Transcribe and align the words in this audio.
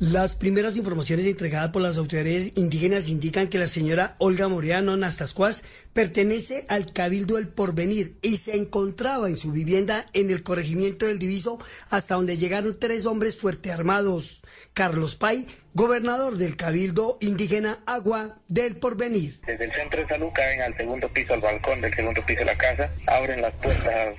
Las 0.00 0.34
primeras 0.34 0.76
informaciones 0.76 1.26
entregadas 1.26 1.70
por 1.70 1.80
las 1.80 1.98
autoridades 1.98 2.52
indígenas 2.56 3.08
indican 3.08 3.48
que 3.48 3.58
la 3.58 3.68
señora 3.68 4.16
Olga 4.18 4.48
Moreano 4.48 4.96
Nastascuas 4.96 5.62
pertenece 5.92 6.66
al 6.68 6.92
Cabildo 6.92 7.36
del 7.36 7.46
Porvenir 7.46 8.16
y 8.20 8.38
se 8.38 8.56
encontraba 8.56 9.28
en 9.28 9.36
su 9.36 9.52
vivienda 9.52 10.06
en 10.12 10.32
el 10.32 10.42
corregimiento 10.42 11.06
del 11.06 11.20
Diviso 11.20 11.60
hasta 11.90 12.16
donde 12.16 12.38
llegaron 12.38 12.76
tres 12.78 13.06
hombres 13.06 13.36
fuerte 13.36 13.70
armados. 13.70 14.42
Carlos 14.72 15.14
Pay, 15.14 15.46
gobernador 15.74 16.36
del 16.36 16.56
Cabildo 16.56 17.18
Indígena 17.20 17.80
Agua 17.84 18.36
del 18.46 18.76
Porvenir. 18.76 19.40
Desde 19.44 19.64
el 19.64 19.72
centro 19.72 20.00
de 20.00 20.06
salud 20.06 20.28
caen 20.32 20.62
al 20.62 20.74
segundo 20.76 21.08
piso, 21.08 21.34
al 21.34 21.40
balcón 21.40 21.80
del 21.80 21.92
segundo 21.92 22.22
piso 22.24 22.40
de 22.40 22.46
la 22.46 22.56
casa, 22.56 22.88
abren 23.08 23.42
las 23.42 23.52
puertas 23.54 24.16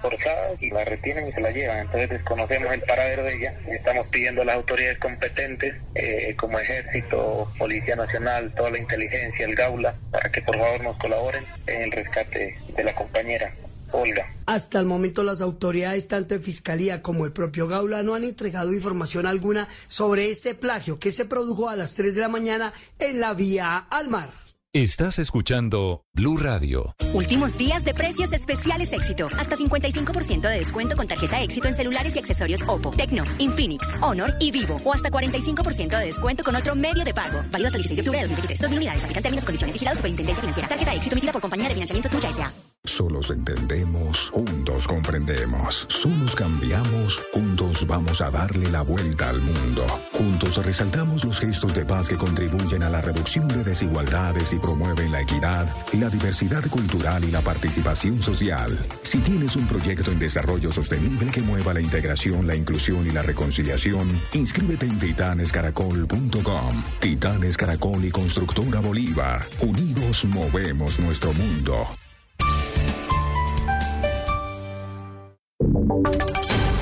forzadas 0.00 0.60
y 0.60 0.70
la 0.70 0.84
retienen 0.84 1.28
y 1.28 1.32
se 1.32 1.40
la 1.40 1.50
llevan. 1.52 1.78
Entonces 1.78 2.10
desconocemos 2.10 2.72
el 2.72 2.80
paradero 2.80 3.22
de 3.22 3.36
ella. 3.36 3.54
Estamos 3.68 4.08
pidiendo 4.08 4.42
a 4.42 4.44
las 4.44 4.56
autoridades 4.56 4.98
competentes, 4.98 5.76
eh, 5.94 6.34
como 6.36 6.58
Ejército, 6.58 7.48
Policía 7.56 7.94
Nacional, 7.94 8.52
toda 8.54 8.70
la 8.70 8.78
inteligencia, 8.78 9.46
el 9.46 9.54
Gaula, 9.54 9.94
para 10.10 10.30
que 10.32 10.42
por 10.42 10.58
favor 10.58 10.82
nos 10.82 10.96
colaboren 10.98 11.44
en 11.68 11.82
el 11.82 11.92
rescate 11.92 12.56
de 12.76 12.84
la 12.84 12.94
compañera. 12.94 13.48
Olga. 13.92 14.26
Hasta 14.46 14.80
el 14.80 14.86
momento 14.86 15.22
las 15.22 15.40
autoridades, 15.40 16.08
tanto 16.08 16.34
en 16.34 16.42
Fiscalía 16.42 17.02
como 17.02 17.24
el 17.24 17.32
propio 17.32 17.68
Gaula, 17.68 18.02
no 18.02 18.14
han 18.14 18.24
entregado 18.24 18.72
información 18.72 19.26
alguna 19.26 19.68
sobre 19.86 20.30
este 20.30 20.54
plagio 20.54 20.98
que 20.98 21.12
se 21.12 21.24
produjo 21.24 21.68
a 21.68 21.76
las 21.76 21.94
3 21.94 22.14
de 22.14 22.20
la 22.20 22.28
mañana 22.28 22.72
en 22.98 23.20
la 23.20 23.34
vía 23.34 23.76
al 23.78 24.08
mar. 24.08 24.30
Estás 24.74 25.18
escuchando 25.18 26.06
Blue 26.14 26.38
Radio. 26.38 26.96
Últimos 27.12 27.58
días 27.58 27.84
de 27.84 27.92
precios 27.92 28.32
especiales 28.32 28.94
éxito. 28.94 29.26
Hasta 29.38 29.54
55% 29.54 30.40
de 30.40 30.56
descuento 30.56 30.96
con 30.96 31.06
tarjeta 31.06 31.42
éxito 31.42 31.68
en 31.68 31.74
celulares 31.74 32.16
y 32.16 32.20
accesorios 32.20 32.62
Oppo, 32.66 32.90
Tecno, 32.96 33.24
Infinix, 33.38 33.92
Honor 34.00 34.32
y 34.40 34.50
Vivo. 34.50 34.80
O 34.82 34.94
hasta 34.94 35.10
45% 35.10 35.98
de 35.98 36.06
descuento 36.06 36.42
con 36.42 36.56
otro 36.56 36.74
medio 36.74 37.04
de 37.04 37.12
pago. 37.12 37.42
Válido 37.50 37.66
hasta 37.66 37.76
el 37.76 37.82
16 37.82 37.96
de 37.96 38.00
octubre 38.00 38.18
de 38.18 38.22
2023. 38.22 38.62
2.000 38.62 38.76
unidades. 38.78 39.04
Aplican 39.04 39.22
términos, 39.22 39.44
condiciones. 39.44 39.74
Vigilado 39.74 39.96
Superintendencia 39.96 40.40
Financiera. 40.40 40.68
Tarjeta 40.70 40.94
éxito 40.94 41.14
emitida 41.16 41.32
por 41.32 41.42
compañía 41.42 41.68
de 41.68 41.74
financiamiento 41.74 42.08
tuya 42.08 42.30
S.A. 42.30 42.71
Solos 42.84 43.30
entendemos, 43.30 44.30
juntos 44.30 44.88
comprendemos. 44.88 45.86
Solos 45.88 46.34
cambiamos, 46.34 47.22
juntos 47.32 47.86
vamos 47.86 48.20
a 48.20 48.28
darle 48.28 48.68
la 48.72 48.82
vuelta 48.82 49.28
al 49.28 49.40
mundo. 49.40 49.86
Juntos 50.12 50.56
resaltamos 50.66 51.24
los 51.24 51.38
gestos 51.38 51.74
de 51.74 51.84
paz 51.84 52.08
que 52.08 52.16
contribuyen 52.16 52.82
a 52.82 52.90
la 52.90 53.00
reducción 53.00 53.46
de 53.46 53.62
desigualdades 53.62 54.52
y 54.52 54.58
promueven 54.58 55.12
la 55.12 55.20
equidad, 55.20 55.66
la 55.92 56.08
diversidad 56.08 56.68
cultural 56.68 57.22
y 57.22 57.30
la 57.30 57.40
participación 57.40 58.20
social. 58.20 58.76
Si 59.04 59.18
tienes 59.18 59.54
un 59.54 59.68
proyecto 59.68 60.10
en 60.10 60.18
desarrollo 60.18 60.72
sostenible 60.72 61.30
que 61.30 61.42
mueva 61.42 61.72
la 61.72 61.80
integración, 61.80 62.48
la 62.48 62.56
inclusión 62.56 63.06
y 63.06 63.12
la 63.12 63.22
reconciliación, 63.22 64.08
inscríbete 64.32 64.86
en 64.86 64.98
titanescaracol.com. 64.98 66.82
Titanes 66.98 67.56
Caracol 67.56 68.04
y 68.04 68.10
Constructora 68.10 68.80
Bolívar. 68.80 69.46
Unidos 69.60 70.24
movemos 70.24 70.98
nuestro 70.98 71.32
mundo. 71.32 71.86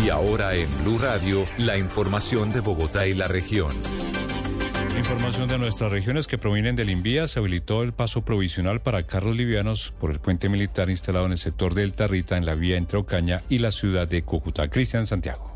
Y 0.05 0.09
ahora 0.09 0.55
en 0.55 0.69
Blue 0.83 0.99
Radio, 0.99 1.44
la 1.59 1.77
información 1.77 2.53
de 2.53 2.61
Bogotá 2.61 3.06
y 3.06 3.15
la 3.15 3.28
región. 3.28 3.72
Información 4.97 5.49
de 5.49 5.59
nuestras 5.59 5.91
regiones 5.91 6.27
que 6.27 6.37
provienen 6.37 6.77
del 6.77 6.91
INVIA, 6.91 7.27
se 7.27 7.38
habilitó 7.38 7.83
el 7.83 7.93
paso 7.93 8.22
provisional 8.22 8.81
para 8.81 9.06
carros 9.06 9.37
livianos 9.37 9.94
por 9.99 10.11
el 10.11 10.21
puente 10.21 10.49
militar 10.49 10.91
instalado 10.91 11.27
en 11.27 11.33
el 11.33 11.38
sector 11.38 11.75
del 11.75 11.94
Tarrita 11.94 12.37
en 12.37 12.44
la 12.44 12.55
vía 12.55 12.77
entre 12.77 12.99
Ocaña 12.99 13.43
y 13.49 13.59
la 13.59 13.72
ciudad 13.72 14.06
de 14.09 14.22
Cúcuta. 14.22 14.69
Cristian 14.69 15.06
Santiago. 15.06 15.50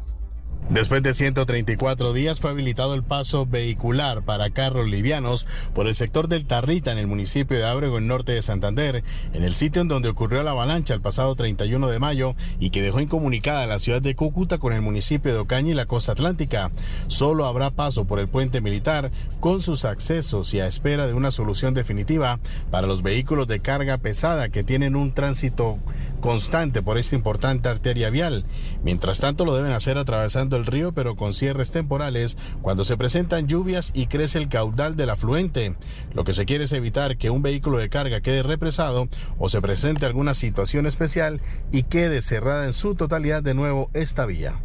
Después 0.70 1.02
de 1.02 1.12
134 1.12 2.14
días 2.14 2.40
fue 2.40 2.48
habilitado 2.48 2.94
el 2.94 3.02
paso 3.02 3.44
vehicular 3.44 4.22
para 4.22 4.48
carros 4.48 4.88
livianos 4.88 5.46
por 5.74 5.86
el 5.86 5.94
sector 5.94 6.26
del 6.26 6.46
Tarrita 6.46 6.90
en 6.90 6.96
el 6.96 7.06
municipio 7.06 7.58
de 7.58 7.66
Ábrego, 7.66 7.98
en 7.98 8.06
norte 8.06 8.32
de 8.32 8.40
Santander, 8.40 9.04
en 9.34 9.44
el 9.44 9.54
sitio 9.54 9.82
en 9.82 9.88
donde 9.88 10.08
ocurrió 10.08 10.42
la 10.42 10.52
avalancha 10.52 10.94
el 10.94 11.02
pasado 11.02 11.34
31 11.34 11.86
de 11.88 11.98
mayo 11.98 12.34
y 12.58 12.70
que 12.70 12.80
dejó 12.80 13.00
incomunicada 13.00 13.66
la 13.66 13.78
ciudad 13.78 14.00
de 14.00 14.16
Cúcuta 14.16 14.56
con 14.56 14.72
el 14.72 14.80
municipio 14.80 15.34
de 15.34 15.38
Ocaña 15.38 15.72
y 15.72 15.74
la 15.74 15.84
costa 15.84 16.12
atlántica. 16.12 16.70
Solo 17.08 17.44
habrá 17.44 17.70
paso 17.70 18.06
por 18.06 18.18
el 18.18 18.28
puente 18.28 18.62
militar 18.62 19.10
con 19.40 19.60
sus 19.60 19.84
accesos 19.84 20.54
y 20.54 20.60
a 20.60 20.66
espera 20.66 21.06
de 21.06 21.12
una 21.12 21.30
solución 21.30 21.74
definitiva 21.74 22.40
para 22.70 22.86
los 22.86 23.02
vehículos 23.02 23.46
de 23.48 23.60
carga 23.60 23.98
pesada 23.98 24.48
que 24.48 24.64
tienen 24.64 24.96
un 24.96 25.12
tránsito 25.12 25.78
constante 26.20 26.80
por 26.80 26.96
esta 26.96 27.16
importante 27.16 27.68
arteria 27.68 28.08
vial. 28.08 28.46
Mientras 28.82 29.20
tanto 29.20 29.44
lo 29.44 29.54
deben 29.54 29.72
hacer 29.72 29.98
atravesando 29.98 30.53
el 30.56 30.66
río 30.66 30.92
pero 30.92 31.16
con 31.16 31.34
cierres 31.34 31.70
temporales 31.70 32.36
cuando 32.62 32.84
se 32.84 32.96
presentan 32.96 33.46
lluvias 33.46 33.90
y 33.94 34.06
crece 34.06 34.38
el 34.38 34.48
caudal 34.48 34.96
del 34.96 35.10
afluente. 35.10 35.74
Lo 36.12 36.24
que 36.24 36.32
se 36.32 36.44
quiere 36.44 36.64
es 36.64 36.72
evitar 36.72 37.16
que 37.16 37.30
un 37.30 37.42
vehículo 37.42 37.78
de 37.78 37.88
carga 37.88 38.20
quede 38.20 38.42
represado 38.42 39.08
o 39.38 39.48
se 39.48 39.60
presente 39.60 40.06
alguna 40.06 40.34
situación 40.34 40.86
especial 40.86 41.40
y 41.72 41.84
quede 41.84 42.22
cerrada 42.22 42.66
en 42.66 42.72
su 42.72 42.94
totalidad 42.94 43.42
de 43.42 43.54
nuevo 43.54 43.90
esta 43.94 44.26
vía. 44.26 44.60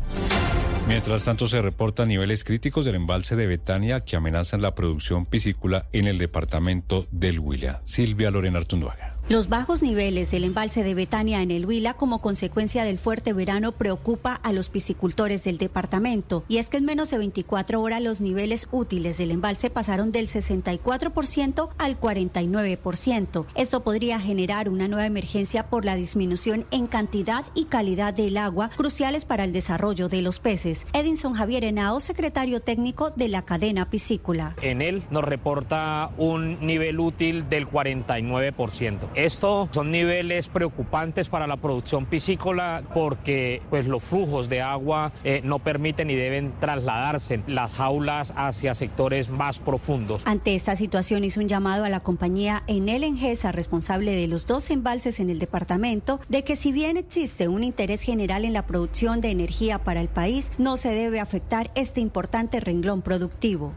Mientras 0.87 1.23
tanto, 1.23 1.47
se 1.47 1.61
reportan 1.61 2.07
niveles 2.07 2.43
críticos 2.43 2.83
del 2.83 2.95
embalse 2.95 3.35
de 3.35 3.45
Betania 3.45 3.99
que 3.99 4.15
amenazan 4.15 4.63
la 4.63 4.73
producción 4.73 5.27
piscícola 5.27 5.85
en 5.93 6.07
el 6.07 6.17
departamento 6.17 7.07
del 7.11 7.39
Huila. 7.39 7.81
Silvia 7.85 8.31
Lorena 8.31 8.57
Artunduaga. 8.57 9.08
Los 9.29 9.47
bajos 9.47 9.83
niveles 9.83 10.31
del 10.31 10.43
embalse 10.43 10.83
de 10.83 10.95
Betania 10.95 11.43
en 11.43 11.51
el 11.51 11.67
Huila 11.67 11.93
como 11.93 12.19
consecuencia 12.19 12.83
del 12.83 12.97
fuerte 12.97 13.31
verano 13.31 13.73
preocupa 13.73 14.33
a 14.33 14.51
los 14.53 14.69
piscicultores 14.69 15.43
del 15.43 15.59
departamento 15.59 16.43
y 16.47 16.57
es 16.57 16.71
que 16.71 16.77
en 16.77 16.85
menos 16.85 17.11
de 17.11 17.19
24 17.19 17.79
horas 17.79 18.01
los 18.01 18.21
niveles 18.21 18.67
útiles 18.71 19.19
del 19.19 19.29
embalse 19.29 19.69
pasaron 19.69 20.11
del 20.11 20.29
64% 20.29 21.69
al 21.77 21.99
49%. 21.99 23.45
Esto 23.53 23.83
podría 23.83 24.19
generar 24.19 24.67
una 24.67 24.87
nueva 24.87 25.05
emergencia 25.05 25.67
por 25.67 25.85
la 25.85 25.95
disminución 25.95 26.65
en 26.71 26.87
cantidad 26.87 27.45
y 27.53 27.65
calidad 27.65 28.15
del 28.15 28.35
agua 28.35 28.71
cruciales 28.75 29.25
para 29.25 29.43
el 29.43 29.53
desarrollo 29.53 30.09
de 30.09 30.23
los 30.23 30.39
peces. 30.39 30.87
Edinson 30.91 31.35
Javier 31.35 31.65
Henao, 31.65 31.99
secretario 31.99 32.61
técnico 32.61 33.11
de 33.11 33.27
la 33.27 33.43
cadena 33.43 33.91
piscícola. 33.91 34.55
En 34.63 34.81
él 34.81 35.03
nos 35.11 35.23
reporta 35.23 36.09
un 36.17 36.65
nivel 36.65 36.99
útil 36.99 37.47
del 37.47 37.69
49%. 37.69 39.18
Esto 39.25 39.67
son 39.73 39.91
niveles 39.91 40.47
preocupantes 40.47 41.27
para 41.27 41.45
la 41.45 41.57
producción 41.57 42.05
piscícola 42.05 42.83
porque 42.93 43.61
pues, 43.69 43.85
los 43.85 44.01
flujos 44.01 44.47
de 44.47 44.61
agua 44.61 45.11
eh, 45.25 45.41
no 45.43 45.59
permiten 45.59 46.09
y 46.09 46.15
deben 46.15 46.53
trasladarse 46.61 47.43
las 47.45 47.73
jaulas 47.73 48.33
hacia 48.37 48.75
sectores 48.75 49.29
más 49.29 49.59
profundos. 49.59 50.21
Ante 50.23 50.55
esta 50.55 50.77
situación 50.77 51.25
hizo 51.25 51.41
un 51.41 51.49
llamado 51.49 51.83
a 51.83 51.89
la 51.89 51.99
compañía 51.99 52.63
Enel 52.67 53.03
Engesa, 53.03 53.51
responsable 53.51 54.13
de 54.13 54.27
los 54.27 54.45
dos 54.45 54.69
embalses 54.69 55.19
en 55.19 55.29
el 55.29 55.39
departamento, 55.39 56.21
de 56.29 56.45
que 56.45 56.55
si 56.55 56.71
bien 56.71 56.95
existe 56.95 57.49
un 57.49 57.65
interés 57.65 58.03
general 58.03 58.45
en 58.45 58.53
la 58.53 58.65
producción 58.65 59.19
de 59.19 59.31
energía 59.31 59.79
para 59.79 59.99
el 59.99 60.07
país, 60.07 60.49
no 60.57 60.77
se 60.77 60.93
debe 60.93 61.19
afectar 61.19 61.71
este 61.75 61.99
importante 61.99 62.61
renglón 62.61 63.01
productivo. 63.01 63.73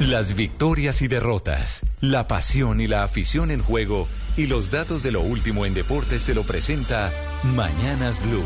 Las 0.00 0.36
victorias 0.36 1.02
y 1.02 1.08
derrotas, 1.08 1.84
la 2.00 2.28
pasión 2.28 2.80
y 2.80 2.86
la 2.86 3.02
afición 3.02 3.50
en 3.50 3.60
juego 3.60 4.06
y 4.36 4.46
los 4.46 4.70
datos 4.70 5.02
de 5.02 5.10
lo 5.10 5.22
último 5.22 5.66
en 5.66 5.74
deportes 5.74 6.22
se 6.22 6.34
lo 6.34 6.44
presenta 6.44 7.10
Mañanas 7.56 8.22
Blue. 8.24 8.44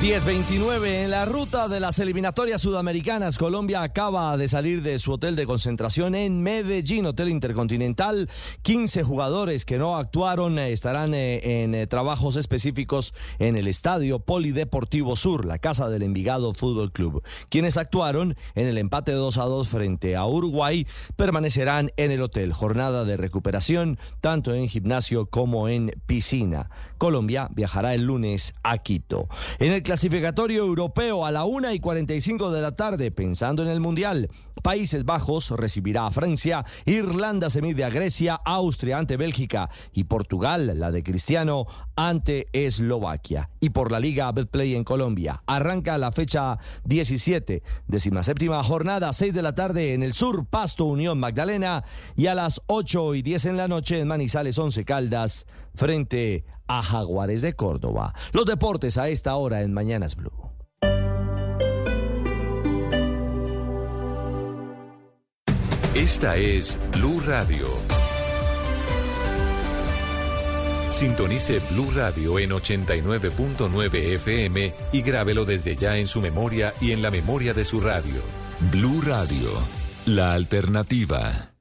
10.29 0.00 0.86
en 1.02 1.10
la 1.10 1.24
ruta 1.24 1.66
de 1.66 1.80
las 1.80 1.98
eliminatorias 1.98 2.62
sudamericanas. 2.62 3.36
Colombia 3.36 3.82
acaba 3.82 4.36
de 4.36 4.46
salir 4.46 4.80
de 4.80 4.96
su 5.00 5.14
hotel 5.14 5.34
de 5.34 5.44
concentración 5.44 6.14
en 6.14 6.40
Medellín, 6.40 7.04
Hotel 7.04 7.28
Intercontinental. 7.30 8.30
15 8.62 9.02
jugadores 9.02 9.64
que 9.64 9.76
no 9.76 9.96
actuaron 9.96 10.56
eh, 10.60 10.70
estarán 10.70 11.14
eh, 11.14 11.64
en 11.64 11.74
eh, 11.74 11.88
trabajos 11.88 12.36
específicos 12.36 13.12
en 13.40 13.56
el 13.56 13.66
Estadio 13.66 14.20
Polideportivo 14.20 15.16
Sur, 15.16 15.44
la 15.44 15.58
casa 15.58 15.88
del 15.88 16.04
Envigado 16.04 16.54
Fútbol 16.54 16.92
Club. 16.92 17.24
Quienes 17.48 17.76
actuaron 17.76 18.36
en 18.54 18.68
el 18.68 18.78
empate 18.78 19.10
2 19.10 19.36
a 19.38 19.44
2 19.46 19.66
frente 19.66 20.14
a 20.14 20.24
Uruguay 20.26 20.86
permanecerán 21.16 21.90
en 21.96 22.12
el 22.12 22.22
hotel. 22.22 22.52
Jornada 22.52 23.04
de 23.04 23.16
recuperación 23.16 23.98
tanto 24.20 24.54
en 24.54 24.68
gimnasio 24.68 25.26
como 25.26 25.68
en 25.68 25.92
piscina. 26.06 26.70
Colombia 26.98 27.48
viajará 27.54 27.94
el 27.94 28.04
lunes 28.04 28.54
a 28.62 28.78
Quito. 28.78 29.28
En 29.58 29.72
el 29.72 29.82
clasificatorio 29.82 30.64
europeo 30.64 31.24
a 31.24 31.30
la 31.30 31.44
1 31.44 31.72
y 31.72 31.80
45 31.80 32.50
de 32.50 32.62
la 32.62 32.76
tarde, 32.76 33.10
pensando 33.10 33.62
en 33.62 33.68
el 33.68 33.80
Mundial, 33.80 34.28
Países 34.62 35.04
Bajos 35.04 35.50
recibirá 35.50 36.06
a 36.06 36.10
Francia, 36.10 36.64
Irlanda 36.84 37.48
se 37.48 37.62
mide 37.62 37.84
a 37.84 37.90
Grecia, 37.90 38.34
Austria 38.44 38.98
ante 38.98 39.16
Bélgica 39.16 39.70
y 39.92 40.04
Portugal, 40.04 40.72
la 40.78 40.90
de 40.90 41.02
Cristiano, 41.02 41.66
ante 41.96 42.48
Eslovaquia. 42.52 43.50
Y 43.60 43.70
por 43.70 43.92
la 43.92 44.00
Liga 44.00 44.30
Betplay 44.32 44.74
en 44.74 44.84
Colombia, 44.84 45.42
arranca 45.46 45.96
la 45.98 46.12
fecha 46.12 46.58
17, 46.84 47.62
séptima 48.22 48.62
jornada, 48.62 49.12
6 49.12 49.32
de 49.32 49.42
la 49.42 49.54
tarde 49.54 49.94
en 49.94 50.02
el 50.02 50.12
sur, 50.12 50.46
Pasto 50.46 50.84
Unión 50.84 51.18
Magdalena 51.18 51.84
y 52.16 52.26
a 52.26 52.34
las 52.34 52.60
8 52.66 53.14
y 53.14 53.22
10 53.22 53.46
en 53.46 53.56
la 53.56 53.68
noche 53.68 54.00
en 54.00 54.08
Manizales 54.08 54.58
11 54.58 54.84
Caldas 54.84 55.46
frente 55.74 56.44
a 56.44 56.57
Jaguares 56.68 57.42
de 57.42 57.54
Córdoba. 57.54 58.14
Los 58.32 58.46
deportes 58.46 58.98
a 58.98 59.08
esta 59.08 59.34
hora 59.36 59.62
en 59.62 59.72
Mañanas 59.72 60.16
Blue. 60.16 60.48
Esta 65.94 66.36
es 66.36 66.78
Blue 66.92 67.20
Radio. 67.26 67.66
Sintonice 70.90 71.60
Blue 71.70 71.90
Radio 71.94 72.38
en 72.38 72.50
89.9 72.50 73.94
FM 74.14 74.72
y 74.92 75.02
grábelo 75.02 75.44
desde 75.44 75.76
ya 75.76 75.96
en 75.96 76.06
su 76.06 76.20
memoria 76.20 76.72
y 76.80 76.92
en 76.92 77.02
la 77.02 77.10
memoria 77.10 77.52
de 77.52 77.64
su 77.64 77.80
radio. 77.80 78.20
Blue 78.72 79.00
Radio, 79.02 79.50
la 80.06 80.34
alternativa. 80.34 81.57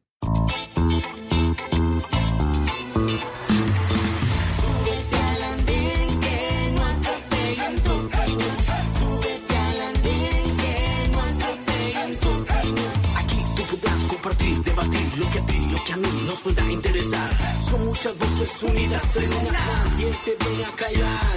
Nos 16.26 16.40
pueda 16.42 16.72
interesar. 16.72 17.30
Son 17.62 17.86
muchas 17.86 18.18
voces 18.18 18.64
unidas 18.64 19.16
en 19.18 19.34
una. 19.34 19.52
Nadie 19.52 20.20
te 20.26 20.36
viene 20.46 20.66
a 20.66 20.72
callar. 20.72 21.36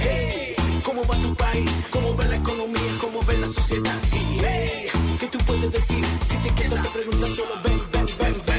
Hey, 0.00 0.54
¿cómo 0.84 1.04
va 1.06 1.16
tu 1.20 1.34
país? 1.34 1.84
¿Cómo 1.90 2.16
va 2.16 2.24
la 2.24 2.36
economía? 2.36 2.98
¿Cómo 3.00 3.22
ve 3.22 3.38
la 3.38 3.46
sociedad? 3.46 3.98
Hey, 4.12 4.88
¿qué 5.20 5.26
tú 5.26 5.38
puedes 5.46 5.70
decir? 5.70 6.04
Si 6.24 6.36
te 6.36 6.50
quedas 6.50 6.82
te 6.82 6.88
preguntas 6.90 7.30
solo 7.30 7.54
ven, 7.64 7.80
ven, 7.92 8.06
ven, 8.18 8.42
ven. 8.46 8.56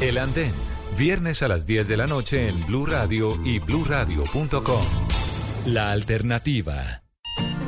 El 0.00 0.18
andén. 0.18 0.52
Viernes 0.96 1.42
a 1.42 1.48
las 1.48 1.66
10 1.66 1.88
de 1.88 1.96
la 1.96 2.06
noche 2.06 2.48
en 2.48 2.64
Blue 2.64 2.86
Radio 2.86 3.36
y 3.44 3.58
bluradio.com. 3.58 5.15
La 5.66 5.90
alternativa. 5.90 7.02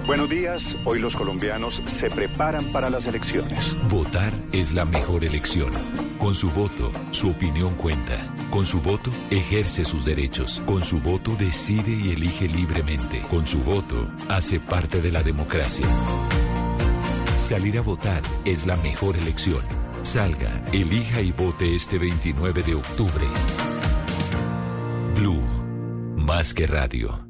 Buenos 0.07 0.31
días. 0.31 0.77
Hoy 0.85 1.01
los 1.01 1.17
colombianos 1.17 1.83
se 1.87 2.09
preparan 2.09 2.71
para 2.71 2.91
las 2.91 3.07
elecciones. 3.07 3.77
Votar 3.91 4.33
es 4.53 4.73
la 4.73 4.85
mejor 4.85 5.25
elección. 5.25 5.73
Con 6.17 6.37
su 6.37 6.49
voto, 6.53 6.93
su 7.11 7.31
opinión 7.31 7.75
cuenta. 7.75 8.17
Con 8.51 8.65
su 8.65 8.81
voto, 8.81 9.11
ejerce 9.31 9.85
sus 9.85 10.05
derechos. 10.05 10.63
Con 10.65 10.85
su 10.85 11.01
voto, 11.01 11.35
decide 11.37 11.91
y 11.91 12.13
elige 12.13 12.47
libremente. 12.47 13.21
Con 13.29 13.49
su 13.49 13.59
voto, 13.65 14.09
hace 14.29 14.61
parte 14.61 15.03
de 15.03 15.11
la 15.11 15.25
democracia. 15.25 15.87
Salir 17.37 17.79
a 17.79 17.83
votar 17.83 18.23
es 18.45 18.65
la 18.65 18.77
mejor 18.77 19.17
elección. 19.17 19.65
Salga, 20.03 20.65
elija 20.73 21.21
y 21.21 21.33
vote 21.33 21.75
este 21.75 21.99
29 21.99 22.63
de 22.63 22.77
octubre. 22.77 23.27
Blue, 25.17 25.43
más 26.17 26.55
que 26.55 26.69
radio. 26.69 27.28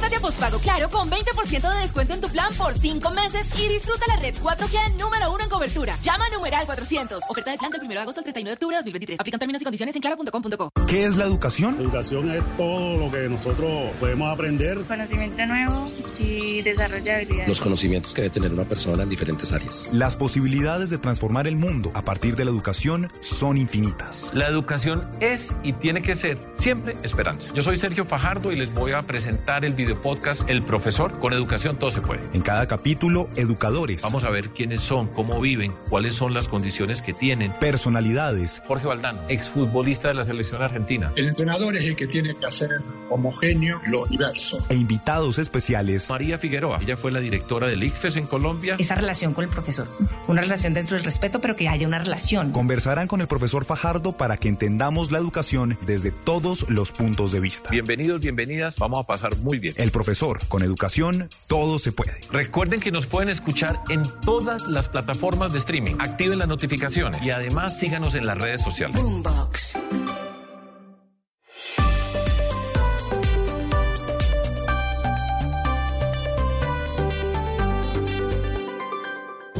Pórtate 0.00 0.16
a 0.16 0.20
Postpago 0.20 0.58
Claro 0.60 0.88
con 0.88 1.10
20% 1.10 1.74
de 1.74 1.80
descuento 1.82 2.14
en 2.14 2.22
tu 2.22 2.28
plan 2.30 2.50
por 2.54 2.72
5 2.72 3.10
meses 3.10 3.46
y 3.58 3.68
disfruta 3.68 4.06
la 4.08 4.16
red 4.16 4.34
4G 4.34 4.96
número 4.98 5.30
1 5.30 5.44
en 5.44 5.50
cobertura. 5.50 5.98
Llama 6.00 6.24
a 6.24 6.30
numeral 6.30 6.64
400. 6.64 7.20
Oferta 7.28 7.50
de 7.50 7.58
plan 7.58 7.70
del 7.70 7.82
1 7.82 7.90
de 7.90 7.98
agosto 7.98 8.20
al 8.20 8.24
31 8.24 8.48
de 8.48 8.54
octubre 8.54 8.76
de 8.76 8.78
2023. 8.78 9.20
Aplican 9.20 9.38
términos 9.38 9.60
y 9.60 9.64
condiciones 9.64 9.94
en 9.94 10.00
claro.com.co. 10.00 10.70
¿Qué 10.86 11.04
es 11.04 11.18
la 11.18 11.24
educación? 11.24 11.76
educación 11.78 12.30
es 12.30 12.42
todo 12.56 12.96
lo 12.96 13.12
que 13.12 13.28
nosotros 13.28 13.90
podemos 14.00 14.32
aprender. 14.32 14.78
Conocimiento 14.84 15.44
nuevo 15.44 15.90
y 16.18 16.62
desarrollo 16.62 17.12
habilidades. 17.12 17.48
Los 17.48 17.60
conocimientos 17.60 18.14
que 18.14 18.22
debe 18.22 18.32
tener 18.32 18.52
una 18.54 18.64
persona 18.64 19.02
en 19.02 19.10
diferentes 19.10 19.52
áreas. 19.52 19.90
Las 19.92 20.16
posibilidades 20.16 20.88
de 20.88 20.96
transformar 20.96 21.46
el 21.46 21.56
mundo 21.56 21.92
a 21.94 22.00
partir 22.00 22.36
de 22.36 22.46
la 22.46 22.50
educación 22.52 23.08
son 23.20 23.58
infinitas. 23.58 24.30
La 24.32 24.48
educación 24.48 25.10
es 25.20 25.54
y 25.62 25.74
tiene 25.74 26.00
que 26.00 26.14
ser 26.14 26.38
siempre 26.54 26.96
esperanza. 27.02 27.52
Yo 27.52 27.62
soy 27.62 27.76
Sergio 27.76 28.06
Fajardo 28.06 28.50
y 28.50 28.56
les 28.56 28.72
voy 28.72 28.92
a 28.92 29.02
presentar 29.02 29.66
el 29.66 29.74
video 29.74 29.89
podcast 29.96 30.48
El 30.48 30.62
Profesor. 30.62 31.18
Con 31.18 31.32
educación 31.32 31.78
todo 31.78 31.90
se 31.90 32.00
puede. 32.00 32.22
En 32.32 32.42
cada 32.42 32.66
capítulo, 32.66 33.28
educadores. 33.36 34.02
Vamos 34.02 34.24
a 34.24 34.30
ver 34.30 34.50
quiénes 34.50 34.80
son, 34.80 35.08
cómo 35.08 35.40
viven, 35.40 35.74
cuáles 35.88 36.14
son 36.14 36.34
las 36.34 36.48
condiciones 36.48 37.02
que 37.02 37.12
tienen. 37.12 37.52
Personalidades. 37.60 38.62
Jorge 38.66 38.86
Valdano, 38.86 39.20
exfutbolista 39.28 40.08
de 40.08 40.14
la 40.14 40.24
selección 40.24 40.62
argentina. 40.62 41.12
El 41.16 41.28
entrenador 41.28 41.76
es 41.76 41.84
el 41.84 41.96
que 41.96 42.06
tiene 42.06 42.34
que 42.36 42.46
hacer 42.46 42.82
homogéneo 43.08 43.80
lo 43.86 44.06
diverso. 44.06 44.64
E 44.68 44.74
invitados 44.74 45.38
especiales. 45.38 46.08
María 46.10 46.38
Figueroa, 46.38 46.78
ella 46.82 46.96
fue 46.96 47.10
la 47.10 47.20
directora 47.20 47.66
del 47.66 47.82
ICFES 47.82 48.16
en 48.16 48.26
Colombia. 48.26 48.76
Esa 48.78 48.94
relación 48.94 49.34
con 49.34 49.44
el 49.44 49.50
profesor. 49.50 49.88
Una 50.28 50.42
relación 50.42 50.74
dentro 50.74 50.96
del 50.96 51.04
respeto, 51.04 51.40
pero 51.40 51.56
que 51.56 51.68
haya 51.68 51.86
una 51.86 51.98
relación. 51.98 52.52
Conversarán 52.52 53.08
con 53.08 53.20
el 53.20 53.26
profesor 53.26 53.64
Fajardo 53.64 54.12
para 54.12 54.36
que 54.36 54.48
entendamos 54.48 55.10
la 55.10 55.18
educación 55.18 55.76
desde 55.86 56.10
todos 56.10 56.68
los 56.68 56.92
puntos 56.92 57.32
de 57.32 57.40
vista. 57.40 57.70
Bienvenidos, 57.70 58.20
bienvenidas. 58.20 58.78
Vamos 58.78 59.00
a 59.00 59.06
pasar 59.06 59.36
muy 59.38 59.58
bien. 59.58 59.69
El 59.76 59.90
profesor, 59.90 60.46
con 60.48 60.62
educación, 60.62 61.30
todo 61.46 61.78
se 61.78 61.92
puede. 61.92 62.20
Recuerden 62.30 62.80
que 62.80 62.90
nos 62.90 63.06
pueden 63.06 63.28
escuchar 63.28 63.80
en 63.88 64.02
todas 64.20 64.66
las 64.66 64.88
plataformas 64.88 65.52
de 65.52 65.58
streaming. 65.58 65.96
Activen 65.98 66.38
las 66.38 66.48
notificaciones 66.48 67.24
y 67.24 67.30
además 67.30 67.78
síganos 67.78 68.14
en 68.14 68.26
las 68.26 68.38
redes 68.38 68.62
sociales. 68.62 68.96
Boombox. 68.96 69.72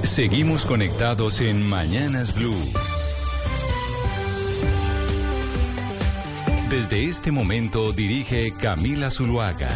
Seguimos 0.03 0.67
conectados 0.67 1.41
en 1.41 1.69
Mañanas 1.69 2.35
Blue. 2.35 2.57
Desde 6.71 7.05
este 7.05 7.31
momento 7.31 7.93
dirige 7.93 8.53
Camila 8.53 9.11
Zuluaga. 9.11 9.71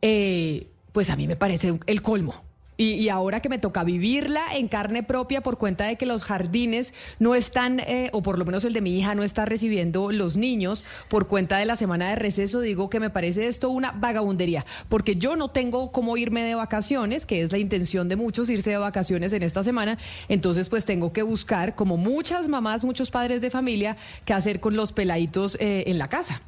eh, 0.00 0.68
pues 0.92 1.10
a 1.10 1.16
mí 1.16 1.26
me 1.26 1.36
parece 1.36 1.78
el 1.86 2.02
colmo 2.02 2.51
Y, 2.78 3.10
ahora 3.10 3.40
que 3.40 3.50
me 3.50 3.58
toca 3.58 3.84
vivirla 3.84 4.42
en 4.54 4.66
carne 4.66 5.02
propia 5.02 5.42
por 5.42 5.58
cuenta 5.58 5.84
de 5.84 5.96
que 5.96 6.06
los 6.06 6.24
jardines 6.24 6.94
no 7.18 7.34
están, 7.34 7.80
eh, 7.80 8.08
o 8.12 8.22
por 8.22 8.38
lo 8.38 8.46
menos 8.46 8.64
el 8.64 8.72
de 8.72 8.80
mi 8.80 8.98
hija 8.98 9.14
no 9.14 9.22
está 9.22 9.44
recibiendo 9.44 10.10
los 10.10 10.38
niños 10.38 10.82
por 11.08 11.28
cuenta 11.28 11.58
de 11.58 11.66
la 11.66 11.76
semana 11.76 12.08
de 12.08 12.16
receso, 12.16 12.60
digo 12.60 12.88
que 12.88 12.98
me 12.98 13.10
parece 13.10 13.46
esto 13.46 13.68
una 13.68 13.92
vagabundería, 13.92 14.64
porque 14.88 15.16
yo 15.16 15.36
no 15.36 15.50
tengo 15.50 15.92
cómo 15.92 16.16
irme 16.16 16.42
de 16.42 16.54
vacaciones, 16.54 17.26
que 17.26 17.42
es 17.42 17.52
la 17.52 17.58
intención 17.58 18.08
de 18.08 18.16
muchos 18.16 18.48
irse 18.48 18.70
de 18.70 18.78
vacaciones 18.78 19.34
en 19.34 19.42
esta 19.42 19.62
semana, 19.62 19.98
entonces 20.28 20.70
pues 20.70 20.86
tengo 20.86 21.12
que 21.12 21.22
buscar, 21.22 21.74
como 21.74 21.98
muchas 21.98 22.48
mamás, 22.48 22.84
muchos 22.84 23.10
padres 23.10 23.42
de 23.42 23.50
familia, 23.50 23.96
qué 24.24 24.32
hacer 24.32 24.60
con 24.60 24.76
los 24.76 24.92
peladitos 24.92 25.56
eh, 25.60 25.84
en 25.86 25.98
la 25.98 26.08
casa. 26.08 26.42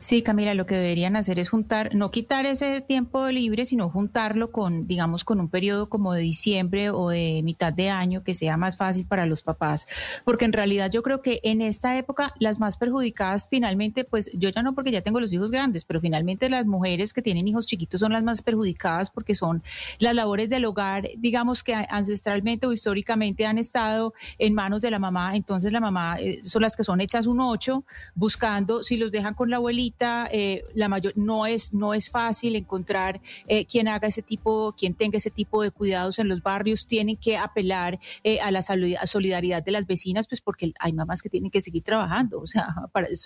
Sí, 0.00 0.22
Camila, 0.22 0.54
lo 0.54 0.66
que 0.66 0.74
deberían 0.74 1.16
hacer 1.16 1.38
es 1.38 1.48
juntar, 1.48 1.94
no 1.94 2.10
quitar 2.10 2.46
ese 2.46 2.80
tiempo 2.80 3.28
libre, 3.28 3.64
sino 3.64 3.88
juntarlo 3.90 4.50
con, 4.50 4.86
digamos, 4.86 5.24
con 5.24 5.40
un 5.40 5.48
periodo 5.48 5.88
como 5.88 6.12
de 6.12 6.22
diciembre 6.22 6.90
o 6.90 7.10
de 7.10 7.40
mitad 7.42 7.72
de 7.72 7.90
año 7.90 8.22
que 8.22 8.34
sea 8.34 8.56
más 8.56 8.76
fácil 8.76 9.06
para 9.06 9.26
los 9.26 9.42
papás. 9.42 9.86
Porque 10.24 10.44
en 10.44 10.52
realidad 10.52 10.90
yo 10.90 11.02
creo 11.02 11.22
que 11.22 11.40
en 11.42 11.62
esta 11.62 11.96
época 11.96 12.34
las 12.38 12.60
más 12.60 12.76
perjudicadas 12.76 13.48
finalmente, 13.48 14.04
pues 14.04 14.30
yo 14.34 14.50
ya 14.50 14.62
no 14.62 14.74
porque 14.74 14.90
ya 14.90 15.00
tengo 15.00 15.20
los 15.20 15.32
hijos 15.32 15.50
grandes, 15.50 15.84
pero 15.84 16.00
finalmente 16.00 16.48
las 16.50 16.66
mujeres 16.66 17.12
que 17.12 17.22
tienen 17.22 17.48
hijos 17.48 17.66
chiquitos 17.66 18.00
son 18.00 18.12
las 18.12 18.22
más 18.22 18.42
perjudicadas 18.42 19.10
porque 19.10 19.34
son 19.34 19.62
las 19.98 20.14
labores 20.14 20.50
del 20.50 20.64
hogar, 20.64 21.08
digamos 21.16 21.62
que 21.62 21.74
ancestralmente 21.74 22.66
o 22.66 22.72
históricamente 22.72 23.46
han 23.46 23.58
estado 23.58 24.14
en 24.38 24.54
manos 24.54 24.80
de 24.80 24.90
la 24.90 24.98
mamá. 24.98 25.36
Entonces 25.36 25.72
la 25.72 25.80
mamá 25.80 26.16
eh, 26.20 26.40
son 26.44 26.62
las 26.62 26.76
que 26.76 26.84
son 26.84 27.00
hechas 27.00 27.26
un 27.26 27.40
ocho, 27.40 27.84
buscando 28.14 28.82
si 28.82 28.96
los 28.96 29.10
dejan 29.10 29.34
con 29.34 29.50
la 29.50 29.56
abuela 29.56 29.69
eh, 30.32 30.64
la 30.74 30.88
mayor, 30.88 31.12
no 31.16 31.46
es, 31.46 31.72
no 31.72 31.94
es 31.94 32.10
fácil 32.10 32.56
encontrar 32.56 33.20
eh, 33.46 33.64
quien 33.64 33.88
haga 33.88 34.08
ese 34.08 34.22
tipo, 34.22 34.74
quien 34.76 34.94
tenga 34.94 35.18
ese 35.18 35.30
tipo 35.30 35.62
de 35.62 35.70
cuidados 35.70 36.18
en 36.18 36.28
los 36.28 36.42
barrios, 36.42 36.86
tienen 36.86 37.16
que 37.16 37.36
apelar 37.36 37.98
eh, 38.24 38.40
a 38.40 38.50
la 38.50 38.62
solidaridad 38.62 39.62
de 39.62 39.70
las 39.70 39.86
vecinas, 39.86 40.26
pues 40.28 40.40
porque 40.40 40.72
hay 40.78 40.92
mamás 40.92 41.22
que 41.22 41.28
tienen 41.28 41.50
que 41.50 41.60
seguir 41.60 41.82
trabajando, 41.82 42.40
o 42.40 42.46
sea, 42.46 42.66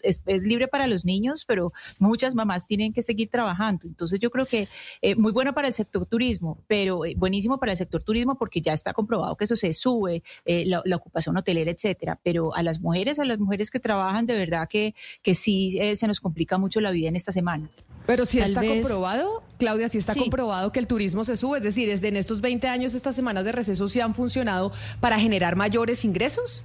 es, 0.04 0.22
libre 0.44 0.68
para 0.68 0.86
los 0.86 1.04
niños, 1.04 1.44
pero 1.46 1.72
muchas 1.98 2.34
mamás 2.34 2.66
tienen 2.66 2.92
que 2.92 3.02
seguir 3.02 3.30
trabajando. 3.30 3.86
Entonces 3.86 4.20
yo 4.20 4.30
creo 4.30 4.46
que 4.46 4.68
muy 5.16 5.32
bueno 5.32 5.54
para 5.54 5.68
el 5.68 5.74
sector 5.74 6.06
turismo, 6.06 6.58
pero 6.66 7.02
buenísimo 7.16 7.58
para 7.58 7.72
el 7.72 7.78
sector 7.78 8.02
turismo 8.02 8.36
porque 8.36 8.60
ya 8.60 8.72
está 8.72 8.92
comprobado 8.92 9.36
que 9.36 9.44
eso 9.44 9.56
se 9.56 9.72
sube, 9.72 10.22
la, 10.44 10.96
ocupación 10.96 11.36
hotelera, 11.36 11.70
etcétera. 11.70 12.20
Pero 12.22 12.54
a 12.54 12.62
las 12.62 12.80
mujeres, 12.80 13.18
a 13.18 13.24
las 13.24 13.38
mujeres 13.38 13.70
que 13.70 13.80
trabajan, 13.80 14.26
de 14.26 14.36
verdad 14.36 14.68
que, 14.68 14.94
que 15.22 15.34
sí 15.34 15.78
se 15.94 16.06
nos 16.06 16.20
complica 16.20 16.33
mucho 16.58 16.80
la 16.80 16.90
vida 16.90 17.08
en 17.08 17.16
esta 17.16 17.32
semana. 17.32 17.68
Pero 18.06 18.26
si 18.26 18.38
está 18.38 18.62
comprobado, 18.62 19.42
Claudia, 19.58 19.88
si 19.88 19.98
está 19.98 20.14
comprobado 20.14 20.72
que 20.72 20.80
el 20.80 20.86
turismo 20.86 21.24
se 21.24 21.36
sube, 21.36 21.58
es 21.58 21.64
decir, 21.64 21.88
desde 21.88 22.08
en 22.08 22.16
estos 22.16 22.40
20 22.40 22.68
años 22.68 22.94
estas 22.94 23.16
semanas 23.16 23.44
de 23.44 23.52
receso 23.52 23.88
sí 23.88 24.00
han 24.00 24.14
funcionado 24.14 24.72
para 25.00 25.18
generar 25.18 25.56
mayores 25.56 26.04
ingresos. 26.04 26.62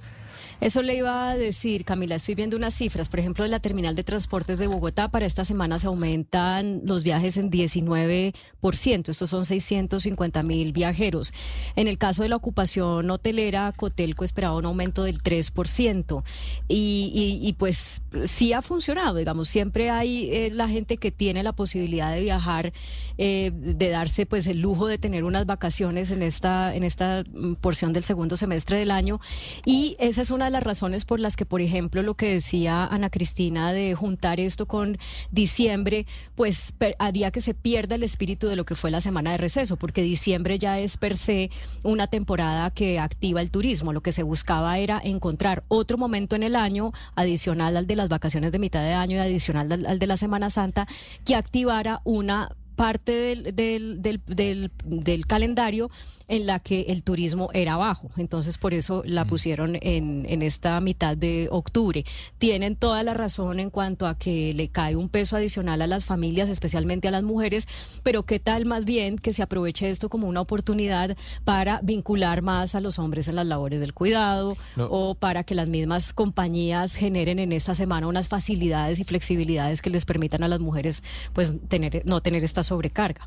Eso 0.60 0.82
le 0.82 0.94
iba 0.94 1.30
a 1.30 1.36
decir, 1.38 1.86
Camila, 1.86 2.16
estoy 2.16 2.34
viendo 2.34 2.54
unas 2.54 2.74
cifras, 2.74 3.08
por 3.08 3.18
ejemplo, 3.18 3.44
de 3.44 3.48
la 3.48 3.60
terminal 3.60 3.96
de 3.96 4.04
transportes 4.04 4.58
de 4.58 4.66
Bogotá, 4.66 5.08
para 5.08 5.24
esta 5.24 5.46
semana 5.46 5.78
se 5.78 5.86
aumentan 5.86 6.82
los 6.84 7.02
viajes 7.02 7.38
en 7.38 7.50
19%, 7.50 9.08
estos 9.08 9.30
son 9.30 9.46
650 9.46 10.42
mil 10.42 10.72
viajeros. 10.72 11.32
En 11.76 11.88
el 11.88 11.96
caso 11.96 12.22
de 12.22 12.28
la 12.28 12.36
ocupación 12.36 13.10
hotelera, 13.10 13.72
Cotelco 13.74 14.22
esperaba 14.22 14.56
un 14.56 14.66
aumento 14.66 15.04
del 15.04 15.22
3%, 15.22 16.22
y, 16.68 17.40
y, 17.42 17.52
pues 17.54 18.02
sí 18.26 18.52
ha 18.52 18.60
funcionado, 18.60 19.16
digamos, 19.16 19.48
siempre 19.48 19.88
hay 19.88 20.30
eh, 20.30 20.50
la 20.52 20.68
gente 20.68 20.98
que 20.98 21.10
tiene 21.10 21.42
la 21.42 21.52
posibilidad 21.52 22.12
de 22.12 22.20
viajar, 22.20 22.72
eh, 23.16 23.50
de 23.54 23.88
darse 23.88 24.26
pues 24.26 24.46
el 24.46 24.60
lujo 24.60 24.86
de 24.86 24.98
tener 24.98 25.24
unas 25.24 25.46
vacaciones 25.46 26.10
en 26.10 26.22
esta, 26.22 26.74
en 26.74 26.84
esta 26.84 27.24
mm, 27.32 27.54
porción 27.54 27.94
del 27.94 28.02
segundo 28.02 28.36
semestre 28.36 28.78
del 28.78 28.90
año, 28.90 29.20
y 29.64 29.96
esa 29.98 30.20
es 30.20 30.30
una 30.30 30.49
las 30.50 30.62
razones 30.62 31.04
por 31.04 31.20
las 31.20 31.36
que, 31.36 31.46
por 31.46 31.60
ejemplo, 31.60 32.02
lo 32.02 32.14
que 32.14 32.32
decía 32.32 32.84
Ana 32.84 33.10
Cristina 33.10 33.72
de 33.72 33.94
juntar 33.94 34.40
esto 34.40 34.66
con 34.66 34.98
diciembre, 35.30 36.06
pues 36.34 36.74
haría 36.98 37.30
que 37.30 37.40
se 37.40 37.54
pierda 37.54 37.94
el 37.94 38.02
espíritu 38.02 38.48
de 38.48 38.56
lo 38.56 38.64
que 38.64 38.74
fue 38.74 38.90
la 38.90 39.00
semana 39.00 39.32
de 39.32 39.36
receso, 39.36 39.76
porque 39.76 40.02
diciembre 40.02 40.58
ya 40.58 40.78
es 40.78 40.96
per 40.96 41.16
se 41.16 41.50
una 41.82 42.06
temporada 42.06 42.70
que 42.70 42.98
activa 42.98 43.40
el 43.40 43.50
turismo. 43.50 43.92
Lo 43.92 44.02
que 44.02 44.12
se 44.12 44.22
buscaba 44.22 44.78
era 44.78 45.00
encontrar 45.02 45.64
otro 45.68 45.98
momento 45.98 46.36
en 46.36 46.42
el 46.42 46.56
año 46.56 46.92
adicional 47.14 47.76
al 47.76 47.86
de 47.86 47.96
las 47.96 48.08
vacaciones 48.08 48.52
de 48.52 48.58
mitad 48.58 48.82
de 48.82 48.94
año 48.94 49.16
y 49.16 49.20
adicional 49.20 49.86
al 49.86 49.98
de 49.98 50.06
la 50.06 50.16
Semana 50.16 50.50
Santa 50.50 50.86
que 51.24 51.34
activara 51.36 52.00
una 52.04 52.54
parte 52.80 53.12
del, 53.12 53.54
del, 53.54 54.00
del, 54.00 54.72
del, 54.86 55.26
calendario 55.26 55.90
en 56.30 56.46
la 56.46 56.60
que 56.60 56.86
el 56.88 57.02
turismo 57.02 57.50
era 57.52 57.76
bajo. 57.76 58.10
Entonces, 58.16 58.56
por 58.56 58.72
eso 58.72 59.02
la 59.04 59.24
mm. 59.24 59.28
pusieron 59.28 59.76
en, 59.82 60.24
en 60.28 60.42
esta 60.42 60.80
mitad 60.80 61.16
de 61.16 61.48
octubre. 61.50 62.04
Tienen 62.38 62.76
toda 62.76 63.02
la 63.02 63.12
razón 63.12 63.60
en 63.60 63.68
cuanto 63.68 64.06
a 64.06 64.16
que 64.16 64.54
le 64.54 64.68
cae 64.68 64.96
un 64.96 65.08
peso 65.08 65.36
adicional 65.36 65.82
a 65.82 65.86
las 65.86 66.04
familias, 66.06 66.48
especialmente 66.48 67.08
a 67.08 67.10
las 67.10 67.24
mujeres, 67.24 67.66
pero 68.02 68.22
qué 68.22 68.38
tal 68.38 68.64
más 68.64 68.84
bien 68.84 69.18
que 69.18 69.32
se 69.32 69.42
aproveche 69.42 69.90
esto 69.90 70.08
como 70.08 70.28
una 70.28 70.40
oportunidad 70.40 71.16
para 71.44 71.80
vincular 71.82 72.42
más 72.42 72.74
a 72.74 72.80
los 72.80 72.98
hombres 72.98 73.28
en 73.28 73.36
las 73.36 73.46
labores 73.46 73.80
del 73.80 73.92
cuidado 73.92 74.56
o 74.76 75.16
para 75.16 75.42
que 75.42 75.54
las 75.54 75.68
mismas 75.68 76.12
compañías 76.12 76.94
generen 76.94 77.38
en 77.38 77.52
esta 77.52 77.74
semana 77.74 78.06
unas 78.06 78.28
facilidades 78.28 79.00
y 79.00 79.04
flexibilidades 79.04 79.82
que 79.82 79.90
les 79.90 80.04
permitan 80.04 80.42
a 80.42 80.48
las 80.48 80.60
mujeres 80.60 81.02
pues 81.32 81.54
tener 81.68 82.02
no 82.04 82.22
tener 82.22 82.44
estas 82.44 82.68
sobrecarga. 82.68 83.26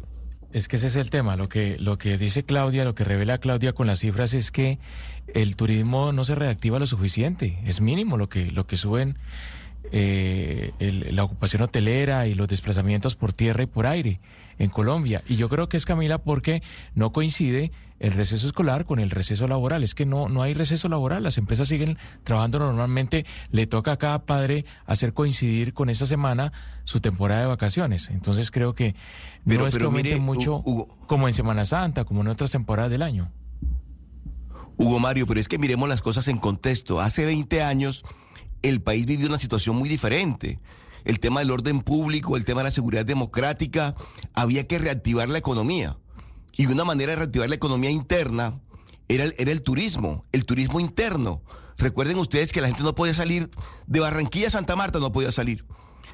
Es 0.54 0.68
que 0.68 0.76
ese 0.76 0.88
es 0.88 0.96
el 0.96 1.10
tema. 1.10 1.36
Lo 1.36 1.50
que, 1.50 1.78
lo 1.80 1.98
que 1.98 2.18
dice 2.20 2.44
Claudia, 2.44 2.86
lo 2.86 2.94
que 2.94 3.04
revela 3.04 3.40
Claudia 3.40 3.74
con 3.74 3.88
las 3.88 4.00
cifras 4.00 4.36
es 4.36 4.52
que 4.52 4.78
el 5.34 5.56
turismo 5.56 6.12
no 6.14 6.24
se 6.24 6.36
reactiva 6.36 6.78
lo 6.78 6.86
suficiente. 6.86 7.60
Es 7.66 7.82
mínimo 7.82 8.18
lo 8.18 8.30
que, 8.30 8.52
lo 8.52 8.68
que 8.68 8.78
suben 8.78 9.18
eh, 9.92 10.72
la 11.12 11.24
ocupación 11.24 11.64
hotelera 11.64 12.28
y 12.28 12.36
los 12.36 12.48
desplazamientos 12.48 13.16
por 13.16 13.34
tierra 13.34 13.64
y 13.64 13.66
por 13.66 13.88
aire 13.88 14.20
en 14.60 14.70
Colombia. 14.70 15.24
Y 15.28 15.38
yo 15.38 15.50
creo 15.50 15.70
que 15.70 15.78
es 15.78 15.86
Camila 15.86 16.20
porque 16.20 16.62
no 16.94 17.12
coincide 17.12 17.72
el 18.04 18.12
receso 18.12 18.48
escolar 18.48 18.86
con 18.86 19.00
el 19.00 19.10
receso 19.10 19.48
laboral. 19.48 19.82
Es 19.82 19.96
que 19.96 20.06
no, 20.06 20.28
no 20.28 20.42
hay 20.42 20.54
receso 20.54 20.90
laboral, 20.90 21.24
las 21.24 21.38
empresas 21.38 21.70
siguen 21.70 21.98
trabajando 22.26 22.60
normalmente, 22.60 23.26
le 23.50 23.66
toca 23.66 23.94
a 23.94 23.98
cada 23.98 24.26
padre 24.26 24.66
hacer 24.86 25.14
coincidir 25.14 25.74
con 25.74 25.90
esa 25.90 26.06
semana 26.06 26.52
su 26.84 27.00
temporada 27.00 27.40
de 27.40 27.48
vacaciones. 27.48 28.10
Entonces 28.10 28.52
creo 28.52 28.76
que 28.76 28.94
no 29.46 29.66
es 29.66 29.78
que 29.78 30.18
mucho 30.18 30.64
como 31.08 31.30
en 31.30 31.34
Semana 31.34 31.64
Santa, 31.64 32.04
como 32.04 32.22
en 32.22 32.28
otras 32.28 32.52
temporadas 32.52 32.92
del 32.92 33.04
año. 33.04 33.32
Hugo 34.76 35.00
Mario, 35.00 35.26
pero 35.26 35.40
es 35.40 35.48
que 35.48 35.58
miremos 35.58 35.88
las 35.88 36.02
cosas 36.02 36.28
en 36.28 36.40
contexto. 36.40 37.00
Hace 37.00 37.24
20 37.24 37.64
años 37.64 38.04
el 38.64 38.82
país 38.82 39.06
vivió 39.06 39.28
una 39.28 39.40
situación 39.40 39.78
muy 39.78 39.88
diferente 39.88 40.60
el 41.06 41.20
tema 41.20 41.42
del 41.42 41.52
orden 41.52 41.82
público, 41.82 42.38
el 42.38 42.46
tema 42.46 42.62
de 42.62 42.66
la 42.66 42.72
seguridad 42.72 43.06
democrática, 43.06 43.96
había 44.34 44.68
que 44.68 44.80
reactivar 44.80 45.30
la 45.30 45.38
economía. 45.38 45.98
Y 46.56 46.68
una 46.68 46.86
manera 46.86 47.12
de 47.12 47.18
reactivar 47.18 47.50
la 47.50 47.56
economía 47.56 47.90
interna 47.90 48.60
era 49.08 49.24
el, 49.24 49.36
era 49.38 49.52
el 49.52 49.62
turismo, 49.62 50.26
el 50.32 50.46
turismo 50.46 50.80
interno. 50.80 51.42
Recuerden 51.78 52.18
ustedes 52.18 52.54
que 52.54 52.62
la 52.62 52.68
gente 52.68 52.84
no 52.84 52.96
podía 52.96 53.14
salir 53.14 53.50
de 53.88 54.00
Barranquilla 54.00 54.48
a 54.48 54.52
Santa 54.52 54.76
Marta, 54.76 55.00
no 55.00 55.12
podía 55.12 55.32
salir. 55.32 55.66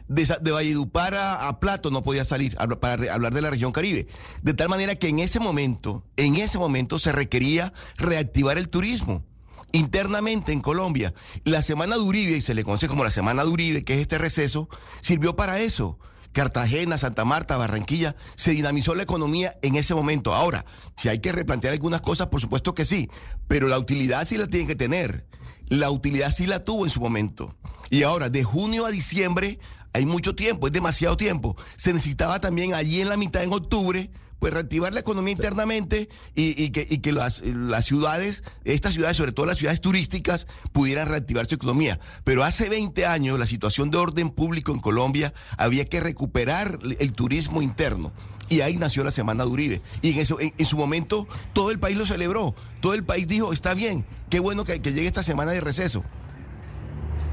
De, 0.08 0.26
de 0.42 0.52
Valledupar 0.52 1.14
a, 1.14 1.60
Plato 1.60 1.92
no 1.92 2.02
podía 2.02 2.24
salir 2.24 2.56
para 2.80 3.14
hablar 3.14 3.34
de 3.34 3.42
la 3.42 3.52
región 3.52 3.72
Caribe. 3.72 4.08
De 4.42 4.54
tal 4.54 4.70
manera 4.70 4.96
que 4.96 5.10
en 5.10 5.20
ese 5.20 5.40
momento, 5.40 6.04
en 6.18 6.36
ese 6.36 6.58
momento 6.58 6.98
se 6.98 7.12
requería 7.12 7.74
reactivar 7.98 8.58
el 8.58 8.70
turismo 8.70 9.24
internamente 9.72 10.52
en 10.52 10.62
Colombia. 10.62 11.14
La 11.44 11.62
semana 11.62 11.96
de 11.96 12.02
Uribe, 12.02 12.38
y 12.38 12.42
se 12.42 12.56
le 12.56 12.64
conoce 12.64 12.88
como 12.88 13.04
la 13.04 13.12
semana 13.12 13.44
de 13.44 13.50
Uribe, 13.50 13.84
que 13.84 13.94
es 13.94 14.00
este 14.00 14.18
receso, 14.18 14.70
sirvió 15.02 15.36
para 15.36 15.60
eso. 15.60 16.00
Cartagena, 16.32 16.98
Santa 16.98 17.26
Marta, 17.26 17.58
Barranquilla, 17.58 18.16
se 18.36 18.52
dinamizó 18.52 18.96
la 18.96 19.04
economía 19.04 19.58
en 19.62 19.76
ese 19.76 19.96
momento. 19.96 20.34
Ahora, 20.34 20.66
si 20.98 21.10
hay 21.10 21.20
que 21.20 21.32
replantear 21.32 21.74
algunas 21.74 22.02
cosas, 22.02 22.28
por 22.28 22.42
supuesto 22.42 22.74
que 22.74 22.86
sí, 22.86 23.10
pero 23.48 23.68
la 23.68 23.78
utilidad 23.78 24.26
sí 24.26 24.38
la 24.38 24.48
tiene 24.48 24.68
que 24.68 24.76
tener. 24.76 25.26
La 25.68 25.92
utilidad 25.92 26.32
sí 26.32 26.48
la 26.48 26.64
tuvo 26.64 26.86
en 26.86 26.92
su 26.92 27.00
momento. 27.00 27.56
Y 27.90 28.04
ahora, 28.04 28.30
de 28.30 28.44
junio 28.44 28.86
a 28.86 28.92
diciembre, 28.92 29.60
hay 29.94 30.06
mucho 30.06 30.36
tiempo, 30.36 30.68
es 30.68 30.74
demasiado 30.74 31.18
tiempo. 31.18 31.56
Se 31.76 31.94
necesitaba 31.94 32.40
también 32.40 32.74
allí 32.74 33.02
en 33.02 33.10
la 33.10 33.18
mitad, 33.18 33.44
en 33.44 33.54
octubre, 33.54 34.12
pues 34.40 34.54
reactivar 34.54 34.94
la 34.94 35.02
economía 35.02 35.34
internamente 35.34 36.10
y, 36.36 36.70
que, 36.70 36.88
y 36.90 37.00
que 37.00 37.12
las, 37.12 37.42
las, 37.42 37.86
ciudades, 37.86 38.44
estas 38.64 38.94
ciudades, 38.94 39.18
sobre 39.18 39.32
todo 39.32 39.46
las 39.46 39.58
ciudades 39.58 39.82
turísticas, 39.82 40.48
pudieran 40.72 41.08
reactivar 41.08 41.46
su 41.46 41.56
economía. 41.56 42.00
Pero 42.24 42.44
hace 42.44 42.70
20 42.70 43.06
años 43.06 43.38
la 43.38 43.46
situación 43.46 43.92
de 43.92 43.98
orden 43.98 44.30
público 44.30 44.72
en 44.72 44.80
Colombia 44.80 45.34
había 45.58 45.86
que 45.86 46.00
recuperar 46.00 46.80
el 47.00 47.14
turismo 47.14 47.62
interno. 47.62 48.12
Y 48.50 48.62
ahí 48.62 48.78
nació 48.78 49.04
la 49.04 49.12
Semana 49.12 49.44
de 49.44 49.52
Uribe. 49.52 49.82
Y 50.02 50.12
en, 50.12 50.20
eso, 50.20 50.38
en, 50.40 50.66
su 50.66 50.76
momento 50.76 51.28
todo 51.54 51.70
el 51.70 51.80
país 51.80 51.98
lo 51.98 52.06
celebró. 52.06 52.56
Todo 52.82 52.96
el 52.96 53.04
país 53.04 53.28
dijo, 53.28 53.54
está 53.54 53.76
bien, 53.76 54.06
qué 54.30 54.40
bueno 54.40 54.64
que, 54.64 54.82
que 54.82 54.92
llegue 54.92 55.08
esta 55.08 55.22
semana 55.22 55.52
de 55.52 55.62
receso. 55.62 56.04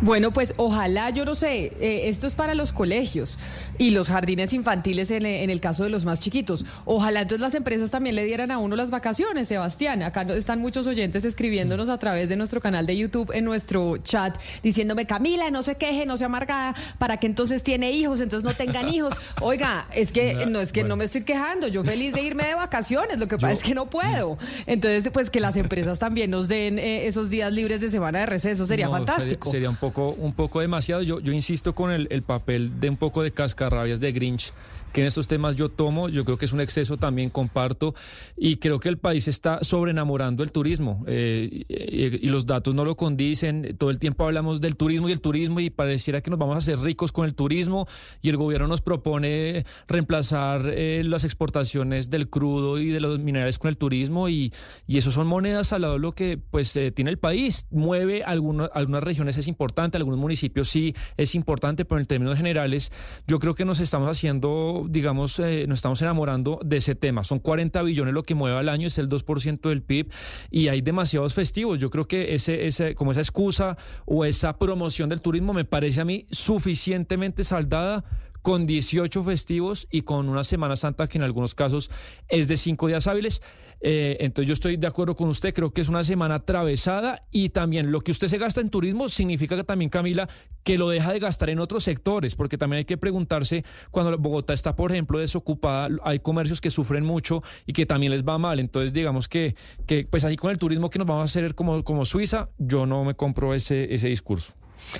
Bueno, 0.02 0.30
pues 0.30 0.54
ojalá, 0.58 1.10
yo 1.10 1.24
no 1.24 1.34
sé, 1.34 1.72
eh, 1.80 2.08
esto 2.08 2.26
es 2.26 2.34
para 2.34 2.54
los 2.54 2.72
colegios 2.72 3.38
y 3.78 3.90
los 3.90 4.08
jardines 4.08 4.52
infantiles 4.52 5.10
en, 5.10 5.24
en, 5.24 5.48
el 5.48 5.60
caso 5.60 5.84
de 5.84 5.90
los 5.90 6.04
más 6.04 6.20
chiquitos. 6.20 6.66
Ojalá 6.84 7.22
entonces 7.22 7.40
las 7.40 7.54
empresas 7.54 7.90
también 7.90 8.14
le 8.14 8.24
dieran 8.24 8.50
a 8.50 8.58
uno 8.58 8.76
las 8.76 8.90
vacaciones, 8.90 9.48
Sebastián. 9.48 10.02
Acá 10.02 10.22
están 10.22 10.60
muchos 10.60 10.86
oyentes 10.86 11.24
escribiéndonos 11.24 11.88
a 11.88 11.98
través 11.98 12.28
de 12.28 12.36
nuestro 12.36 12.60
canal 12.60 12.86
de 12.86 12.96
YouTube, 12.96 13.32
en 13.34 13.44
nuestro 13.44 13.96
chat, 13.98 14.36
diciéndome, 14.62 15.06
Camila, 15.06 15.50
no 15.50 15.62
se 15.62 15.76
queje, 15.76 16.04
no 16.04 16.16
se 16.16 16.24
amargada, 16.26 16.74
para 16.98 17.16
que 17.16 17.26
entonces 17.26 17.62
tiene 17.62 17.92
hijos, 17.92 18.20
entonces 18.20 18.44
no 18.44 18.54
tengan 18.54 18.88
hijos. 18.88 19.14
Oiga, 19.40 19.86
es 19.94 20.12
que 20.12 20.46
no, 20.46 20.60
es 20.60 20.72
que 20.72 20.84
no 20.84 20.96
me 20.96 21.04
estoy 21.04 21.22
quejando, 21.22 21.68
yo 21.68 21.84
feliz 21.84 22.12
de 22.12 22.22
irme 22.22 22.44
de 22.44 22.54
vacaciones, 22.54 23.18
lo 23.18 23.28
que 23.28 23.36
pasa 23.36 23.52
es 23.52 23.62
que 23.62 23.74
no 23.74 23.86
puedo. 23.86 24.36
Entonces, 24.66 25.10
pues 25.12 25.30
que 25.30 25.40
las 25.40 25.56
empresas 25.56 25.98
también 25.98 26.30
nos 26.30 26.48
den 26.48 26.78
eh, 26.78 27.06
esos 27.06 27.30
días 27.30 27.50
libres 27.52 27.80
de 27.80 27.88
semana 27.88 28.20
de 28.20 28.26
receso, 28.26 28.66
sería 28.66 28.90
fantástico. 28.90 29.46
Sería, 29.46 29.52
sería 29.52 29.70
un 29.70 29.76
poco, 29.76 29.85
un 29.88 30.32
poco 30.34 30.60
demasiado. 30.60 31.02
Yo, 31.02 31.20
yo 31.20 31.32
insisto 31.32 31.74
con 31.74 31.90
el, 31.90 32.06
el 32.10 32.22
papel 32.22 32.80
de 32.80 32.90
un 32.90 32.96
poco 32.96 33.22
de 33.22 33.30
cascarrabias 33.30 34.00
de 34.00 34.12
Grinch 34.12 34.52
en 35.00 35.06
estos 35.06 35.26
temas 35.26 35.56
yo 35.56 35.68
tomo, 35.68 36.08
yo 36.08 36.24
creo 36.24 36.36
que 36.36 36.44
es 36.44 36.52
un 36.52 36.60
exceso 36.60 36.96
también, 36.96 37.30
comparto, 37.30 37.94
y 38.36 38.56
creo 38.56 38.80
que 38.80 38.88
el 38.88 38.98
país 38.98 39.28
está 39.28 39.62
sobreenamorando 39.62 40.42
el 40.42 40.52
turismo, 40.52 41.04
eh, 41.06 41.64
y, 41.68 42.26
los 42.26 42.46
datos 42.46 42.74
no 42.74 42.84
lo 42.84 42.96
condicen, 42.96 43.76
todo 43.78 43.90
el 43.90 43.98
tiempo 43.98 44.24
hablamos 44.24 44.60
del 44.60 44.76
turismo 44.76 45.08
y 45.08 45.12
el 45.12 45.20
turismo, 45.20 45.60
y 45.60 45.70
pareciera 45.70 46.20
que 46.20 46.30
nos 46.30 46.38
vamos 46.38 46.56
a 46.56 46.58
hacer 46.58 46.78
ricos 46.78 47.12
con 47.12 47.26
el 47.26 47.34
turismo, 47.34 47.86
y 48.22 48.28
el 48.28 48.36
gobierno 48.36 48.68
nos 48.68 48.80
propone 48.80 49.64
reemplazar 49.88 50.62
eh, 50.66 51.02
las 51.04 51.24
exportaciones 51.24 52.10
del 52.10 52.28
crudo 52.28 52.78
y 52.78 52.88
de 52.88 53.00
los 53.00 53.18
minerales 53.18 53.58
con 53.58 53.68
el 53.68 53.76
turismo, 53.76 54.28
y, 54.28 54.52
y 54.86 54.98
eso 54.98 55.12
son 55.12 55.26
monedas 55.26 55.72
al 55.72 55.82
lado 55.82 55.94
de 55.94 56.00
lo 56.00 56.12
que 56.12 56.38
pues 56.38 56.74
eh, 56.76 56.90
tiene 56.90 57.10
el 57.10 57.18
país, 57.18 57.66
mueve 57.70 58.24
algunas, 58.24 58.70
algunas 58.74 59.02
regiones 59.02 59.36
es 59.36 59.48
importante, 59.48 59.96
algunos 59.96 60.18
municipios 60.18 60.68
sí 60.68 60.94
es 61.16 61.34
importante, 61.34 61.84
pero 61.84 62.00
en 62.00 62.06
términos 62.06 62.36
generales 62.36 62.92
yo 63.26 63.38
creo 63.38 63.54
que 63.54 63.64
nos 63.64 63.80
estamos 63.80 64.08
haciendo 64.08 64.85
digamos, 64.88 65.38
eh, 65.38 65.66
nos 65.66 65.78
estamos 65.78 66.00
enamorando 66.02 66.60
de 66.64 66.78
ese 66.78 66.94
tema. 66.94 67.24
Son 67.24 67.38
40 67.38 67.82
billones 67.82 68.14
lo 68.14 68.22
que 68.22 68.34
mueve 68.34 68.58
al 68.58 68.68
año, 68.68 68.88
es 68.88 68.98
el 68.98 69.08
2% 69.08 69.68
del 69.68 69.82
PIB 69.82 70.10
y 70.50 70.68
hay 70.68 70.80
demasiados 70.80 71.34
festivos. 71.34 71.78
Yo 71.78 71.90
creo 71.90 72.06
que 72.06 72.34
ese, 72.34 72.66
ese, 72.66 72.94
como 72.94 73.12
esa 73.12 73.20
excusa 73.20 73.76
o 74.04 74.24
esa 74.24 74.58
promoción 74.58 75.08
del 75.08 75.20
turismo 75.20 75.52
me 75.52 75.64
parece 75.64 76.00
a 76.00 76.04
mí 76.04 76.26
suficientemente 76.30 77.44
saldada 77.44 78.04
con 78.42 78.64
18 78.64 79.24
festivos 79.24 79.88
y 79.90 80.02
con 80.02 80.28
una 80.28 80.44
Semana 80.44 80.76
Santa 80.76 81.08
que 81.08 81.18
en 81.18 81.24
algunos 81.24 81.56
casos 81.56 81.90
es 82.28 82.46
de 82.46 82.56
cinco 82.56 82.86
días 82.86 83.08
hábiles. 83.08 83.42
Eh, 83.80 84.16
entonces 84.20 84.48
yo 84.48 84.54
estoy 84.54 84.76
de 84.76 84.86
acuerdo 84.86 85.14
con 85.14 85.28
usted, 85.28 85.54
creo 85.54 85.70
que 85.70 85.80
es 85.80 85.88
una 85.88 86.02
semana 86.04 86.36
atravesada 86.36 87.24
y 87.30 87.50
también 87.50 87.92
lo 87.92 88.00
que 88.00 88.10
usted 88.10 88.28
se 88.28 88.38
gasta 88.38 88.60
en 88.60 88.70
turismo 88.70 89.08
significa 89.08 89.56
que 89.56 89.64
también, 89.64 89.90
Camila, 89.90 90.28
que 90.62 90.78
lo 90.78 90.88
deja 90.88 91.12
de 91.12 91.18
gastar 91.18 91.50
en 91.50 91.60
otros 91.60 91.84
sectores, 91.84 92.34
porque 92.34 92.58
también 92.58 92.78
hay 92.78 92.84
que 92.84 92.96
preguntarse, 92.96 93.64
cuando 93.90 94.16
Bogotá 94.18 94.54
está, 94.54 94.74
por 94.74 94.92
ejemplo, 94.92 95.18
desocupada, 95.18 95.88
hay 96.02 96.18
comercios 96.20 96.60
que 96.60 96.70
sufren 96.70 97.04
mucho 97.04 97.42
y 97.66 97.72
que 97.72 97.86
también 97.86 98.12
les 98.12 98.24
va 98.24 98.38
mal. 98.38 98.58
Entonces, 98.58 98.92
digamos 98.92 99.28
que, 99.28 99.54
que 99.86 100.06
pues 100.06 100.24
así 100.24 100.36
con 100.36 100.50
el 100.50 100.58
turismo 100.58 100.90
que 100.90 100.98
nos 100.98 101.06
vamos 101.06 101.22
a 101.22 101.24
hacer 101.24 101.54
como, 101.54 101.84
como 101.84 102.04
Suiza, 102.04 102.48
yo 102.58 102.86
no 102.86 103.04
me 103.04 103.14
compro 103.14 103.54
ese, 103.54 103.94
ese 103.94 104.08
discurso. 104.08 104.54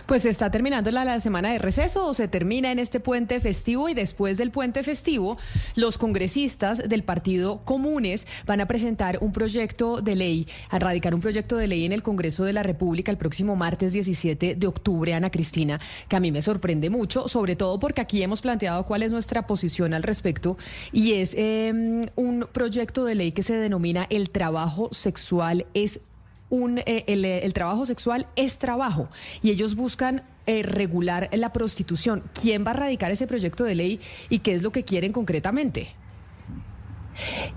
Pues 0.07 0.23
se 0.23 0.31
está 0.31 0.51
terminando 0.51 0.91
la, 0.91 1.21
semana 1.21 1.51
de 1.53 1.59
receso 1.59 2.07
o 2.07 2.15
se 2.15 2.29
termina 2.29 2.73
en 2.73 2.79
este 2.79 3.01
puente 3.01 3.41
festivo 3.41 3.89
y 3.89 3.95
después 3.95 4.39
del 4.39 4.51
puente 4.51 4.83
festivo 4.83 5.39
los 5.75 5.99
congresistas 5.99 6.89
del 6.89 7.03
Partido 7.05 7.63
Comunes 7.65 8.27
van 8.47 8.61
a 8.61 8.67
presentar 8.67 9.19
un 9.21 9.33
proyecto 9.33 10.01
de 10.01 10.17
ley, 10.17 10.49
a 10.69 10.79
radicar 10.79 11.15
un 11.15 11.21
proyecto 11.21 11.57
de 11.57 11.69
ley 11.69 11.85
en 11.85 11.93
el 11.93 12.03
Congreso 12.03 12.45
de 12.45 12.53
la 12.53 12.63
República 12.63 13.11
el 13.11 13.19
próximo 13.19 13.57
martes 13.57 13.93
17 13.93 14.57
de 14.57 14.67
octubre, 14.67 15.15
Ana 15.15 15.31
Cristina, 15.31 15.81
que 16.09 16.17
a 16.17 16.21
mí 16.21 16.33
me 16.33 16.43
sorprende 16.43 16.91
mucho, 16.91 17.29
sobre 17.29 17.57
todo 17.57 17.79
porque 17.79 18.01
aquí 18.01 18.23
hemos 18.23 18.43
planteado 18.43 18.85
cuál 18.85 19.03
es 19.03 19.13
nuestra 19.13 19.47
posición 19.47 19.95
al 19.95 20.03
respecto 20.03 20.57
y 20.93 21.15
es 21.15 21.35
em, 21.37 22.07
un 22.17 22.47
proyecto 22.53 23.05
de 23.05 23.15
ley 23.15 23.33
que 23.33 23.43
se 23.43 23.55
denomina 23.55 24.07
el 24.11 24.31
trabajo 24.31 24.89
sexual 24.93 25.67
es 25.75 26.01
un, 26.49 26.79
eh, 26.79 27.05
el, 27.07 27.53
trabajo 27.53 27.87
sexual 27.87 28.27
es 28.37 28.59
trabajo 28.59 29.09
y 29.43 29.51
ellos 29.51 29.75
buscan 29.75 30.23
eh, 30.47 30.63
regular 30.63 31.29
la 31.33 31.53
prostitución. 31.53 32.23
¿Quién 32.41 32.65
va 32.65 32.71
a 32.71 32.75
radicar 32.75 33.11
ese 33.11 33.27
proyecto 33.27 33.65
de 33.65 33.75
ley 33.75 34.01
y 34.29 34.41
qué 34.41 34.55
es 34.55 34.63
lo 34.63 34.71
que 34.71 34.85
quieren 34.85 35.13
concretamente? 35.13 35.95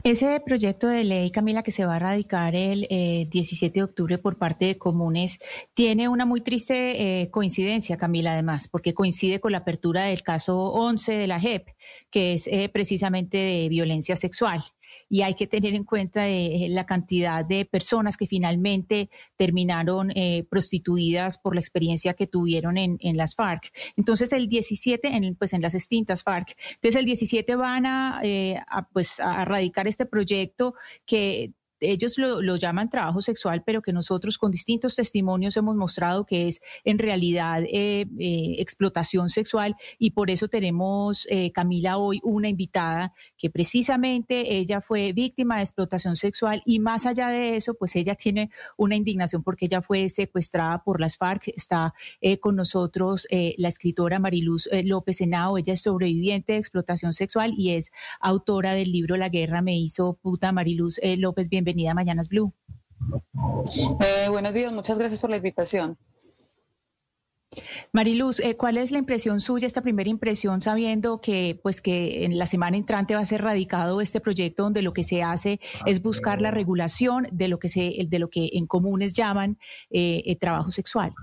Ese 0.03 0.41
proyecto 0.46 0.88
de 0.88 1.03
ley, 1.03 1.31
Camila, 1.31 1.63
que 1.63 1.72
se 1.72 1.86
va 1.86 1.98
a 1.98 2.00
radicar 2.00 2.55
el 2.55 2.88
17 3.29 3.65
eh, 3.65 3.69
de 3.69 3.84
octubre 3.84 4.17
por 4.17 4.38
parte 4.38 4.63
de 4.63 4.77
comunes, 4.77 5.39
tiene 5.74 6.08
una 6.08 6.25
muy 6.25 6.39
triste 6.39 7.27
coincidencia, 7.29 7.98
Camila, 7.98 8.31
además, 8.31 8.69
porque 8.69 8.93
coincide 8.93 9.41
con 9.41 9.51
la 9.51 9.58
apertura 9.60 10.05
del 10.05 10.24
caso 10.24 10.58
11 10.58 11.12
de 11.12 11.27
la 11.27 11.41
JEP, 11.41 11.67
que 12.10 12.36
es 12.36 12.50
precisamente 12.72 13.38
de 13.38 13.67
violencia 13.67 14.15
sexual 14.15 14.63
y 15.09 15.23
hay 15.23 15.33
que 15.33 15.47
tener 15.47 15.73
en 15.73 15.83
cuenta 15.83 16.27
eh, 16.27 16.67
la 16.69 16.85
cantidad 16.85 17.43
de 17.43 17.65
personas 17.65 18.15
que 18.15 18.27
finalmente 18.27 19.10
terminaron 19.36 20.12
eh, 20.12 20.45
prostituidas 20.49 21.38
por 21.38 21.55
la 21.55 21.62
experiencia 21.62 22.13
que 22.13 22.27
tuvieron 22.27 22.77
en, 22.77 22.99
las 23.17 23.36
FARC. 23.36 23.71
Entonces 23.97 24.31
el 24.31 24.47
17, 24.47 25.15
en, 25.15 25.36
pues 25.36 25.53
en 25.53 25.62
las 25.62 25.73
extintas 25.73 26.23
FARC. 26.23 26.55
Entonces 26.75 26.99
el 26.99 27.05
17 27.05 27.55
van 27.55 27.86
a, 27.86 28.19
eh, 28.23 28.60
a 28.67 28.88
pues 28.88 29.19
a 29.19 29.43
radicar 29.45 29.88
este 29.88 30.05
proyecto 30.05 30.75
que 31.05 31.53
ellos 31.79 32.17
lo, 32.17 32.55
llaman 32.57 32.89
trabajo 32.89 33.21
sexual, 33.21 33.63
pero 33.65 33.81
que 33.81 33.93
nosotros 33.93 34.37
con 34.37 34.51
distintos 34.51 34.95
testimonios 34.95 35.55
hemos 35.57 35.75
mostrado 35.75 36.25
que 36.25 36.47
es 36.47 36.61
en 36.83 36.99
realidad 36.99 37.63
eh, 37.63 38.05
eh, 38.19 38.55
explotación 38.59 39.29
sexual. 39.29 39.75
Y 39.97 40.11
por 40.11 40.29
eso 40.29 40.47
tenemos, 40.47 41.25
eh, 41.29 41.51
Camila, 41.51 41.97
hoy 41.97 42.19
una 42.23 42.49
invitada 42.49 43.13
que 43.37 43.49
precisamente 43.49 44.57
ella 44.57 44.81
fue 44.81 45.13
víctima 45.13 45.57
de 45.57 45.63
explotación 45.63 46.17
sexual. 46.17 46.61
Y 46.65 46.79
más 46.79 47.05
allá 47.05 47.29
de 47.29 47.55
eso, 47.55 47.73
pues 47.75 47.95
ella 47.95 48.15
tiene 48.15 48.49
una 48.77 48.95
indignación 48.95 49.43
porque 49.43 49.65
ella 49.65 49.81
fue 49.81 50.09
secuestrada 50.09 50.83
por 50.83 50.99
las 50.99 51.17
FARC. 51.17 51.49
Está 51.55 51.93
con 52.41 52.55
nosotros 52.55 53.27
la 53.57 53.67
escritora 53.67 54.19
Mariluz 54.19 54.67
López 54.83 55.21
Henao, 55.21 55.57
ella 55.57 55.73
es 55.73 55.81
sobreviviente 55.81 56.53
de 56.53 56.59
explotación 56.59 57.13
sexual 57.13 57.53
y 57.57 57.71
es 57.71 57.91
autora 58.19 58.73
del 58.73 58.91
libro 58.91 59.15
La 59.15 59.29
guerra 59.29 59.61
me 59.61 59.77
hizo 59.77 60.13
puta. 60.21 60.51
Mariluz 60.51 60.99
López, 61.17 61.49
bienvenida 61.49 61.68
bienvenida 61.69 61.91
a 61.91 61.93
Mañanas 61.93 62.29
Blue. 62.29 62.51
Eh, 64.01 64.27
buenos 64.29 64.53
días, 64.53 64.73
muchas 64.73 64.97
gracias 64.97 65.19
por 65.19 65.29
la 65.29 65.38
invitación. 65.38 65.97
Mariluz, 67.91 68.39
eh, 68.39 68.58
¿cuál 68.58 68.77
es 68.77 68.91
la 68.91 68.97
impresión 68.97 69.39
suya, 69.39 69.67
esta 69.67 69.82
primera 69.82 70.10
impresión, 70.10 70.62
sabiendo 70.62 71.21
que, 71.21 71.60
pues, 71.62 71.82
que 71.82 72.25
en 72.25 72.39
la 72.39 72.47
semana 72.47 72.77
entrante 72.77 73.13
va 73.13 73.21
a 73.21 73.25
ser 73.25 73.43
radicado 73.43 74.01
este 74.01 74.19
proyecto 74.19 74.63
donde 74.63 74.82
lo 74.82 74.93
que 74.93 75.03
se 75.03 75.21
hace 75.21 75.60
es 75.86 76.01
buscar 76.01 76.41
la 76.41 76.49
regulación 76.49 77.27
de 77.32 77.47
lo 77.47 77.60
que 77.60 77.69
se, 77.69 77.93
de 78.08 78.19
lo 78.19 78.29
que 78.29 78.49
en 78.53 78.65
comunes 78.65 79.13
llaman 79.13 79.60
eh, 79.91 80.36
trabajo 80.38 80.71
sexual? 80.71 81.13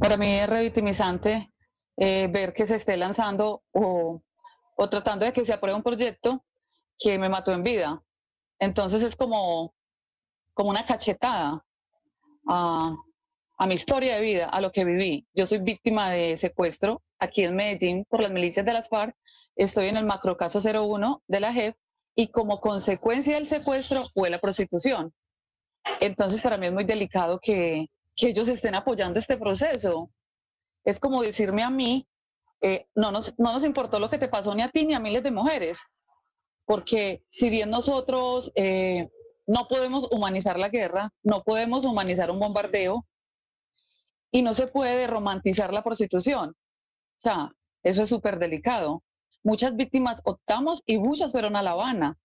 Para 0.00 0.16
mí 0.16 0.26
es 0.26 0.48
revictimizante 0.48 1.52
ver 1.96 2.52
que 2.52 2.66
se 2.66 2.76
esté 2.76 2.96
lanzando 2.96 3.62
o, 3.70 4.20
o 4.76 4.88
tratando 4.88 5.24
de 5.24 5.32
que 5.32 5.44
se 5.44 5.52
apruebe 5.52 5.76
un 5.76 5.82
proyecto 5.82 6.44
que 6.98 7.18
me 7.18 7.28
mató 7.28 7.52
en 7.52 7.62
vida. 7.62 8.02
Entonces 8.58 9.02
es 9.02 9.16
como, 9.16 9.74
como 10.54 10.70
una 10.70 10.86
cachetada 10.86 11.64
a, 12.48 12.96
mi 13.66 13.74
historia 13.74 14.16
de 14.16 14.20
vida, 14.20 14.46
a 14.46 14.60
lo 14.60 14.72
que 14.72 14.84
viví. 14.84 15.26
Yo 15.34 15.46
soy 15.46 15.58
víctima 15.58 16.10
de 16.10 16.36
secuestro 16.36 17.02
aquí 17.18 17.44
en 17.44 17.56
Medellín 17.56 18.04
por 18.08 18.20
las 18.20 18.30
milicias 18.30 18.64
de 18.64 18.72
las 18.72 18.88
FARC. 18.88 19.14
Estoy 19.56 19.86
en 19.88 19.96
el 19.96 20.04
macrocaso 20.04 20.58
01 20.60 21.22
de 21.26 21.40
la 21.40 21.52
JEP 21.52 21.76
y 22.14 22.28
como 22.28 22.60
consecuencia 22.60 23.34
del 23.34 23.46
secuestro 23.46 24.08
fue 24.14 24.30
la 24.30 24.40
prostitución. 24.40 25.12
Entonces 26.00 26.42
para 26.42 26.56
mí 26.56 26.66
es 26.66 26.72
muy 26.72 26.84
delicado 26.84 27.38
que, 27.40 27.86
ellos 28.18 28.48
estén 28.48 28.74
apoyando 28.74 29.18
este 29.18 29.36
proceso. 29.36 30.10
Es 30.84 30.98
como 30.98 31.22
decirme 31.22 31.62
a 31.62 31.68
mí, 31.68 32.08
eh, 32.62 32.86
no, 32.94 33.10
nos, 33.10 33.38
no 33.38 33.52
nos 33.52 33.62
importó 33.62 34.00
lo 34.00 34.08
que 34.08 34.16
te 34.16 34.28
pasó 34.28 34.54
ni 34.54 34.62
a 34.62 34.70
ti 34.70 34.86
ni 34.86 34.94
a 34.94 35.00
miles 35.00 35.22
de 35.22 35.30
mujeres 35.30 35.78
porque 36.66 37.24
si 37.30 37.48
bien 37.48 37.70
nosotros 37.70 38.52
eh, 38.56 39.08
no 39.46 39.68
podemos 39.68 40.08
humanizar 40.10 40.58
la 40.58 40.68
guerra, 40.68 41.10
no 41.22 41.42
podemos 41.42 41.84
humanizar 41.84 42.30
un 42.30 42.40
bombardeo 42.40 43.06
y 44.32 44.42
no 44.42 44.52
se 44.52 44.66
puede 44.66 45.06
romantizar 45.06 45.72
la 45.72 45.84
prostitución. 45.84 46.50
O 46.50 47.20
sea, 47.20 47.52
eso 47.82 48.02
es 48.02 48.08
súper 48.08 48.38
delicado. 48.38 49.04
Muchas 49.44 49.76
víctimas 49.76 50.20
optamos 50.24 50.82
y 50.86 50.98
muchas 50.98 51.30
fueron 51.30 51.54
a 51.54 51.62
La 51.62 51.70
Habana 51.70 52.18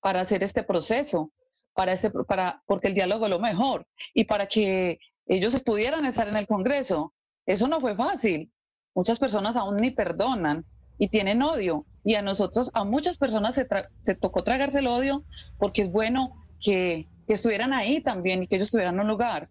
para 0.00 0.20
hacer 0.20 0.42
este 0.42 0.62
proceso, 0.62 1.32
para 1.72 1.92
este, 1.92 2.10
para, 2.10 2.62
porque 2.66 2.88
el 2.88 2.94
diálogo 2.94 3.24
es 3.24 3.30
lo 3.30 3.38
mejor 3.38 3.86
y 4.12 4.24
para 4.24 4.46
que 4.46 4.98
ellos 5.26 5.58
pudieran 5.60 6.04
estar 6.04 6.28
en 6.28 6.36
el 6.36 6.46
Congreso. 6.46 7.14
Eso 7.46 7.66
no 7.68 7.80
fue 7.80 7.96
fácil. 7.96 8.52
Muchas 8.94 9.18
personas 9.18 9.56
aún 9.56 9.76
ni 9.76 9.90
perdonan 9.90 10.66
y 10.98 11.08
tienen 11.08 11.42
odio. 11.42 11.86
Y 12.08 12.14
a 12.14 12.22
nosotros, 12.22 12.70
a 12.72 12.84
muchas 12.84 13.18
personas 13.18 13.54
se, 13.54 13.68
se 14.00 14.14
tocó 14.14 14.42
tragarse 14.42 14.78
el 14.78 14.86
odio 14.86 15.24
porque 15.58 15.82
es 15.82 15.92
bueno 15.92 16.42
que, 16.58 17.06
estuvieran 17.26 17.74
ahí 17.74 18.00
también 18.00 18.42
y 18.42 18.46
que 18.46 18.56
ellos 18.56 18.70
tuvieran 18.70 18.98
un 18.98 19.06
lugar. 19.06 19.50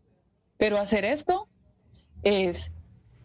Pero 0.57 0.79
hacer 0.79 1.05
esto 1.05 1.47
es, 2.23 2.71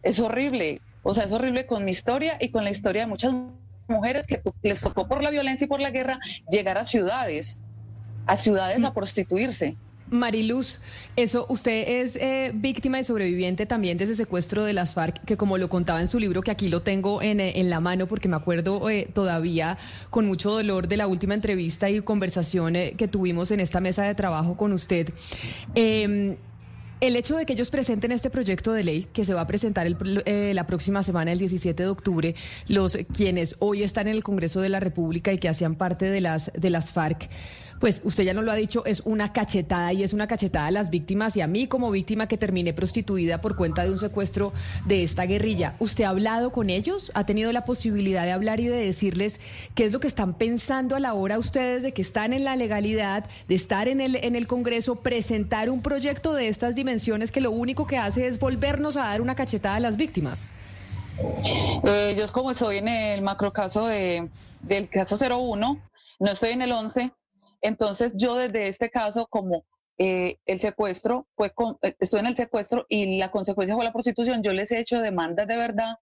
es 0.03 0.19
horrible. 0.19 0.81
O 1.01 1.15
sea, 1.15 1.23
es 1.23 1.31
horrible 1.31 1.65
con 1.65 1.83
mi 1.83 1.89
historia 1.89 2.37
y 2.39 2.51
con 2.51 2.63
la 2.63 2.69
historia 2.69 3.01
de 3.01 3.07
muchas 3.07 3.33
mujeres 3.87 4.27
que 4.27 4.39
les 4.61 4.81
tocó 4.81 5.07
por 5.07 5.23
la 5.23 5.31
violencia 5.31 5.65
y 5.65 5.67
por 5.67 5.81
la 5.81 5.89
guerra 5.89 6.19
llegar 6.51 6.77
a 6.77 6.85
ciudades, 6.85 7.57
a 8.27 8.37
ciudades 8.37 8.83
a 8.83 8.93
prostituirse. 8.93 9.77
Mariluz, 10.13 10.79
eso, 11.15 11.45
usted 11.49 12.01
es 12.01 12.15
eh, 12.15 12.51
víctima 12.53 12.99
y 12.99 13.03
sobreviviente 13.03 13.65
también 13.65 13.97
de 13.97 14.05
ese 14.05 14.15
secuestro 14.15 14.63
de 14.63 14.73
las 14.73 14.93
FARC, 14.93 15.23
que 15.25 15.37
como 15.37 15.57
lo 15.57 15.69
contaba 15.69 15.99
en 16.01 16.07
su 16.07 16.19
libro, 16.19 16.41
que 16.41 16.51
aquí 16.51 16.69
lo 16.69 16.81
tengo 16.81 17.21
en, 17.21 17.39
eh, 17.39 17.59
en 17.59 17.69
la 17.69 17.79
mano, 17.79 18.07
porque 18.07 18.27
me 18.27 18.35
acuerdo 18.35 18.89
eh, 18.89 19.07
todavía 19.13 19.77
con 20.09 20.25
mucho 20.25 20.51
dolor 20.51 20.87
de 20.87 20.97
la 20.97 21.07
última 21.07 21.33
entrevista 21.33 21.89
y 21.89 22.01
conversación 22.01 22.73
que 22.97 23.07
tuvimos 23.07 23.51
en 23.51 23.59
esta 23.59 23.79
mesa 23.79 24.03
de 24.03 24.15
trabajo 24.15 24.55
con 24.55 24.71
usted. 24.71 25.09
Em, 25.75 26.35
el 27.01 27.15
hecho 27.17 27.35
de 27.35 27.45
que 27.45 27.53
ellos 27.53 27.69
presenten 27.69 28.11
este 28.13 28.29
proyecto 28.29 28.71
de 28.71 28.83
ley 28.83 29.07
que 29.11 29.25
se 29.25 29.33
va 29.33 29.41
a 29.41 29.47
presentar 29.47 29.85
la 29.89 30.67
próxima 30.67 31.03
semana, 31.03 31.33
el 31.33 31.39
17 31.39 31.83
de 31.83 31.89
octubre, 31.89 32.35
los 32.67 32.97
quienes 33.13 33.57
hoy 33.59 33.83
están 33.83 34.07
en 34.07 34.15
el 34.15 34.23
Congreso 34.23 34.61
de 34.61 34.69
la 34.69 34.79
República 34.79 35.33
y 35.33 35.37
que 35.37 35.49
hacían 35.49 35.75
parte 35.75 36.09
de 36.09 36.21
las, 36.21 36.53
de 36.53 36.69
las 36.69 36.93
FARC, 36.93 37.29
pues 37.83 37.99
usted 38.05 38.23
ya 38.23 38.33
no 38.33 38.41
lo 38.41 38.49
ha 38.49 38.55
dicho, 38.55 38.85
es 38.85 39.01
una 39.01 39.33
cachetada 39.33 39.91
y 39.91 40.03
es 40.03 40.13
una 40.13 40.25
cachetada 40.25 40.67
a 40.67 40.71
las 40.71 40.89
víctimas 40.89 41.35
y 41.35 41.41
a 41.41 41.47
mí 41.47 41.67
como 41.67 41.91
víctima 41.91 42.29
que 42.29 42.37
terminé 42.37 42.71
prostituida 42.71 43.41
por 43.41 43.57
cuenta 43.57 43.83
de 43.83 43.91
un 43.91 43.97
secuestro 43.97 44.53
de 44.85 45.03
esta 45.03 45.25
guerrilla. 45.25 45.75
¿Usted 45.79 46.05
ha 46.05 46.09
hablado 46.11 46.53
con 46.53 46.69
ellos? 46.69 47.11
¿Ha 47.13 47.25
tenido 47.25 47.51
la 47.51 47.65
posibilidad 47.65 48.23
de 48.23 48.31
hablar 48.31 48.61
y 48.61 48.67
de 48.67 48.77
decirles 48.77 49.41
qué 49.75 49.83
es 49.83 49.91
lo 49.91 49.99
que 49.99 50.07
están 50.07 50.35
pensando 50.35 50.95
a 50.95 51.01
la 51.01 51.13
hora 51.13 51.37
ustedes 51.37 51.83
de 51.83 51.91
que 51.91 52.01
están 52.01 52.31
en 52.31 52.45
la 52.45 52.55
legalidad, 52.55 53.25
de 53.49 53.55
estar 53.55 53.89
en 53.89 53.99
el, 53.99 54.15
en 54.15 54.37
el 54.37 54.47
Congreso, 54.47 54.95
presentar 55.01 55.69
un 55.69 55.81
proyecto 55.81 56.33
de 56.33 56.47
estas 56.47 56.75
dimensiones 56.75 57.33
que 57.33 57.41
lo 57.41 57.51
único 57.51 57.85
que 57.85 57.97
hace 57.97 58.27
es 58.27 58.39
volvernos 58.39 58.95
a 58.95 59.01
dar 59.01 59.19
una 59.19 59.35
cachetada 59.35 59.75
a 59.75 59.81
las 59.81 59.97
víctimas? 59.97 60.47
Eh, 61.83 62.15
yo 62.17 62.31
como 62.31 62.51
estoy 62.51 62.77
en 62.77 62.87
el 62.87 63.21
macrocaso 63.23 63.87
de, 63.87 64.29
del 64.61 64.87
caso 64.87 65.17
01, 65.17 65.81
no 66.19 66.31
estoy 66.31 66.51
en 66.51 66.61
el 66.61 66.71
11, 66.71 67.11
entonces 67.63 68.13
yo 68.15 68.35
desde 68.35 68.67
este 68.67 68.89
caso, 68.89 69.25
como 69.27 69.65
eh, 69.97 70.37
el 70.45 70.59
secuestro, 70.59 71.27
fue 71.35 71.53
eh, 71.81 71.95
estuve 71.99 72.19
en 72.19 72.27
el 72.27 72.35
secuestro 72.35 72.85
y 72.89 73.17
la 73.17 73.31
consecuencia 73.31 73.75
fue 73.75 73.85
la 73.85 73.93
prostitución, 73.93 74.43
yo 74.43 74.53
les 74.53 74.71
he 74.71 74.79
hecho 74.79 74.99
demandas 74.99 75.47
de 75.47 75.55
verdad 75.57 75.95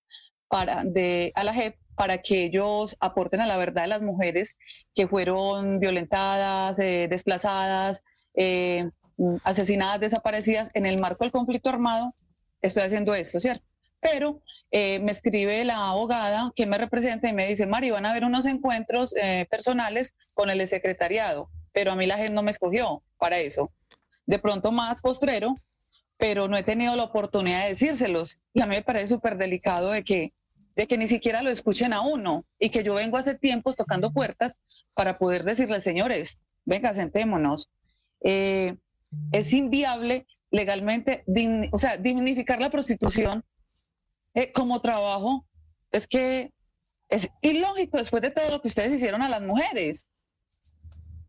para, 0.48 0.84
de, 0.84 1.32
a 1.36 1.44
la 1.44 1.54
JEP 1.54 1.76
para 1.96 2.18
que 2.18 2.46
ellos 2.46 2.98
aporten 3.00 3.42
a 3.42 3.46
la 3.46 3.58
verdad 3.58 3.84
de 3.84 3.90
las 3.90 4.02
mujeres 4.02 4.58
que 4.96 5.08
fueron 5.08 5.80
violentadas, 5.80 6.80
eh, 6.80 7.08
desplazadas, 7.10 8.02
mm, 8.36 9.36
asesinadas, 9.44 10.00
desaparecidas 10.00 10.72
en 10.74 10.86
el 10.86 10.98
marco 10.98 11.24
del 11.24 11.32
conflicto 11.32 11.70
armado. 11.70 12.16
Estoy 12.62 12.84
haciendo 12.84 13.14
esto, 13.14 13.40
¿cierto? 13.40 13.71
Pero 14.02 14.42
me 14.72 15.12
escribe 15.12 15.64
la 15.64 15.90
abogada 15.90 16.52
que 16.56 16.66
me 16.66 16.78
representa 16.78 17.30
y 17.30 17.34
me 17.34 17.48
dice, 17.48 17.66
Mari, 17.66 17.92
van 17.92 18.06
a 18.06 18.12
haber 18.12 18.26
unos 18.26 18.46
encuentros 18.46 19.14
personales 19.50 20.16
con 20.34 20.50
el 20.50 20.68
secretariado 20.68 21.50
pero 21.74 21.92
a 21.92 21.96
mí 21.96 22.06
la 22.06 22.18
gente 22.18 22.34
no 22.34 22.44
me 22.44 22.52
escogió 22.52 23.04
para 23.18 23.40
eso. 23.40 23.72
De 24.26 24.40
pronto 24.40 24.72
más 24.72 25.02
postrero, 25.02 25.56
pero 26.18 26.48
no 26.48 26.58
he 26.58 26.64
tenido 26.64 26.96
la 26.96 27.04
oportunidad 27.04 27.64
de 27.64 27.70
decírselos. 27.70 28.40
Y 28.54 28.62
a 28.62 28.66
mí 28.66 28.76
me 28.76 28.82
parece 28.82 29.08
súper 29.08 29.38
delicado 29.38 29.92
de 29.92 30.04
que, 30.04 30.34
de 30.76 30.88
que 30.88 30.98
ni 30.98 31.08
siquiera 31.08 31.42
lo 31.42 31.50
escuchen 31.50 31.94
a 31.94 32.02
uno 32.02 32.46
y 32.60 32.70
que 32.70 32.84
yo 32.84 32.96
vengo 32.96 33.18
hace 33.18 33.36
tiempos 33.36 33.76
tocando 33.76 34.12
puertas 34.12 34.58
para 34.94 35.18
poder 35.18 35.44
decirles, 35.44 35.84
señores, 35.84 36.40
venga, 36.66 36.94
sentémonos. 36.94 37.70
Eh, 38.24 38.76
es 39.32 39.54
inviable 39.54 40.26
legalmente, 40.52 41.24
o 41.72 41.78
sea, 41.78 41.98
dignificar 41.98 42.60
la 42.60 42.70
prostitución 42.70 43.44
eh, 44.34 44.52
como 44.52 44.82
trabajo. 44.82 45.46
Es 45.92 46.08
que 46.08 46.52
es 47.10 47.30
ilógico 47.42 47.98
después 47.98 48.22
de 48.22 48.32
todo 48.32 48.50
lo 48.50 48.62
que 48.62 48.70
ustedes 48.70 48.94
hicieron 48.94 49.22
a 49.22 49.30
las 49.30 49.42
mujeres. 49.42 50.08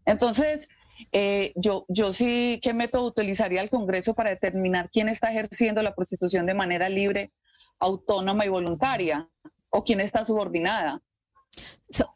Entonces, 0.05 0.69
eh, 1.11 1.53
yo, 1.57 1.85
yo 1.89 2.13
sí, 2.13 2.61
¿qué 2.63 2.73
método 2.73 3.07
utilizaría 3.07 3.63
el 3.63 3.71
Congreso 3.71 4.15
para 4.15 4.31
determinar 4.31 4.91
quién 4.91 5.09
está 5.09 5.31
ejerciendo 5.31 5.83
la 5.83 5.95
prostitución 5.95 6.47
de 6.47 6.55
manera 6.55 6.89
libre, 6.89 7.33
autónoma 7.81 8.47
y 8.47 8.49
voluntaria? 8.49 9.29
¿O 9.71 9.83
quién 9.83 10.01
está 10.01 10.25
subordinada? 10.25 11.01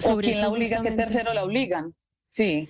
¿O 0.05 0.17
quién 0.19 0.41
la 0.41 0.49
obliga? 0.49 0.81
¿Qué 0.83 0.93
tercero 0.93 1.35
la 1.35 1.45
obligan? 1.45 1.95
Sí. 2.29 2.69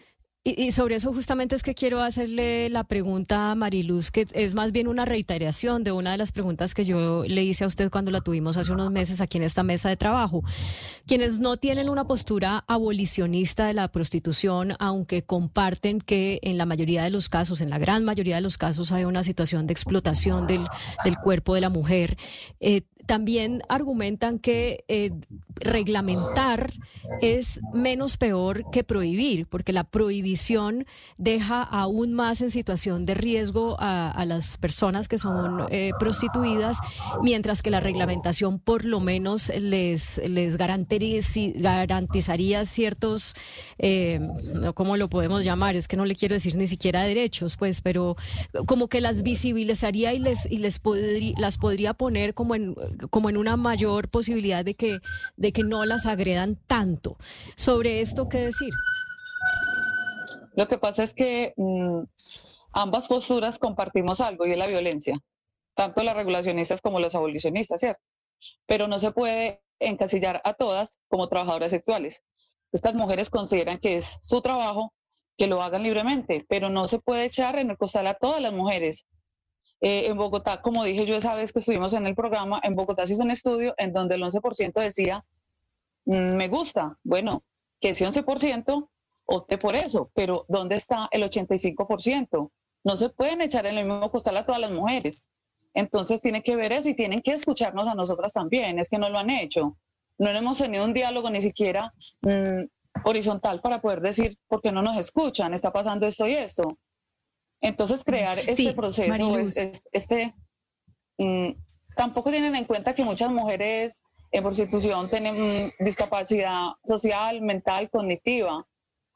Y, 0.48 0.70
sobre 0.70 0.94
eso 0.94 1.12
justamente 1.12 1.56
es 1.56 1.64
que 1.64 1.74
quiero 1.74 2.00
hacerle 2.02 2.68
la 2.70 2.84
pregunta 2.84 3.50
a 3.50 3.56
Mariluz, 3.56 4.12
que 4.12 4.28
es 4.32 4.54
más 4.54 4.70
bien 4.70 4.86
una 4.86 5.04
reiteración 5.04 5.82
de 5.82 5.90
una 5.90 6.12
de 6.12 6.18
las 6.18 6.30
preguntas 6.30 6.72
que 6.72 6.84
yo 6.84 7.24
le 7.26 7.42
hice 7.42 7.64
a 7.64 7.66
usted 7.66 7.90
cuando 7.90 8.12
la 8.12 8.20
tuvimos 8.20 8.56
hace 8.56 8.70
unos 8.70 8.92
meses 8.92 9.20
aquí 9.20 9.38
en 9.38 9.42
esta 9.42 9.64
mesa 9.64 9.88
de 9.88 9.96
trabajo. 9.96 10.44
Quienes 11.04 11.40
no 11.40 11.56
tienen 11.56 11.88
una 11.88 12.06
postura 12.06 12.62
abolicionista 12.68 13.66
de 13.66 13.74
la 13.74 13.88
prostitución, 13.88 14.74
aunque 14.78 15.24
comparten 15.24 16.00
que 16.00 16.38
en 16.42 16.58
la 16.58 16.64
mayoría 16.64 17.02
de 17.02 17.10
los 17.10 17.28
casos, 17.28 17.60
en 17.60 17.68
la 17.68 17.78
gran 17.78 18.04
mayoría 18.04 18.36
de 18.36 18.42
los 18.42 18.56
casos, 18.56 18.92
hay 18.92 19.04
una 19.04 19.24
situación 19.24 19.66
de 19.66 19.72
explotación 19.72 20.46
del, 20.46 20.64
del 21.04 21.16
cuerpo 21.18 21.56
de 21.56 21.60
la 21.60 21.70
mujer, 21.70 22.16
eh, 22.60 22.82
también 23.06 23.62
argumentan 23.68 24.38
que 24.38 24.84
eh, 24.88 25.12
reglamentar 25.54 26.70
es 27.20 27.60
menos 27.72 28.16
peor 28.16 28.68
que 28.70 28.84
prohibir, 28.84 29.46
porque 29.46 29.72
la 29.72 29.84
prohibición 29.84 30.86
deja 31.16 31.62
aún 31.62 32.12
más 32.12 32.40
en 32.40 32.50
situación 32.50 33.06
de 33.06 33.14
riesgo 33.14 33.76
a, 33.78 34.24
las 34.26 34.56
personas 34.56 35.08
que 35.08 35.18
son 35.18 35.66
eh, 35.70 35.92
prostituidas, 36.00 36.78
mientras 37.22 37.62
que 37.62 37.70
la 37.70 37.80
reglamentación 37.80 38.58
por 38.58 38.84
lo 38.84 38.98
menos 38.98 39.52
les, 39.56 40.20
les 40.26 40.56
garantizaría 40.56 42.64
ciertos, 42.64 43.34
eh, 43.78 44.20
¿cómo 44.74 44.96
lo 44.96 45.08
podemos 45.08 45.44
llamar? 45.44 45.76
Es 45.76 45.86
que 45.86 45.96
no 45.96 46.04
le 46.04 46.16
quiero 46.16 46.34
decir 46.34 46.56
ni 46.56 46.66
siquiera 46.66 47.04
derechos, 47.04 47.56
pues, 47.56 47.82
pero 47.82 48.16
como 48.66 48.88
que 48.88 49.00
las 49.00 49.22
visibilizaría 49.22 50.12
y 50.12 50.18
les, 50.18 50.50
y 50.50 50.58
les 50.58 50.80
las 51.38 51.58
podría 51.58 51.94
poner 51.94 52.34
como 52.34 52.56
en 52.56 52.74
como 53.10 53.30
en 53.30 53.36
una 53.36 53.56
mayor 53.56 54.08
posibilidad 54.08 54.64
de 54.64 54.74
que, 54.74 54.98
de 55.36 55.52
que 55.52 55.62
no 55.62 55.84
las 55.84 56.06
agredan 56.06 56.56
tanto. 56.66 57.16
Sobre 57.56 58.00
esto, 58.00 58.28
¿qué 58.28 58.38
decir? 58.38 58.72
Lo 60.54 60.68
que 60.68 60.78
pasa 60.78 61.02
es 61.02 61.12
que 61.12 61.52
mm, 61.56 62.02
ambas 62.72 63.08
posturas 63.08 63.58
compartimos 63.58 64.20
algo 64.20 64.46
y 64.46 64.52
es 64.52 64.58
la 64.58 64.66
violencia, 64.66 65.18
tanto 65.74 66.02
las 66.02 66.16
regulacionistas 66.16 66.80
como 66.80 66.98
los 66.98 67.14
abolicionistas, 67.14 67.80
¿cierto? 67.80 68.02
Pero 68.66 68.88
no 68.88 68.98
se 68.98 69.12
puede 69.12 69.62
encasillar 69.78 70.40
a 70.44 70.54
todas 70.54 70.98
como 71.08 71.28
trabajadoras 71.28 71.70
sexuales. 71.70 72.22
Estas 72.72 72.94
mujeres 72.94 73.30
consideran 73.30 73.78
que 73.78 73.96
es 73.96 74.18
su 74.22 74.40
trabajo 74.40 74.92
que 75.36 75.46
lo 75.46 75.62
hagan 75.62 75.82
libremente, 75.82 76.46
pero 76.48 76.70
no 76.70 76.88
se 76.88 76.98
puede 76.98 77.26
echar 77.26 77.58
en 77.58 77.70
el 77.70 77.76
costal 77.76 78.06
a 78.06 78.14
todas 78.14 78.40
las 78.40 78.52
mujeres 78.52 79.06
eh, 79.80 80.06
en 80.06 80.16
Bogotá, 80.16 80.62
como 80.62 80.84
dije 80.84 81.04
yo 81.06 81.16
esa 81.16 81.34
vez 81.34 81.52
que 81.52 81.58
estuvimos 81.58 81.92
en 81.92 82.06
el 82.06 82.14
programa, 82.14 82.60
en 82.62 82.74
Bogotá 82.74 83.06
se 83.06 83.12
hizo 83.12 83.22
un 83.22 83.30
estudio 83.30 83.74
en 83.76 83.92
donde 83.92 84.14
el 84.14 84.22
11% 84.22 84.80
decía, 84.80 85.24
mm, 86.06 86.36
me 86.36 86.48
gusta, 86.48 86.98
bueno, 87.04 87.44
que 87.80 87.90
ese 87.90 88.06
11% 88.06 88.88
opte 89.26 89.58
por 89.58 89.76
eso, 89.76 90.10
pero 90.14 90.46
¿dónde 90.48 90.76
está 90.76 91.08
el 91.10 91.22
85%? 91.22 92.50
No 92.84 92.96
se 92.96 93.08
pueden 93.10 93.42
echar 93.42 93.66
en 93.66 93.76
el 93.78 93.86
mismo 93.86 94.10
costal 94.10 94.36
a 94.36 94.46
todas 94.46 94.60
las 94.60 94.70
mujeres. 94.70 95.24
Entonces 95.74 96.20
tienen 96.20 96.42
que 96.42 96.56
ver 96.56 96.72
eso 96.72 96.88
y 96.88 96.94
tienen 96.94 97.20
que 97.20 97.32
escucharnos 97.32 97.86
a 97.86 97.94
nosotras 97.94 98.32
también, 98.32 98.78
es 98.78 98.88
que 98.88 98.98
no 98.98 99.10
lo 99.10 99.18
han 99.18 99.28
hecho. 99.28 99.76
No 100.18 100.30
hemos 100.30 100.58
tenido 100.58 100.84
un 100.84 100.94
diálogo 100.94 101.28
ni 101.28 101.42
siquiera 101.42 101.92
mm, 102.22 102.64
horizontal 103.04 103.60
para 103.60 103.82
poder 103.82 104.00
decir, 104.00 104.38
¿por 104.48 104.62
qué 104.62 104.72
no 104.72 104.80
nos 104.80 104.96
escuchan? 104.96 105.52
Está 105.52 105.70
pasando 105.72 106.06
esto 106.06 106.26
y 106.26 106.32
esto. 106.32 106.78
Entonces, 107.60 108.04
crear 108.04 108.38
este 108.38 108.72
proceso, 108.74 109.38
este, 109.92 110.34
mm, 111.18 111.50
tampoco 111.96 112.30
tienen 112.30 112.54
en 112.54 112.64
cuenta 112.64 112.94
que 112.94 113.04
muchas 113.04 113.30
mujeres 113.30 113.98
en 114.30 114.42
prostitución 114.42 115.08
tienen 115.08 115.66
mm, 115.66 115.72
discapacidad 115.80 116.68
social, 116.84 117.40
mental, 117.40 117.90
cognitiva, 117.90 118.66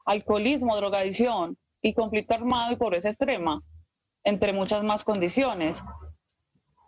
alcoholismo, 0.05 0.75
drogadicción 0.75 1.57
y 1.81 1.93
conflicto 1.93 2.33
armado 2.33 2.73
y 2.73 2.75
pobreza 2.75 3.09
extrema, 3.09 3.61
entre 4.23 4.53
muchas 4.53 4.83
más 4.83 5.03
condiciones. 5.03 5.83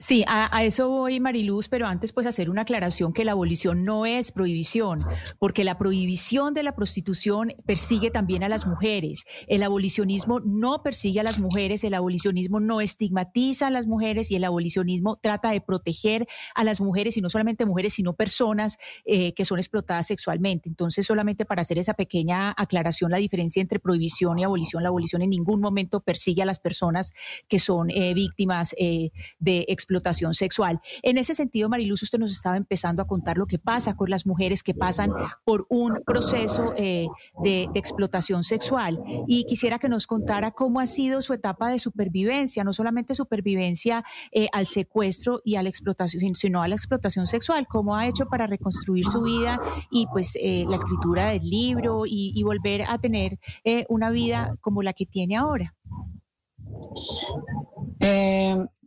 Sí, 0.05 0.25
a, 0.27 0.65
eso 0.65 0.89
voy, 0.89 1.21
Mariluz, 1.21 1.69
pero 1.69 1.87
antes 1.87 2.11
pues 2.11 2.27
hacer 2.27 2.49
una 2.49 2.63
aclaración 2.63 3.13
que 3.13 3.23
la 3.23 3.31
abolición 3.31 3.85
no 3.85 4.05
es 4.05 4.33
prohibición, 4.33 5.05
porque 5.39 5.63
la 5.63 5.77
prohibición 5.77 6.53
de 6.53 6.61
la 6.61 6.75
prostitución 6.75 7.53
persigue 7.65 8.11
también 8.11 8.43
a 8.43 8.49
las 8.49 8.67
mujeres. 8.67 9.23
El 9.47 9.63
abolicionismo 9.63 10.41
no 10.41 10.83
persigue 10.83 11.21
a 11.21 11.23
las 11.23 11.39
mujeres, 11.39 11.85
el 11.85 11.93
abolicionismo 11.93 12.59
no 12.59 12.81
estigmatiza 12.81 13.67
a 13.67 13.69
las 13.69 13.87
mujeres 13.87 14.29
y 14.29 14.35
el 14.35 14.43
abolicionismo 14.43 15.15
trata 15.15 15.51
de 15.51 15.61
proteger 15.61 16.27
a 16.53 16.65
las 16.65 16.81
mujeres, 16.81 17.15
y 17.15 17.21
no 17.21 17.29
solamente 17.29 17.65
mujeres, 17.65 17.93
sino 17.93 18.13
personas 18.13 18.79
eh, 19.05 19.33
que 19.33 19.45
son 19.45 19.57
explotadas 19.57 20.07
sexualmente. 20.07 20.67
Entonces, 20.67 21.07
solamente 21.07 21.45
para 21.45 21.61
hacer 21.61 21.77
esa 21.77 21.93
pequeña 21.93 22.53
aclaración, 22.57 23.09
la 23.09 23.19
diferencia 23.19 23.61
entre 23.61 23.79
prohibición 23.79 24.37
y 24.37 24.43
abolición, 24.43 24.83
la 24.83 24.89
abolición 24.89 25.21
en 25.21 25.29
ningún 25.29 25.61
momento 25.61 26.01
persigue 26.01 26.41
a 26.41 26.45
las 26.45 26.59
personas 26.59 27.13
que 27.47 27.57
son 27.57 27.89
eh, 27.89 28.13
víctimas 28.13 28.75
eh, 28.77 29.11
de 29.39 29.65
explotación 29.69 29.92
explotación 29.93 30.33
sexual. 30.33 30.81
En 31.03 31.17
ese 31.17 31.35
sentido, 31.35 31.69
Mariluz, 31.69 32.01
usted 32.01 32.17
nos 32.17 32.31
estaba 32.31 32.57
empezando 32.57 33.01
a 33.01 33.07
contar 33.07 33.37
lo 33.37 33.45
que 33.45 33.59
pasa 33.59 33.95
con 33.95 34.09
las 34.09 34.25
mujeres 34.25 34.63
que 34.63 34.73
pasan 34.73 35.11
por 35.45 35.67
un 35.69 36.01
proceso 36.05 36.73
eh, 36.75 37.07
de, 37.43 37.69
explotación 37.75 38.43
sexual 38.43 38.99
y 39.27 39.45
quisiera 39.45 39.77
que 39.77 39.89
nos 39.89 40.07
contara 40.07 40.51
cómo 40.51 40.79
ha 40.79 40.85
sido 40.85 41.21
su 41.21 41.33
etapa 41.33 41.69
de 41.69 41.79
supervivencia, 41.79 42.63
no 42.63 42.73
solamente 42.73 43.13
supervivencia 43.13 44.03
eh, 44.31 44.47
al 44.53 44.67
secuestro 44.67 45.41
y 45.43 45.55
a 45.55 45.63
la 45.63 45.69
explotación, 45.69 46.35
sino 46.35 46.61
a 46.61 46.67
la 46.67 46.75
explotación 46.75 47.27
sexual, 47.27 47.67
cómo 47.67 47.95
ha 47.95 48.07
hecho 48.07 48.25
para 48.27 48.47
reconstruir 48.47 49.05
su 49.05 49.21
vida 49.21 49.59
y 49.91 50.07
pues 50.07 50.37
eh, 50.41 50.65
la 50.67 50.75
escritura 50.75 51.27
del 51.27 51.49
libro 51.49 52.03
y, 52.05 52.41
volver 52.43 52.83
a 52.83 52.97
tener 52.97 53.39
una 53.87 54.09
vida 54.09 54.51
como 54.59 54.83
la 54.83 54.91
que 54.91 55.05
tiene 55.05 55.37
ahora. 55.37 55.73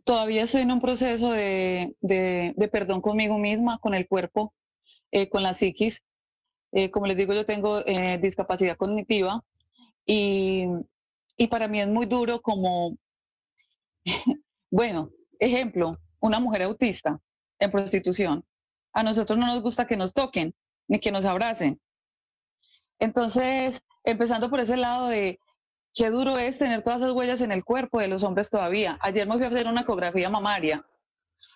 Todavía 0.03 0.43
estoy 0.43 0.61
en 0.61 0.71
un 0.71 0.81
proceso 0.81 1.31
de, 1.31 1.95
perdón 2.71 3.01
conmigo 3.01 3.37
misma, 3.37 3.79
con 3.79 3.93
el 3.93 4.07
cuerpo, 4.07 4.53
con 5.31 5.43
la 5.43 5.53
psiquis. 5.53 6.01
como 6.91 7.07
les 7.07 7.17
digo, 7.17 7.33
yo 7.33 7.45
tengo 7.45 7.83
discapacidad 8.21 8.77
cognitiva 8.77 9.43
y, 10.05 10.67
y 11.37 11.47
para 11.47 11.67
mí 11.67 11.79
es 11.79 11.87
muy 11.87 12.05
duro 12.05 12.41
como, 12.41 12.97
bueno, 14.71 15.11
ejemplo, 15.39 15.97
una 16.19 16.39
mujer 16.39 16.63
autista 16.63 17.19
en 17.59 17.71
prostitución. 17.71 18.45
A 18.93 19.03
nosotros 19.03 19.37
no 19.37 19.45
nos 19.45 19.61
gusta 19.61 19.85
que 19.85 19.97
nos 19.97 20.13
toquen 20.13 20.55
ni 20.87 20.99
que 20.99 21.11
nos 21.11 21.25
abracen. 21.25 21.79
Entonces, 22.99 23.83
empezando 24.03 24.49
por 24.49 24.59
ese 24.59 24.77
lado 24.77 25.07
de 25.07 25.39
qué 25.97 26.11
duro 26.11 26.37
es 26.37 26.59
tener 26.59 26.83
todas 26.83 27.01
esas 27.01 27.13
huellas 27.13 27.41
en 27.41 27.51
el 27.51 27.63
cuerpo 27.63 27.99
de 27.99 28.07
los 28.07 28.23
hombres 28.23 28.49
todavía. 28.49 28.99
Ayer 29.01 29.27
me 29.27 29.35
fui 29.35 29.45
a 29.45 29.49
hacer 29.49 29.67
una 29.67 29.81
ecografía 29.81 30.29
mamaria 30.29 30.85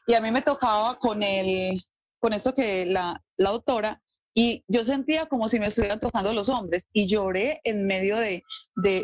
y 0.07 0.15
a 0.15 0.21
mí 0.21 0.31
me 0.31 0.41
tocaba 0.41 0.97
con 0.97 1.21
el, 1.21 1.83
con 2.19 2.33
esto 2.33 2.53
que 2.53 2.85
la, 2.87 3.21
la 3.37 3.51
doctora 3.51 4.01
y 4.33 4.63
yo 4.67 4.83
sentía 4.83 5.27
como 5.27 5.47
si 5.47 5.59
me 5.59 5.67
estuvieran 5.67 5.99
tocando 5.99 6.33
los 6.33 6.49
hombres 6.49 6.87
y 6.91 7.05
lloré 7.05 7.61
en 7.63 7.85
medio 7.85 8.17
de, 8.17 8.43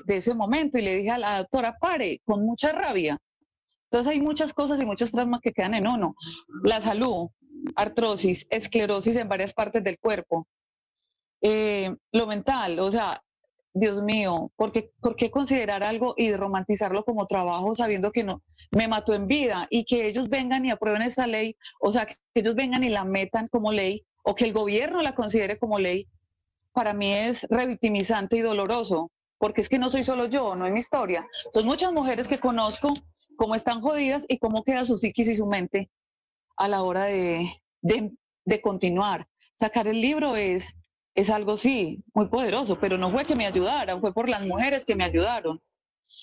ese 0.07 0.33
momento 0.33 0.77
y 0.77 0.81
le 0.81 0.95
dije 0.95 1.11
a 1.11 1.17
la 1.19 1.37
doctora, 1.39 1.77
pare, 1.77 2.21
con 2.25 2.45
mucha 2.45 2.71
rabia. 2.71 3.17
Entonces 3.91 4.13
hay 4.13 4.21
muchas 4.21 4.53
cosas 4.53 4.81
y 4.81 4.85
muchos 4.85 5.11
traumas 5.11 5.41
que 5.41 5.51
quedan 5.51 5.75
en 5.75 5.87
uno. 5.87 6.15
La 6.63 6.81
salud, 6.81 7.29
artrosis, 7.75 8.47
esclerosis 8.49 9.17
en 9.17 9.29
varias 9.29 9.53
partes 9.53 9.83
del 9.83 9.99
cuerpo. 9.99 10.47
Eh, 11.41 11.93
lo 12.11 12.25
mental, 12.25 12.79
o 12.79 12.89
sea, 12.89 13.21
Dios 13.79 14.01
mío, 14.01 14.51
¿por 14.55 14.71
qué, 14.71 14.91
¿por 15.01 15.15
qué, 15.15 15.29
considerar 15.31 15.83
algo 15.83 16.13
y 16.17 16.33
romantizarlo 16.33 17.03
como 17.03 17.27
trabajo 17.27 17.75
sabiendo 17.75 18.11
que 18.11 18.23
no 18.23 18.41
me 18.71 18.87
mató 18.87 19.13
en 19.13 19.27
vida 19.27 19.67
y 19.69 19.85
que 19.85 20.07
ellos 20.07 20.29
vengan 20.29 20.65
y 20.65 20.71
aprueben 20.71 21.01
esa 21.01 21.27
ley, 21.27 21.55
o 21.79 21.91
sea, 21.91 22.05
que 22.05 22.15
ellos 22.33 22.55
vengan 22.55 22.83
y 22.83 22.89
la 22.89 23.03
metan 23.03 23.47
como 23.47 23.71
ley 23.71 24.05
o 24.23 24.35
que 24.35 24.45
el 24.45 24.53
gobierno 24.53 25.01
la 25.01 25.15
considere 25.15 25.57
como 25.57 25.79
ley, 25.79 26.07
para 26.73 26.93
mí 26.93 27.13
es 27.13 27.47
revictimizante 27.49 28.37
y 28.37 28.41
doloroso, 28.41 29.11
porque 29.37 29.61
es 29.61 29.69
que 29.69 29.79
no 29.79 29.89
soy 29.89 30.03
solo 30.03 30.25
yo, 30.25 30.55
no 30.55 30.65
es 30.65 30.71
mi 30.71 30.79
historia. 30.79 31.25
Son 31.53 31.65
muchas 31.65 31.91
mujeres 31.93 32.27
que 32.27 32.39
conozco 32.39 32.93
cómo 33.37 33.55
están 33.55 33.81
jodidas 33.81 34.25
y 34.27 34.37
cómo 34.37 34.63
queda 34.63 34.85
su 34.85 34.97
psiquis 34.97 35.29
y 35.29 35.35
su 35.35 35.45
mente 35.45 35.89
a 36.57 36.67
la 36.67 36.83
hora 36.83 37.05
de, 37.05 37.49
de, 37.81 38.61
continuar. 38.61 39.27
Sacar 39.55 39.87
el 39.87 40.01
libro 40.01 40.35
es, 40.35 40.75
es 41.17 41.29
algo, 41.29 41.57
sí, 41.57 42.03
muy 42.13 42.27
poderoso, 42.27 42.79
pero 42.79 42.97
no 42.97 43.11
fue 43.11 43.25
que 43.25 43.35
me 43.35 43.45
ayudaran, 43.45 43.99
fue 43.99 44.13
por 44.13 44.29
las 44.29 44.45
mujeres 44.45 44.85
que 44.85 44.95
me 44.95 45.03
ayudaron. 45.03 45.59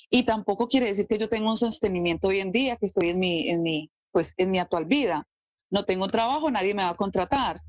Y 0.09 0.23
tampoco 0.23 0.69
quiere 0.69 0.87
decir 0.87 1.07
que 1.07 1.19
yo 1.19 1.29
tenga 1.29 1.51
un 1.51 1.59
sostenimiento 1.59 2.29
hoy 2.29 2.41
en 2.41 2.53
día, 2.53 2.77
que 2.77 2.87
estoy 2.87 3.09
en 3.11 3.19
mi, 3.19 3.49
en 3.51 3.63
mi, 3.63 3.91
pues, 4.13 4.33
en 4.37 4.51
mi 4.51 4.59
actual 4.59 4.87
vida. 4.87 5.27
No 5.69 5.85
tengo 5.85 6.09
trabajo, 6.09 6.51
nadie 6.51 6.75
me 6.75 6.85
va 6.85 6.91
a 6.91 6.97
contratar 6.97 7.61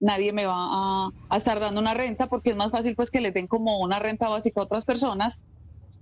nadie 0.00 0.32
me 0.32 0.46
va 0.46 0.54
a, 0.58 1.36
estar 1.36 1.60
dando 1.60 1.80
una 1.80 1.94
renta 1.94 2.26
porque 2.26 2.50
es 2.50 2.56
más 2.56 2.70
fácil 2.70 2.94
pues 2.94 3.10
que 3.10 3.20
le 3.20 3.32
den 3.32 3.46
como 3.46 3.80
una 3.80 3.98
renta 3.98 4.28
básica 4.28 4.60
a 4.60 4.64
otras 4.64 4.84
personas 4.84 5.40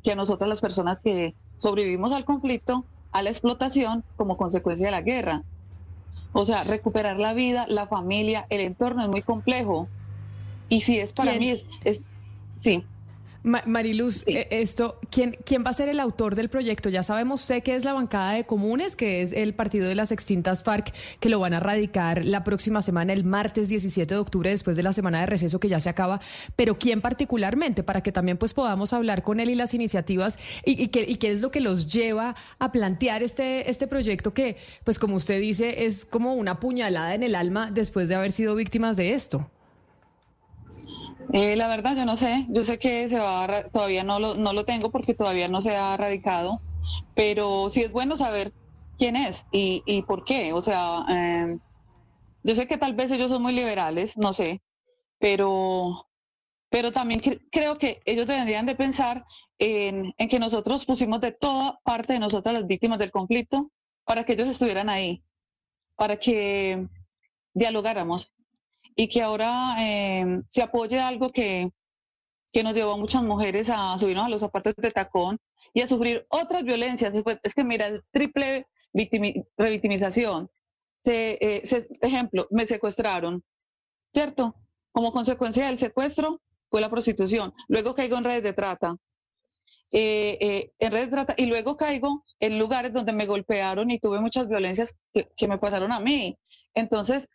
que 0.03 0.13
a 0.13 0.17
nosotras 0.17 0.49
las 0.49 0.61
personas 0.61 1.01
que 1.01 1.35
sobrevivimos 1.57 2.13
al 2.13 2.25
conflicto, 2.25 2.85
a 3.13 3.23
la 3.23 3.31
explotación 3.31 4.05
como 4.17 4.37
consecuencia 4.37 4.89
de 4.89 4.91
la 4.91 5.01
guerra. 5.01 5.45
O 6.33 6.45
sea, 6.45 6.65
recuperar 6.65 7.19
la 7.19 7.33
vida, 7.33 7.65
la 7.69 7.87
familia, 7.87 8.45
el 8.51 8.61
entorno 8.61 9.03
es 9.03 9.09
muy 9.09 9.23
complejo. 9.23 9.89
Y 10.69 10.81
si 10.81 10.99
es 10.99 11.13
para 11.13 11.35
mí, 11.39 11.51
es, 11.51 11.65
es 11.85 12.03
sí. 12.57 12.85
Mariluz, 13.45 14.27
eh, 14.27 14.49
esto, 14.51 14.99
¿quién, 15.11 15.37
¿quién 15.45 15.65
va 15.67 15.69
a 15.69 15.75
ser 15.75 15.91
el 15.91 16.01
autor 16.01 16.35
del 16.35 16.49
proyecto? 16.49 16.89
Ya 16.89 17.03
sabemos, 17.03 17.43
sé 17.43 17.61
que 17.61 17.75
es 17.75 17.85
la 17.85 17.93
bancada 17.93 18.33
de 18.33 18.45
comunes, 18.45 18.97
que 18.97 19.21
es 19.21 19.35
el 19.35 19.53
partido 19.53 19.87
de 19.87 19.95
las 19.95 20.13
extintas 20.13 20.65
FARC, 20.65 20.95
que 21.21 21.29
lo 21.29 21.39
van 21.41 21.53
a 21.53 21.61
radicar 21.61 22.25
la 22.25 22.43
próxima 22.43 22.81
semana, 22.81 23.13
el 23.13 23.23
martes 23.23 23.69
17 23.69 24.15
de 24.15 24.19
octubre, 24.19 24.49
después 24.49 24.79
de 24.79 24.83
la 24.83 24.95
semana 24.95 25.21
de 25.21 25.27
receso 25.27 25.61
que 25.61 25.69
ya 25.69 25.79
se 25.79 25.91
acaba. 25.91 26.21
Pero 26.57 26.79
¿quién 26.79 27.03
particularmente? 27.03 27.83
Para 27.83 28.03
que 28.03 28.13
también 28.13 28.39
pues 28.39 28.55
podamos 28.55 28.95
hablar 28.95 29.23
con 29.23 29.41
él 29.41 29.51
y 29.51 29.55
las 29.55 29.75
iniciativas 29.75 30.39
y, 30.65 30.89
qué, 30.89 31.05
y 31.07 31.17
qué 31.17 31.31
es 31.31 31.43
lo 31.43 31.51
que 31.51 31.61
los 31.61 31.93
lleva 31.93 32.37
a 32.59 32.73
plantear 32.73 33.23
este, 33.23 33.71
este 33.71 33.87
proyecto 33.87 34.33
que, 34.33 34.57
pues 34.85 34.99
como 34.99 35.17
usted 35.17 35.39
dice, 35.39 35.85
es 35.85 36.07
como 36.07 36.33
una 36.33 36.61
puñalada 36.61 37.15
en 37.15 37.23
el 37.23 37.35
alma 37.35 37.71
después 37.71 38.09
de 38.09 38.15
haber 38.15 38.33
sido 38.33 38.55
víctimas 38.55 38.97
de 38.97 39.13
esto. 39.13 39.51
Eh, 41.33 41.57
la 41.57 41.69
verdad, 41.69 41.97
yo 41.97 42.05
no 42.05 42.17
sé. 42.17 42.47
Yo 42.49 42.65
sé 42.65 42.79
que 42.79 43.09
se 43.09 43.19
va 43.19 43.65
todavía 43.73 44.05
no 44.05 44.19
lo, 44.19 44.35
no 44.35 44.53
lo 44.53 44.65
tengo 44.65 44.91
porque 44.91 45.15
todavía 45.15 45.49
no 45.49 45.63
se 45.63 45.75
ha 45.77 45.97
radicado, 45.97 46.61
pero 47.15 47.71
sí 47.71 47.83
es 47.83 47.91
bueno 47.91 48.17
saber 48.17 48.53
quién 48.99 49.17
es 49.17 49.47
y, 49.53 49.83
y 49.87 50.03
por 50.03 50.25
qué. 50.25 50.53
O 50.53 50.63
sea, 50.63 51.05
em, 51.09 51.61
yo 52.43 52.55
sé 52.55 52.67
que 52.67 52.79
tal 52.79 52.95
vez 52.95 53.11
ellos 53.11 53.31
son 53.31 53.43
muy 53.43 53.53
liberales, 53.53 54.17
no 54.17 54.33
sé, 54.33 54.63
pero, 55.19 56.07
pero 56.71 56.93
también 56.93 57.21
creo 57.51 57.79
que 57.79 58.01
ellos 58.05 58.27
deberían 58.27 58.67
de 58.67 58.75
pensar 58.75 59.25
en, 59.59 60.15
en, 60.19 60.29
que 60.29 60.39
nosotros 60.39 60.85
pusimos 60.85 61.21
de 61.21 61.33
toda 61.33 61.81
parte 61.85 62.13
de 62.13 62.19
nosotras 62.19 62.55
las 62.55 62.67
víctimas 62.67 62.99
del 62.99 63.11
conflicto 63.11 63.71
para 64.05 64.25
que 64.25 64.35
ellos 64.35 64.49
estuvieran 64.49 64.91
ahí, 64.91 65.23
para 65.97 66.19
que 66.19 66.87
dialogáramos 67.55 68.33
y 68.97 69.09
que 69.09 69.23
ahora 69.23 69.77
eh, 69.81 70.43
se 70.47 70.63
apoye 70.63 71.01
algo 71.01 71.33
que, 71.33 71.71
que 72.53 72.63
nos 72.63 72.75
llevó 72.75 72.93
a 72.93 72.99
muchas 72.99 73.23
mujeres 73.23 73.69
a 73.71 73.99
subirnos 73.99 74.27
a 74.27 74.29
los 74.29 74.41
zapatos 74.41 74.75
de 74.77 74.91
tacón 74.91 75.39
y 75.73 75.83
a 75.83 75.89
sufrir 75.89 76.25
otras 76.29 76.63
violencias. 76.63 77.13
Es 77.43 77.55
que 77.55 77.65
mira, 77.65 77.89
es 77.89 78.01
triple 78.13 78.67
revictimización. 79.57 80.49
Eh, 81.05 81.61
se, 81.65 81.89
ejemplo, 82.01 82.47
me 82.51 82.67
secuestraron, 82.67 83.43
¿cierto? 84.13 84.55
Como 84.93 85.13
consecuencia 85.13 85.67
del 85.67 85.79
secuestro 85.79 86.41
fue 86.71 86.81
la 86.81 86.89
prostitución. 86.89 87.53
Luego 87.69 87.95
caigo 87.95 88.17
en 88.17 88.25
redes 88.25 88.45
de 88.45 88.53
trata. 88.53 88.97
Eh, 89.93 90.73
en 90.79 90.93
redes 90.93 91.07
de 91.07 91.13
trata 91.13 91.35
y 91.37 91.47
luego 91.47 91.77
caigo 91.77 92.25
en 92.41 92.59
lugares 92.59 92.93
donde 92.93 93.13
me 93.13 93.27
golpearon 93.27 93.91
y 93.91 93.99
tuve 93.99 94.21
muchas 94.21 94.49
violencias 94.49 94.95
que, 95.13 95.29
que 95.37 95.49
me 95.49 95.59
pasaron 95.59 95.93
a 95.93 96.01
mí. 96.01 96.39
Entonces, 96.75 97.29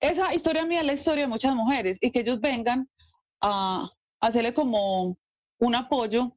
esa 0.00 0.34
historia 0.34 0.64
mía 0.64 0.80
es 0.80 0.86
la 0.86 0.92
historia 0.94 1.24
de 1.24 1.28
muchas 1.28 1.54
mujeres 1.54 1.98
y 2.00 2.10
que 2.10 2.20
ellos 2.20 2.40
vengan 2.40 2.88
a, 3.40 3.90
hacerle 4.20 4.52
como 4.52 5.16
un 5.58 5.74
apoyo 5.74 6.36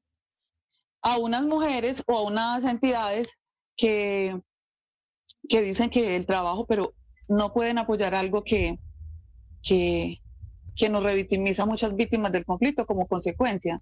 a 1.02 1.18
unas 1.18 1.44
mujeres 1.44 2.02
o 2.08 2.18
a 2.18 2.22
unas 2.24 2.64
entidades 2.64 3.30
que, 3.76 4.40
que 5.50 5.62
dicen 5.62 5.90
que 5.90 6.16
el 6.16 6.26
trabajo, 6.26 6.66
pero 6.66 6.94
no 7.28 7.54
pueden 7.54 7.78
apoyar 7.78 8.16
algo 8.16 8.44
que, 8.44 8.80
que, 9.62 10.22
que 10.76 10.90
nos 10.90 11.04
revictimiza 11.04 11.64
a 11.64 11.68
muchas 11.68 11.96
víctimas 11.96 12.32
del 12.32 12.46
conflicto 12.46 12.86
como 12.86 13.08
consecuencia 13.08 13.82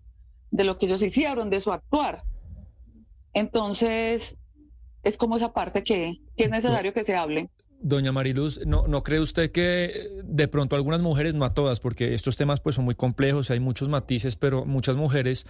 de 0.49 0.63
lo 0.63 0.77
que 0.77 0.87
ellos 0.87 1.01
hicieron, 1.01 1.49
de 1.49 1.61
su 1.61 1.71
actuar. 1.71 2.23
Entonces, 3.33 4.35
es 5.03 5.17
como 5.17 5.37
esa 5.37 5.53
parte 5.53 5.83
que, 5.83 6.17
que 6.35 6.45
es 6.45 6.49
necesario 6.49 6.93
que 6.93 7.03
se 7.03 7.15
hable. 7.15 7.49
Doña 7.81 8.11
Mariluz, 8.11 8.65
¿no, 8.65 8.87
¿no 8.87 9.03
cree 9.03 9.19
usted 9.19 9.51
que 9.51 10.09
de 10.23 10.47
pronto 10.47 10.75
algunas 10.75 11.01
mujeres, 11.01 11.33
no 11.33 11.45
a 11.45 11.53
todas, 11.53 11.79
porque 11.79 12.13
estos 12.13 12.37
temas 12.37 12.59
pues 12.59 12.75
son 12.75 12.85
muy 12.85 12.95
complejos, 12.95 13.49
hay 13.51 13.59
muchos 13.59 13.89
matices, 13.89 14.35
pero 14.35 14.65
muchas 14.65 14.95
mujeres 14.95 15.47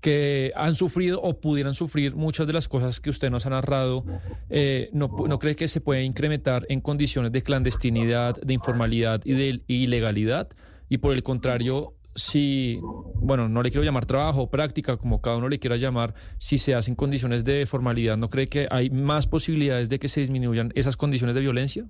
que 0.00 0.52
han 0.54 0.74
sufrido 0.74 1.20
o 1.22 1.40
pudieran 1.40 1.74
sufrir 1.74 2.14
muchas 2.14 2.46
de 2.46 2.52
las 2.52 2.68
cosas 2.68 3.00
que 3.00 3.10
usted 3.10 3.30
nos 3.30 3.46
ha 3.46 3.50
narrado, 3.50 4.04
eh, 4.50 4.90
no, 4.92 5.08
¿no 5.26 5.38
cree 5.38 5.56
que 5.56 5.68
se 5.68 5.80
puede 5.80 6.02
incrementar 6.02 6.66
en 6.68 6.80
condiciones 6.80 7.32
de 7.32 7.42
clandestinidad, 7.42 8.40
de 8.40 8.54
informalidad 8.54 9.22
y 9.24 9.32
de 9.32 9.62
ilegalidad? 9.66 10.48
Y 10.90 10.98
por 10.98 11.14
el 11.14 11.22
contrario, 11.22 11.94
si, 12.14 12.80
bueno, 13.16 13.48
no 13.48 13.62
le 13.62 13.70
quiero 13.70 13.84
llamar 13.84 14.06
trabajo 14.06 14.42
o 14.42 14.50
práctica, 14.50 14.96
como 14.96 15.20
cada 15.20 15.36
uno 15.36 15.48
le 15.48 15.58
quiera 15.58 15.76
llamar, 15.76 16.14
si 16.38 16.58
se 16.58 16.74
hace 16.74 16.90
en 16.90 16.96
condiciones 16.96 17.44
de 17.44 17.66
formalidad, 17.66 18.16
¿no 18.16 18.30
cree 18.30 18.46
que 18.46 18.68
hay 18.70 18.90
más 18.90 19.26
posibilidades 19.26 19.88
de 19.88 19.98
que 19.98 20.08
se 20.08 20.20
disminuyan 20.20 20.72
esas 20.74 20.96
condiciones 20.96 21.34
de 21.34 21.40
violencia? 21.40 21.86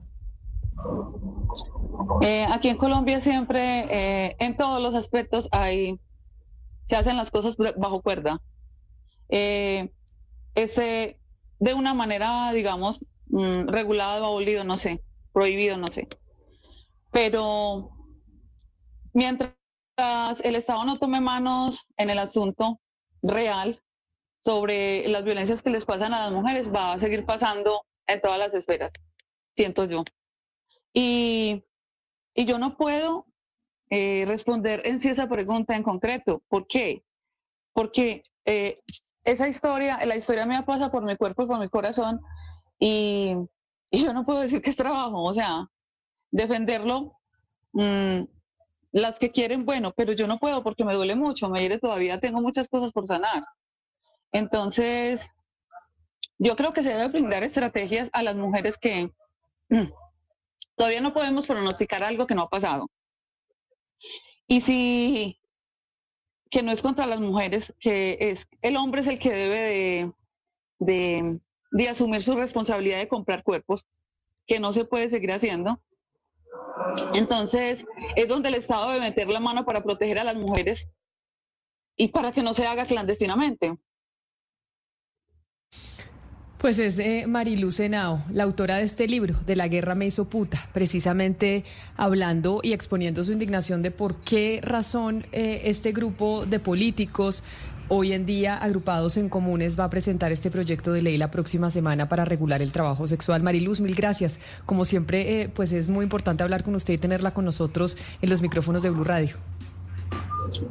Eh, 2.22 2.46
aquí 2.50 2.68
en 2.68 2.76
Colombia 2.76 3.20
siempre, 3.20 3.80
eh, 3.90 4.36
en 4.38 4.56
todos 4.56 4.82
los 4.82 4.94
aspectos, 4.94 5.48
hay, 5.52 5.98
se 6.86 6.96
hacen 6.96 7.16
las 7.16 7.30
cosas 7.30 7.56
bajo 7.56 8.00
cuerda. 8.00 8.40
Eh, 9.28 9.90
ese, 10.54 11.18
de 11.58 11.74
una 11.74 11.94
manera, 11.94 12.52
digamos, 12.52 13.00
mm, 13.28 13.68
regulado, 13.68 14.24
abolido, 14.24 14.64
no 14.64 14.76
sé, 14.76 15.02
prohibido, 15.32 15.76
no 15.76 15.90
sé. 15.90 16.08
Pero 17.10 17.90
mientras 19.12 19.52
el 19.96 20.54
Estado 20.54 20.84
no 20.84 20.98
tome 20.98 21.20
manos 21.20 21.86
en 21.96 22.10
el 22.10 22.18
asunto 22.18 22.80
real 23.22 23.80
sobre 24.40 25.08
las 25.08 25.24
violencias 25.24 25.62
que 25.62 25.70
les 25.70 25.84
pasan 25.84 26.12
a 26.12 26.20
las 26.20 26.32
mujeres, 26.32 26.72
va 26.72 26.92
a 26.92 26.98
seguir 26.98 27.24
pasando 27.24 27.86
en 28.06 28.20
todas 28.20 28.38
las 28.38 28.52
esferas, 28.52 28.92
siento 29.56 29.86
yo. 29.86 30.04
Y, 30.92 31.64
y 32.34 32.44
yo 32.44 32.58
no 32.58 32.76
puedo 32.76 33.26
eh, 33.90 34.24
responder 34.26 34.82
en 34.84 35.00
sí 35.00 35.08
esa 35.08 35.28
pregunta 35.28 35.74
en 35.74 35.82
concreto. 35.82 36.42
¿Por 36.48 36.66
qué? 36.66 37.04
Porque 37.72 38.22
eh, 38.44 38.80
esa 39.24 39.48
historia, 39.48 39.98
la 40.04 40.16
historia 40.16 40.46
mía 40.46 40.62
pasa 40.62 40.90
por 40.90 41.04
mi 41.04 41.16
cuerpo 41.16 41.44
y 41.44 41.46
por 41.46 41.58
mi 41.58 41.68
corazón 41.68 42.20
y, 42.78 43.34
y 43.90 44.04
yo 44.04 44.12
no 44.12 44.26
puedo 44.26 44.40
decir 44.40 44.60
que 44.60 44.70
es 44.70 44.76
trabajo, 44.76 45.22
o 45.22 45.32
sea, 45.32 45.68
defenderlo, 46.30 47.18
mm, 47.72 48.24
las 48.94 49.18
que 49.18 49.32
quieren, 49.32 49.66
bueno, 49.66 49.92
pero 49.96 50.12
yo 50.12 50.28
no 50.28 50.38
puedo 50.38 50.62
porque 50.62 50.84
me 50.84 50.94
duele 50.94 51.16
mucho, 51.16 51.50
me 51.50 51.60
hiere 51.60 51.80
todavía, 51.80 52.20
tengo 52.20 52.40
muchas 52.40 52.68
cosas 52.68 52.92
por 52.92 53.08
sanar. 53.08 53.42
Entonces, 54.30 55.28
yo 56.38 56.54
creo 56.54 56.72
que 56.72 56.84
se 56.84 56.90
debe 56.90 57.08
brindar 57.08 57.42
estrategias 57.42 58.08
a 58.12 58.22
las 58.22 58.36
mujeres 58.36 58.78
que 58.78 59.10
mm, 59.68 59.88
todavía 60.76 61.00
no 61.00 61.12
podemos 61.12 61.44
pronosticar 61.44 62.04
algo 62.04 62.28
que 62.28 62.36
no 62.36 62.42
ha 62.42 62.48
pasado. 62.48 62.86
Y 64.46 64.60
si 64.60 65.40
que 66.48 66.62
no 66.62 66.70
es 66.70 66.80
contra 66.80 67.06
las 67.06 67.18
mujeres, 67.18 67.74
que 67.80 68.16
es 68.20 68.46
el 68.62 68.76
hombre 68.76 69.00
es 69.00 69.08
el 69.08 69.18
que 69.18 69.32
debe 69.32 69.58
de, 69.58 70.12
de, 70.78 71.40
de 71.72 71.88
asumir 71.88 72.22
su 72.22 72.36
responsabilidad 72.36 72.98
de 72.98 73.08
comprar 73.08 73.42
cuerpos, 73.42 73.88
que 74.46 74.60
no 74.60 74.72
se 74.72 74.84
puede 74.84 75.08
seguir 75.08 75.32
haciendo. 75.32 75.82
Entonces, 77.14 77.86
es 78.16 78.28
donde 78.28 78.48
el 78.48 78.56
Estado 78.56 78.88
debe 78.90 79.00
meter 79.00 79.28
la 79.28 79.40
mano 79.40 79.64
para 79.64 79.82
proteger 79.82 80.18
a 80.18 80.24
las 80.24 80.36
mujeres 80.36 80.88
y 81.96 82.08
para 82.08 82.32
que 82.32 82.42
no 82.42 82.54
se 82.54 82.66
haga 82.66 82.86
clandestinamente. 82.86 83.76
Pues 86.64 86.78
es 86.78 86.98
eh, 86.98 87.26
Mariluz 87.26 87.78
la 87.78 88.42
autora 88.42 88.78
de 88.78 88.84
este 88.84 89.06
libro, 89.06 89.34
de 89.44 89.54
La 89.54 89.68
guerra 89.68 89.94
me 89.94 90.06
hizo 90.06 90.30
puta, 90.30 90.70
precisamente 90.72 91.62
hablando 91.94 92.60
y 92.62 92.72
exponiendo 92.72 93.22
su 93.22 93.32
indignación 93.32 93.82
de 93.82 93.90
por 93.90 94.20
qué 94.20 94.60
razón 94.62 95.26
eh, 95.32 95.60
este 95.64 95.92
grupo 95.92 96.46
de 96.46 96.60
políticos 96.60 97.44
hoy 97.88 98.12
en 98.12 98.26
día 98.26 98.56
agrupados 98.56 99.16
en 99.16 99.28
comunes 99.28 99.78
va 99.78 99.84
a 99.84 99.90
presentar 99.90 100.32
este 100.32 100.50
proyecto 100.50 100.92
de 100.92 101.02
ley 101.02 101.16
la 101.16 101.30
próxima 101.30 101.70
semana 101.70 102.08
para 102.08 102.24
regular 102.24 102.62
el 102.62 102.72
trabajo 102.72 103.06
sexual. 103.06 103.42
Mariluz, 103.42 103.80
mil 103.80 103.94
gracias. 103.94 104.40
Como 104.66 104.84
siempre, 104.84 105.42
eh, 105.42 105.48
pues 105.48 105.72
es 105.72 105.88
muy 105.88 106.04
importante 106.04 106.42
hablar 106.42 106.62
con 106.62 106.74
usted 106.74 106.94
y 106.94 106.98
tenerla 106.98 107.32
con 107.34 107.44
nosotros 107.44 107.96
en 108.22 108.30
los 108.30 108.42
micrófonos 108.42 108.82
de 108.82 108.90
Blue 108.90 109.04
Radio. 109.04 109.36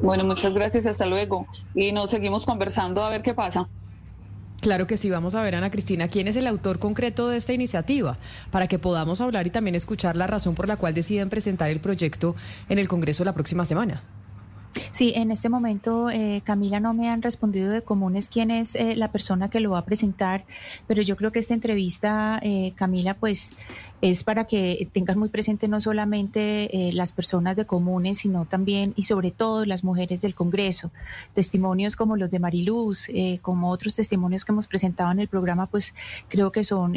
Bueno, 0.02 0.24
muchas 0.24 0.54
gracias, 0.54 0.86
hasta 0.86 1.06
luego. 1.06 1.48
Y 1.76 1.92
nos 1.92 2.10
seguimos 2.10 2.46
conversando 2.46 3.04
a 3.04 3.10
ver 3.10 3.22
qué 3.22 3.34
pasa. 3.34 3.68
Claro 4.62 4.88
que 4.88 4.96
sí, 4.96 5.10
vamos 5.10 5.36
a 5.36 5.42
ver, 5.42 5.56
Ana 5.56 5.70
Cristina, 5.70 6.08
quién 6.08 6.30
es 6.30 6.38
el 6.38 6.48
autor 6.48 6.80
concreto 6.80 7.28
de 7.28 7.36
esta 7.36 7.52
iniciativa, 7.52 8.18
para 8.50 8.68
que 8.68 8.80
podamos 8.80 9.20
hablar 9.20 9.46
y 9.46 9.50
también 9.50 9.76
escuchar 9.76 10.16
la 10.16 10.26
razón 10.26 10.56
por 10.56 10.70
la 10.70 10.78
cual 10.78 10.94
deciden 10.94 11.30
presentar 11.30 11.70
el 11.70 11.82
proyecto 11.82 12.34
en 12.70 12.80
el 12.80 12.88
Congreso 12.88 13.26
la 13.26 13.34
próxima 13.34 13.66
semana. 13.66 14.04
Sí, 14.92 15.14
en 15.16 15.32
este 15.32 15.50
momento, 15.50 16.10
eh, 16.10 16.42
Camila, 16.44 16.80
no 16.80 16.94
me 16.94 17.10
han 17.10 17.22
respondido 17.22 17.70
de 17.70 17.82
comunes 17.82 18.30
quién 18.30 18.52
es 18.52 18.76
eh, 18.76 18.96
la 18.96 19.12
persona 19.12 19.50
que 19.50 19.60
lo 19.60 19.72
va 19.72 19.80
a 19.80 19.86
presentar, 19.86 20.46
pero 20.88 21.02
yo 21.02 21.16
creo 21.16 21.32
que 21.32 21.40
esta 21.40 21.54
entrevista, 21.54 22.40
eh, 22.42 22.74
Camila, 22.76 23.14
pues 23.14 23.56
es 24.02 24.24
para 24.24 24.46
que 24.46 24.90
tengan 24.92 25.18
muy 25.18 25.30
presente 25.30 25.68
no 25.68 25.80
solamente 25.80 26.92
las 26.94 27.14
personas 27.14 27.56
de 27.56 27.66
comunes, 27.66 28.18
sino 28.18 28.44
también 28.44 28.94
y 28.98 29.04
sobre 29.04 29.32
todo 29.32 29.64
las 29.64 29.86
mujeres 29.86 30.20
del 30.20 30.36
Congreso. 30.36 30.92
Testimonios 31.34 31.96
como 31.96 32.18
los 32.18 32.30
de 32.30 32.40
Mariluz, 32.40 33.08
como 33.42 33.70
otros 33.70 33.96
testimonios 33.96 34.44
que 34.44 34.52
hemos 34.52 34.68
presentado 34.68 35.10
en 35.14 35.20
el 35.20 35.30
programa, 35.30 35.68
pues 35.68 35.96
creo 36.28 36.52
que 36.52 36.66
son 36.66 36.96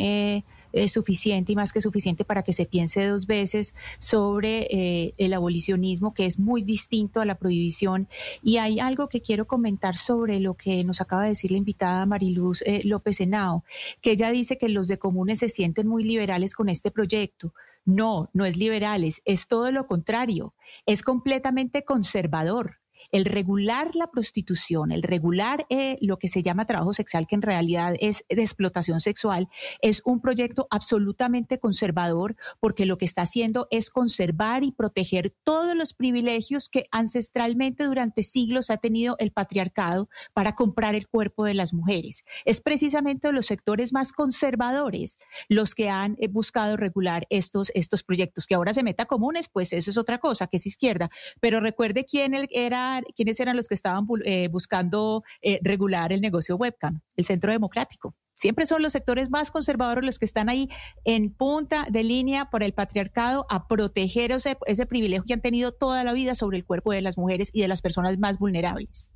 es 0.76 0.92
suficiente 0.92 1.52
y 1.52 1.56
más 1.56 1.72
que 1.72 1.80
suficiente 1.80 2.24
para 2.24 2.42
que 2.42 2.52
se 2.52 2.66
piense 2.66 3.06
dos 3.06 3.26
veces 3.26 3.74
sobre 3.98 4.68
eh, 4.70 5.14
el 5.18 5.32
abolicionismo, 5.34 6.14
que 6.14 6.26
es 6.26 6.38
muy 6.38 6.62
distinto 6.62 7.20
a 7.20 7.24
la 7.24 7.36
prohibición. 7.36 8.08
Y 8.42 8.58
hay 8.58 8.80
algo 8.80 9.08
que 9.08 9.20
quiero 9.20 9.46
comentar 9.46 9.96
sobre 9.96 10.40
lo 10.40 10.54
que 10.54 10.84
nos 10.84 11.00
acaba 11.00 11.22
de 11.22 11.28
decir 11.28 11.50
la 11.50 11.58
invitada 11.58 12.06
Mariluz 12.06 12.62
eh, 12.62 12.82
López 12.84 13.20
Henao, 13.20 13.64
que 14.00 14.12
ella 14.12 14.30
dice 14.30 14.58
que 14.58 14.68
los 14.68 14.88
de 14.88 14.98
comunes 14.98 15.40
se 15.40 15.48
sienten 15.48 15.86
muy 15.86 16.04
liberales 16.04 16.54
con 16.54 16.68
este 16.68 16.90
proyecto. 16.90 17.52
No, 17.84 18.30
no 18.32 18.44
es 18.44 18.56
liberales, 18.56 19.22
es 19.24 19.46
todo 19.46 19.70
lo 19.70 19.86
contrario, 19.86 20.54
es 20.86 21.02
completamente 21.02 21.84
conservador 21.84 22.78
el 23.12 23.24
regular 23.24 23.94
la 23.94 24.10
prostitución, 24.10 24.92
el 24.92 25.02
regular 25.02 25.66
eh, 25.70 25.98
lo 26.00 26.18
que 26.18 26.28
se 26.28 26.42
llama 26.42 26.66
trabajo 26.66 26.92
sexual, 26.92 27.26
que 27.26 27.34
en 27.34 27.42
realidad 27.42 27.94
es 28.00 28.24
de 28.28 28.42
explotación 28.42 29.00
sexual, 29.00 29.48
es 29.82 30.02
un 30.04 30.20
proyecto 30.20 30.66
absolutamente 30.70 31.58
conservador 31.58 32.36
porque 32.60 32.86
lo 32.86 32.98
que 32.98 33.04
está 33.04 33.22
haciendo 33.22 33.68
es 33.70 33.90
conservar 33.90 34.64
y 34.64 34.72
proteger 34.72 35.34
todos 35.44 35.74
los 35.76 35.94
privilegios 35.94 36.68
que 36.68 36.86
ancestralmente 36.90 37.84
durante 37.84 38.22
siglos 38.22 38.70
ha 38.70 38.76
tenido 38.76 39.16
el 39.18 39.32
patriarcado 39.32 40.08
para 40.32 40.54
comprar 40.54 40.94
el 40.94 41.08
cuerpo 41.08 41.44
de 41.44 41.54
las 41.54 41.72
mujeres. 41.72 42.24
Es 42.44 42.60
precisamente 42.60 43.32
los 43.32 43.46
sectores 43.46 43.92
más 43.92 44.12
conservadores 44.12 45.18
los 45.48 45.74
que 45.74 45.90
han 45.90 46.16
eh, 46.18 46.28
buscado 46.28 46.76
regular 46.76 47.26
estos, 47.30 47.70
estos 47.74 48.02
proyectos. 48.02 48.46
Que 48.46 48.54
ahora 48.54 48.74
se 48.74 48.82
meta 48.82 49.06
comunes, 49.06 49.48
pues 49.48 49.72
eso 49.72 49.90
es 49.90 49.96
otra 49.96 50.18
cosa, 50.18 50.46
que 50.46 50.56
es 50.56 50.66
izquierda. 50.66 51.10
Pero 51.40 51.60
recuerde 51.60 52.04
quién 52.04 52.34
era 52.50 52.95
quiénes 53.14 53.38
eran 53.40 53.56
los 53.56 53.68
que 53.68 53.74
estaban 53.74 54.06
eh, 54.24 54.48
buscando 54.48 55.22
eh, 55.42 55.58
regular 55.62 56.12
el 56.12 56.20
negocio 56.20 56.56
webcam, 56.56 57.00
el 57.16 57.24
Centro 57.24 57.52
Democrático. 57.52 58.14
Siempre 58.36 58.66
son 58.66 58.82
los 58.82 58.92
sectores 58.92 59.30
más 59.30 59.50
conservadores 59.50 60.04
los 60.04 60.18
que 60.18 60.26
están 60.26 60.50
ahí 60.50 60.68
en 61.04 61.32
punta 61.32 61.86
de 61.90 62.04
línea 62.04 62.50
por 62.50 62.62
el 62.62 62.74
patriarcado 62.74 63.46
a 63.48 63.66
proteger 63.66 64.30
ese, 64.30 64.58
ese 64.66 64.84
privilegio 64.84 65.24
que 65.26 65.32
han 65.32 65.40
tenido 65.40 65.72
toda 65.72 66.04
la 66.04 66.12
vida 66.12 66.34
sobre 66.34 66.58
el 66.58 66.64
cuerpo 66.64 66.92
de 66.92 67.00
las 67.00 67.16
mujeres 67.16 67.50
y 67.52 67.62
de 67.62 67.68
las 67.68 67.80
personas 67.80 68.18
más 68.18 68.38
vulnerables. 68.38 69.10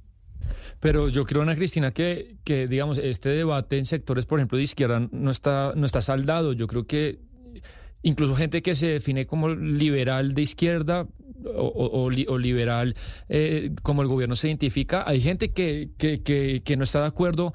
Pero 0.80 1.08
yo 1.08 1.24
creo, 1.24 1.42
Ana 1.42 1.54
Cristina, 1.54 1.92
que, 1.92 2.38
que 2.44 2.66
digamos, 2.66 2.96
este 2.96 3.28
debate 3.28 3.76
en 3.78 3.84
sectores, 3.84 4.24
por 4.24 4.38
ejemplo, 4.38 4.56
de 4.56 4.64
izquierda 4.64 5.06
no 5.12 5.30
está, 5.30 5.74
no 5.76 5.84
está 5.84 6.00
saldado. 6.00 6.54
Yo 6.54 6.66
creo 6.66 6.86
que 6.86 7.20
incluso 8.02 8.34
gente 8.36 8.62
que 8.62 8.74
se 8.74 8.86
define 8.86 9.26
como 9.26 9.48
liberal 9.50 10.34
de 10.34 10.42
izquierda 10.42 11.06
o, 11.44 12.10
liberal 12.10 12.94
eh, 13.28 13.70
como 13.82 14.02
el 14.02 14.08
gobierno 14.08 14.36
se 14.36 14.48
identifica, 14.48 15.04
hay 15.06 15.20
gente 15.20 15.52
que, 15.52 15.90
no 16.76 16.84
está 16.84 17.00
de 17.00 17.06
acuerdo 17.06 17.52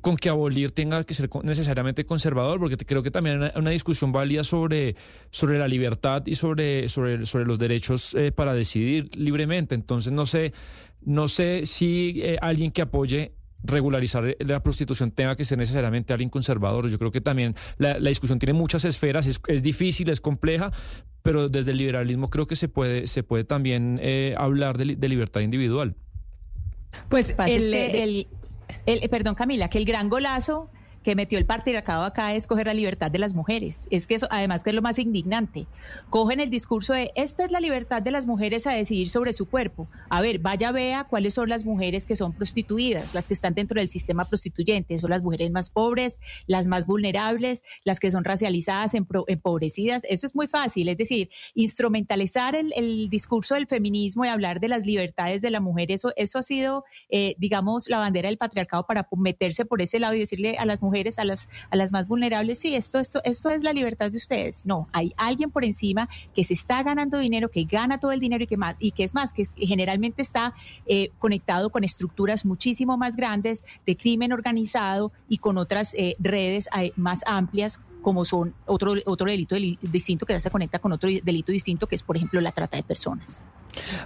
con 0.00 0.16
que 0.16 0.28
abolir 0.28 0.72
tenga 0.72 1.04
que 1.04 1.14
ser 1.14 1.30
necesariamente 1.42 2.04
conservador, 2.04 2.58
porque 2.58 2.76
creo 2.76 3.02
que 3.02 3.10
también 3.10 3.42
hay 3.42 3.50
una 3.56 3.70
discusión 3.70 4.12
válida 4.12 4.44
sobre, 4.44 4.96
sobre 5.30 5.58
la 5.58 5.68
libertad 5.68 6.22
y 6.26 6.34
sobre, 6.34 6.88
sobre, 6.88 7.24
sobre 7.26 7.44
los 7.44 7.58
derechos 7.58 8.14
eh, 8.14 8.32
para 8.32 8.54
decidir 8.54 9.10
libremente. 9.16 9.74
Entonces 9.74 10.12
no 10.12 10.26
sé, 10.26 10.52
no 11.02 11.28
sé 11.28 11.66
si 11.66 12.20
eh, 12.22 12.38
alguien 12.40 12.70
que 12.70 12.82
apoye 12.82 13.32
regularizar 13.66 14.36
la 14.40 14.62
prostitución 14.62 15.10
tenga 15.10 15.36
que 15.36 15.44
ser 15.44 15.58
necesariamente 15.58 16.12
alguien 16.12 16.30
conservador. 16.30 16.88
Yo 16.88 16.98
creo 16.98 17.10
que 17.10 17.20
también 17.20 17.54
la, 17.78 17.98
discusión 17.98 18.38
tiene 18.38 18.52
muchas 18.52 18.84
esferas, 18.84 19.26
es, 19.26 19.62
difícil, 19.62 20.08
es 20.08 20.20
compleja, 20.20 20.72
pero 21.22 21.48
desde 21.48 21.72
el 21.72 21.78
liberalismo 21.78 22.30
creo 22.30 22.46
que 22.46 22.56
se 22.56 22.68
puede, 22.68 23.08
se 23.08 23.22
puede 23.22 23.44
también 23.44 23.98
eh, 24.02 24.34
hablar 24.36 24.78
de, 24.78 25.08
libertad 25.08 25.40
individual. 25.40 25.94
Pues 27.08 27.34
el, 27.46 28.26
el, 28.86 29.08
perdón 29.10 29.34
Camila, 29.34 29.68
que 29.68 29.78
el 29.78 29.84
gran 29.84 30.08
golazo 30.08 30.70
que 31.06 31.14
metió 31.14 31.38
el 31.38 31.46
patriarcado 31.46 32.02
acá 32.02 32.34
es 32.34 32.48
coger 32.48 32.66
la 32.66 32.74
libertad 32.74 33.12
de 33.12 33.20
las 33.20 33.32
mujeres. 33.32 33.86
Es 33.90 34.08
que 34.08 34.16
eso, 34.16 34.26
además, 34.28 34.64
que 34.64 34.70
es 34.70 34.74
lo 34.74 34.82
más 34.82 34.98
indignante. 34.98 35.68
Cogen 36.10 36.40
el 36.40 36.50
discurso 36.50 36.94
de 36.94 37.12
esta 37.14 37.44
es 37.44 37.52
la 37.52 37.60
libertad 37.60 38.02
de 38.02 38.10
las 38.10 38.26
mujeres 38.26 38.66
a 38.66 38.72
decidir 38.72 39.08
sobre 39.08 39.32
su 39.32 39.46
cuerpo. 39.46 39.86
A 40.08 40.20
ver, 40.20 40.40
vaya, 40.40 40.72
vea 40.72 41.04
cuáles 41.04 41.34
son 41.34 41.48
las 41.48 41.64
mujeres 41.64 42.06
que 42.06 42.16
son 42.16 42.32
prostituidas, 42.32 43.14
las 43.14 43.28
que 43.28 43.34
están 43.34 43.54
dentro 43.54 43.78
del 43.78 43.86
sistema 43.86 44.24
prostituyente. 44.24 44.98
Son 44.98 45.10
las 45.10 45.22
mujeres 45.22 45.52
más 45.52 45.70
pobres, 45.70 46.18
las 46.48 46.66
más 46.66 46.88
vulnerables, 46.88 47.62
las 47.84 48.00
que 48.00 48.10
son 48.10 48.24
racializadas, 48.24 48.94
empobrecidas. 48.94 50.02
Eso 50.08 50.26
es 50.26 50.34
muy 50.34 50.48
fácil. 50.48 50.88
Es 50.88 50.98
decir, 50.98 51.30
instrumentalizar 51.54 52.56
el, 52.56 53.08
discurso 53.10 53.54
del 53.54 53.68
feminismo 53.68 54.24
y 54.24 54.28
hablar 54.28 54.58
de 54.58 54.66
las 54.66 54.84
libertades 54.84 55.40
de 55.40 55.50
la 55.50 55.60
mujer, 55.60 55.92
eso, 55.92 56.12
eso 56.16 56.40
ha 56.40 56.42
sido, 56.42 56.82
eh, 57.10 57.36
digamos, 57.38 57.88
la 57.88 57.98
bandera 57.98 58.28
del 58.28 58.38
patriarcado 58.38 58.86
para 58.88 59.06
meterse 59.16 59.64
por 59.64 59.80
ese 59.80 60.00
lado 60.00 60.14
y 60.14 60.18
decirle 60.18 60.56
a 60.58 60.64
las 60.66 60.82
mujeres 60.82 60.95
a 60.96 61.24
las, 61.24 61.48
a 61.70 61.76
las 61.76 61.92
más 61.92 62.08
vulnerables, 62.08 62.58
sí, 62.58 62.74
esto, 62.74 62.98
esto, 62.98 63.20
esto 63.24 63.50
es 63.50 63.62
la 63.62 63.72
libertad 63.72 64.10
de 64.10 64.16
ustedes. 64.16 64.64
No, 64.64 64.88
hay 64.92 65.12
alguien 65.18 65.50
por 65.50 65.64
encima 65.64 66.08
que 66.34 66.42
se 66.42 66.54
está 66.54 66.82
ganando 66.82 67.18
dinero, 67.18 67.50
que 67.50 67.64
gana 67.64 68.00
todo 68.00 68.12
el 68.12 68.20
dinero 68.20 68.44
y 68.44 68.46
que 68.46 68.56
más, 68.56 68.76
y 68.78 68.92
que 68.92 69.04
es 69.04 69.14
más, 69.14 69.32
que 69.32 69.46
generalmente 69.56 70.22
está 70.22 70.54
eh, 70.86 71.10
conectado 71.18 71.70
con 71.70 71.84
estructuras 71.84 72.44
muchísimo 72.46 72.96
más 72.96 73.14
grandes 73.16 73.64
de 73.84 73.96
crimen 73.96 74.32
organizado 74.32 75.12
y 75.28 75.38
con 75.38 75.58
otras 75.58 75.92
eh, 75.94 76.16
redes 76.18 76.68
eh, 76.78 76.92
más 76.96 77.22
amplias 77.26 77.80
como 78.00 78.24
son 78.24 78.54
otro, 78.66 78.94
otro 79.04 79.28
delito 79.28 79.56
distinto 79.82 80.26
que 80.26 80.32
ya 80.32 80.40
se 80.40 80.50
conecta 80.50 80.78
con 80.78 80.92
otro 80.92 81.10
delito 81.24 81.50
distinto, 81.50 81.88
que 81.88 81.96
es, 81.96 82.04
por 82.04 82.16
ejemplo, 82.16 82.40
la 82.40 82.52
trata 82.52 82.76
de 82.76 82.84
personas. 82.84 83.42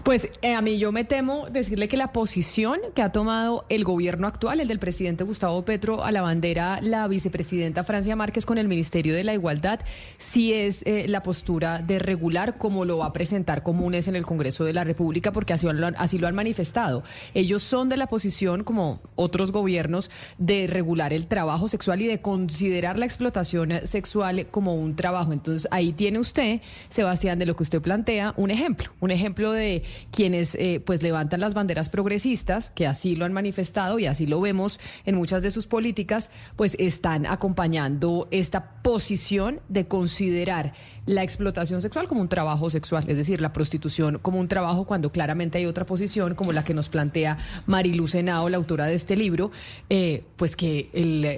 Pues 0.03 0.29
eh, 0.43 0.55
a 0.55 0.61
mí 0.61 0.79
yo 0.79 0.93
me 0.93 1.05
temo 1.05 1.49
decirle 1.51 1.89
que 1.89 1.97
la 1.97 2.13
posición 2.13 2.81
que 2.95 3.03
ha 3.03 3.13
tomado 3.13 3.67
el 3.69 3.85
gobierno 3.85 4.27
actual, 4.27 4.61
el 4.61 4.69
del 4.69 4.79
presidente 4.79 5.25
Gustavo 5.25 5.65
Petro, 5.65 6.05
a 6.05 6.13
la 6.13 6.23
bandera 6.23 6.81
la 6.81 7.07
vicepresidenta 7.09 7.85
Francia 7.85 8.17
Márquez 8.17 8.47
con 8.47 8.59
el 8.59 8.69
Ministerio 8.69 9.15
de 9.15 9.25
la 9.25 9.35
Igualdad, 9.35 9.81
sí 10.19 10.53
es 10.53 10.83
eh, 10.87 11.07
la 11.09 11.23
postura 11.23 11.83
de 11.83 11.99
regular 11.99 12.59
como 12.59 12.85
lo 12.85 12.99
va 12.99 13.07
a 13.07 13.13
presentar 13.13 13.63
Comunes 13.63 14.09
en 14.09 14.17
el 14.17 14.25
Congreso 14.25 14.65
de 14.65 14.73
la 14.73 14.85
República, 14.85 15.33
porque 15.33 15.53
así 15.53 15.67
lo, 15.67 15.87
han, 15.87 15.95
así 15.99 16.19
lo 16.19 16.27
han 16.27 16.35
manifestado. 16.35 17.03
Ellos 17.35 17.63
son 17.63 17.89
de 17.89 17.97
la 17.97 18.07
posición, 18.07 18.65
como 18.65 19.01
otros 19.17 19.53
gobiernos, 19.53 20.11
de 20.39 20.67
regular 20.67 21.13
el 21.13 21.27
trabajo 21.27 21.69
sexual 21.69 22.03
y 22.03 22.07
de 22.07 22.21
considerar 22.21 22.99
la 22.99 23.07
explotación 23.07 23.73
sexual 23.85 24.47
como 24.51 24.75
un 24.75 24.97
trabajo. 24.97 25.33
Entonces 25.33 25.69
ahí 25.71 25.93
tiene 25.93 26.19
usted, 26.19 26.61
Sebastián, 26.89 27.39
de 27.39 27.47
lo 27.47 27.57
que 27.57 27.63
usted 27.63 27.81
plantea, 27.81 28.35
un 28.37 28.51
ejemplo, 28.51 28.91
un 29.01 29.11
ejemplo 29.11 29.53
de 29.53 29.60
de 29.61 29.85
quienes 30.11 30.55
eh, 30.57 30.83
pues 30.85 31.03
levantan 31.03 31.41
las 31.41 31.55
banderas 31.55 31.89
progresistas, 31.89 32.71
que 32.71 32.87
así 32.87 33.17
lo 33.17 33.25
han 33.25 33.33
manifestado 33.33 33.99
y 33.99 34.07
así 34.07 34.27
lo 34.27 34.41
vemos 34.41 34.81
en 35.05 35.15
muchas 35.15 35.43
de 35.43 35.51
sus 35.51 35.67
políticas, 35.67 36.31
pues 36.57 36.77
están 36.79 37.27
acompañando 37.27 38.29
esta 38.31 38.83
posición 38.83 39.61
de 39.69 39.87
considerar 39.87 40.73
la 41.07 41.23
explotación 41.23 41.83
sexual 41.83 42.09
como 42.09 42.21
un 42.21 42.29
trabajo 42.29 42.71
sexual, 42.71 43.05
es 43.09 43.17
decir, 43.17 43.41
la 43.41 43.53
prostitución 43.53 44.19
como 44.19 44.39
un 44.39 44.49
trabajo 44.49 44.85
cuando 44.85 45.11
claramente 45.11 45.59
hay 45.59 45.67
otra 45.67 45.87
posición 45.87 46.35
como 46.35 46.53
la 46.53 46.65
que 46.65 46.75
nos 46.75 46.89
plantea 46.89 47.39
Marilu 47.67 48.09
Senao, 48.09 48.49
la 48.49 48.57
autora 48.57 48.87
de 48.87 48.95
este 48.95 49.17
libro, 49.17 49.51
eh, 49.89 50.25
pues 50.37 50.57
que 50.57 50.91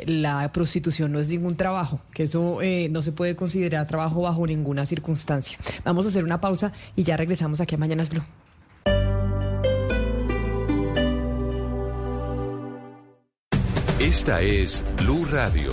la 0.06 0.52
prostitución 0.52 1.12
no 1.12 1.20
es 1.20 1.28
ningún 1.28 1.56
trabajo, 1.56 2.00
que 2.12 2.24
eso 2.24 2.60
eh, 2.62 2.88
no 2.90 3.02
se 3.02 3.12
puede 3.12 3.36
considerar 3.36 3.86
trabajo 3.86 4.22
bajo 4.22 4.46
ninguna 4.46 4.86
circunstancia. 4.86 5.58
Vamos 5.84 6.06
a 6.06 6.08
hacer 6.08 6.24
una 6.24 6.40
pausa 6.40 6.72
y 6.96 7.04
ya 7.04 7.16
regresamos 7.16 7.60
aquí 7.60 7.74
a 7.74 7.78
Mañanas 7.78 8.10
Blue. 8.10 8.22
Esta 13.98 14.42
es 14.42 14.82
Blue 14.98 15.24
Radio. 15.30 15.72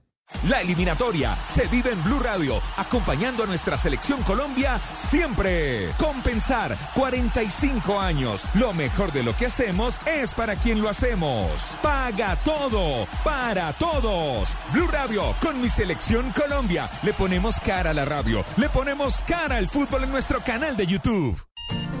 La 0.47 0.61
eliminatoria 0.61 1.37
se 1.45 1.67
vive 1.67 1.91
en 1.91 2.03
Blue 2.03 2.19
Radio, 2.19 2.59
acompañando 2.77 3.43
a 3.43 3.47
nuestra 3.47 3.77
selección 3.77 4.23
Colombia 4.23 4.81
siempre. 4.95 5.89
Compensar 5.97 6.75
45 6.95 7.99
años. 7.99 8.47
Lo 8.55 8.73
mejor 8.73 9.11
de 9.11 9.21
lo 9.21 9.35
que 9.35 9.45
hacemos 9.45 10.01
es 10.05 10.33
para 10.33 10.55
quien 10.55 10.81
lo 10.81 10.89
hacemos. 10.89 11.69
Paga 11.83 12.35
todo, 12.37 13.07
para 13.23 13.71
todos. 13.73 14.57
Blue 14.73 14.87
Radio 14.87 15.35
con 15.39 15.61
mi 15.61 15.69
selección 15.69 16.31
Colombia. 16.31 16.89
Le 17.03 17.13
ponemos 17.13 17.59
cara 17.59 17.91
a 17.91 17.93
la 17.93 18.05
radio, 18.05 18.43
le 18.57 18.69
ponemos 18.69 19.21
cara 19.21 19.57
al 19.57 19.69
fútbol 19.69 20.05
en 20.05 20.11
nuestro 20.11 20.39
canal 20.41 20.75
de 20.75 20.87
YouTube. 20.87 21.39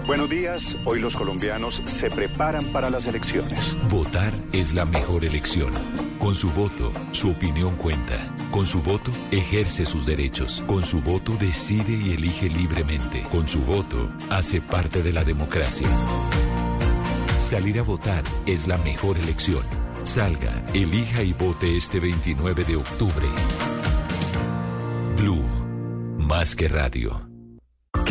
Buenos 0.07 0.29
días, 0.29 0.75
hoy 0.85 0.99
los 0.99 1.15
colombianos 1.15 1.83
se 1.85 2.09
preparan 2.09 2.71
para 2.71 2.89
las 2.89 3.05
elecciones. 3.05 3.77
Votar 3.87 4.33
es 4.51 4.73
la 4.73 4.85
mejor 4.85 5.25
elección. 5.25 6.10
Con 6.21 6.35
su 6.35 6.51
voto, 6.51 6.93
su 7.13 7.31
opinión 7.31 7.75
cuenta. 7.77 8.15
Con 8.51 8.67
su 8.67 8.83
voto, 8.83 9.11
ejerce 9.31 9.87
sus 9.87 10.05
derechos. 10.05 10.63
Con 10.67 10.85
su 10.85 11.01
voto, 11.01 11.35
decide 11.35 11.93
y 11.93 12.13
elige 12.13 12.47
libremente. 12.47 13.23
Con 13.31 13.47
su 13.47 13.59
voto, 13.61 14.07
hace 14.29 14.61
parte 14.61 15.01
de 15.01 15.13
la 15.13 15.23
democracia. 15.23 15.87
Salir 17.39 17.79
a 17.79 17.81
votar 17.81 18.23
es 18.45 18.67
la 18.67 18.77
mejor 18.77 19.17
elección. 19.17 19.63
Salga, 20.03 20.63
elija 20.75 21.23
y 21.23 21.33
vote 21.33 21.75
este 21.75 21.99
29 21.99 22.65
de 22.65 22.75
octubre. 22.75 23.27
Blue, 25.17 25.43
más 26.19 26.55
que 26.55 26.67
radio. 26.67 27.30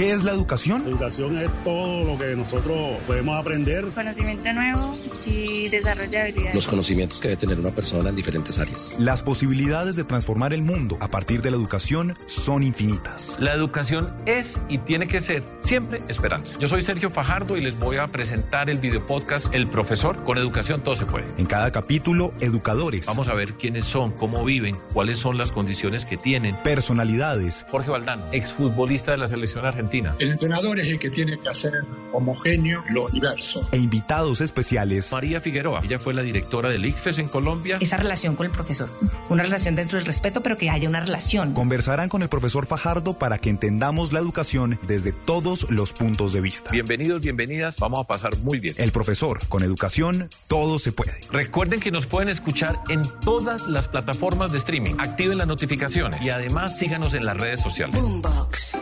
¿Qué 0.00 0.12
es 0.12 0.24
la 0.24 0.32
educación? 0.32 0.82
La 0.84 0.88
educación 0.88 1.36
es 1.36 1.50
todo 1.62 2.04
lo 2.04 2.18
que 2.18 2.34
nosotros 2.34 2.96
podemos 3.06 3.38
aprender. 3.38 3.84
Conocimiento 3.88 4.50
nuevo 4.54 4.94
y 5.26 5.68
desarrollo 5.68 6.08
de 6.08 6.20
habilidades. 6.22 6.54
Los 6.54 6.66
conocimientos 6.66 7.20
que 7.20 7.28
debe 7.28 7.38
tener 7.38 7.60
una 7.60 7.70
persona 7.70 8.08
en 8.08 8.16
diferentes 8.16 8.58
áreas. 8.58 8.96
Las 8.98 9.22
posibilidades 9.22 9.96
de 9.96 10.04
transformar 10.04 10.54
el 10.54 10.62
mundo 10.62 10.96
a 11.02 11.08
partir 11.08 11.42
de 11.42 11.50
la 11.50 11.58
educación 11.58 12.14
son 12.24 12.62
infinitas. 12.62 13.36
La 13.40 13.52
educación 13.52 14.14
es 14.24 14.58
y 14.70 14.78
tiene 14.78 15.06
que 15.06 15.20
ser 15.20 15.42
siempre 15.62 16.00
esperanza. 16.08 16.56
Yo 16.58 16.66
soy 16.66 16.80
Sergio 16.80 17.10
Fajardo 17.10 17.58
y 17.58 17.60
les 17.60 17.78
voy 17.78 17.98
a 17.98 18.06
presentar 18.06 18.70
el 18.70 18.78
video 18.78 19.06
podcast 19.06 19.52
El 19.54 19.68
Profesor. 19.68 20.24
Con 20.24 20.38
educación 20.38 20.80
todo 20.80 20.94
se 20.94 21.04
puede. 21.04 21.26
En 21.36 21.44
cada 21.44 21.72
capítulo, 21.72 22.32
educadores. 22.40 23.04
Vamos 23.04 23.28
a 23.28 23.34
ver 23.34 23.52
quiénes 23.52 23.84
son, 23.84 24.12
cómo 24.12 24.46
viven, 24.46 24.78
cuáles 24.94 25.18
son 25.18 25.36
las 25.36 25.52
condiciones 25.52 26.06
que 26.06 26.16
tienen. 26.16 26.56
Personalidades. 26.64 27.66
Jorge 27.70 27.90
Valdano, 27.90 28.24
exfutbolista 28.32 29.10
de 29.10 29.18
la 29.18 29.26
selección 29.26 29.66
argentina. 29.66 29.89
El 29.92 30.30
entrenador 30.30 30.78
es 30.78 30.86
el 30.86 30.98
que 31.00 31.10
tiene 31.10 31.38
que 31.38 31.48
hacer 31.48 31.72
homogéneo 32.12 32.84
lo 32.90 33.08
diverso. 33.08 33.68
E 33.72 33.76
invitados 33.76 34.40
especiales. 34.40 35.10
María 35.12 35.40
Figueroa, 35.40 35.80
ella 35.84 35.98
fue 35.98 36.14
la 36.14 36.22
directora 36.22 36.68
del 36.68 36.84
ICFES 36.86 37.18
en 37.18 37.28
Colombia. 37.28 37.78
Esa 37.80 37.96
relación 37.96 38.36
con 38.36 38.46
el 38.46 38.52
profesor. 38.52 38.88
Una 39.28 39.42
relación 39.42 39.74
dentro 39.74 39.98
del 39.98 40.06
respeto, 40.06 40.42
pero 40.42 40.56
que 40.56 40.70
haya 40.70 40.88
una 40.88 41.00
relación. 41.00 41.54
Conversarán 41.54 42.08
con 42.08 42.22
el 42.22 42.28
profesor 42.28 42.66
Fajardo 42.66 43.18
para 43.18 43.38
que 43.38 43.50
entendamos 43.50 44.12
la 44.12 44.20
educación 44.20 44.78
desde 44.86 45.12
todos 45.12 45.68
los 45.70 45.92
puntos 45.92 46.32
de 46.32 46.40
vista. 46.40 46.70
Bienvenidos, 46.70 47.20
bienvenidas. 47.20 47.78
Vamos 47.80 48.04
a 48.04 48.04
pasar 48.04 48.38
muy 48.38 48.60
bien. 48.60 48.74
El 48.78 48.92
profesor, 48.92 49.46
con 49.48 49.64
educación, 49.64 50.30
todo 50.46 50.78
se 50.78 50.92
puede. 50.92 51.20
Recuerden 51.32 51.80
que 51.80 51.90
nos 51.90 52.06
pueden 52.06 52.28
escuchar 52.28 52.80
en 52.88 53.02
todas 53.22 53.66
las 53.66 53.88
plataformas 53.88 54.52
de 54.52 54.58
streaming. 54.58 54.94
Activen 54.98 55.38
las 55.38 55.48
notificaciones 55.48 56.22
y 56.22 56.30
además 56.30 56.78
síganos 56.78 57.14
en 57.14 57.26
las 57.26 57.36
redes 57.36 57.60
sociales. 57.60 58.00
Boombox. 58.00 58.72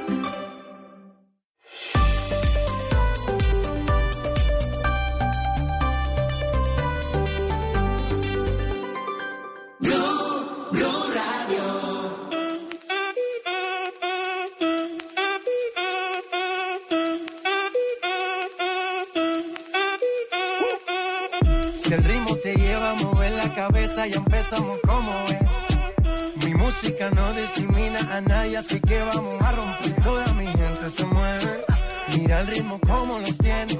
Ya 24.06 24.16
empezamos 24.16 24.78
como 24.86 25.12
es. 25.28 26.44
Mi 26.44 26.54
música 26.54 27.10
no 27.10 27.32
discrimina 27.32 27.98
a 28.16 28.20
nadie, 28.20 28.56
así 28.56 28.80
que 28.80 29.00
vamos 29.00 29.42
a 29.42 29.52
romper. 29.52 30.02
Toda 30.02 30.32
mi 30.34 30.46
gente 30.46 30.90
se 30.90 31.04
mueve. 31.04 31.64
Mira 32.16 32.40
el 32.40 32.46
ritmo 32.46 32.78
como 32.80 33.18
los 33.18 33.36
tiene. 33.38 33.78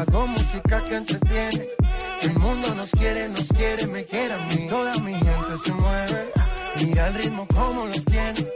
Hago 0.00 0.26
música 0.26 0.82
que 0.88 0.96
entretiene. 0.96 1.66
El 2.22 2.38
mundo 2.38 2.74
nos 2.74 2.90
quiere, 2.92 3.28
nos 3.28 3.48
quiere, 3.48 3.86
me 3.86 4.04
quiere 4.04 4.34
a 4.34 4.38
mí. 4.38 4.66
Toda 4.68 4.94
mi 4.98 5.12
gente 5.12 5.58
se 5.64 5.72
mueve. 5.72 6.32
Mira 6.76 7.08
el 7.08 7.14
ritmo 7.14 7.46
como 7.54 7.86
los 7.86 8.04
tiene. 8.04 8.46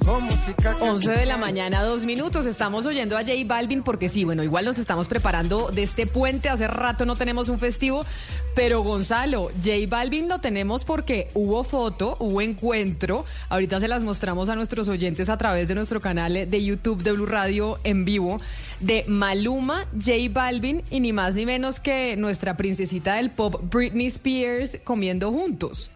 11 0.00 1.10
de 1.10 1.26
la 1.26 1.36
mañana, 1.36 1.82
dos 1.82 2.06
minutos. 2.06 2.46
Estamos 2.46 2.86
oyendo 2.86 3.16
a 3.18 3.20
J 3.20 3.32
Balvin 3.44 3.82
porque 3.82 4.08
sí, 4.08 4.24
bueno, 4.24 4.42
igual 4.42 4.64
nos 4.64 4.78
estamos 4.78 5.06
preparando 5.06 5.70
de 5.70 5.82
este 5.82 6.06
puente. 6.06 6.48
Hace 6.48 6.66
rato 6.66 7.04
no 7.04 7.16
tenemos 7.16 7.50
un 7.50 7.58
festivo, 7.58 8.06
pero 8.54 8.80
Gonzalo, 8.82 9.50
J 9.62 9.72
Balvin 9.88 10.28
lo 10.28 10.38
tenemos 10.38 10.84
porque 10.84 11.28
hubo 11.34 11.62
foto, 11.62 12.16
hubo 12.20 12.40
encuentro. 12.40 13.26
Ahorita 13.50 13.80
se 13.80 13.88
las 13.88 14.02
mostramos 14.02 14.48
a 14.48 14.56
nuestros 14.56 14.88
oyentes 14.88 15.28
a 15.28 15.36
través 15.36 15.68
de 15.68 15.74
nuestro 15.74 16.00
canal 16.00 16.48
de 16.50 16.64
YouTube 16.64 17.02
de 17.02 17.12
Blue 17.12 17.26
Radio 17.26 17.78
en 17.84 18.06
vivo 18.06 18.40
de 18.80 19.04
Maluma, 19.08 19.86
J 19.92 20.12
Balvin 20.30 20.82
y 20.90 21.00
ni 21.00 21.12
más 21.12 21.34
ni 21.34 21.44
menos 21.44 21.80
que 21.80 22.16
nuestra 22.16 22.56
princesita 22.56 23.14
del 23.14 23.30
pop 23.30 23.62
Britney 23.70 24.06
Spears 24.06 24.78
comiendo 24.84 25.30
juntos. 25.30 25.91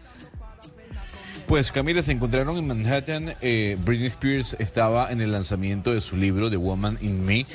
Pues 1.47 1.71
Camila, 1.71 2.01
se 2.01 2.11
encontraron 2.11 2.57
en 2.57 2.67
Manhattan. 2.67 3.35
Eh, 3.39 3.77
Britney 3.85 4.07
Spears 4.07 4.57
estaba 4.59 5.09
en 5.13 5.21
el 5.21 5.31
lanzamiento 5.31 5.93
de 5.93 6.01
su 6.01 6.17
libro 6.17 6.49
The 6.49 6.57
Woman 6.57 6.97
in 6.99 7.23
Me 7.23 7.45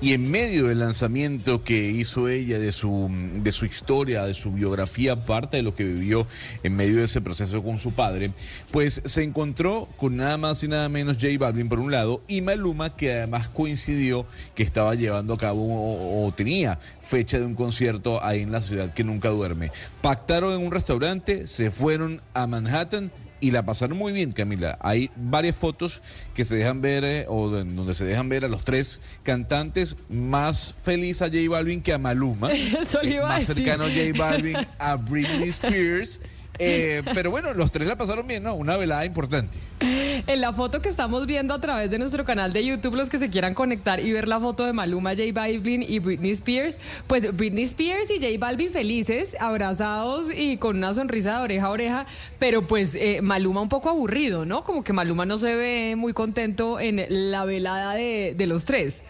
y 0.00 0.14
en 0.14 0.30
medio 0.30 0.68
del 0.68 0.78
lanzamiento 0.78 1.62
que 1.62 1.90
hizo 1.90 2.28
ella 2.28 2.58
de 2.58 2.72
su, 2.72 3.10
de 3.10 3.52
su 3.52 3.66
historia, 3.66 4.22
de 4.24 4.32
su 4.32 4.52
biografía, 4.52 5.26
parte 5.26 5.58
de 5.58 5.62
lo 5.62 5.74
que 5.74 5.84
vivió 5.84 6.26
en 6.62 6.76
medio 6.76 6.96
de 6.96 7.04
ese 7.04 7.20
proceso 7.20 7.62
con 7.62 7.78
su 7.78 7.92
padre, 7.92 8.30
pues 8.70 9.02
se 9.04 9.22
encontró 9.22 9.86
con 9.98 10.16
nada 10.16 10.38
más 10.38 10.64
y 10.64 10.68
nada 10.68 10.88
menos 10.88 11.18
J 11.20 11.36
Balvin 11.38 11.68
por 11.68 11.78
un 11.78 11.92
lado 11.92 12.22
y 12.28 12.40
Maluma 12.40 12.96
que 12.96 13.12
además 13.12 13.50
coincidió 13.50 14.24
que 14.54 14.62
estaba 14.62 14.94
llevando 14.94 15.34
a 15.34 15.38
cabo 15.38 15.66
o, 15.66 16.26
o 16.26 16.32
tenía 16.32 16.78
fecha 17.02 17.38
de 17.38 17.44
un 17.44 17.54
concierto 17.54 18.24
ahí 18.24 18.40
en 18.40 18.50
la 18.50 18.62
ciudad 18.62 18.94
que 18.94 19.04
nunca 19.04 19.28
duerme. 19.28 19.70
Pactaron 20.00 20.54
en 20.54 20.64
un 20.64 20.72
restaurante, 20.72 21.46
se 21.46 21.70
fueron 21.70 22.22
a 22.32 22.46
Manhattan 22.46 23.12
y 23.42 23.50
la 23.50 23.64
pasaron 23.66 23.98
muy 23.98 24.12
bien, 24.12 24.32
Camila. 24.32 24.78
Hay 24.80 25.10
varias 25.16 25.56
fotos 25.56 26.00
que 26.34 26.44
se 26.46 26.56
dejan 26.56 26.80
ver, 26.80 27.04
eh, 27.04 27.26
o 27.28 27.54
en 27.58 27.76
donde 27.76 27.92
se 27.92 28.04
dejan 28.06 28.28
ver 28.30 28.44
a 28.46 28.48
los 28.48 28.64
tres 28.64 29.00
cantantes 29.24 29.96
más 30.08 30.74
feliz 30.82 31.20
a 31.20 31.26
J 31.26 31.38
Balvin 31.50 31.82
que 31.82 31.92
a 31.92 31.98
Maluma. 31.98 32.50
Eso 32.52 33.02
le 33.02 33.10
Eh, 33.10 33.14
iba 33.16 33.26
a 33.26 33.28
más 33.38 33.46
decir. 33.46 33.56
cercano 33.64 33.84
a 33.84 33.88
J 33.88 34.00
Balvin 34.16 34.56
a 34.78 34.96
Britney 34.96 35.48
Spears. 35.50 36.20
Eh, 36.64 37.02
pero 37.14 37.30
bueno, 37.30 37.52
los 37.54 37.72
tres 37.72 37.88
la 37.88 37.96
pasaron 37.96 38.26
bien, 38.26 38.42
¿no? 38.42 38.54
Una 38.54 38.76
velada 38.76 39.04
importante. 39.04 39.58
En 39.80 40.40
la 40.40 40.52
foto 40.52 40.80
que 40.80 40.88
estamos 40.88 41.26
viendo 41.26 41.54
a 41.54 41.60
través 41.60 41.90
de 41.90 41.98
nuestro 41.98 42.24
canal 42.24 42.52
de 42.52 42.64
YouTube, 42.64 42.94
los 42.94 43.10
que 43.10 43.18
se 43.18 43.30
quieran 43.30 43.54
conectar 43.54 43.98
y 44.00 44.12
ver 44.12 44.28
la 44.28 44.38
foto 44.38 44.64
de 44.64 44.72
Maluma, 44.72 45.10
J 45.10 45.24
Balvin 45.32 45.82
y 45.82 45.98
Britney 45.98 46.30
Spears, 46.30 46.78
pues 47.06 47.34
Britney 47.36 47.64
Spears 47.64 48.10
y 48.10 48.20
J 48.20 48.28
Balvin 48.38 48.70
felices, 48.70 49.36
abrazados 49.40 50.28
y 50.34 50.58
con 50.58 50.76
una 50.76 50.94
sonrisa 50.94 51.38
de 51.38 51.42
oreja 51.42 51.66
a 51.66 51.70
oreja, 51.70 52.06
pero 52.38 52.66
pues 52.66 52.94
eh, 52.94 53.20
Maluma 53.22 53.60
un 53.60 53.68
poco 53.68 53.90
aburrido, 53.90 54.44
¿no? 54.44 54.62
Como 54.62 54.84
que 54.84 54.92
Maluma 54.92 55.26
no 55.26 55.38
se 55.38 55.54
ve 55.54 55.94
muy 55.96 56.12
contento 56.12 56.78
en 56.78 57.04
la 57.08 57.44
velada 57.44 57.94
de, 57.94 58.34
de 58.36 58.46
los 58.46 58.64
tres. 58.64 59.02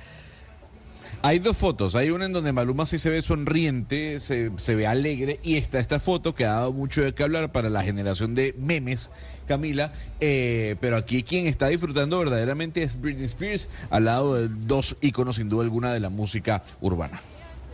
Hay 1.25 1.39
dos 1.39 1.57
fotos. 1.57 1.95
Hay 1.95 2.11
una 2.11 2.27
en 2.27 2.33
donde 2.33 2.51
Maluma 2.51 2.85
sí 2.85 2.99
se 2.99 3.09
ve 3.09 3.23
sonriente, 3.23 4.19
se, 4.19 4.51
se 4.57 4.75
ve 4.75 4.89
alegre. 4.89 5.39
Y 5.45 5.57
está 5.57 5.79
esta 5.79 6.01
foto 6.01 6.35
que 6.35 6.45
ha 6.45 6.55
dado 6.55 6.73
mucho 6.73 7.03
de 7.03 7.15
qué 7.15 7.23
hablar 7.23 7.53
para 7.53 7.71
la 7.71 7.83
generación 7.83 8.35
de 8.35 8.57
memes, 8.59 9.13
Camila. 9.47 9.93
Eh, 10.21 10.75
pero 10.81 10.97
aquí 10.97 11.23
quien 11.23 11.47
está 11.47 11.69
disfrutando 11.69 12.19
verdaderamente 12.19 12.83
es 12.83 13.01
Britney 13.01 13.27
Spears, 13.27 13.69
al 13.91 14.07
lado 14.07 14.35
de 14.35 14.49
dos 14.49 14.97
íconos 15.01 15.37
sin 15.37 15.49
duda 15.49 15.63
alguna 15.63 15.93
de 15.93 16.01
la 16.01 16.11
música 16.11 16.65
urbana. 16.81 17.21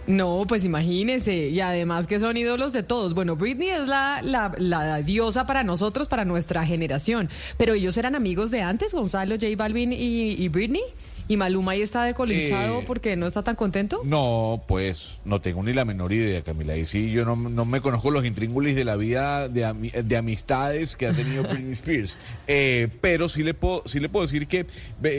No, 0.06 0.44
pues 0.46 0.64
imagínese, 0.64 1.48
y 1.48 1.60
además 1.60 2.06
que 2.06 2.18
son 2.18 2.36
ídolos 2.36 2.74
de 2.74 2.82
todos. 2.82 3.14
Bueno, 3.14 3.36
Britney 3.36 3.68
es 3.68 3.88
la, 3.88 4.20
la, 4.22 4.52
la 4.58 5.02
diosa 5.02 5.46
para 5.46 5.64
nosotros, 5.64 6.08
para 6.08 6.24
nuestra 6.24 6.64
generación, 6.64 7.28
pero 7.58 7.74
ellos 7.74 7.96
eran 7.98 8.14
amigos 8.14 8.50
de 8.50 8.62
antes, 8.62 8.94
Gonzalo, 8.94 9.34
J 9.34 9.48
Balvin 9.56 9.92
y 9.92 10.48
Britney, 10.48 10.82
y 11.28 11.36
Maluma 11.36 11.72
ahí 11.72 11.82
está 11.82 12.04
decolinchado 12.04 12.80
Eh, 12.80 12.84
porque 12.86 13.14
no 13.16 13.26
está 13.26 13.42
tan 13.44 13.54
contento. 13.54 14.00
No, 14.04 14.62
pues 14.66 15.10
no 15.24 15.40
tengo 15.40 15.62
ni 15.62 15.72
la 15.74 15.84
menor 15.84 16.12
idea, 16.12 16.42
Camila. 16.42 16.76
Y 16.76 16.86
sí, 16.86 17.10
yo 17.10 17.24
no, 17.24 17.36
no 17.36 17.64
me 17.66 17.80
conozco 17.82 18.10
los 18.10 18.24
intríngulis 18.24 18.74
de 18.74 18.84
la 18.84 18.96
vida 18.96 19.48
de, 19.48 19.66
ami- 19.66 19.92
de 19.92 20.16
amistades 20.16 20.96
que 20.96 21.06
ha 21.06 21.12
tenido 21.12 21.42
Britney 21.48 21.72
Spears. 21.72 22.18
Eh, 22.46 22.88
pero 23.00 23.28
sí 23.28 23.42
le, 23.42 23.52
puedo, 23.54 23.82
sí 23.86 24.00
le 24.00 24.08
puedo 24.08 24.24
decir 24.26 24.46
que 24.46 24.66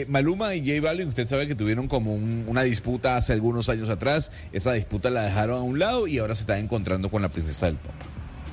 Maluma 0.08 0.54
y 0.54 0.60
J 0.68 0.80
Balvin, 0.86 1.08
usted 1.08 1.26
sabe 1.28 1.46
que 1.46 1.54
tuvieron 1.54 1.88
como 1.88 2.12
un- 2.14 2.44
una 2.48 2.62
disputa 2.62 3.16
hace 3.16 3.32
algunos 3.32 3.68
años 3.68 3.88
atrás. 3.88 4.32
Esa 4.52 4.72
disputa 4.72 5.10
la 5.10 5.22
dejaron 5.22 5.58
a 5.58 5.62
un 5.62 5.78
lado 5.78 6.06
y 6.06 6.18
ahora 6.18 6.34
se 6.34 6.40
están 6.42 6.58
encontrando 6.58 7.08
con 7.08 7.22
la 7.22 7.28
princesa 7.28 7.66
del 7.66 7.76
pop. 7.76 7.92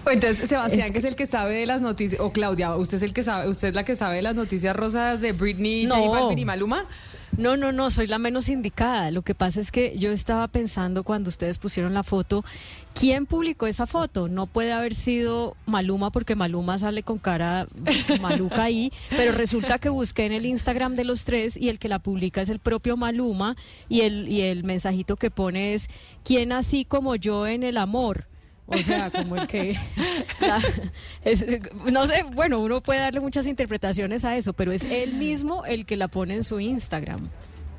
Entonces, 0.10 0.47
Sebastián, 0.47 0.93
que 0.93 0.99
es 0.99 1.03
el 1.05 1.18
que 1.18 1.28
sabe 1.28 1.55
de 1.55 1.66
las 1.66 1.82
noticias, 1.82 2.22
o 2.22 2.32
Claudia, 2.32 2.74
usted 2.78 2.95
es 2.95 3.03
el 3.03 3.14
que 3.14 3.24
sabe, 3.24 3.49
usted 3.49 3.70
es 3.70 3.74
la 3.76 3.84
que 3.84 3.93
sabe 3.95 4.16
de 4.16 4.22
las 4.22 4.36
noticias 4.36 4.74
rosas 4.74 5.20
de 5.20 5.34
Britney, 5.34 5.86
J 5.86 5.97
No. 5.97 6.12
Balvin 6.12 6.39
y 6.39 6.45
Maluma. 6.45 6.86
No, 7.38 7.56
no, 7.56 7.72
no, 7.72 7.92
soy 7.92 8.08
la 8.08 8.18
menos 8.18 8.50
indicada. 8.50 9.12
Lo 9.12 9.22
que 9.22 9.36
pasa 9.36 9.60
es 9.60 9.72
que 9.72 9.96
yo 9.98 10.12
estaba 10.12 10.48
pensando 10.48 11.04
cuando 11.04 11.30
ustedes 11.30 11.60
pusieron 11.60 11.94
la 11.94 12.02
foto, 12.02 12.44
¿quién 12.96 13.28
publicó 13.28 13.68
esa 13.68 13.86
foto? 13.86 14.28
No 14.28 14.48
puede 14.48 14.72
haber 14.72 14.96
sido 14.96 15.56
Maluma 15.68 16.10
porque 16.10 16.36
Maluma 16.36 16.80
sale 16.80 17.04
con 17.04 17.20
cara 17.20 17.68
maluca 18.22 18.64
ahí, 18.64 18.92
pero 19.10 19.34
resulta 19.34 19.78
que 19.78 19.90
busqué 19.90 20.26
en 20.26 20.32
el 20.32 20.48
Instagram 20.48 20.96
de 20.96 21.04
los 21.04 21.26
tres 21.26 21.56
y 21.56 21.70
el 21.70 21.78
que 21.78 21.90
la 21.90 22.00
publica 22.00 22.42
es 22.42 22.50
el 22.50 22.60
propio 22.60 22.98
Maluma 22.98 23.56
y 23.88 24.02
el, 24.02 24.28
y 24.28 24.42
el 24.42 24.64
mensajito 24.64 25.16
que 25.16 25.30
pone 25.30 25.76
es, 25.76 25.90
¿quién 26.24 26.52
así 26.52 26.86
como 26.86 27.16
yo 27.16 27.46
en 27.46 27.62
el 27.62 27.78
amor? 27.78 28.26
O 28.68 28.78
sea, 28.78 29.09
como 29.09 29.38
el 29.38 29.47
que... 29.47 29.78
la- 30.41 30.61
es- 31.24 31.45
no 31.91 32.05
sé, 32.05 32.24
bueno, 32.34 32.59
uno 32.59 32.82
puede 32.82 32.99
darle 32.99 33.20
muchas 33.22 33.47
interpretaciones 33.47 34.26
a 34.26 34.36
eso, 34.38 34.53
pero 34.53 34.72
es 34.72 34.84
él 34.86 35.13
mismo 35.13 35.65
el 35.65 35.86
que 35.86 35.95
la 35.97 36.07
pone 36.09 36.36
en 36.36 36.43
su 36.43 36.59
Instagram. 36.59 37.30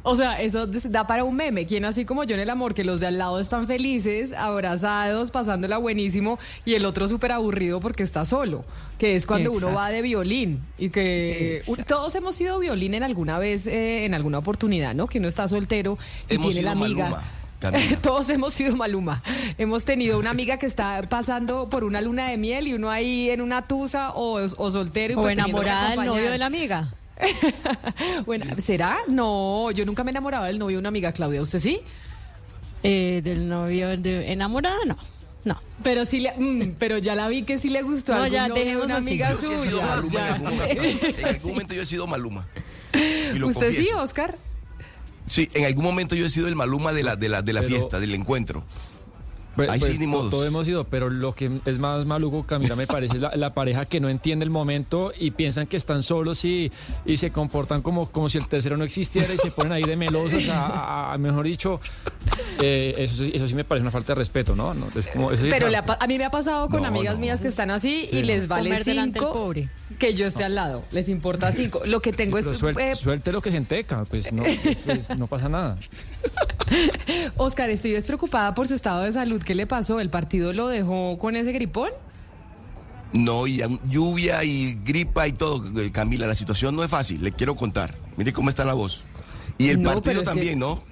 O 0.05 0.17
sea, 0.17 0.41
eso 0.41 0.67
da 0.67 1.07
para 1.07 1.25
un 1.25 1.37
meme. 1.37 1.67
¿Quién 1.67 1.85
así 1.85 2.07
como 2.07 2.25
yo 2.25 2.35
en 2.35 2.41
el 2.41 2.49
amor, 2.49 2.73
que 2.73 2.85
los 2.85 3.01
de 3.01 3.07
al 3.09 3.19
lado 3.19 3.41
están 3.41 3.67
felices, 3.67 4.33
abrazados, 4.33 5.31
pasándola 5.31 5.77
buenísimo, 5.77 6.39
y 6.65 6.75
el 6.75 6.87
otro 6.87 7.09
súper 7.09 7.33
aburrido 7.33 7.81
porque 7.81 8.05
está 8.05 8.25
solo? 8.25 8.65
Que 8.99 9.17
es 9.17 9.27
cuando 9.27 9.53
uno 9.53 9.75
va 9.75 9.91
de 9.91 10.01
violín. 10.01 10.65
Y 10.79 10.89
que 10.89 11.59
Exacto. 11.59 11.85
todos 11.85 12.15
hemos 12.15 12.37
sido 12.37 12.59
violín 12.59 12.95
en 12.95 13.03
alguna 13.03 13.39
vez, 13.39 13.67
eh, 13.67 14.07
en 14.07 14.15
alguna 14.15 14.39
oportunidad, 14.39 14.95
¿no? 14.95 15.09
Que 15.09 15.19
uno 15.19 15.29
está 15.29 15.47
soltero 15.49 15.99
y 16.31 16.37
Hemos 16.37 16.55
tiene 16.55 16.63
la 16.63 16.71
amiga. 16.71 17.05
Maluma. 17.11 17.25
Todos 18.03 18.29
hemos 18.31 18.55
sido 18.55 18.77
Maluma. 18.77 19.23
Hemos 19.59 19.85
tenido 19.85 20.19
una 20.19 20.31
amiga 20.31 20.59
que 20.59 20.67
está 20.67 21.03
pasando 21.09 21.69
por 21.69 21.85
una 21.85 22.01
luna 22.01 22.29
de 22.29 22.37
miel 22.37 22.69
y 22.69 22.75
uno 22.75 22.91
ahí 22.91 23.31
en 23.31 23.41
una 23.41 23.67
tusa 23.67 24.11
o, 24.13 24.39
o 24.41 24.71
soltero 24.71 25.15
y 25.15 25.17
O 25.17 25.23
pues 25.23 25.33
enamorada 25.33 25.91
del 25.91 26.05
novio 26.05 26.31
de 26.31 26.39
la 26.39 26.47
amiga. 26.47 26.95
Bueno, 28.27 28.45
¿será? 28.61 28.99
No, 29.09 29.71
yo 29.73 29.85
nunca 29.85 30.05
me 30.05 30.11
he 30.11 30.13
enamorado 30.13 30.45
del 30.45 30.59
novio 30.59 30.77
de 30.77 30.81
una 30.81 30.89
amiga, 30.89 31.11
Claudia. 31.13 31.43
¿Usted 31.43 31.59
sí? 31.59 31.81
Eh, 32.85 33.21
del 33.25 33.49
novio 33.49 33.97
de 33.97 34.31
enamorada, 34.33 34.79
no. 34.87 34.97
No. 35.45 35.61
Pero 35.83 36.05
sí 36.05 36.21
le, 36.21 36.33
mm, 36.37 36.75
pero 36.79 36.99
ya 36.99 37.15
la 37.15 37.27
vi 37.29 37.43
que 37.43 37.59
sí 37.59 37.71
le 37.71 37.83
gustó 37.83 38.13
No, 38.13 38.23
algún 38.25 38.33
ya, 38.35 38.49
novio 38.49 38.55
de 38.55 38.65
dejemos 38.67 38.87
una 38.87 38.97
así. 38.99 39.09
amiga 39.09 39.31
Yo 39.31 39.37
sí 39.37 39.47
he 39.47 39.59
sido 39.59 39.71
suya. 39.81 39.87
Maluma 39.87 40.21
en 40.29 40.33
algún 40.35 40.51
momento. 40.59 40.83
En 41.19 41.25
algún 41.27 41.51
momento 41.51 41.75
yo 41.75 41.83
he 41.83 41.87
sido 41.87 42.07
Maluma. 42.07 42.47
Y 43.35 43.39
lo 43.39 43.47
¿Usted 43.49 43.73
sí. 43.73 43.89
Oscar? 43.97 44.37
Sí, 45.29 45.49
en 45.55 45.65
algún 45.65 45.85
momento 45.85 46.15
yo 46.15 46.27
he 46.27 46.31
sido 46.31 46.49
el 46.49 46.57
Maluma 46.57 46.93
de 46.93 47.03
la, 47.03 47.17
de 47.17 47.29
la, 47.29 47.43
de 47.43 47.53
la 47.53 47.61
Pero- 47.61 47.71
fiesta, 47.75 48.01
del 48.01 48.15
encuentro. 48.15 48.65
Pues, 49.57 49.69
Ahí 49.71 49.81
pues, 49.81 49.91
sí, 49.95 49.99
ni 49.99 50.07
modos. 50.07 50.31
todo 50.31 50.47
hemos 50.47 50.69
ido, 50.69 50.85
pero 50.85 51.11
lo 51.11 51.35
que 51.35 51.51
es 51.65 51.81
más 51.81 52.07
maluco, 52.07 52.47
Camila, 52.47 52.77
me 52.77 52.87
parece 52.87 53.17
es 53.17 53.21
la, 53.23 53.35
la 53.35 53.55
pareja 53.55 53.87
que 53.87 53.99
no 53.99 54.09
entiende 54.09 54.45
el 54.45 54.51
momento 54.51 55.11
y 55.19 55.33
piensan 55.33 55.67
que 55.67 55.77
están 55.77 56.05
solos 56.05 56.45
y, 56.45 56.71
y 57.05 57.17
se 57.17 57.33
comportan 57.33 57.83
como, 57.83 58.09
como 58.09 58.29
si 58.29 58.39
el 58.39 58.47
tercero 58.47 58.77
no 58.77 58.85
existiera 58.85 59.35
y 59.35 59.37
se 59.37 59.51
ponen 59.51 59.73
ahí 59.73 59.83
de 59.83 59.97
melosos, 59.97 60.49
a, 60.49 60.65
a- 60.65 61.13
a- 61.13 61.19
mejor 61.19 61.45
dicho, 61.45 61.81
eh, 62.63 62.95
eso, 62.99 63.17
sí- 63.25 63.33
eso 63.35 63.49
sí 63.49 63.55
me 63.55 63.65
parece 63.65 63.83
una 63.83 63.91
falta 63.91 64.13
de 64.13 64.21
respeto, 64.21 64.55
¿no? 64.55 64.75
No, 64.75 64.87
es 64.95 65.09
como, 65.09 65.33
eso 65.33 65.43
sí 65.43 65.49
es 65.49 65.55
Pero 65.55 65.69
le 65.69 65.77
ha 65.77 65.85
a 65.99 66.07
mí 66.07 66.19
me 66.19 66.25
ha 66.25 66.31
pasado 66.31 66.69
con 66.69 66.83
No, 66.83 66.87
amigas 66.89 67.15
no. 67.15 67.21
mías 67.23 67.41
que 67.41 67.49
están 67.49 67.73
así 67.73 68.07
Sí, 68.09 68.19
y 68.19 68.23
les 68.23 68.43
es 68.43 68.49
vale 68.49 68.69
comer 68.71 68.85
delante 68.85 69.19
del 69.19 69.27
cinco 69.29 69.33
pobre. 69.43 69.69
Que 69.99 70.15
yo 70.15 70.27
esté 70.27 70.45
al 70.45 70.55
lado. 70.55 70.85
Les 70.93 71.09
importa 71.09 71.51
cinco. 71.53 71.83
Lo 71.85 72.01
que 72.01 72.13
tengo 72.13 72.41
Sí, 72.41 72.49
es... 72.51 72.63
suel- 72.63 72.79
eh, 72.81 72.95
suelte 72.95 73.33
lo 73.33 73.41
que 73.43 73.51
se 73.51 73.57
enteca, 73.57 74.05
pues 74.05 74.33
no, 74.33 74.45
es- 74.45 74.87
es- 74.87 75.11
no 75.19 75.27
pasa 75.27 75.49
nada. 75.49 75.77
Oscar, 77.37 77.71
estoy 77.71 77.93
despreocupada 77.93 78.55
por 78.55 78.69
su 78.69 78.75
estado 78.75 79.03
de 79.03 79.13
salud. 79.13 79.43
¿Qué 79.43 79.55
le 79.55 79.67
pasó? 79.67 80.01
¿El 80.01 80.11
partido 80.11 80.53
lo 80.53 80.69
dejó 80.69 81.19
con 81.19 81.37
ese 81.37 81.53
gripón? 81.53 81.91
No, 83.13 83.47
y 83.47 83.63
lluvia 83.89 84.45
y 84.45 84.79
gripa 84.85 85.27
y 85.27 85.33
todo, 85.33 85.65
eh, 85.81 85.91
Camila, 85.91 86.27
la 86.27 86.35
situación 86.35 86.77
no 86.77 86.85
es 86.85 86.91
fácil, 86.91 87.23
le 87.23 87.33
quiero 87.33 87.57
contar. 87.57 87.95
Mire 88.17 88.33
cómo 88.35 88.51
está 88.51 88.65
la 88.67 88.75
voz. 88.75 89.03
Y 89.57 89.71
el 89.71 89.81
No, 89.81 89.95
partido 89.95 90.21
que- 90.21 90.27
también, 90.27 90.59
¿no? 90.59 90.83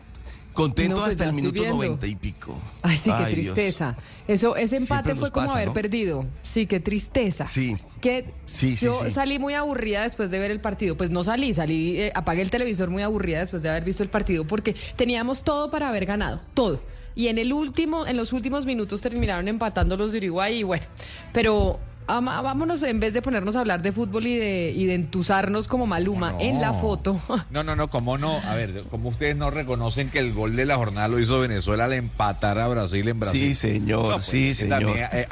Contento 0.57 0.95
No, 0.97 1.01
pues 1.03 1.13
hasta 1.13 1.25
el 1.27 1.35
minuto 1.35 1.53
viendo. 1.53 1.75
noventa 1.77 2.07
y 2.07 2.17
pico. 2.17 2.59
Ay, 2.83 2.97
sí, 2.97 3.11
qué 3.17 3.33
tristeza. 3.33 3.97
Eso, 4.27 4.57
ese 4.57 4.79
empate 4.79 5.15
fue 5.15 5.31
como 5.31 5.47
pasa, 5.47 5.57
haber 5.59 5.69
¿no? 5.69 5.75
perdido. 5.75 6.25
Sí, 6.43 6.67
qué 6.67 6.81
tristeza. 6.81 7.47
Sí. 7.47 7.77
Que 8.01 8.33
Sí, 8.47 8.77
sí, 8.77 8.87
yo 8.87 9.05
sí. 9.05 9.11
salí 9.11 9.39
muy 9.39 9.55
aburrida 9.55 10.03
después 10.03 10.31
de 10.31 10.39
ver 10.39 10.51
el 10.51 10.61
partido. 10.61 10.97
Pues 10.97 11.11
no 11.11 11.23
salí, 11.23 11.53
salí, 11.55 12.01
eh, 12.01 12.13
apagué 12.15 12.43
el 12.43 12.51
televisor 12.51 12.89
muy 12.91 13.03
aburrida 13.03 13.41
después 13.41 13.63
de 13.63 13.69
haber 13.69 13.85
visto 13.85 14.03
el 14.03 14.09
partido 14.09 14.47
porque 14.47 14.75
teníamos 14.97 15.45
todo 15.45 15.71
para 15.71 15.89
haber 15.91 16.07
ganado, 16.07 16.41
todo. 16.55 16.83
Y 17.15 17.29
en 17.29 17.39
el 17.39 17.53
último, 17.53 18.07
en 18.07 18.17
los 18.17 18.33
últimos 18.33 18.67
minutos 18.67 19.01
terminaron 19.03 19.49
empatando 19.49 19.97
los 19.97 20.13
de 20.13 20.19
Uruguay 20.19 20.57
y 20.59 20.63
bueno, 20.65 20.85
pero 21.33 21.79
vámonos 22.07 22.83
en 22.83 23.01
vez 23.01 23.15
de 23.15 23.23
ponernos 23.23 23.57
a 23.57 23.61
hablar 23.61 23.83
de 23.83 23.93
fútbol 23.93 24.27
y 24.27 24.37
de, 24.37 24.73
y 24.77 24.87
de 24.87 24.95
entusarnos 24.95 25.69
como 25.69 25.87
Maluma 25.87 26.33
No. 26.33 26.41
en 26.41 26.61
la 26.61 26.73
foto. 26.73 27.21
No, 27.51 27.63
no, 27.63 27.75
no, 27.77 27.89
¿cómo 27.91 28.19
no? 28.19 28.39
A 28.47 28.55
ver, 28.55 28.83
¿cómo 28.91 29.09
ustedes 29.09 29.37
no 29.37 29.51
reconocen 29.51 30.11
que 30.11 30.19
el 30.19 30.33
gol 30.33 30.57
de 30.57 30.67
la 30.67 30.77
jornada 30.77 31.09
lo 31.09 31.19
hizo 31.19 31.41
Venezuela 31.41 31.85
al 31.87 31.93
empatar 31.95 32.59
a 32.59 32.69
Brasil 32.69 33.09
en 33.09 33.21
Brasil? 33.21 33.41
Sí, 33.49 33.55
señor, 33.55 34.15
pues, 34.15 34.27
sí, 34.27 34.51
es 34.51 34.59
que 34.59 34.65
señor. 34.65 34.81
también, 34.85 35.09
eh, 35.13 35.27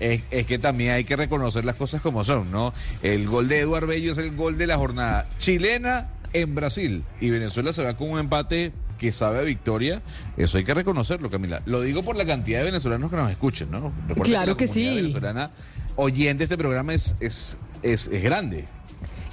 es, 0.00 0.22
es 0.30 0.46
que 0.46 0.58
también 0.58 0.92
hay 0.92 1.04
que 1.04 1.16
reconocer 1.16 1.64
las 1.64 1.74
cosas 1.76 2.00
como 2.02 2.24
son, 2.24 2.50
¿no? 2.50 2.72
El 3.02 3.28
gol 3.28 3.48
de 3.48 3.60
Eduardo 3.60 3.86
Bello 3.88 4.12
es 4.12 4.18
el 4.18 4.34
gol 4.36 4.58
de 4.58 4.66
la 4.66 4.76
jornada 4.76 5.26
chilena 5.38 6.08
en 6.32 6.54
Brasil 6.54 7.04
y 7.20 7.30
Venezuela 7.30 7.72
se 7.72 7.82
va 7.82 7.94
con 7.94 8.10
un 8.10 8.18
empate 8.18 8.72
que 8.98 9.12
sabe 9.12 9.38
a 9.38 9.42
victoria, 9.42 10.02
eso 10.36 10.58
hay 10.58 10.64
que 10.64 10.74
reconocerlo, 10.74 11.30
Camila. 11.30 11.62
Lo 11.64 11.80
digo 11.80 12.02
por 12.02 12.16
la 12.16 12.26
cantidad 12.26 12.58
de 12.58 12.66
venezolanos 12.66 13.10
que 13.10 13.16
nos 13.16 13.30
escuchen, 13.30 13.70
¿no? 13.70 13.92
Recuerda 14.08 14.24
Claro 14.24 14.52
la 14.52 14.56
que 14.56 14.66
sí. 14.66 14.94
venezolana 14.94 15.50
oyente 15.96 16.38
de 16.38 16.44
este 16.44 16.58
programa 16.58 16.92
es, 16.92 17.16
es, 17.20 17.58
es, 17.82 18.08
es 18.08 18.22
grande. 18.22 18.66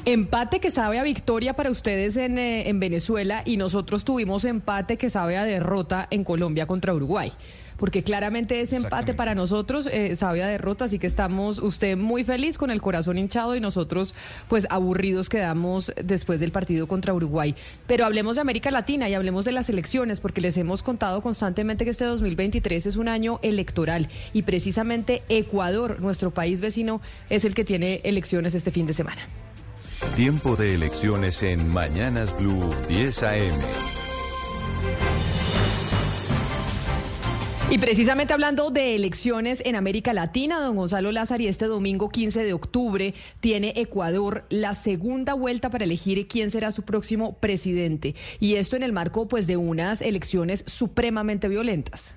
Empate 0.05 0.59
que 0.59 0.69
sabe 0.69 0.99
a 0.99 1.03
victoria 1.03 1.55
para 1.55 1.71
ustedes 1.71 2.15
en, 2.17 2.37
eh, 2.37 2.69
en 2.69 2.79
Venezuela 2.79 3.41
y 3.43 3.57
nosotros 3.57 4.05
tuvimos 4.05 4.45
empate 4.45 4.97
que 4.97 5.09
sabe 5.09 5.35
a 5.35 5.43
derrota 5.43 6.07
en 6.11 6.23
Colombia 6.23 6.67
contra 6.67 6.93
Uruguay. 6.93 7.33
Porque 7.77 8.03
claramente 8.03 8.61
ese 8.61 8.77
empate 8.77 9.13
para 9.13 9.35
nosotros 9.35 9.87
eh, 9.91 10.15
sabe 10.15 10.43
a 10.43 10.47
derrota, 10.47 10.85
así 10.85 10.99
que 10.99 11.07
estamos 11.07 11.59
usted 11.59 11.97
muy 11.97 12.23
feliz 12.23 12.57
con 12.57 12.71
el 12.71 12.81
corazón 12.81 13.17
hinchado 13.17 13.55
y 13.55 13.59
nosotros 13.59 14.13
pues 14.47 14.67
aburridos 14.69 15.29
quedamos 15.29 15.93
después 16.03 16.39
del 16.39 16.51
partido 16.51 16.87
contra 16.87 17.13
Uruguay. 17.13 17.55
Pero 17.87 18.05
hablemos 18.05 18.35
de 18.35 18.41
América 18.41 18.71
Latina 18.71 19.09
y 19.09 19.13
hablemos 19.13 19.45
de 19.45 19.51
las 19.51 19.69
elecciones, 19.69 20.19
porque 20.19 20.41
les 20.41 20.57
hemos 20.57 20.83
contado 20.83 21.21
constantemente 21.21 21.85
que 21.85 21.91
este 21.91 22.05
2023 22.05 22.85
es 22.85 22.95
un 22.95 23.07
año 23.07 23.39
electoral 23.41 24.09
y 24.33 24.43
precisamente 24.43 25.23
Ecuador, 25.29 25.99
nuestro 25.99 26.31
país 26.31 26.61
vecino, 26.61 27.01
es 27.29 27.45
el 27.45 27.53
que 27.53 27.65
tiene 27.65 28.01
elecciones 28.03 28.55
este 28.55 28.71
fin 28.71 28.87
de 28.87 28.93
semana. 28.93 29.21
Tiempo 30.15 30.55
de 30.55 30.75
elecciones 30.75 31.43
en 31.43 31.71
Mañanas 31.73 32.37
Blue 32.37 32.69
10 32.87 33.23
AM. 33.23 34.04
Y 37.67 37.79
precisamente 37.79 38.31
hablando 38.31 38.69
de 38.69 38.95
elecciones 38.95 39.63
en 39.65 39.75
América 39.75 40.13
Latina, 40.13 40.59
don 40.59 40.75
Gonzalo 40.75 41.11
Lázaro, 41.11 41.43
este 41.45 41.65
domingo 41.65 42.09
15 42.09 42.43
de 42.43 42.53
octubre 42.53 43.15
tiene 43.39 43.73
Ecuador 43.75 44.45
la 44.49 44.75
segunda 44.75 45.33
vuelta 45.33 45.71
para 45.71 45.83
elegir 45.83 46.27
quién 46.27 46.51
será 46.51 46.71
su 46.71 46.83
próximo 46.83 47.37
presidente. 47.39 48.13
Y 48.39 48.55
esto 48.55 48.75
en 48.75 48.83
el 48.83 48.93
marco 48.93 49.27
pues 49.27 49.47
de 49.47 49.57
unas 49.57 50.03
elecciones 50.03 50.63
supremamente 50.67 51.47
violentas. 51.47 52.13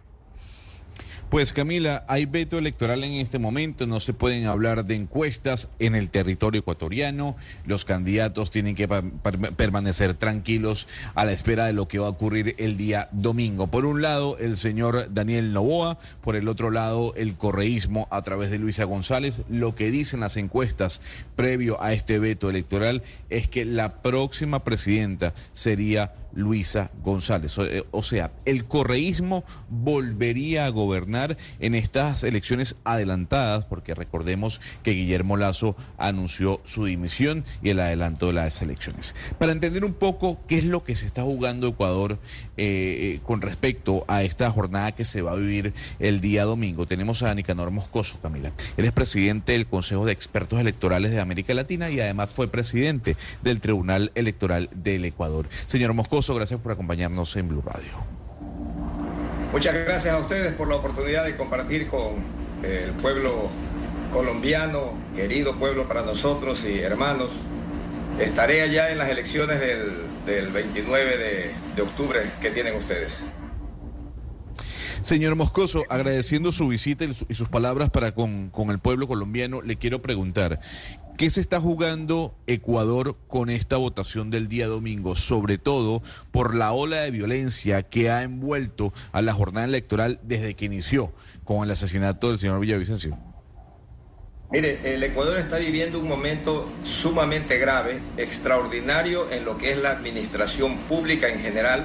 Pues 1.31 1.53
Camila, 1.53 2.07
hay 2.09 2.25
veto 2.25 2.57
electoral 2.57 3.05
en 3.05 3.13
este 3.13 3.39
momento, 3.39 3.87
no 3.87 4.01
se 4.01 4.15
pueden 4.15 4.47
hablar 4.47 4.87
de 4.87 4.95
encuestas 4.95 5.69
en 5.79 5.95
el 5.95 6.09
territorio 6.09 6.61
ecuatoriano, 6.61 7.37
los 7.67 7.85
candidatos 7.85 8.51
tienen 8.51 8.75
que 8.75 8.89
permanecer 8.89 10.15
tranquilos 10.15 10.89
a 11.15 11.27
la 11.27 11.33
espera 11.33 11.67
de 11.67 11.75
lo 11.75 11.87
que 11.87 11.99
va 11.99 12.07
a 12.07 12.11
ocurrir 12.11 12.55
el 12.57 12.79
día 12.79 13.11
domingo. 13.13 13.67
Por 13.67 13.85
un 13.85 14.01
lado, 14.01 14.39
el 14.39 14.57
señor 14.57 15.13
Daniel 15.13 15.53
Novoa, 15.53 15.99
por 16.23 16.35
el 16.35 16.49
otro 16.49 16.71
lado, 16.71 17.13
el 17.15 17.37
correísmo 17.37 18.09
a 18.11 18.23
través 18.23 18.49
de 18.49 18.59
Luisa 18.59 18.85
González. 18.85 19.43
Lo 19.51 19.75
que 19.75 19.91
dicen 19.91 20.21
las 20.21 20.39
encuestas 20.39 21.03
previo 21.37 21.83
a 21.83 21.93
este 21.93 22.19
veto 22.19 22.49
electoral 22.49 23.03
es 23.29 23.49
que 23.49 23.67
la 23.67 24.01
próxima 24.01 24.65
presidenta 24.65 25.35
sería 25.53 26.15
Luisa 26.33 26.91
González. 27.03 27.57
Eh, 27.59 27.85
o, 27.91 28.03
sea, 28.03 28.33
el 28.45 28.65
correísmo 28.65 29.45
volvería 29.69 30.67
a 30.67 30.71
gobernar 30.71 31.37
en 31.61 31.75
estas 31.75 32.25
elecciones 32.25 32.77
adelantadas, 32.85 33.65
porque 33.65 33.95
recordemos 33.95 34.61
que 34.83 34.93
Guillermo 34.93 35.37
Lazo 35.37 35.77
anunció 35.97 36.61
su 36.65 36.85
dimisión 36.85 37.45
y 37.63 37.71
el 37.71 37.81
adelanto 37.81 38.29
de 38.29 38.35
las 38.35 38.61
elecciones. 38.63 39.15
Para 39.39 39.53
entender 39.53 39.85
un 39.85 39.95
poco 39.95 40.41
qué 40.47 40.59
es 40.59 40.65
lo 40.65 40.85
que 40.85 40.95
se 40.95 41.07
está 41.07 41.23
jugando 41.23 41.69
Ecuador 41.69 42.19
eh, 42.57 43.17
eh, 43.17 43.21
con 43.25 43.41
respecto 43.41 44.05
a 44.09 44.23
esta 44.23 44.51
jornada 44.51 44.93
que 44.93 45.05
se 45.05 45.23
va 45.23 45.33
a 45.33 45.37
vivir 45.37 45.73
el 45.99 46.21
día 46.21 46.45
domingo, 46.45 46.87
tenemos 46.87 47.23
a 47.23 47.35
Nicanor 47.35 47.71
Moscoso, 47.71 48.19
Camila. 48.21 48.53
Él 48.77 48.85
es 48.85 48.93
presidente 48.93 49.53
del 49.53 49.67
Consejo 49.67 50.05
de 50.05 50.13
Expertos 50.13 50.61
Electorales 50.61 51.11
de 51.11 51.21
América 51.21 51.55
Latina 51.55 51.91
y 51.91 52.01
además 52.01 52.31
fue 52.31 52.49
presidente 52.49 53.17
del 53.43 53.61
Tribunal 53.61 54.13
Electoral 54.15 54.69
del 54.75 55.05
Ecuador. 55.05 55.49
Señor 55.67 55.95
Moscoso, 55.95 56.18
gracias 56.27 56.61
por 56.61 56.73
acompañarnos 56.73 57.35
en 57.37 57.49
Blue 57.49 57.63
Radio. 57.65 57.93
Muchas 59.53 59.75
gracias 59.75 60.15
a 60.15 60.19
ustedes 60.19 60.53
por 60.55 60.69
la 60.69 60.77
oportunidad 60.77 61.25
de 61.25 61.37
compartir 61.37 61.89
con 61.89 62.17
el 62.63 62.91
pueblo 63.01 63.49
colombiano, 64.13 64.93
querido 65.15 65.55
pueblo 65.57 65.87
para 65.87 66.03
nosotros 66.03 66.65
y 66.65 66.81
hermanos. 66.81 67.31
Estaré 68.19 68.63
allá 68.63 68.91
en 68.91 68.99
las 68.99 69.09
elecciones 69.09 69.61
del, 69.61 70.49
29 70.49 71.17
de, 71.17 71.51
de 71.77 71.83
octubre 71.83 72.31
que 72.41 72.51
tienen 72.51 72.77
ustedes. 72.77 73.25
Señor 75.01 75.37
Moscoso, 75.37 75.85
agradeciendo 75.89 76.53
su 76.53 76.69
visita 76.69 77.05
y 77.05 77.35
sus 77.35 77.49
palabras 77.49 77.89
para 77.91 78.13
con, 78.13 78.51
con, 78.51 78.71
el 78.71 78.81
pueblo 78.81 79.07
colombiano, 79.07 79.63
le 79.63 79.77
quiero 79.77 80.03
preguntar, 80.03 80.61
¿Qué 81.19 81.31
se 81.31 81.41
está 81.41 81.61
jugando 81.61 82.37
Ecuador 82.47 83.17
con 83.27 83.51
esta 83.51 83.77
votación 83.77 84.31
del 84.31 84.47
día 84.47 84.69
domingo? 84.69 85.17
Sobre 85.17 85.59
todo 85.59 86.01
por 86.31 86.55
la 86.55 86.71
ola 86.71 86.99
de 86.99 87.11
violencia 87.11 87.83
que 87.83 88.09
ha 88.09 88.23
envuelto 88.23 88.93
a 89.11 89.21
la 89.21 89.33
jornada 89.33 89.67
electoral 89.67 90.21
desde 90.23 90.55
que 90.55 90.67
inició 90.67 91.13
con 91.43 91.65
el 91.65 91.73
asesinato 91.73 92.29
del 92.29 92.39
señor 92.39 92.61
Villavicencio. 92.61 93.19
Mire, 94.53 94.95
el 94.95 95.03
Ecuador 95.03 95.39
está 95.39 95.59
viviendo 95.59 95.99
un 95.99 96.07
momento 96.07 96.71
sumamente 96.85 97.59
grave, 97.59 98.01
extraordinario 98.17 99.29
en 99.33 99.45
lo 99.45 99.59
que 99.59 99.73
es 99.73 99.79
la 99.79 99.91
administración 99.91 100.79
pública 100.83 101.29
en 101.29 101.41
general. 101.41 101.85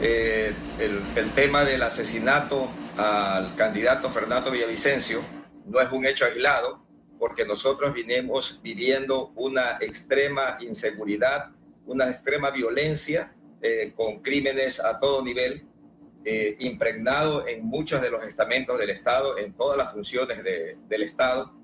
Eh, 0.00 0.54
el, 0.78 1.02
el 1.16 1.30
tema 1.32 1.64
del 1.64 1.82
asesinato 1.82 2.70
al 2.96 3.56
candidato 3.56 4.10
Fernando 4.10 4.52
Villavicencio 4.52 5.22
no 5.66 5.80
es 5.80 5.90
un 5.90 6.06
hecho 6.06 6.24
aislado, 6.24 6.79
porque 7.20 7.44
nosotros 7.44 7.92
vinimos 7.92 8.58
viviendo 8.62 9.30
una 9.36 9.76
extrema 9.80 10.56
inseguridad, 10.60 11.50
una 11.84 12.08
extrema 12.08 12.50
violencia 12.50 13.36
eh, 13.60 13.92
con 13.94 14.20
crímenes 14.22 14.80
a 14.80 14.98
todo 14.98 15.22
nivel, 15.22 15.66
eh, 16.24 16.56
impregnado 16.60 17.46
en 17.46 17.66
muchos 17.66 18.00
de 18.00 18.10
los 18.10 18.24
estamentos 18.24 18.78
del 18.78 18.88
Estado, 18.88 19.36
en 19.36 19.52
todas 19.52 19.76
las 19.76 19.92
funciones 19.92 20.42
del 20.42 21.02
Estado. 21.02 21.54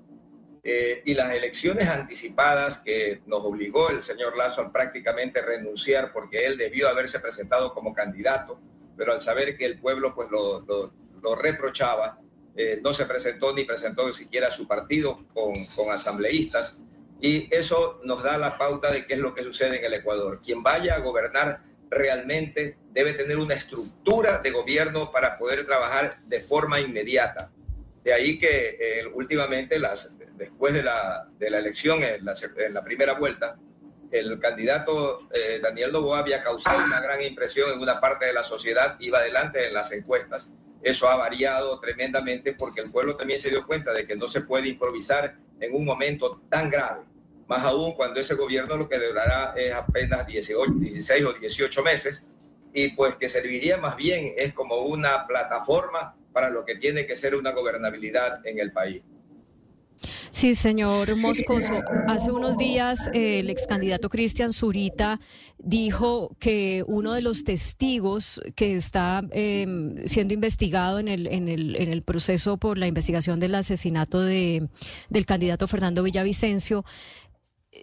Eh, 0.63 1.01
y 1.05 1.15
las 1.15 1.31
elecciones 1.31 1.87
anticipadas 1.87 2.77
que 2.77 3.21
nos 3.25 3.43
obligó 3.43 3.89
el 3.89 4.03
señor 4.03 4.37
Lazo 4.37 4.61
a 4.61 4.71
prácticamente 4.71 5.41
renunciar 5.41 6.13
porque 6.13 6.45
él 6.45 6.57
debió 6.57 6.87
haberse 6.87 7.19
presentado 7.19 7.73
como 7.73 7.93
candidato, 7.93 8.59
pero 8.95 9.13
al 9.13 9.21
saber 9.21 9.57
que 9.57 9.65
el 9.65 9.79
pueblo 9.79 10.13
pues 10.13 10.29
lo, 10.29 10.63
lo 11.21 11.35
reprochaba, 11.35 12.19
eh, 12.57 12.79
no 12.83 12.93
se 12.93 13.05
presentó 13.05 13.53
ni 13.53 13.63
presentó 13.63 14.11
siquiera 14.11 14.49
su 14.49 14.67
partido 14.67 15.23
con, 15.33 15.65
con 15.67 15.91
asambleístas. 15.91 16.79
Y 17.21 17.47
eso 17.55 17.99
nos 18.03 18.23
da 18.23 18.37
la 18.37 18.57
pauta 18.57 18.91
de 18.91 19.05
qué 19.05 19.13
es 19.13 19.19
lo 19.19 19.33
que 19.33 19.43
sucede 19.43 19.77
en 19.77 19.85
el 19.85 19.93
Ecuador. 19.93 20.41
Quien 20.43 20.63
vaya 20.63 20.95
a 20.95 20.99
gobernar 20.99 21.61
realmente 21.89 22.77
debe 22.91 23.13
tener 23.13 23.37
una 23.37 23.53
estructura 23.53 24.39
de 24.39 24.51
gobierno 24.51 25.11
para 25.11 25.37
poder 25.37 25.65
trabajar 25.65 26.17
de 26.25 26.39
forma 26.39 26.79
inmediata. 26.79 27.51
De 28.03 28.13
ahí 28.13 28.39
que 28.39 28.77
eh, 28.79 29.05
últimamente, 29.13 29.79
las, 29.79 30.15
después 30.35 30.73
de 30.73 30.83
la, 30.83 31.27
de 31.37 31.49
la 31.49 31.59
elección, 31.59 32.03
en 32.03 32.25
la, 32.25 32.33
en 32.57 32.73
la, 32.73 32.83
primera 32.83 33.13
vuelta, 33.13 33.57
el 34.11 34.39
candidato 34.39 35.27
eh, 35.33 35.59
Daniel 35.61 35.91
Novoa 35.91 36.19
había 36.19 36.41
causado 36.41 36.83
una 36.83 37.01
gran 37.01 37.21
impresión 37.21 37.71
en 37.71 37.79
una 37.79 37.99
parte 37.99 38.25
de 38.25 38.33
la 38.33 38.43
sociedad, 38.43 38.95
iba 38.99 39.19
adelante 39.19 39.67
en 39.67 39.73
las 39.73 39.91
encuestas, 39.91 40.51
eso 40.81 41.07
ha 41.07 41.15
variado 41.15 41.79
tremendamente 41.79 42.53
porque 42.53 42.81
el 42.81 42.91
pueblo 42.91 43.15
también 43.15 43.39
se 43.39 43.49
dio 43.49 43.65
cuenta 43.65 43.93
de 43.93 44.05
que 44.05 44.15
no 44.15 44.27
se 44.27 44.41
puede 44.41 44.69
improvisar 44.69 45.37
en 45.59 45.75
un 45.75 45.85
momento 45.85 46.41
tan 46.49 46.69
grave, 46.69 47.03
más 47.47 47.63
aún 47.63 47.93
cuando 47.93 48.19
ese 48.19 48.35
gobierno 48.35 48.77
lo 48.77 48.89
que 48.89 48.99
durará 48.99 49.53
es 49.55 49.73
apenas 49.73 50.27
18, 50.27 50.71
16 50.73 51.25
o 51.25 51.33
18 51.33 51.83
meses 51.83 52.27
y 52.73 52.89
pues 52.89 53.15
que 53.15 53.27
serviría 53.27 53.77
más 53.77 53.95
bien 53.95 54.33
es 54.37 54.53
como 54.53 54.81
una 54.81 55.25
plataforma 55.25 56.15
para 56.33 56.49
lo 56.49 56.65
que 56.65 56.75
tiene 56.75 57.07
que 57.07 57.15
ser 57.15 57.35
una 57.35 57.51
gobernabilidad 57.51 58.45
en 58.45 58.59
el 58.59 58.71
país. 58.71 59.01
Sí, 60.37 60.53
señor 60.53 61.15
Moscoso. 61.15 61.81
Hace 62.07 62.31
unos 62.31 62.59
días 62.59 63.09
eh, 63.11 63.39
el 63.39 63.49
ex 63.49 63.65
candidato 63.65 64.07
Cristian 64.07 64.53
Zurita 64.53 65.19
dijo 65.57 66.35
que 66.39 66.83
uno 66.85 67.13
de 67.13 67.23
los 67.23 67.43
testigos 67.43 68.39
que 68.55 68.75
está 68.75 69.23
em, 69.31 69.95
siendo 70.05 70.35
investigado 70.35 70.99
en 70.99 71.07
el, 71.07 71.25
en, 71.25 71.47
el, 71.47 71.75
en 71.75 71.91
el 71.91 72.03
proceso 72.03 72.57
por 72.57 72.77
la 72.77 72.85
investigación 72.85 73.39
del 73.39 73.55
asesinato 73.55 74.21
de, 74.21 74.69
del 75.09 75.25
candidato 75.25 75.67
Fernando 75.67 76.03
Villavicencio 76.03 76.85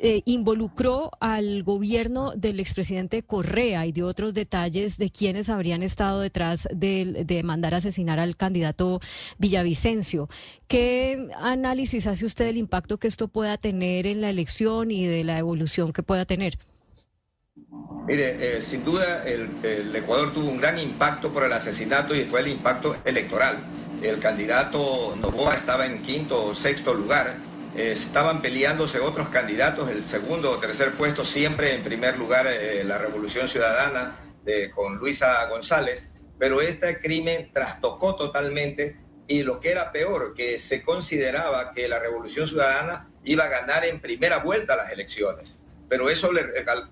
eh, 0.02 0.22
involucró 0.24 1.10
al 1.20 1.62
gobierno 1.62 2.32
del 2.34 2.58
expresidente 2.58 3.22
Correa 3.22 3.86
y 3.86 3.92
dio 3.92 4.06
otros 4.06 4.34
detalles 4.34 4.98
de 4.98 5.10
quienes 5.10 5.50
habrían 5.50 5.82
estado 5.82 6.20
detrás 6.20 6.68
de, 6.72 7.42
mandar 7.44 7.74
asesinar 7.74 8.18
al 8.18 8.36
candidato 8.36 9.00
Villavicencio. 9.38 10.28
¿Qué 10.66 11.28
análisis 11.40 12.06
hace 12.06 12.24
usted 12.24 12.46
del 12.46 12.56
impacto 12.56 12.98
que 12.98 13.06
esto 13.06 13.28
pueda 13.28 13.56
tener 13.56 14.06
en 14.06 14.20
la 14.20 14.30
elección 14.30 14.90
y 14.90 15.06
de 15.06 15.22
la 15.22 15.38
evolución 15.38 15.92
que 15.92 16.02
pueda 16.02 16.24
tener? 16.24 16.58
Mire, 18.06 18.56
eh, 18.56 18.60
sin 18.60 18.84
duda 18.84 19.24
el, 19.24 19.48
el, 19.62 19.94
Ecuador 19.94 20.32
tuvo 20.34 20.48
un 20.48 20.58
gran 20.58 20.78
impacto 20.78 21.32
por 21.32 21.44
el 21.44 21.52
asesinato 21.52 22.14
y 22.14 22.24
fue 22.24 22.40
el 22.40 22.48
impacto 22.48 22.96
electoral. 23.04 23.58
El 24.02 24.18
candidato 24.18 25.16
Novoa 25.16 25.54
estaba 25.54 25.86
en 25.86 26.02
quinto 26.02 26.46
o 26.46 26.54
sexto 26.54 26.92
lugar 26.92 27.53
estaban 27.76 28.40
peleándose 28.40 29.00
otros 29.00 29.28
candidatos, 29.28 29.90
el 29.90 30.04
segundo 30.04 30.50
o 30.50 30.58
tercer 30.58 30.92
puesto, 30.92 31.24
siempre 31.24 31.74
en 31.74 31.82
primer 31.82 32.18
lugar 32.18 32.46
eh, 32.46 32.84
la 32.84 32.98
Revolución 32.98 33.48
Ciudadana 33.48 34.20
con 34.74 34.96
Luisa 34.96 35.46
González, 35.48 36.10
pero 36.38 36.60
este 36.60 37.00
crimen 37.00 37.50
trastocó 37.52 38.14
totalmente 38.14 38.98
y 39.26 39.42
lo 39.42 39.60
que 39.60 39.70
era 39.70 39.90
peor, 39.90 40.34
que 40.34 40.58
se 40.58 40.82
consideraba 40.82 41.72
que 41.72 41.88
la 41.88 41.98
Revolución 41.98 42.46
Ciudadana 42.46 43.08
iba 43.24 43.44
a 43.44 43.48
ganar 43.48 43.84
en 43.84 44.00
primera 44.00 44.38
vuelta 44.38 44.76
las 44.76 44.92
elecciones, 44.92 45.58
pero 45.88 46.10
eso 46.10 46.30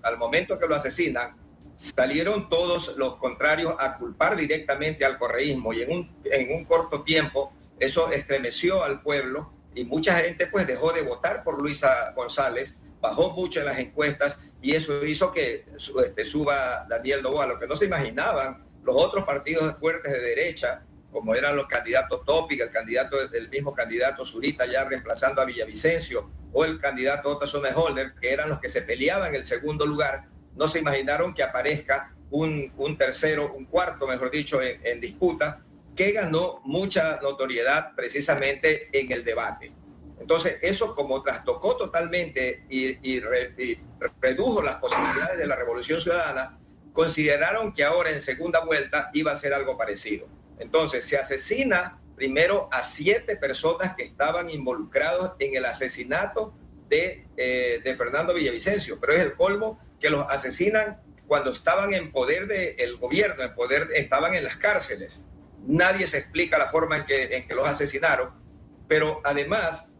al, 0.01 0.17
momento 0.17 0.57
que 0.57 0.67
lo 0.67 0.75
asesinan, 0.75 1.35
salieron 1.75 2.49
todos 2.49 2.95
los 2.97 3.17
contrarios 3.17 3.75
a 3.79 3.97
culpar 3.97 4.35
directamente 4.35 5.05
al 5.05 5.17
correísmo 5.17 5.73
y 5.73 5.81
en 5.81 5.91
un, 5.91 6.15
en 6.25 6.55
un 6.55 6.65
corto 6.65 7.03
tiempo 7.03 7.53
eso 7.79 8.11
estremeció 8.11 8.83
al 8.83 9.01
pueblo 9.01 9.52
y 9.75 9.85
mucha 9.85 10.15
gente 10.19 10.47
pues 10.47 10.67
dejó 10.67 10.91
de 10.93 11.01
votar 11.01 11.43
por 11.43 11.61
Luisa 11.61 12.11
González, 12.15 12.77
bajó 13.01 13.31
mucho 13.31 13.59
en 13.59 13.65
las 13.67 13.79
encuestas 13.79 14.39
y 14.61 14.75
eso 14.75 15.05
hizo 15.05 15.31
que 15.31 15.65
este, 16.05 16.25
suba 16.25 16.85
Daniel 16.89 17.21
Novoa, 17.21 17.47
lo 17.47 17.59
que 17.59 17.67
no 17.67 17.75
se 17.75 17.85
imaginaban 17.85 18.63
los 18.83 18.95
otros 18.95 19.25
partidos 19.25 19.77
fuertes 19.79 20.11
de 20.11 20.19
derecha, 20.19 20.83
como 21.11 21.35
eran 21.35 21.55
los 21.55 21.67
candidatos 21.67 22.25
Topic, 22.25 22.61
el 22.61 22.71
candidato 22.71 23.17
el 23.31 23.49
mismo 23.49 23.73
candidato 23.73 24.25
Zurita 24.25 24.65
ya 24.65 24.85
reemplazando 24.85 25.41
a 25.41 25.45
Villavicencio, 25.45 26.29
o 26.51 26.65
el 26.65 26.79
candidato 26.79 27.29
Otasone 27.29 27.69
Holder, 27.73 28.13
que 28.19 28.31
eran 28.31 28.49
los 28.49 28.59
que 28.59 28.69
se 28.69 28.81
peleaban 28.81 29.33
el 29.35 29.45
segundo 29.45 29.85
lugar, 29.85 30.25
no 30.55 30.67
se 30.67 30.79
imaginaron 30.79 31.33
que 31.33 31.43
aparezca 31.43 32.13
un, 32.29 32.71
un 32.77 32.97
tercero, 32.97 33.53
un 33.53 33.65
cuarto, 33.65 34.07
mejor 34.07 34.31
dicho, 34.31 34.59
en, 34.61 34.99
disputa, 34.99 35.62
que 35.95 36.11
ganó 36.11 36.61
mucha 36.63 37.19
notoriedad 37.21 37.93
precisamente 37.95 38.89
en 38.91 39.11
el 39.11 39.23
debate. 39.23 39.73
Entonces, 40.19 40.57
eso 40.61 40.95
como 40.95 41.21
trastocó 41.21 41.75
totalmente 41.75 42.65
y, 42.69 43.19
redujo 44.21 44.61
las 44.61 44.75
posibilidades 44.75 45.37
de 45.37 45.47
la 45.47 45.55
revolución 45.55 45.99
ciudadana, 45.99 46.59
consideraron 46.93 47.73
que 47.73 47.83
ahora 47.83 48.11
en 48.11 48.21
segunda 48.21 48.63
vuelta 48.63 49.09
iba 49.13 49.31
a 49.31 49.35
ser 49.35 49.53
algo 49.53 49.77
parecido. 49.77 50.27
Entonces, 50.59 51.03
se 51.05 51.17
asesina 51.17 51.99
primero 52.15 52.69
a 52.71 52.83
siete 52.83 53.35
personas 53.35 53.95
que 53.95 54.03
estaban 54.03 54.49
involucrados 54.49 55.33
en 55.39 55.55
el 55.55 55.65
asesinato 55.65 56.53
de, 56.87 57.27
eh, 57.35 57.81
de 57.83 57.95
Fernando 57.95 58.33
Villavicencio, 58.33 58.99
pero 58.99 59.13
es 59.13 59.19
el 59.19 59.33
colmo 59.33 59.79
que 59.99 60.09
los 60.09 60.25
asesinan 60.29 61.01
cuando 61.27 61.51
estaban 61.51 61.93
en 61.93 62.11
poder 62.11 62.47
del 62.47 62.97
gobierno, 62.97 63.43
en 63.43 63.55
poder, 63.55 63.89
estaban 63.95 64.35
en 64.35 64.43
las 64.43 64.57
cárceles. 64.57 65.25
Nadie 65.65 66.07
se 66.07 66.19
explica 66.19 66.57
la 66.57 66.67
forma 66.67 66.97
en 66.97 67.05
que, 67.05 67.55
los 67.55 67.67
asesinaron, 67.67 68.33
pero 68.87 69.21
además 69.23 69.91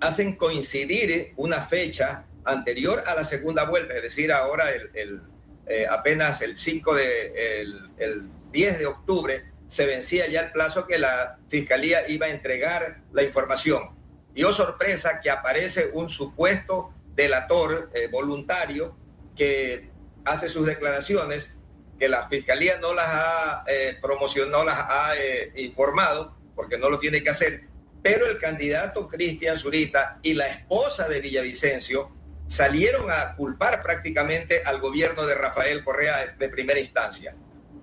hacen 0.00 0.36
coincidir 0.36 1.32
una 1.36 1.60
fecha 1.62 2.26
anterior 2.44 3.02
a 3.06 3.14
la 3.14 3.24
segunda 3.24 3.64
vuelta, 3.64 3.94
es 3.94 4.02
decir, 4.02 4.30
ahora 4.30 4.66
eh, 4.70 5.86
apenas 5.90 6.42
el 6.42 6.56
5 6.56 6.94
de, 6.94 7.60
el, 7.62 7.90
el 7.98 8.22
10 8.52 8.78
de 8.78 8.86
octubre 8.86 9.44
se 9.68 9.86
vencía 9.86 10.28
ya 10.28 10.42
el 10.42 10.52
plazo 10.52 10.86
que 10.86 10.98
la 10.98 11.38
fiscalía 11.48 12.08
iba 12.08 12.26
a 12.26 12.30
entregar 12.30 13.00
la 13.12 13.22
información. 13.22 13.90
Y 14.34 14.44
oh 14.44 14.52
sorpresa 14.52 15.20
que 15.20 15.30
aparece 15.30 15.90
un 15.92 16.08
supuesto 16.08 16.92
delator 17.14 17.90
eh, 17.94 18.08
voluntario 18.08 18.96
que 19.34 19.90
hace 20.24 20.48
sus 20.48 20.66
declaraciones, 20.66 21.55
que 21.98 22.08
la 22.08 22.28
fiscalía 22.28 22.78
no 22.78 22.94
las 22.94 23.06
ha 23.08 23.64
eh, 23.66 23.96
promocionado, 24.00 24.58
no 24.58 24.64
las 24.64 24.78
ha 24.78 25.16
eh, 25.16 25.52
informado, 25.56 26.36
porque 26.54 26.78
no 26.78 26.90
lo 26.90 26.98
tiene 26.98 27.22
que 27.22 27.30
hacer, 27.30 27.64
pero 28.02 28.26
el 28.26 28.38
candidato 28.38 29.08
Cristian 29.08 29.58
Zurita 29.58 30.18
y 30.22 30.34
la 30.34 30.46
esposa 30.46 31.08
de 31.08 31.20
Villavicencio 31.20 32.10
salieron 32.48 33.10
a 33.10 33.34
culpar 33.34 33.82
prácticamente 33.82 34.62
al 34.64 34.80
gobierno 34.80 35.26
de 35.26 35.34
Rafael 35.34 35.82
Correa 35.82 36.34
de 36.38 36.48
primera 36.48 36.78
instancia. 36.78 37.34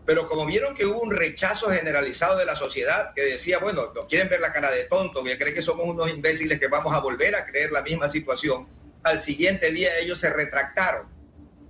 Pero 0.05 0.27
como 0.27 0.45
vieron 0.45 0.75
que 0.75 0.85
hubo 0.85 0.99
un 0.99 1.11
rechazo 1.11 1.69
generalizado 1.69 2.37
de 2.37 2.45
la 2.45 2.55
sociedad 2.55 3.13
que 3.13 3.21
decía, 3.21 3.59
bueno, 3.59 3.93
nos 3.93 4.05
quieren 4.05 4.29
ver 4.29 4.41
la 4.41 4.51
cara 4.51 4.69
de 4.71 4.83
tonto, 4.85 5.23
que 5.23 5.37
creen 5.37 5.55
que 5.55 5.61
somos 5.61 5.85
unos 5.85 6.09
imbéciles 6.09 6.59
que 6.59 6.67
vamos 6.67 6.93
a 6.93 6.99
volver 6.99 7.35
a 7.35 7.45
creer 7.45 7.71
la 7.71 7.81
misma 7.81 8.09
situación, 8.09 8.67
al 9.03 9.21
siguiente 9.21 9.71
día 9.71 9.97
ellos 9.99 10.19
se 10.19 10.29
retractaron 10.29 11.12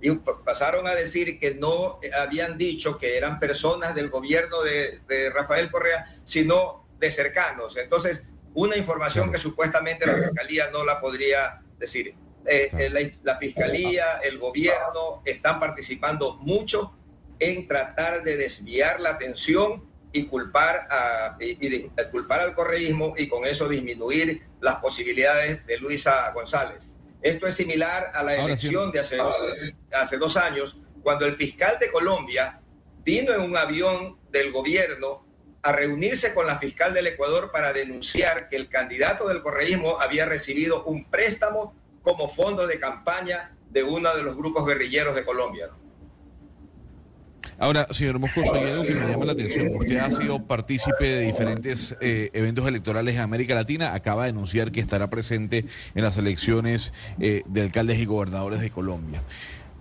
y 0.04 0.10
pasaron 0.44 0.86
a 0.86 0.94
decir 0.94 1.40
que 1.40 1.54
no 1.54 1.98
habían 2.20 2.58
dicho 2.58 2.98
que 2.98 3.16
eran 3.16 3.40
personas 3.40 3.94
del 3.94 4.10
gobierno 4.10 4.60
de, 4.60 5.30
Rafael 5.30 5.70
Correa, 5.70 6.14
sino 6.24 6.86
de 6.98 7.10
cercanos. 7.10 7.78
Entonces, 7.78 8.22
una 8.52 8.76
información 8.76 9.32
que 9.32 9.38
supuestamente 9.38 10.04
la 10.06 10.28
Fiscalía 10.28 10.70
no 10.70 10.84
la 10.84 11.00
podría 11.00 11.62
decir. 11.78 12.14
Eh, 12.44 12.70
eh, 12.76 13.16
la 13.22 13.38
Fiscalía, 13.38 14.20
el 14.22 14.38
gobierno 14.38 15.22
están 15.24 15.58
participando 15.58 16.36
mucho 16.36 16.94
en 17.38 17.66
tratar 17.66 18.22
de 18.22 18.36
desviar 18.36 19.00
la 19.00 19.12
atención 19.12 19.88
y 20.12 20.26
culpar, 20.26 20.86
a, 20.90 21.38
y, 21.40 21.88
culpar 22.12 22.40
al 22.40 22.54
correísmo 22.54 23.14
y 23.16 23.26
con 23.26 23.46
eso 23.46 23.70
disminuir 23.70 24.46
las 24.60 24.76
posibilidades 24.80 25.64
de 25.64 25.78
Luisa 25.78 26.30
González. 26.32 26.93
Esto 27.24 27.46
es 27.46 27.54
similar 27.54 28.12
a 28.14 28.22
la 28.22 28.36
elección 28.36 28.92
de 28.92 29.00
hace, 29.00 29.16
hace 29.92 30.18
dos 30.18 30.36
años, 30.36 30.76
cuando 31.02 31.24
el 31.24 31.36
fiscal 31.36 31.78
de 31.80 31.90
Colombia 31.90 32.60
vino 33.02 33.32
en 33.32 33.40
un 33.40 33.56
avión 33.56 34.18
del 34.30 34.52
gobierno 34.52 35.24
a 35.62 35.72
reunirse 35.72 36.34
con 36.34 36.46
la 36.46 36.58
fiscal 36.58 36.92
del 36.92 37.06
Ecuador 37.06 37.50
para 37.50 37.72
denunciar 37.72 38.50
que 38.50 38.56
el 38.56 38.68
candidato 38.68 39.26
del 39.26 39.40
correísmo 39.40 39.98
había 40.02 40.26
recibido 40.26 40.84
un 40.84 41.06
préstamo 41.06 41.74
como 42.02 42.28
fondo 42.28 42.66
de 42.66 42.78
campaña 42.78 43.56
de 43.70 43.82
uno 43.82 44.14
de 44.14 44.22
los 44.22 44.36
grupos 44.36 44.66
guerrilleros 44.66 45.14
de 45.14 45.24
Colombia. 45.24 45.70
Ahora, 47.58 47.86
señor 47.90 48.18
Moscoso, 48.18 48.54
hay 48.54 48.70
algo 48.70 48.84
que 48.84 48.94
me 48.94 49.06
llama 49.06 49.24
la 49.24 49.32
atención. 49.32 49.74
Usted 49.74 49.98
ha 49.98 50.10
sido 50.10 50.44
partícipe 50.44 51.06
de 51.06 51.20
diferentes 51.20 51.96
eh, 52.00 52.30
eventos 52.32 52.66
electorales 52.66 53.14
en 53.14 53.20
América 53.20 53.54
Latina. 53.54 53.94
Acaba 53.94 54.24
de 54.24 54.30
anunciar 54.30 54.72
que 54.72 54.80
estará 54.80 55.08
presente 55.08 55.64
en 55.94 56.02
las 56.02 56.18
elecciones 56.18 56.92
eh, 57.20 57.42
de 57.46 57.62
alcaldes 57.62 57.98
y 57.98 58.04
gobernadores 58.04 58.60
de 58.60 58.70
Colombia. 58.70 59.22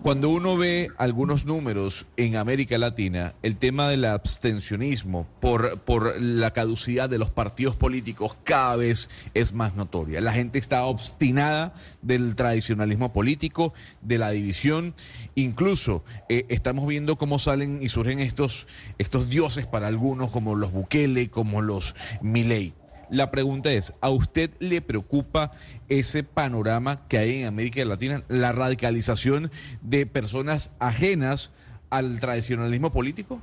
Cuando 0.04 0.30
uno 0.30 0.58
ve 0.58 0.90
algunos 0.98 1.46
números 1.46 2.08
en 2.18 2.36
América 2.36 2.78
Latina, 2.78 3.36
el 3.42 3.56
tema 3.56 3.88
del 3.88 4.04
abstencionismo 4.04 5.26
por, 5.40 5.80
por 5.80 6.22
la 6.22 6.52
caducidad 6.52 7.10
de 7.10 7.18
los 7.18 7.30
partidos 7.30 7.78
políticos 7.78 8.36
cada 8.44 8.76
vez 8.76 9.10
es 9.34 9.54
más 9.54 9.76
notoria. 9.76 10.20
La 10.20 10.34
gente 10.34 10.60
está 10.60 10.84
obstinada 10.84 11.74
del 12.02 12.36
tradicionalismo 12.36 13.14
político, 13.14 13.74
de 14.02 14.18
la 14.18 14.32
división. 14.32 14.94
Incluso 15.36 16.04
eh, 16.28 16.48
estamos 16.50 16.86
viendo 16.86 17.16
cómo 17.16 17.40
salen 17.40 17.80
y 17.82 17.88
surgen 17.88 18.20
estos, 18.20 18.68
estos 18.98 19.30
dioses 19.30 19.68
para 19.68 19.88
algunos, 19.88 20.32
como 20.32 20.56
los 20.56 20.74
Bukele, 20.74 21.30
como 21.30 21.62
los 21.62 21.96
Milei. 22.22 22.74
La 23.14 23.30
pregunta 23.30 23.72
es, 23.72 23.94
¿a 24.02 24.10
usted 24.10 24.50
le 24.58 24.82
preocupa 24.82 25.52
ese 25.88 26.24
panorama 26.24 27.08
que 27.08 27.20
hay 27.20 27.42
en 27.42 27.46
América 27.46 27.86
Latina, 27.86 28.24
la 28.28 28.54
radicalización 28.54 29.52
de 29.84 30.08
personas 30.08 30.72
ajenas 30.80 31.52
al 31.92 32.20
tradicionalismo 32.20 32.92
político? 32.92 33.40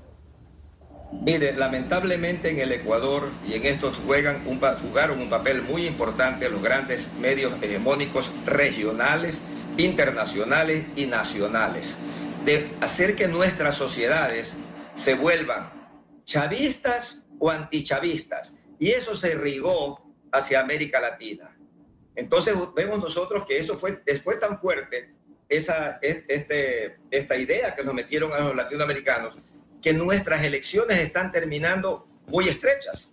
Mire, 1.24 1.54
lamentablemente 1.54 2.50
en 2.50 2.58
el 2.58 2.72
Ecuador 2.72 3.30
y 3.48 3.54
en 3.54 3.64
estos 3.64 3.96
juegan 4.04 4.44
un, 4.48 4.58
jugaron 4.58 5.20
un 5.20 5.30
papel 5.30 5.62
muy 5.62 5.86
importante 5.86 6.50
los 6.50 6.62
grandes 6.62 7.08
medios 7.20 7.52
hegemónicos 7.62 8.32
regionales, 8.46 9.40
internacionales 9.78 10.84
y 10.96 11.06
nacionales, 11.06 11.94
de 12.44 12.68
hacer 12.80 13.14
que 13.14 13.28
nuestras 13.28 13.76
sociedades 13.76 14.56
se 14.96 15.14
vuelvan 15.14 15.70
chavistas 16.24 17.22
o 17.38 17.50
antichavistas 17.50 18.56
y 18.81 18.93
eso 18.93 19.14
se 19.14 19.33
irrigó 19.33 20.03
hacia 20.33 20.61
América 20.61 21.01
Latina. 21.01 21.57
Entonces 22.16 22.57
vemos 22.74 22.99
nosotros 22.99 23.45
que 23.47 23.59
eso 23.59 23.78
fue, 23.78 24.03
fue 24.24 24.37
tan 24.37 24.59
fuerte, 24.59 25.14
esa, 25.49 25.99
este, 26.03 26.97
esta 27.11 27.37
idea 27.37 27.74
que 27.74 27.85
nos 27.85 27.95
metieron 27.95 28.33
a 28.33 28.41
los 28.41 28.57
latinoamericanos, 28.57 29.37
que 29.83 29.93
nuestras 29.93 30.43
elecciones 30.43 30.99
están 30.99 31.31
terminando 31.31 32.09
muy 32.26 32.49
estrechas. 32.49 33.12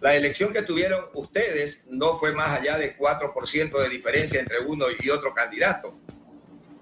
La 0.00 0.14
elección 0.14 0.52
que 0.52 0.62
tuvieron 0.62 1.06
ustedes 1.14 1.84
no 1.88 2.18
fue 2.18 2.32
más 2.32 2.60
allá 2.60 2.76
de 2.76 2.96
4% 2.98 3.82
de 3.82 3.88
diferencia 3.88 4.40
entre 4.40 4.60
uno 4.60 4.86
y 5.00 5.08
otro 5.08 5.32
candidato. 5.32 5.98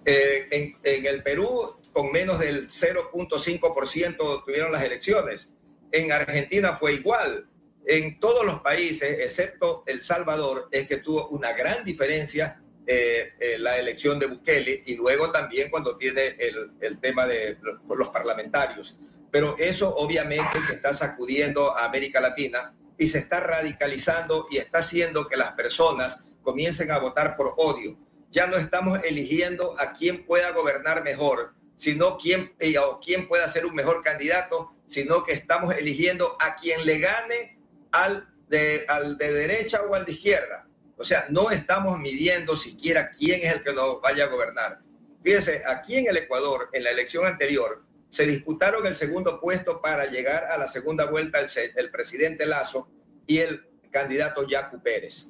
Eh, 0.04 0.48
en, 0.50 0.76
en 0.82 1.06
el 1.06 1.22
Perú, 1.22 1.76
con 1.92 2.10
menos 2.10 2.40
del 2.40 2.68
0.5% 2.68 4.44
tuvieron 4.44 4.72
las 4.72 4.82
elecciones. 4.82 5.52
En 5.92 6.10
Argentina 6.10 6.72
fue 6.72 6.94
igual 6.94 7.48
en 7.86 8.18
todos 8.18 8.44
los 8.46 8.60
países, 8.60 9.18
excepto 9.20 9.82
El 9.86 10.02
Salvador, 10.02 10.68
es 10.70 10.88
que 10.88 10.98
tuvo 10.98 11.28
una 11.28 11.52
gran 11.52 11.84
diferencia 11.84 12.60
eh, 12.86 13.32
eh, 13.40 13.58
la 13.58 13.78
elección 13.78 14.18
de 14.18 14.26
Bukele 14.26 14.82
y 14.84 14.96
luego 14.96 15.30
también 15.30 15.70
cuando 15.70 15.96
tiene 15.96 16.36
el, 16.38 16.72
el 16.80 17.00
tema 17.00 17.26
de 17.26 17.58
los 17.88 18.08
parlamentarios. 18.10 18.96
Pero 19.30 19.56
eso 19.58 19.94
obviamente 19.96 20.58
que 20.66 20.74
está 20.74 20.92
sacudiendo 20.92 21.76
a 21.76 21.86
América 21.86 22.20
Latina 22.20 22.74
y 22.98 23.06
se 23.06 23.18
está 23.18 23.40
radicalizando 23.40 24.46
y 24.50 24.58
está 24.58 24.78
haciendo 24.78 25.26
que 25.26 25.36
las 25.36 25.52
personas 25.52 26.24
comiencen 26.42 26.90
a 26.90 26.98
votar 26.98 27.36
por 27.36 27.54
odio. 27.56 27.96
Ya 28.30 28.46
no 28.46 28.56
estamos 28.56 29.00
eligiendo 29.02 29.74
a 29.80 29.94
quién 29.94 30.24
pueda 30.26 30.50
gobernar 30.52 31.02
mejor, 31.02 31.54
sino 31.76 32.18
quién, 32.18 32.54
eh, 32.58 32.78
o 32.78 33.00
quién 33.00 33.28
pueda 33.28 33.48
ser 33.48 33.66
un 33.66 33.74
mejor 33.74 34.02
candidato, 34.02 34.72
sino 34.86 35.22
que 35.22 35.32
estamos 35.32 35.74
eligiendo 35.74 36.36
a 36.40 36.56
quien 36.56 36.84
le 36.84 36.98
gane 36.98 37.53
al 37.94 38.28
de, 38.48 38.84
al 38.88 39.16
de 39.16 39.32
derecha 39.32 39.82
o 39.82 39.94
al 39.94 40.04
de 40.04 40.12
izquierda. 40.12 40.66
O 40.96 41.04
sea, 41.04 41.26
no 41.30 41.50
estamos 41.50 41.98
midiendo 41.98 42.56
siquiera 42.56 43.10
quién 43.10 43.40
es 43.42 43.54
el 43.54 43.62
que 43.62 43.72
nos 43.72 44.00
vaya 44.00 44.24
a 44.24 44.28
gobernar. 44.28 44.80
Fíjese, 45.22 45.62
aquí 45.66 45.96
en 45.96 46.08
el 46.08 46.16
Ecuador, 46.16 46.68
en 46.72 46.84
la 46.84 46.90
elección 46.90 47.24
anterior, 47.24 47.84
se 48.10 48.26
disputaron 48.26 48.86
el 48.86 48.94
segundo 48.94 49.40
puesto 49.40 49.80
para 49.80 50.06
llegar 50.06 50.44
a 50.44 50.58
la 50.58 50.66
segunda 50.66 51.06
vuelta 51.06 51.38
el, 51.40 51.48
el 51.76 51.90
presidente 51.90 52.46
Lazo 52.46 52.88
y 53.26 53.38
el 53.38 53.64
candidato 53.90 54.46
Yacu 54.46 54.82
Pérez. 54.82 55.28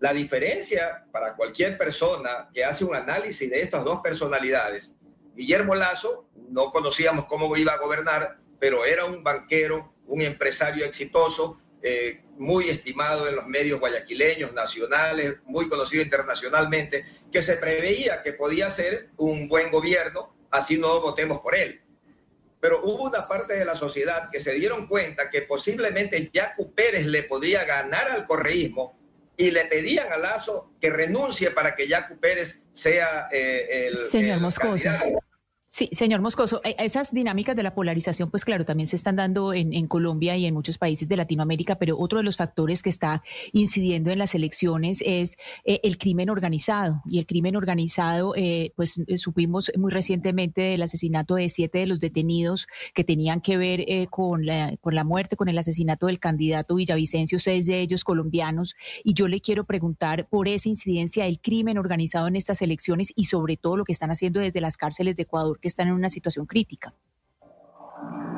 La 0.00 0.12
diferencia 0.12 1.04
para 1.12 1.36
cualquier 1.36 1.78
persona 1.78 2.48
que 2.52 2.64
hace 2.64 2.84
un 2.84 2.96
análisis 2.96 3.48
de 3.48 3.62
estas 3.62 3.84
dos 3.84 4.00
personalidades, 4.02 4.92
Guillermo 5.36 5.76
Lazo, 5.76 6.28
no 6.50 6.72
conocíamos 6.72 7.26
cómo 7.26 7.56
iba 7.56 7.72
a 7.72 7.78
gobernar, 7.78 8.38
pero 8.58 8.84
era 8.84 9.04
un 9.04 9.22
banquero, 9.22 9.94
un 10.06 10.20
empresario 10.20 10.84
exitoso, 10.84 11.61
eh, 11.82 12.22
muy 12.38 12.68
estimado 12.68 13.28
en 13.28 13.36
los 13.36 13.46
medios 13.46 13.80
guayaquileños, 13.80 14.52
nacionales, 14.52 15.36
muy 15.44 15.68
conocido 15.68 16.02
internacionalmente, 16.02 17.04
que 17.30 17.42
se 17.42 17.56
preveía 17.56 18.22
que 18.22 18.32
podía 18.32 18.70
ser 18.70 19.10
un 19.16 19.48
buen 19.48 19.70
gobierno, 19.70 20.34
así 20.50 20.78
no 20.78 21.00
votemos 21.00 21.40
por 21.40 21.54
él. 21.56 21.80
Pero 22.60 22.80
hubo 22.84 23.04
una 23.04 23.20
parte 23.20 23.54
de 23.54 23.64
la 23.64 23.74
sociedad 23.74 24.22
que 24.30 24.38
se 24.38 24.52
dieron 24.52 24.86
cuenta 24.86 25.28
que 25.28 25.42
posiblemente 25.42 26.30
Yacu 26.32 26.72
Pérez 26.72 27.06
le 27.06 27.24
podría 27.24 27.64
ganar 27.64 28.10
al 28.10 28.26
correísmo 28.26 28.96
y 29.36 29.50
le 29.50 29.64
pedían 29.64 30.12
a 30.12 30.18
Lazo 30.18 30.72
que 30.80 30.90
renuncie 30.90 31.50
para 31.50 31.74
que 31.74 31.88
Yacu 31.88 32.18
Pérez 32.20 32.62
sea 32.72 33.28
eh, 33.32 33.88
el, 33.88 33.96
Señor 33.96 34.40
Moscoso. 34.40 34.88
Sí, 35.74 35.88
señor 35.92 36.20
Moscoso, 36.20 36.60
e, 36.64 36.76
esas 36.80 37.14
dinámicas 37.14 37.56
de 37.56 37.62
la 37.62 37.74
polarización, 37.74 38.30
pues 38.30 38.44
claro, 38.44 38.66
también 38.66 38.86
se 38.86 38.96
están 38.96 39.16
dando 39.16 39.54
en, 39.54 39.86
Colombia 39.86 40.36
y 40.36 40.44
en 40.44 40.52
muchos 40.52 40.76
países 40.76 41.08
de 41.08 41.16
Latinoamérica, 41.16 41.76
pero 41.76 41.98
otro 41.98 42.18
de 42.18 42.24
los 42.24 42.36
factores 42.36 42.82
que 42.82 42.90
está 42.90 43.22
incidiendo 43.52 44.10
en 44.10 44.18
las 44.18 44.34
elecciones 44.34 45.02
es 45.06 45.38
eh, 45.64 45.80
el 45.82 45.96
crimen 45.96 46.28
organizado. 46.28 47.00
Y 47.06 47.18
el 47.20 47.24
crimen 47.24 47.56
organizado, 47.56 48.34
eh, 48.36 48.74
pues 48.76 49.00
eh, 49.06 49.16
supimos 49.16 49.72
muy 49.78 49.90
recientemente 49.90 50.60
del 50.60 50.82
asesinato 50.82 51.36
de 51.36 51.48
siete 51.48 51.78
de 51.78 51.86
los 51.86 52.00
detenidos 52.00 52.66
que 52.92 53.02
tenían 53.02 53.40
que 53.40 53.56
ver 53.56 53.86
con, 54.10 54.44
la, 54.44 54.76
con 54.76 54.94
la 54.94 55.04
muerte, 55.04 55.36
con 55.36 55.48
el 55.48 55.56
asesinato 55.56 56.08
del 56.08 56.20
candidato 56.20 56.74
Villavicencio, 56.74 57.38
seis 57.38 57.64
de 57.64 57.80
ellos 57.80 58.04
colombianos. 58.04 58.76
Y 59.04 59.14
yo 59.14 59.26
le 59.26 59.40
quiero 59.40 59.64
preguntar 59.64 60.28
por 60.28 60.48
esa 60.48 60.68
incidencia 60.68 61.24
del 61.24 61.40
crimen 61.40 61.78
organizado 61.78 62.28
en 62.28 62.36
estas 62.36 62.60
elecciones 62.60 63.10
y 63.16 63.24
sobre 63.24 63.56
todo 63.56 63.78
lo 63.78 63.84
que 63.84 63.92
están 63.92 64.10
haciendo 64.10 64.40
desde 64.40 64.60
las 64.60 64.76
cárceles 64.76 65.16
de 65.16 65.22
Ecuador 65.22 65.60
que 65.62 65.68
están 65.68 65.88
en 65.88 65.94
una 65.94 66.10
situación 66.10 66.44
crítica? 66.44 66.92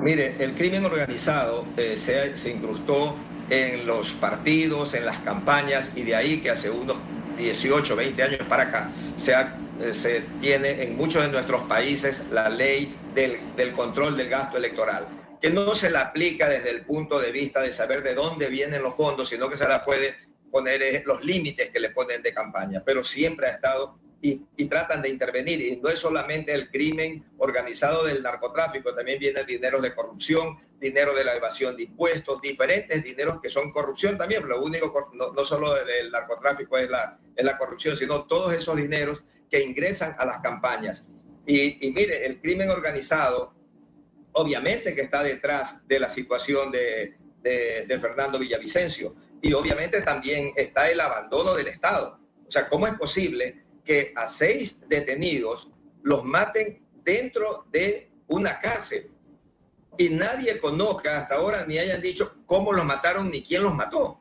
Mire, 0.02 0.36
el 0.38 0.54
crimen 0.54 0.84
organizado 0.84 1.64
eh, 1.78 1.96
se, 1.96 2.50
incrustó 2.50 3.16
en 3.48 3.86
los 3.86 4.12
partidos, 4.12 4.92
en 4.92 5.06
las 5.06 5.18
campañas, 5.20 5.92
y 5.96 6.02
de 6.02 6.14
ahí 6.14 6.40
que 6.40 6.50
hace 6.50 6.70
unos 6.70 6.98
18, 7.38 7.96
20 7.96 8.22
años 8.22 8.40
para 8.46 8.64
acá 8.64 8.92
se, 9.16 9.32
eh, 9.32 9.94
se 9.94 10.20
tiene 10.40 10.82
en 10.82 10.96
muchos 10.96 11.22
de 11.22 11.30
nuestros 11.30 11.62
países 11.62 12.22
la 12.30 12.50
ley 12.50 12.94
del, 13.14 13.56
del, 13.56 13.72
control 13.72 14.16
del 14.16 14.28
gasto 14.28 14.58
electoral, 14.58 15.08
que 15.40 15.48
no 15.48 15.74
se 15.74 15.90
la 15.90 16.00
aplica 16.00 16.48
desde 16.50 16.70
el 16.70 16.82
punto 16.82 17.18
de 17.18 17.32
vista 17.32 17.62
de 17.62 17.72
saber 17.72 18.02
de 18.02 18.14
dónde 18.14 18.48
vienen 18.48 18.82
los 18.82 18.94
fondos, 18.94 19.30
sino 19.30 19.48
que 19.48 19.56
se 19.56 19.66
la 19.66 19.82
puede 19.82 20.14
poner 20.50 20.82
eh, 20.82 21.02
los 21.06 21.24
límites 21.24 21.70
que 21.70 21.80
le 21.80 21.90
ponen 21.90 22.22
de 22.22 22.34
campaña, 22.34 22.82
pero 22.84 23.02
siempre 23.02 23.48
ha 23.48 23.52
estado 23.52 23.98
y, 24.24 24.64
tratan 24.68 25.02
de 25.02 25.10
intervenir. 25.10 25.60
Y 25.60 25.76
no 25.76 25.90
es 25.90 25.98
solamente 25.98 26.54
el 26.54 26.70
crimen 26.70 27.22
organizado 27.36 28.04
del 28.04 28.22
narcotráfico, 28.22 28.94
también 28.94 29.18
viene 29.18 29.44
dinero 29.44 29.82
de 29.82 29.94
corrupción, 29.94 30.58
dinero 30.80 31.14
de 31.14 31.24
la 31.24 31.34
evasión 31.34 31.76
de 31.76 31.82
impuestos, 31.82 32.40
diferentes 32.40 33.04
dineros 33.04 33.40
que 33.42 33.50
son 33.50 33.70
corrupción 33.70 34.16
también. 34.16 34.48
Lo 34.48 34.62
único, 34.62 35.10
no, 35.12 35.32
no 35.32 35.44
solo 35.44 35.76
el 35.76 36.10
narcotráfico 36.10 36.78
es 36.78 36.88
la, 36.88 37.18
es 37.36 37.44
la 37.44 37.58
corrupción, 37.58 37.98
sino 37.98 38.24
todos 38.24 38.54
esos 38.54 38.76
dineros 38.76 39.22
que 39.50 39.60
ingresan 39.60 40.16
a 40.18 40.24
las 40.24 40.40
campañas. 40.40 41.06
Y, 41.46 41.86
y 41.86 41.92
mire, 41.92 42.24
el 42.24 42.40
crimen 42.40 42.70
organizado, 42.70 43.52
obviamente 44.32 44.94
que 44.94 45.02
está 45.02 45.22
detrás 45.22 45.86
de 45.86 46.00
la 46.00 46.08
situación 46.08 46.72
de, 46.72 47.18
de, 47.42 47.84
de 47.86 47.98
Fernando 48.00 48.38
Villavicencio. 48.38 49.14
Y 49.42 49.52
obviamente 49.52 50.00
también 50.00 50.54
está 50.56 50.90
el 50.90 50.98
abandono 50.98 51.54
del 51.54 51.68
Estado. 51.68 52.18
O 52.48 52.50
sea, 52.50 52.70
¿cómo 52.70 52.86
es 52.86 52.94
posible 52.94 53.63
que 53.84 54.12
a 54.16 54.26
seis 54.26 54.80
detenidos 54.88 55.70
los 56.02 56.24
maten 56.24 56.82
dentro 57.04 57.66
de 57.70 58.10
una 58.26 58.58
cárcel 58.58 59.10
y 59.98 60.08
nadie 60.08 60.58
conozca 60.58 61.18
hasta 61.18 61.36
ahora 61.36 61.64
ni 61.66 61.78
hayan 61.78 62.00
dicho 62.00 62.36
cómo 62.46 62.72
los 62.72 62.84
mataron 62.84 63.30
ni 63.30 63.42
quién 63.42 63.62
los 63.62 63.74
mató. 63.74 64.20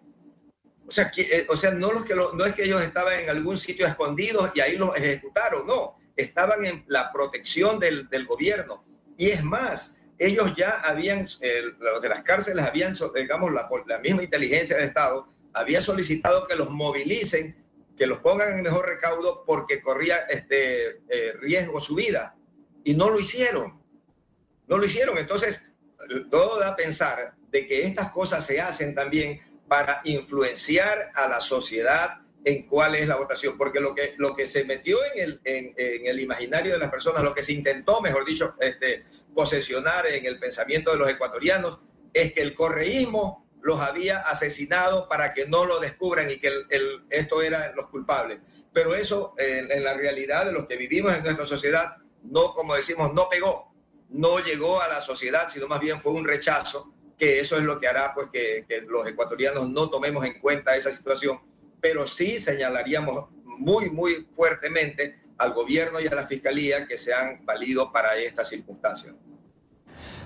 O 0.86 0.92
sea, 0.92 1.12
eh, 1.18 1.48
o 1.50 1.56
sea 1.56 1.72
no, 1.72 1.92
los 1.92 2.06
que 2.06 2.14
no 2.14 2.46
es 2.46 2.54
que 2.54 2.66
ellos 2.66 2.84
estaban 2.84 3.22
en 3.22 3.30
algún 3.30 3.58
sitio 3.58 3.88
escondidos 3.88 4.52
y 4.54 4.60
ahí 4.60 4.78
los 4.78 4.96
ejecutaron, 4.96 5.66
no, 5.66 5.98
estaban 6.16 6.66
en 6.66 6.84
la 6.88 7.12
protección 7.12 7.80
del, 7.80 8.10
del 8.10 8.26
gobierno. 8.26 8.84
Y 9.18 9.30
es 9.30 9.44
más, 9.44 9.98
ellos 10.20 10.54
ya 10.56 10.82
habían, 10.82 11.28
los 11.80 12.02
de 12.02 12.10
las 12.10 12.24
cárceles 12.24 12.66
habían, 12.66 12.96
digamos, 13.16 13.52
la, 13.52 13.70
la 13.88 14.00
misma 14.00 14.24
inteligencia 14.24 14.76
del 14.76 14.88
Estado 14.88 15.28
había 15.54 15.82
solicitado 15.82 16.48
que 16.48 16.56
los 16.56 16.70
movilicen 16.70 17.63
que 17.98 18.08
los 18.08 18.20
pongan 18.20 18.58
en 18.58 18.64
mejor 18.64 18.88
recaudo 18.88 19.44
porque 19.46 19.82
corría 19.82 20.18
este 20.30 21.02
eh, 21.10 21.34
riesgo 21.40 21.80
su 21.80 21.96
vida. 21.96 22.36
Y 22.84 22.96
no 22.96 23.10
lo 23.10 23.20
hicieron. 23.20 23.82
No 24.68 24.78
lo 24.78 24.86
hicieron. 24.86 25.18
Entonces, 25.18 25.70
todo 26.30 26.60
da 26.60 26.70
a 26.70 26.76
pensar 26.76 27.36
de 27.50 27.68
que 27.68 27.86
estas 27.86 28.12
cosas 28.12 28.46
se 28.46 28.60
hacen 28.60 28.96
también 28.96 29.40
para 29.68 30.02
influenciar 30.04 31.12
a 31.16 31.28
la 31.28 31.40
sociedad 31.40 32.22
en 32.46 32.64
cuál 32.68 32.96
es 32.96 33.08
la 33.08 33.16
votación, 33.16 33.58
porque 33.58 33.80
lo 33.80 33.96
que, 33.96 34.16
lo 34.18 34.36
que 34.36 34.48
se 34.48 34.66
metió 34.66 34.98
en 35.14 35.24
el, 35.24 35.42
en, 35.46 35.74
el 35.78 36.20
imaginario 36.20 36.74
de 36.74 36.80
las 36.80 36.92
personas, 36.92 37.24
lo 37.24 37.34
que 37.34 37.42
se 37.42 37.54
intentó, 37.54 38.02
mejor 38.02 38.26
dicho, 38.26 38.56
este, 38.60 39.06
posesionar 39.34 40.06
en 40.08 40.26
el 40.26 40.40
pensamiento 40.40 40.92
de 40.92 40.98
los 40.98 41.10
ecuatorianos, 41.10 41.80
es 42.14 42.34
que 42.34 42.42
el 42.42 42.54
correísmo 42.54 43.43
los 43.64 43.80
había 43.80 44.20
asesinado 44.20 45.08
para 45.08 45.34
que 45.34 45.48
no 45.48 45.66
lo 45.66 45.80
descubran 45.80 46.30
y 46.30 46.38
que 46.38 46.52
esto 47.10 47.42
eran 47.42 47.76
los 47.76 47.88
culpables. 47.88 48.40
Pero 48.74 48.94
eso 48.94 49.34
en, 49.38 49.84
la 49.84 49.94
realidad 49.94 50.46
de 50.46 50.52
los 50.52 50.68
que 50.68 50.76
vivimos 50.76 51.16
en 51.16 51.24
nuestra 51.24 51.46
sociedad, 51.46 51.96
no, 52.24 52.54
como 52.54 52.76
decimos, 52.76 53.14
no 53.14 53.30
pegó, 53.30 53.74
no 54.10 54.40
llegó 54.40 54.82
a 54.82 54.90
la 54.90 55.00
sociedad, 55.00 55.50
sino 55.50 55.68
más 55.68 55.80
bien 55.80 56.02
fue 56.02 56.12
un 56.12 56.28
rechazo, 56.28 56.94
que 57.18 57.40
eso 57.40 57.56
es 57.56 57.64
lo 57.64 57.80
que 57.80 57.88
hará 57.88 58.14
pues 58.14 58.28
que, 58.34 58.66
que 58.68 58.82
los 58.82 59.08
ecuatorianos 59.08 59.70
no 59.70 59.90
tomemos 59.90 60.26
en 60.26 60.40
cuenta 60.40 60.76
esa 60.76 60.92
situación, 60.92 61.40
pero 61.80 62.06
sí 62.06 62.40
señalaríamos 62.40 63.30
muy, 63.46 63.90
muy 63.90 64.28
fuertemente 64.36 65.22
al 65.38 65.54
gobierno 65.54 66.02
y 66.02 66.08
a 66.08 66.16
la 66.16 66.28
fiscalía 66.28 66.86
que 66.86 66.98
se 66.98 67.14
han 67.14 67.46
valido 67.46 67.94
para 67.94 68.18
esta 68.18 68.44
circunstancia. 68.44 69.16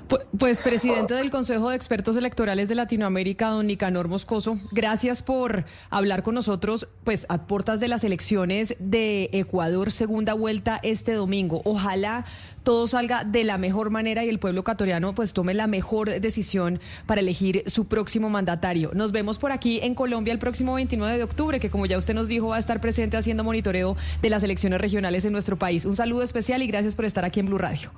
Pues, 0.07 0.61
presidente 0.61 1.15
del 1.15 1.29
Consejo 1.31 1.69
de 1.69 1.75
Expertos 1.75 2.15
Electorales 2.15 2.69
de 2.69 2.75
Latinoamérica, 2.75 3.49
don 3.49 3.67
Nicanor 3.67 4.07
Moscoso, 4.07 4.57
gracias 4.71 5.21
por 5.21 5.65
hablar 5.89 6.23
con 6.23 6.35
nosotros, 6.35 6.87
pues 7.03 7.25
a 7.27 7.45
puertas 7.47 7.81
de 7.81 7.89
las 7.89 8.05
elecciones 8.05 8.77
de 8.79 9.29
Ecuador, 9.33 9.91
segunda 9.91 10.33
vuelta 10.33 10.79
este 10.83 11.13
domingo. 11.13 11.61
Ojalá 11.65 12.23
todo 12.63 12.87
salga 12.87 13.25
de 13.25 13.43
la 13.43 13.57
mejor 13.57 13.89
manera 13.89 14.23
y 14.23 14.29
el 14.29 14.39
pueblo 14.39 14.61
ecuatoriano 14.61 15.13
pues 15.13 15.33
tome 15.33 15.53
la 15.53 15.67
mejor 15.67 16.09
decisión 16.21 16.79
para 17.05 17.19
elegir 17.19 17.63
su 17.67 17.87
próximo 17.87 18.29
mandatario. 18.29 18.91
Nos 18.93 19.11
vemos 19.11 19.37
por 19.39 19.51
aquí 19.51 19.79
en 19.81 19.95
Colombia 19.95 20.31
el 20.31 20.39
próximo 20.39 20.75
29 20.75 21.17
de 21.17 21.23
octubre, 21.23 21.59
que 21.59 21.69
como 21.69 21.85
ya 21.85 21.97
usted 21.97 22.13
nos 22.13 22.29
dijo 22.29 22.47
va 22.47 22.57
a 22.57 22.59
estar 22.59 22.79
presente 22.79 23.17
haciendo 23.17 23.43
monitoreo 23.43 23.97
de 24.21 24.29
las 24.29 24.43
elecciones 24.43 24.79
regionales 24.79 25.25
en 25.25 25.33
nuestro 25.33 25.57
país. 25.57 25.83
Un 25.83 25.95
saludo 25.97 26.23
especial 26.23 26.61
y 26.61 26.67
gracias 26.67 26.95
por 26.95 27.03
estar 27.03 27.25
aquí 27.25 27.41
en 27.41 27.47
Blue 27.47 27.57
Radio. 27.57 27.91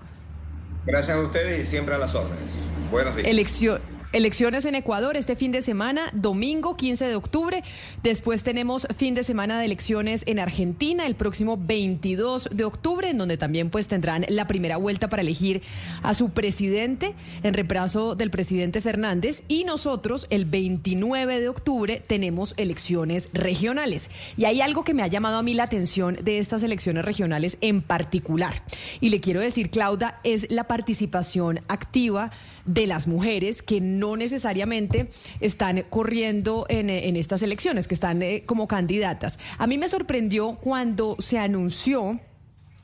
Gracias 0.86 1.18
a 1.18 1.20
ustedes 1.20 1.64
y 1.64 1.66
siempre 1.66 1.96
a 1.96 1.98
las 1.98 2.16
órdenes. 2.16 2.52
Buenos 2.92 3.16
días. 3.16 3.28
Elección. 3.28 3.82
Elecciones 4.12 4.66
en 4.66 4.74
Ecuador 4.74 5.16
este 5.18 5.36
fin 5.36 5.52
de 5.52 5.62
semana, 5.62 6.10
domingo 6.14 6.76
15 6.76 7.06
de 7.06 7.16
octubre. 7.16 7.64
Después 8.02 8.42
tenemos 8.42 8.88
fin 8.98 9.14
de 9.14 9.24
semana 9.24 9.60
de 9.60 9.66
elecciones 9.66 10.24
en 10.26 10.40
Argentina 10.40 11.06
el 11.06 11.14
próximo 11.14 11.60
22 11.62 12.50
de 12.52 12.64
octubre, 12.64 13.08
en 13.12 13.20
donde 13.20 13.38
también 13.38 13.70
pues 13.70 13.88
tendrán 13.88 14.26
la 14.28 14.48
primera 14.48 14.78
vuelta 14.78 15.10
para 15.10 15.22
elegir 15.22 15.62
a 16.02 16.16
su 16.16 16.32
presidente 16.32 17.14
en 17.44 17.54
reemplazo 17.54 18.16
del 18.16 18.32
presidente 18.32 18.82
Fernández. 18.82 19.44
Y 19.48 19.64
nosotros 19.64 20.26
el 20.32 20.46
29 20.46 21.40
de 21.40 21.48
octubre 21.48 22.02
tenemos 22.06 22.56
elecciones 22.58 23.30
regionales. 23.32 24.10
Y 24.38 24.46
hay 24.46 24.62
algo 24.62 24.84
que 24.84 24.96
me 24.96 25.04
ha 25.04 25.08
llamado 25.08 25.38
a 25.38 25.44
mí 25.44 25.54
la 25.54 25.66
atención 25.66 26.18
de 26.24 26.40
estas 26.40 26.64
elecciones 26.64 27.06
regionales 27.06 27.60
en 27.62 27.84
particular. 27.84 28.64
Y 29.02 29.10
le 29.10 29.22
quiero 29.22 29.40
decir, 29.40 29.70
Claudia, 29.70 30.16
es 30.24 30.50
la 30.50 30.64
participación 30.64 31.62
activa 31.68 32.32
de 32.70 32.86
las 32.86 33.08
mujeres 33.08 33.62
que 33.64 33.82
no 33.82 34.16
necesariamente 34.16 35.10
están 35.40 35.84
corriendo 35.90 36.66
en, 36.70 36.90
estas 36.90 37.42
elecciones, 37.42 37.88
que 37.88 37.96
están 37.96 38.22
eh, 38.22 38.44
como 38.46 38.68
candidatas. 38.68 39.40
A 39.58 39.66
mí 39.66 39.78
me 39.78 39.90
sorprendió 39.90 40.56
cuando 40.56 41.16
se 41.20 41.40
anunció 41.40 42.20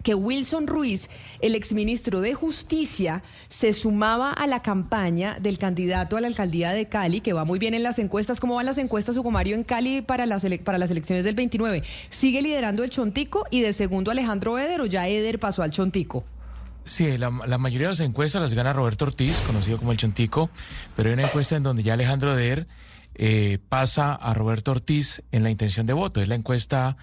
que 0.01 0.13
Wilson 0.13 0.67
Ruiz, 0.67 1.09
el 1.39 1.55
exministro 1.55 2.21
de 2.21 2.35
Justicia, 2.35 3.23
se 3.49 3.73
sumaba 3.73 4.31
a 4.31 4.45
la 4.45 4.61
campaña 4.61 5.37
del 5.39 5.57
candidato 5.57 6.15
a 6.15 6.21
la 6.21 6.27
alcaldía 6.27 6.73
de 6.73 6.87
Cali, 6.87 7.21
que 7.21 7.33
va 7.33 7.43
muy 7.43 7.57
bien 7.57 7.73
en 7.73 7.81
las 7.81 7.97
encuestas. 7.97 8.39
¿Cómo 8.39 8.55
van 8.55 8.67
las 8.67 8.77
encuestas, 8.77 9.17
Hugo 9.17 9.31
Mario, 9.31 9.55
en 9.55 9.63
Cali 9.63 10.03
para 10.03 10.27
las, 10.27 10.45
para 10.63 10.77
las 10.77 10.91
elecciones 10.91 11.25
del 11.25 11.33
29? 11.33 11.81
¿Sigue 12.09 12.43
liderando 12.43 12.83
el 12.83 12.91
Chontico 12.91 13.45
y 13.49 13.61
de 13.61 13.73
segundo 13.73 14.11
Alejandro 14.11 14.59
Eder 14.59 14.81
o 14.81 14.85
ya 14.85 15.07
Eder 15.07 15.39
pasó 15.39 15.63
al 15.63 15.71
Chontico? 15.71 16.23
Sí, 16.85 17.17
la, 17.17 17.31
mayoría 17.31 17.87
de 17.87 17.93
las 17.93 17.99
encuestas 17.99 18.43
las 18.43 18.53
gana 18.53 18.71
Roberto 18.71 19.05
Ortiz, 19.05 19.41
conocido 19.41 19.79
como 19.79 19.91
el 19.91 19.97
Chontico, 19.97 20.51
pero 20.95 21.09
hay 21.09 21.13
una 21.13 21.23
encuesta 21.23 21.55
en 21.55 21.63
donde 21.63 21.81
ya 21.81 21.93
Alejandro 21.93 22.35
Der 22.35 22.67
eh, 23.15 23.57
pasa 23.69 24.13
a 24.13 24.35
Roberto 24.35 24.69
Ortiz 24.69 25.23
en 25.31 25.41
la 25.41 25.49
intención 25.49 25.87
de 25.87 25.93
voto. 25.93 26.21
Es 26.21 26.27
la 26.27 26.35
encuesta 26.35 26.95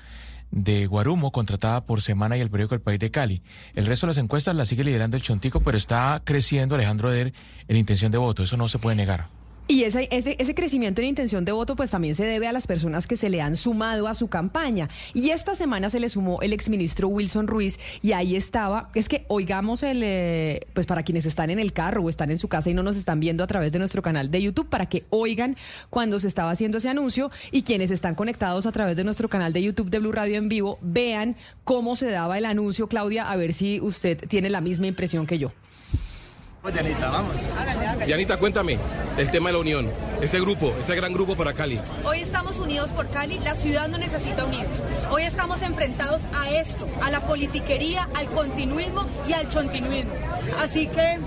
de 0.53 0.87
Guarumo, 0.87 1.33
contratada 1.33 1.85
por 1.85 2.01
Semana 2.01 2.37
y 2.37 2.41
el 2.41 2.51
periódico 2.51 2.77
El 2.77 2.81
País 2.81 3.01
de 3.01 3.11
Cali. 3.11 3.43
El 3.75 3.87
resto 3.87 4.07
de 4.07 4.11
las 4.11 4.19
encuestas 4.19 4.55
las 4.55 4.69
sigue 4.69 4.85
liderando 4.85 5.17
el 5.17 5.23
Chontico, 5.23 5.61
pero 5.61 5.77
está 5.77 6.23
creciendo 6.25 6.77
Alejandro 6.77 7.11
Der 7.11 7.33
en 7.67 7.77
intención 7.77 8.13
de 8.13 8.19
voto. 8.19 8.45
Eso 8.45 8.57
no 8.57 8.69
se 8.69 8.79
puede 8.79 8.95
negar. 8.95 9.42
Y 9.69 9.85
ese, 9.85 10.09
ese, 10.11 10.37
ese 10.39 10.55
crecimiento 10.55 11.01
en 11.01 11.09
intención 11.09 11.45
de 11.45 11.53
voto 11.53 11.77
pues 11.77 11.91
también 11.91 12.15
se 12.15 12.25
debe 12.25 12.49
a 12.49 12.53
las 12.53 12.67
personas 12.67 13.07
que 13.07 13.17
se 13.17 13.31
le 13.31 13.41
han 13.41 13.57
sumado 13.57 14.09
a 14.09 14.15
su 14.15 14.29
campaña. 14.29 14.89
Y 15.15 15.31
esta 15.31 15.55
semana 15.55 15.89
se 15.89 16.01
le 16.01 16.09
sumó 16.09 16.43
el 16.43 16.53
exministro 16.53 17.09
Wilson 17.09 17.47
Ruiz 17.47 17.79
y 18.03 18.13
ahí 18.13 18.37
estaba, 18.37 18.91
es 18.95 19.09
que 19.09 19.25
oigamos 19.29 19.83
el, 19.83 20.03
eh, 20.03 20.67
pues 20.75 20.87
para 20.87 21.05
quienes 21.05 21.27
están 21.27 21.51
en 21.51 21.59
el 21.59 21.73
carro 21.73 22.03
o 22.03 22.09
están 22.09 22.31
en 22.31 22.39
su 22.39 22.49
casa 22.49 22.71
y 22.71 22.75
no 22.75 22.83
nos 22.83 22.97
están 22.97 23.21
viendo 23.21 23.45
a 23.45 23.47
través 23.47 23.73
de 23.73 23.79
nuestro 23.79 24.03
canal 24.03 24.31
de 24.31 24.43
YouTube, 24.43 24.69
para 24.69 24.87
que 24.87 25.05
oigan 25.11 25.57
cuando 25.91 26.19
se 26.19 26.29
estaba 26.29 26.51
haciendo 26.51 26.79
ese 26.79 26.89
anuncio 26.89 27.31
y 27.51 27.63
quienes 27.63 27.91
están 27.91 28.15
conectados 28.15 28.67
a 28.67 28.73
través 28.73 28.97
de 28.97 29.05
nuestro 29.05 29.29
canal 29.29 29.53
de 29.53 29.63
YouTube 29.63 29.91
de 29.91 30.01
Blue 30.01 30.13
Radio 30.13 30.37
en 30.37 30.49
vivo, 30.49 30.79
vean 30.83 31.37
cómo 31.65 31.97
se 31.97 32.11
daba 32.11 32.37
el 32.37 32.45
anuncio, 32.45 32.89
Claudia, 32.89 33.31
a 33.31 33.37
ver 33.37 33.53
si 33.53 33.81
usted 33.81 34.19
tiene 34.29 34.51
la 34.51 34.61
misma 34.61 34.89
impresión 34.89 35.27
que 35.27 35.39
yo. 35.39 35.53
Yanita, 36.71 37.11
vamos. 37.11 37.37
Yanita, 38.07 38.37
cuéntame 38.37 38.79
el 39.19 39.31
tema 39.33 39.49
de 39.49 39.55
la 39.55 39.59
unión. 39.59 39.91
Este 40.21 40.41
grupo, 40.41 40.73
este 40.79 40.95
gran 40.95 41.13
grupo 41.13 41.35
para 41.35 41.53
Cali. 41.55 41.81
Hoy 42.05 42.21
estamos 42.21 42.61
unidos 42.61 42.89
por 42.91 43.09
Cali, 43.09 43.41
la 43.41 43.57
ciudad 43.57 43.89
no 43.89 43.99
necesita 43.99 44.45
unirse. 44.45 44.83
Hoy 45.11 45.25
estamos 45.25 45.61
enfrentados 45.63 46.23
a 46.33 46.51
esto, 46.51 46.89
a 47.03 47.11
la 47.11 47.21
politiquería, 47.21 48.09
al 48.15 48.27
continuismo 48.31 49.07
y 49.29 49.33
al 49.33 49.49
chontinuismo. 49.49 50.13
Así 50.61 50.87
que 50.87 51.19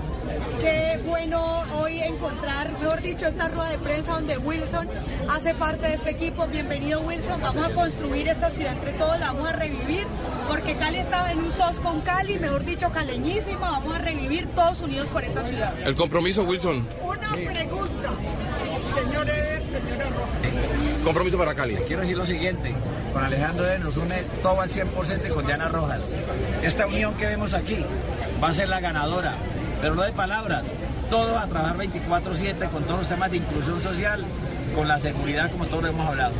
qué 0.60 1.00
bueno 1.04 1.64
hoy 1.74 2.00
encontrar, 2.00 2.70
mejor 2.80 3.02
dicho, 3.02 3.26
esta 3.26 3.48
rueda 3.48 3.70
de 3.70 3.78
prensa 3.78 4.12
donde 4.12 4.38
Wilson 4.38 4.88
hace 5.30 5.54
parte 5.54 5.88
de 5.88 5.94
este 5.94 6.10
equipo. 6.10 6.46
Bienvenido 6.46 7.00
Wilson, 7.00 7.40
vamos 7.40 7.70
a 7.70 7.74
construir 7.74 8.28
esta 8.28 8.50
ciudad 8.50 8.72
entre 8.72 8.92
todos, 8.92 9.18
la 9.18 9.32
vamos 9.32 9.48
a 9.48 9.52
revivir, 9.52 10.06
porque 10.48 10.76
Cali 10.76 10.98
estaba 10.98 11.32
en 11.32 11.38
un 11.38 11.52
sos 11.52 11.80
con 11.80 12.00
Cali, 12.00 12.38
mejor 12.38 12.64
dicho, 12.64 12.90
caleñísima, 12.90 13.70
vamos 13.70 13.94
a 13.94 13.98
revivir 13.98 14.46
todos 14.54 14.80
unidos 14.80 15.08
por 15.08 15.24
esta 15.24 15.42
ciudad. 15.44 15.74
El 15.84 15.96
compromiso, 15.96 16.44
Wilson. 16.44 16.86
Una 17.02 17.30
pregunta, 17.30 18.10
señor 18.94 19.28
Eder, 19.28 19.62
señora 19.62 20.04
Rojas. 20.10 21.04
Compromiso 21.04 21.38
para 21.38 21.54
Cali. 21.54 21.76
Quiero 21.86 22.02
decir 22.02 22.16
lo 22.16 22.26
siguiente, 22.26 22.74
con 23.12 23.22
Alejandro 23.22 23.64
de 23.64 23.78
nos 23.78 23.96
une 23.96 24.24
todo 24.42 24.60
al 24.60 24.70
100% 24.70 25.26
y 25.26 25.30
con 25.30 25.46
Diana 25.46 25.68
Rojas. 25.68 26.02
Esta 26.62 26.86
unión 26.86 27.14
que 27.14 27.26
vemos 27.26 27.54
aquí 27.54 27.84
va 28.42 28.48
a 28.48 28.54
ser 28.54 28.68
la 28.68 28.80
ganadora, 28.80 29.36
pero 29.80 29.94
no 29.94 30.02
de 30.02 30.12
palabras, 30.12 30.64
todo 31.10 31.38
a 31.38 31.46
trabajar 31.46 31.76
24/7 31.76 32.68
con 32.68 32.84
todos 32.84 33.00
los 33.00 33.08
temas 33.08 33.30
de 33.30 33.38
inclusión 33.38 33.82
social, 33.82 34.24
con 34.74 34.88
la 34.88 34.98
seguridad 34.98 35.50
como 35.50 35.66
todos 35.66 35.84
lo 35.84 35.88
hemos 35.90 36.06
hablado. 36.06 36.34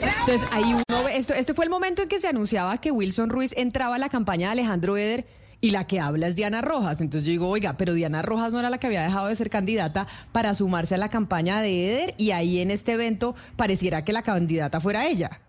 Entonces, 0.00 0.46
ahí 0.52 0.74
uno 0.74 1.08
esto, 1.08 1.34
este 1.34 1.54
fue 1.54 1.64
el 1.64 1.70
momento 1.70 2.02
en 2.02 2.08
que 2.08 2.18
se 2.18 2.28
anunciaba 2.28 2.78
que 2.78 2.90
Wilson 2.90 3.30
Ruiz 3.30 3.54
entraba 3.56 3.96
a 3.96 3.98
la 3.98 4.08
campaña 4.08 4.48
de 4.48 4.52
Alejandro 4.52 4.96
Eder 4.96 5.26
y 5.60 5.70
la 5.70 5.86
que 5.86 6.00
habla 6.00 6.26
es 6.26 6.36
Diana 6.36 6.60
Rojas. 6.60 7.00
Entonces 7.00 7.26
yo 7.26 7.30
digo, 7.30 7.48
oiga, 7.48 7.74
pero 7.78 7.94
Diana 7.94 8.20
Rojas 8.20 8.52
no 8.52 8.58
era 8.58 8.68
la 8.68 8.78
que 8.78 8.86
había 8.86 9.02
dejado 9.02 9.28
de 9.28 9.36
ser 9.36 9.48
candidata 9.48 10.06
para 10.32 10.54
sumarse 10.54 10.94
a 10.94 10.98
la 10.98 11.08
campaña 11.08 11.60
de 11.60 11.92
Eder 11.92 12.14
y 12.18 12.32
ahí 12.32 12.60
en 12.60 12.70
este 12.70 12.92
evento 12.92 13.34
pareciera 13.56 14.04
que 14.04 14.12
la 14.12 14.22
candidata 14.22 14.80
fuera 14.80 15.06
ella. 15.06 15.40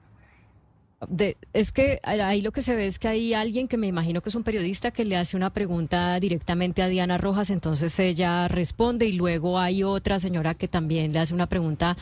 De- 1.09 1.37
es 1.53 1.71
que 1.71 1.99
ahí 2.03 2.41
lo 2.41 2.51
que 2.51 2.61
se 2.61 2.75
ve 2.75 2.87
es 2.87 2.99
que 2.99 3.07
hay 3.07 3.33
alguien 3.33 3.67
que 3.67 3.77
me 3.77 3.85
imagino 3.85 4.21
que 4.21 4.29
es 4.29 4.35
un 4.35 4.43
periodista 4.43 4.91
que 4.91 5.03
le 5.05 5.17
hace 5.17 5.35
una 5.37 5.51
pregunta 5.51 6.19
directamente 6.19 6.81
a 6.81 6.87
Diana 6.87 7.17
Rojas, 7.17 7.49
entonces 7.49 7.99
ella 7.99 8.47
responde 8.47 9.05
y 9.05 9.13
luego 9.13 9.59
hay 9.59 9.83
otra 9.83 10.19
señora 10.19 10.55
que 10.55 10.67
también 10.67 11.11
le 11.13 11.19
hace 11.19 11.33
una 11.33 11.47
pregunta 11.47 11.97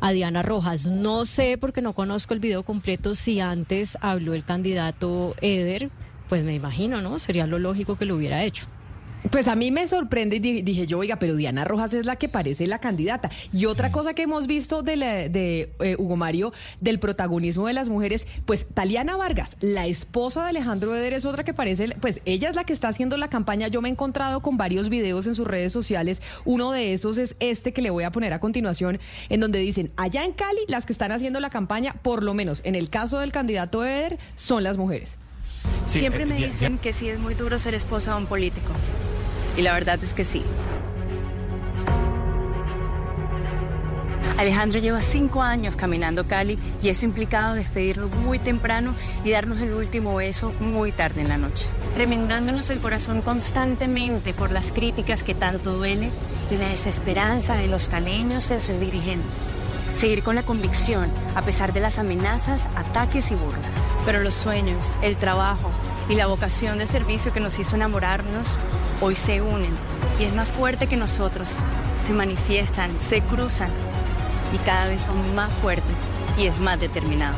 a 0.00 0.12
Diana 0.12 0.42
Rojas. 0.42 0.86
No 0.86 1.24
sé 1.26 1.58
porque 1.58 1.82
no 1.82 1.92
conozco 1.92 2.34
el 2.34 2.40
video 2.40 2.62
completo 2.64 3.14
si 3.14 3.38
antes 3.38 3.98
habló 4.00 4.34
el 4.34 4.44
candidato 4.44 5.36
Eder, 5.40 5.90
pues 6.28 6.42
me 6.42 6.54
imagino, 6.54 7.00
¿no? 7.00 7.18
Sería 7.18 7.46
lo 7.46 7.58
lógico 7.58 7.96
que 7.96 8.06
lo 8.06 8.16
hubiera 8.16 8.42
hecho. 8.44 8.66
Pues 9.30 9.48
a 9.48 9.56
mí 9.56 9.70
me 9.70 9.86
sorprende 9.86 10.36
y 10.36 10.38
di- 10.38 10.62
dije 10.62 10.86
yo, 10.86 10.98
oiga, 10.98 11.16
pero 11.16 11.34
Diana 11.36 11.64
Rojas 11.64 11.92
es 11.92 12.06
la 12.06 12.16
que 12.16 12.28
parece 12.28 12.66
la 12.66 12.78
candidata. 12.78 13.30
Y 13.52 13.66
otra 13.66 13.90
cosa 13.92 14.14
que 14.14 14.22
hemos 14.22 14.46
visto 14.46 14.82
de, 14.82 14.96
la- 14.96 15.28
de 15.28 15.72
eh, 15.80 15.96
Hugo 15.98 16.16
Mario, 16.16 16.52
del 16.80 16.98
protagonismo 16.98 17.66
de 17.66 17.72
las 17.74 17.88
mujeres, 17.90 18.26
pues 18.46 18.66
Taliana 18.72 19.16
Vargas, 19.16 19.56
la 19.60 19.86
esposa 19.86 20.44
de 20.44 20.50
Alejandro 20.50 20.94
Eder, 20.94 21.12
es 21.12 21.24
otra 21.24 21.44
que 21.44 21.52
parece, 21.52 21.88
pues 22.00 22.22
ella 22.26 22.48
es 22.48 22.54
la 22.54 22.64
que 22.64 22.72
está 22.72 22.88
haciendo 22.88 23.16
la 23.16 23.28
campaña. 23.28 23.68
Yo 23.68 23.82
me 23.82 23.88
he 23.88 23.92
encontrado 23.92 24.40
con 24.40 24.56
varios 24.56 24.88
videos 24.88 25.26
en 25.26 25.34
sus 25.34 25.46
redes 25.46 25.72
sociales. 25.72 26.22
Uno 26.44 26.70
de 26.72 26.94
esos 26.94 27.18
es 27.18 27.36
este 27.40 27.72
que 27.72 27.82
le 27.82 27.90
voy 27.90 28.04
a 28.04 28.12
poner 28.12 28.32
a 28.32 28.40
continuación, 28.40 28.98
en 29.28 29.40
donde 29.40 29.58
dicen, 29.58 29.90
allá 29.96 30.24
en 30.24 30.32
Cali, 30.32 30.60
las 30.68 30.86
que 30.86 30.92
están 30.92 31.12
haciendo 31.12 31.40
la 31.40 31.50
campaña, 31.50 31.92
por 32.02 32.22
lo 32.22 32.34
menos 32.34 32.60
en 32.64 32.76
el 32.76 32.88
caso 32.88 33.18
del 33.18 33.32
candidato 33.32 33.84
Eder, 33.84 34.16
son 34.36 34.62
las 34.62 34.78
mujeres. 34.78 35.18
Sí, 35.84 35.98
Siempre 35.98 36.22
eh, 36.22 36.26
me 36.26 36.36
dicen 36.36 36.78
que 36.78 36.92
sí 36.92 37.08
es 37.08 37.18
muy 37.18 37.34
duro 37.34 37.58
ser 37.58 37.74
esposa 37.74 38.12
de 38.12 38.18
un 38.18 38.26
político. 38.26 38.70
Y 39.58 39.62
la 39.62 39.74
verdad 39.74 39.98
es 40.04 40.14
que 40.14 40.22
sí. 40.22 40.44
Alejandro 44.38 44.78
lleva 44.78 45.02
cinco 45.02 45.42
años 45.42 45.74
caminando 45.74 46.28
Cali 46.28 46.56
y 46.80 46.90
eso 46.90 47.04
implicado 47.04 47.56
despedirnos 47.56 48.08
muy 48.12 48.38
temprano 48.38 48.94
y 49.24 49.32
darnos 49.32 49.60
el 49.60 49.72
último 49.72 50.14
beso 50.14 50.52
muy 50.60 50.92
tarde 50.92 51.22
en 51.22 51.28
la 51.28 51.38
noche. 51.38 51.66
Remendándonos 51.96 52.70
el 52.70 52.78
corazón 52.78 53.20
constantemente 53.20 54.32
por 54.32 54.52
las 54.52 54.70
críticas 54.70 55.24
que 55.24 55.34
tanto 55.34 55.72
duele 55.72 56.12
y 56.52 56.56
la 56.56 56.68
desesperanza 56.68 57.56
de 57.56 57.66
los 57.66 57.88
caleños 57.88 58.52
en 58.52 58.60
sus 58.60 58.78
dirigentes. 58.78 59.32
Seguir 59.92 60.22
con 60.22 60.36
la 60.36 60.44
convicción 60.44 61.10
a 61.34 61.42
pesar 61.42 61.72
de 61.72 61.80
las 61.80 61.98
amenazas, 61.98 62.68
ataques 62.76 63.32
y 63.32 63.34
burlas. 63.34 63.74
Pero 64.06 64.20
los 64.20 64.34
sueños, 64.34 64.96
el 65.02 65.16
trabajo 65.16 65.72
y 66.08 66.14
la 66.14 66.26
vocación 66.26 66.78
de 66.78 66.86
servicio 66.86 67.32
que 67.32 67.40
nos 67.40 67.58
hizo 67.58 67.76
enamorarnos 67.76 68.58
hoy 69.00 69.14
se 69.14 69.42
unen 69.42 69.76
y 70.18 70.24
es 70.24 70.34
más 70.34 70.48
fuerte 70.48 70.86
que 70.86 70.96
nosotros. 70.96 71.56
Se 72.00 72.12
manifiestan, 72.12 72.98
se 73.00 73.20
cruzan 73.20 73.70
y 74.54 74.58
cada 74.58 74.86
vez 74.86 75.02
son 75.02 75.34
más 75.34 75.52
fuertes 75.54 75.94
y 76.38 76.46
es 76.46 76.58
más 76.58 76.80
determinado. 76.80 77.36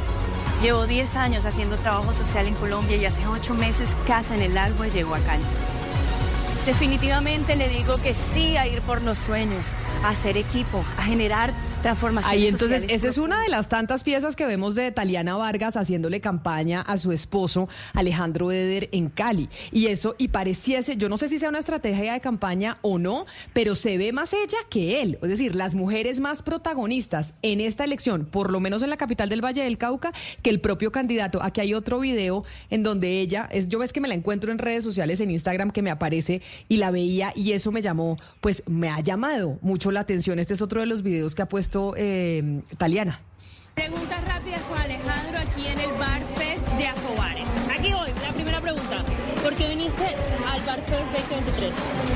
Llevo 0.62 0.86
10 0.86 1.16
años 1.16 1.46
haciendo 1.46 1.76
trabajo 1.78 2.12
social 2.12 2.46
en 2.46 2.54
Colombia 2.54 2.96
y 2.96 3.06
hace 3.06 3.26
8 3.26 3.54
meses 3.54 3.96
Casa 4.06 4.34
en 4.34 4.42
el 4.42 4.56
Agua 4.56 4.88
llegó 4.88 5.14
a 5.14 5.20
Cali. 5.20 5.42
Definitivamente 6.66 7.56
le 7.56 7.68
digo 7.68 7.96
que 7.96 8.14
sí 8.14 8.56
a 8.58 8.66
ir 8.66 8.82
por 8.82 9.00
los 9.00 9.18
sueños, 9.18 9.72
a 10.04 10.10
hacer 10.10 10.36
equipo, 10.36 10.84
a 10.98 11.02
generar 11.02 11.54
transformaciones 11.80 12.42
Ahí 12.42 12.48
entonces, 12.48 12.84
esa 12.88 13.08
es 13.08 13.18
una 13.18 13.40
de 13.42 13.48
las 13.48 13.68
tantas 13.68 14.04
piezas 14.04 14.36
que 14.36 14.46
vemos 14.46 14.74
de 14.74 14.92
Taliana 14.92 15.36
Vargas 15.36 15.76
haciéndole 15.76 16.20
campaña 16.20 16.82
a 16.82 16.98
su 16.98 17.12
esposo 17.12 17.68
Alejandro 17.94 18.52
Eder 18.52 18.88
en 18.92 19.08
Cali. 19.08 19.48
Y 19.72 19.86
eso, 19.86 20.14
y 20.18 20.28
pareciese, 20.28 20.96
yo 20.96 21.08
no 21.08 21.16
sé 21.16 21.28
si 21.28 21.38
sea 21.38 21.48
una 21.48 21.58
estrategia 21.58 22.12
de 22.12 22.20
campaña 22.20 22.78
o 22.82 22.98
no, 22.98 23.26
pero 23.52 23.74
se 23.74 23.96
ve 23.98 24.12
más 24.12 24.32
ella 24.32 24.58
que 24.68 25.00
él. 25.00 25.18
Es 25.22 25.30
decir, 25.30 25.54
las 25.54 25.74
mujeres 25.74 26.20
más 26.20 26.42
protagonistas 26.42 27.34
en 27.42 27.60
esta 27.60 27.84
elección, 27.84 28.26
por 28.26 28.50
lo 28.50 28.60
menos 28.60 28.82
en 28.82 28.90
la 28.90 28.96
capital 28.96 29.28
del 29.28 29.44
Valle 29.44 29.62
del 29.62 29.78
Cauca, 29.78 30.12
que 30.42 30.50
el 30.50 30.60
propio 30.60 30.92
candidato. 30.92 31.42
Aquí 31.42 31.60
hay 31.60 31.74
otro 31.74 32.00
video 32.00 32.44
en 32.70 32.82
donde 32.82 33.20
ella, 33.20 33.48
es, 33.50 33.68
yo 33.68 33.78
ves 33.78 33.92
que 33.92 34.00
me 34.00 34.08
la 34.08 34.14
encuentro 34.14 34.52
en 34.52 34.58
redes 34.58 34.84
sociales, 34.84 35.20
en 35.20 35.30
Instagram, 35.30 35.70
que 35.70 35.82
me 35.82 35.90
aparece 35.90 36.42
y 36.68 36.76
la 36.76 36.90
veía 36.90 37.32
y 37.34 37.52
eso 37.52 37.72
me 37.72 37.82
llamó, 37.82 38.18
pues 38.40 38.62
me 38.66 38.90
ha 38.90 39.00
llamado 39.00 39.58
mucho 39.62 39.90
la 39.90 40.00
atención. 40.00 40.38
Este 40.38 40.54
es 40.54 40.62
otro 40.62 40.80
de 40.80 40.86
los 40.86 41.02
videos 41.02 41.34
que 41.34 41.42
ha 41.42 41.48
puesto 41.48 41.69
eh, 41.96 42.62
Taliana. 42.78 43.20
Preguntas 43.74 44.24
rápidas 44.26 44.60
con 44.62 44.78
Alejandro 44.78 45.38
aquí 45.38 45.66
en 45.66 45.78
el 45.80 45.90
Bar 45.98 46.20
Fest 46.36 46.66
de 46.76 46.86
Asobares. 46.86 47.46
Aquí 47.72 47.92
voy, 47.92 48.10
la 48.22 48.32
primera 48.32 48.60
pregunta. 48.60 49.04
¿Por 49.42 49.54
qué 49.54 49.68
viniste 49.68 50.04
al 50.46 50.60
Bar 50.62 50.80
Fest 50.80 51.12
2023? 51.12 51.74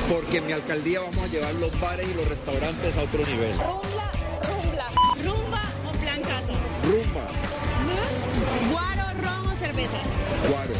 Porque 0.09 0.37
en 0.37 0.45
mi 0.47 0.51
alcaldía 0.53 0.99
vamos 0.99 1.17
a 1.17 1.27
llevar 1.27 1.53
los 1.55 1.79
bares 1.79 2.07
y 2.07 2.13
los 2.13 2.27
restaurantes 2.27 2.97
a 2.97 3.01
otro 3.03 3.19
nivel. 3.25 3.53
Rumba, 3.57 4.11
rumba, 4.43 4.87
rumba 5.23 5.61
o 5.87 5.91
plan 5.93 6.21
casa. 6.21 6.53
Rumba, 6.83 7.27
Guaro, 8.71 9.21
ron 9.23 9.47
o 9.51 9.55
cerveza. 9.55 9.97
guaro. 10.49 10.73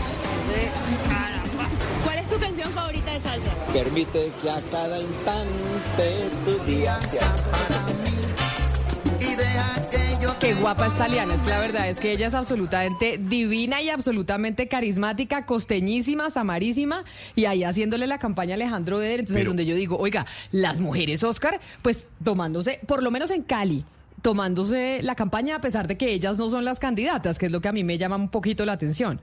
Caramba. 1.09 1.65
¿Cuál 2.03 2.17
es 2.19 2.28
tu 2.28 2.38
canción 2.39 2.69
favorita 2.71 3.11
de 3.13 3.19
salsa? 3.21 3.51
Permite 3.73 4.32
que 4.41 4.49
a 4.49 4.61
cada 4.69 4.99
instante 5.01 6.30
tu 6.45 6.57
día 6.65 6.99
sea 7.09 7.34
te 8.03 8.05
Qué 10.39 10.53
guapa 10.53 10.88
es 10.88 10.95
Taliana, 10.95 11.34
es 11.34 11.41
que 11.41 11.49
la 11.49 11.59
verdad 11.59 11.89
es 11.89 11.99
que 11.99 12.11
ella 12.11 12.28
es 12.28 12.34
absolutamente 12.36 13.18
divina 13.18 13.82
y 13.82 13.89
absolutamente 13.89 14.68
carismática, 14.68 15.45
costeñísima, 15.45 16.30
samarísima, 16.30 17.03
y 17.36 17.45
ahí 17.45 17.63
haciéndole 17.63 18.05
la 18.05 18.20
campaña 18.20 18.53
a 18.53 18.55
Alejandro 18.55 19.01
Eder, 19.01 19.22
entonces 19.22 19.41
es 19.41 19.47
donde 19.47 19.66
yo 19.66 19.76
digo, 19.76 19.97
oiga, 19.97 20.28
las 20.51 20.82
mujeres 20.82 21.24
Oscar, 21.24 21.59
pues 21.82 22.09
tomándose, 22.24 22.80
por 22.86 23.01
lo 23.01 23.09
menos 23.09 23.32
en 23.32 23.41
Cali, 23.41 23.86
tomándose 24.22 24.99
la 25.01 25.16
campaña 25.16 25.55
a 25.55 25.61
pesar 25.61 25.88
de 25.88 25.97
que 25.97 26.11
ellas 26.11 26.38
no 26.38 26.49
son 26.49 26.63
las 26.63 26.80
candidatas, 26.80 27.39
que 27.39 27.47
es 27.47 27.51
lo 27.51 27.61
que 27.61 27.70
a 27.70 27.74
mí 27.74 27.84
me 27.84 27.97
llama 27.97 28.16
un 28.16 28.30
poquito 28.30 28.66
la 28.66 28.74
atención. 28.74 29.22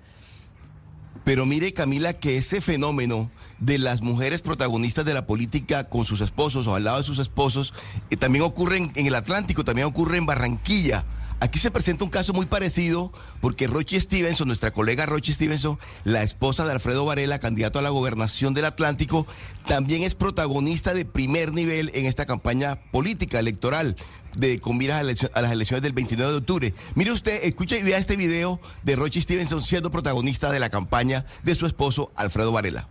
Pero 1.24 1.46
mire, 1.46 1.72
Camila, 1.72 2.14
que 2.14 2.36
ese 2.36 2.60
fenómeno 2.60 3.30
de 3.60 3.78
las 3.78 4.02
mujeres 4.02 4.42
protagonistas 4.42 5.04
de 5.04 5.14
la 5.14 5.26
política 5.26 5.88
con 5.88 6.04
sus 6.04 6.20
esposos 6.20 6.66
o 6.66 6.74
al 6.74 6.84
lado 6.84 6.98
de 6.98 7.04
sus 7.04 7.18
esposos, 7.18 7.74
eh, 8.10 8.16
también 8.16 8.44
ocurre 8.44 8.78
en, 8.78 8.92
en 8.96 9.06
el 9.06 9.14
Atlántico, 9.14 9.64
también 9.64 9.86
ocurre 9.86 10.16
en 10.16 10.26
Barranquilla. 10.26 11.04
Aquí 11.42 11.58
se 11.58 11.72
presenta 11.72 12.04
un 12.04 12.10
caso 12.10 12.32
muy 12.32 12.46
parecido 12.46 13.10
porque 13.40 13.66
Rochi 13.66 14.00
Stevenson, 14.00 14.46
nuestra 14.46 14.70
colega 14.70 15.06
Rochi 15.06 15.32
Stevenson, 15.32 15.76
la 16.04 16.22
esposa 16.22 16.64
de 16.64 16.70
Alfredo 16.70 17.04
Varela, 17.04 17.40
candidato 17.40 17.80
a 17.80 17.82
la 17.82 17.88
gobernación 17.88 18.54
del 18.54 18.64
Atlántico, 18.64 19.26
también 19.66 20.04
es 20.04 20.14
protagonista 20.14 20.94
de 20.94 21.04
primer 21.04 21.52
nivel 21.52 21.90
en 21.94 22.06
esta 22.06 22.26
campaña 22.26 22.76
política 22.92 23.40
electoral 23.40 23.96
de 24.36 24.60
con 24.60 24.78
miras 24.78 25.00
a, 25.00 25.36
a 25.36 25.42
las 25.42 25.50
elecciones 25.50 25.82
del 25.82 25.94
29 25.94 26.30
de 26.30 26.38
octubre. 26.38 26.74
Mire 26.94 27.10
usted, 27.10 27.40
escuche 27.42 27.76
y 27.76 27.82
vea 27.82 27.98
este 27.98 28.14
video 28.14 28.60
de 28.84 28.94
Rochi 28.94 29.20
Stevenson 29.20 29.64
siendo 29.64 29.90
protagonista 29.90 30.52
de 30.52 30.60
la 30.60 30.70
campaña 30.70 31.26
de 31.42 31.56
su 31.56 31.66
esposo 31.66 32.12
Alfredo 32.14 32.52
Varela. 32.52 32.86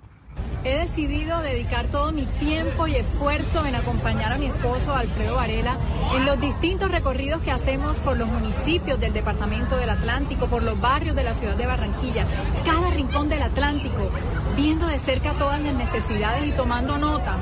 He 0.63 0.77
decidido 0.77 1.41
dedicar 1.41 1.87
todo 1.87 2.11
mi 2.11 2.25
tiempo 2.25 2.85
y 2.85 2.95
esfuerzo 2.95 3.65
en 3.65 3.73
acompañar 3.73 4.31
a 4.31 4.37
mi 4.37 4.45
esposo 4.45 4.93
Alfredo 4.93 5.35
Varela 5.35 5.75
en 6.15 6.25
los 6.25 6.39
distintos 6.39 6.91
recorridos 6.91 7.41
que 7.41 7.49
hacemos 7.49 7.97
por 7.97 8.15
los 8.15 8.27
municipios 8.27 8.99
del 8.99 9.11
Departamento 9.11 9.75
del 9.75 9.89
Atlántico, 9.89 10.45
por 10.45 10.61
los 10.61 10.79
barrios 10.79 11.15
de 11.15 11.23
la 11.23 11.33
ciudad 11.33 11.55
de 11.55 11.65
Barranquilla, 11.65 12.27
cada 12.63 12.91
rincón 12.91 13.27
del 13.27 13.41
Atlántico, 13.41 14.11
viendo 14.55 14.85
de 14.85 14.99
cerca 14.99 15.33
todas 15.33 15.59
las 15.61 15.73
necesidades 15.73 16.45
y 16.45 16.51
tomando 16.51 16.99
nota 16.99 17.37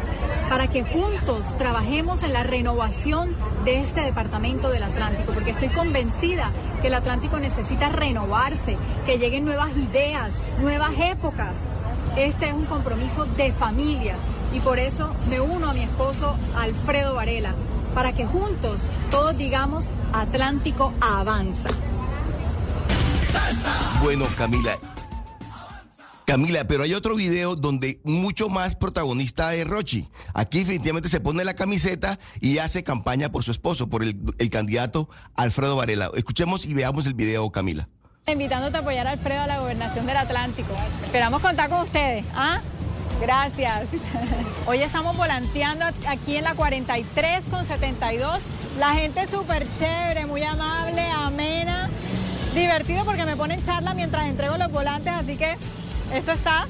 para 0.50 0.68
que 0.68 0.84
juntos 0.84 1.56
trabajemos 1.58 2.24
en 2.24 2.32
la 2.32 2.44
renovación 2.44 3.36
de 3.66 3.82
este 3.82 4.02
Departamento 4.02 4.70
del 4.70 4.84
Atlántico, 4.84 5.34
porque 5.34 5.52
estoy 5.52 5.70
convencida 5.70 6.52
que 6.82 6.88
el 6.88 6.94
Atlántico 6.94 7.38
necesita 7.38 7.90
renovarse, 7.90 8.78
que 9.06 9.18
lleguen 9.18 9.44
nuevas 9.44 9.76
ideas, 9.76 10.34
nuevas 10.60 10.94
épocas. 10.98 11.58
Este 12.18 12.48
es 12.48 12.54
un 12.54 12.66
compromiso 12.66 13.26
de 13.26 13.52
familia 13.54 14.16
y 14.54 14.60
por 14.60 14.80
eso 14.80 15.16
me 15.30 15.40
uno 15.40 15.70
a 15.70 15.74
mi 15.74 15.84
esposo 15.84 16.36
Alfredo 16.56 17.16
Varela, 17.16 17.56
para 17.94 18.14
que 18.14 18.26
juntos 18.26 18.82
todos 19.10 19.38
digamos 19.38 19.92
Atlántico 20.14 20.94
avanza. 21.00 21.70
Bueno, 24.02 24.26
Camila. 24.38 24.78
Camila, 26.26 26.68
pero 26.68 26.84
hay 26.84 26.94
otro 26.94 27.16
video 27.16 27.56
donde 27.56 28.02
mucho 28.04 28.50
más 28.50 28.76
protagonista 28.76 29.56
es 29.56 29.68
Rochi. 29.68 30.10
Aquí 30.36 30.60
definitivamente 30.60 31.10
se 31.10 31.20
pone 31.20 31.44
la 31.44 31.56
camiseta 31.56 32.20
y 32.40 32.60
hace 32.60 32.84
campaña 32.84 33.32
por 33.32 33.44
su 33.44 33.52
esposo, 33.52 33.90
por 33.90 34.04
el, 34.04 34.16
el 34.38 34.50
candidato 34.50 35.10
Alfredo 35.36 35.76
Varela. 35.76 36.12
Escuchemos 36.16 36.66
y 36.66 36.74
veamos 36.74 37.08
el 37.08 37.16
video, 37.16 37.50
Camila. 37.52 37.90
Invitándote 38.28 38.78
a 38.78 38.80
apoyar 38.82 39.08
a 39.08 39.12
Alfredo 39.12 39.42
a 39.42 39.48
la 39.48 39.60
gobernación 39.60 40.06
del 40.06 40.18
Atlántico. 40.18 40.74
Esperamos 41.04 41.42
contar 41.42 41.70
con 41.70 41.82
ustedes. 41.82 42.26
¿ah? 42.36 42.62
Gracias. 43.22 43.84
Hoy 44.68 44.82
estamos 44.82 45.18
volanteando 45.18 45.86
aquí 46.08 46.38
en 46.38 46.44
la 46.44 46.56
43 46.56 47.46
con 47.46 47.66
72. 47.66 48.42
La 48.78 48.94
gente 48.94 49.24
es 49.24 49.30
súper 49.30 49.66
chévere, 49.78 50.26
muy 50.26 50.44
amable, 50.44 51.10
amena, 51.10 51.90
divertido 52.54 53.04
porque 53.04 53.26
me 53.26 53.36
ponen 53.36 53.64
charla 53.64 53.94
mientras 53.94 54.28
entrego 54.28 54.58
los 54.58 54.72
volantes, 54.72 55.12
así 55.12 55.36
que 55.36 55.58
esto 56.14 56.32
está 56.32 56.68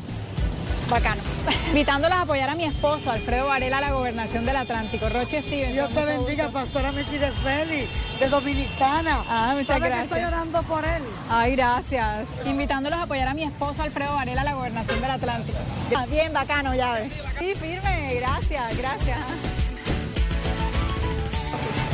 bacano. 0.90 1.22
Invitándolas 1.68 2.20
a 2.20 2.22
apoyar 2.22 2.50
a 2.50 2.56
mi 2.56 2.64
esposo, 2.66 3.12
Alfredo 3.12 3.48
Varela, 3.48 3.78
a 3.78 3.82
la 3.82 3.92
gobernación 3.92 4.46
del 4.46 4.56
Atlántico. 4.58 5.08
Roche 5.10 5.42
Stevenson. 5.42 5.74
Dios 5.74 5.90
te 5.90 6.06
bendiga, 6.06 6.46
gusto. 6.46 6.60
pastora 6.60 6.92
Mechi 6.92 7.18
de 7.18 7.32
Feli, 7.32 7.88
de 8.20 8.30
Dominicana. 8.30 9.24
Ah, 9.30 9.52
muchas 9.54 9.68
¿Sabe 9.68 9.88
gracias. 9.88 10.10
que 10.10 10.16
estoy 10.20 10.34
orando 10.34 10.64
por 10.64 10.84
él? 10.86 11.04
Ay, 11.30 11.56
gracias. 11.56 12.28
Invitándolos 12.46 13.00
a 13.00 13.04
apoyar 13.04 13.28
a 13.28 13.34
mi 13.34 13.44
esposo 13.44 13.82
Alfredo 13.84 14.14
Varela 14.14 14.42
a 14.42 14.46
la 14.46 14.54
gobernación 14.56 15.02
del 15.02 15.12
Atlántico. 15.12 15.58
Ah, 15.96 16.06
Bien, 16.10 16.34
bacano, 16.34 16.74
ya 16.76 16.94
ves. 16.94 17.12
Sí, 17.38 17.54
firme, 17.56 18.16
gracias, 18.16 18.78
gracias. 18.78 19.20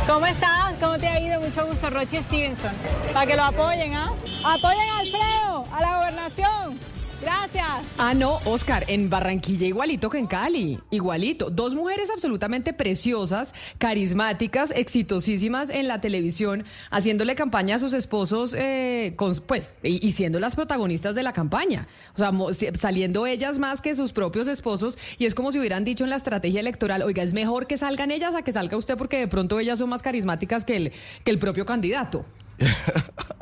¿Cómo 0.08 0.26
estás? 0.28 0.74
¿Cómo 0.80 0.98
te 1.00 1.08
ha 1.08 1.20
ido? 1.20 1.42
Mucho 1.42 1.66
gusto, 1.66 1.90
Rochi 1.90 2.18
Stevenson. 2.18 2.72
Para 3.14 3.26
que 3.26 3.36
lo 3.36 3.44
apoyen, 3.44 3.96
¿ah? 3.96 4.12
Apoyen 4.44 4.88
a 4.90 5.00
Alfredo, 5.00 5.66
a 5.74 5.82
la 5.82 5.98
gobernación. 5.98 6.80
Gracias. 7.22 7.66
Ah, 7.98 8.14
no, 8.14 8.40
Oscar, 8.46 8.84
en 8.88 9.10
Barranquilla 9.10 9.66
igualito 9.66 10.10
que 10.10 10.18
en 10.20 10.28
Cali, 10.28 10.80
igualito. 10.92 11.50
Dos 11.50 11.74
mujeres 11.74 12.10
absolutamente 12.12 12.74
preciosas, 12.74 13.54
carismáticas, 13.78 14.72
exitosísimas 14.76 15.70
en 15.70 15.88
la 15.88 16.02
televisión, 16.02 16.66
haciéndole 16.92 17.36
campaña 17.36 17.76
a 17.76 17.80
sus 17.80 17.94
esposos, 17.94 18.54
eh, 18.58 19.14
con- 19.16 19.36
pues, 19.48 19.78
y, 19.82 20.06
y 20.06 20.12
siendo 20.12 20.40
las 20.40 20.56
protagonistas 20.56 21.16
de 21.16 21.24
la 21.24 21.34
campaña. 21.34 21.88
O 22.16 22.18
sea, 22.18 22.32
mo- 22.32 22.50
saliendo 22.54 23.26
ellas 23.26 23.60
más 23.60 23.82
que 23.82 23.96
sus 23.96 24.12
propios 24.12 24.48
esposos, 24.48 24.98
y 25.18 25.26
es 25.26 25.34
como 25.34 25.52
si 25.52 25.60
hubieran 25.60 25.86
dicho 25.86 26.04
en 26.04 26.10
la 26.10 26.18
estrategia 26.18 26.60
electoral, 26.60 27.02
oiga, 27.02 27.24
es 27.24 27.34
mejor 27.34 27.66
que 27.66 27.78
salgan 27.78 28.12
ellas 28.12 28.36
a 28.36 28.42
que 28.44 28.52
salga 28.52 28.78
usted 28.78 28.98
porque 28.98 29.18
de 29.20 29.28
pronto 29.28 29.60
ellas 29.60 29.80
son 29.80 29.90
más 29.90 30.02
carismáticas 30.04 30.66
que 30.66 30.76
el, 30.76 30.92
que 31.24 31.32
el 31.32 31.40
propio 31.40 31.66
candidato. 31.66 32.26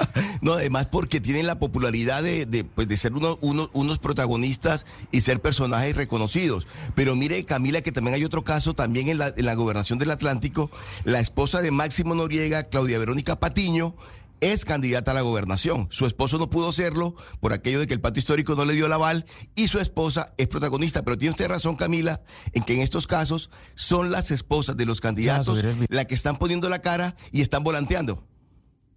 No, 0.43 0.53
además 0.53 0.87
porque 0.91 1.21
tienen 1.21 1.47
la 1.47 1.57
popularidad 1.57 2.21
de, 2.21 2.45
de, 2.45 2.65
pues, 2.65 2.87
de 2.87 2.97
ser 2.97 3.13
uno- 3.13 3.37
uno- 3.41 3.69
unos 3.73 3.97
protagonistas 3.99 4.85
y 5.11 5.21
ser 5.21 5.41
personajes 5.41 5.95
reconocidos. 5.95 6.67
Pero 6.95 7.15
mire, 7.15 7.45
Camila, 7.45 7.81
que 7.81 7.91
también 7.93 8.15
hay 8.15 8.25
otro 8.25 8.43
caso, 8.43 8.73
también 8.73 9.07
en 9.07 9.17
la, 9.19 9.33
en 9.35 9.45
la 9.45 9.55
gobernación 9.55 9.99
del 9.99 10.11
Atlántico, 10.11 10.69
la 11.05 11.19
esposa 11.21 11.61
de 11.61 11.71
Máximo 11.71 12.13
Noriega, 12.13 12.63
Claudia 12.63 12.99
Verónica 12.99 13.39
Patiño, 13.39 13.95
es 14.41 14.65
candidata 14.65 15.11
a 15.11 15.13
la 15.13 15.21
gobernación. 15.21 15.87
Su 15.89 16.05
esposo 16.05 16.37
no 16.37 16.49
pudo 16.49 16.73
serlo 16.73 17.15
por 17.39 17.53
aquello 17.53 17.79
de 17.79 17.87
que 17.87 17.93
el 17.93 18.01
pacto 18.01 18.19
histórico 18.19 18.55
no 18.55 18.65
le 18.65 18.73
dio 18.73 18.87
el 18.87 18.91
aval 18.91 19.25
y 19.55 19.69
su 19.69 19.79
esposa 19.79 20.33
es 20.37 20.47
protagonista. 20.49 21.03
Pero 21.03 21.17
tiene 21.17 21.31
usted 21.31 21.47
razón, 21.47 21.77
Camila, 21.77 22.21
en 22.51 22.63
que 22.63 22.73
en 22.73 22.81
estos 22.81 23.07
casos 23.07 23.49
son 23.75 24.11
las 24.11 24.31
esposas 24.31 24.75
de 24.75 24.85
los 24.85 24.99
candidatos 24.99 25.45
las 25.89 26.05
que 26.07 26.15
están 26.15 26.37
poniendo 26.37 26.67
la 26.67 26.79
cara 26.81 27.15
y 27.31 27.41
están 27.41 27.63
volanteando. 27.63 28.27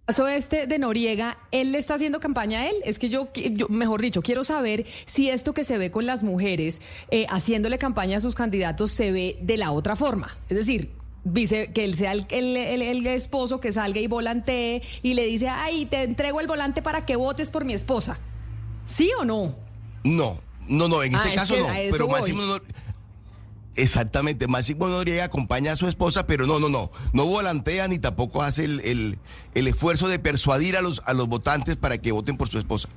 Caso 0.07 0.27
este 0.27 0.67
de 0.67 0.79
Noriega, 0.79 1.37
él 1.51 1.73
le 1.73 1.79
está 1.79 1.95
haciendo 1.95 2.19
campaña 2.21 2.61
a 2.61 2.69
él. 2.69 2.75
Es 2.85 2.97
que 2.97 3.09
yo, 3.09 3.27
mejor 3.69 4.01
dicho, 4.01 4.21
quiero 4.21 4.43
saber 4.45 4.85
si 5.05 5.29
esto 5.29 5.53
que 5.53 5.63
se 5.65 5.77
ve 5.77 5.91
con 5.91 6.05
las 6.05 6.23
mujeres 6.23 6.81
eh, 7.11 7.25
haciéndole 7.29 7.77
campaña 7.77 8.17
a 8.17 8.21
sus 8.21 8.33
candidatos 8.33 8.91
se 8.91 9.11
ve 9.11 9.37
de 9.41 9.57
la 9.57 9.71
otra 9.73 9.97
forma. 9.97 10.37
Es 10.47 10.55
decir, 10.57 10.91
dice 11.25 11.73
que 11.73 11.83
él 11.83 11.97
sea 11.97 12.13
el, 12.13 12.25
el- 12.29 12.55
el- 12.55 12.81
el 12.81 13.05
esposo 13.07 13.59
que 13.59 13.73
salga 13.73 13.99
y 13.99 14.07
volantee 14.07 14.81
y 15.03 15.13
le 15.13 15.25
dice, 15.25 15.49
ay, 15.49 15.85
te 15.87 16.03
entrego 16.03 16.39
el 16.39 16.47
volante 16.47 16.81
para 16.81 17.05
que 17.05 17.17
votes 17.17 17.51
por 17.51 17.65
mi 17.65 17.73
esposa. 17.73 18.17
¿Sí 18.85 19.11
o 19.19 19.25
no? 19.25 19.57
No, 20.05 20.39
no, 20.69 20.87
no, 20.87 21.03
en 21.03 21.15
Ah, 21.15 21.17
este 21.19 21.29
es 21.31 21.35
caso 21.35 21.57
no. 21.59 21.67
Pero. 21.91 22.07
Máximo 22.07 22.43
Nor- 22.43 22.63
Exactamente, 23.77 24.47
Máximo 24.47 24.87
Noriega 24.87 25.23
acompaña 25.25 25.71
a 25.71 25.75
su 25.75 25.87
esposa, 25.87 26.27
pero 26.27 26.45
no, 26.47 26.59
no, 26.59 26.67
no. 26.67 26.91
No 27.13 27.25
volantea 27.25 27.87
ni 27.87 27.99
tampoco 27.99 28.41
hace 28.43 28.65
el, 28.65 28.79
el- 28.81 29.19
el 29.53 29.67
esfuerzo 29.67 30.07
de 30.07 30.19
persuadir 30.19 30.75
a 30.75 30.81
los, 30.81 31.01
a 31.05 31.13
los 31.13 31.27
votantes 31.27 31.77
para 31.77 31.97
que 31.97 32.11
voten 32.11 32.37
por 32.37 32.49
su 32.49 32.57
esposa. 32.57 32.89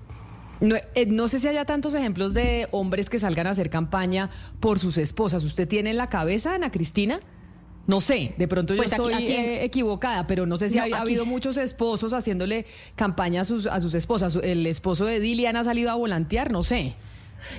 No, 0.61 0.76
eh, 0.76 1.07
no 1.07 1.28
sé 1.28 1.39
si 1.39 1.49
haya 1.49 1.64
tantos 1.64 1.95
ejemplos 1.95 2.35
de 2.35 2.68
hombres 2.70 3.09
que 3.09 3.18
salgan 3.18 3.47
a 3.47 3.51
hacer 3.51 3.70
campaña 3.70 4.31
por 4.61 4.78
sus 4.78 4.99
esposas. 4.99 5.45
¿Usted 5.45 5.68
tiene 5.68 5.91
en 5.91 5.97
la 5.97 6.09
cabeza, 6.09 6.55
Ana 6.55 6.70
Cristina? 6.70 7.20
No 7.87 8.01
sé, 8.01 8.35
de 8.37 8.47
pronto 8.47 8.74
yo 8.74 8.83
Pues 8.83 8.93
aquí- 8.93 9.03
estoy 9.03 9.14
aquí 9.14 9.35
en- 9.35 9.45
eh, 9.45 9.64
equivocada, 9.64 10.26
pero 10.26 10.47
no 10.47 10.57
sé 10.59 10.68
si 10.70 10.76
No, 10.76 10.83
ha, 10.85 10.99
ha 10.99 11.01
habido 11.01 11.24
muchos 11.24 11.57
esposos 11.57 12.12
haciéndole 12.12 12.66
campaña 12.95 13.41
a 13.41 13.45
sus, 13.45 13.66
a 13.66 13.81
sus 13.81 13.95
esposas. 13.95 14.37
El 14.43 14.66
esposo 14.66 15.07
de 15.07 15.18
Dilian 15.18 15.57
ha 15.57 15.64
salido 15.64 15.91
a 15.91 15.95
volantear, 15.95 16.51
no 16.53 16.62
sé. 16.62 16.95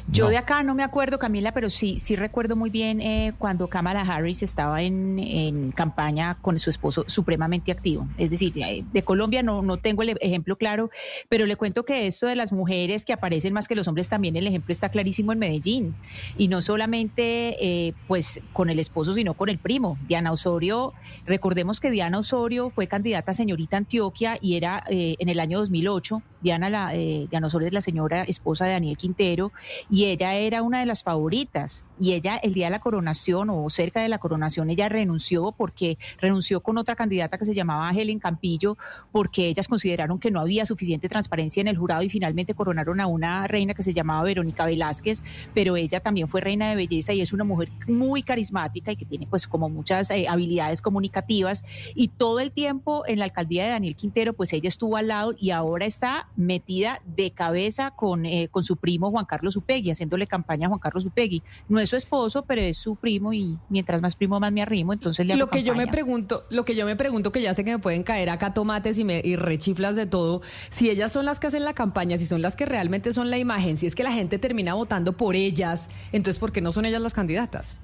Yo 0.07 0.29
de 0.29 0.37
acá 0.37 0.63
no 0.63 0.75
me 0.75 0.83
acuerdo, 0.83 1.19
Camila, 1.19 1.53
pero 1.53 1.69
sí, 1.69 1.99
sí 1.99 2.15
recuerdo 2.15 2.55
muy 2.55 2.69
bien 2.69 3.01
eh, 3.01 3.33
cuando 3.37 3.67
Kamala 3.67 4.01
Harris 4.01 4.43
estaba 4.43 4.81
en, 4.81 5.19
en 5.19 5.71
campaña 5.71 6.37
con 6.41 6.57
su 6.59 6.69
esposo 6.69 7.05
supremamente 7.07 7.71
activo. 7.71 8.07
Es 8.17 8.29
decir, 8.29 8.53
eh, 8.57 8.83
de 8.91 9.03
Colombia 9.03 9.43
no, 9.43 9.61
no 9.61 9.77
tengo 9.77 10.03
el 10.03 10.17
ejemplo 10.21 10.55
claro, 10.55 10.89
pero 11.29 11.45
le 11.45 11.55
cuento 11.55 11.83
que 11.85 12.07
esto 12.07 12.27
de 12.27 12.35
las 12.35 12.51
mujeres 12.51 13.05
que 13.05 13.13
aparecen 13.13 13.53
más 13.53 13.67
que 13.67 13.75
los 13.75 13.87
hombres 13.87 14.09
también 14.09 14.35
el 14.35 14.47
ejemplo 14.47 14.71
está 14.71 14.89
clarísimo 14.89 15.31
en 15.31 15.39
Medellín. 15.39 15.95
Y 16.37 16.47
no 16.47 16.61
solamente 16.61 17.57
eh, 17.59 17.93
pues 18.07 18.41
con 18.53 18.69
el 18.69 18.79
esposo, 18.79 19.13
sino 19.13 19.33
con 19.33 19.49
el 19.49 19.57
primo. 19.57 19.97
Diana 20.07 20.31
Osorio, 20.31 20.93
recordemos 21.25 21.79
que 21.79 21.91
Diana 21.91 22.19
Osorio 22.19 22.69
fue 22.69 22.87
candidata 22.87 23.31
a 23.31 23.33
señorita 23.33 23.77
Antioquia 23.77 24.37
y 24.41 24.55
era 24.55 24.83
eh, 24.89 25.15
en 25.19 25.29
el 25.29 25.39
año 25.39 25.59
2008. 25.59 26.21
Diana, 26.41 26.69
la, 26.69 26.95
eh, 26.95 27.27
Diana 27.29 27.47
Osorio 27.47 27.67
es 27.67 27.73
la 27.73 27.81
señora 27.81 28.23
esposa 28.23 28.65
de 28.65 28.71
Daniel 28.71 28.97
Quintero 28.97 29.51
y 29.89 30.05
ella 30.05 30.33
era 30.35 30.61
una 30.61 30.79
de 30.79 30.85
las 30.85 31.03
favoritas. 31.03 31.83
Y 32.01 32.13
ella, 32.13 32.37
el 32.37 32.55
día 32.55 32.65
de 32.65 32.71
la 32.71 32.79
coronación 32.79 33.51
o 33.51 33.69
cerca 33.69 34.01
de 34.01 34.09
la 34.09 34.17
coronación, 34.17 34.71
ella 34.71 34.89
renunció 34.89 35.51
porque 35.55 35.99
renunció 36.19 36.61
con 36.61 36.79
otra 36.79 36.95
candidata 36.95 37.37
que 37.37 37.45
se 37.45 37.53
llamaba 37.53 37.91
Helen 37.91 38.17
Campillo, 38.17 38.75
porque 39.11 39.45
ellas 39.45 39.67
consideraron 39.67 40.17
que 40.17 40.31
no 40.31 40.39
había 40.39 40.65
suficiente 40.65 41.07
transparencia 41.09 41.61
en 41.61 41.67
el 41.67 41.77
jurado 41.77 42.01
y 42.01 42.09
finalmente 42.09 42.55
coronaron 42.55 42.99
a 43.01 43.05
una 43.05 43.45
reina 43.45 43.75
que 43.75 43.83
se 43.83 43.93
llamaba 43.93 44.23
Verónica 44.23 44.65
Velázquez, 44.65 45.21
pero 45.53 45.75
ella 45.75 45.99
también 45.99 46.27
fue 46.27 46.41
reina 46.41 46.71
de 46.71 46.75
belleza 46.75 47.13
y 47.13 47.21
es 47.21 47.33
una 47.33 47.43
mujer 47.43 47.69
muy 47.87 48.23
carismática 48.23 48.91
y 48.91 48.95
que 48.95 49.05
tiene 49.05 49.27
pues 49.27 49.45
como 49.45 49.69
muchas 49.69 50.09
eh, 50.09 50.25
habilidades 50.27 50.81
comunicativas 50.81 51.63
y 51.93 52.07
todo 52.07 52.39
el 52.39 52.51
tiempo 52.51 53.03
en 53.05 53.19
la 53.19 53.25
alcaldía 53.25 53.63
de 53.65 53.69
Daniel 53.69 53.95
Quintero 53.95 54.33
pues 54.33 54.53
ella 54.53 54.69
estuvo 54.69 54.97
al 54.97 55.09
lado 55.09 55.35
y 55.37 55.51
ahora 55.51 55.85
está 55.85 56.29
metida 56.35 56.99
de 57.05 57.29
cabeza 57.29 57.91
con, 57.91 58.25
eh, 58.25 58.47
con 58.49 58.63
su 58.63 58.77
primo 58.77 59.11
Juan 59.11 59.25
Carlos 59.25 59.55
Upegui, 59.55 59.91
haciéndole 59.91 60.25
campaña 60.25 60.65
a 60.65 60.69
Juan 60.69 60.79
Carlos 60.79 61.05
Upegui. 61.05 61.43
No 61.69 61.79
es 61.79 61.90
su 61.91 61.95
esposo, 61.97 62.43
pero 62.43 62.61
es 62.61 62.77
su 62.77 62.95
primo 62.95 63.33
y 63.33 63.59
mientras 63.69 64.01
más 64.01 64.15
primo 64.15 64.39
más 64.39 64.51
me 64.51 64.61
arrimo, 64.61 64.93
entonces 64.93 65.25
le 65.25 65.33
hago 65.33 65.41
Lo 65.41 65.47
que 65.47 65.61
yo 65.61 65.75
me 65.75 65.87
pregunto, 65.87 66.45
lo 66.49 66.63
que 66.63 66.73
yo 66.73 66.85
me 66.85 66.95
pregunto 66.95 67.31
que 67.31 67.41
ya 67.41 67.53
sé 67.53 67.63
que 67.63 67.71
me 67.71 67.79
pueden 67.79 68.03
caer 68.03 68.29
acá 68.29 68.53
tomates 68.53 68.97
y, 68.97 69.03
me, 69.03 69.21
y 69.23 69.35
rechiflas 69.35 69.95
de 69.95 70.05
todo, 70.05 70.41
si 70.69 70.89
ellas 70.89 71.11
son 71.11 71.25
las 71.25 71.39
que 71.39 71.47
hacen 71.47 71.65
la 71.65 71.73
campaña, 71.73 72.17
si 72.17 72.25
son 72.25 72.41
las 72.41 72.55
que 72.55 72.65
realmente 72.65 73.11
son 73.11 73.29
la 73.29 73.37
imagen, 73.37 73.77
si 73.77 73.85
es 73.85 73.93
que 73.93 74.03
la 74.03 74.11
gente 74.11 74.39
termina 74.39 74.73
votando 74.73 75.13
por 75.17 75.35
ellas, 75.35 75.89
entonces 76.11 76.39
¿por 76.39 76.51
qué 76.51 76.61
no 76.61 76.71
son 76.71 76.85
ellas 76.85 77.01
las 77.01 77.13
candidatas? 77.13 77.77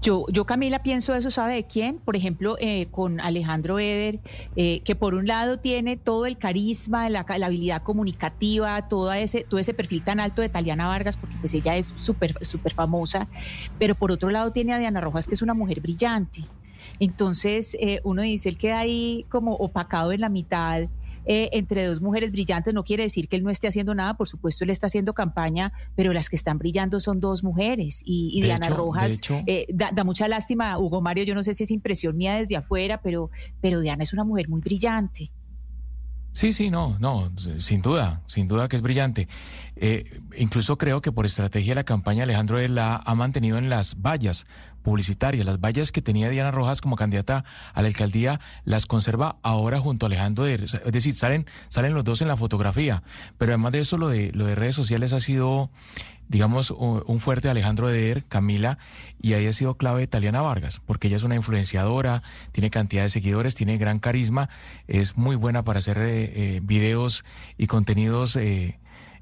Yo, 0.00 0.26
yo 0.30 0.46
Camila 0.46 0.82
pienso 0.82 1.14
eso, 1.14 1.30
¿sabe 1.30 1.54
de 1.54 1.64
quién? 1.64 1.98
Por 1.98 2.16
ejemplo, 2.16 2.56
eh, 2.60 2.86
con 2.90 3.20
Alejandro 3.20 3.78
Eder, 3.78 4.20
eh, 4.56 4.80
que 4.80 4.94
por 4.94 5.14
un 5.14 5.26
lado 5.26 5.58
tiene 5.58 5.96
todo 5.96 6.26
el 6.26 6.38
carisma, 6.38 7.08
la, 7.08 7.20
habilidad 7.20 7.82
comunicativa, 7.82 8.88
todo 8.88 9.12
ese, 9.12 9.44
todo 9.44 9.60
ese 9.60 9.74
perfil 9.74 10.02
tan 10.02 10.20
alto 10.20 10.42
de 10.42 10.48
Taliana 10.48 10.88
Vargas, 10.88 11.16
porque 11.16 11.36
pues 11.38 11.54
ella 11.54 11.76
es 11.76 11.94
súper 11.96 12.34
súper 12.44 12.74
famosa, 12.74 13.28
pero 13.78 13.94
por 13.94 14.10
otro 14.12 14.30
lado 14.30 14.52
tiene 14.52 14.72
a 14.72 14.78
Diana 14.78 15.00
Rojas, 15.00 15.28
que 15.28 15.34
es 15.34 15.42
una 15.42 15.54
mujer 15.54 15.80
brillante. 15.80 16.42
Entonces, 16.98 17.76
eh, 17.80 18.00
uno 18.04 18.22
dice, 18.22 18.48
él 18.48 18.56
queda 18.56 18.80
ahí 18.80 19.26
como 19.28 19.54
opacado 19.54 20.12
en 20.12 20.20
la 20.20 20.28
mitad 20.28 20.88
eh, 21.24 21.50
entre 21.52 21.86
dos 21.86 22.00
mujeres 22.00 22.32
brillantes. 22.32 22.72
No 22.74 22.84
quiere 22.84 23.04
decir 23.04 23.28
que 23.28 23.36
él 23.36 23.42
no 23.44 23.50
esté 23.50 23.68
haciendo 23.68 23.94
nada, 23.94 24.14
por 24.14 24.28
supuesto, 24.28 24.64
él 24.64 24.70
está 24.70 24.86
haciendo 24.88 25.14
campaña, 25.14 25.72
pero 25.94 26.12
las 26.12 26.28
que 26.28 26.36
están 26.36 26.58
brillando 26.58 27.00
son 27.00 27.20
dos 27.20 27.42
mujeres. 27.44 28.02
Y, 28.04 28.40
Diana 28.42 28.66
hecho- 28.66 28.76
Rojas 28.76 29.12
hecho- 29.12 29.42
eh, 29.46 29.66
da, 29.72 29.90
da 29.92 30.04
mucha 30.04 30.28
lástima, 30.28 30.78
Hugo 30.78 31.00
Mario. 31.00 31.24
Yo 31.24 31.34
no 31.34 31.42
sé 31.42 31.54
si 31.54 31.64
es 31.64 31.70
impresión 31.70 32.16
mía 32.16 32.34
desde 32.34 32.56
afuera, 32.56 33.00
pero, 33.02 33.30
pero 33.60 33.80
Diana 33.80 34.02
es 34.04 34.12
una 34.12 34.24
mujer 34.24 34.48
muy 34.48 34.60
brillante. 34.60 35.30
Sí, 36.34 36.54
sí, 36.54 36.70
no, 36.70 36.96
no, 36.98 37.30
sin 37.58 37.82
duda, 37.82 38.22
sin 38.26 38.48
duda 38.48 38.66
que 38.66 38.76
es 38.76 38.80
brillante. 38.82 39.28
Eh, 39.76 40.22
incluso 40.38 40.78
creo 40.78 41.02
que 41.02 41.12
por 41.12 41.26
estrategia 41.26 41.72
de 41.72 41.74
la 41.74 41.84
campaña 41.84 42.22
Alejandro 42.22 42.58
él 42.58 42.74
la 42.74 42.96
ha 43.04 43.14
mantenido 43.14 43.58
en 43.58 43.68
las 43.68 44.00
vallas 44.00 44.46
publicitarias, 44.82 45.46
las 45.46 45.60
vallas 45.60 45.92
que 45.92 46.02
tenía 46.02 46.28
Diana 46.28 46.50
Rojas 46.50 46.80
como 46.80 46.96
candidata 46.96 47.44
a 47.72 47.82
la 47.82 47.88
alcaldía, 47.88 48.40
las 48.64 48.86
conserva 48.86 49.36
ahora 49.42 49.78
junto 49.78 50.06
a 50.06 50.08
Alejandro 50.08 50.46
Eder. 50.46 50.64
Es 50.64 50.92
decir, 50.92 51.14
salen, 51.14 51.46
salen 51.68 51.94
los 51.94 52.04
dos 52.04 52.20
en 52.22 52.28
la 52.28 52.36
fotografía. 52.36 53.02
Pero 53.38 53.52
además 53.52 53.72
de 53.72 53.80
eso, 53.80 53.96
lo 53.96 54.08
de, 54.08 54.32
lo 54.32 54.46
de 54.46 54.54
redes 54.54 54.74
sociales 54.74 55.12
ha 55.12 55.20
sido, 55.20 55.70
digamos, 56.28 56.70
un 56.70 57.20
fuerte 57.20 57.48
Alejandro 57.48 57.88
Eder, 57.88 58.24
Camila, 58.24 58.78
y 59.20 59.34
ahí 59.34 59.46
ha 59.46 59.52
sido 59.52 59.76
clave 59.76 60.06
Taliana 60.06 60.40
Vargas, 60.40 60.80
porque 60.84 61.08
ella 61.08 61.16
es 61.16 61.22
una 61.22 61.36
influenciadora, 61.36 62.22
tiene 62.52 62.70
cantidad 62.70 63.02
de 63.02 63.08
seguidores, 63.08 63.54
tiene 63.54 63.78
gran 63.78 63.98
carisma, 63.98 64.48
es 64.88 65.16
muy 65.16 65.36
buena 65.36 65.64
para 65.64 65.78
hacer 65.78 65.98
eh, 65.98 66.32
eh, 66.56 66.60
videos 66.62 67.24
y 67.56 67.66
contenidos 67.66 68.36
eh, 68.36 68.78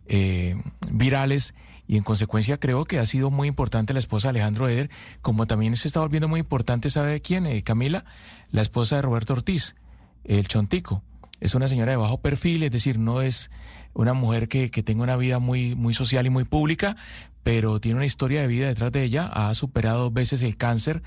eh, 0.07 0.61
virales. 0.91 1.55
Y 1.91 1.97
en 1.97 2.05
consecuencia 2.05 2.61
creo 2.61 2.85
que 2.85 3.01
ha 3.01 3.05
sido 3.05 3.33
muy 3.33 3.49
importante 3.49 3.93
la 3.93 3.99
esposa 3.99 4.29
de 4.29 4.39
Alejandro 4.39 4.69
Eder, 4.69 4.91
como 5.23 5.49
también 5.49 5.75
se 5.75 5.89
está 5.89 5.99
volviendo 5.99 6.29
muy 6.29 6.39
importante, 6.39 6.89
¿sabe 6.89 7.21
quién? 7.21 7.47
Eh, 7.47 7.65
Camila, 7.65 8.05
la 8.53 8.63
esposa 8.63 8.95
de 8.95 9.03
Roberto 9.03 9.33
Ortiz, 9.33 9.75
el 10.23 10.47
Chontico. 10.47 11.03
Es 11.41 11.57
una 11.57 11.67
señora 11.67 11.91
de 11.91 11.97
bajo 11.97 12.21
perfil, 12.21 12.63
es 12.63 12.71
decir, 12.71 13.01
no 13.01 13.23
es 13.23 13.51
una 13.93 14.13
mujer 14.13 14.47
que, 14.47 14.71
que 14.71 14.85
tenga 14.85 15.03
una 15.03 15.17
vida 15.17 15.41
muy, 15.41 15.75
muy 15.75 15.93
social 15.93 16.25
y 16.27 16.31
muy 16.31 16.45
pública, 16.45 16.95
pero 17.43 17.81
tiene 17.81 17.97
una 17.97 18.07
historia 18.07 18.41
de 18.41 18.47
vida 18.47 18.69
detrás 18.69 18.93
de 18.93 19.03
ella. 19.03 19.27
Ha 19.27 19.53
superado 19.57 20.05
dos 20.05 20.13
veces 20.13 20.43
el 20.43 20.57
cáncer 20.57 21.03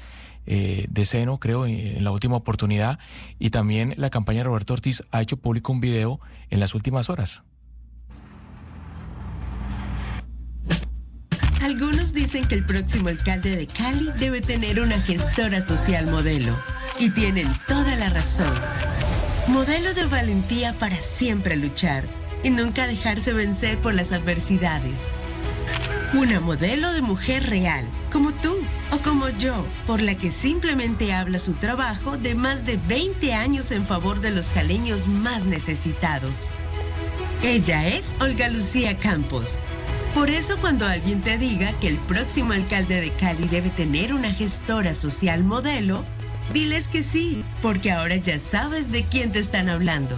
eh, 0.45 0.87
de 0.89 1.05
seno, 1.05 1.39
creo, 1.39 1.65
en, 1.65 1.79
en 1.79 2.03
la 2.03 2.11
última 2.11 2.35
oportunidad. 2.35 2.99
Y 3.39 3.51
también 3.51 3.93
la 3.95 4.09
campaña 4.09 4.39
de 4.39 4.43
Roberto 4.43 4.73
Ortiz 4.73 5.01
ha 5.11 5.21
hecho 5.21 5.37
público 5.37 5.71
un 5.71 5.79
video 5.79 6.19
en 6.49 6.59
las 6.59 6.75
últimas 6.75 7.09
horas. 7.09 7.43
Algunos 11.63 12.13
dicen 12.13 12.43
que 12.43 12.55
el 12.55 12.65
próximo 12.65 13.07
alcalde 13.07 13.55
de 13.55 13.67
Cali 13.67 14.11
debe 14.19 14.41
tener 14.41 14.81
una 14.81 14.99
gestora 14.99 15.61
social 15.61 16.07
modelo. 16.07 16.53
Y 16.99 17.09
tienen 17.09 17.47
toda 17.69 17.95
la 17.95 18.09
razón. 18.09 18.53
Modelo 19.47 19.93
de 19.93 20.05
valentía 20.07 20.73
para 20.77 20.97
siempre 20.99 21.55
luchar 21.55 22.03
y 22.43 22.49
nunca 22.49 22.85
dejarse 22.85 23.31
vencer 23.31 23.77
por 23.79 23.93
las 23.93 24.11
adversidades. 24.11 25.13
Una 26.13 26.41
modelo 26.41 26.91
de 26.91 27.01
mujer 27.01 27.49
real, 27.49 27.87
como 28.11 28.33
tú 28.33 28.57
o 28.91 28.97
como 28.97 29.29
yo, 29.29 29.65
por 29.87 30.01
la 30.01 30.15
que 30.15 30.31
simplemente 30.31 31.13
habla 31.13 31.39
su 31.39 31.53
trabajo 31.53 32.17
de 32.17 32.35
más 32.35 32.65
de 32.65 32.75
20 32.89 33.33
años 33.33 33.71
en 33.71 33.85
favor 33.85 34.19
de 34.19 34.31
los 34.31 34.49
caleños 34.49 35.07
más 35.07 35.45
necesitados. 35.45 36.51
Ella 37.41 37.87
es 37.87 38.13
Olga 38.19 38.49
Lucía 38.49 38.97
Campos. 38.97 39.59
Por 40.13 40.29
eso 40.29 40.57
cuando 40.61 40.85
alguien 40.85 41.21
te 41.21 41.39
diga 41.39 41.73
que 41.79 41.87
el 41.87 41.97
próximo 41.97 42.53
alcalde 42.53 43.01
de 43.01 43.09
Cali 43.13 43.47
debe 43.47 43.71
tener 43.71 44.13
una 44.13 44.31
gestora 44.31 44.93
social 44.93 45.43
modelo, 45.43 46.05
diles 46.53 46.87
que 46.87 47.01
sí, 47.01 47.43
porque 47.63 47.91
ahora 47.91 48.17
ya 48.17 48.37
sabes 48.37 48.91
de 48.91 49.03
quién 49.05 49.31
te 49.31 49.39
están 49.39 49.69
hablando. 49.69 50.15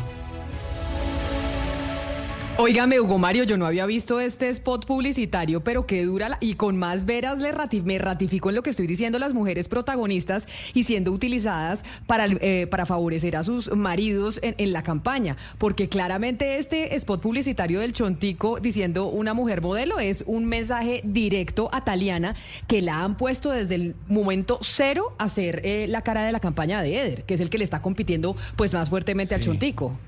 Óigame, 2.57 3.02
Hugo 3.02 3.18
Mario, 3.18 3.44
yo 3.44 3.57
no 3.57 3.65
había 3.65 3.86
visto 3.86 4.22
este 4.22 4.48
spot 4.48 4.86
publicitario, 4.86 5.61
pero 5.61 5.86
qué 5.86 6.06
dura 6.06 6.30
la- 6.30 6.38
y 6.40 6.53
con 6.56 6.77
más 6.77 7.03
veras 7.03 7.40
le 7.40 7.52
me 7.84 7.98
ratifico 7.99 8.48
en 8.48 8.56
lo 8.56 8.64
que 8.64 8.69
estoy 8.69 8.88
diciendo 8.88 9.19
las 9.19 9.34
mujeres 9.34 9.68
protagonistas 9.68 10.48
y 10.73 10.86
siendo 10.86 11.11
utilizadas 11.11 11.84
para, 12.07 12.27
eh, 12.27 12.65
para 12.72 12.86
favorecer 12.86 13.36
a 13.36 13.44
sus 13.44 13.76
maridos 13.76 14.40
en, 14.41 14.56
en 14.57 14.72
la 14.72 14.84
campaña, 14.84 15.36
porque 15.57 15.90
claramente 15.90 16.57
este 16.57 16.95
spot 16.95 17.22
publicitario 17.22 17.82
del 17.82 17.91
Chontico 17.91 18.57
diciendo 18.61 19.07
una 19.07 19.34
mujer 19.34 19.61
modelo 19.61 19.99
es 19.99 20.23
un 20.26 20.45
mensaje 20.45 21.02
directo 21.03 21.69
a 21.73 21.84
Taliana 21.84 22.36
que 22.68 22.82
la 22.82 23.03
han 23.03 23.18
puesto 23.18 23.52
desde 23.52 23.76
el 23.76 23.95
momento 24.07 24.60
cero 24.61 25.14
a 25.18 25.27
ser 25.27 25.60
eh, 25.65 25.88
la 25.90 26.03
cara 26.03 26.23
de 26.23 26.32
la 26.32 26.40
campaña 26.40 26.82
de 26.82 26.99
Eder, 27.02 27.23
que 27.26 27.34
es 27.34 27.41
el 27.41 27.49
que 27.49 27.57
le 27.57 27.65
está 27.65 27.82
compitiendo 27.82 28.38
pues 28.56 28.73
más 28.73 28.90
fuertemente 28.90 29.36
al. 29.36 29.41
Chontico. 29.41 29.99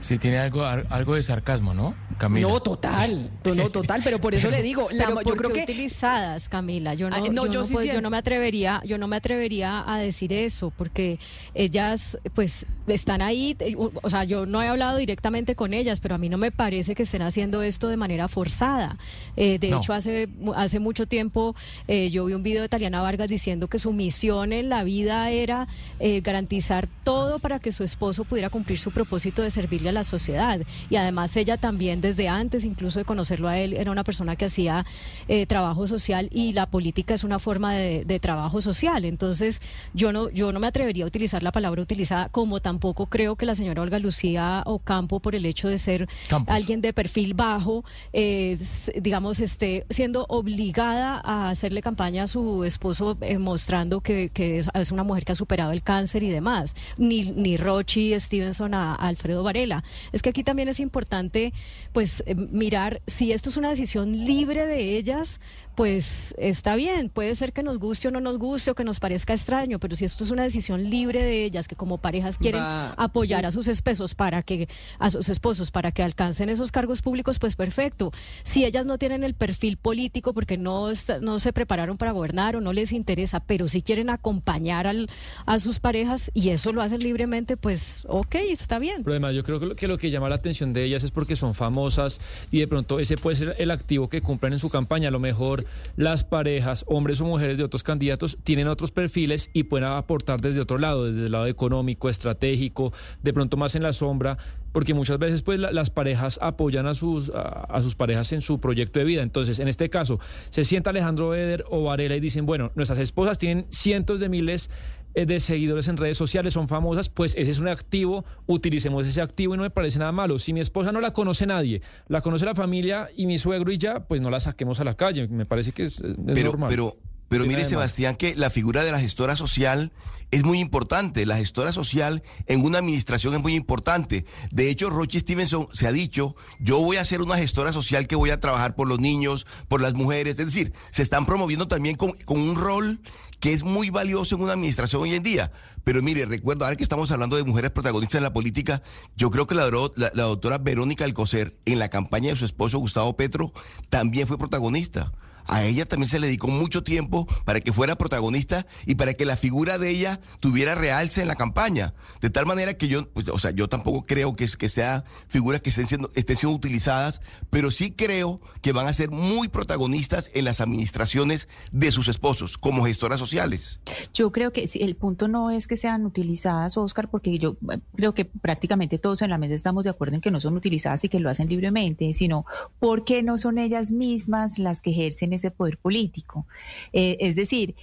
Sí, 0.00 0.18
tiene 0.18 0.38
algo, 0.38 0.64
al- 0.64 0.86
algo 0.90 1.14
de 1.14 1.22
sarcasmo, 1.22 1.74
¿no, 1.74 1.94
Camila? 2.22 2.48
No, 2.48 2.60
total, 2.60 3.30
to- 3.42 3.54
no, 3.56 3.68
total, 3.70 4.00
pero 4.04 4.20
por 4.20 4.32
eso 4.32 4.48
le 4.48 4.62
digo, 4.62 4.88
la, 4.92 5.06
Pero 5.06 5.22
yo 5.22 5.34
creo 5.34 5.52
que 5.52 5.62
utilizadas, 5.64 6.48
Camila. 6.48 6.94
Yo 6.94 7.10
no, 7.10 7.16
Ah, 7.16 7.18
no, 7.18 7.26
yo, 7.46 7.52
yo 7.52 7.60
no 7.60 7.64
sí 7.66 7.72
puedo- 7.72 7.82
siento- 7.82 7.94
yo 7.98 8.00
no 8.00 8.10
me 8.10 8.16
atrevería, 8.18 8.80
yo 8.86 8.96
no 8.96 9.08
me 9.08 9.16
atrevería 9.16 9.82
a 9.92 9.98
decir 9.98 10.32
eso, 10.32 10.70
porque 10.76 11.18
ellas, 11.54 12.16
pues, 12.34 12.64
están 12.86 13.22
ahí. 13.22 13.56
eh, 13.60 13.74
O 13.76 14.10
sea, 14.10 14.22
yo 14.24 14.46
no 14.46 14.62
he 14.62 14.68
hablado 14.68 14.98
directamente 14.98 15.54
con 15.56 15.72
ellas, 15.74 15.98
pero 16.00 16.14
a 16.14 16.18
mí 16.18 16.28
no 16.28 16.38
me 16.38 16.50
parece 16.52 16.94
que 16.94 17.02
estén 17.04 17.22
haciendo 17.22 17.62
esto 17.62 17.88
de 17.88 17.96
manera 17.96 18.28
forzada. 18.28 18.98
Eh, 19.36 19.58
de 19.58 19.70
No. 19.70 19.78
hecho, 19.78 19.92
hace 19.92 20.28
hace 20.54 20.78
mucho 20.78 21.06
tiempo 21.06 21.54
eh, 21.88 22.10
yo 22.10 22.24
vi 22.24 22.34
un 22.34 22.42
video 22.42 22.62
de 22.62 22.68
Taliana 22.68 23.00
Vargas 23.00 23.28
diciendo 23.28 23.66
que 23.68 23.78
su 23.78 23.92
misión 23.92 24.52
en 24.52 24.68
la 24.68 24.84
vida 24.84 25.30
era 25.30 25.66
eh, 26.00 26.20
garantizar 26.20 26.88
todo 27.04 27.38
para 27.38 27.58
que 27.58 27.72
su 27.72 27.82
esposo 27.84 28.24
pudiera 28.24 28.50
cumplir 28.50 28.78
su 28.78 28.90
propósito 28.90 29.42
de 29.42 29.50
servirle 29.50 29.88
a 29.88 29.92
la 29.92 30.04
sociedad. 30.04 30.60
Y 30.90 30.96
además 30.96 31.36
ella 31.36 31.56
también 31.56 32.00
desde 32.00 32.11
antes, 32.28 32.64
incluso 32.64 32.98
de 32.98 33.04
conocerlo 33.04 33.48
a 33.48 33.58
él, 33.58 33.72
era 33.74 33.90
una 33.90 34.04
persona 34.04 34.36
que 34.36 34.46
hacía 34.46 34.84
eh, 35.28 35.46
trabajo 35.46 35.86
social 35.86 36.28
y 36.32 36.52
la 36.52 36.66
política 36.66 37.14
es 37.14 37.24
una 37.24 37.38
forma 37.38 37.74
de, 37.74 38.04
de 38.04 38.20
trabajo 38.20 38.60
social. 38.60 39.04
Entonces 39.04 39.60
yo 39.94 40.12
no, 40.12 40.30
yo 40.30 40.52
no 40.52 40.60
me 40.60 40.66
atrevería 40.66 41.04
a 41.04 41.06
utilizar 41.06 41.42
la 41.42 41.52
palabra 41.52 41.82
utilizada, 41.82 42.28
como 42.28 42.60
tampoco 42.60 43.06
creo 43.06 43.36
que 43.36 43.46
la 43.46 43.54
señora 43.54 43.82
Olga 43.82 43.98
Lucía 43.98 44.62
Ocampo, 44.66 45.20
por 45.20 45.34
el 45.34 45.44
hecho 45.46 45.68
de 45.68 45.78
ser 45.78 46.08
Campos. 46.28 46.54
alguien 46.54 46.80
de 46.80 46.92
perfil 46.92 47.34
bajo, 47.34 47.84
eh, 48.12 48.58
digamos, 49.00 49.40
esté 49.40 49.86
siendo 49.90 50.26
obligada 50.28 51.20
a 51.24 51.50
hacerle 51.50 51.82
campaña 51.82 52.24
a 52.24 52.26
su 52.26 52.64
esposo 52.64 53.16
eh, 53.20 53.38
mostrando 53.38 54.00
que, 54.00 54.28
que 54.28 54.58
es, 54.58 54.68
es 54.74 54.90
una 54.92 55.04
mujer 55.04 55.24
que 55.24 55.32
ha 55.32 55.36
superado 55.36 55.72
el 55.72 55.82
cáncer 55.82 56.22
y 56.22 56.30
demás. 56.30 56.74
Ni, 56.98 57.22
ni 57.32 57.56
Rochi 57.56 58.18
Stevenson 58.18 58.74
a, 58.74 58.94
a 58.94 59.08
Alfredo 59.08 59.42
Varela. 59.42 59.82
Es 60.12 60.22
que 60.22 60.30
aquí 60.30 60.42
también 60.42 60.68
es 60.68 60.80
importante, 60.80 61.52
pues, 61.92 62.01
pues 62.02 62.24
eh, 62.26 62.34
mirar 62.34 63.00
si 63.06 63.30
esto 63.30 63.48
es 63.48 63.56
una 63.56 63.70
decisión 63.70 64.24
libre 64.24 64.66
de 64.66 64.96
ellas, 64.96 65.40
pues 65.74 66.34
está 66.38 66.76
bien, 66.76 67.08
puede 67.08 67.34
ser 67.34 67.52
que 67.52 67.62
nos 67.62 67.78
guste 67.78 68.08
o 68.08 68.10
no 68.10 68.20
nos 68.20 68.38
guste 68.38 68.70
o 68.70 68.74
que 68.74 68.84
nos 68.84 69.00
parezca 69.00 69.32
extraño, 69.32 69.78
pero 69.78 69.96
si 69.96 70.04
esto 70.04 70.22
es 70.24 70.30
una 70.30 70.42
decisión 70.42 70.88
libre 70.90 71.22
de 71.22 71.44
ellas 71.44 71.66
que 71.68 71.76
como 71.76 71.98
parejas 71.98 72.36
quieren 72.38 72.60
Va- 72.60 72.92
apoyar 72.98 73.46
a 73.46 73.50
sus 73.50 73.68
esposos 73.68 74.14
para 74.14 74.42
que 74.42 74.68
a 74.98 75.10
sus 75.10 75.28
esposos 75.28 75.70
para 75.70 75.90
que 75.92 76.02
alcancen 76.02 76.48
esos 76.50 76.72
cargos 76.72 77.00
públicos, 77.02 77.38
pues 77.38 77.56
perfecto. 77.56 78.10
Si 78.44 78.64
ellas 78.64 78.84
no 78.86 78.98
tienen 78.98 79.24
el 79.24 79.34
perfil 79.34 79.76
político 79.76 80.34
porque 80.34 80.58
no 80.58 80.90
está- 80.90 81.18
no 81.20 81.38
se 81.38 81.52
prepararon 81.52 81.96
para 81.96 82.12
gobernar 82.12 82.56
o 82.56 82.60
no 82.60 82.72
les 82.72 82.92
interesa, 82.92 83.40
pero 83.40 83.66
si 83.68 83.82
quieren 83.82 84.10
acompañar 84.10 84.86
al, 84.86 85.08
a 85.46 85.58
sus 85.58 85.80
parejas 85.80 86.30
y 86.34 86.50
eso 86.50 86.72
lo 86.72 86.82
hacen 86.82 87.00
libremente, 87.00 87.56
pues 87.56 88.04
ok, 88.08 88.34
está 88.50 88.78
bien. 88.78 89.02
Pero 89.04 89.12
además 89.14 89.34
yo 89.34 89.42
creo 89.42 89.58
que 89.58 89.66
lo, 89.66 89.76
que 89.76 89.88
lo 89.88 89.98
que 89.98 90.10
llama 90.10 90.28
la 90.28 90.34
atención 90.36 90.72
de 90.72 90.84
ellas 90.84 91.02
es 91.02 91.10
porque 91.10 91.34
son 91.36 91.54
famosas 91.54 92.20
y 92.50 92.58
de 92.60 92.68
pronto 92.68 93.00
ese 93.00 93.16
puede 93.16 93.36
ser 93.36 93.56
el 93.58 93.70
activo 93.70 94.08
que 94.08 94.20
cumplan 94.20 94.52
en 94.52 94.58
su 94.58 94.68
campaña. 94.68 95.08
A 95.08 95.10
lo 95.10 95.18
mejor 95.20 95.61
las 95.96 96.24
parejas, 96.24 96.84
hombres 96.88 97.20
o 97.20 97.24
mujeres 97.26 97.58
de 97.58 97.64
otros 97.64 97.82
candidatos, 97.82 98.38
tienen 98.44 98.68
otros 98.68 98.90
perfiles 98.90 99.50
y 99.52 99.64
pueden 99.64 99.88
aportar 99.88 100.40
desde 100.40 100.60
otro 100.60 100.78
lado, 100.78 101.04
desde 101.06 101.26
el 101.26 101.32
lado 101.32 101.46
económico, 101.46 102.08
estratégico, 102.08 102.92
de 103.22 103.32
pronto 103.32 103.56
más 103.56 103.74
en 103.74 103.82
la 103.82 103.92
sombra, 103.92 104.38
porque 104.72 104.94
muchas 104.94 105.18
veces 105.18 105.42
pues 105.42 105.58
la- 105.58 105.70
las 105.70 105.90
parejas 105.90 106.38
apoyan 106.42 106.86
a 106.86 106.94
sus, 106.94 107.30
a, 107.34 107.80
sus 107.82 107.94
parejas 107.94 108.32
en 108.32 108.40
su 108.40 108.58
proyecto 108.58 108.98
de 109.00 109.04
vida. 109.04 109.22
Entonces, 109.22 109.58
en 109.58 109.68
este 109.68 109.90
caso, 109.90 110.18
se 110.50 110.64
sienta 110.64 110.90
Alejandro 110.90 111.34
Eder 111.34 111.64
o 111.70 111.84
Varela 111.84 112.16
y 112.16 112.20
dicen, 112.20 112.46
bueno, 112.46 112.70
nuestras 112.74 112.98
esposas 112.98 113.38
tienen 113.38 113.66
cientos 113.70 114.18
de 114.20 114.28
miles 114.30 114.70
de 115.14 115.40
seguidores 115.40 115.88
en 115.88 115.96
redes 115.96 116.16
sociales, 116.16 116.54
son 116.54 116.68
famosas, 116.68 117.08
pues 117.08 117.34
ese 117.36 117.50
es 117.50 117.58
un 117.58 117.68
activo, 117.68 118.24
utilicemos 118.46 119.06
ese 119.06 119.20
activo 119.20 119.54
y 119.54 119.56
no 119.56 119.62
me 119.62 119.70
parece 119.70 119.98
nada 119.98 120.12
malo. 120.12 120.38
Si 120.38 120.52
mi 120.52 120.60
esposa 120.60 120.92
no 120.92 121.00
la 121.00 121.12
conoce 121.12 121.46
nadie, 121.46 121.82
la 122.08 122.20
conoce 122.20 122.44
la 122.44 122.54
familia 122.54 123.08
y 123.16 123.26
mi 123.26 123.38
suegro 123.38 123.72
y 123.72 123.78
ya, 123.78 124.06
pues 124.06 124.20
no 124.20 124.30
la 124.30 124.40
saquemos 124.40 124.80
a 124.80 124.84
la 124.84 124.94
calle. 124.94 125.28
Me 125.28 125.46
parece 125.46 125.72
que 125.72 125.84
es, 125.84 126.00
es 126.00 126.16
pero, 126.26 126.50
normal. 126.50 126.68
pero, 126.68 126.96
pero 127.28 127.44
mire. 127.44 127.64
Sebastián, 127.64 128.16
que 128.16 128.34
la 128.34 128.50
figura 128.50 128.84
de 128.84 128.92
la 128.92 129.00
gestora 129.00 129.36
social 129.36 129.92
es 130.32 130.44
muy 130.44 130.58
importante. 130.58 131.24
La 131.26 131.36
gestora 131.36 131.72
social 131.72 132.22
en 132.46 132.64
una 132.64 132.78
administración 132.78 133.34
es 133.34 133.40
muy 133.40 133.54
importante. 133.54 134.24
De 134.50 134.70
hecho, 134.70 134.90
Roche 134.90 135.20
Stevenson 135.20 135.68
se 135.72 135.86
ha 135.86 135.92
dicho, 135.92 136.34
yo 136.58 136.80
voy 136.80 136.96
a 136.96 137.04
ser 137.04 137.22
una 137.22 137.36
gestora 137.36 137.72
social 137.72 138.08
que 138.08 138.16
voy 138.16 138.30
a 138.30 138.40
trabajar 138.40 138.74
por 138.74 138.88
los 138.88 138.98
niños, 138.98 139.46
por 139.68 139.80
las 139.80 139.94
mujeres. 139.94 140.38
Es 140.38 140.46
decir, 140.46 140.72
se 140.90 141.02
están 141.02 141.26
promoviendo 141.26 141.68
también 141.68 141.96
con, 141.96 142.12
con 142.24 142.40
un 142.40 142.56
rol 142.56 143.00
que 143.42 143.52
es 143.52 143.64
muy 143.64 143.90
valioso 143.90 144.36
en 144.36 144.42
una 144.42 144.52
administración 144.52 145.02
hoy 145.02 145.14
en 145.16 145.24
día. 145.24 145.50
Pero 145.82 146.00
mire, 146.00 146.26
recuerdo, 146.26 146.64
ahora 146.64 146.76
que 146.76 146.84
estamos 146.84 147.10
hablando 147.10 147.34
de 147.34 147.42
mujeres 147.42 147.72
protagonistas 147.72 148.20
en 148.20 148.22
la 148.22 148.32
política, 148.32 148.84
yo 149.16 149.32
creo 149.32 149.48
que 149.48 149.56
la, 149.56 149.68
doctora 149.68 150.58
Verónica 150.58 151.04
Alcocer, 151.04 151.56
en 151.64 151.80
la 151.80 151.88
campaña 151.88 152.30
de 152.30 152.36
su 152.36 152.44
esposo 152.44 152.78
Gustavo 152.78 153.16
Petro, 153.16 153.52
también 153.90 154.28
fue 154.28 154.38
protagonista. 154.38 155.10
A 155.46 155.64
ella 155.64 155.86
también 155.86 156.08
se 156.08 156.18
le 156.18 156.26
dedicó 156.26 156.48
mucho 156.48 156.82
tiempo 156.82 157.26
para 157.44 157.60
que 157.60 157.72
fuera 157.72 157.96
protagonista 157.96 158.66
y 158.86 158.94
para 158.94 159.14
que 159.14 159.24
la 159.24 159.36
figura 159.36 159.78
de 159.78 159.90
ella 159.90 160.20
tuviera 160.40 160.74
realce 160.74 161.22
en 161.22 161.28
la 161.28 161.36
campaña. 161.36 161.94
De 162.20 162.30
tal 162.30 162.46
manera 162.46 162.74
que 162.74 162.88
yo, 162.88 163.08
pues, 163.08 163.28
o 163.28 163.38
sea, 163.38 163.50
yo 163.50 163.68
tampoco 163.68 164.06
creo 164.06 164.36
que, 164.36 164.46
que 164.58 164.68
sea 164.68 165.04
figuras 165.28 165.60
que 165.60 165.70
estén 165.70 165.86
siendo, 165.86 166.10
estén 166.14 166.36
siendo 166.36 166.56
utilizadas, 166.56 167.20
pero 167.50 167.70
sí 167.70 167.92
creo 167.92 168.40
que 168.60 168.72
van 168.72 168.86
a 168.86 168.92
ser 168.92 169.10
muy 169.10 169.48
protagonistas 169.48 170.30
en 170.34 170.44
las 170.44 170.60
administraciones 170.60 171.48
de 171.70 171.90
sus 171.90 172.08
esposos 172.08 172.58
como 172.58 172.84
gestoras 172.84 173.18
sociales. 173.18 173.80
Yo 174.14 174.32
creo 174.32 174.52
que 174.52 174.68
el 174.74 174.96
punto 174.96 175.28
no 175.28 175.50
es 175.50 175.66
que 175.66 175.76
sean 175.76 176.06
utilizadas, 176.06 176.76
Oscar, 176.76 177.08
porque 177.08 177.38
yo 177.38 177.56
eh, 177.70 177.78
creo 177.94 178.14
que 178.14 178.24
prácticamente 178.24 178.98
todos 178.98 179.22
en 179.22 179.30
la 179.30 179.38
mesa 179.38 179.54
estamos 179.54 179.84
de 179.84 179.90
acuerdo 179.90 180.16
en 180.16 180.20
que 180.20 180.30
no 180.30 180.40
son 180.40 180.56
utilizadas 180.56 181.04
y 181.04 181.08
que 181.08 181.20
lo 181.20 181.30
hacen 181.30 181.48
libremente, 181.48 182.14
sino 182.14 182.44
porque 182.78 183.22
no 183.22 183.38
son 183.38 183.58
ellas 183.58 183.92
mismas 183.92 184.58
las 184.58 184.82
que 184.82 184.90
ejercen 184.90 185.31
ese 185.32 185.50
poder 185.50 185.78
político. 185.78 186.46
Eh, 186.92 187.16
es 187.20 187.36
decir, 187.36 187.74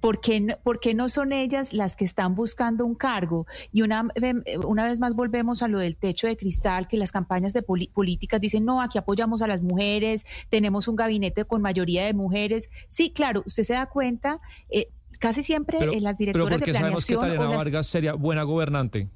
¿Por 0.00 0.20
qué, 0.20 0.40
no, 0.40 0.54
por 0.64 0.80
qué 0.80 0.92
no 0.92 1.08
son 1.08 1.32
ellas 1.32 1.72
las 1.72 1.94
que 1.94 2.04
están 2.04 2.34
buscando 2.34 2.84
un 2.84 2.96
cargo? 2.96 3.46
Y 3.70 3.82
una, 3.82 4.08
una 4.66 4.86
vez 4.86 4.98
más 4.98 5.14
volvemos 5.14 5.62
a 5.62 5.68
lo 5.68 5.78
del 5.78 5.94
techo 5.96 6.26
de 6.26 6.36
cristal, 6.36 6.88
que 6.88 6.96
las 6.96 7.12
campañas 7.12 7.52
de 7.52 7.62
políticas 7.62 8.40
dicen, 8.40 8.64
no, 8.64 8.82
aquí 8.82 8.98
apoyamos 8.98 9.40
a 9.42 9.46
las 9.46 9.62
mujeres, 9.62 10.26
tenemos 10.48 10.88
un 10.88 10.96
gabinete 10.96 11.44
con 11.44 11.62
mayoría 11.62 12.04
de 12.06 12.12
mujeres. 12.12 12.70
Sí, 12.88 13.12
claro, 13.12 13.44
usted 13.46 13.62
se 13.62 13.74
da 13.74 13.86
cuenta, 13.86 14.40
eh, 14.68 14.88
casi 15.20 15.44
siempre 15.44 15.78
Pero, 15.78 15.92
eh, 15.92 16.00
las 16.00 16.16
pero 16.16 16.32
directoras 16.32 16.58
¿por 16.58 16.64
qué 16.64 16.72
de 16.72 16.78
sabemos 16.78 17.06
que 17.06 17.16
planeación... 17.16 17.46
O 17.46 17.50
las- 17.52 17.64
Vargas 17.64 17.86
sería 17.86 18.14
buena 18.14 18.42
gobernante? 18.42 19.10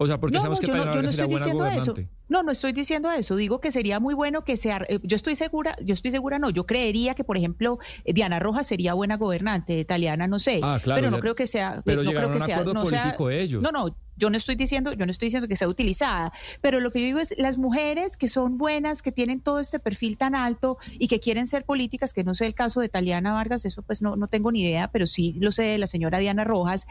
O 0.00 0.06
sea, 0.06 0.18
¿por 0.18 0.30
qué 0.30 0.34
no, 0.36 0.40
sabemos 0.42 0.60
no, 0.62 0.66
que 0.66 0.66
yo 0.66 0.84
no, 0.84 0.94
yo 0.94 1.02
no 1.02 1.10
estoy 1.10 1.26
buena 1.26 1.44
diciendo 1.44 1.66
eso. 1.66 1.94
No, 2.28 2.42
no 2.44 2.52
estoy 2.52 2.72
diciendo 2.72 3.10
eso. 3.10 3.34
Digo 3.34 3.60
que 3.60 3.70
sería 3.72 3.98
muy 3.98 4.14
bueno 4.14 4.44
que 4.44 4.56
sea. 4.56 4.84
eh, 4.88 5.00
Yo 5.02 5.16
estoy 5.16 5.34
segura, 5.34 5.76
yo 5.84 5.92
estoy 5.94 6.12
segura, 6.12 6.38
no. 6.38 6.50
Yo 6.50 6.66
creería 6.66 7.14
que, 7.14 7.24
por 7.24 7.36
ejemplo, 7.36 7.78
eh, 8.04 8.12
Diana 8.12 8.38
Rojas 8.38 8.66
sería 8.66 8.94
buena 8.94 9.16
gobernante, 9.16 9.84
Taliana 9.84 10.28
no 10.28 10.38
sé. 10.38 10.60
Ah, 10.62 10.78
claro, 10.82 10.98
pero 11.00 11.10
no 11.10 11.16
ya- 11.16 11.20
creo 11.20 11.34
que 11.34 11.46
sea. 11.46 11.82
pero 11.84 12.02
no 12.04 12.10
creo 12.10 12.30
que 12.30 12.38
a 12.38 12.40
un 12.40 12.46
sea. 12.46 12.54
acuerdo 12.58 12.72
sea- 12.86 13.10
ellos. 13.30 13.60
No, 13.62 13.72
no. 13.72 13.96
Yo 14.18 14.30
no 14.30 14.36
estoy 14.36 14.56
diciendo, 14.56 14.92
yo 14.92 15.06
no 15.06 15.12
estoy 15.12 15.26
diciendo 15.26 15.48
que 15.48 15.56
sea 15.56 15.68
utilizada, 15.68 16.32
pero 16.60 16.80
lo 16.80 16.90
que 16.90 17.00
yo 17.00 17.06
digo 17.06 17.20
es 17.20 17.34
las 17.38 17.56
mujeres 17.56 18.16
que 18.16 18.28
son 18.28 18.58
buenas, 18.58 19.00
que 19.00 19.12
tienen 19.12 19.40
todo 19.40 19.60
este 19.60 19.78
perfil 19.78 20.16
tan 20.16 20.34
alto 20.34 20.78
y 20.98 21.08
que 21.08 21.20
quieren 21.20 21.46
ser 21.46 21.64
políticas, 21.64 22.12
que 22.12 22.24
no 22.24 22.34
sé 22.34 22.46
el 22.46 22.54
caso 22.54 22.80
de 22.80 22.88
Taliana 22.88 23.32
Vargas, 23.32 23.64
eso 23.64 23.82
pues 23.82 24.02
no, 24.02 24.16
no 24.16 24.26
tengo 24.26 24.50
ni 24.52 24.62
idea, 24.62 24.88
pero 24.88 25.06
sí 25.06 25.34
lo 25.38 25.52
sé 25.52 25.62
de 25.62 25.78
la 25.78 25.86
señora 25.86 26.18
Diana 26.18 26.44
Rojas, 26.44 26.86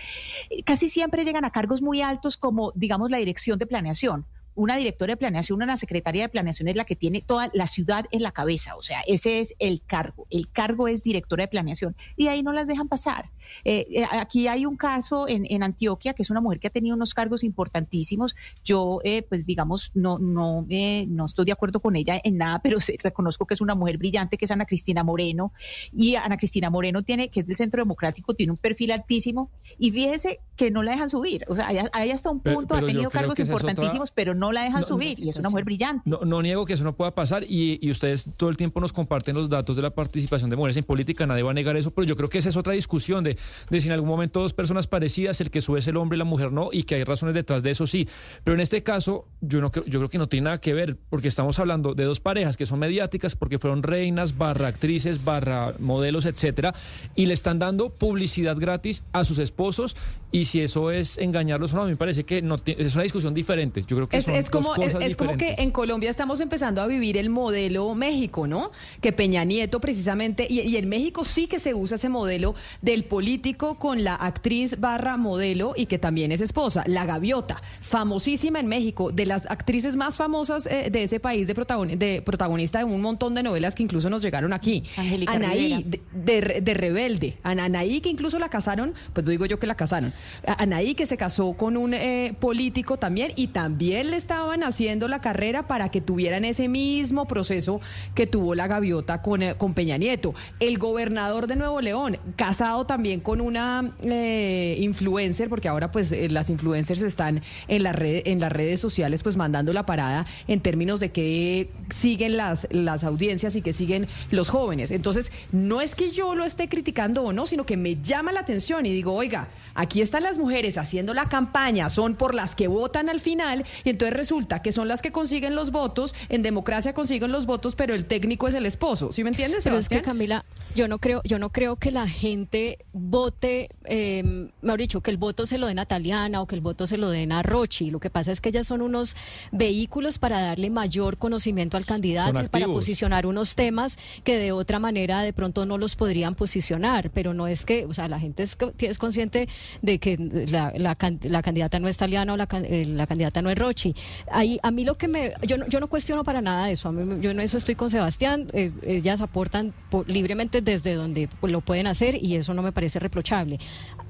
eh, 0.50 0.64
casi 0.64 0.88
siempre 0.88 1.24
llegan 1.24 1.46
a 1.46 1.52
cargos 1.52 1.82
muy 1.82 2.02
altos 2.02 2.38
como, 2.38 2.72
digamos, 2.76 3.12
la 3.12 3.18
dirección 3.18 3.60
de 3.60 3.68
planeación. 3.68 4.26
Una 4.58 4.76
directora 4.76 5.14
de 5.14 5.18
planeación, 5.18 5.62
una 5.62 5.78
secretaria 5.78 6.24
de 6.24 6.30
planeación 6.30 6.68
es 6.68 6.76
la 6.76 6.84
que 6.84 6.96
tiene 6.96 7.22
toda 7.22 7.50
la 7.54 7.68
ciudad 7.68 8.06
en 8.12 8.24
la 8.24 8.32
cabeza, 8.32 8.76
o 8.76 8.82
sea, 8.82 9.02
ese 9.08 9.40
es 9.40 9.54
el 9.60 9.82
cargo. 9.86 10.26
El 10.32 10.50
cargo 10.52 10.88
es 10.88 11.04
directora 11.04 11.44
de 11.44 11.48
planeación 11.48 11.96
y 12.16 12.28
ahí 12.28 12.42
no 12.42 12.52
las 12.54 12.68
dejan 12.68 12.88
pasar. 12.88 13.30
Eh, 13.64 13.86
eh, 13.92 14.06
aquí 14.12 14.48
hay 14.48 14.66
un 14.66 14.76
caso 14.76 15.28
en, 15.28 15.46
en 15.50 15.64
Antioquia, 15.64 16.14
que 16.14 16.24
es 16.24 16.30
una 16.30 16.42
mujer 16.42 16.60
que 16.60 16.68
ha 16.68 16.72
tenido 16.72 16.96
unos 16.96 17.14
cargos 17.14 17.44
importantísimos. 17.44 18.36
Yo, 18.66 19.00
eh, 19.04 19.22
pues 19.22 19.46
digamos, 19.46 19.92
no, 19.94 20.18
no, 20.20 20.66
eh, 20.70 21.06
no 21.08 21.26
estoy 21.26 21.46
de 21.46 21.52
acuerdo 21.54 21.80
con 21.80 21.96
ella 21.96 22.20
en 22.24 22.38
nada, 22.38 22.60
pero 22.64 22.80
sí 22.80 22.98
reconozco 23.02 23.46
que 23.46 23.54
es 23.54 23.62
una 23.62 23.76
mujer 23.76 23.98
brillante, 23.98 24.38
que 24.38 24.46
es 24.46 24.52
Ana 24.52 24.66
Cristina 24.66 25.04
Moreno. 25.04 25.54
Y 25.96 26.16
Ana 26.16 26.38
Cristina 26.38 26.70
Moreno 26.70 27.04
tiene, 27.04 27.30
que 27.30 27.42
es 27.42 27.48
del 27.48 27.56
Centro 27.56 27.82
Democrático, 27.82 28.34
tiene 28.34 28.52
un 28.52 28.58
perfil 28.58 28.92
altísimo. 28.92 29.50
Y 29.78 29.92
fíjese 29.92 30.40
que 30.56 30.72
no 30.72 30.82
la 30.84 30.92
dejan 30.94 31.10
subir. 31.10 31.46
O 31.48 31.56
sea, 31.56 31.68
ahí- 31.68 31.78
ahí 31.94 32.12
hasta 32.12 32.32
un 32.32 32.40
Pero- 32.42 32.56
punto 32.56 32.76
pero 32.76 32.80
ha 32.88 32.90
yo 32.90 32.94
tenido 32.96 33.10
cargos 33.12 33.40
importantísimos, 33.40 34.12
pero 34.12 34.34
no 34.34 34.47
la 34.52 34.64
dejan 34.64 34.82
No, 34.82 34.88
subir. 34.88 35.20
Y 35.20 35.30
es 35.30 35.38
una 35.38 35.50
mujer 35.50 35.66
brillante. 35.66 36.10
No, 36.10 36.20
no 36.26 36.42
niego 36.42 36.66
que 36.66 36.74
eso 36.74 36.84
no 36.84 36.96
pueda 36.96 37.14
pasar 37.16 37.44
y, 37.44 37.80
y 37.82 37.92
ustedes 37.92 38.26
todo 38.38 38.50
el 38.50 38.58
tiempo 38.58 38.80
nos 38.80 38.94
comparten 38.94 39.36
los 39.36 39.50
datos 39.50 39.76
de 39.76 39.82
la 39.82 39.90
participación 39.92 40.50
de 40.50 40.56
mujeres 40.56 40.78
en 40.78 40.84
política, 40.84 41.26
nadie 41.28 41.44
va 41.44 41.52
a 41.52 41.54
negar 41.54 41.76
eso, 41.78 41.92
pero 41.92 42.06
yo 42.08 42.16
creo 42.16 42.30
que 42.30 42.38
esa 42.38 42.50
es 42.50 42.56
otra 42.58 42.74
discusión 42.74 43.24
de, 43.24 43.38
de 43.70 43.82
si 43.82 43.88
en 43.88 43.94
algún 43.94 44.10
momento 44.10 44.40
dos 44.42 44.54
personas 44.54 44.88
parecidas, 44.88 45.40
el 45.42 45.52
que 45.52 45.62
sube 45.62 45.80
es 45.80 45.88
el 45.88 45.98
hombre 45.98 46.16
y 46.16 46.20
la 46.20 46.26
mujer 46.26 46.52
no, 46.52 46.70
y 46.72 46.84
que 46.84 46.96
hay 46.96 47.04
razones 47.04 47.36
detrás 47.36 47.64
de 47.64 47.72
eso 47.72 47.88
sí. 47.88 48.08
Pero 48.44 48.56
en 48.56 48.62
este 48.62 48.84
caso, 48.84 49.26
yo, 49.42 49.62
no, 49.62 49.72
creo- 49.72 49.86
yo 49.86 50.00
creo 50.00 50.10
que 50.10 50.18
no 50.18 50.28
tiene 50.28 50.46
nada 50.46 50.60
que 50.62 50.74
ver, 50.74 50.98
porque 51.10 51.28
estamos 51.28 51.60
hablando 51.60 51.94
de 51.94 52.04
dos 52.06 52.20
parejas 52.20 52.58
que 52.58 52.66
son 52.66 52.80
mediáticas, 52.80 53.36
porque 53.36 53.60
fueron 53.60 53.84
reinas, 53.84 54.38
barra 54.38 54.68
actrices, 54.68 55.24
barra 55.24 55.74
modelos, 55.80 56.26
etcétera, 56.26 56.74
y 57.16 57.26
le 57.26 57.34
están 57.34 57.60
dando 57.60 57.90
publicidad 57.90 58.58
gratis 58.58 59.04
a 59.14 59.24
sus 59.24 59.40
esposos, 59.40 59.96
y 60.32 60.46
si 60.46 60.62
eso 60.62 60.92
es 60.92 61.18
engañarlos 61.18 61.74
o 61.74 61.78
no, 61.78 61.82
a 61.84 61.86
mí 61.86 61.92
me 61.92 61.98
parece 61.98 62.24
que 62.24 62.42
no 62.42 62.58
es 62.66 62.94
una 62.96 63.04
discusión 63.04 63.34
diferente. 63.34 63.82
Yo 63.88 63.96
creo 63.96 64.10
que 64.10 64.18
Es, 64.18 64.26
son 64.26 64.36
es 64.40 64.50
como, 64.50 64.76
es, 64.76 64.96
es 65.00 65.16
como 65.18 65.38
que 65.38 65.56
en 65.58 65.72
Colombia 65.72 66.10
estamos 66.10 66.40
empezando 66.42 66.82
a 66.82 66.88
vivir 66.88 67.18
el 67.18 67.30
modelo 67.30 67.94
México, 67.96 68.48
¿no? 68.48 68.72
Que 69.02 69.12
Peña 69.12 69.44
Nieto 69.44 69.80
precisamente, 69.80 70.48
y, 70.50 70.62
y 70.62 70.78
en 70.78 70.88
México 70.90 71.24
sí 71.26 71.48
que 71.48 71.60
se 71.60 71.74
usa 71.74 71.96
ese 71.96 72.10
modelo 72.10 72.56
del 72.82 73.04
político 73.06 73.78
con 73.80 74.04
la 74.04 74.16
actriz 74.16 74.80
barra 74.80 75.18
modelo 75.18 75.74
y 75.76 75.86
que 75.88 75.98
también 76.00 76.32
es 76.32 76.42
esposa, 76.42 76.84
la 76.88 77.06
gaviota, 77.06 77.62
famosísima 77.82 78.60
en 78.60 78.68
México, 78.68 79.12
de 79.12 79.26
las 79.26 79.46
actrices 79.50 79.96
más 79.96 80.18
famosas 80.18 80.66
eh, 80.68 80.90
de 80.92 81.04
ese 81.04 81.20
país, 81.20 81.48
de, 81.48 81.56
protagon- 81.56 81.98
de 81.98 82.22
protagonista 82.22 82.80
de 82.80 82.84
un 82.86 83.02
montón 83.02 83.34
de 83.36 83.44
novelas 83.44 83.74
que 83.76 83.84
incluso 83.84 84.10
nos 84.10 84.22
llegaron 84.22 84.54
aquí. 84.54 84.84
Angélica 84.98 85.34
Anaí, 85.34 85.84
de, 85.84 86.02
de- 86.42 86.62
de 86.62 86.74
rebelde. 86.74 87.38
Ana- 87.44 87.66
Anaí, 87.66 88.02
que 88.02 88.10
incluso 88.10 88.38
la 88.40 88.50
casaron, 88.50 88.94
pues 89.14 89.26
no 89.26 89.32
digo 89.32 89.46
yo 89.46 89.58
que 89.60 89.68
la 89.68 89.76
casaron. 89.76 90.14
A- 90.46 90.62
Anaí, 90.64 90.94
que 90.96 91.06
se 91.06 91.18
casó 91.18 91.54
con 91.54 91.78
un 91.78 91.94
eh, 91.94 92.34
político 92.40 92.98
también 92.98 93.32
y 93.36 93.48
también 93.48 94.12
le 94.12 94.17
estaban 94.18 94.64
haciendo 94.64 95.08
la 95.08 95.22
carrera 95.22 95.68
para 95.68 95.90
que 95.90 96.02
tuvieran 96.02 96.46
ese 96.46 96.68
mismo 96.68 97.28
proceso 97.28 97.80
que 98.16 98.28
tuvo 98.28 98.56
la 98.56 98.68
gaviota 98.68 99.22
con, 99.22 99.44
eh, 99.44 99.56
con 99.56 99.74
Peña 99.74 99.98
Nieto. 99.98 100.34
El 100.60 100.78
gobernador 100.78 101.48
de 101.48 101.56
Nuevo 101.56 101.82
León, 101.82 102.18
casado 102.36 102.86
también 102.86 103.20
con 103.20 103.42
una 103.42 103.94
eh, 104.02 104.78
influencer, 104.80 105.50
porque 105.50 105.68
ahora 105.68 105.92
pues 105.92 106.12
eh, 106.12 106.30
las 106.30 106.50
influencers 106.50 107.02
están 107.02 107.42
en, 107.68 107.84
la 107.84 107.94
red, 107.94 108.24
en 108.26 108.40
las 108.40 108.52
redes 108.52 108.80
sociales 108.80 109.24
pues 109.24 109.38
mandando 109.38 109.74
la 109.74 109.86
parada 109.86 110.26
en 110.48 110.62
términos 110.62 111.00
de 111.00 111.12
que 111.12 111.70
siguen 111.94 112.38
las, 112.38 112.68
las 112.72 113.04
audiencias 113.04 113.56
y 113.56 113.62
que 113.62 113.74
siguen 113.74 114.08
los 114.32 114.50
jóvenes. 114.50 114.92
Entonces, 114.92 115.32
no 115.52 115.82
es 115.82 115.96
que 115.96 116.12
yo 116.12 116.36
lo 116.36 116.46
esté 116.46 116.70
criticando 116.70 117.24
o 117.24 117.34
no, 117.34 117.46
sino 117.46 117.66
que 117.66 117.78
me 117.78 118.02
llama 118.02 118.32
la 118.32 118.42
atención 118.42 118.86
y 118.86 118.92
digo, 118.92 119.14
oiga, 119.14 119.48
aquí 119.76 120.02
están 120.02 120.24
las 120.24 120.38
mujeres 120.38 120.78
haciendo 120.78 121.14
la 121.14 121.30
campaña, 121.30 121.90
son 121.90 122.16
por 122.16 122.34
las 122.34 122.56
que 122.56 122.68
votan 122.68 123.10
al 123.10 123.20
final, 123.20 123.66
y 123.84 123.90
entonces 123.90 124.07
Entonces 124.08 124.18
resulta 124.30 124.62
que 124.62 124.72
son 124.72 124.88
las 124.88 125.02
que 125.02 125.12
consiguen 125.12 125.54
los 125.56 125.72
votos, 125.72 126.16
en 126.30 126.42
democracia 126.42 126.94
consiguen 126.94 127.32
los 127.32 127.46
votos, 127.46 127.76
pero 127.76 127.94
el 127.94 128.06
técnico 128.06 128.48
es 128.48 128.56
el 128.56 128.66
esposo. 128.66 129.12
¿Sí 129.12 129.24
me 129.24 129.30
entiendes? 129.30 129.64
Pero 129.64 129.76
es 129.78 129.90
que? 129.90 129.96
Camila, 130.02 130.46
yo 130.76 130.88
no 130.88 130.98
creo, 131.00 131.22
yo 131.26 131.40
no 131.40 131.50
creo 131.52 131.76
que 131.76 131.92
la 131.92 132.08
gente 132.08 132.78
vote, 132.94 133.70
eh, 133.86 134.50
mejor 134.62 134.80
dicho, 134.80 135.02
que 135.02 135.12
el 135.12 135.18
voto 135.18 135.46
se 135.46 135.58
lo 135.58 135.68
den 135.68 135.80
a 135.80 135.86
Taliana 135.86 136.42
o 136.42 136.48
que 136.48 136.56
el 136.56 136.62
voto 136.62 136.88
se 136.88 136.98
lo 136.98 137.10
den 137.10 137.32
a 137.32 137.44
Rochi. 137.44 137.92
Lo 137.92 138.00
que 138.00 138.10
pasa 138.10 138.32
es 138.32 138.40
que 138.42 138.50
ellas 138.50 138.68
son 138.68 138.82
unos 138.82 139.16
vehículos 139.52 140.18
para 140.20 140.42
darle 140.42 140.70
mayor 140.70 141.18
conocimiento 141.18 141.78
al 141.78 141.86
candidato, 141.86 142.32
para 142.50 142.66
posicionar 142.74 143.26
unos 143.26 143.56
temas 143.56 143.98
que 144.24 144.38
de 144.38 144.52
otra 144.52 144.80
manera 144.80 145.22
de 145.22 145.34
pronto 145.34 145.66
no 145.66 145.78
los 145.78 145.96
podrían 145.96 146.36
posicionar. 146.36 147.10
Pero 147.12 147.34
no 147.34 147.48
es 147.48 147.66
que, 147.66 147.86
o 147.86 147.94
sea, 147.94 148.08
la 148.08 148.20
gente 148.20 148.44
es, 148.44 148.58
es 148.80 148.98
consciente 148.98 149.48
de 149.82 150.00
que 150.00 150.18
la, 150.52 150.72
la 150.78 150.96
can- 150.96 151.20
la 151.24 151.42
candidata 151.42 151.80
no 151.80 151.88
es 151.88 151.98
Taliana 151.98 152.34
o 152.34 152.38
la, 152.38 152.48
eh, 152.64 152.86
la 152.86 153.08
candidata 153.08 153.42
no 153.42 153.50
es 153.50 153.58
Rochi. 153.58 153.96
Ahí, 154.32 154.60
a 154.64 154.72
mí 154.72 154.84
lo 154.84 154.96
que 154.98 155.08
me, 155.08 155.34
yo 155.46 155.58
no, 155.58 155.68
yo 155.68 155.80
no 155.80 155.88
cuestiono 155.88 156.24
para 156.24 156.42
nada 156.42 156.70
eso. 156.70 156.90
A 156.90 156.92
mí, 156.92 157.20
yo 157.22 157.32
en 157.32 157.40
eso 157.40 157.58
estoy 157.58 157.76
con 157.76 157.90
Sebastián. 157.90 158.48
eh, 158.54 158.72
ellas 158.84 159.22
aportan 159.22 159.74
por- 159.90 160.10
libremente 160.10 160.62
desde 160.62 160.94
donde 160.96 161.30
lo 161.42 161.62
pueden 161.62 161.88
hacer 161.88 162.22
y 162.22 162.36
eso 162.36 162.54
no 162.54 162.62
me 162.62 162.72
parece 162.72 163.00
reprochable. 163.00 163.60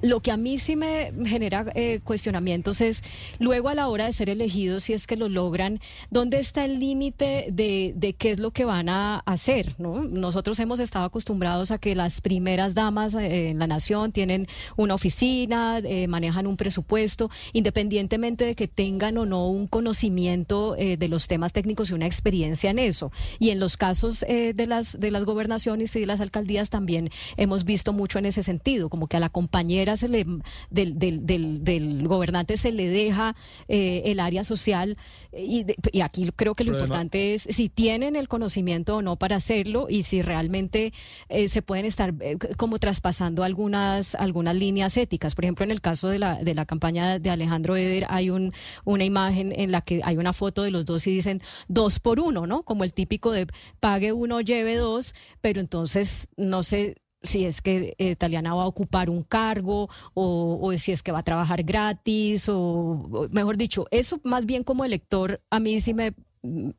Lo 0.01 0.19
que 0.21 0.31
a 0.31 0.37
mí 0.37 0.59
sí 0.59 0.75
me 0.75 1.11
genera 1.25 1.65
eh, 1.75 1.99
cuestionamientos 2.03 2.81
es 2.81 3.03
luego 3.39 3.69
a 3.69 3.75
la 3.75 3.87
hora 3.87 4.05
de 4.05 4.13
ser 4.13 4.29
elegidos, 4.29 4.83
si 4.83 4.93
es 4.93 5.07
que 5.07 5.15
lo 5.15 5.29
logran, 5.29 5.79
¿dónde 6.09 6.39
está 6.39 6.65
el 6.65 6.79
límite 6.79 7.47
de, 7.51 7.93
de 7.95 8.13
qué 8.13 8.31
es 8.31 8.39
lo 8.39 8.51
que 8.51 8.65
van 8.65 8.89
a 8.89 9.19
hacer? 9.19 9.75
¿no? 9.77 10.03
Nosotros 10.03 10.59
hemos 10.59 10.79
estado 10.79 11.05
acostumbrados 11.05 11.71
a 11.71 11.77
que 11.77 11.95
las 11.95 12.21
primeras 12.21 12.73
damas 12.73 13.13
eh, 13.15 13.49
en 13.49 13.59
la 13.59 13.67
nación 13.67 14.11
tienen 14.11 14.47
una 14.75 14.93
oficina, 14.93 15.79
eh, 15.79 16.07
manejan 16.07 16.47
un 16.47 16.57
presupuesto, 16.57 17.29
independientemente 17.53 18.45
de 18.45 18.55
que 18.55 18.67
tengan 18.67 19.17
o 19.17 19.25
no 19.25 19.47
un 19.47 19.67
conocimiento 19.67 20.75
eh, 20.77 20.97
de 20.97 21.07
los 21.07 21.27
temas 21.27 21.53
técnicos 21.53 21.89
y 21.89 21.93
una 21.93 22.05
experiencia 22.05 22.69
en 22.69 22.79
eso. 22.79 23.11
Y 23.39 23.49
en 23.49 23.59
los 23.59 23.77
casos 23.77 24.23
eh, 24.27 24.53
de 24.53 24.67
las 24.67 24.99
de 24.99 25.11
las 25.11 25.25
gobernaciones 25.25 25.95
y 25.95 25.99
de 25.99 26.05
las 26.05 26.21
alcaldías 26.21 26.69
también 26.69 27.09
hemos 27.37 27.63
visto 27.63 27.93
mucho 27.93 28.19
en 28.19 28.25
ese 28.25 28.43
sentido, 28.43 28.89
como 28.89 29.07
que 29.07 29.17
a 29.17 29.19
la 29.19 29.29
compañera 29.29 29.86
se 29.95 30.09
le 30.09 30.25
del, 30.69 30.99
del, 30.99 31.25
del, 31.25 31.63
del 31.63 32.07
gobernante 32.07 32.57
se 32.57 32.71
le 32.71 32.89
deja 32.89 33.35
eh, 33.67 34.01
el 34.05 34.19
área 34.19 34.43
social 34.43 34.97
eh, 35.31 35.45
y, 35.47 35.63
de- 35.63 35.75
y 35.91 36.01
aquí 36.01 36.29
creo 36.35 36.55
que 36.55 36.63
lo 36.63 36.71
importante 36.73 37.33
es 37.35 37.43
si 37.43 37.69
tienen 37.69 38.15
el 38.15 38.27
conocimiento 38.27 38.97
o 38.97 39.01
no 39.01 39.15
para 39.15 39.35
hacerlo 39.37 39.87
y 39.89 40.03
si 40.03 40.21
realmente 40.21 40.91
eh, 41.29 41.47
se 41.47 41.61
pueden 41.61 41.85
estar 41.85 42.13
eh, 42.19 42.37
como 42.57 42.79
traspasando 42.79 43.43
algunas 43.43 44.15
algunas 44.15 44.55
líneas 44.55 44.97
éticas. 44.97 45.35
Por 45.35 45.45
ejemplo, 45.45 45.63
en 45.63 45.71
el 45.71 45.79
caso 45.81 46.09
de 46.09 46.19
la 46.19 46.35
de 46.43 46.53
la 46.55 46.65
campaña 46.65 47.19
de 47.19 47.29
Alejandro 47.29 47.75
Eder 47.75 48.05
hay 48.09 48.29
un 48.31 48.51
una 48.83 49.03
imagen 49.05 49.53
en 49.55 49.71
la 49.71 49.81
que 49.81 50.01
hay 50.03 50.17
una 50.17 50.33
foto 50.33 50.63
de 50.63 50.71
los 50.71 50.85
dos 50.85 51.05
y 51.07 51.11
dicen 51.11 51.41
dos 51.67 51.99
por 51.99 52.19
uno, 52.19 52.47
¿no? 52.47 52.63
Como 52.63 52.83
el 52.83 52.93
típico 52.93 53.31
de 53.31 53.47
pague 53.79 54.11
uno, 54.13 54.41
lleve 54.41 54.75
dos, 54.75 55.13
pero 55.41 55.59
entonces 55.59 56.27
no 56.37 56.63
sé 56.63 56.95
si 57.23 57.45
es 57.45 57.61
que 57.61 57.95
eh, 57.97 58.15
Taliana 58.15 58.53
va 58.53 58.63
a 58.63 58.67
ocupar 58.67 59.09
un 59.09 59.23
cargo 59.23 59.89
o, 60.13 60.59
o 60.61 60.77
si 60.77 60.91
es 60.91 61.03
que 61.03 61.11
va 61.11 61.19
a 61.19 61.23
trabajar 61.23 61.63
gratis 61.63 62.47
o, 62.49 62.57
o, 62.57 63.27
mejor 63.31 63.57
dicho, 63.57 63.85
eso 63.91 64.19
más 64.23 64.45
bien 64.45 64.63
como 64.63 64.85
elector 64.85 65.41
a 65.49 65.59
mí 65.59 65.79
sí 65.81 65.93
me... 65.93 66.13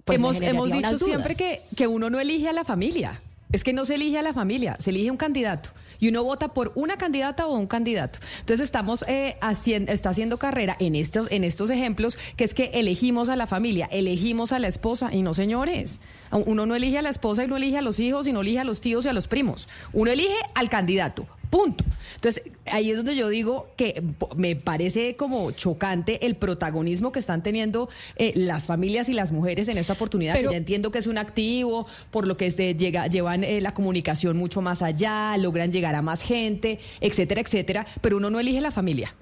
pues, 0.04 0.18
hemos 0.18 0.40
hemos 0.40 0.72
dicho 0.72 0.98
siempre 0.98 1.34
que, 1.34 1.60
que 1.76 1.86
uno 1.86 2.10
no 2.10 2.20
elige 2.20 2.48
a 2.48 2.52
la 2.52 2.64
familia. 2.64 3.20
Es 3.50 3.64
que 3.64 3.72
no 3.72 3.86
se 3.86 3.94
elige 3.94 4.18
a 4.18 4.22
la 4.22 4.34
familia, 4.34 4.76
se 4.78 4.90
elige 4.90 5.10
un 5.10 5.16
candidato. 5.16 5.70
Y 5.98 6.08
uno 6.08 6.24
vota 6.24 6.48
por 6.48 6.72
una 6.74 6.96
candidata 6.96 7.46
o 7.46 7.56
un 7.56 7.66
candidato. 7.66 8.18
Entonces 8.40 8.64
estamos 8.64 9.04
eh, 9.08 9.36
haciendo, 9.40 9.92
está 9.92 10.10
haciendo 10.10 10.38
carrera 10.38 10.76
en 10.80 10.94
estos, 10.94 11.30
en 11.30 11.44
estos 11.44 11.70
ejemplos, 11.70 12.18
que 12.36 12.44
es 12.44 12.54
que 12.54 12.70
elegimos 12.74 13.28
a 13.28 13.36
la 13.36 13.46
familia, 13.46 13.88
elegimos 13.90 14.52
a 14.52 14.58
la 14.58 14.68
esposa, 14.68 15.10
y 15.12 15.22
no 15.22 15.34
señores. 15.34 16.00
Uno 16.30 16.66
no 16.66 16.74
elige 16.74 16.98
a 16.98 17.02
la 17.02 17.10
esposa 17.10 17.44
y 17.44 17.48
no 17.48 17.56
elige 17.56 17.78
a 17.78 17.82
los 17.82 18.00
hijos 18.00 18.26
y 18.26 18.32
no 18.32 18.40
elige 18.42 18.60
a 18.60 18.64
los 18.64 18.80
tíos 18.80 19.04
y 19.04 19.08
a 19.08 19.12
los 19.12 19.28
primos. 19.28 19.68
Uno 19.92 20.10
elige 20.10 20.36
al 20.54 20.68
candidato. 20.68 21.26
Punto. 21.50 21.84
Entonces, 22.14 22.42
ahí 22.66 22.90
es 22.90 22.96
donde 22.96 23.16
yo 23.16 23.28
digo 23.28 23.68
que 23.76 24.02
me 24.36 24.54
parece 24.56 25.16
como 25.16 25.50
chocante 25.52 26.26
el 26.26 26.36
protagonismo 26.36 27.10
que 27.12 27.18
están 27.20 27.42
teniendo 27.42 27.88
eh, 28.16 28.32
las 28.34 28.66
familias 28.66 29.08
y 29.08 29.14
las 29.14 29.32
mujeres 29.32 29.68
en 29.68 29.78
esta 29.78 29.94
oportunidad. 29.94 30.34
Pero- 30.34 30.50
que 30.50 30.54
ya 30.54 30.58
entiendo 30.58 30.90
que 30.90 30.98
es 30.98 31.06
un 31.06 31.18
activo, 31.18 31.86
por 32.10 32.26
lo 32.26 32.36
que 32.36 32.50
se 32.50 32.74
llega, 32.74 33.06
llevan 33.06 33.44
eh, 33.44 33.60
la 33.60 33.72
comunicación 33.72 34.36
mucho 34.36 34.60
más 34.60 34.82
allá, 34.82 35.36
logran 35.38 35.72
llegar 35.72 35.94
a 35.94 36.02
más 36.02 36.22
gente, 36.22 36.78
etcétera, 37.00 37.40
etcétera, 37.40 37.86
pero 38.00 38.18
uno 38.18 38.30
no 38.30 38.40
elige 38.40 38.60
la 38.60 38.70
familia. 38.70 39.14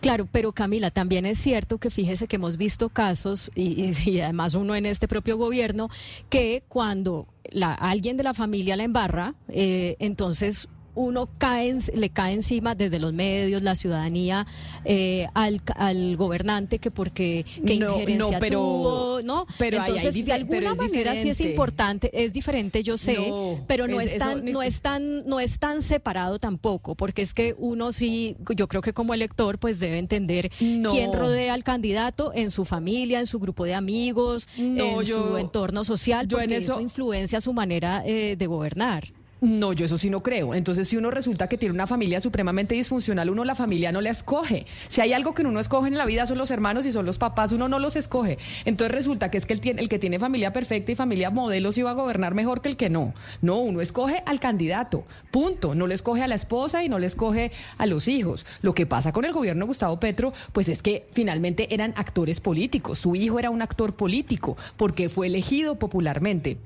Claro, 0.00 0.28
pero 0.30 0.52
Camila, 0.52 0.90
también 0.90 1.24
es 1.26 1.38
cierto 1.38 1.78
que 1.78 1.88
fíjese 1.90 2.26
que 2.26 2.36
hemos 2.36 2.56
visto 2.56 2.90
casos, 2.90 3.50
y 3.54 4.20
además 4.20 4.54
uno 4.54 4.74
en 4.74 4.86
este 4.86 5.08
propio 5.08 5.36
gobierno, 5.36 5.88
que 6.28 6.62
cuando 6.68 7.26
la, 7.50 7.72
alguien 7.72 8.16
de 8.16 8.22
la 8.22 8.34
familia 8.34 8.76
la 8.76 8.84
embarra, 8.84 9.34
eh, 9.48 9.96
entonces 9.98 10.68
uno 10.94 11.28
cae, 11.38 11.74
le 11.94 12.10
cae 12.10 12.34
encima 12.34 12.74
desde 12.74 12.98
los 12.98 13.12
medios, 13.12 13.62
la 13.62 13.74
ciudadanía, 13.74 14.46
eh, 14.84 15.26
al, 15.34 15.62
al 15.76 16.16
gobernante 16.16 16.78
que 16.78 16.90
porque 16.90 17.44
qué 17.66 17.76
No, 17.78 17.92
injerencia 17.92 18.32
no, 18.36 18.38
pero- 18.40 18.58
tuvo, 18.60 19.20
¿no? 19.22 19.46
pero 19.58 19.80
hay 19.80 19.88
Entonces, 19.90 20.24
de 20.24 20.32
alguna 20.32 20.74
manera 20.74 21.14
sí 21.14 21.28
es 21.30 21.40
importante, 21.40 22.10
es 22.12 22.32
diferente, 22.32 22.82
yo 22.82 22.96
sé, 22.98 23.16
No, 23.16 23.64
pero 23.66 23.88
no 23.88 24.00
es- 24.00 24.18
tan, 24.18 24.44
no 24.52 24.62
es 24.62 24.80
tan, 24.82 25.26
no 25.26 25.40
es 25.40 25.58
tan 25.58 25.82
separado 25.82 26.38
tampoco, 26.38 26.94
porque 26.94 27.22
es 27.22 27.32
que 27.34 27.54
uno 27.58 27.92
sí, 27.92 28.36
yo 28.54 28.68
creo 28.68 28.82
que 28.82 28.92
como 28.92 29.14
elector, 29.14 29.58
pues 29.58 29.78
debe 29.80 29.98
entender 29.98 30.50
quién 30.58 31.12
rodea 31.12 31.54
al 31.54 31.64
candidato 31.64 32.32
en 32.34 32.50
su 32.50 32.64
familia, 32.64 33.20
en 33.20 33.26
su 33.26 33.38
grupo 33.38 33.64
de 33.64 33.74
amigos, 33.74 34.48
en 34.58 34.76
yo- 35.04 35.30
su 35.30 35.36
entorno 35.38 35.84
social, 35.84 36.28
yo 36.28 36.38
en 36.38 36.44
porque 36.44 36.56
eso- 36.58 36.72
eso 36.72 36.80
influencia 36.80 37.40
su 37.40 37.52
manera 37.52 38.02
eh, 38.04 38.36
de 38.36 38.46
gobernar. 38.46 39.04
No, 39.42 39.72
yo 39.72 39.86
eso 39.86 39.98
sí 39.98 40.08
no 40.08 40.22
creo. 40.22 40.54
Entonces, 40.54 40.86
si 40.86 40.96
uno 40.96 41.10
resulta 41.10 41.48
que 41.48 41.58
tiene 41.58 41.74
una 41.74 41.88
familia 41.88 42.20
supremamente 42.20 42.76
disfuncional, 42.76 43.28
uno 43.28 43.44
la 43.44 43.56
familia 43.56 43.90
no 43.90 44.00
la 44.00 44.10
escoge. 44.10 44.66
Si 44.86 45.00
hay 45.00 45.12
algo 45.12 45.34
que 45.34 45.42
uno 45.42 45.50
no 45.50 45.58
escoge 45.58 45.88
en 45.88 45.98
la 45.98 46.06
vida 46.06 46.26
son 46.26 46.38
los 46.38 46.52
hermanos 46.52 46.86
y 46.86 46.92
son 46.92 47.06
los 47.06 47.18
papás, 47.18 47.50
uno 47.50 47.66
no 47.66 47.80
los 47.80 47.96
escoge. 47.96 48.38
Entonces 48.64 48.94
resulta 48.94 49.32
que 49.32 49.38
es 49.38 49.44
que 49.44 49.54
el, 49.54 49.80
el 49.80 49.88
que 49.88 49.98
tiene 49.98 50.20
familia 50.20 50.52
perfecta 50.52 50.92
y 50.92 50.94
familia 50.94 51.30
modelo 51.30 51.72
sí 51.72 51.82
va 51.82 51.90
a 51.90 51.94
gobernar 51.94 52.34
mejor 52.34 52.62
que 52.62 52.68
el 52.68 52.76
que 52.76 52.88
no. 52.88 53.14
No, 53.40 53.58
uno 53.58 53.80
escoge 53.80 54.22
al 54.26 54.38
candidato, 54.38 55.04
punto. 55.32 55.74
No 55.74 55.88
le 55.88 55.96
escoge 55.96 56.22
a 56.22 56.28
la 56.28 56.36
esposa 56.36 56.84
y 56.84 56.88
no 56.88 57.00
le 57.00 57.08
escoge 57.08 57.50
a 57.78 57.86
los 57.86 58.06
hijos. 58.06 58.46
Lo 58.60 58.76
que 58.76 58.86
pasa 58.86 59.10
con 59.10 59.24
el 59.24 59.32
gobierno 59.32 59.66
Gustavo 59.66 59.98
Petro, 59.98 60.32
pues 60.52 60.68
es 60.68 60.82
que 60.82 61.08
finalmente 61.14 61.74
eran 61.74 61.94
actores 61.96 62.38
políticos. 62.38 63.00
Su 63.00 63.16
hijo 63.16 63.40
era 63.40 63.50
un 63.50 63.60
actor 63.60 63.96
político 63.96 64.56
porque 64.76 65.08
fue 65.08 65.26
elegido 65.26 65.80
popularmente. 65.80 66.58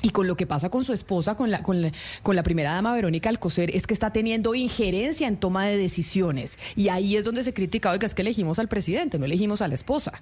Y 0.00 0.10
con 0.10 0.28
lo 0.28 0.36
que 0.36 0.46
pasa 0.46 0.70
con 0.70 0.84
su 0.84 0.92
esposa, 0.92 1.34
con 1.36 1.50
la, 1.50 1.62
con 1.62 1.82
la, 1.82 1.90
con 2.22 2.36
la 2.36 2.44
primera 2.44 2.72
dama 2.72 2.92
Verónica 2.92 3.28
Alcocer, 3.30 3.74
es 3.74 3.86
que 3.86 3.94
está 3.94 4.12
teniendo 4.12 4.54
injerencia 4.54 5.26
en 5.26 5.36
toma 5.36 5.66
de 5.66 5.76
decisiones. 5.76 6.56
Y 6.76 6.88
ahí 6.88 7.16
es 7.16 7.24
donde 7.24 7.42
se 7.42 7.52
critica, 7.52 7.90
oiga, 7.90 8.06
es 8.06 8.14
que 8.14 8.22
elegimos 8.22 8.58
al 8.60 8.68
presidente, 8.68 9.18
no 9.18 9.24
elegimos 9.24 9.60
a 9.60 9.66
la 9.66 9.74
esposa. 9.74 10.12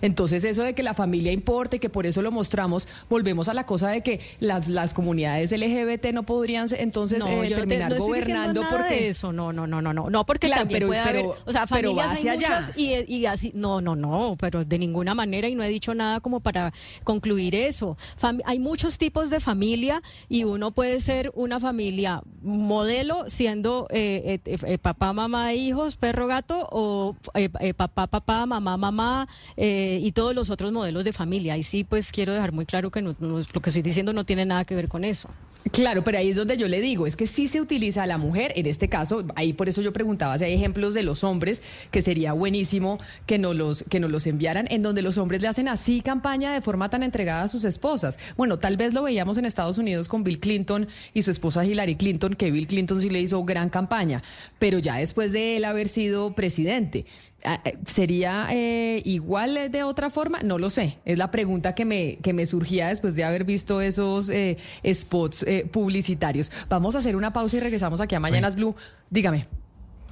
Entonces 0.00 0.42
eso 0.44 0.62
de 0.62 0.74
que 0.74 0.82
la 0.82 0.94
familia 0.94 1.32
importe, 1.32 1.78
que 1.80 1.90
por 1.90 2.06
eso 2.06 2.22
lo 2.22 2.30
mostramos, 2.32 2.88
volvemos 3.10 3.48
a 3.48 3.54
la 3.54 3.66
cosa 3.66 3.88
de 3.90 4.02
que 4.02 4.20
las, 4.40 4.68
las 4.68 4.94
comunidades 4.94 5.52
LGBT 5.52 6.06
no 6.12 6.22
podrían 6.22 6.66
entonces 6.78 7.18
no, 7.18 7.28
eh, 7.28 7.36
no 7.36 7.42
te- 7.42 7.54
terminar 7.54 7.92
no 7.92 7.98
gobernando 7.98 8.62
nada 8.62 8.76
porque... 8.76 8.94
de 8.94 9.08
eso, 9.08 9.32
no, 9.32 9.52
no, 9.52 9.66
no, 9.66 9.82
no, 9.82 9.92
no, 9.92 10.08
no, 10.08 10.24
porque 10.26 10.46
Claro, 10.46 10.62
también 10.62 10.78
pero- 10.80 10.86
puede 10.88 11.02
pero- 11.04 11.18
haber, 11.32 11.42
o 11.46 11.52
sea, 11.52 11.66
familias 11.66 12.12
hay 12.12 12.28
allá. 12.28 12.34
muchas 12.60 12.72
y, 12.76 12.94
y 13.14 13.26
así, 13.26 13.52
no, 13.54 13.80
no, 13.82 13.94
no, 13.96 14.36
pero 14.40 14.64
de 14.64 14.78
ninguna 14.78 15.14
manera 15.14 15.46
y 15.48 15.54
no 15.54 15.62
he 15.62 15.68
dicho 15.68 15.94
nada 15.94 16.20
como 16.20 16.40
para 16.40 16.72
concluir 17.04 17.54
eso. 17.54 17.96
Fam- 18.20 18.40
hay 18.46 18.58
muchos 18.58 18.96
tipos 18.98 19.25
de 19.30 19.40
familia 19.40 20.02
y 20.28 20.44
uno 20.44 20.70
puede 20.70 21.00
ser 21.00 21.32
una 21.34 21.60
familia 21.60 22.22
modelo 22.42 23.24
siendo 23.28 23.86
eh, 23.90 24.40
eh, 24.44 24.58
eh, 24.62 24.78
papá, 24.78 25.12
mamá, 25.12 25.54
hijos, 25.54 25.96
perro, 25.96 26.26
gato 26.26 26.68
o 26.70 27.16
eh, 27.34 27.48
eh, 27.60 27.74
papá, 27.74 28.06
papá, 28.06 28.46
mamá, 28.46 28.76
mamá 28.76 29.28
eh, 29.56 29.98
y 30.02 30.12
todos 30.12 30.34
los 30.34 30.50
otros 30.50 30.72
modelos 30.72 31.04
de 31.04 31.12
familia. 31.12 31.56
Y 31.56 31.62
sí, 31.62 31.84
pues 31.84 32.12
quiero 32.12 32.32
dejar 32.32 32.52
muy 32.52 32.66
claro 32.66 32.90
que 32.90 33.02
lo 33.02 33.14
que 33.62 33.70
estoy 33.70 33.82
diciendo 33.82 34.12
no 34.12 34.24
tiene 34.24 34.44
nada 34.44 34.64
que 34.64 34.74
ver 34.74 34.88
con 34.88 35.04
eso. 35.04 35.28
Claro, 35.72 36.04
pero 36.04 36.18
ahí 36.18 36.30
es 36.30 36.36
donde 36.36 36.56
yo 36.56 36.68
le 36.68 36.80
digo, 36.80 37.08
es 37.08 37.16
que 37.16 37.26
sí 37.26 37.48
se 37.48 37.60
utiliza 37.60 38.04
a 38.04 38.06
la 38.06 38.18
mujer, 38.18 38.52
en 38.54 38.66
este 38.66 38.88
caso, 38.88 39.24
ahí 39.34 39.52
por 39.52 39.68
eso 39.68 39.82
yo 39.82 39.92
preguntaba 39.92 40.38
si 40.38 40.44
hay 40.44 40.54
ejemplos 40.54 40.94
de 40.94 41.02
los 41.02 41.24
hombres, 41.24 41.60
que 41.90 42.02
sería 42.02 42.32
buenísimo 42.32 42.98
que 43.26 43.38
nos 43.38 43.56
los, 43.56 43.82
que 43.82 43.98
nos 43.98 44.10
los 44.10 44.28
enviaran, 44.28 44.68
en 44.70 44.82
donde 44.82 45.02
los 45.02 45.18
hombres 45.18 45.42
le 45.42 45.48
hacen 45.48 45.66
así 45.66 46.02
campaña 46.02 46.52
de 46.52 46.60
forma 46.60 46.88
tan 46.88 47.02
entregada 47.02 47.42
a 47.42 47.48
sus 47.48 47.64
esposas. 47.64 48.18
Bueno, 48.36 48.58
tal 48.58 48.76
vez 48.76 48.94
lo 48.94 49.02
veíamos 49.02 49.38
en 49.38 49.44
Estados 49.44 49.76
Unidos 49.78 50.06
con 50.06 50.22
Bill 50.22 50.38
Clinton 50.38 50.86
y 51.14 51.22
su 51.22 51.32
esposa 51.32 51.64
Hillary 51.64 51.96
Clinton, 51.96 52.34
que 52.34 52.52
Bill 52.52 52.68
Clinton 52.68 53.00
sí 53.00 53.10
le 53.10 53.20
hizo 53.20 53.42
gran 53.44 53.68
campaña, 53.68 54.22
pero 54.60 54.78
ya 54.78 54.96
después 54.96 55.32
de 55.32 55.56
él 55.56 55.64
haber 55.64 55.88
sido 55.88 56.34
presidente. 56.34 57.06
Ah, 57.46 57.60
eh, 57.64 57.78
¿Sería 57.86 58.48
eh, 58.50 59.00
igual 59.04 59.56
eh, 59.56 59.68
de 59.68 59.82
otra 59.82 60.10
forma? 60.10 60.40
No 60.42 60.58
lo 60.58 60.68
sé. 60.70 60.98
Es 61.04 61.16
la 61.16 61.30
pregunta 61.30 61.74
que 61.74 61.84
me, 61.84 62.16
que 62.16 62.32
me 62.32 62.46
surgía 62.46 62.88
después 62.88 63.14
de 63.14 63.24
haber 63.24 63.44
visto 63.44 63.80
esos 63.80 64.28
eh, 64.30 64.58
spots 64.84 65.44
eh, 65.44 65.68
publicitarios. 65.70 66.50
Vamos 66.68 66.94
a 66.94 66.98
hacer 66.98 67.16
una 67.16 67.32
pausa 67.32 67.56
y 67.56 67.60
regresamos 67.60 68.00
aquí 68.00 68.14
a 68.14 68.20
Mañanas 68.20 68.56
Blue. 68.56 68.74
Dígame. 69.10 69.48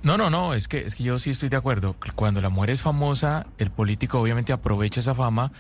No, 0.02 0.18
no, 0.18 0.28
no, 0.28 0.52
es 0.52 0.68
que, 0.68 0.80
es 0.80 0.94
que 0.96 1.02
yo 1.02 1.18
sí 1.18 1.30
estoy 1.30 1.48
de 1.48 1.56
acuerdo. 1.56 1.96
Cuando 2.14 2.42
la 2.42 2.50
mujer 2.50 2.68
es 2.68 2.82
famosa, 2.82 3.46
el 3.56 3.70
político 3.70 4.20
obviamente 4.20 4.52
aprovecha 4.52 5.00
esa 5.00 5.14
fama 5.14 5.50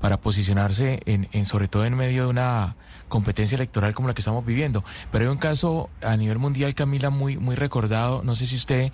para 0.00 0.20
posicionarse 0.20 1.00
en, 1.04 1.28
en, 1.32 1.46
sobre 1.46 1.66
todo 1.66 1.84
en 1.84 1.96
medio 1.96 2.22
de 2.22 2.28
una 2.28 2.76
competencia 3.08 3.56
electoral 3.56 3.96
como 3.96 4.06
la 4.06 4.14
que 4.14 4.20
estamos 4.20 4.46
viviendo. 4.46 4.84
Pero 5.10 5.24
hay 5.24 5.30
un 5.32 5.38
caso 5.38 5.90
a 6.00 6.16
nivel 6.16 6.38
mundial, 6.38 6.76
Camila, 6.76 7.10
muy, 7.10 7.38
muy 7.38 7.56
recordado, 7.56 8.22
no 8.22 8.36
sé 8.36 8.46
si 8.46 8.54
usted 8.54 8.92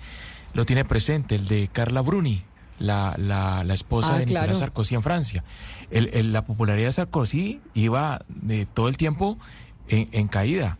lo 0.55 0.65
tiene 0.65 0.85
presente, 0.85 1.35
el 1.35 1.47
de 1.47 1.67
Carla 1.67 2.01
Bruni, 2.01 2.43
la, 2.79 3.13
la, 3.17 3.63
la 3.63 3.73
esposa 3.73 4.15
Ah, 4.15 4.17
de 4.19 4.25
Nicolás 4.25 4.45
claro. 4.45 4.59
Sarkozy 4.59 4.95
en 4.95 5.03
Francia. 5.03 5.43
El, 5.91 6.09
el- 6.13 6.33
la 6.33 6.45
popularidad 6.45 6.87
de 6.87 6.91
Sarkozy 6.93 7.61
iba 7.73 8.19
de 8.27 8.65
todo 8.65 8.87
el 8.87 8.97
tiempo 8.97 9.37
en, 9.87 10.09
en 10.11 10.27
caída, 10.27 10.79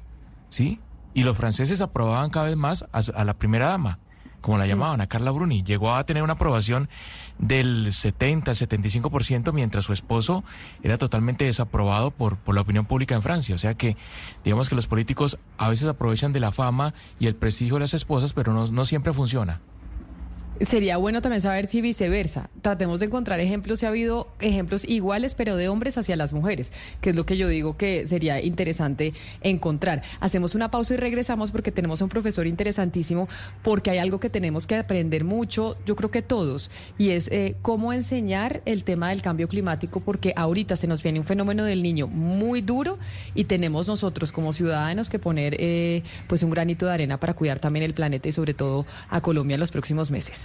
¿sí? 0.49 0.79
Y 1.13 1.23
los 1.23 1.37
franceses 1.37 1.79
aprobaban 1.81 2.29
cada 2.29 2.47
vez 2.47 2.57
más 2.57 2.85
a 2.91 3.23
la 3.23 3.33
primera 3.35 3.69
dama, 3.69 3.99
como 4.45 4.59
la 4.59 4.67
llamaban, 4.67 5.01
a 5.01 5.07
Carla 5.07 5.31
Bruni. 5.31 5.63
Llegó 5.63 5.95
a 5.95 6.03
tener 6.03 6.21
una 6.21 6.33
aprobación 6.33 6.87
del 7.39 7.91
70, 7.91 8.51
75%, 8.51 9.51
mientras 9.53 9.85
su 9.85 9.91
esposo 9.91 10.43
era 10.83 10.99
totalmente 10.99 11.45
desaprobado 11.45 12.11
por, 12.11 12.37
por 12.37 12.53
la 12.53 12.61
opinión 12.61 12.85
pública 12.85 13.15
en 13.15 13.23
Francia. 13.23 13.55
O 13.55 13.57
sea 13.57 13.73
que, 13.73 13.97
digamos 14.43 14.69
que 14.69 14.75
los 14.75 14.85
políticos 14.85 15.39
a 15.57 15.67
veces 15.67 15.87
aprovechan 15.87 16.31
de 16.31 16.41
la 16.41 16.51
fama 16.51 16.93
y 17.17 17.25
el 17.25 17.35
prestigio 17.35 17.73
de 17.73 17.79
las 17.79 17.95
esposas, 17.95 18.33
pero 18.33 18.53
no, 18.53 18.67
no 18.67 18.85
siempre 18.85 19.13
funciona. 19.13 19.61
Sería 20.61 20.95
bueno 20.95 21.21
también 21.21 21.41
saber 21.41 21.67
si 21.67 21.81
viceversa. 21.81 22.49
Tratemos 22.61 23.01
de 23.01 23.07
encontrar 23.07 23.41
ejemplos, 23.41 23.79
si 23.81 23.85
ha 23.85 23.89
habido 23.89 24.29
ejemplos 24.39 24.85
iguales, 24.87 25.35
pero 25.35 25.57
de 25.57 25.67
hombres 25.67 25.97
hacia 25.97 26.15
las 26.15 26.31
mujeres, 26.31 26.71
que 27.01 27.09
es 27.09 27.15
lo 27.15 27.25
que 27.25 27.35
yo 27.35 27.49
digo 27.49 27.75
que 27.75 28.07
sería 28.07 28.41
interesante 28.41 29.13
encontrar. 29.41 30.01
Hacemos 30.21 30.55
una 30.55 30.71
pausa 30.71 30.93
y 30.93 30.97
regresamos 30.97 31.51
porque 31.51 31.73
tenemos 31.73 31.99
a 31.99 32.05
un 32.05 32.09
profesor 32.09 32.47
interesantísimo, 32.47 33.27
porque 33.63 33.91
hay 33.91 33.97
algo 33.97 34.21
que 34.21 34.29
tenemos 34.29 34.65
que 34.65 34.75
aprender 34.75 35.25
mucho, 35.25 35.75
yo 35.85 35.97
creo 35.97 36.09
que 36.09 36.21
todos, 36.21 36.71
y 36.97 37.09
es 37.09 37.27
eh, 37.33 37.57
cómo 37.61 37.91
enseñar 37.91 38.61
el 38.65 38.85
tema 38.85 39.09
del 39.09 39.21
cambio 39.21 39.49
climático, 39.49 39.99
porque 39.99 40.33
ahorita 40.37 40.77
se 40.77 40.87
nos 40.87 41.03
viene 41.03 41.19
un 41.19 41.25
fenómeno 41.25 41.65
del 41.65 41.83
niño 41.83 42.07
muy 42.07 42.61
duro 42.61 42.97
y 43.33 43.43
tenemos 43.43 43.87
nosotros 43.87 44.31
como 44.31 44.53
ciudadanos 44.53 45.09
que 45.09 45.19
poner 45.19 45.57
eh, 45.59 46.03
pues 46.27 46.43
un 46.43 46.49
granito 46.49 46.85
de 46.85 46.93
arena 46.93 47.19
para 47.19 47.33
cuidar 47.33 47.59
también 47.59 47.83
el 47.83 47.93
planeta 47.93 48.29
y 48.29 48.31
sobre 48.31 48.53
todo 48.53 48.85
a 49.09 49.19
Colombia 49.19 49.55
en 49.55 49.59
los 49.59 49.71
próximos 49.71 50.11
meses. 50.11 50.44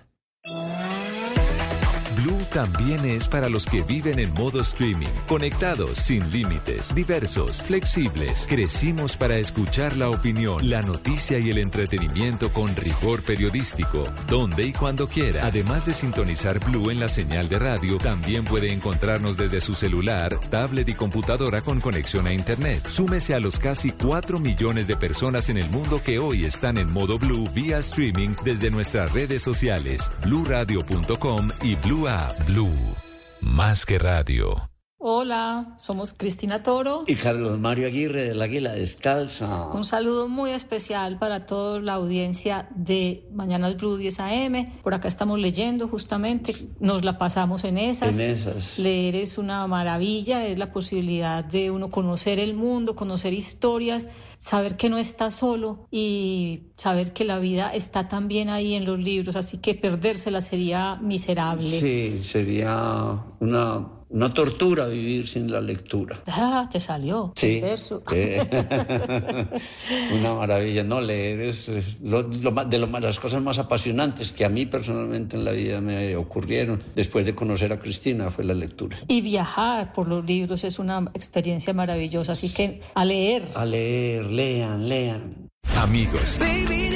También 2.53 3.05
es 3.05 3.29
para 3.29 3.47
los 3.47 3.65
que 3.65 3.81
viven 3.81 4.19
en 4.19 4.33
modo 4.33 4.59
streaming, 4.59 5.07
conectados, 5.25 5.97
sin 5.97 6.29
límites, 6.31 6.93
diversos, 6.93 7.63
flexibles. 7.63 8.45
Crecimos 8.49 9.15
para 9.15 9.37
escuchar 9.37 9.95
la 9.95 10.09
opinión, 10.09 10.69
la 10.69 10.81
noticia 10.81 11.39
y 11.39 11.49
el 11.49 11.59
entretenimiento 11.59 12.51
con 12.51 12.75
rigor 12.75 13.23
periodístico, 13.23 14.03
donde 14.27 14.65
y 14.65 14.73
cuando 14.73 15.07
quiera. 15.07 15.45
Además 15.45 15.85
de 15.85 15.93
sintonizar 15.93 16.59
Blue 16.59 16.91
en 16.91 16.99
la 16.99 17.07
señal 17.07 17.47
de 17.47 17.57
radio, 17.57 17.97
también 17.99 18.43
puede 18.43 18.73
encontrarnos 18.73 19.37
desde 19.37 19.61
su 19.61 19.73
celular, 19.73 20.37
tablet 20.49 20.89
y 20.89 20.93
computadora 20.93 21.61
con 21.61 21.79
conexión 21.79 22.27
a 22.27 22.33
Internet. 22.33 22.85
Súmese 22.89 23.33
a 23.33 23.39
los 23.39 23.59
casi 23.59 23.91
4 23.91 24.41
millones 24.41 24.87
de 24.87 24.97
personas 24.97 25.47
en 25.47 25.57
el 25.57 25.69
mundo 25.69 26.03
que 26.03 26.19
hoy 26.19 26.43
están 26.43 26.77
en 26.77 26.91
modo 26.91 27.17
Blue 27.17 27.49
vía 27.53 27.77
streaming 27.77 28.31
desde 28.43 28.71
nuestras 28.71 29.09
redes 29.13 29.41
sociales, 29.41 30.11
bluradio.com 30.25 31.51
y 31.63 31.75
Blue 31.75 32.09
App. 32.09 32.40
Blue, 32.43 32.95
más 33.41 33.85
que 33.85 33.99
radio. 33.99 34.70
Hola, 35.03 35.73
somos 35.79 36.13
Cristina 36.13 36.61
Toro. 36.61 37.05
Y 37.07 37.15
Carlos 37.15 37.57
Mario 37.57 37.87
Aguirre 37.87 38.21
del 38.21 38.39
Águila 38.39 38.73
Descalza. 38.73 39.69
Un 39.73 39.83
saludo 39.83 40.27
muy 40.27 40.51
especial 40.51 41.17
para 41.17 41.47
toda 41.47 41.79
la 41.79 41.93
audiencia 41.93 42.69
de 42.75 43.27
Mañanas 43.33 43.77
Blue 43.77 43.97
10 43.97 44.19
AM. 44.19 44.71
Por 44.83 44.93
acá 44.93 45.07
estamos 45.07 45.39
leyendo 45.39 45.87
justamente, 45.87 46.53
nos 46.79 47.03
la 47.03 47.17
pasamos 47.17 47.63
en 47.63 47.79
esas. 47.79 48.19
En 48.19 48.29
esas. 48.29 48.77
Leer 48.77 49.15
es 49.15 49.39
una 49.39 49.65
maravilla, 49.65 50.45
es 50.45 50.59
la 50.59 50.71
posibilidad 50.71 51.43
de 51.43 51.71
uno 51.71 51.89
conocer 51.89 52.37
el 52.37 52.53
mundo, 52.53 52.95
conocer 52.95 53.33
historias, 53.33 54.07
saber 54.37 54.77
que 54.77 54.91
no 54.91 54.99
está 54.99 55.31
solo 55.31 55.87
y 55.89 56.67
saber 56.75 57.11
que 57.11 57.25
la 57.25 57.39
vida 57.39 57.73
está 57.73 58.07
también 58.07 58.49
ahí 58.49 58.75
en 58.75 58.85
los 58.85 58.99
libros, 58.99 59.35
así 59.35 59.57
que 59.57 59.73
perdérsela 59.73 60.41
sería 60.41 60.97
miserable. 60.97 61.71
Sí, 61.71 62.19
sería 62.21 63.23
una, 63.39 64.00
una 64.11 64.33
tortura 64.33 64.87
vivir 64.87 65.27
sin 65.27 65.51
la 65.51 65.61
lectura. 65.61 66.21
Ah, 66.27 66.67
te 66.71 66.79
salió. 66.79 67.33
Sí. 67.35 67.61
Una 70.19 70.33
maravilla, 70.35 70.83
¿no? 70.83 71.01
Leer 71.01 71.41
es 71.41 71.71
lo- 72.01 72.23
lo 72.23 72.51
más- 72.51 72.69
de 72.69 72.77
lo 72.77 72.87
las 72.99 73.19
cosas 73.19 73.41
más 73.41 73.57
apasionantes 73.59 74.31
que 74.31 74.45
a 74.45 74.49
mí 74.49 74.65
personalmente 74.65 75.35
en 75.37 75.45
la 75.45 75.51
vida 75.51 75.81
me 75.81 76.15
ocurrieron 76.15 76.83
después 76.95 77.25
de 77.25 77.35
conocer 77.35 77.71
a 77.73 77.79
Cristina 77.79 78.29
fue 78.31 78.43
la 78.43 78.53
lectura. 78.53 78.97
Y 79.07 79.21
viajar 79.21 79.93
por 79.93 80.07
los 80.07 80.25
libros 80.25 80.63
es 80.63 80.79
una 80.79 81.09
experiencia 81.13 81.73
maravillosa, 81.73 82.33
así 82.33 82.49
que 82.49 82.81
a 82.93 83.05
leer. 83.05 83.43
A 83.55 83.65
leer, 83.65 84.25
lean, 84.29 84.87
lean. 84.89 85.49
Amigos, 85.77 86.37
Baby, 86.39 86.89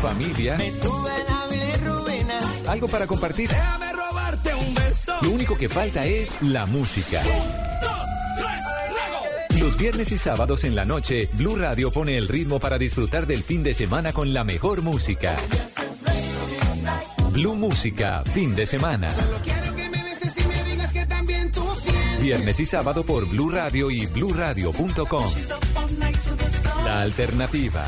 familia, 0.00 0.56
Me 0.58 0.70
sube 0.70 1.10
la 1.28 1.46
bilirrubina. 1.50 2.40
algo 2.68 2.88
para 2.88 3.06
compartir. 3.06 3.48
Déjame. 3.48 3.93
Lo 5.22 5.30
único 5.30 5.56
que 5.56 5.68
falta 5.68 6.04
es 6.06 6.40
la 6.42 6.66
música. 6.66 7.22
Los 9.58 9.78
viernes 9.78 10.12
y 10.12 10.18
sábados 10.18 10.64
en 10.64 10.74
la 10.74 10.84
noche, 10.84 11.28
Blue 11.32 11.56
Radio 11.56 11.90
pone 11.90 12.16
el 12.16 12.28
ritmo 12.28 12.60
para 12.60 12.78
disfrutar 12.78 13.26
del 13.26 13.42
fin 13.42 13.62
de 13.62 13.74
semana 13.74 14.12
con 14.12 14.34
la 14.34 14.44
mejor 14.44 14.82
música. 14.82 15.36
Blue 17.30 17.56
Música, 17.56 18.22
fin 18.32 18.54
de 18.54 18.64
semana. 18.64 19.08
Viernes 22.20 22.60
y 22.60 22.66
sábado 22.66 23.04
por 23.04 23.26
Blue 23.26 23.50
Radio 23.50 23.90
y 23.90 24.06
bluradio.com. 24.06 25.24
La 26.84 27.02
alternativa. 27.02 27.86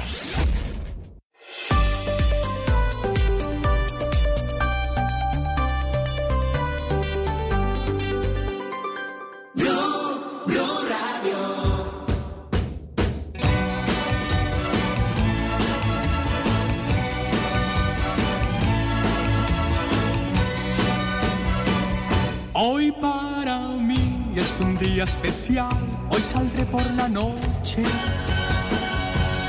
Es 24.46 24.60
un 24.60 24.76
día 24.76 25.02
especial, 25.02 25.76
hoy 26.08 26.22
saldré 26.22 26.64
por 26.66 26.84
la 26.92 27.08
noche. 27.08 27.82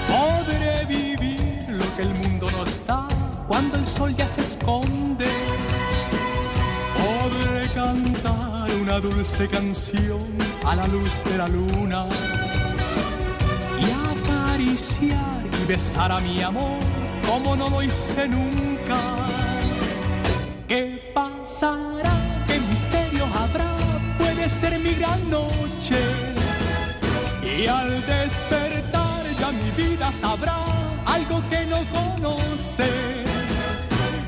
Podré 0.08 0.86
vivir 0.86 1.66
lo 1.70 1.86
que 1.96 2.02
el 2.02 2.14
mundo 2.16 2.50
no 2.50 2.64
está 2.64 3.08
cuando 3.48 3.78
el 3.78 3.86
sol 3.86 4.16
ya 4.16 4.28
se 4.28 4.42
esconde. 4.42 5.30
Podré 6.98 7.68
cantar 7.76 8.72
una 8.82 9.00
dulce 9.00 9.48
canción 9.48 10.26
a 10.66 10.76
la 10.76 10.88
luz 10.88 11.24
de 11.26 11.38
la 11.38 11.48
luna 11.48 12.06
y 13.84 13.86
acariciar 14.14 15.44
y 15.62 15.66
besar 15.66 16.12
a 16.12 16.20
mi 16.20 16.42
amor 16.42 16.80
como 17.28 17.56
no 17.56 17.70
lo 17.70 17.84
hice 17.84 18.28
nunca. 18.28 19.00
¿Qué 20.68 21.12
pasará? 21.14 22.17
Ser 24.48 24.80
mi 24.80 24.94
gran 24.96 25.30
noche. 25.30 26.00
Y 27.44 27.68
al 27.68 27.90
despertar 28.06 29.24
ya 29.38 29.52
mi 29.52 29.72
vida 29.72 30.10
sabrá 30.12 30.64
algo 31.06 31.44
que 31.50 31.66
no 31.66 31.80
conoce. 31.92 32.90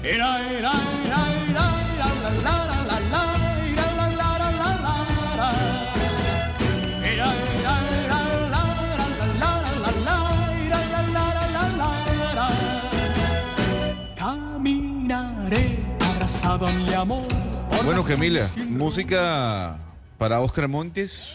Era, 0.04 0.42
era, 0.52 0.74
era, 1.06 1.22
era, 1.50 1.66
la, 1.98 2.20
la, 2.22 2.30
la, 2.44 2.54
la, 2.68 2.78
la, 2.90 2.98
la, 3.14 3.24
era, 3.66 3.88
la, 3.96 4.08
la, 4.10 4.30
la, 4.38 4.50
la, 4.60 4.70
la, 4.86 4.96
la. 5.38 5.50
Era, 7.02 7.30
era, 7.58 7.74
era, 8.04 8.20
la, 8.54 8.62
la, 8.98 9.08
la, 9.40 9.40
la, 9.40 9.52
la, 9.84 9.92
la, 10.04 10.18
era, 10.66 10.80
la, 10.94 11.02
la, 11.16 11.26
la, 11.34 11.64
la, 11.80 11.90
la, 12.20 12.32
la. 12.36 12.48
Caminaré 14.16 15.66
abrazado 16.14 16.68
a 16.68 16.72
mi 16.72 16.94
amor. 16.94 17.28
por 17.70 17.86
Bueno, 17.86 18.04
Camila, 18.04 18.46
música 18.70 19.78
para 20.20 20.42
Oscar 20.42 20.68
Montes. 20.68 21.32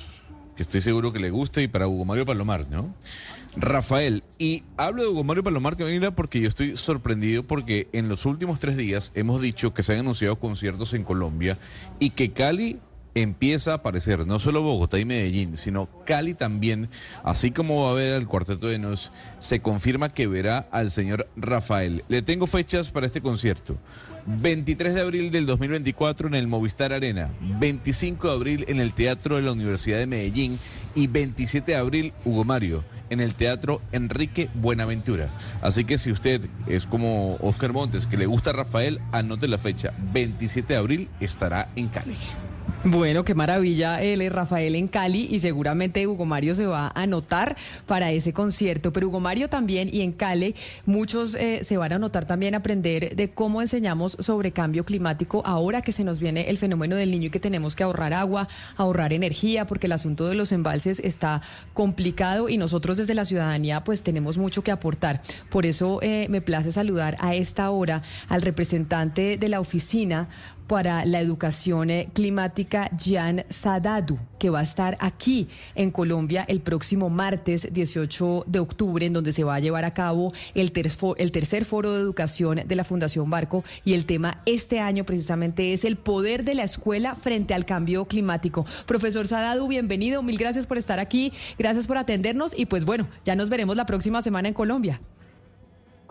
que 0.54 0.62
estoy 0.62 0.82
seguro 0.82 1.12
que 1.12 1.18
le 1.18 1.30
gusta, 1.30 1.60
y 1.62 1.66
para 1.66 1.88
Hugo 1.88 2.04
Mario 2.04 2.24
Palomar, 2.24 2.68
¿no? 2.70 2.94
Rafael, 3.56 4.22
y 4.38 4.62
hablo 4.76 5.02
de 5.02 5.08
Hugo 5.08 5.24
Mario 5.24 5.42
Palomar 5.42 5.76
Camila 5.76 6.12
porque 6.12 6.40
yo 6.40 6.48
estoy 6.48 6.76
sorprendido 6.76 7.42
porque 7.44 7.88
en 7.92 8.08
los 8.08 8.24
últimos 8.24 8.60
tres 8.60 8.76
días 8.76 9.10
hemos 9.14 9.40
dicho 9.40 9.74
que 9.74 9.82
se 9.82 9.94
han 9.94 10.00
anunciado 10.00 10.38
conciertos 10.38 10.92
en 10.92 11.02
Colombia 11.02 11.58
y 11.98 12.10
que 12.10 12.32
Cali 12.32 12.78
empieza 13.14 13.72
a 13.72 13.76
aparecer, 13.76 14.26
no 14.26 14.38
solo 14.38 14.62
Bogotá 14.62 14.98
y 14.98 15.04
Medellín, 15.04 15.56
sino 15.56 15.88
Cali 16.04 16.34
también, 16.34 16.88
así 17.22 17.50
como 17.50 17.84
va 17.84 17.90
a 17.90 17.94
ver 17.94 18.14
al 18.14 18.26
Cuarteto 18.26 18.66
de 18.66 18.78
Nos, 18.78 19.12
se 19.38 19.60
confirma 19.60 20.12
que 20.12 20.26
verá 20.26 20.68
al 20.70 20.90
señor 20.90 21.28
Rafael. 21.36 22.04
Le 22.08 22.22
tengo 22.22 22.46
fechas 22.46 22.90
para 22.90 23.06
este 23.06 23.20
concierto. 23.20 23.78
23 24.26 24.94
de 24.94 25.00
abril 25.02 25.30
del 25.30 25.44
2024 25.46 26.28
en 26.28 26.34
el 26.34 26.46
Movistar 26.46 26.92
Arena, 26.92 27.30
25 27.60 28.28
de 28.28 28.34
abril 28.34 28.64
en 28.68 28.80
el 28.80 28.94
Teatro 28.94 29.36
de 29.36 29.42
la 29.42 29.52
Universidad 29.52 29.98
de 29.98 30.06
Medellín 30.06 30.58
y 30.94 31.08
27 31.08 31.72
de 31.72 31.78
abril, 31.78 32.14
Hugo 32.24 32.44
Mario, 32.44 32.84
en 33.10 33.20
el 33.20 33.34
Teatro 33.34 33.82
Enrique 33.92 34.48
Buenaventura. 34.54 35.30
Así 35.60 35.84
que 35.84 35.98
si 35.98 36.10
usted 36.10 36.40
es 36.66 36.86
como 36.86 37.36
Oscar 37.36 37.72
Montes, 37.72 38.06
que 38.06 38.16
le 38.16 38.26
gusta 38.26 38.50
a 38.50 38.54
Rafael, 38.54 39.00
anote 39.12 39.46
la 39.46 39.58
fecha. 39.58 39.92
27 40.12 40.72
de 40.72 40.78
abril 40.78 41.08
estará 41.20 41.68
en 41.76 41.88
Cali. 41.88 42.16
Bueno, 42.86 43.24
qué 43.24 43.34
maravilla 43.34 44.02
él 44.02 44.20
es 44.20 44.30
Rafael 44.30 44.74
en 44.74 44.88
Cali 44.88 45.26
y 45.30 45.40
seguramente 45.40 46.06
Hugo 46.06 46.26
Mario 46.26 46.54
se 46.54 46.66
va 46.66 46.88
a 46.88 47.02
anotar 47.02 47.56
para 47.86 48.12
ese 48.12 48.34
concierto. 48.34 48.92
Pero 48.92 49.08
Hugo 49.08 49.20
Mario 49.20 49.48
también 49.48 49.88
y 49.90 50.02
en 50.02 50.12
Cali 50.12 50.54
muchos 50.84 51.34
eh, 51.34 51.64
se 51.64 51.78
van 51.78 51.92
a 51.92 51.96
anotar 51.96 52.26
también 52.26 52.54
aprender 52.54 53.16
de 53.16 53.30
cómo 53.30 53.62
enseñamos 53.62 54.18
sobre 54.20 54.52
cambio 54.52 54.84
climático 54.84 55.40
ahora 55.46 55.80
que 55.80 55.92
se 55.92 56.04
nos 56.04 56.20
viene 56.20 56.50
el 56.50 56.58
fenómeno 56.58 56.94
del 56.96 57.10
niño 57.10 57.28
y 57.28 57.30
que 57.30 57.40
tenemos 57.40 57.74
que 57.74 57.84
ahorrar 57.84 58.12
agua, 58.12 58.48
ahorrar 58.76 59.14
energía, 59.14 59.66
porque 59.66 59.86
el 59.86 59.92
asunto 59.92 60.26
de 60.26 60.34
los 60.34 60.52
embalses 60.52 61.00
está 61.02 61.40
complicado 61.72 62.50
y 62.50 62.58
nosotros 62.58 62.98
desde 62.98 63.14
la 63.14 63.24
ciudadanía 63.24 63.82
pues 63.82 64.02
tenemos 64.02 64.36
mucho 64.36 64.62
que 64.62 64.70
aportar. 64.70 65.22
Por 65.48 65.64
eso 65.64 66.00
eh, 66.02 66.26
me 66.28 66.42
place 66.42 66.70
saludar 66.70 67.16
a 67.20 67.34
esta 67.34 67.70
hora 67.70 68.02
al 68.28 68.42
representante 68.42 69.38
de 69.38 69.48
la 69.48 69.60
oficina 69.60 70.28
para 70.66 71.04
la 71.04 71.20
educación 71.20 71.90
eh, 71.90 72.08
climática, 72.12 72.90
Jan 72.98 73.44
Sadadu, 73.48 74.18
que 74.38 74.50
va 74.50 74.60
a 74.60 74.62
estar 74.62 74.96
aquí 75.00 75.48
en 75.74 75.90
Colombia 75.90 76.44
el 76.48 76.60
próximo 76.60 77.10
martes 77.10 77.72
18 77.72 78.44
de 78.46 78.58
octubre, 78.58 79.06
en 79.06 79.12
donde 79.12 79.32
se 79.32 79.44
va 79.44 79.56
a 79.56 79.60
llevar 79.60 79.84
a 79.84 79.94
cabo 79.94 80.32
el, 80.54 80.72
el 81.16 81.30
tercer 81.30 81.64
foro 81.64 81.92
de 81.92 82.00
educación 82.00 82.62
de 82.66 82.76
la 82.76 82.84
Fundación 82.84 83.30
Barco. 83.30 83.64
Y 83.84 83.94
el 83.94 84.06
tema 84.06 84.40
este 84.46 84.80
año 84.80 85.04
precisamente 85.04 85.72
es 85.72 85.84
el 85.84 85.96
poder 85.96 86.44
de 86.44 86.54
la 86.54 86.64
escuela 86.64 87.14
frente 87.14 87.54
al 87.54 87.64
cambio 87.64 88.06
climático. 88.06 88.66
Profesor 88.86 89.26
Sadadu, 89.26 89.68
bienvenido, 89.68 90.22
mil 90.22 90.38
gracias 90.38 90.66
por 90.66 90.78
estar 90.78 90.98
aquí, 90.98 91.32
gracias 91.58 91.86
por 91.86 91.98
atendernos 91.98 92.54
y 92.56 92.66
pues 92.66 92.84
bueno, 92.84 93.06
ya 93.24 93.36
nos 93.36 93.50
veremos 93.50 93.76
la 93.76 93.86
próxima 93.86 94.22
semana 94.22 94.48
en 94.48 94.54
Colombia. 94.54 95.00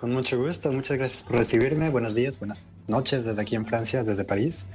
Con 0.03 0.11
mucho 0.11 0.37
gusto, 0.37 0.69
muchas 0.69 0.97
gracias 0.97 1.23
por 1.23 1.37
recibirme. 1.37 1.89
Buenos 1.89 2.13
días, 2.13 2.37
buenas 2.37 2.61
noches 2.89 3.23
desde 3.23 3.41
aquí 3.41 3.55
en 3.55 3.65
Francia, 3.65 4.03
desde 4.03 4.25
París. 4.25 4.65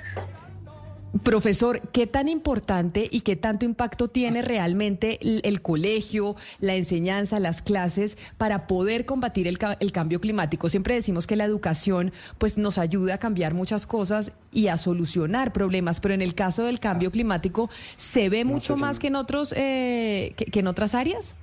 Profesor, 1.23 1.83
¿qué 1.93 2.07
tan 2.07 2.29
importante 2.29 3.07
y 3.11 3.21
qué 3.21 3.37
tanto 3.37 3.67
impacto 3.67 4.09
tiene 4.09 4.41
realmente 4.41 5.19
el, 5.47 5.61
colegio, 5.61 6.35
la 6.61 6.77
enseñanza, 6.77 7.41
las 7.41 7.61
clases 7.61 8.17
para 8.39 8.67
poder 8.67 9.05
combatir 9.05 9.47
el, 9.47 9.59
cambio 9.93 10.19
climático? 10.19 10.71
Siempre 10.71 10.95
decimos 10.95 11.27
que 11.27 11.37
la 11.37 11.45
educación 11.45 12.11
pues, 12.39 12.57
nos 12.57 12.79
ayuda 12.79 13.17
a 13.17 13.19
cambiar 13.19 13.53
muchas 13.53 13.87
cosas 13.87 14.33
y 14.51 14.69
a 14.69 14.79
solucionar 14.79 15.53
problemas, 15.53 16.01
pero 16.01 16.15
en 16.15 16.23
el 16.23 16.35
caso 16.35 16.65
del 16.65 16.79
cambio 16.79 17.11
climático, 17.11 17.69
¿se 17.99 18.31
ve 18.31 18.47
mucho 18.47 18.79
más 18.79 18.99
que 18.99 19.09
en, 19.09 19.17
otros, 19.17 19.53
eh, 19.55 20.33
que 20.37 20.61
en 20.61 20.69
otras 20.69 20.95
áreas? 20.95 21.35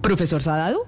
Profesor 0.00 0.42
Sadadu. 0.42 0.80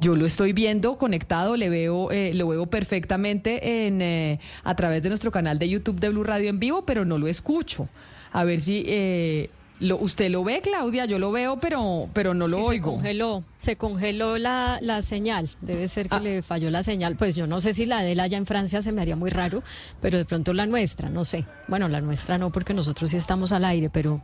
Yo 0.00 0.16
lo 0.16 0.26
estoy 0.26 0.52
viendo 0.52 0.98
conectado, 0.98 1.56
le 1.56 1.68
veo, 1.68 2.10
eh, 2.10 2.34
lo 2.34 2.48
veo 2.48 2.66
perfectamente 2.66 3.86
en, 3.86 4.02
eh, 4.02 4.40
a 4.64 4.74
través 4.74 5.02
de 5.02 5.10
nuestro 5.10 5.30
canal 5.30 5.60
de 5.60 5.68
YouTube 5.68 6.00
de 6.00 6.08
Blue 6.08 6.24
Radio 6.24 6.50
en 6.50 6.58
vivo, 6.58 6.84
pero 6.84 7.04
no 7.04 7.18
lo 7.18 7.28
escucho. 7.28 7.88
A 8.32 8.42
ver 8.42 8.60
si 8.60 8.82
eh, 8.88 9.50
lo, 9.78 9.98
usted 9.98 10.30
lo 10.30 10.42
ve, 10.42 10.60
Claudia, 10.60 11.04
yo 11.04 11.20
lo 11.20 11.30
veo, 11.30 11.58
pero, 11.60 12.08
pero 12.12 12.34
no 12.34 12.48
lo 12.48 12.64
oigo. 12.64 12.90
Se 12.90 12.96
congeló, 12.96 13.44
se 13.56 13.76
congeló 13.76 14.38
la, 14.38 14.78
la 14.80 15.02
señal. 15.02 15.50
Debe 15.60 15.86
ser 15.86 16.08
que 16.08 16.16
ah. 16.16 16.20
le 16.20 16.42
falló 16.42 16.70
la 16.70 16.82
señal. 16.82 17.14
Pues 17.14 17.36
yo 17.36 17.46
no 17.46 17.60
sé 17.60 17.72
si 17.72 17.86
la 17.86 18.02
de 18.02 18.12
él 18.12 18.20
allá 18.20 18.38
en 18.38 18.46
Francia 18.46 18.82
se 18.82 18.90
me 18.90 19.02
haría 19.02 19.14
muy 19.14 19.30
raro, 19.30 19.62
pero 20.00 20.18
de 20.18 20.24
pronto 20.24 20.52
la 20.52 20.66
nuestra, 20.66 21.10
no 21.10 21.24
sé. 21.24 21.46
Bueno, 21.68 21.88
la 21.88 22.00
nuestra 22.00 22.38
no, 22.38 22.50
porque 22.50 22.74
nosotros 22.74 23.10
sí 23.10 23.16
estamos 23.16 23.52
al 23.52 23.64
aire, 23.64 23.88
pero 23.88 24.20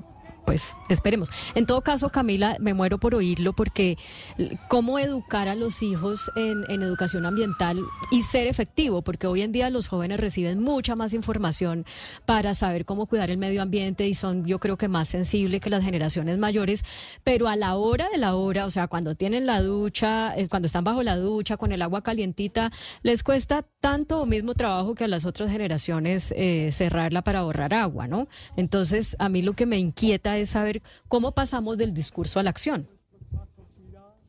pues 0.48 0.78
esperemos. 0.88 1.30
En 1.54 1.66
todo 1.66 1.82
caso, 1.82 2.08
Camila, 2.08 2.56
me 2.58 2.72
muero 2.72 2.96
por 2.96 3.14
oírlo 3.14 3.52
porque 3.52 3.98
cómo 4.68 4.98
educar 4.98 5.46
a 5.46 5.54
los 5.54 5.82
hijos 5.82 6.30
en, 6.36 6.64
educación 6.80 7.26
ambiental 7.26 7.78
y 8.10 8.22
ser 8.22 8.46
efectivo, 8.46 9.02
porque 9.02 9.26
hoy 9.26 9.42
en 9.42 9.52
día 9.52 9.68
los 9.68 9.88
jóvenes 9.88 10.18
reciben 10.18 10.58
mucha 10.58 10.96
más 10.96 11.12
información 11.12 11.84
para 12.24 12.54
saber 12.54 12.86
cómo 12.86 13.04
cuidar 13.04 13.30
el 13.30 13.36
medio 13.36 13.60
ambiente 13.60 14.08
y 14.08 14.14
son 14.14 14.46
yo 14.46 14.58
creo 14.58 14.78
que 14.78 14.88
más 14.88 15.08
sensibles 15.10 15.60
que 15.60 15.68
las 15.68 15.84
generaciones 15.84 16.38
mayores, 16.38 16.82
pero 17.24 17.48
a 17.48 17.54
la 17.54 17.76
hora 17.76 18.08
de 18.08 18.16
la 18.16 18.34
hora, 18.34 18.64
o 18.64 18.70
sea, 18.70 18.86
cuando 18.88 19.16
tienen 19.16 19.44
la 19.44 19.60
ducha, 19.60 20.34
eh, 20.34 20.48
cuando 20.48 20.64
están 20.64 20.82
bajo 20.82 21.02
la 21.02 21.16
ducha 21.16 21.58
con 21.58 21.72
el 21.72 21.82
agua 21.82 22.02
calientita, 22.02 22.72
les 23.02 23.22
cuesta 23.22 23.66
tanto 23.80 24.22
o 24.22 24.24
mismo 24.24 24.54
trabajo 24.54 24.94
que 24.94 25.04
a 25.04 25.08
las 25.08 25.26
otras 25.26 25.50
generaciones 25.50 26.32
eh, 26.34 26.70
cerrarla 26.72 27.20
para 27.20 27.40
ahorrar 27.40 27.74
agua, 27.74 28.08
¿no? 28.08 28.28
Entonces, 28.56 29.14
a 29.18 29.28
mí 29.28 29.42
lo 29.42 29.52
que 29.52 29.66
me 29.66 29.76
inquieta 29.76 30.37
es 30.40 30.50
saber 30.50 30.82
cómo 31.08 31.32
pasamos 31.32 31.78
del 31.78 31.94
discurso 31.94 32.40
a 32.40 32.42
la 32.42 32.50
acción. 32.50 32.88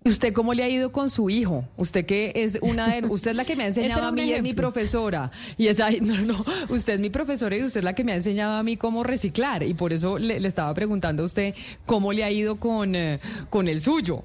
¿Usted 0.05 0.31
cómo 0.33 0.53
le 0.53 0.63
ha 0.63 0.69
ido 0.69 0.91
con 0.91 1.09
su 1.09 1.29
hijo? 1.29 1.65
Usted 1.75 2.05
que 2.05 2.31
es 2.33 2.57
una 2.61 2.87
de, 2.87 3.05
usted 3.05 3.31
es 3.31 3.37
la 3.37 3.43
que 3.43 3.55
me 3.55 3.63
ha 3.63 3.67
enseñado 3.67 4.07
a 4.07 4.11
mí, 4.11 4.31
es 4.31 4.41
mi 4.41 4.53
profesora. 4.53 5.29
Y 5.57 5.67
es 5.67 5.79
no, 6.01 6.17
no, 6.21 6.45
usted 6.69 6.93
es 6.93 6.99
mi 6.99 7.09
profesora 7.09 7.57
y 7.57 7.63
usted 7.63 7.79
es 7.79 7.83
la 7.83 7.93
que 7.93 8.03
me 8.03 8.13
ha 8.13 8.15
enseñado 8.15 8.53
a 8.53 8.63
mí 8.63 8.77
cómo 8.77 9.03
reciclar. 9.03 9.63
Y 9.63 9.73
por 9.73 9.91
eso 9.91 10.17
le, 10.17 10.37
estaba 10.47 10.73
preguntando 10.73 11.23
a 11.23 11.25
usted 11.25 11.53
cómo 11.85 12.13
le 12.13 12.23
ha 12.23 12.31
ido 12.31 12.55
con, 12.59 12.95
eh, 12.95 13.19
con 13.49 13.67
el 13.67 13.81
suyo. 13.81 14.23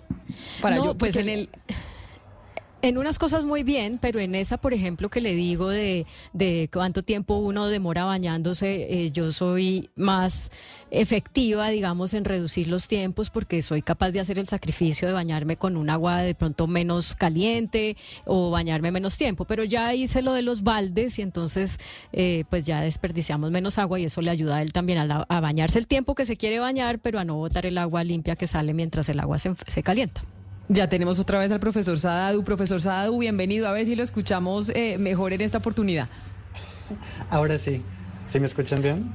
Para 0.61 0.77
yo, 0.77 0.94
pues 0.94 1.16
en 1.16 1.28
el 1.28 1.48
en 2.85 2.98
unas 2.98 3.19
cosas 3.19 3.44
muy 3.44 3.62
bien, 3.62 3.98
pero 3.98 4.20
en 4.20 4.35
esa, 4.35 4.59
por 4.59 4.74
ejemplo, 4.74 5.09
que 5.09 5.23
le 5.23 5.35
digo 5.35 5.70
de, 5.70 6.05
de 6.35 6.69
cuánto 6.70 7.02
tiempo 7.02 7.36
uno 7.36 7.66
demora 7.69 8.05
bañándose, 8.05 9.05
eh, 9.05 9.11
yo 9.11 9.31
soy 9.31 9.89
más 9.97 10.51
efectiva, 10.90 11.70
digamos, 11.70 12.12
en 12.12 12.27
reducir 12.27 12.69
los 12.69 12.86
tiempos 12.86 13.31
porque 13.31 13.62
soy 13.62 13.81
capaz 13.81 14.11
de 14.11 14.20
hacer 14.20 14.39
el 14.39 14.47
sacrificio 14.47 15.09
de 15.09 15.15
bañarme 15.15 15.56
con 15.56 15.78
un 15.78 15.89
agua 15.89 16.19
de 16.19 16.35
pronto 16.35 16.66
menos 16.66 17.15
caliente 17.15 17.97
o 18.27 18.51
bañarme 18.51 18.93
menos 18.93 19.16
tiempo. 19.16 19.47
Pero 19.47 19.65
ya 19.65 19.94
hice 19.94 20.20
lo 20.20 20.35
de 20.35 20.43
los 20.43 20.62
baldes 20.62 21.19
y 21.19 21.23
entonces 21.23 21.78
eh, 22.12 22.44
pues 22.51 22.65
ya 22.65 22.82
desperdiciamos 22.82 23.51
menos 23.51 23.78
agua 23.78 23.98
y 23.98 24.05
eso 24.05 24.20
le 24.20 24.31
ayuda 24.31 24.56
a 24.56 24.62
él 24.62 24.74
también 24.74 24.98
a, 24.98 25.24
a, 25.27 25.40
bañarse 25.40 25.78
el 25.78 25.86
tiempo 25.86 26.15
que 26.15 26.27
se 26.27 26.36
quiere 26.36 26.59
bañar, 26.59 26.98
pero 26.98 27.19
a 27.19 27.24
no 27.24 27.36
botar 27.36 27.65
el 27.65 27.78
agua 27.78 28.05
limpia 28.05 28.36
que 28.36 28.47
sale 28.47 28.74
mientras 28.74 29.09
el 29.09 29.20
agua 29.20 29.39
se, 29.39 29.55
se 29.66 29.82
calienta. 29.82 30.23
Ya 30.69 30.89
tenemos 30.89 31.19
otra 31.19 31.39
vez 31.39 31.53
al 31.53 31.61
profesor 31.61 31.99
Sadadu. 31.99 32.43
Profesor 32.43 32.81
Sadadu, 32.81 33.19
bienvenido. 33.19 33.69
A 33.69 33.73
ver 33.73 33.85
si 33.85 33.95
lo 33.95 34.03
escuchamos 34.03 34.70
eh, 34.70 34.97
mejor 34.99 35.35
en 35.35 35.43
esta 35.43 35.59
oportunidad. 35.59 36.09
Ahora 37.28 37.59
sí. 37.59 37.82
¿Sí 38.27 38.41
me 38.41 38.47
escuchan 38.47 38.81
bien? 38.81 39.12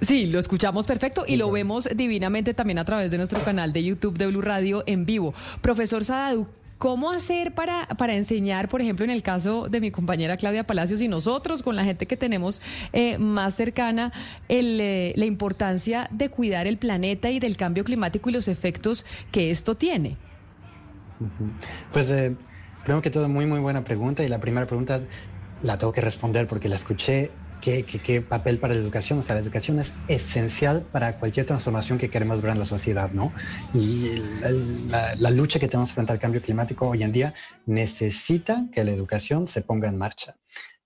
Sí, 0.00 0.26
lo 0.26 0.38
escuchamos 0.38 0.86
perfecto 0.86 1.24
y 1.26 1.36
lo 1.36 1.50
vemos 1.50 1.88
divinamente 1.94 2.54
también 2.54 2.78
a 2.78 2.84
través 2.84 3.10
de 3.10 3.18
nuestro 3.18 3.40
canal 3.42 3.72
de 3.72 3.82
YouTube 3.82 4.16
de 4.16 4.28
Blue 4.28 4.42
Radio 4.42 4.84
en 4.86 5.04
vivo. 5.04 5.34
Profesor 5.60 6.04
Sadadu, 6.04 6.46
¿Cómo 6.78 7.12
hacer 7.12 7.54
para, 7.54 7.86
para 7.86 8.16
enseñar, 8.16 8.68
por 8.68 8.80
ejemplo, 8.80 9.04
en 9.04 9.12
el 9.12 9.22
caso 9.22 9.68
de 9.68 9.80
mi 9.80 9.92
compañera 9.92 10.36
Claudia 10.36 10.66
Palacios 10.66 11.00
y 11.00 11.06
nosotros, 11.06 11.62
con 11.62 11.76
la 11.76 11.84
gente 11.84 12.06
que 12.06 12.16
tenemos 12.16 12.60
eh, 12.92 13.18
más 13.18 13.54
cercana, 13.54 14.12
eh, 14.48 15.12
la 15.14 15.24
importancia 15.24 16.08
de 16.10 16.28
cuidar 16.28 16.66
el 16.66 16.78
planeta 16.78 17.30
y 17.30 17.38
del 17.38 17.56
cambio 17.56 17.84
climático 17.84 18.30
y 18.30 18.32
los 18.32 18.48
efectos 18.48 19.04
que 19.30 19.52
esto 19.52 19.76
tiene? 19.76 20.16
Pues 21.92 22.10
eh, 22.10 22.36
primero 22.84 23.02
que 23.02 23.10
todo, 23.10 23.28
muy, 23.28 23.46
muy 23.46 23.60
buena 23.60 23.84
pregunta. 23.84 24.24
Y 24.24 24.28
la 24.28 24.40
primera 24.40 24.66
pregunta 24.66 25.00
la 25.62 25.78
tengo 25.78 25.92
que 25.92 26.00
responder 26.00 26.46
porque 26.46 26.68
la 26.68 26.76
escuché. 26.76 27.30
¿Qué, 27.60 27.84
qué, 27.84 28.20
papel 28.20 28.58
para 28.58 28.74
la 28.74 28.80
educación? 28.80 29.20
O 29.20 29.22
sea, 29.22 29.36
la 29.36 29.40
educación 29.40 29.78
es 29.78 29.92
esencial 30.08 30.82
para 30.82 31.20
cualquier 31.20 31.46
transformación 31.46 31.96
que 31.96 32.10
queremos 32.10 32.42
ver 32.42 32.50
en 32.50 32.58
la 32.58 32.64
sociedad, 32.64 33.12
¿no? 33.12 33.32
Y 33.72 34.20
la, 34.88 35.30
lucha 35.30 35.60
que 35.60 35.68
tenemos 35.68 35.92
frente 35.92 36.12
al 36.12 36.18
cambio 36.18 36.42
climático 36.42 36.88
hoy 36.88 37.04
en 37.04 37.12
día 37.12 37.34
necesita 37.66 38.66
que 38.72 38.82
la 38.82 38.90
educación 38.90 39.46
se 39.46 39.62
ponga 39.62 39.88
en 39.88 39.96
marcha. 39.96 40.34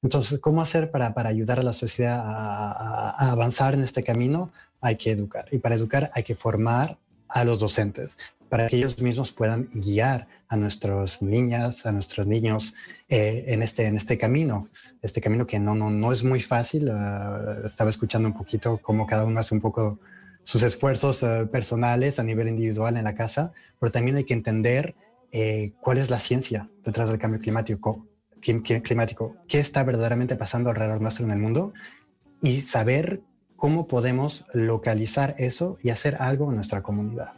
Entonces, 0.03 0.39
¿cómo 0.39 0.61
hacer 0.61 0.91
para, 0.91 1.15
para 1.15 1.31
ayudar 1.31 1.61
a 1.61 1.63
la 1.63 1.73
sociedad 1.73 2.21
a, 2.21 3.11
a, 3.13 3.31
avanzar 3.31 3.73
en 3.73 3.83
este 3.83 4.03
camino? 4.03 4.53
Hay 4.83 4.97
que 4.97 5.13
educar. 5.13 5.47
Y 5.53 5.59
para 5.59 5.77
educar 5.77 6.11
hay 6.13 6.25
que 6.25 6.35
formar 6.35 6.99
a 7.29 7.45
los 7.45 7.61
docentes 7.61 8.17
para 8.49 8.69
que 8.69 8.77
ellos 8.77 9.01
mismos 9.01 9.33
puedan 9.33 9.69
guiar 9.73 10.29
a 10.49 10.57
nuestras 10.57 11.23
niñas, 11.23 11.87
a 11.87 11.93
nuestros 11.93 12.27
niños 12.27 12.75
eh, 13.09 13.45
en, 13.49 13.63
este, 13.63 13.87
en 13.87 13.97
este 13.97 14.17
camino, 14.19 14.69
este 15.03 15.21
camino 15.21 15.47
que 15.47 15.59
no, 15.59 15.75
no, 15.75 15.91
no 15.91 16.13
es 16.13 16.23
muy 16.23 16.41
fácil. 16.41 16.91
Ah, 16.91 17.63
estaba 17.65 17.91
escuchando 17.91 18.29
un 18.29 18.35
poquito 18.35 18.79
cómo 18.79 19.07
cada 19.07 19.25
uno 19.25 19.41
hace 19.41 19.55
un 19.55 19.61
poco 19.61 19.99
sus 20.45 20.63
esfuerzos 20.63 21.23
eh, 21.23 21.47
personales 21.51 22.19
a 22.19 22.23
nivel 22.23 22.49
individual 22.49 22.97
en 22.97 23.05
la 23.05 23.15
casa, 23.15 23.53
pero 23.81 23.91
también 23.91 24.17
hay 24.17 24.25
que 24.25 24.35
entender 24.35 24.95
eh, 25.33 25.73
cuál 25.81 25.99
es 25.99 26.09
la 26.09 26.21
ciencia 26.21 26.71
detrás 26.85 27.09
del 27.09 27.19
cambio 27.19 27.41
climático, 27.41 28.07
climático, 28.41 29.37
qué 29.49 29.59
está 29.59 29.83
verdaderamente 29.83 30.37
pasando 30.37 30.71
alrededor 30.71 31.01
nuestro 31.01 31.25
en 31.25 31.33
el 31.33 31.39
mundo 31.39 31.73
y 32.41 32.61
saber 32.61 33.23
cómo 33.57 33.89
podemos 33.89 34.45
localizar 34.53 35.35
eso 35.39 35.79
y 35.83 35.91
hacer 35.91 36.17
algo 36.21 36.51
en 36.51 36.57
nuestra 36.57 36.83
comunidad. 36.83 37.33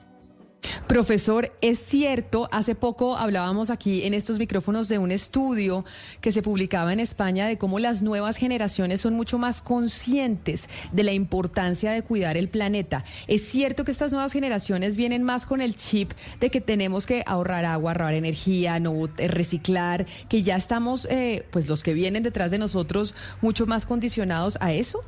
Profesor, 0.87 1.53
es 1.61 1.79
cierto, 1.79 2.49
hace 2.51 2.75
poco 2.75 3.17
hablábamos 3.17 3.71
aquí 3.71 4.05
en 4.05 4.15
estos 4.15 4.39
micrófonos 4.39 4.89
de 4.89 4.99
un 4.99 5.13
estudio 5.13 5.85
que 6.21 6.33
se 6.33 6.43
publicaba 6.43 6.93
en 6.93 7.01
España 7.01 7.47
de 7.47 7.59
cómo 7.59 7.79
las 7.79 8.03
nuevas 8.03 8.37
generaciones 8.37 9.01
son 9.01 9.15
mucho 9.15 9.39
más 9.39 9.63
conscientes 9.63 10.69
de 10.93 11.05
la 11.05 11.13
importancia 11.13 11.93
de 11.93 12.03
cuidar 12.03 12.37
el 12.37 12.49
planeta. 12.49 13.05
Es 13.27 13.43
cierto 13.45 13.85
que 13.85 13.93
estas 13.93 14.13
nuevas 14.13 14.33
generaciones 14.33 14.97
vienen 14.97 15.23
más 15.23 15.47
con 15.47 15.61
el 15.61 15.77
chip 15.77 16.13
de 16.41 16.51
que 16.51 16.61
tenemos 16.61 17.07
que 17.07 17.23
ahorrar 17.27 17.65
agua, 17.65 17.93
ahorrar 17.93 18.15
energía, 18.15 18.81
no 18.81 19.09
eh, 19.19 19.29
reciclar, 19.29 20.07
que 20.29 20.43
ya 20.43 20.57
estamos, 20.57 21.07
eh, 21.11 21.47
pues 21.51 21.69
los 21.69 21.83
que 21.83 21.95
vienen 21.95 22.23
detrás 22.23 22.51
de 22.51 22.59
nosotros, 22.59 23.15
mucho 23.43 23.67
más 23.67 23.87
condicionados 23.87 24.59
a 24.61 24.73
eso. 24.73 25.05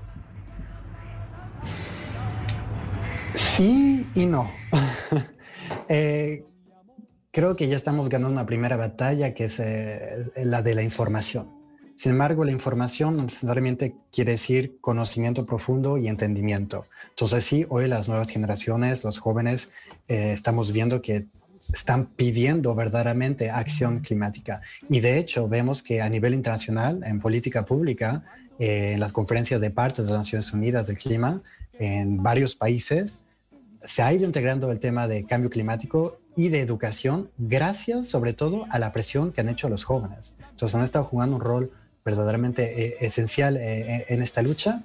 Sí 3.34 4.08
y 4.14 4.26
no. 4.26 4.50
Eh, 5.92 6.44
creo 7.32 7.56
que 7.56 7.66
ya 7.66 7.76
estamos 7.76 8.08
ganando 8.08 8.32
una 8.32 8.46
primera 8.46 8.76
batalla 8.76 9.34
que 9.34 9.46
es 9.46 9.58
eh, 9.58 10.30
la 10.36 10.62
de 10.62 10.76
la 10.76 10.82
información. 10.82 11.48
Sin 11.96 12.12
embargo, 12.12 12.44
la 12.44 12.52
información 12.52 13.16
no 13.16 13.24
necesariamente 13.24 13.94
quiere 14.12 14.32
decir 14.32 14.78
conocimiento 14.80 15.44
profundo 15.44 15.98
y 15.98 16.08
entendimiento. 16.08 16.86
Entonces 17.10 17.44
sí, 17.44 17.66
hoy 17.68 17.88
las 17.88 18.08
nuevas 18.08 18.30
generaciones, 18.30 19.04
los 19.04 19.18
jóvenes, 19.18 19.68
eh, 20.08 20.32
estamos 20.32 20.72
viendo 20.72 21.02
que 21.02 21.26
están 21.72 22.06
pidiendo 22.06 22.74
verdaderamente 22.74 23.50
acción 23.50 24.00
climática. 24.00 24.62
Y 24.88 25.00
de 25.00 25.18
hecho 25.18 25.48
vemos 25.48 25.82
que 25.82 26.00
a 26.00 26.08
nivel 26.08 26.34
internacional, 26.34 27.02
en 27.04 27.20
política 27.20 27.64
pública, 27.64 28.22
en 28.60 29.00
las 29.00 29.12
conferencias 29.12 29.60
de 29.60 29.70
partes 29.70 30.04
de 30.04 30.12
las 30.12 30.20
Naciones 30.20 30.52
Unidas 30.52 30.86
del 30.86 30.98
Clima, 30.98 31.40
en 31.78 32.22
varios 32.22 32.54
países, 32.54 33.20
se 33.80 34.02
ha 34.02 34.12
ido 34.12 34.26
integrando 34.26 34.70
el 34.70 34.78
tema 34.78 35.08
de 35.08 35.24
cambio 35.24 35.48
climático 35.48 36.18
y 36.36 36.48
de 36.48 36.60
educación 36.60 37.30
gracias 37.38 38.08
sobre 38.08 38.34
todo 38.34 38.66
a 38.68 38.78
la 38.78 38.92
presión 38.92 39.32
que 39.32 39.40
han 39.40 39.48
hecho 39.48 39.70
los 39.70 39.84
jóvenes. 39.84 40.34
Entonces 40.50 40.74
han 40.74 40.84
estado 40.84 41.06
jugando 41.06 41.36
un 41.36 41.42
rol 41.42 41.72
verdaderamente 42.04 42.84
eh, 42.84 42.96
esencial 43.00 43.56
eh, 43.56 43.60
eh, 43.62 44.06
en 44.08 44.22
esta 44.22 44.42
lucha, 44.42 44.82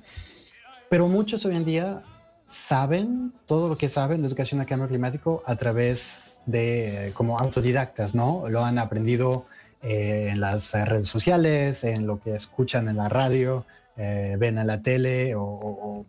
pero 0.89 1.10
muchos 1.10 1.45
hoy 1.45 1.57
en 1.57 1.65
día 1.65 2.03
saben 2.49 3.34
todo 3.45 3.68
lo 3.68 3.76
que 3.76 3.89
saben 3.89 4.22
de 4.22 4.27
educación 4.30 4.61
a 4.61 4.65
cambio 4.65 4.88
climático 4.88 5.43
a 5.45 5.57
través 5.57 6.38
de 6.45 7.11
como 7.14 7.39
autodidactas, 7.39 8.15
¿no? 8.15 8.43
Lo 8.49 8.64
han 8.64 8.77
aprendido 8.77 9.45
en 9.86 10.40
las 10.40 10.74
redes 10.74 11.07
sociales, 11.07 11.84
en 11.84 12.07
lo 12.07 12.20
que 12.20 12.34
escuchan 12.34 12.90
en 12.90 12.98
la 12.98 13.07
radio, 13.07 13.66
ven 13.95 14.57
en 14.57 14.68
la 14.68 14.82
tele 14.82 15.36
o, 15.36 16.06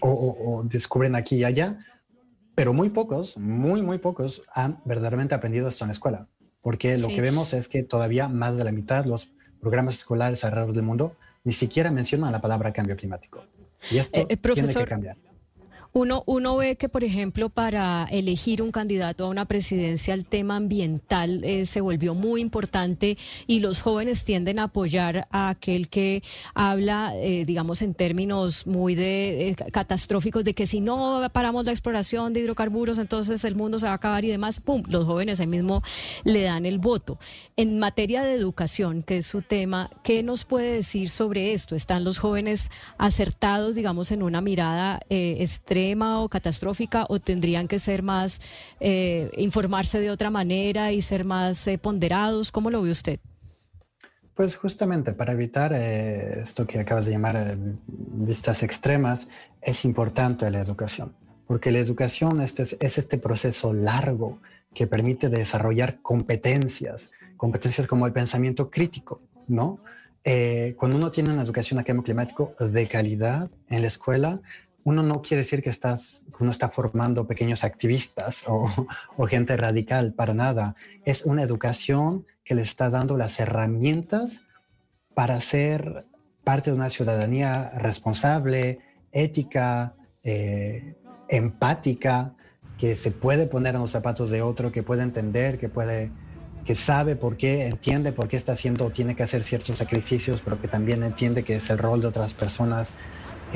o 0.00 0.62
descubren 0.64 1.14
aquí 1.14 1.36
y 1.36 1.44
allá, 1.44 1.78
pero 2.56 2.72
muy 2.72 2.88
pocos, 2.88 3.36
muy, 3.36 3.82
muy 3.82 3.98
pocos 3.98 4.42
han 4.52 4.80
verdaderamente 4.86 5.34
aprendido 5.34 5.68
esto 5.68 5.84
en 5.84 5.88
la 5.88 5.92
escuela, 5.92 6.26
porque 6.62 6.96
lo 6.98 7.08
que 7.08 7.20
vemos 7.20 7.52
es 7.52 7.68
que 7.68 7.82
todavía 7.82 8.28
más 8.28 8.56
de 8.56 8.64
la 8.64 8.72
mitad 8.72 9.04
de 9.04 9.10
los 9.10 9.30
programas 9.60 9.96
escolares 9.96 10.42
alrededor 10.42 10.74
del 10.74 10.84
mundo 10.84 11.16
ni 11.44 11.52
siquiera 11.52 11.90
mencionan 11.90 12.32
la 12.32 12.40
palabra 12.40 12.72
cambio 12.72 12.96
climático. 12.96 13.44
Y 13.90 13.98
esto 13.98 14.20
eh, 14.20 14.26
eh, 14.30 14.36
tiene 14.36 14.74
que 14.74 14.84
cambiar. 14.84 15.16
Uno, 15.98 16.24
uno 16.26 16.58
ve 16.58 16.76
que, 16.76 16.90
por 16.90 17.04
ejemplo, 17.04 17.48
para 17.48 18.06
elegir 18.10 18.60
un 18.60 18.70
candidato 18.70 19.24
a 19.24 19.28
una 19.30 19.46
presidencia, 19.46 20.12
el 20.12 20.26
tema 20.26 20.56
ambiental 20.56 21.42
eh, 21.42 21.64
se 21.64 21.80
volvió 21.80 22.12
muy 22.14 22.42
importante 22.42 23.16
y 23.46 23.60
los 23.60 23.80
jóvenes 23.80 24.22
tienden 24.22 24.58
a 24.58 24.64
apoyar 24.64 25.26
a 25.30 25.48
aquel 25.48 25.88
que 25.88 26.22
habla, 26.54 27.14
eh, 27.16 27.46
digamos, 27.46 27.80
en 27.80 27.94
términos 27.94 28.66
muy 28.66 28.94
de 28.94 29.48
eh, 29.48 29.56
catastróficos, 29.72 30.44
de 30.44 30.52
que 30.52 30.66
si 30.66 30.82
no 30.82 31.26
paramos 31.32 31.64
la 31.64 31.72
exploración 31.72 32.34
de 32.34 32.40
hidrocarburos, 32.40 32.98
entonces 32.98 33.42
el 33.44 33.54
mundo 33.54 33.78
se 33.78 33.86
va 33.86 33.92
a 33.92 33.94
acabar 33.94 34.22
y 34.22 34.28
demás. 34.28 34.60
¡Pum! 34.60 34.82
Los 34.88 35.06
jóvenes 35.06 35.40
ahí 35.40 35.46
mismo 35.46 35.82
le 36.24 36.42
dan 36.42 36.66
el 36.66 36.78
voto. 36.78 37.18
En 37.56 37.78
materia 37.78 38.22
de 38.22 38.34
educación, 38.34 39.02
que 39.02 39.16
es 39.16 39.26
su 39.26 39.40
tema, 39.40 39.88
¿qué 40.04 40.22
nos 40.22 40.44
puede 40.44 40.72
decir 40.72 41.08
sobre 41.08 41.54
esto? 41.54 41.74
¿Están 41.74 42.04
los 42.04 42.18
jóvenes 42.18 42.70
acertados, 42.98 43.74
digamos, 43.74 44.12
en 44.12 44.22
una 44.22 44.42
mirada 44.42 45.00
extrema? 45.08 45.85
O 45.94 46.28
catastrófica 46.28 47.06
o 47.08 47.18
tendrían 47.18 47.68
que 47.68 47.78
ser 47.78 48.02
más, 48.02 48.40
eh, 48.80 49.30
informarse 49.36 50.00
de 50.00 50.10
otra 50.10 50.30
manera 50.30 50.92
y 50.92 51.02
ser 51.02 51.24
más 51.24 51.66
eh, 51.66 51.78
ponderados? 51.78 52.50
¿Cómo 52.50 52.70
lo 52.70 52.82
ve 52.82 52.90
usted? 52.90 53.20
Pues 54.34 54.56
justamente 54.56 55.12
para 55.12 55.32
evitar 55.32 55.72
eh, 55.72 56.40
esto 56.42 56.66
que 56.66 56.80
acabas 56.80 57.06
de 57.06 57.12
llamar 57.12 57.56
vistas 57.86 58.62
extremas, 58.62 59.28
es 59.62 59.84
importante 59.84 60.50
la 60.50 60.60
educación, 60.60 61.14
porque 61.46 61.70
la 61.70 61.78
educación 61.78 62.40
es, 62.40 62.58
es 62.58 62.98
este 62.98 63.18
proceso 63.18 63.72
largo 63.72 64.38
que 64.74 64.86
permite 64.86 65.28
desarrollar 65.30 66.02
competencias, 66.02 67.12
competencias 67.36 67.86
como 67.86 68.06
el 68.06 68.12
pensamiento 68.12 68.70
crítico, 68.70 69.20
¿no? 69.48 69.80
cuando 70.76 70.96
uno 70.96 71.12
tiene 71.12 71.32
una 71.32 71.42
educación 71.42 71.78
a 71.78 71.84
cambio 71.84 72.02
climático 72.02 72.52
de 72.58 72.88
calidad 72.88 73.48
en 73.68 73.80
la 73.80 73.86
escuela, 73.86 74.40
uno 74.86 75.02
no 75.02 75.20
quiere 75.20 75.42
decir 75.42 75.64
que 75.64 75.70
estás, 75.70 76.22
uno 76.38 76.52
está 76.52 76.68
formando 76.68 77.26
pequeños 77.26 77.64
activistas 77.64 78.44
o, 78.46 79.26
gente 79.26 79.56
radical, 79.56 80.12
para 80.12 80.32
nada. 80.32 80.76
Es 81.04 81.24
una 81.24 81.42
educación 81.42 82.24
que 82.44 82.54
le 82.54 82.62
está 82.62 82.88
dando 82.88 83.16
las 83.16 83.40
herramientas 83.40 84.44
para 85.12 85.40
ser 85.40 86.04
parte 86.44 86.70
de 86.70 86.76
una 86.76 86.88
ciudadanía 86.88 87.70
responsable, 87.70 88.78
ética, 89.10 89.94
eh, 90.22 90.94
empática, 91.28 92.34
que 92.78 92.94
se 92.94 93.10
puede 93.10 93.48
poner 93.48 93.74
en 93.74 93.80
los 93.80 93.90
zapatos 93.90 94.30
de 94.30 94.40
otro, 94.40 94.70
que 94.70 94.84
puede 94.84 95.02
entender, 95.02 95.58
que 95.58 95.68
puede 95.68 96.12
que 96.64 96.76
sabe 96.76 97.16
por 97.16 97.36
qué, 97.36 97.66
entiende 97.66 98.12
por 98.12 98.28
qué 98.28 98.36
está 98.36 98.52
haciendo, 98.52 98.90
tiene 98.90 99.16
que 99.16 99.24
hacer 99.24 99.42
ciertos 99.42 99.78
sacrificios, 99.78 100.42
pero 100.44 100.60
que 100.60 100.68
también 100.68 101.02
entiende 101.02 101.42
que 101.42 101.56
es 101.56 101.70
el 101.70 101.78
rol 101.78 102.00
de 102.00 102.08
otras 102.08 102.34
personas 102.34 102.94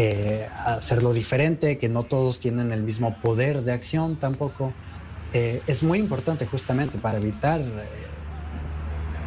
eh, 0.02 0.48
hacerlo 0.64 1.12
diferente, 1.12 1.76
que 1.76 1.90
no 1.90 2.04
todos 2.04 2.40
tienen 2.40 2.72
el 2.72 2.82
mismo 2.82 3.14
poder 3.20 3.60
de 3.60 3.72
acción 3.72 4.16
tampoco. 4.16 4.72
Eh, 5.34 5.60
es 5.66 5.82
muy 5.82 5.98
importante 5.98 6.46
justamente 6.46 6.96
para 6.96 7.18
evitar 7.18 7.60
eh, 7.60 7.66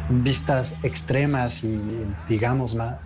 vistas 0.08 0.74
extremas 0.82 1.62
y, 1.62 1.80
digamos, 2.28 2.74
más, 2.74 2.96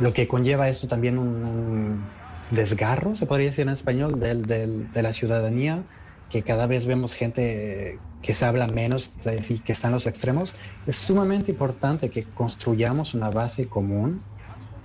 lo 0.00 0.12
que 0.12 0.28
conlleva 0.28 0.68
esto 0.68 0.86
también 0.86 1.16
un, 1.16 2.04
desgarro, 2.50 3.14
se 3.14 3.24
podría 3.24 3.46
decir 3.46 3.62
en 3.62 3.72
español, 3.72 4.20
de 4.20 5.02
la 5.02 5.14
ciudadanía, 5.14 5.82
que 6.28 6.42
cada 6.42 6.66
vez 6.66 6.84
vemos 6.84 7.14
gente 7.14 8.00
que 8.20 8.34
se 8.34 8.44
habla 8.44 8.66
menos 8.66 9.14
y 9.48 9.60
que 9.60 9.72
están 9.72 9.92
los 9.92 10.06
extremos. 10.06 10.54
Es 10.86 10.96
sumamente 10.96 11.52
importante 11.52 12.10
que 12.10 12.24
construyamos 12.24 13.14
una 13.14 13.30
base 13.30 13.66
común 13.66 14.20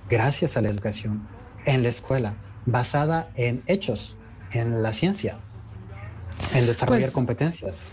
gracias 0.08 0.56
a 0.56 0.62
la 0.62 0.70
educación 0.70 1.36
en 1.64 1.82
la 1.82 1.88
escuela, 1.88 2.34
basada 2.66 3.30
en 3.34 3.62
hechos, 3.66 4.16
en 4.52 4.82
la 4.82 4.92
ciencia, 4.92 5.38
en 6.54 6.66
desarrollar 6.66 7.02
pues, 7.02 7.12
competencias. 7.12 7.92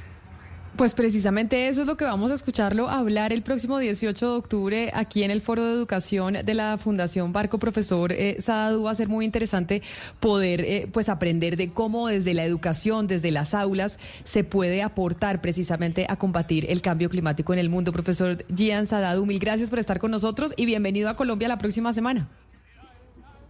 Pues 0.76 0.94
precisamente 0.94 1.70
eso 1.70 1.82
es 1.82 1.88
lo 1.88 1.96
que 1.96 2.04
vamos 2.04 2.32
a 2.32 2.34
escucharlo 2.34 2.90
hablar 2.90 3.32
el 3.32 3.44
próximo 3.44 3.80
18 3.80 4.30
de 4.30 4.38
octubre 4.38 4.92
aquí 4.94 5.24
en 5.24 5.32
el 5.32 5.40
Foro 5.40 5.64
de 5.64 5.72
Educación 5.72 6.36
de 6.44 6.54
la 6.54 6.78
Fundación 6.78 7.32
Barco 7.32 7.60
Profesor 7.60 8.12
eh, 8.12 8.36
Sadadu. 8.42 8.84
Va 8.84 8.92
a 8.92 8.96
ser 8.96 9.08
muy 9.08 9.24
interesante 9.24 9.82
poder 10.20 10.60
eh, 10.66 10.90
pues 10.92 11.08
aprender 11.08 11.56
de 11.56 11.72
cómo 11.72 12.10
desde 12.10 12.34
la 12.34 12.44
educación, 12.44 13.08
desde 13.08 13.32
las 13.32 13.54
aulas, 13.54 14.00
se 14.26 14.44
puede 14.44 14.84
aportar 14.84 15.40
precisamente 15.40 16.08
a 16.10 16.18
combatir 16.18 16.70
el 16.70 16.82
cambio 16.82 17.10
climático 17.10 17.54
en 17.54 17.60
el 17.60 17.70
mundo. 17.70 17.94
Profesor 17.94 18.44
Gian 18.54 18.86
Sadadu, 18.86 19.26
mil 19.26 19.40
gracias 19.40 19.70
por 19.70 19.80
estar 19.80 20.00
con 20.00 20.12
nosotros 20.12 20.54
y 20.58 20.66
bienvenido 20.66 21.08
a 21.08 21.16
Colombia 21.16 21.48
la 21.48 21.58
próxima 21.58 21.94
semana. 21.94 22.28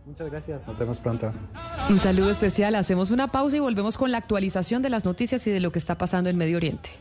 Muchas 0.05 0.29
gracias, 0.29 0.67
nos 0.67 0.77
vemos 0.77 0.99
pronto. 0.99 1.33
Un 1.89 1.97
saludo 1.97 2.29
especial, 2.29 2.75
hacemos 2.75 3.09
una 3.09 3.27
pausa 3.27 3.57
y 3.57 3.59
volvemos 3.59 3.97
con 3.97 4.11
la 4.11 4.19
actualización 4.19 4.81
de 4.81 4.89
las 4.89 5.03
noticias 5.03 5.45
y 5.47 5.51
de 5.51 5.59
lo 5.59 5.71
que 5.71 5.79
está 5.79 5.97
pasando 5.97 6.29
en 6.29 6.37
Medio 6.37 6.57
Oriente. 6.57 6.91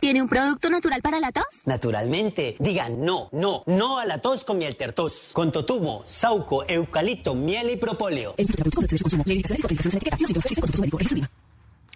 ¿Tiene 0.00 0.22
un 0.22 0.28
producto 0.28 0.70
natural 0.70 1.02
para 1.02 1.18
la 1.18 1.32
tos? 1.32 1.62
Naturalmente. 1.64 2.54
Digan 2.60 3.04
no, 3.04 3.28
no, 3.32 3.64
no 3.66 3.98
a 3.98 4.06
la 4.06 4.18
tos 4.18 4.44
con 4.44 4.56
miel 4.56 4.76
tertos. 4.76 5.30
Con 5.32 5.50
totumo, 5.50 6.04
sauco, 6.06 6.64
eucalipto, 6.68 7.34
miel 7.34 7.70
y 7.70 7.76
propóleo. 7.76 8.36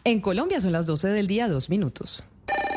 En 0.03 0.21
Colombia 0.21 0.61
son 0.61 0.73
las 0.73 0.87
12 0.87 1.09
del 1.09 1.27
día, 1.27 1.49
dos 1.49 1.71
minutos. 1.71 2.25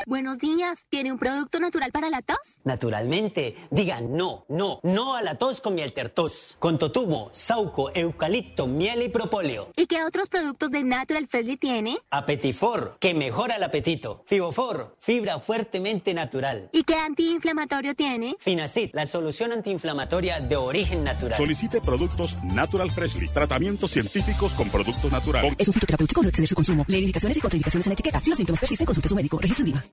Buenos 0.05 0.37
días. 0.37 0.85
¿Tiene 0.89 1.13
un 1.13 1.17
producto 1.17 1.61
natural 1.61 1.91
para 1.91 2.09
la 2.09 2.21
tos? 2.21 2.59
Naturalmente, 2.65 3.55
digan 3.71 4.17
no, 4.17 4.45
no, 4.49 4.81
no 4.83 5.15
a 5.15 5.21
la 5.21 5.35
tos 5.35 5.61
con 5.61 5.75
miel 5.75 5.93
tertos. 5.93 6.57
Con 6.59 6.77
totumo, 6.77 7.29
sauco, 7.31 7.89
eucalipto, 7.95 8.67
miel 8.67 9.01
y 9.03 9.09
propóleo. 9.09 9.71
¿Y 9.77 9.85
qué 9.87 10.03
otros 10.03 10.27
productos 10.27 10.71
de 10.71 10.83
Natural 10.83 11.25
Freshly 11.27 11.55
tiene? 11.55 11.97
Apetifor, 12.09 12.97
que 12.99 13.13
mejora 13.13 13.55
el 13.55 13.63
apetito. 13.63 14.23
Fibofor, 14.25 14.97
fibra 14.99 15.39
fuertemente 15.39 16.13
natural. 16.13 16.69
¿Y 16.73 16.83
qué 16.83 16.95
antiinflamatorio 16.95 17.95
tiene? 17.95 18.35
Finacid, 18.39 18.89
la 18.93 19.05
solución 19.05 19.53
antiinflamatoria 19.53 20.41
de 20.41 20.57
origen 20.57 21.03
natural. 21.03 21.37
Solicite 21.37 21.79
productos 21.79 22.37
Natural 22.43 22.91
Freshly. 22.91 23.29
Tratamientos 23.29 23.91
científicos 23.91 24.53
con 24.53 24.69
productos 24.69 25.09
naturales. 25.11 25.53
Es 25.57 25.67
un 25.69 25.73
fitoterapéutico, 25.75 26.21
no 26.21 26.27
exceder 26.27 26.49
su 26.49 26.55
consumo. 26.55 26.83
Lee 26.89 26.99
indicaciones 26.99 27.37
y 27.37 27.39
contraindicaciones 27.39 27.87
en 27.87 27.91
la 27.91 27.93
etiqueta. 27.93 28.19
Si 28.19 28.29
los 28.29 28.37
síntomas 28.37 28.59
persisten, 28.59 28.85
consulte 28.85 29.07
a 29.07 29.09
su 29.09 29.15
médico. 29.15 29.37
Registro 29.37 29.65
en 29.65 29.71
Viva. 29.71 29.92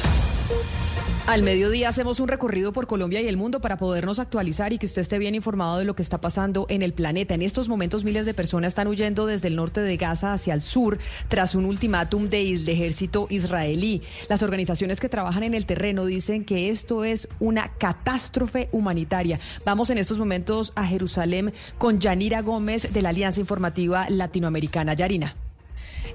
Al 1.27 1.43
mediodía 1.43 1.87
hacemos 1.87 2.19
un 2.19 2.27
recorrido 2.27 2.73
por 2.73 2.87
Colombia 2.87 3.21
y 3.21 3.27
el 3.27 3.37
mundo 3.37 3.61
para 3.61 3.77
podernos 3.77 4.17
actualizar 4.17 4.73
y 4.73 4.79
que 4.79 4.87
usted 4.87 5.03
esté 5.03 5.19
bien 5.19 5.35
informado 5.35 5.77
de 5.77 5.85
lo 5.85 5.95
que 5.95 6.01
está 6.01 6.19
pasando 6.19 6.65
en 6.67 6.81
el 6.81 6.93
planeta. 6.93 7.35
En 7.35 7.43
estos 7.43 7.69
momentos 7.69 8.03
miles 8.03 8.25
de 8.25 8.33
personas 8.33 8.69
están 8.69 8.87
huyendo 8.87 9.27
desde 9.27 9.47
el 9.47 9.55
norte 9.55 9.81
de 9.81 9.97
Gaza 9.97 10.33
hacia 10.33 10.55
el 10.55 10.61
sur 10.61 10.97
tras 11.29 11.53
un 11.53 11.65
ultimátum 11.65 12.27
del 12.27 12.67
ejército 12.67 13.27
israelí. 13.29 14.01
Las 14.29 14.41
organizaciones 14.41 14.99
que 14.99 15.09
trabajan 15.09 15.43
en 15.43 15.53
el 15.53 15.67
terreno 15.67 16.05
dicen 16.05 16.43
que 16.43 16.69
esto 16.69 17.05
es 17.05 17.29
una 17.39 17.69
catástrofe 17.77 18.67
humanitaria. 18.71 19.39
Vamos 19.63 19.91
en 19.91 19.99
estos 19.99 20.17
momentos 20.17 20.73
a 20.75 20.85
Jerusalén 20.85 21.53
con 21.77 21.99
Yanira 21.99 22.41
Gómez 22.41 22.91
de 22.91 23.01
la 23.01 23.09
Alianza 23.09 23.39
Informativa 23.39 24.07
Latinoamericana. 24.09 24.95
Yarina. 24.95 25.35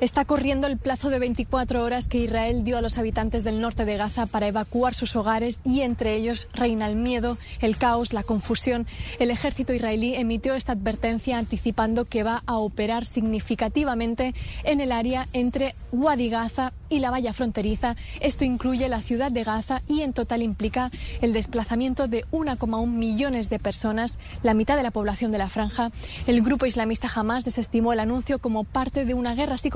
Está 0.01 0.25
corriendo 0.27 0.67
el 0.67 0.77
plazo 0.77 1.09
de 1.09 1.19
24 1.19 1.83
horas 1.83 2.09
que 2.09 2.19
Israel 2.19 2.65
dio 2.65 2.77
a 2.77 2.83
los 2.83 2.99
habitantes 2.99 3.45
del 3.45 3.61
norte 3.61 3.85
de 3.85 3.97
Gaza 3.97 4.27
para 4.27 4.47
evacuar 4.47 4.93
sus 4.93 5.17
hogares 5.17 5.61
y 5.65 5.81
entre 5.81 6.15
ellos 6.15 6.49
reina 6.53 6.87
el 6.87 6.97
miedo, 6.97 7.39
el 7.61 7.79
caos, 7.79 8.13
la 8.13 8.23
confusión. 8.23 8.87
El 9.19 9.31
ejército 9.31 9.73
israelí 9.73 10.15
emitió 10.15 10.55
esta 10.55 10.73
advertencia 10.73 11.39
anticipando 11.39 12.05
que 12.05 12.25
va 12.25 12.43
a 12.47 12.57
operar 12.57 13.05
significativamente 13.05 14.35
en 14.65 14.81
el 14.81 14.93
área 14.93 15.29
entre 15.33 15.75
Wadi 15.93 16.29
Gaza 16.29 16.73
y 16.89 16.99
la 16.99 17.11
valla 17.11 17.33
fronteriza. 17.33 17.97
Esto 18.21 18.45
incluye 18.45 18.89
la 18.89 19.01
ciudad 19.01 19.33
de 19.33 19.45
Gaza 19.45 19.83
y 19.89 20.03
en 20.03 20.13
total 20.13 20.43
implica 20.43 20.91
el 21.23 21.33
desplazamiento 21.33 22.07
de 22.07 22.25
1,1 22.33 22.87
millones 22.87 23.49
de 23.49 23.59
personas, 23.59 24.19
la 24.43 24.55
mitad 24.55 24.77
de 24.77 24.83
la 24.83 24.91
población 24.91 25.33
de 25.33 25.39
la 25.39 25.49
franja. 25.49 25.91
El 26.27 26.43
grupo 26.43 26.67
islamista 26.67 27.11
Hamas 27.15 27.45
desestimó 27.45 27.93
el 27.93 28.01
anuncio 28.01 28.39
como 28.39 28.65
parte 28.65 29.05
de 29.05 29.15
una 29.15 29.35
guerra 29.35 29.57
psicológica 29.57 29.76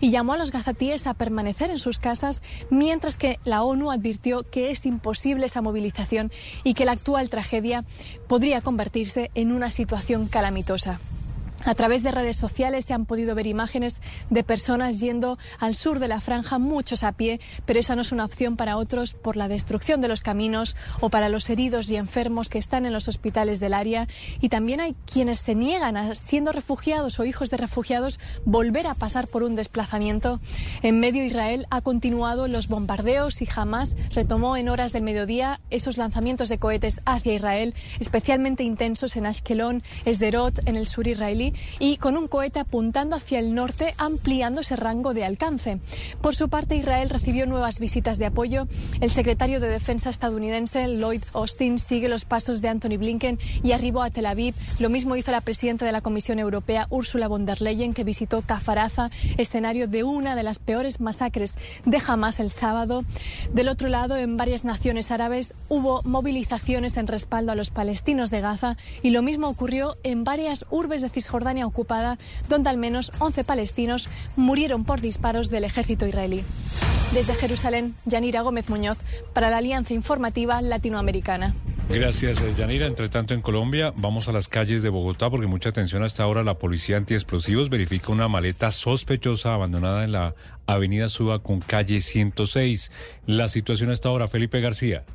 y 0.00 0.10
llamó 0.10 0.32
a 0.32 0.38
los 0.38 0.50
gazatíes 0.50 1.06
a 1.06 1.14
permanecer 1.14 1.70
en 1.70 1.78
sus 1.78 1.98
casas, 1.98 2.42
mientras 2.70 3.16
que 3.16 3.38
la 3.44 3.62
ONU 3.62 3.90
advirtió 3.90 4.42
que 4.42 4.70
es 4.70 4.86
imposible 4.86 5.46
esa 5.46 5.62
movilización 5.62 6.32
y 6.64 6.74
que 6.74 6.84
la 6.84 6.92
actual 6.92 7.28
tragedia 7.28 7.84
podría 8.26 8.60
convertirse 8.60 9.30
en 9.34 9.52
una 9.52 9.70
situación 9.70 10.26
calamitosa. 10.28 10.98
A 11.64 11.74
través 11.74 12.02
de 12.02 12.12
redes 12.12 12.36
sociales 12.36 12.84
se 12.84 12.94
han 12.94 13.04
podido 13.04 13.34
ver 13.34 13.46
imágenes 13.46 14.00
de 14.30 14.44
personas 14.44 15.00
yendo 15.00 15.38
al 15.58 15.74
sur 15.74 15.98
de 15.98 16.08
la 16.08 16.20
franja, 16.20 16.58
muchos 16.58 17.02
a 17.02 17.12
pie, 17.12 17.40
pero 17.66 17.80
esa 17.80 17.96
no 17.96 18.02
es 18.02 18.12
una 18.12 18.24
opción 18.24 18.56
para 18.56 18.76
otros 18.76 19.12
por 19.12 19.36
la 19.36 19.48
destrucción 19.48 20.00
de 20.00 20.08
los 20.08 20.22
caminos 20.22 20.76
o 21.00 21.10
para 21.10 21.28
los 21.28 21.50
heridos 21.50 21.90
y 21.90 21.96
enfermos 21.96 22.48
que 22.48 22.58
están 22.58 22.86
en 22.86 22.92
los 22.92 23.08
hospitales 23.08 23.58
del 23.58 23.74
área. 23.74 24.06
Y 24.40 24.48
también 24.50 24.80
hay 24.80 24.94
quienes 25.12 25.40
se 25.40 25.54
niegan 25.54 25.96
a, 25.96 26.14
siendo 26.14 26.52
refugiados 26.52 27.18
o 27.18 27.24
hijos 27.24 27.50
de 27.50 27.56
refugiados, 27.56 28.20
volver 28.44 28.86
a 28.86 28.94
pasar 28.94 29.26
por 29.26 29.42
un 29.42 29.56
desplazamiento. 29.56 30.40
En 30.82 31.00
medio 31.00 31.24
Israel 31.24 31.66
ha 31.70 31.80
continuado 31.80 32.46
los 32.46 32.68
bombardeos 32.68 33.42
y 33.42 33.46
jamás 33.46 33.96
retomó 34.10 34.56
en 34.56 34.68
horas 34.68 34.92
del 34.92 35.02
mediodía 35.02 35.60
esos 35.70 35.96
lanzamientos 35.96 36.48
de 36.48 36.58
cohetes 36.58 37.00
hacia 37.04 37.34
Israel, 37.34 37.74
especialmente 37.98 38.62
intensos 38.62 39.16
en 39.16 39.26
Ashkelon, 39.26 39.82
Esderot, 40.04 40.66
en 40.66 40.76
el 40.76 40.86
sur 40.86 41.08
israelí 41.08 41.47
y 41.78 41.96
con 41.96 42.16
un 42.16 42.28
cohete 42.28 42.60
apuntando 42.60 43.16
hacia 43.16 43.38
el 43.38 43.54
norte, 43.54 43.94
ampliando 43.98 44.60
ese 44.60 44.76
rango 44.76 45.14
de 45.14 45.24
alcance. 45.24 45.80
Por 46.20 46.34
su 46.34 46.48
parte, 46.48 46.76
Israel 46.76 47.10
recibió 47.10 47.46
nuevas 47.46 47.78
visitas 47.78 48.18
de 48.18 48.26
apoyo. 48.26 48.68
El 49.00 49.10
secretario 49.10 49.60
de 49.60 49.68
Defensa 49.68 50.10
estadounidense, 50.10 50.86
Lloyd 50.88 51.22
Austin, 51.32 51.78
sigue 51.78 52.08
los 52.08 52.24
pasos 52.24 52.60
de 52.60 52.68
Anthony 52.68 52.98
Blinken 52.98 53.38
y 53.62 53.72
arribó 53.72 54.02
a 54.02 54.10
Tel 54.10 54.26
Aviv. 54.26 54.54
Lo 54.78 54.90
mismo 54.90 55.16
hizo 55.16 55.32
la 55.32 55.40
presidenta 55.40 55.86
de 55.86 55.92
la 55.92 56.00
Comisión 56.00 56.38
Europea, 56.38 56.86
Ursula 56.90 57.28
von 57.28 57.46
der 57.46 57.60
Leyen, 57.60 57.94
que 57.94 58.04
visitó 58.04 58.42
Kafaraza, 58.42 59.10
escenario 59.36 59.88
de 59.88 60.04
una 60.04 60.36
de 60.36 60.42
las 60.42 60.58
peores 60.58 61.00
masacres 61.00 61.56
de 61.84 62.00
Hamas 62.06 62.40
el 62.40 62.50
sábado. 62.50 63.04
Del 63.52 63.68
otro 63.68 63.88
lado, 63.88 64.16
en 64.16 64.36
varias 64.36 64.64
naciones 64.64 65.10
árabes 65.10 65.54
hubo 65.68 66.02
movilizaciones 66.02 66.96
en 66.96 67.06
respaldo 67.06 67.52
a 67.52 67.54
los 67.54 67.70
palestinos 67.70 68.30
de 68.30 68.40
Gaza 68.40 68.76
y 69.02 69.10
lo 69.10 69.22
mismo 69.22 69.48
ocurrió 69.48 69.96
en 70.02 70.24
varias 70.24 70.66
urbes 70.70 71.02
de 71.02 71.08
Cisjordania 71.08 71.37
ocupada, 71.66 72.18
donde 72.48 72.70
al 72.70 72.78
menos 72.78 73.12
11 73.18 73.44
palestinos 73.44 74.08
murieron 74.36 74.84
por 74.84 75.00
disparos 75.00 75.50
del 75.50 75.64
ejército 75.64 76.06
israelí. 76.06 76.44
Desde 77.12 77.34
Jerusalén, 77.34 77.94
Yanira 78.04 78.42
Gómez 78.42 78.68
Muñoz, 78.68 78.98
para 79.32 79.48
la 79.50 79.58
Alianza 79.58 79.94
Informativa 79.94 80.60
Latinoamericana. 80.60 81.54
Gracias, 81.88 82.44
Yanira. 82.56 82.86
Entre 82.86 83.08
tanto, 83.08 83.32
en 83.32 83.40
Colombia, 83.40 83.94
vamos 83.96 84.28
a 84.28 84.32
las 84.32 84.48
calles 84.48 84.82
de 84.82 84.90
Bogotá 84.90 85.30
porque 85.30 85.46
mucha 85.46 85.70
atención 85.70 86.02
hasta 86.02 86.22
ahora. 86.22 86.42
La 86.42 86.58
policía 86.58 86.98
antiexplosivos 86.98 87.70
verifica 87.70 88.12
una 88.12 88.28
maleta 88.28 88.70
sospechosa 88.70 89.54
abandonada 89.54 90.04
en 90.04 90.12
la 90.12 90.34
avenida 90.66 91.08
Suba 91.08 91.38
con 91.38 91.60
calle 91.60 92.02
106. 92.02 92.90
La 93.24 93.48
situación 93.48 93.90
hasta 93.90 94.10
ahora, 94.10 94.28
Felipe 94.28 94.60
García. 94.60 95.06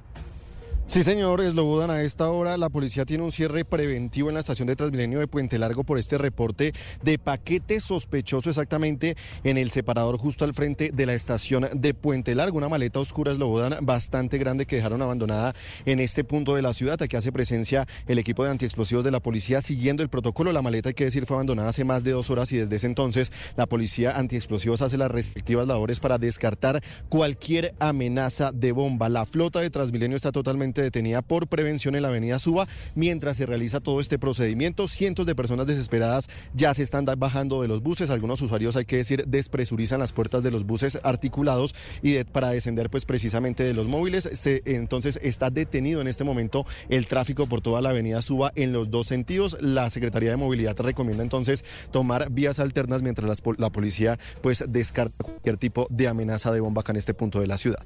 Sí, 0.85 1.01
señor, 1.01 1.39
Eslobodan, 1.41 1.89
a 1.89 2.01
esta 2.01 2.29
hora 2.29 2.57
la 2.57 2.69
policía 2.69 3.05
tiene 3.05 3.23
un 3.23 3.31
cierre 3.31 3.63
preventivo 3.63 4.27
en 4.27 4.35
la 4.35 4.41
estación 4.41 4.67
de 4.67 4.75
Transmilenio 4.75 5.19
de 5.19 5.27
Puente 5.27 5.57
Largo 5.57 5.85
por 5.85 5.97
este 5.97 6.17
reporte 6.17 6.73
de 7.01 7.17
paquete 7.17 7.79
sospechoso 7.79 8.49
exactamente 8.49 9.15
en 9.45 9.57
el 9.57 9.71
separador 9.71 10.17
justo 10.17 10.43
al 10.43 10.53
frente 10.53 10.91
de 10.93 11.05
la 11.05 11.13
estación 11.13 11.67
de 11.73 11.93
Puente 11.93 12.35
Largo. 12.35 12.57
Una 12.57 12.69
maleta 12.69 12.99
oscura, 12.99 13.31
Eslobodan, 13.31 13.83
bastante 13.83 14.37
grande 14.37 14.65
que 14.65 14.75
dejaron 14.75 15.01
abandonada 15.01 15.55
en 15.85 16.01
este 16.01 16.25
punto 16.25 16.53
de 16.53 16.61
la 16.61 16.73
ciudad. 16.73 17.01
Aquí 17.01 17.15
hace 17.15 17.31
presencia 17.31 17.87
el 18.05 18.19
equipo 18.19 18.43
de 18.43 18.51
antiexplosivos 18.51 19.05
de 19.05 19.11
la 19.11 19.21
policía 19.21 19.61
siguiendo 19.61 20.03
el 20.03 20.09
protocolo. 20.09 20.51
La 20.51 20.61
maleta, 20.61 20.89
hay 20.89 20.95
que 20.95 21.05
decir, 21.05 21.25
fue 21.25 21.37
abandonada 21.37 21.69
hace 21.69 21.85
más 21.85 22.03
de 22.03 22.11
dos 22.11 22.29
horas 22.29 22.51
y 22.51 22.57
desde 22.57 22.75
ese 22.75 22.87
entonces 22.87 23.31
la 23.55 23.65
policía 23.65 24.17
antiexplosivos 24.17 24.81
hace 24.81 24.97
las 24.97 25.09
restrictivas 25.09 25.65
labores 25.65 26.01
para 26.01 26.17
descartar 26.17 26.83
cualquier 27.09 27.73
amenaza 27.79 28.51
de 28.51 28.73
bomba. 28.73 29.07
La 29.07 29.25
flota 29.25 29.61
de 29.61 29.69
Transmilenio 29.69 30.17
está 30.17 30.31
totalmente 30.33 30.72
detenida 30.81 31.21
por 31.21 31.47
prevención 31.47 31.95
en 31.95 32.01
la 32.01 32.07
avenida 32.09 32.39
Suba. 32.39 32.67
Mientras 32.95 33.37
se 33.37 33.45
realiza 33.45 33.79
todo 33.79 33.99
este 33.99 34.19
procedimiento, 34.19 34.87
cientos 34.87 35.25
de 35.25 35.35
personas 35.35 35.67
desesperadas 35.67 36.29
ya 36.53 36.73
se 36.73 36.83
están 36.83 37.05
bajando 37.17 37.61
de 37.61 37.67
los 37.67 37.81
buses. 37.81 38.09
Algunos 38.09 38.41
usuarios, 38.41 38.75
hay 38.75 38.85
que 38.85 38.97
decir, 38.97 39.25
despresurizan 39.27 39.99
las 39.99 40.13
puertas 40.13 40.43
de 40.43 40.51
los 40.51 40.65
buses 40.65 40.99
articulados 41.03 41.75
y 42.01 42.23
para 42.23 42.49
descender 42.49 42.89
pues 42.89 43.05
precisamente 43.05 43.63
de 43.63 43.73
los 43.73 43.87
móviles. 43.87 44.29
Se, 44.33 44.61
entonces 44.65 45.19
está 45.21 45.49
detenido 45.49 46.01
en 46.01 46.07
este 46.07 46.23
momento 46.23 46.65
el 46.89 47.05
tráfico 47.05 47.47
por 47.47 47.61
toda 47.61 47.81
la 47.81 47.89
avenida 47.89 48.21
Suba 48.21 48.51
en 48.55 48.73
los 48.73 48.89
dos 48.89 49.07
sentidos. 49.07 49.57
La 49.61 49.89
Secretaría 49.89 50.31
de 50.31 50.37
Movilidad 50.37 50.77
recomienda 50.79 51.23
entonces 51.23 51.65
tomar 51.91 52.31
vías 52.31 52.59
alternas 52.59 53.01
mientras 53.01 53.41
la 53.57 53.69
policía 53.69 54.19
pues 54.41 54.63
descarta 54.67 55.23
cualquier 55.23 55.57
tipo 55.57 55.87
de 55.89 56.07
amenaza 56.07 56.51
de 56.51 56.59
bomba 56.59 56.81
acá 56.81 56.91
en 56.91 56.97
este 56.97 57.13
punto 57.13 57.39
de 57.39 57.47
la 57.47 57.57
ciudad. 57.57 57.85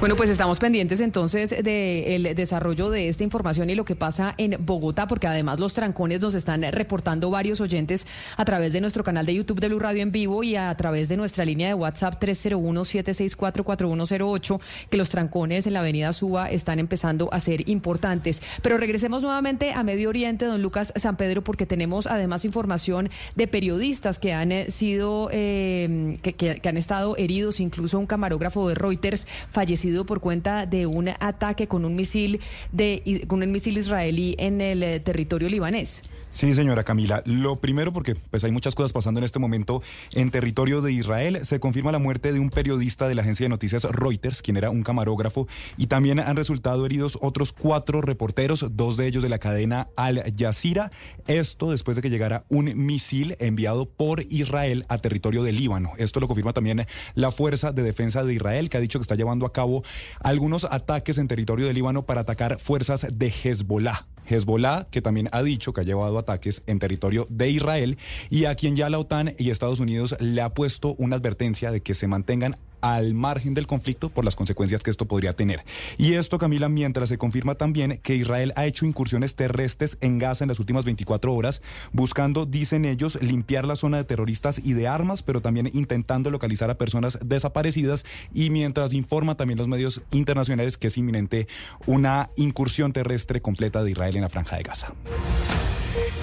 Bueno, 0.00 0.16
pues 0.16 0.30
estamos 0.30 0.58
pendientes 0.58 1.00
entonces 1.00 1.54
del 1.82 2.34
desarrollo 2.34 2.90
de 2.90 3.08
esta 3.08 3.24
información 3.24 3.70
y 3.70 3.74
lo 3.74 3.84
que 3.84 3.96
pasa 3.96 4.34
en 4.38 4.56
Bogotá, 4.64 5.06
porque 5.06 5.26
además 5.26 5.60
los 5.60 5.74
trancones 5.74 6.20
nos 6.20 6.34
están 6.34 6.62
reportando 6.62 7.30
varios 7.30 7.60
oyentes 7.60 8.06
a 8.36 8.44
través 8.44 8.72
de 8.72 8.80
nuestro 8.80 9.04
canal 9.04 9.26
de 9.26 9.34
YouTube 9.34 9.60
de 9.60 9.68
Blue 9.68 9.78
Radio 9.78 10.02
en 10.02 10.12
vivo 10.12 10.42
y 10.42 10.56
a 10.56 10.74
través 10.76 11.08
de 11.08 11.16
nuestra 11.16 11.44
línea 11.44 11.68
de 11.68 11.74
WhatsApp 11.74 12.22
301-764-4108, 12.22 14.60
que 14.90 14.96
los 14.96 15.08
trancones 15.08 15.66
en 15.66 15.74
la 15.74 15.80
avenida 15.80 16.12
Suba 16.12 16.50
están 16.50 16.78
empezando 16.78 17.28
a 17.32 17.40
ser 17.40 17.68
importantes. 17.68 18.42
Pero 18.62 18.78
regresemos 18.78 19.22
nuevamente 19.22 19.72
a 19.72 19.82
Medio 19.82 20.08
Oriente, 20.08 20.44
don 20.44 20.62
Lucas 20.62 20.92
San 20.96 21.16
Pedro, 21.16 21.42
porque 21.42 21.66
tenemos 21.66 22.06
además 22.06 22.44
información 22.44 23.10
de 23.34 23.48
periodistas 23.48 24.18
que 24.18 24.32
han 24.32 24.52
eh, 24.52 24.70
sido, 24.70 25.28
eh, 25.32 26.16
que 26.22 26.68
han 26.68 26.76
estado 26.76 27.16
heridos, 27.16 27.60
incluso 27.60 27.98
un 27.98 28.06
camarógrafo 28.06 28.68
de 28.68 28.74
Reuters 28.74 29.26
fallecido 29.50 30.06
por 30.06 30.20
cuenta 30.20 30.66
de 30.66 30.86
un 30.86 31.08
ataque 31.08 31.66
con 31.72 31.86
un 31.86 31.96
misil 31.96 32.38
de 32.70 33.24
con 33.26 33.42
un 33.42 33.50
misil 33.50 33.78
israelí 33.78 34.34
en 34.38 34.60
el 34.60 34.82
eh, 34.82 35.00
territorio 35.00 35.48
libanés. 35.48 36.02
Sí, 36.32 36.54
señora 36.54 36.82
Camila. 36.82 37.22
Lo 37.26 37.60
primero, 37.60 37.92
porque 37.92 38.14
pues 38.14 38.42
hay 38.42 38.52
muchas 38.52 38.74
cosas 38.74 38.94
pasando 38.94 39.20
en 39.20 39.24
este 39.24 39.38
momento 39.38 39.82
en 40.12 40.30
territorio 40.30 40.80
de 40.80 40.90
Israel. 40.90 41.44
Se 41.44 41.60
confirma 41.60 41.92
la 41.92 41.98
muerte 41.98 42.32
de 42.32 42.40
un 42.40 42.48
periodista 42.48 43.06
de 43.06 43.14
la 43.14 43.20
agencia 43.20 43.44
de 43.44 43.50
noticias 43.50 43.84
Reuters, 43.84 44.40
quien 44.40 44.56
era 44.56 44.70
un 44.70 44.82
camarógrafo, 44.82 45.46
y 45.76 45.88
también 45.88 46.20
han 46.20 46.34
resultado 46.34 46.86
heridos 46.86 47.18
otros 47.20 47.52
cuatro 47.52 48.00
reporteros, 48.00 48.64
dos 48.72 48.96
de 48.96 49.08
ellos 49.08 49.22
de 49.22 49.28
la 49.28 49.38
cadena 49.38 49.88
Al 49.94 50.22
Jazeera. 50.34 50.90
Esto 51.26 51.70
después 51.70 51.96
de 51.96 52.02
que 52.02 52.08
llegara 52.08 52.46
un 52.48 52.72
misil 52.76 53.36
enviado 53.38 53.84
por 53.84 54.22
Israel 54.30 54.86
a 54.88 54.96
territorio 54.96 55.42
de 55.42 55.52
Líbano. 55.52 55.92
Esto 55.98 56.18
lo 56.18 56.28
confirma 56.28 56.54
también 56.54 56.86
la 57.14 57.30
Fuerza 57.30 57.72
de 57.72 57.82
Defensa 57.82 58.24
de 58.24 58.32
Israel, 58.32 58.70
que 58.70 58.78
ha 58.78 58.80
dicho 58.80 58.98
que 58.98 59.02
está 59.02 59.16
llevando 59.16 59.44
a 59.44 59.52
cabo 59.52 59.84
algunos 60.20 60.64
ataques 60.64 61.18
en 61.18 61.28
territorio 61.28 61.66
de 61.66 61.74
Líbano 61.74 62.06
para 62.06 62.22
atacar 62.22 62.58
fuerzas 62.58 63.06
de 63.12 63.28
Hezbollah. 63.28 64.06
Hezbollah, 64.26 64.88
que 64.90 65.02
también 65.02 65.28
ha 65.32 65.42
dicho 65.42 65.72
que 65.72 65.80
ha 65.80 65.84
llevado 65.84 66.18
ataques 66.18 66.62
en 66.66 66.78
territorio 66.78 67.26
de 67.30 67.50
Israel 67.50 67.98
y 68.30 68.44
a 68.44 68.54
quien 68.54 68.76
ya 68.76 68.90
la 68.90 68.98
OTAN 68.98 69.34
y 69.38 69.50
Estados 69.50 69.80
Unidos 69.80 70.16
le 70.20 70.40
ha 70.40 70.50
puesto 70.50 70.94
una 70.98 71.16
advertencia 71.16 71.70
de 71.70 71.80
que 71.80 71.94
se 71.94 72.06
mantengan 72.06 72.56
al 72.82 73.14
margen 73.14 73.54
del 73.54 73.66
conflicto 73.66 74.10
por 74.10 74.24
las 74.24 74.36
consecuencias 74.36 74.82
que 74.82 74.90
esto 74.90 75.06
podría 75.06 75.32
tener. 75.32 75.64
Y 75.96 76.14
esto, 76.14 76.38
Camila, 76.38 76.68
mientras 76.68 77.08
se 77.08 77.16
confirma 77.16 77.54
también 77.54 77.98
que 78.02 78.14
Israel 78.14 78.52
ha 78.56 78.66
hecho 78.66 78.84
incursiones 78.84 79.34
terrestres 79.34 79.96
en 80.00 80.18
Gaza 80.18 80.44
en 80.44 80.48
las 80.48 80.60
últimas 80.60 80.84
24 80.84 81.32
horas, 81.32 81.62
buscando, 81.92 82.44
dicen 82.44 82.84
ellos, 82.84 83.20
limpiar 83.22 83.64
la 83.64 83.76
zona 83.76 83.96
de 83.96 84.04
terroristas 84.04 84.60
y 84.62 84.74
de 84.74 84.88
armas, 84.88 85.22
pero 85.22 85.40
también 85.40 85.70
intentando 85.72 86.30
localizar 86.30 86.68
a 86.70 86.78
personas 86.78 87.18
desaparecidas 87.24 88.04
y 88.34 88.50
mientras 88.50 88.92
informa 88.92 89.36
también 89.36 89.58
los 89.58 89.68
medios 89.68 90.02
internacionales 90.10 90.76
que 90.76 90.88
es 90.88 90.98
inminente 90.98 91.46
una 91.86 92.30
incursión 92.36 92.92
terrestre 92.92 93.40
completa 93.40 93.82
de 93.82 93.92
Israel 93.92 94.16
en 94.16 94.22
la 94.22 94.28
franja 94.28 94.56
de 94.56 94.62
Gaza. 94.64 94.92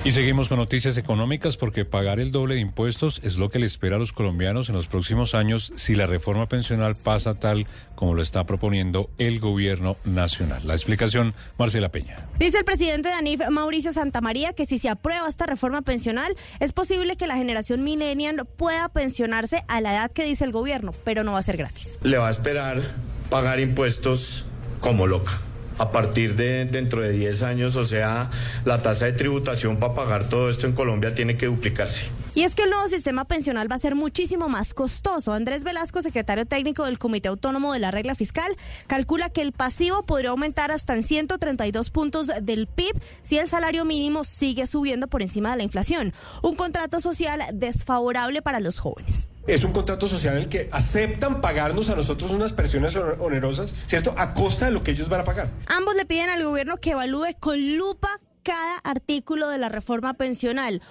Y 0.06 0.12
seguimos 0.14 0.48
con 0.48 0.60
noticias 0.60 0.96
económicas 0.96 1.58
porque 1.58 1.84
pagar 1.84 2.22
el 2.22 2.32
doble 2.32 2.56
de 2.56 2.62
impuestos 2.62 3.20
es 3.22 3.36
lo 3.36 3.50
que 3.50 3.60
le 3.60 3.66
espera 3.66 3.98
a 3.98 4.00
los 4.00 4.14
colombianos 4.14 4.70
en 4.70 4.76
los 4.76 4.88
próximos 4.88 5.36
años 5.36 5.74
si 5.76 5.94
la 5.94 6.06
reforma 6.06 6.48
pensional 6.48 6.96
pasa 6.96 7.34
tal 7.34 7.68
como 7.96 8.14
lo 8.14 8.22
está 8.22 8.46
proponiendo 8.46 9.10
el 9.18 9.42
gobierno 9.42 9.98
nacional. 10.06 10.62
La 10.66 10.74
explicación, 10.74 11.34
Marcela 11.58 11.90
Peña. 11.90 12.26
Dice 12.40 12.60
el 12.60 12.64
presidente 12.64 13.10
de 13.10 13.16
ANIF, 13.16 13.42
Mauricio 13.50 13.92
Santamaría, 13.92 14.54
que 14.54 14.66
si 14.66 14.80
se 14.80 14.88
aprueba 14.88 15.28
esta 15.28 15.46
reforma 15.46 15.82
pensional, 15.82 16.34
es 16.62 16.72
posible 16.72 17.18
que 17.18 17.28
la 17.28 17.36
generación 17.36 17.84
millennial 17.84 18.48
pueda 18.56 18.88
pensionarse 18.88 19.64
a 19.68 19.82
la 19.82 19.92
edad 19.92 20.12
que 20.14 20.24
dice 20.24 20.46
el 20.46 20.54
gobierno, 20.54 20.94
pero 21.04 21.26
no 21.26 21.34
va 21.34 21.40
a 21.40 21.44
ser 21.44 21.58
gratis. 21.58 22.00
Le 22.04 22.18
va 22.18 22.30
a 22.30 22.32
esperar 22.32 22.82
pagar 23.30 23.60
impuestos 23.60 24.46
como 24.80 25.08
loca 25.08 25.42
a 25.80 25.92
partir 25.92 26.36
de 26.36 26.66
dentro 26.66 27.02
de 27.02 27.12
10 27.12 27.42
años, 27.42 27.76
o 27.76 27.86
sea, 27.86 28.30
la 28.66 28.82
tasa 28.82 29.06
de 29.06 29.14
tributación 29.14 29.78
para 29.78 29.96
pagar 29.96 30.30
todo 30.30 30.50
esto 30.50 30.68
en 30.68 30.74
Colombia 30.74 31.16
tiene 31.16 31.38
que 31.38 31.48
duplicarse. 31.48 32.04
Y 32.36 32.44
es 32.44 32.54
que 32.54 32.64
el 32.64 32.70
nuevo 32.70 32.88
sistema 32.88 33.26
pensional 33.26 33.72
va 33.72 33.76
a 33.76 33.80
ser 33.80 33.96
muchísimo 33.96 34.50
más 34.50 34.74
costoso. 34.74 35.34
Andrés 35.34 35.64
Velasco, 35.64 36.02
secretario 36.02 36.46
técnico 36.46 36.86
del 36.86 37.00
Comité 37.00 37.30
Autónomo 37.30 37.74
de 37.74 37.80
la 37.80 37.92
Regla 37.92 38.14
Fiscal, 38.14 38.56
calcula 38.88 39.30
que 39.30 39.42
el 39.42 39.52
pasivo 39.52 40.06
podría 40.06 40.30
aumentar 40.30 40.72
hasta 40.72 40.94
en 40.94 41.04
132 41.04 41.90
puntos 41.90 42.28
del 42.42 42.68
PIB 42.68 43.02
si 43.24 43.38
el 43.38 43.50
salario 43.50 43.86
mínimo 43.86 44.24
sigue 44.24 44.68
subiendo 44.68 45.08
por 45.08 45.22
encima 45.22 45.52
de 45.52 45.58
la 45.58 45.64
inflación. 45.64 46.14
Un 46.44 46.56
contrato 46.56 47.00
social 47.00 47.42
desfavorable 47.54 48.42
para 48.42 48.60
los 48.60 48.80
jóvenes 48.80 49.28
es 49.54 49.64
un 49.64 49.74
contrato 49.74 50.08
social 50.08 50.36
en 50.36 50.44
el 50.44 50.50
que 50.50 50.70
aceptan 50.72 51.42
pagarnos 51.42 51.90
a 51.90 51.96
nosotros 51.96 52.32
unas 52.32 52.54
pensiones 52.54 52.96
onerosas, 52.96 53.76
¿cierto? 53.88 54.14
A 54.18 54.34
costa 54.34 54.66
de 54.66 54.72
lo 54.72 54.84
que 54.84 54.92
ellos 54.92 55.10
van 55.10 55.22
a 55.22 55.24
pagar. 55.24 55.50
Ambos 55.68 55.96
le 55.96 56.06
piden 56.06 56.30
al 56.30 56.44
gobierno 56.44 56.78
que 56.78 56.92
evalúe 56.92 57.36
con 57.40 57.78
lupa 57.78 58.10
cada 58.44 58.78
artículo 58.84 59.50
de 59.50 59.58
la 59.58 59.70
reforma 59.70 60.14
pensional. 60.14 60.82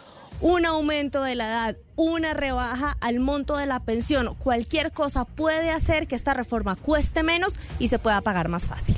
Un 0.41 0.67
aumento 0.67 1.23
de 1.23 1.35
la 1.35 1.49
edad, 1.49 1.77
una 1.97 2.33
rebaja 2.33 2.97
al 3.01 3.19
monto 3.19 3.57
de 3.57 3.67
la 3.67 3.81
pensión, 3.81 4.37
cualquier 4.37 4.93
cosa 4.93 5.25
puede 5.25 5.71
hacer 5.71 6.07
que 6.07 6.15
esta 6.15 6.33
reforma 6.33 6.77
cueste 6.77 7.25
menos 7.25 7.59
y 7.81 7.89
se 7.89 7.99
pueda 7.99 8.21
pagar 8.21 8.49
más 8.49 8.69
fácil. 8.69 8.97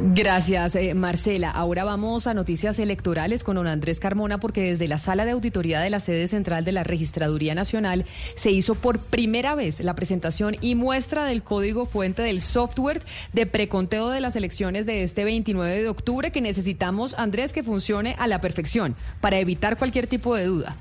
Gracias, 0.00 0.74
eh, 0.74 0.92
Marcela. 0.94 1.50
Ahora 1.50 1.84
vamos 1.84 2.26
a 2.26 2.34
noticias 2.34 2.80
electorales 2.80 3.44
con 3.44 3.54
don 3.54 3.68
Andrés 3.68 4.00
Carmona, 4.00 4.40
porque 4.40 4.70
desde 4.70 4.88
la 4.88 4.98
sala 4.98 5.24
de 5.24 5.30
auditoría 5.30 5.80
de 5.80 5.88
la 5.88 6.00
sede 6.00 6.26
central 6.26 6.64
de 6.64 6.72
la 6.72 6.82
Registraduría 6.82 7.54
Nacional 7.54 8.04
se 8.34 8.50
hizo 8.50 8.74
por 8.74 8.98
primera 8.98 9.54
vez 9.54 9.78
la 9.80 9.94
presentación 9.94 10.56
y 10.60 10.74
muestra 10.74 11.26
del 11.26 11.44
código 11.44 11.86
fuente 11.86 12.22
del 12.22 12.40
software 12.40 13.02
de 13.32 13.46
preconteo 13.46 14.10
de 14.10 14.20
las 14.20 14.34
elecciones 14.34 14.84
de 14.84 15.04
este 15.04 15.24
29 15.24 15.82
de 15.82 15.88
octubre 15.88 16.32
que 16.32 16.40
necesitamos, 16.40 17.14
Andrés, 17.16 17.52
que 17.52 17.62
funcione 17.62 18.16
a 18.18 18.26
la 18.26 18.40
perfección 18.40 18.96
para 19.20 19.38
evitar 19.38 19.76
cualquier 19.76 20.08
tipo 20.08 20.34
de 20.34 20.46
duda. 20.46 20.76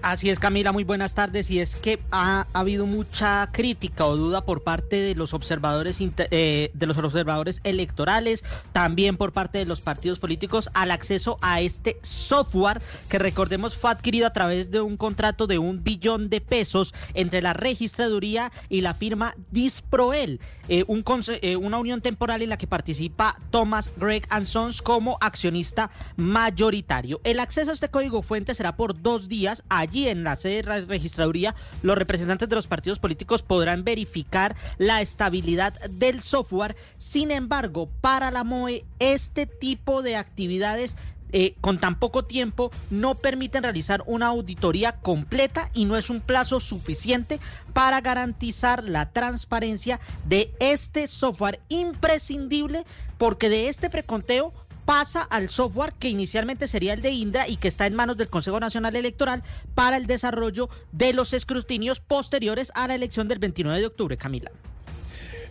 Así 0.00 0.30
es, 0.30 0.38
Camila, 0.38 0.70
muy 0.70 0.84
buenas 0.84 1.14
tardes. 1.14 1.50
Y 1.50 1.58
es 1.58 1.74
que 1.74 2.00
ha, 2.12 2.46
habido 2.52 2.86
mucha 2.86 3.50
crítica 3.52 4.06
o 4.06 4.16
duda 4.16 4.44
por 4.44 4.62
parte 4.62 4.96
de 4.96 5.14
los 5.14 5.34
observadores 5.34 5.98
eh, 6.00 6.70
de 6.72 6.86
los 6.86 6.98
observadores 6.98 7.60
electorales, 7.64 8.44
también 8.72 9.16
por 9.16 9.32
parte 9.32 9.58
de 9.58 9.66
los 9.66 9.80
partidos 9.80 10.18
políticos 10.20 10.70
al 10.74 10.92
acceso 10.92 11.38
a 11.42 11.60
este 11.60 11.98
software 12.02 12.80
que 13.08 13.18
recordemos 13.18 13.76
fue 13.76 13.90
adquirido 13.90 14.26
a 14.26 14.32
través 14.32 14.70
de 14.70 14.80
un 14.80 14.96
contrato 14.96 15.46
de 15.46 15.58
un 15.58 15.82
billón 15.82 16.28
de 16.28 16.40
pesos 16.40 16.94
entre 17.14 17.42
la 17.42 17.52
registraduría 17.52 18.52
y 18.68 18.82
la 18.82 18.94
firma 18.94 19.34
Disproel, 19.50 20.40
eh, 20.68 20.84
un 20.86 21.04
eh, 21.42 21.56
una 21.56 21.78
unión 21.78 22.00
temporal 22.00 22.42
en 22.42 22.50
la 22.50 22.58
que 22.58 22.66
participa 22.66 23.38
Thomas 23.50 23.90
Greg 23.96 24.26
Sons 24.44 24.82
como 24.82 25.18
accionista 25.20 25.90
mayoritario. 26.16 27.20
El 27.24 27.40
acceso 27.40 27.70
a 27.70 27.74
este 27.74 27.88
código 27.88 28.22
fuente 28.22 28.54
será 28.54 28.76
por 28.76 29.00
dos 29.00 29.28
días. 29.28 29.62
Allí 29.68 30.08
en 30.08 30.24
la 30.24 30.36
sede 30.36 30.62
de 30.62 30.80
registraduría, 30.82 31.54
los 31.82 31.96
representantes 31.96 32.48
de 32.48 32.54
los 32.54 32.66
partidos 32.66 32.98
políticos 32.98 33.42
podrán 33.42 33.84
verificar 33.84 34.56
la 34.78 35.00
estabilidad 35.00 35.74
del 35.90 36.20
software. 36.20 36.76
Sin 36.98 37.30
embargo, 37.30 37.88
para 38.00 38.30
la 38.30 38.44
MOE, 38.44 38.84
este 38.98 39.46
tipo 39.46 40.02
de 40.02 40.16
actividades 40.16 40.96
eh, 41.32 41.54
con 41.60 41.78
tan 41.78 41.98
poco 41.98 42.24
tiempo 42.24 42.70
no 42.90 43.16
permiten 43.16 43.62
realizar 43.62 44.02
una 44.06 44.28
auditoría 44.28 44.92
completa 44.92 45.70
y 45.74 45.84
no 45.84 45.96
es 45.96 46.10
un 46.10 46.20
plazo 46.20 46.60
suficiente 46.60 47.38
para 47.72 48.00
garantizar 48.00 48.84
la 48.84 49.10
transparencia 49.10 50.00
de 50.24 50.52
este 50.58 51.06
software 51.06 51.60
imprescindible 51.68 52.84
porque 53.18 53.48
de 53.48 53.68
este 53.68 53.90
preconteo 53.90 54.52
pasa 54.88 55.22
al 55.22 55.50
software 55.50 55.92
que 55.98 56.08
inicialmente 56.08 56.66
sería 56.66 56.94
el 56.94 57.02
de 57.02 57.10
Indra 57.10 57.46
y 57.46 57.58
que 57.58 57.68
está 57.68 57.86
en 57.86 57.94
manos 57.94 58.16
del 58.16 58.30
Consejo 58.30 58.58
Nacional 58.58 58.96
Electoral 58.96 59.42
para 59.74 59.98
el 59.98 60.06
desarrollo 60.06 60.70
de 60.92 61.12
los 61.12 61.34
escrutinios 61.34 62.00
posteriores 62.00 62.72
a 62.74 62.88
la 62.88 62.94
elección 62.94 63.28
del 63.28 63.38
29 63.38 63.80
de 63.80 63.86
octubre, 63.86 64.16
Camila. 64.16 64.50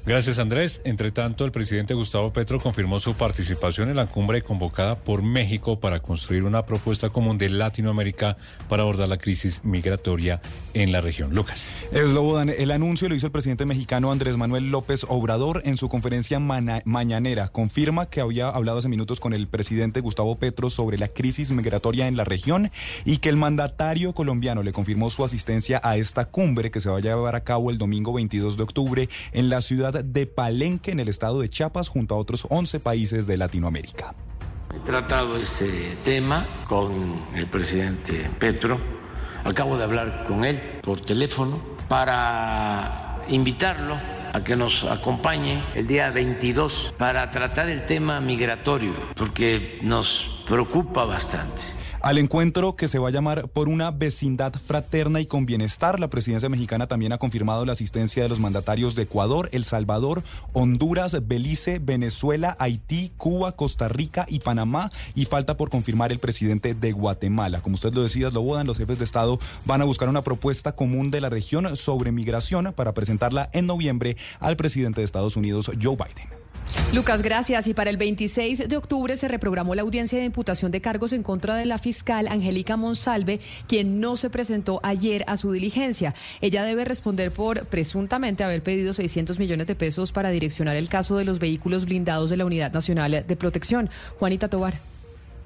Gracias, 0.08 0.40
Andrés. 0.40 0.80
Entre 0.86 1.12
tanto, 1.12 1.44
el 1.44 1.52
presidente 1.52 1.94
Gustavo 1.94 2.32
Petro 2.32 2.62
confirmó 2.62 2.98
su 3.02 3.16
participación 3.16 3.90
en 3.90 3.98
la 3.98 4.06
cumbre 4.06 4.42
convocada 4.42 4.96
por 4.96 5.22
México 5.22 5.82
para 5.82 6.00
construir 6.00 6.44
una 6.44 6.66
propuesta 6.66 7.10
común 7.10 7.38
de 7.38 7.50
Latinoamérica 7.50 8.38
para 8.70 8.84
abordar 8.84 9.10
la 9.10 9.18
crisis 9.18 9.66
migratoria 9.66 10.40
en 10.74 10.94
la 10.94 11.02
región. 11.02 11.36
Lucas. 11.36 11.70
Eslobodan, 11.92 12.48
el 12.48 12.72
anuncio 12.72 13.10
lo 13.10 13.16
hizo 13.16 13.26
el 13.26 13.34
presidente 13.34 13.66
mexicano 13.66 14.10
Andrés 14.10 14.38
Manuel 14.38 14.72
López 14.72 15.06
Obrador 15.10 15.62
en 15.66 15.76
su 15.76 15.90
conferencia 15.90 16.40
mañanera. 16.40 17.50
Confirma 17.50 18.06
que 18.06 18.22
había 18.22 18.48
hablado 18.48 18.78
hace 18.78 18.88
minutos 18.88 19.20
con 19.20 19.34
el 19.34 19.50
presidente 19.50 20.00
Gustavo 20.00 20.38
Petro 20.38 20.70
sobre 20.70 20.98
la 20.98 21.10
crisis 21.10 21.52
migratoria 21.52 22.08
en 22.08 22.16
la 22.16 22.24
región 22.24 22.72
y 23.04 23.18
que 23.18 23.28
el 23.28 23.36
mandatario 23.36 24.14
colombiano 24.14 24.64
le 24.64 24.72
confirmó 24.72 25.10
su 25.10 25.26
asistencia 25.26 25.82
a 25.84 25.98
esta 25.98 26.24
cumbre 26.24 26.72
que 26.72 26.80
se 26.80 26.90
va 26.90 27.00
a 27.00 27.02
llevar 27.02 27.36
a 27.36 27.44
cabo 27.44 27.72
el 27.72 27.78
domingo 27.78 28.14
22 28.14 28.56
de 28.56 28.64
octubre 28.64 29.10
en 29.34 29.50
la 29.50 29.60
ciudad 29.60 29.97
de 30.04 30.28
Palenque, 30.28 30.92
en 30.92 31.00
el 31.00 31.08
estado 31.08 31.42
de 31.42 31.50
Chiapas, 31.50 31.90
junto 31.90 32.16
a 32.16 32.18
otros 32.18 32.48
11 32.50 32.80
países 32.80 33.28
de 33.28 33.38
Latinoamérica. 33.38 34.16
He 34.76 34.80
tratado 34.80 35.38
este 35.38 35.96
tema 36.04 36.46
con 36.68 36.92
el 37.36 37.48
presidente 37.48 38.30
Petro. 38.40 38.78
Acabo 39.44 39.78
de 39.78 39.84
hablar 39.84 40.26
con 40.28 40.44
él 40.44 40.62
por 40.82 41.00
teléfono 41.00 41.62
para 41.88 43.24
invitarlo 43.30 43.96
a 44.34 44.44
que 44.44 44.56
nos 44.56 44.84
acompañe 44.84 45.64
el 45.74 45.88
día 45.88 46.10
22 46.12 46.94
para 46.98 47.32
tratar 47.32 47.70
el 47.70 47.86
tema 47.86 48.20
migratorio, 48.20 48.94
porque 49.16 49.80
nos 49.84 50.44
preocupa 50.48 51.06
bastante 51.06 51.77
al 52.02 52.18
encuentro 52.18 52.76
que 52.76 52.88
se 52.88 53.00
va 53.00 53.10
a 53.10 53.12
llamar 53.12 53.48
por 53.50 53.70
una 53.70 53.92
vecindad 53.92 54.54
fraterna 54.54 55.20
y 55.20 55.26
con 55.26 55.46
bienestar. 55.46 56.00
La 56.00 56.10
presidencia 56.10 56.50
mexicana 56.50 56.88
también 56.88 57.14
ha 57.14 57.18
confirmado 57.18 57.66
la 57.66 57.74
asistencia 57.74 58.24
de 58.24 58.30
los 58.30 58.40
mandatarios 58.40 58.96
de 58.96 59.04
Ecuador, 59.04 59.50
El 59.52 59.64
Salvador, 59.64 60.24
Honduras, 60.54 61.28
Belice, 61.28 61.80
Venezuela, 61.80 62.56
Haití, 62.60 63.12
Cuba, 63.18 63.54
Costa 63.54 63.88
Rica 63.88 64.26
y 64.28 64.40
Panamá. 64.40 64.92
Y 65.16 65.26
falta 65.26 65.58
por 65.58 65.70
confirmar 65.70 66.12
el 66.12 66.20
presidente 66.20 66.74
de 66.74 66.92
Guatemala. 66.92 67.62
Como 67.62 67.76
usted 67.76 67.94
lo 67.94 68.04
decía, 68.04 68.30
lo 68.30 68.42
bodan, 68.42 68.68
los 68.68 68.78
jefes 68.78 68.98
de 68.98 69.04
Estado 69.04 69.40
van 69.66 69.82
a 69.82 69.86
buscar 69.86 70.10
una 70.10 70.24
propuesta 70.24 70.74
común 70.74 71.12
de 71.12 71.22
la 71.22 71.30
región 71.30 71.76
sobre 71.76 72.12
migración 72.12 72.74
para 72.76 72.94
presentarla 72.94 73.50
en 73.54 73.66
noviembre 73.66 74.18
al 74.40 74.58
presidente 74.58 75.02
de 75.02 75.06
Estados 75.06 75.36
Unidos, 75.36 75.72
Joe 75.82 75.96
Biden. 75.96 76.47
Lucas, 76.94 77.22
gracias. 77.22 77.68
Y 77.68 77.74
para 77.74 77.90
el 77.90 77.98
26 77.98 78.70
de 78.70 78.78
octubre 78.78 79.18
se 79.18 79.28
reprogramó 79.28 79.76
la 79.76 79.82
audiencia 79.82 80.18
de 80.20 80.26
imputación 80.26 80.72
de 80.72 80.82
cargos 80.82 81.14
en 81.14 81.24
contra 81.24 81.56
de 81.56 81.66
la 81.66 81.78
fiscal 81.78 82.28
Angélica 82.28 82.78
Monsalve, 82.78 83.40
quien 83.68 84.00
no 84.00 84.18
se 84.18 84.30
presentó 84.30 84.80
ayer 84.84 85.24
a 85.28 85.38
su 85.38 85.52
diligencia. 85.52 86.16
Ella 86.42 86.64
debe 86.64 86.86
responder 86.86 87.32
por 87.32 87.66
presuntamente 87.66 88.44
haber 88.44 88.64
pedido 88.64 88.94
600 88.94 89.38
millones 89.40 89.68
de 89.68 89.76
pesos 89.76 90.12
para 90.12 90.30
direccionar 90.30 90.76
el 90.76 90.90
caso 90.90 91.18
de 91.18 91.26
los 91.26 91.40
vehículos 91.40 91.86
blindados 91.86 92.30
de 92.30 92.38
la 92.38 92.46
Unidad 92.46 92.72
Nacional 92.72 93.26
de 93.28 93.36
Protección. 93.36 93.90
Juanita 94.18 94.48
Tobar. 94.48 94.97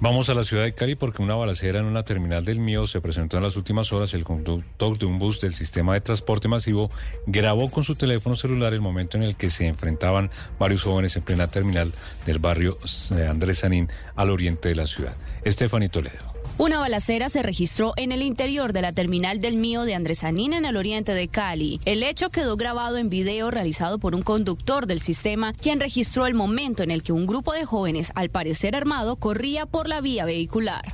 Vamos 0.00 0.30
a 0.30 0.34
la 0.34 0.44
ciudad 0.44 0.62
de 0.62 0.72
Cali 0.72 0.94
porque 0.94 1.20
una 1.20 1.34
balacera 1.34 1.80
en 1.80 1.84
una 1.84 2.02
terminal 2.02 2.46
del 2.46 2.60
mío 2.60 2.86
se 2.86 3.02
presentó 3.02 3.36
en 3.36 3.42
las 3.42 3.56
últimas 3.56 3.92
horas. 3.92 4.14
El 4.14 4.24
conductor 4.24 4.96
de 4.98 5.04
un 5.04 5.18
bus 5.18 5.38
del 5.38 5.54
sistema 5.54 5.92
de 5.92 6.00
transporte 6.00 6.48
masivo 6.48 6.90
grabó 7.26 7.70
con 7.70 7.84
su 7.84 7.94
teléfono 7.94 8.36
celular 8.36 8.72
el 8.72 8.80
momento 8.80 9.18
en 9.18 9.22
el 9.22 9.36
que 9.36 9.50
se 9.50 9.66
enfrentaban 9.66 10.30
varios 10.58 10.82
jóvenes 10.82 11.03
en 11.04 11.22
plena 11.22 11.46
terminal 11.48 11.92
del 12.26 12.38
barrio 12.38 12.78
eh, 13.16 13.26
Andrés 13.28 13.58
Sanín 13.58 13.88
al 14.16 14.30
oriente 14.30 14.68
de 14.70 14.74
la 14.74 14.86
ciudad. 14.86 15.14
Estefanito 15.44 16.00
Toledo. 16.00 16.33
Una 16.56 16.78
balacera 16.78 17.28
se 17.30 17.42
registró 17.42 17.94
en 17.96 18.12
el 18.12 18.22
interior 18.22 18.72
de 18.72 18.80
la 18.80 18.92
terminal 18.92 19.40
del 19.40 19.56
Mío 19.56 19.82
de 19.82 19.96
Andresanina 19.96 20.56
en 20.56 20.64
el 20.64 20.76
oriente 20.76 21.12
de 21.12 21.26
Cali. 21.26 21.80
El 21.84 22.04
hecho 22.04 22.30
quedó 22.30 22.56
grabado 22.56 22.96
en 22.96 23.10
video 23.10 23.50
realizado 23.50 23.98
por 23.98 24.14
un 24.14 24.22
conductor 24.22 24.86
del 24.86 25.00
sistema, 25.00 25.52
quien 25.54 25.80
registró 25.80 26.28
el 26.28 26.34
momento 26.34 26.84
en 26.84 26.92
el 26.92 27.02
que 27.02 27.10
un 27.10 27.26
grupo 27.26 27.52
de 27.52 27.64
jóvenes, 27.64 28.12
al 28.14 28.28
parecer 28.28 28.76
armado, 28.76 29.16
corría 29.16 29.66
por 29.66 29.88
la 29.88 30.00
vía 30.00 30.24
vehicular. 30.24 30.84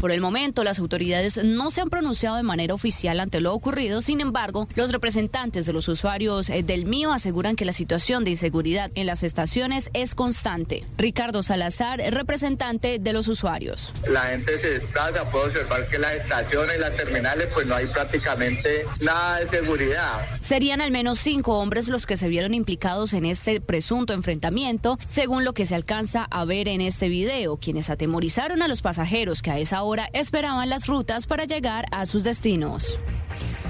Por 0.00 0.12
el 0.12 0.20
momento, 0.20 0.64
las 0.64 0.78
autoridades 0.78 1.42
no 1.42 1.70
se 1.70 1.80
han 1.80 1.88
pronunciado 1.88 2.36
de 2.36 2.42
manera 2.42 2.74
oficial 2.74 3.20
ante 3.20 3.40
lo 3.40 3.54
ocurrido. 3.54 4.02
Sin 4.02 4.20
embargo, 4.20 4.68
los 4.74 4.92
representantes 4.92 5.64
de 5.64 5.72
los 5.72 5.88
usuarios 5.88 6.50
eh, 6.50 6.62
del 6.62 6.84
Mío 6.84 7.12
aseguran 7.12 7.56
que 7.56 7.64
la 7.64 7.72
situación 7.72 8.22
de 8.22 8.32
inseguridad 8.32 8.49
seguridad 8.50 8.90
en 8.96 9.06
las 9.06 9.22
estaciones 9.22 9.90
es 9.92 10.16
constante. 10.16 10.84
Ricardo 10.98 11.44
Salazar, 11.44 12.00
representante 12.10 12.98
de 12.98 13.12
los 13.12 13.28
usuarios. 13.28 13.92
La 14.10 14.22
gente 14.22 14.58
se 14.58 14.70
desplaza, 14.70 15.30
puede 15.30 15.44
observar 15.46 15.86
que 15.86 16.00
las 16.00 16.14
estaciones 16.14 16.76
y 16.76 16.80
las 16.80 16.96
terminales 16.96 17.46
pues 17.54 17.68
no 17.68 17.76
hay 17.76 17.86
prácticamente 17.86 18.84
nada 19.02 19.38
de 19.38 19.48
seguridad. 19.48 20.26
Serían 20.40 20.80
al 20.80 20.90
menos 20.90 21.20
cinco 21.20 21.60
hombres 21.60 21.86
los 21.86 22.06
que 22.06 22.16
se 22.16 22.26
vieron 22.26 22.52
implicados 22.52 23.12
en 23.12 23.24
este 23.24 23.60
presunto 23.60 24.14
enfrentamiento, 24.14 24.98
según 25.06 25.44
lo 25.44 25.54
que 25.54 25.64
se 25.64 25.76
alcanza 25.76 26.26
a 26.28 26.44
ver 26.44 26.66
en 26.66 26.80
este 26.80 27.08
video, 27.08 27.56
quienes 27.56 27.88
atemorizaron 27.88 28.62
a 28.62 28.68
los 28.68 28.82
pasajeros 28.82 29.42
que 29.42 29.52
a 29.52 29.60
esa 29.60 29.84
hora 29.84 30.10
esperaban 30.12 30.68
las 30.68 30.88
rutas 30.88 31.28
para 31.28 31.44
llegar 31.44 31.84
a 31.92 32.04
sus 32.04 32.24
destinos. 32.24 32.98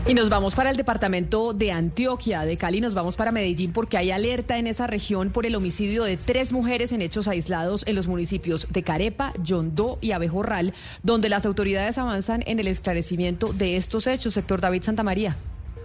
Y 0.06 0.14
nos 0.14 0.30
vamos 0.30 0.54
para 0.54 0.70
el 0.70 0.76
departamento 0.76 1.52
de 1.52 1.72
Antioquia, 1.72 2.42
de 2.42 2.56
Cali, 2.56 2.80
nos 2.80 2.94
vamos 2.94 3.16
para 3.16 3.32
Medellín 3.32 3.72
porque 3.72 3.98
hay 3.98 4.10
alerta 4.10 4.56
en 4.56 4.66
esa 4.70 4.86
región 4.86 5.30
por 5.30 5.44
el 5.44 5.54
homicidio 5.54 6.04
de 6.04 6.16
tres 6.16 6.52
mujeres 6.52 6.92
en 6.92 7.02
hechos 7.02 7.28
aislados 7.28 7.84
en 7.86 7.96
los 7.96 8.08
municipios 8.08 8.66
de 8.70 8.82
Carepa, 8.82 9.32
Yondó 9.42 9.98
y 10.00 10.12
Abejorral, 10.12 10.72
donde 11.02 11.28
las 11.28 11.44
autoridades 11.44 11.98
avanzan 11.98 12.42
en 12.46 12.58
el 12.58 12.68
esclarecimiento 12.68 13.52
de 13.52 13.76
estos 13.76 14.06
hechos. 14.06 14.34
Sector 14.34 14.60
David 14.60 14.82
Santamaría. 14.82 15.36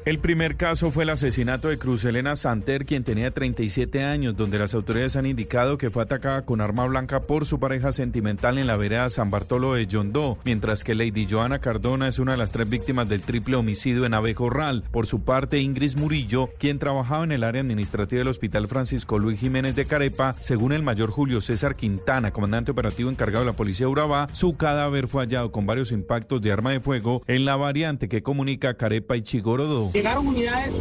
El 0.05 0.19
primer 0.19 0.55
caso 0.55 0.91
fue 0.91 1.03
el 1.03 1.09
asesinato 1.09 1.67
de 1.67 1.79
Cruz 1.79 2.05
Elena 2.05 2.35
Santer, 2.35 2.85
quien 2.85 3.03
tenía 3.03 3.31
37 3.31 4.03
años, 4.03 4.37
donde 4.37 4.59
las 4.59 4.75
autoridades 4.75 5.15
han 5.15 5.25
indicado 5.25 5.79
que 5.79 5.89
fue 5.89 6.03
atacada 6.03 6.45
con 6.45 6.61
arma 6.61 6.85
blanca 6.85 7.21
por 7.21 7.47
su 7.47 7.59
pareja 7.59 7.91
sentimental 7.91 8.59
en 8.59 8.67
la 8.67 8.77
vereda 8.77 9.09
San 9.09 9.31
Bartolo 9.31 9.73
de 9.73 9.87
Yondó, 9.87 10.37
mientras 10.45 10.83
que 10.83 10.93
Lady 10.93 11.25
Joana 11.27 11.57
Cardona 11.57 12.07
es 12.07 12.19
una 12.19 12.33
de 12.33 12.37
las 12.37 12.51
tres 12.51 12.69
víctimas 12.69 13.09
del 13.09 13.23
triple 13.23 13.55
homicidio 13.55 14.05
en 14.05 14.13
Abejorral. 14.13 14.83
Por 14.91 15.07
su 15.07 15.21
parte, 15.21 15.57
Ingrid 15.57 15.95
Murillo, 15.95 16.51
quien 16.59 16.77
trabajaba 16.77 17.23
en 17.23 17.31
el 17.31 17.43
área 17.43 17.63
administrativa 17.63 18.19
del 18.19 18.27
Hospital 18.27 18.67
Francisco 18.67 19.17
Luis 19.17 19.39
Jiménez 19.39 19.75
de 19.75 19.85
Carepa, 19.85 20.35
según 20.39 20.71
el 20.71 20.83
mayor 20.83 21.09
Julio 21.09 21.41
César 21.41 21.75
Quintana, 21.75 22.29
comandante 22.29 22.69
operativo 22.69 23.09
encargado 23.09 23.43
de 23.43 23.49
la 23.49 23.57
Policía 23.57 23.87
de 23.87 23.93
Urabá, 23.93 24.27
su 24.33 24.55
cadáver 24.55 25.07
fue 25.07 25.23
hallado 25.23 25.51
con 25.51 25.65
varios 25.65 25.91
impactos 25.91 26.43
de 26.43 26.51
arma 26.51 26.69
de 26.69 26.79
fuego 26.79 27.23
en 27.25 27.43
la 27.43 27.55
variante 27.55 28.07
que 28.07 28.21
comunica 28.21 28.77
Carepa 28.77 29.17
y 29.17 29.23
Chigorodó. 29.23 29.94
Llegaron 29.95 30.27
unidades 30.27 30.73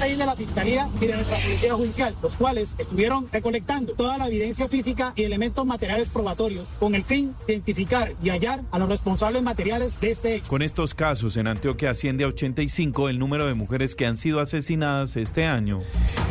de 0.00 0.26
la 0.26 0.34
Fiscalía 0.34 0.88
y 1.00 1.06
de 1.06 1.14
nuestra 1.14 1.36
Policía 1.36 1.74
Judicial, 1.74 2.14
los 2.20 2.34
cuales 2.34 2.74
estuvieron 2.78 3.28
recolectando 3.30 3.92
toda 3.92 4.18
la 4.18 4.26
evidencia 4.26 4.66
física 4.66 5.12
y 5.14 5.22
elementos 5.22 5.64
materiales 5.64 6.08
probatorios 6.08 6.66
con 6.80 6.96
el 6.96 7.04
fin 7.04 7.32
de 7.46 7.52
identificar 7.52 8.14
y 8.20 8.30
hallar 8.30 8.62
a 8.72 8.80
los 8.80 8.88
responsables 8.88 9.44
materiales 9.44 10.00
de 10.00 10.10
este 10.10 10.34
hecho. 10.34 10.50
Con 10.50 10.62
estos 10.62 10.94
casos, 10.94 11.36
en 11.36 11.46
Antioquia 11.46 11.90
asciende 11.90 12.24
a 12.24 12.26
85 12.26 13.08
el 13.08 13.20
número 13.20 13.46
de 13.46 13.54
mujeres 13.54 13.94
que 13.94 14.06
han 14.06 14.16
sido 14.16 14.40
asesinadas 14.40 15.16
este 15.16 15.46
año. 15.46 15.82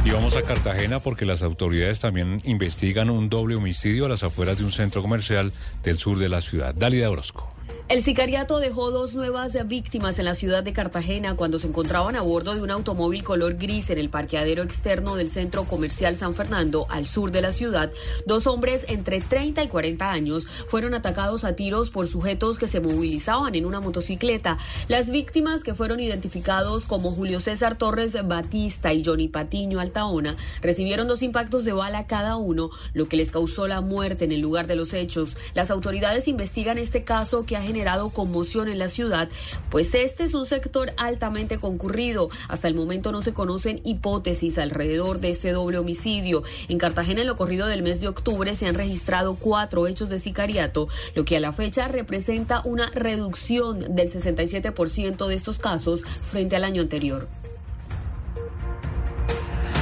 Y 0.03 0.09
vamos 0.09 0.35
a 0.35 0.41
Cartagena 0.41 0.99
porque 0.99 1.25
las 1.25 1.41
autoridades 1.41 2.01
también 2.01 2.41
investigan 2.43 3.09
un 3.09 3.29
doble 3.29 3.55
homicidio 3.55 4.07
a 4.07 4.09
las 4.09 4.23
afueras 4.23 4.57
de 4.57 4.65
un 4.65 4.71
centro 4.71 5.01
comercial 5.01 5.53
del 5.83 5.97
sur 5.97 6.17
de 6.17 6.27
la 6.27 6.41
ciudad. 6.41 6.75
Dalida 6.75 7.09
Orozco. 7.09 7.59
El 7.90 8.03
sicariato 8.03 8.60
dejó 8.60 8.91
dos 8.91 9.16
nuevas 9.16 9.57
víctimas 9.68 10.20
en 10.20 10.26
la 10.26 10.36
ciudad 10.36 10.61
de 10.61 10.74
Cartagena 10.74 11.36
cuando 11.36 11.57
se 11.57 11.66
encontraban 11.66 12.16
a 12.16 12.22
bordo 12.22 12.53
de 12.53 12.61
un 12.61 12.70
automóvil 12.70 13.24
color 13.24 13.56
gris 13.56 13.90
en 13.90 13.98
el 13.98 14.11
parqueadero 14.11 14.61
externo 14.61 15.16
del 15.16 15.28
centro 15.28 15.64
comercial 15.64 16.16
San 16.16 16.36
Fernando, 16.36 16.86
al 16.91 17.07
sur 17.07 17.32
de 17.32 17.41
la 17.41 17.52
ciudad. 17.52 17.91
Dos 18.28 18.45
hombres 18.45 18.86
entre 18.90 19.22
30 19.22 19.64
y 19.64 19.68
40 19.70 20.11
años 20.11 20.45
fueron 20.68 20.94
atacados 20.94 21.44
a 21.44 21.56
tiros 21.56 21.90
por 21.90 22.06
sujetos 22.06 22.60
que 22.60 22.68
se 22.68 22.80
movilizaban 22.80 23.56
en 23.56 23.66
una 23.66 23.80
motocicleta. 23.80 24.60
Las 24.88 25.10
víctimas, 25.10 25.64
que 25.64 25.74
fueron 25.74 25.99
identificados 25.99 26.86
como 26.86 27.11
Julio 27.11 27.40
César 27.40 27.76
Torres 27.76 28.16
Batista 28.24 28.94
y 28.94 29.03
Johnny 29.03 29.30
Patiño 29.30 29.80
Altaona, 29.80 30.36
recibieron 30.61 31.07
dos 31.07 31.24
impactos 31.24 31.66
de 31.66 31.74
bala 31.74 32.06
cada 32.06 32.36
uno, 32.36 32.70
lo 32.94 33.10
que 33.10 33.18
les 33.18 33.32
causó 33.32 33.68
la 33.68 33.82
muerte 33.82 34.26
en 34.26 34.32
el 34.32 34.41
lugar 34.41 34.68
de 34.68 34.76
los 34.76 34.94
hechos. 34.94 35.38
Las 35.56 35.72
autoridades 35.72 36.28
investigan 36.28 36.78
este 36.78 37.03
caso 37.03 37.48
que 37.48 37.57
ha 37.57 37.64
generado 37.64 37.78
generado 37.80 38.10
conmoción 38.10 38.68
en 38.68 38.77
la 38.77 38.89
ciudad, 38.89 39.30
pues 39.69 39.95
este 39.95 40.26
es 40.26 40.34
un 40.34 40.45
sector 40.45 40.91
altamente 40.97 41.60
concurrido. 41.60 42.30
Hasta 42.49 42.68
el 42.68 42.76
momento 42.76 43.14
no 43.14 43.22
se 43.22 43.34
conocen 43.34 43.80
hipótesis 43.85 44.57
alrededor 44.57 45.22
de 45.22 45.30
este 45.30 45.51
doble 45.53 45.77
homicidio. 45.77 46.43
En 46.68 46.77
Cartagena, 46.77 47.22
en 47.22 47.27
lo 47.27 47.38
corrido 47.38 47.68
del 47.68 47.81
mes 47.81 48.01
de 48.01 48.10
octubre, 48.10 48.53
se 48.57 48.68
han 48.68 48.76
registrado 48.76 49.35
cuatro 49.35 49.88
hechos 49.88 50.10
de 50.10 50.19
sicariato, 50.19 50.89
lo 51.15 51.23
que 51.23 51.38
a 51.38 51.39
la 51.39 51.53
fecha 51.53 51.88
representa 51.88 52.61
una 52.65 52.88
reducción 52.88 53.95
del 53.95 54.11
67% 54.11 55.27
de 55.27 55.35
estos 55.35 55.57
casos 55.57 56.03
frente 56.30 56.57
al 56.57 56.65
año 56.65 56.81
anterior. 56.81 57.30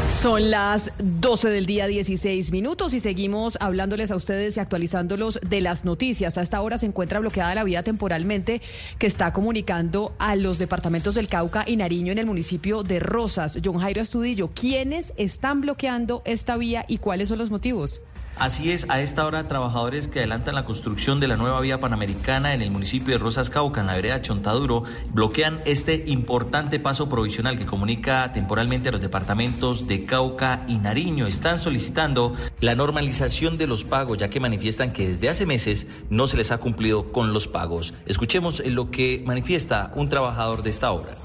Son 0.10 0.50
las 0.50 0.94
12 1.00 1.50
del 1.50 1.66
día 1.66 1.86
16 1.86 2.52
minutos 2.52 2.94
y 2.94 3.00
seguimos 3.02 3.58
hablándoles 3.60 4.10
a 4.10 4.16
ustedes 4.16 4.56
y 4.56 4.60
actualizándolos 4.60 5.40
de 5.48 5.60
las 5.60 5.84
noticias. 5.84 6.38
A 6.38 6.42
esta 6.42 6.62
hora 6.62 6.78
se 6.78 6.86
encuentra 6.86 7.20
bloqueada 7.20 7.54
la 7.54 7.66
vía 7.66 7.84
temporalmente 7.84 8.62
que 8.98 9.06
está 9.06 9.34
comunicando 9.34 10.14
a 10.18 10.36
los 10.38 10.60
departamentos 10.60 11.16
del 11.16 11.28
Cauca 11.28 11.66
y 11.68 11.76
Nariño 11.76 12.14
en 12.14 12.20
el 12.20 12.26
municipio 12.26 12.84
de 12.84 13.00
Rosas. 13.00 13.60
John 13.64 13.80
Jairo 13.80 14.02
Estudillo, 14.02 14.50
¿quiénes 14.54 15.14
están 15.18 15.62
bloqueando 15.62 16.22
esta 16.26 16.56
vía 16.56 16.86
y 16.88 17.00
cuáles 17.00 17.30
son 17.30 17.38
los 17.38 17.52
motivos? 17.52 18.02
Así 18.40 18.70
es, 18.70 18.86
a 18.90 19.02
esta 19.02 19.26
hora 19.26 19.48
trabajadores 19.48 20.08
que 20.08 20.20
adelantan 20.20 20.54
la 20.54 20.64
construcción 20.64 21.20
de 21.20 21.28
la 21.28 21.38
nueva 21.38 21.60
vía 21.60 21.80
panamericana 21.80 22.54
en 22.54 22.62
el 22.62 22.70
municipio 22.70 23.16
de 23.16 23.18
Rosas 23.18 23.50
Cauca, 23.50 23.82
en 23.82 23.88
la 23.88 23.96
vereda 23.96 24.22
Chontaduro, 24.22 24.84
bloquean 25.12 25.62
este 25.66 26.04
importante 26.06 26.80
paso 26.80 27.10
provisional 27.10 27.58
que 27.58 27.66
comunica 27.66 28.32
temporalmente 28.34 28.90
a 28.90 28.92
los 28.92 29.02
departamentos 29.02 29.88
de 29.88 30.06
Cauca 30.06 30.64
y 30.68 30.78
Nariño. 30.78 31.26
Están 31.26 31.58
solicitando 31.58 32.36
la 32.60 32.76
normalización 32.76 33.58
de 33.58 33.66
los 33.66 33.84
pagos, 33.84 34.20
ya 34.20 34.30
que 34.30 34.40
manifiestan 34.40 34.94
que 34.94 35.08
desde 35.08 35.30
hace 35.30 35.48
meses 35.48 35.88
no 36.12 36.28
se 36.28 36.38
les 36.38 36.52
ha 36.52 36.60
cumplido 36.60 37.12
con 37.12 37.34
los 37.34 37.48
pagos. 37.48 37.96
Escuchemos 38.06 38.62
lo 38.64 38.92
que 38.92 39.24
manifiesta 39.26 39.92
un 39.96 40.10
trabajador 40.10 40.62
de 40.62 40.70
esta 40.70 40.92
obra. 40.92 41.18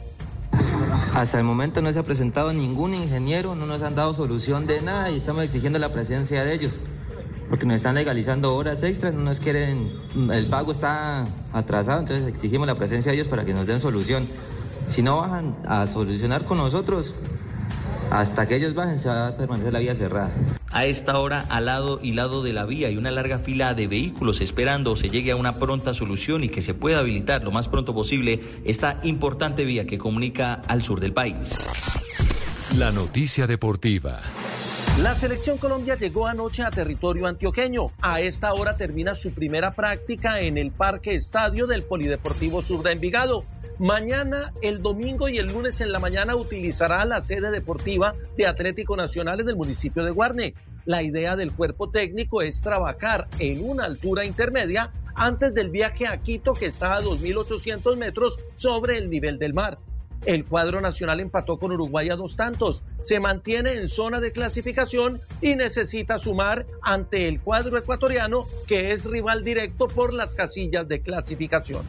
Hasta 1.12 1.36
el 1.36 1.44
momento 1.44 1.82
no 1.82 1.92
se 1.92 1.98
ha 1.98 2.04
presentado 2.04 2.54
ningún 2.54 2.94
ingeniero, 2.94 3.54
no 3.54 3.66
nos 3.66 3.82
han 3.82 3.94
dado 3.94 4.14
solución 4.14 4.66
de 4.66 4.80
nada 4.80 5.10
y 5.10 5.18
estamos 5.18 5.42
exigiendo 5.42 5.78
la 5.78 5.92
presencia 5.92 6.42
de 6.42 6.54
ellos 6.54 6.78
porque 7.52 7.66
nos 7.66 7.76
están 7.76 7.96
legalizando 7.96 8.56
horas 8.56 8.82
extras, 8.82 9.12
no 9.12 9.20
nos 9.20 9.38
quieren, 9.38 9.92
el 10.32 10.46
pago 10.46 10.72
está 10.72 11.26
atrasado, 11.52 12.00
entonces 12.00 12.26
exigimos 12.26 12.66
la 12.66 12.74
presencia 12.76 13.12
de 13.12 13.18
ellos 13.18 13.28
para 13.28 13.44
que 13.44 13.52
nos 13.52 13.66
den 13.66 13.78
solución. 13.78 14.26
Si 14.86 15.02
no 15.02 15.18
bajan 15.18 15.54
a 15.68 15.86
solucionar 15.86 16.46
con 16.46 16.56
nosotros, 16.56 17.12
hasta 18.10 18.48
que 18.48 18.56
ellos 18.56 18.72
bajen 18.72 18.98
se 18.98 19.10
va 19.10 19.26
a 19.28 19.36
permanecer 19.36 19.70
la 19.70 19.80
vía 19.80 19.94
cerrada. 19.94 20.30
A 20.70 20.86
esta 20.86 21.18
hora, 21.18 21.44
al 21.50 21.66
lado 21.66 22.00
y 22.02 22.12
lado 22.12 22.42
de 22.42 22.54
la 22.54 22.64
vía 22.64 22.88
hay 22.88 22.96
una 22.96 23.10
larga 23.10 23.38
fila 23.38 23.74
de 23.74 23.86
vehículos 23.86 24.40
esperando 24.40 24.96
se 24.96 25.10
llegue 25.10 25.32
a 25.32 25.36
una 25.36 25.56
pronta 25.56 25.92
solución 25.92 26.44
y 26.44 26.48
que 26.48 26.62
se 26.62 26.72
pueda 26.72 27.00
habilitar 27.00 27.44
lo 27.44 27.50
más 27.50 27.68
pronto 27.68 27.92
posible 27.92 28.40
esta 28.64 28.98
importante 29.02 29.66
vía 29.66 29.84
que 29.84 29.98
comunica 29.98 30.54
al 30.68 30.82
sur 30.82 31.00
del 31.00 31.12
país. 31.12 31.54
La 32.78 32.92
noticia 32.92 33.46
deportiva. 33.46 34.22
La 35.00 35.14
selección 35.14 35.56
Colombia 35.56 35.96
llegó 35.96 36.26
anoche 36.26 36.62
a 36.62 36.70
territorio 36.70 37.26
antioqueño. 37.26 37.86
A 38.02 38.20
esta 38.20 38.52
hora 38.52 38.76
termina 38.76 39.14
su 39.14 39.32
primera 39.32 39.72
práctica 39.72 40.40
en 40.40 40.58
el 40.58 40.70
Parque 40.70 41.14
Estadio 41.14 41.66
del 41.66 41.82
Polideportivo 41.82 42.60
Sur 42.60 42.82
de 42.82 42.92
Envigado. 42.92 43.44
Mañana, 43.78 44.52
el 44.60 44.82
domingo 44.82 45.30
y 45.30 45.38
el 45.38 45.46
lunes 45.46 45.80
en 45.80 45.92
la 45.92 45.98
mañana 45.98 46.36
utilizará 46.36 47.06
la 47.06 47.22
sede 47.22 47.50
deportiva 47.50 48.14
de 48.36 48.46
Atlético 48.46 48.94
Nacional 48.94 49.40
en 49.40 49.48
el 49.48 49.56
municipio 49.56 50.04
de 50.04 50.10
Guarne. 50.10 50.54
La 50.84 51.02
idea 51.02 51.36
del 51.36 51.52
cuerpo 51.52 51.90
técnico 51.90 52.42
es 52.42 52.60
trabajar 52.60 53.28
en 53.38 53.68
una 53.68 53.86
altura 53.86 54.26
intermedia 54.26 54.92
antes 55.14 55.54
del 55.54 55.70
viaje 55.70 56.06
a 56.06 56.18
Quito 56.18 56.52
que 56.52 56.66
está 56.66 56.96
a 56.96 57.00
2.800 57.00 57.96
metros 57.96 58.38
sobre 58.56 58.98
el 58.98 59.08
nivel 59.08 59.38
del 59.38 59.54
mar. 59.54 59.78
El 60.24 60.44
cuadro 60.44 60.80
nacional 60.80 61.20
empató 61.20 61.58
con 61.58 61.72
Uruguay 61.72 62.08
a 62.10 62.16
dos 62.16 62.36
tantos, 62.36 62.82
se 63.02 63.18
mantiene 63.18 63.74
en 63.74 63.88
zona 63.88 64.20
de 64.20 64.30
clasificación 64.30 65.20
y 65.40 65.56
necesita 65.56 66.18
sumar 66.18 66.64
ante 66.80 67.26
el 67.26 67.40
cuadro 67.40 67.76
ecuatoriano 67.76 68.46
que 68.66 68.92
es 68.92 69.04
rival 69.06 69.42
directo 69.42 69.88
por 69.88 70.12
las 70.12 70.34
casillas 70.34 70.86
de 70.86 71.00
clasificación. 71.00 71.86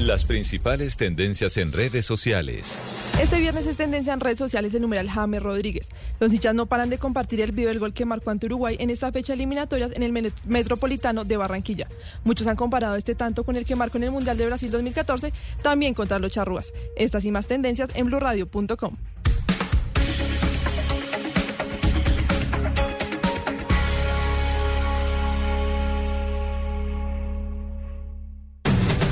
Las 0.00 0.24
principales 0.24 0.96
tendencias 0.96 1.58
en 1.58 1.72
redes 1.72 2.06
sociales. 2.06 2.80
Este 3.20 3.38
viernes 3.38 3.66
es 3.66 3.76
tendencia 3.76 4.14
en 4.14 4.20
redes 4.20 4.38
sociales 4.38 4.72
el 4.72 4.80
numeral 4.80 5.10
James 5.10 5.42
Rodríguez. 5.42 5.88
Los 6.18 6.32
hinchas 6.32 6.54
no 6.54 6.64
paran 6.64 6.88
de 6.88 6.96
compartir 6.96 7.42
el 7.42 7.52
video 7.52 7.68
del 7.68 7.80
gol 7.80 7.92
que 7.92 8.06
marcó 8.06 8.30
ante 8.30 8.46
Uruguay 8.46 8.76
en 8.80 8.88
esta 8.88 9.12
fecha 9.12 9.34
eliminatoria 9.34 9.90
en 9.92 10.02
el 10.02 10.32
Metropolitano 10.46 11.26
de 11.26 11.36
Barranquilla. 11.36 11.86
Muchos 12.24 12.46
han 12.46 12.56
comparado 12.56 12.96
este 12.96 13.14
tanto 13.14 13.44
con 13.44 13.56
el 13.56 13.66
que 13.66 13.76
marcó 13.76 13.98
en 13.98 14.04
el 14.04 14.10
Mundial 14.10 14.38
de 14.38 14.46
Brasil 14.46 14.70
2014, 14.70 15.34
también 15.60 15.92
contra 15.92 16.18
los 16.18 16.30
charrúas. 16.30 16.72
Estas 16.96 17.26
y 17.26 17.30
más 17.30 17.46
tendencias 17.46 17.90
en 17.94 18.06
blurradio.com. 18.06 18.96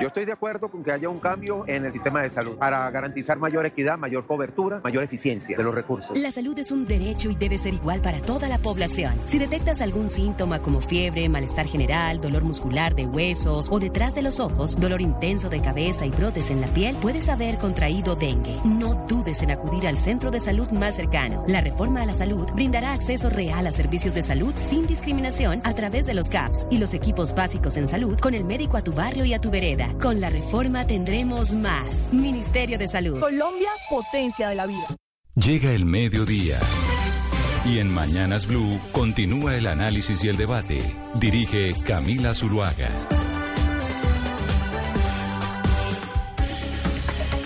Yo 0.00 0.06
estoy 0.06 0.26
de 0.26 0.32
acuerdo 0.32 0.68
con 0.68 0.84
que 0.84 0.92
haya 0.92 1.08
un 1.08 1.18
cambio 1.18 1.64
en 1.66 1.84
el 1.84 1.92
sistema 1.92 2.22
de 2.22 2.30
salud 2.30 2.56
para 2.56 2.88
garantizar 2.92 3.36
mayor 3.36 3.66
equidad, 3.66 3.98
mayor 3.98 4.28
cobertura, 4.28 4.80
mayor 4.84 5.02
eficiencia 5.02 5.56
de 5.56 5.62
los 5.64 5.74
recursos. 5.74 6.16
La 6.16 6.30
salud 6.30 6.56
es 6.56 6.70
un 6.70 6.86
derecho 6.86 7.30
y 7.30 7.34
debe 7.34 7.58
ser 7.58 7.74
igual 7.74 8.00
para 8.00 8.20
toda 8.20 8.48
la 8.48 8.58
población. 8.58 9.20
Si 9.24 9.40
detectas 9.40 9.80
algún 9.80 10.08
síntoma 10.08 10.62
como 10.62 10.80
fiebre, 10.80 11.28
malestar 11.28 11.66
general, 11.66 12.20
dolor 12.20 12.44
muscular 12.44 12.94
de 12.94 13.06
huesos 13.06 13.66
o 13.72 13.80
detrás 13.80 14.14
de 14.14 14.22
los 14.22 14.38
ojos, 14.38 14.78
dolor 14.78 15.00
intenso 15.00 15.48
de 15.48 15.60
cabeza 15.60 16.06
y 16.06 16.10
brotes 16.10 16.50
en 16.50 16.60
la 16.60 16.68
piel, 16.68 16.94
puedes 17.00 17.28
haber 17.28 17.58
contraído 17.58 18.14
dengue. 18.14 18.54
No 18.64 18.94
dudes 19.08 19.42
en 19.42 19.50
acudir 19.50 19.88
al 19.88 19.96
centro 19.96 20.30
de 20.30 20.38
salud 20.38 20.70
más 20.70 20.94
cercano. 20.94 21.42
La 21.48 21.60
reforma 21.60 22.02
a 22.02 22.06
la 22.06 22.14
salud 22.14 22.48
brindará 22.54 22.92
acceso 22.92 23.30
real 23.30 23.66
a 23.66 23.72
servicios 23.72 24.14
de 24.14 24.22
salud 24.22 24.52
sin 24.54 24.86
discriminación 24.86 25.60
a 25.64 25.74
través 25.74 26.06
de 26.06 26.14
los 26.14 26.28
CAPS 26.28 26.68
y 26.70 26.78
los 26.78 26.94
equipos 26.94 27.34
básicos 27.34 27.76
en 27.76 27.88
salud 27.88 28.16
con 28.20 28.34
el 28.34 28.44
médico 28.44 28.76
a 28.76 28.82
tu 28.82 28.92
barrio 28.92 29.24
y 29.24 29.34
a 29.34 29.40
tu 29.40 29.50
vereda. 29.50 29.87
Con 30.00 30.20
la 30.20 30.30
reforma 30.30 30.86
tendremos 30.86 31.54
más. 31.54 32.08
Ministerio 32.12 32.78
de 32.78 32.88
Salud. 32.88 33.20
Colombia, 33.20 33.70
potencia 33.88 34.48
de 34.48 34.54
la 34.54 34.66
vida. 34.66 34.86
Llega 35.34 35.72
el 35.72 35.84
mediodía. 35.84 36.58
Y 37.64 37.78
en 37.78 37.92
Mañanas 37.92 38.46
Blue 38.46 38.80
continúa 38.92 39.56
el 39.56 39.66
análisis 39.66 40.22
y 40.24 40.28
el 40.28 40.36
debate. 40.36 40.80
Dirige 41.14 41.74
Camila 41.84 42.34
Zuluaga. 42.34 42.88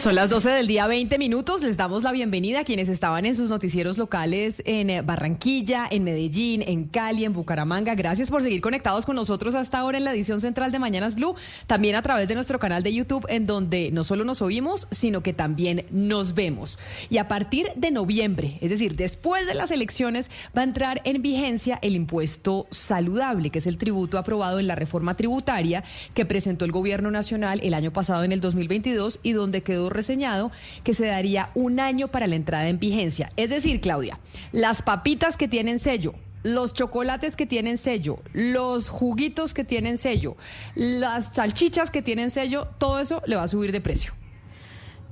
Son 0.02 0.16
las 0.16 0.30
12 0.30 0.50
del 0.50 0.66
día, 0.66 0.88
20 0.88 1.16
minutos. 1.16 1.62
Les 1.62 1.76
damos 1.76 2.02
la 2.02 2.10
bienvenida 2.10 2.58
a 2.58 2.64
quienes 2.64 2.88
estaban 2.88 3.24
en 3.24 3.36
sus 3.36 3.50
noticieros 3.50 3.98
locales 3.98 4.60
en 4.66 4.90
eh, 4.90 5.00
Barranquilla, 5.00 5.86
en 5.88 6.02
Medellín, 6.02 6.60
en 6.66 6.86
Cali, 6.86 7.24
en 7.24 7.32
Bucaramanga. 7.32 7.94
Gracias 7.94 8.28
por 8.28 8.42
seguir 8.42 8.60
conectados 8.60 9.06
con 9.06 9.14
nosotros 9.14 9.54
hasta 9.54 9.78
ahora 9.78 9.98
en 9.98 10.02
la 10.02 10.12
edición 10.12 10.40
central 10.40 10.72
de 10.72 10.80
Mañanas 10.80 11.14
Blue. 11.14 11.36
También 11.68 11.94
a 11.94 12.02
través 12.02 12.26
de 12.26 12.34
nuestro 12.34 12.58
canal 12.58 12.82
de 12.82 12.92
YouTube, 12.92 13.26
en 13.28 13.46
donde 13.46 13.92
no 13.92 14.02
solo 14.02 14.24
nos 14.24 14.42
oímos, 14.42 14.88
sino 14.90 15.22
que 15.22 15.34
también 15.34 15.86
nos 15.92 16.34
vemos. 16.34 16.80
Y 17.08 17.18
a 17.18 17.28
partir 17.28 17.68
de 17.76 17.92
noviembre, 17.92 18.58
es 18.60 18.70
decir, 18.70 18.96
después 18.96 19.46
de 19.46 19.54
las 19.54 19.70
elecciones, 19.70 20.32
va 20.56 20.62
a 20.62 20.64
entrar 20.64 21.00
en 21.04 21.22
vigencia 21.22 21.78
el 21.80 21.94
impuesto 21.94 22.66
saludable, 22.72 23.50
que 23.50 23.60
es 23.60 23.68
el 23.68 23.78
tributo 23.78 24.18
aprobado 24.18 24.58
en 24.58 24.66
la 24.66 24.74
reforma 24.74 25.16
tributaria 25.16 25.84
que 26.12 26.26
presentó 26.26 26.64
el 26.64 26.72
Gobierno 26.72 27.12
Nacional 27.12 27.60
el 27.62 27.72
año 27.72 27.92
pasado 27.92 28.24
en 28.24 28.32
el 28.32 28.40
2022 28.40 29.20
y 29.22 29.30
donde 29.30 29.62
quedó 29.62 29.91
reseñado 29.92 30.50
que 30.84 30.94
se 30.94 31.06
daría 31.06 31.50
un 31.54 31.80
año 31.80 32.08
para 32.08 32.26
la 32.26 32.36
entrada 32.36 32.68
en 32.68 32.78
vigencia. 32.78 33.32
Es 33.36 33.50
decir, 33.50 33.80
Claudia, 33.80 34.18
las 34.52 34.82
papitas 34.82 35.36
que 35.36 35.48
tienen 35.48 35.78
sello, 35.78 36.14
los 36.42 36.74
chocolates 36.74 37.36
que 37.36 37.46
tienen 37.46 37.78
sello, 37.78 38.18
los 38.32 38.88
juguitos 38.88 39.54
que 39.54 39.64
tienen 39.64 39.98
sello, 39.98 40.36
las 40.74 41.34
salchichas 41.34 41.90
que 41.90 42.02
tienen 42.02 42.30
sello, 42.30 42.68
todo 42.78 42.98
eso 42.98 43.22
le 43.26 43.36
va 43.36 43.44
a 43.44 43.48
subir 43.48 43.72
de 43.72 43.80
precio. 43.80 44.12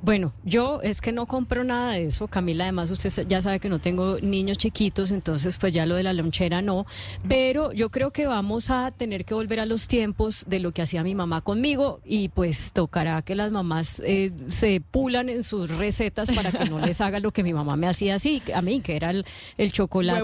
Bueno, 0.03 0.33
yo 0.45 0.81
es 0.83 1.03
que 1.03 1.13
no 1.13 1.27
compro 1.27 1.63
nada 1.63 1.93
de 1.93 2.07
eso, 2.07 2.27
Camila, 2.27 2.65
además 2.65 2.91
usted 2.91 3.27
ya 3.29 3.43
sabe 3.43 3.61
que 3.61 3.69
no 3.69 3.81
tengo 3.81 4.19
niños 4.21 4.57
chiquitos, 4.57 5.11
entonces 5.11 5.59
pues 5.59 5.75
ya 5.75 5.85
lo 5.85 5.95
de 5.95 6.03
la 6.03 6.15
lonchera 6.15 6.63
no, 6.63 6.87
pero 7.29 7.71
yo 7.73 7.91
creo 7.91 8.11
que 8.11 8.27
vamos 8.27 8.71
a 8.71 8.93
tener 8.93 9.27
que 9.27 9.35
volver 9.35 9.61
a 9.61 9.67
los 9.67 9.89
tiempos 9.89 10.47
de 10.49 10.59
lo 10.59 10.73
que 10.73 10.81
hacía 10.81 11.03
mi 11.03 11.15
mamá 11.15 11.43
conmigo 11.43 12.01
y 12.03 12.31
pues 12.31 12.73
tocará 12.73 13.21
que 13.21 13.35
las 13.35 13.51
mamás 13.51 14.01
eh, 14.07 14.33
se 14.49 14.81
pulan 14.81 15.29
en 15.29 15.45
sus 15.45 15.77
recetas 15.77 16.33
para 16.33 16.51
que 16.51 16.65
no 16.65 16.79
les 16.79 17.03
haga 17.03 17.21
lo 17.21 17.31
que 17.31 17.43
mi 17.43 17.53
mamá 17.53 17.77
me 17.77 17.87
hacía 17.87 18.15
así, 18.15 18.43
a 18.55 18.63
mí, 18.63 18.81
que 18.81 18.97
era 18.97 19.11
el, 19.11 19.73
chocolate 19.73 20.21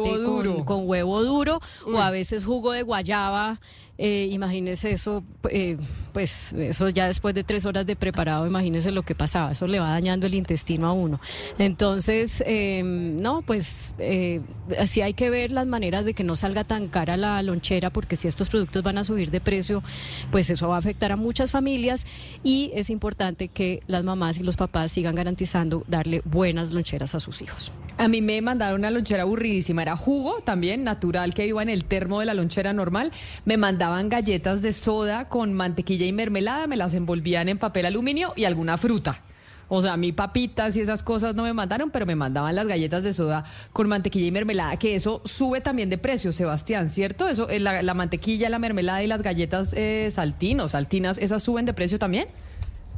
Con, 0.65 0.89
huevo 0.89 1.23
duro 1.23 1.61
o 1.87 1.99
a 1.99 2.11
veces 2.11 2.47
jugo 2.47 2.73
de 2.73 2.83
guayaba 2.83 3.61
eh, 3.99 4.29
imagínese 4.31 4.91
eso, 4.91 5.25
eh, 5.51 5.77
pues 6.13 6.53
eso 6.53 6.89
ya 6.91 7.07
después 7.07 7.35
de 7.35 7.45
tres 7.45 7.65
horas 7.67 7.87
de 7.87 7.97
preparado, 7.97 8.47
imagínese 8.47 8.93
lo 8.93 9.03
que 9.03 9.15
pasaba, 9.15 9.53
eso 9.53 9.67
le 9.67 9.81
va 9.81 9.91
dañando 9.91 10.27
el 10.27 10.35
intestino 10.35 10.87
a 10.87 10.93
uno. 10.93 11.21
Entonces, 11.59 12.43
eh, 12.47 12.83
no, 12.85 13.43
pues 13.43 13.95
eh, 13.99 14.43
así 14.79 15.01
hay 15.01 15.15
que 15.15 15.31
ver 15.31 15.53
las 15.53 15.67
maneras 15.67 16.05
de 16.05 16.13
que 16.13 16.25
no 16.25 16.37
salga 16.37 16.65
tan 16.65 16.87
cara 16.87 17.17
la 17.17 17.41
lonchera, 17.43 17.91
porque 17.91 18.17
si 18.17 18.29
estos 18.29 18.51
productos 18.51 18.83
van 18.83 18.99
a 18.99 19.05
subir 19.05 19.31
de 19.31 19.41
precio, 19.41 19.83
pues 20.31 20.51
eso 20.51 20.69
va 20.69 20.77
a 20.77 20.79
afectar 20.79 21.13
a 21.13 21.17
muchas 21.17 21.51
familias 21.51 22.07
y 22.43 22.71
es 22.75 22.91
importante 22.91 23.49
que 23.49 23.83
las 23.87 24.05
mamás 24.05 24.39
y 24.39 24.43
los 24.43 24.57
papás 24.57 24.93
sigan 24.93 25.15
garantizando 25.15 25.85
darle 25.87 26.21
buenas 26.25 26.73
loncheras 26.73 27.15
a 27.15 27.21
sus 27.21 27.41
hijos. 27.41 27.73
A 27.99 28.09
mí 28.09 28.21
me 28.21 28.43
mandaron 28.43 28.81
una 28.81 28.91
lonchera 28.91 29.23
aburridísima, 29.23 29.81
era 29.81 29.97
jugo 29.97 30.41
también, 30.45 30.85
natural, 30.85 31.33
que 31.33 31.47
iba 31.47 31.63
en 31.63 31.71
el 31.71 31.87
termo 31.87 32.21
de 32.21 32.27
la 32.27 32.35
lonchera 32.35 32.75
normal, 32.75 33.11
me 33.47 33.57
mandaron 33.57 33.86
daban 33.87 34.09
galletas 34.09 34.63
de 34.63 34.73
soda 34.73 35.29
con 35.29 35.53
mantequilla 35.53 36.07
y 36.07 36.13
mermelada, 36.13 36.67
me 36.67 36.77
las 36.77 36.93
envolvían 36.95 37.49
en 37.49 37.57
papel 37.57 37.87
aluminio 37.87 38.33
y 38.35 38.45
alguna 38.45 38.77
fruta. 38.77 39.23
O 39.69 39.81
sea, 39.81 39.93
a 39.93 39.97
mí 39.97 40.11
papitas 40.11 40.77
y 40.77 40.81
esas 40.81 41.05
cosas 41.05 41.37
no 41.37 41.45
me 41.45 41.53
mandaron, 41.53 41.93
pero 41.93 42.05
me 42.05 42.17
mandaban 42.17 42.57
las 42.57 42.67
galletas 42.67 43.05
de 43.05 43.13
soda 43.13 43.45
con 43.73 43.89
mantequilla 43.89 44.27
y 44.27 44.31
mermelada, 44.33 44.77
que 44.77 44.97
eso 44.97 45.23
sube 45.25 45.61
también 45.61 45.89
de 45.89 45.99
precio, 45.99 46.33
Sebastián, 46.33 46.91
¿cierto? 46.91 47.29
Eso, 47.29 47.49
eh, 47.49 47.61
la, 47.61 47.81
la 47.83 47.95
mantequilla, 47.95 48.49
la 48.49 48.59
mermelada 48.59 49.05
y 49.05 49.07
las 49.07 49.23
galletas 49.23 49.73
eh, 49.77 50.09
saltinos, 50.11 50.73
saltinas, 50.73 51.19
¿esas 51.19 51.45
suben 51.45 51.65
de 51.65 51.73
precio 51.73 51.99
también? 52.01 52.27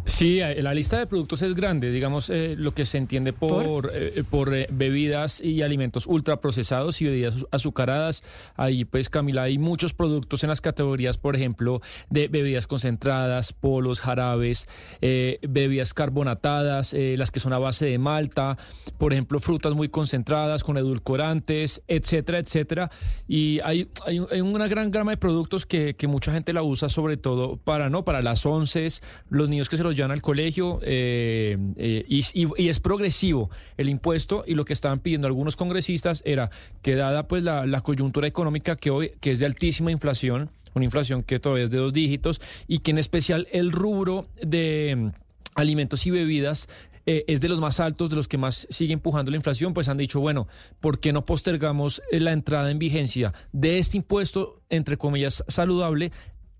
Sí, 0.09 0.40
eh, 0.40 0.62
la 0.62 0.72
lista 0.72 0.98
de 0.98 1.06
productos 1.06 1.43
es 1.43 1.55
grande, 1.55 1.90
digamos, 1.90 2.30
eh, 2.30 2.55
lo 2.56 2.72
que 2.72 2.86
se 2.86 2.97
entiende 2.97 3.35
por, 3.35 3.93
por, 4.30 4.55
eh, 4.55 4.66
bebidas 4.72 5.39
y 5.39 5.60
alimentos 5.60 6.06
ultraprocesados 6.06 7.02
y 7.02 7.05
bebidas 7.05 7.44
azucaradas. 7.51 8.24
Ahí, 8.56 8.86
pues, 8.86 9.10
Camila, 9.10 9.43
hay 9.43 9.59
muchos 9.59 9.93
productos 9.93 10.43
en 10.44 10.48
las 10.48 10.62
categorías, 10.62 11.18
por 11.18 11.36
ejemplo, 11.36 11.82
de 12.09 12.28
bebidas 12.28 12.66
concentradas, 12.66 13.52
polos, 13.52 14.01
jarabes, 14.01 14.66
bebidas 15.01 15.93
carbonatadas, 15.93 16.94
las 16.94 17.30
que 17.30 17.40
son 17.40 17.52
a 17.52 17.59
base 17.59 17.85
de 17.85 17.98
malta, 17.98 18.56
por 18.97 19.12
ejemplo, 19.12 19.40
frutas 19.40 19.74
muy 19.74 19.90
concentradas 19.90 20.64
con 20.64 20.78
edulcorantes, 20.78 21.82
etcétera, 21.86 22.39
etcétera. 22.39 22.90
Y 23.28 23.60
hay, 23.62 23.89
hay, 24.06 24.40
una 24.40 24.68
gran 24.68 24.90
gama 24.90 25.12
de 25.12 25.16
productos 25.18 25.66
que, 25.66 25.94
que, 25.94 26.06
mucha 26.06 26.32
gente 26.32 26.55
la 26.55 26.62
usa, 26.62 26.89
sobre 26.89 27.18
todo 27.18 27.59
para, 27.59 27.90
¿no? 27.90 28.05
Para 28.05 28.22
las 28.22 28.47
once, 28.47 28.89
los 29.28 29.48
niños 29.51 29.68
que 29.68 29.76
se 29.76 29.82
los 29.82 29.98
llevan 29.99 30.12
al 30.12 30.23
colegio 30.23 30.81
eh, 30.83 31.59
eh, 31.77 32.05
y, 32.09 32.69
es 32.69 32.81
progresivo 32.81 33.51
el 33.77 33.89
impuesto 33.89 34.45
y 34.47 34.55
lo 34.55 34.65
que 34.65 34.73
estaban 34.73 35.01
pidiendo 35.01 35.27
algunos 35.27 35.57
congresistas 35.57 36.23
era 36.25 36.51
que 36.83 36.95
dada 36.95 37.29
pues 37.29 37.43
la, 37.43 37.81
coyuntura 37.83 38.27
económica 38.27 38.77
que 38.77 38.91
hoy 38.91 39.12
que 39.20 39.31
es 39.31 39.39
de 39.41 39.47
altísima 39.47 39.91
inflación, 39.91 40.51
una 40.75 40.85
inflación 40.85 41.23
que 41.23 41.39
todavía 41.39 41.65
es 41.65 41.70
de 41.70 41.79
dos 41.79 41.93
dígitos 41.93 42.41
y 42.66 42.81
que 42.81 42.93
en 42.93 42.99
especial 42.99 43.49
el 43.53 43.73
rubro 43.73 44.27
de 44.43 44.95
mm, 44.97 45.09
alimentos 45.55 46.07
y 46.07 46.11
bebidas 46.11 46.69
eh, 47.07 47.25
es 47.27 47.41
de 47.41 47.49
los 47.49 47.61
más 47.61 47.81
altos, 47.81 48.11
de 48.11 48.16
los 48.16 48.29
que 48.29 48.39
más 48.39 48.66
sigue 48.70 48.93
empujando 48.93 49.31
la 49.31 49.37
inflación, 49.37 49.73
pues 49.75 49.89
han 49.89 49.97
dicho, 49.97 50.20
bueno, 50.20 50.47
¿por 50.81 51.01
qué 51.01 51.12
no 51.12 51.25
postergamos 51.25 52.03
la 52.12 52.33
entrada 52.33 52.70
en 52.70 52.79
vigencia 52.79 53.33
de 53.53 53.79
este 53.79 53.97
impuesto, 53.97 54.61
entre 54.69 54.99
comillas, 54.99 55.43
saludable, 55.49 56.12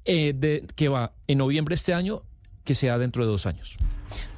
de, 0.07 0.67
que 0.75 0.89
va 0.89 1.13
en 1.27 1.37
noviembre 1.37 1.73
de 1.73 1.77
este 1.77 1.93
año 1.93 2.23
que 2.69 2.75
sea 2.75 2.99
dentro 2.99 3.25
de 3.25 3.31
dos 3.31 3.47
años. 3.47 3.79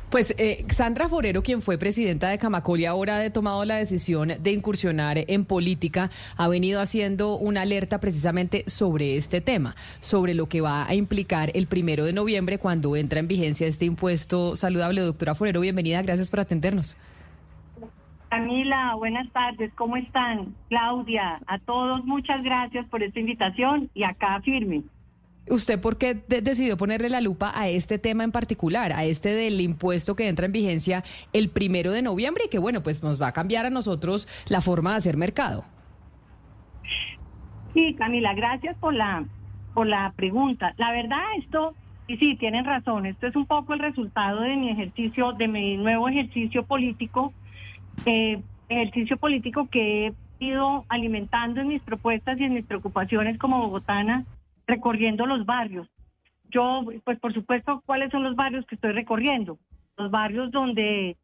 Pues 0.09 0.35
eh, 0.39 0.65
Sandra 0.69 1.09
Forero, 1.09 1.43
quien 1.43 1.63
fue 1.63 1.79
presidenta 1.79 2.29
de 2.29 2.39
Camacol 2.39 2.81
y 2.81 2.85
ahora 2.85 3.19
ha 3.19 3.31
tomado 3.31 3.65
la 3.65 3.77
decisión 3.77 4.33
de 4.41 4.53
incursionar 4.53 5.19
en 5.27 5.45
política, 5.45 6.11
ha 6.37 6.49
venido 6.49 6.81
haciendo 6.81 7.37
una 7.37 7.63
alerta 7.63 7.99
precisamente 7.99 8.65
sobre 8.69 9.17
este 9.17 9.41
tema, 9.41 9.75
sobre 9.99 10.35
lo 10.35 10.47
que 10.47 10.61
va 10.61 10.87
a 10.89 10.95
implicar 10.95 11.51
el 11.55 11.67
primero 11.67 12.05
de 12.05 12.13
noviembre 12.13 12.59
cuando 12.59 12.95
entra 12.95 13.19
en 13.19 13.27
vigencia 13.27 13.67
este 13.67 13.85
impuesto 13.85 14.55
saludable. 14.55 15.01
Doctora 15.01 15.35
Forero, 15.35 15.61
bienvenida, 15.61 16.03
gracias 16.03 16.31
por 16.31 16.41
atendernos. 16.41 16.97
Camila, 18.29 18.95
buenas 18.97 19.29
tardes, 19.33 19.73
¿cómo 19.75 19.97
están? 19.97 20.55
Claudia, 20.69 21.41
a 21.49 21.59
todos 21.59 22.05
muchas 22.05 22.45
gracias 22.45 22.87
por 22.87 23.03
esta 23.03 23.19
invitación 23.19 23.91
y 23.93 24.05
acá 24.05 24.41
firme. 24.43 24.83
¿Usted 25.49 25.81
por 25.81 25.99
qué 25.99 26.15
decidió 26.15 26.77
ponerle 26.77 27.09
la 27.09 27.21
lupa 27.21 27.53
a 27.55 27.69
este 27.69 27.99
tema 27.99 28.23
en 28.23 28.31
particular, 28.31 28.93
a 28.93 29.05
este 29.05 29.35
del 29.35 29.61
impuesto 29.61 30.15
que 30.15 30.29
entra 30.29 30.47
en 30.47 30.53
vigencia 30.53 31.03
el 31.33 31.49
primero 31.49 31.91
de 31.91 32.03
noviembre 32.03 32.45
y 32.47 32.49
que, 32.49 32.59
bueno, 32.59 32.83
pues 32.83 33.03
nos 33.03 33.21
va 33.21 33.29
a 33.29 33.33
cambiar 33.33 33.67
a 33.67 33.71
nosotros 33.71 34.29
la 34.49 34.61
forma 34.61 34.93
de 34.93 34.97
hacer 34.99 35.17
mercado? 35.17 35.65
Sí, 37.75 37.95
Camila, 37.95 38.35
gracias 38.35 38.77
por 38.79 38.95
la, 38.95 39.25
por 39.75 39.87
la 39.87 40.13
pregunta. 40.15 40.75
La 40.77 40.93
verdad, 40.93 41.19
esto, 41.39 41.75
y 42.07 42.17
sí, 42.19 42.37
tienen 42.37 42.65
razón, 42.65 43.07
esto 43.07 43.27
es 43.27 43.35
un 43.35 43.47
poco 43.47 43.75
el 43.75 43.81
resultado 43.81 44.43
de 44.43 44.57
mi 44.57 44.71
ejercicio, 44.71 45.33
de 45.33 45.49
mi 45.49 45.77
nuevo 45.77 46.09
ejercicio 46.09 46.65
político, 46.65 47.33
eh, 48.07 48.41
ejercicio 48.69 49.17
político 49.17 49.69
que 49.69 50.07
he 50.07 50.15
ido 50.45 50.85
alimentando 50.89 51.61
en 51.61 51.69
mis 51.69 51.83
propuestas 51.83 52.39
y 52.39 52.45
en 52.45 52.55
mis 52.55 52.65
preocupaciones 52.65 53.37
como 53.39 53.59
bogotana 53.59 54.27
recorriendo 54.71 55.27
los 55.27 55.45
barrios. 55.45 55.89
Yo, 56.51 56.85
pues 57.05 57.19
por 57.19 57.33
supuesto, 57.33 57.83
¿cuáles 57.85 58.11
son 58.11 58.23
los 58.25 58.35
barrios 58.35 58.67
que 58.67 58.75
estoy 58.75 58.93
recorriendo? 58.93 59.59
Los 59.97 60.11
barrios 60.11 60.51
donde, 60.51 61.17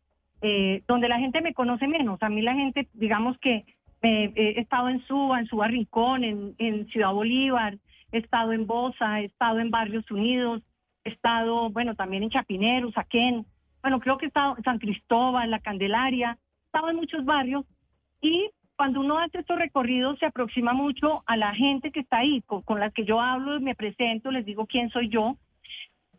eh, 0.42 0.82
donde 0.86 1.08
la 1.08 1.18
gente 1.18 1.40
me 1.40 1.54
conoce 1.54 1.88
menos. 1.88 2.22
A 2.22 2.28
mí 2.28 2.42
la 2.42 2.54
gente, 2.54 2.88
digamos 2.92 3.38
que 3.38 3.64
he 4.02 4.60
estado 4.60 4.88
en 4.88 5.04
Suba, 5.06 5.40
en 5.40 5.46
Suba 5.46 5.66
Rincón, 5.66 6.22
en, 6.22 6.54
en 6.58 6.86
Ciudad 6.88 7.12
Bolívar, 7.12 7.76
he 8.12 8.18
estado 8.18 8.52
en 8.52 8.66
Bosa, 8.66 9.20
he 9.20 9.24
estado 9.24 9.58
en 9.58 9.70
Barrios 9.70 10.08
Unidos, 10.10 10.62
he 11.04 11.10
estado, 11.10 11.70
bueno, 11.70 11.94
también 11.94 12.22
en 12.22 12.30
Chapinero, 12.30 12.92
Saquén, 12.92 13.46
bueno, 13.82 14.00
creo 14.00 14.18
que 14.18 14.26
he 14.26 14.28
estado 14.28 14.56
en 14.56 14.64
San 14.64 14.78
Cristóbal, 14.78 15.50
La 15.50 15.60
Candelaria, 15.60 16.38
he 16.38 16.66
estado 16.66 16.90
en 16.90 16.96
muchos 16.96 17.24
barrios 17.24 17.64
y 18.20 18.50
cuando 18.76 19.00
uno 19.00 19.18
hace 19.18 19.38
estos 19.38 19.58
recorridos 19.58 20.18
se 20.18 20.26
aproxima 20.26 20.72
mucho 20.72 21.22
a 21.26 21.36
la 21.36 21.54
gente 21.54 21.90
que 21.90 22.00
está 22.00 22.18
ahí, 22.18 22.42
con, 22.42 22.78
las 22.78 22.92
que 22.92 23.04
yo 23.04 23.20
hablo, 23.20 23.58
me 23.60 23.74
presento, 23.74 24.30
les 24.30 24.44
digo 24.44 24.66
quién 24.66 24.90
soy 24.90 25.08
yo, 25.08 25.36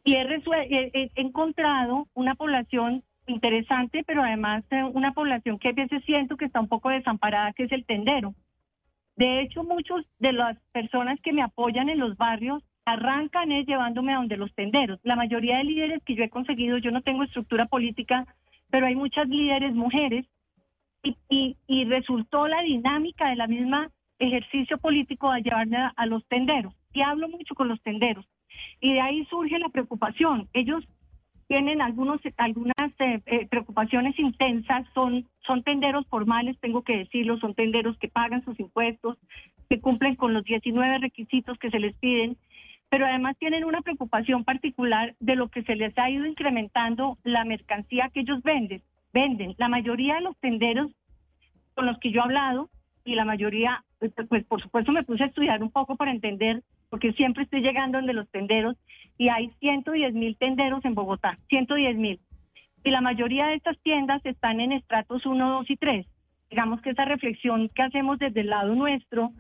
y 0.04 0.16
he, 0.16 1.12
encontrado 1.16 2.08
una 2.14 2.36
población 2.36 3.04
interesante, 3.28 4.04
pero 4.06 4.24
además 4.24 4.64
una 4.94 5.14
población 5.14 5.60
que 5.60 5.70
a 5.70 5.74
veces 5.74 6.04
siento 6.06 6.38
que 6.38 6.46
está 6.46 6.60
un 6.60 6.70
poco 6.70 6.90
desamparada, 6.90 7.54
que 7.54 7.64
es 7.64 7.72
el 7.72 7.86
tendero. 7.86 8.34
De 9.18 9.42
hecho, 9.42 9.64
muchos 9.64 10.06
de 10.20 10.32
las 10.32 10.58
personas 10.72 11.20
que 11.22 11.34
me 11.34 11.42
apoyan 11.42 11.90
en 11.90 12.00
los 12.00 12.16
barrios 12.18 12.64
arrancan 12.86 13.52
es 13.52 13.68
llevándome 13.68 14.14
a 14.14 14.18
donde 14.18 14.38
los 14.38 14.54
tenderos. 14.56 15.00
La 15.04 15.18
mayoría 15.18 15.58
de 15.58 15.66
líderes 15.66 16.02
que 16.04 16.16
yo 16.16 16.24
he 16.24 16.30
conseguido, 16.30 16.78
yo 16.78 16.92
no 16.92 17.02
tengo 17.02 17.24
estructura 17.24 17.66
política, 17.66 18.26
pero 18.70 18.86
hay 18.86 18.96
muchas 18.96 19.28
líderes 19.28 19.74
mujeres 19.74 20.26
y, 21.30 21.86
resultó 21.86 22.48
la 22.48 22.62
dinámica 22.62 23.30
de 23.30 23.36
la 23.36 23.48
misma 23.48 23.92
ejercicio 24.20 24.78
político 24.78 25.32
de 25.32 25.42
llevarme 25.42 25.78
a, 25.96 26.06
los 26.06 26.26
tenderos. 26.28 26.74
Y 26.94 27.02
hablo 27.02 27.30
mucho 27.30 27.54
con 27.56 27.68
los 27.68 27.82
tenderos. 27.82 28.26
Y 28.82 28.94
de 28.94 29.02
ahí 29.02 29.26
surge 29.26 29.60
la 29.60 29.70
preocupación. 29.70 30.48
Ellos 30.54 30.84
tienen 31.48 31.82
algunos, 31.82 32.20
algunas 32.38 32.76
eh, 33.00 33.22
eh, 33.26 33.48
preocupaciones 33.48 34.18
intensas, 34.20 34.86
son, 34.94 35.28
son 35.46 35.64
tenderos 35.64 36.06
formales, 36.08 36.58
tengo 36.60 36.82
que 36.82 36.98
decirlo, 36.98 37.38
son 37.38 37.54
tenderos 37.54 37.98
que 38.00 38.10
pagan 38.10 38.44
sus 38.44 38.60
impuestos, 38.60 39.18
que 39.70 39.80
cumplen 39.80 40.16
con 40.16 40.34
los 40.34 40.44
19 40.44 40.98
requisitos 40.98 41.58
que 41.60 41.70
se 41.70 41.80
les 41.80 41.96
piden, 41.96 42.38
pero 42.90 43.06
además 43.06 43.38
tienen 43.38 43.64
una 43.64 43.82
preocupación 43.82 44.44
particular 44.44 45.16
de 45.20 45.36
lo 45.36 45.50
que 45.50 45.64
se 45.64 45.76
les 45.76 45.98
ha 45.98 46.10
ido 46.10 46.26
incrementando 46.26 47.18
la 47.24 47.46
mercancía 47.46 48.10
que 48.10 48.22
ellos 48.22 48.42
venden 48.44 48.82
venden. 49.18 49.56
La 49.58 49.68
mayoría 49.68 50.16
de 50.16 50.22
los 50.22 50.38
tenderos 50.38 50.92
con 51.74 51.88
los 51.88 51.98
que 52.00 52.12
yo 52.12 52.20
he 52.20 52.24
hablado 52.24 52.70
y 53.04 53.16
la 53.16 53.26
mayoría, 53.26 53.84
pues, 54.00 54.12
pues 54.30 54.44
por 54.46 54.62
supuesto 54.62 54.92
me 54.92 55.04
puse 55.04 55.24
a 55.24 55.28
estudiar 55.28 55.64
un 55.64 55.72
poco 55.72 55.96
para 55.96 56.12
entender, 56.12 56.62
porque 56.90 57.14
siempre 57.14 57.44
estoy 57.44 57.62
llegando 57.62 57.98
donde 57.98 58.14
los 58.14 58.30
tenderos 58.30 58.76
y 59.18 59.30
hay 59.30 59.50
110 59.60 60.14
mil 60.14 60.38
tenderos 60.38 60.86
en 60.86 60.94
Bogotá, 60.94 61.40
110 61.50 61.98
mil. 61.98 62.20
Y 62.84 62.92
la 62.92 63.02
mayoría 63.02 63.48
de 63.48 63.56
estas 63.56 63.78
tiendas 63.80 64.24
están 64.24 64.60
en 64.60 64.72
estratos 64.72 65.26
1, 65.26 65.50
2 65.50 65.70
y 65.72 65.78
3. 65.78 66.06
Digamos 66.52 66.82
que 66.82 66.92
esa 66.92 67.06
reflexión 67.06 67.70
que 67.70 67.82
hacemos 67.82 68.20
desde 68.20 68.42
el 68.42 68.50
lado 68.50 68.76
nuestro, 68.76 69.32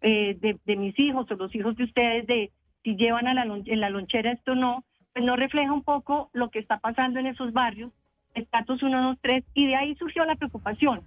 eh, 0.00 0.36
de, 0.66 0.76
mis 0.76 0.98
hijos 0.98 1.30
o 1.30 1.34
los 1.36 1.54
hijos 1.54 1.76
de 1.76 1.84
ustedes, 1.84 2.26
de 2.26 2.50
si 2.82 2.96
llevan 2.96 3.28
a 3.28 3.34
la, 3.34 3.44
en 3.44 3.80
la 3.80 3.88
lonchera 3.88 4.32
esto 4.32 4.52
o 4.52 4.56
no, 4.56 4.84
pues 5.12 5.24
no 5.24 5.36
refleja 5.36 5.72
un 5.72 5.84
poco 5.84 6.28
lo 6.32 6.50
que 6.50 6.58
está 6.58 6.80
pasando 6.80 7.20
en 7.20 7.26
esos 7.26 7.52
barrios 7.52 7.92
estatus 8.34 8.82
1, 8.82 9.02
2, 9.08 9.18
3, 9.20 9.44
y 9.54 9.66
de 9.66 9.76
ahí 9.76 9.94
surgió 9.96 10.24
la 10.24 10.36
preocupación. 10.36 11.00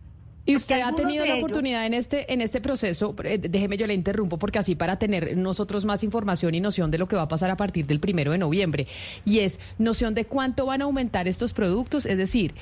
Y 0.48 0.56
usted 0.56 0.82
ha 0.82 0.94
tenido 0.94 1.26
la 1.26 1.36
oportunidad 1.36 1.88
en 1.88 1.96
este 1.96 2.32
en 2.32 2.40
este 2.40 2.62
proceso, 2.62 3.16
eh, 3.24 3.40
déjeme 3.40 3.78
yo 3.78 3.88
le 3.88 3.96
interrumpo 3.96 4.38
porque 4.38 4.60
así 4.60 4.76
para 4.76 5.00
tener 5.00 5.36
nosotros 5.36 5.86
más 5.86 6.04
información 6.04 6.54
y 6.54 6.60
noción 6.60 6.92
de 6.92 7.00
lo 7.00 7.08
que 7.08 7.16
va 7.16 7.24
a 7.24 7.28
pasar 7.28 7.50
a 7.50 7.58
partir 7.58 7.88
del 7.88 8.00
primero 8.00 8.32
de 8.32 8.38
noviembre 8.38 8.86
y 9.26 9.40
es 9.40 9.60
noción 9.80 10.14
de 10.14 10.26
cuánto 10.26 10.68
van 10.68 10.84
a 10.84 10.86
aumentar 10.86 11.28
estos 11.28 11.54
productos, 11.54 12.06
es 12.06 12.20
decir, 12.20 12.54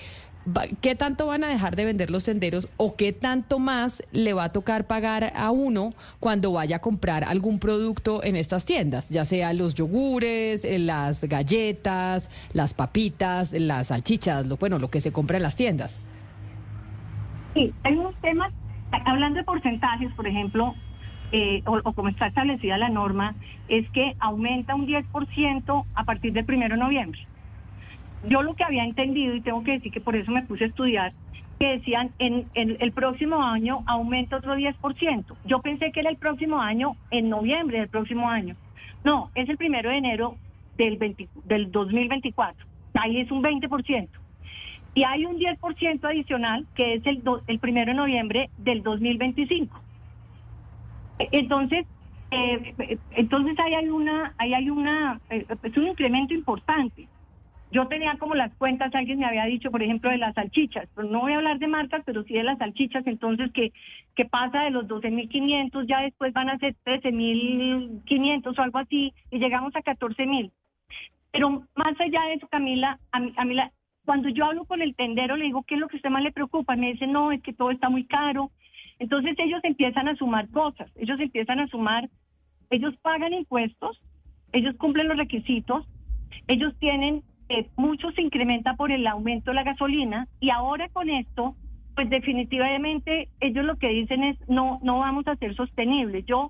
¿Qué 0.81 0.95
tanto 0.95 1.27
van 1.27 1.45
a 1.45 1.47
dejar 1.47 1.77
de 1.77 1.85
vender 1.85 2.11
los 2.11 2.25
tenderos 2.25 2.67
o 2.75 2.97
qué 2.97 3.13
tanto 3.13 3.59
más 3.59 4.03
le 4.11 4.33
va 4.33 4.45
a 4.45 4.51
tocar 4.51 4.87
pagar 4.87 5.31
a 5.37 5.51
uno 5.51 5.91
cuando 6.19 6.51
vaya 6.51 6.77
a 6.77 6.79
comprar 6.79 7.23
algún 7.23 7.59
producto 7.59 8.21
en 8.23 8.35
estas 8.35 8.65
tiendas? 8.65 9.09
Ya 9.09 9.23
sea 9.23 9.53
los 9.53 9.73
yogures, 9.73 10.65
eh, 10.65 10.79
las 10.79 11.23
galletas, 11.23 12.29
las 12.51 12.73
papitas, 12.73 13.53
las 13.53 13.87
salchichas, 13.87 14.45
lo, 14.45 14.57
bueno, 14.57 14.79
lo 14.79 14.89
que 14.89 14.99
se 14.99 15.13
compra 15.13 15.37
en 15.37 15.43
las 15.43 15.55
tiendas. 15.55 16.01
Sí, 17.53 17.73
hay 17.83 17.93
unos 17.95 18.15
temas, 18.15 18.51
hablando 19.05 19.37
de 19.37 19.45
porcentajes, 19.45 20.11
por 20.13 20.27
ejemplo, 20.27 20.75
eh, 21.31 21.61
o, 21.65 21.79
o, 21.85 21.93
como 21.93 22.09
está 22.09 22.27
establecida 22.27 22.77
la 22.77 22.89
norma, 22.89 23.33
es 23.69 23.89
que 23.91 24.15
aumenta 24.19 24.75
un 24.75 24.87
10% 24.87 25.85
a 25.95 26.03
partir 26.03 26.33
del 26.33 26.43
primero 26.43 26.75
de 26.75 26.81
noviembre. 26.81 27.25
Yo 28.23 28.41
lo 28.41 28.53
que 28.55 28.63
había 28.63 28.85
entendido, 28.85 29.35
y 29.35 29.41
tengo 29.41 29.63
que 29.63 29.73
decir 29.73 29.91
que 29.91 30.01
por 30.01 30.15
eso 30.15 30.31
me 30.31 30.43
puse 30.43 30.65
a 30.65 30.67
estudiar, 30.67 31.13
que 31.59 31.77
decían 31.77 32.11
en, 32.19 32.49
el 32.55 32.91
próximo 32.91 33.41
año 33.41 33.83
aumenta 33.85 34.37
otro 34.37 34.55
10%. 34.55 35.35
Yo 35.45 35.61
pensé 35.61 35.91
que 35.91 35.99
era 35.99 36.09
el 36.09 36.17
próximo 36.17 36.61
año, 36.61 36.95
en 37.11 37.29
noviembre 37.29 37.79
del 37.79 37.89
próximo 37.89 38.29
año. 38.29 38.55
No, 39.03 39.29
es 39.35 39.49
el 39.49 39.57
primero 39.57 39.89
de 39.89 39.97
enero 39.97 40.35
del, 40.77 40.97
del 41.45 41.71
2024. 41.71 42.65
Ahí 42.95 43.19
es 43.19 43.31
un 43.31 43.43
20%. 43.43 44.07
Y 44.95 45.03
hay 45.03 45.25
un 45.25 45.37
10% 45.37 46.03
adicional 46.03 46.65
que 46.75 46.95
es 46.95 47.05
el, 47.05 47.23
el 47.47 47.59
primero 47.59 47.91
de 47.91 47.97
noviembre 47.97 48.49
del 48.57 48.83
2025. 48.83 49.81
Entonces, 51.31 51.85
eh, 52.31 52.97
entonces 53.11 53.59
ahí 53.59 53.73
hay 53.73 53.89
una, 53.89 54.33
ahí 54.37 54.53
hay 54.53 54.69
una, 54.69 55.19
eh, 55.29 55.45
es 55.63 55.77
un 55.77 55.87
incremento 55.87 56.33
importante. 56.33 57.07
Yo 57.73 57.87
tenía 57.87 58.15
como 58.19 58.35
las 58.35 58.53
cuentas, 58.53 58.93
alguien 58.93 59.17
me 59.17 59.25
había 59.25 59.45
dicho, 59.45 59.71
por 59.71 59.81
ejemplo, 59.81 60.11
de 60.11 60.19
las 60.19 60.35
salchichas, 60.35 60.87
pero 60.93 61.07
no 61.07 61.21
voy 61.21 61.33
a 61.33 61.37
hablar 61.37 61.57
de 61.57 61.67
marcas, 61.67 62.03
pero 62.05 62.21
sí 62.23 62.35
de 62.35 62.43
las 62.43 62.59
salchichas, 62.59 63.07
entonces 63.07 63.51
que, 63.51 63.73
que 64.13 64.25
pasa 64.25 64.61
de 64.61 64.69
los 64.69 64.85
12.500, 64.85 65.87
ya 65.87 66.01
después 66.01 66.31
van 66.33 66.51
a 66.51 66.59
ser 66.59 66.75
13.500 66.85 68.55
o 68.55 68.61
algo 68.61 68.77
así, 68.77 69.11
y 69.31 69.39
llegamos 69.39 69.75
a 69.75 69.81
14.000. 69.81 70.51
Pero 71.31 71.63
más 71.75 71.99
allá 71.99 72.21
de 72.25 72.35
eso, 72.35 72.47
Camila, 72.47 72.99
a 73.11 73.19
mí, 73.19 73.33
a 73.35 73.43
mí 73.43 73.55
cuando 74.05 74.29
yo 74.29 74.45
hablo 74.45 74.65
con 74.65 74.83
el 74.83 74.95
tendero, 74.95 75.35
le 75.35 75.45
digo, 75.45 75.63
¿qué 75.63 75.73
es 75.73 75.81
lo 75.81 75.87
que 75.87 75.95
a 75.95 75.97
usted 75.97 76.11
más 76.11 76.21
le 76.21 76.31
preocupa? 76.31 76.75
Me 76.75 76.91
dice, 76.91 77.07
no, 77.07 77.31
es 77.31 77.41
que 77.41 77.53
todo 77.53 77.71
está 77.71 77.89
muy 77.89 78.05
caro. 78.05 78.51
Entonces 78.99 79.33
ellos 79.39 79.61
empiezan 79.63 80.07
a 80.07 80.15
sumar 80.15 80.47
cosas, 80.49 80.91
ellos 80.95 81.19
empiezan 81.19 81.59
a 81.59 81.67
sumar, 81.67 82.07
ellos 82.69 82.93
pagan 83.01 83.33
impuestos, 83.33 83.99
ellos 84.51 84.75
cumplen 84.77 85.07
los 85.07 85.17
requisitos, 85.17 85.87
ellos 86.47 86.75
tienen 86.77 87.23
eh, 87.53 87.69
mucho 87.75 88.11
se 88.11 88.21
incrementa 88.23 88.73
por 88.75 88.91
el 88.91 89.05
aumento 89.05 89.51
de 89.51 89.55
la 89.55 89.63
gasolina 89.63 90.27
y 90.39 90.49
ahora 90.49 90.89
con 90.89 91.09
esto, 91.09 91.55
pues 91.95 92.09
definitivamente 92.09 93.29
ellos 93.39 93.63
lo 93.63 93.75
que 93.75 93.89
dicen 93.89 94.23
es 94.23 94.37
no, 94.49 94.79
no 94.81 94.97
vamos 94.99 95.27
a 95.27 95.35
ser 95.35 95.55
sostenibles. 95.55 96.25
Yo, 96.25 96.49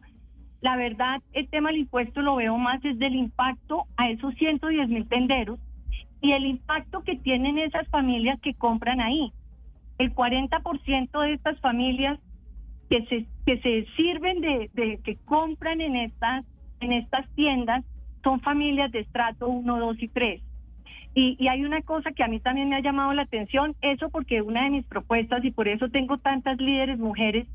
la 0.61 0.77
verdad, 0.77 1.21
el 1.33 1.49
tema 1.49 1.69
del 1.69 1.79
impuesto 1.79 2.21
lo 2.21 2.37
veo 2.37 2.57
más 2.57 2.81
desde 2.81 3.07
el 3.07 3.15
impacto 3.15 3.85
a 3.97 4.09
esos 4.09 4.33
110 4.35 4.87
mil 4.87 5.05
tenderos 5.09 5.59
y 6.21 6.31
el 6.31 6.45
impacto 6.45 7.03
que 7.03 7.17
tienen 7.17 7.57
esas 7.57 7.85
familias 7.89 8.39
que 8.39 8.53
compran 8.53 9.01
ahí. 9.01 9.33
El 9.97 10.15
40% 10.15 11.21
de 11.21 11.33
estas 11.33 11.59
familias 11.59 12.17
que 12.89 13.05
se, 13.07 13.25
que 13.45 13.59
se 13.59 13.85
sirven 13.97 14.39
de, 14.39 14.99
que 15.03 15.17
compran 15.25 15.81
en 15.81 15.97
estas, 15.97 16.45
en 16.79 16.93
estas 16.93 17.29
tiendas 17.35 17.83
son 18.23 18.39
familias 18.39 18.89
de 18.93 19.01
estrato 19.01 19.49
1, 19.49 19.79
2 19.79 20.01
y 20.01 20.07
3. 20.07 20.41
Y, 21.15 21.47
hay 21.47 21.63
una 21.63 21.81
cosa 21.81 22.11
que 22.11 22.23
a 22.23 22.27
mí 22.27 22.39
también 22.39 22.69
me 22.69 22.75
ha 22.75 22.81
llamado 22.81 23.13
la 23.13 23.23
atención, 23.23 23.75
eso 23.81 24.09
porque 24.09 24.41
una 24.41 24.63
de 24.63 24.71
mis 24.71 24.85
propuestas, 24.85 25.43
y 25.45 25.51
por 25.51 25.67
eso 25.67 25.89
tengo 25.89 26.17
tantas 26.17 26.59
líderes 26.59 26.97
mujeres, 26.97 27.47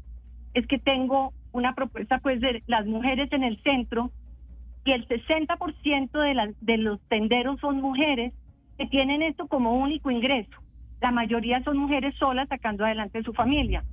es 0.54 0.66
que 0.66 0.78
tengo 0.78 1.32
una 1.52 1.74
propuesta 1.74 2.18
pues 2.18 2.40
de 2.40 2.62
las 2.66 2.86
mujeres 2.86 3.32
en 3.32 3.42
el 3.42 3.60
centro, 3.62 4.12
y 4.84 4.92
el 4.92 5.06
60% 5.08 6.10
de, 6.12 6.34
las, 6.34 6.50
de 6.60 6.78
los 6.78 7.00
tenderos 7.08 7.60
son 7.60 7.80
mujeres 7.80 8.32
que 8.78 8.86
tienen 8.86 9.22
esto 9.22 9.48
como 9.48 9.74
único 9.74 10.10
ingreso. 10.10 10.56
La 11.00 11.10
mayoría 11.10 11.62
son 11.62 11.78
mujeres 11.78 12.14
solas 12.14 12.48
sacando 12.48 12.84
adelante 12.84 13.22
su 13.22 13.32
familia. 13.34 13.84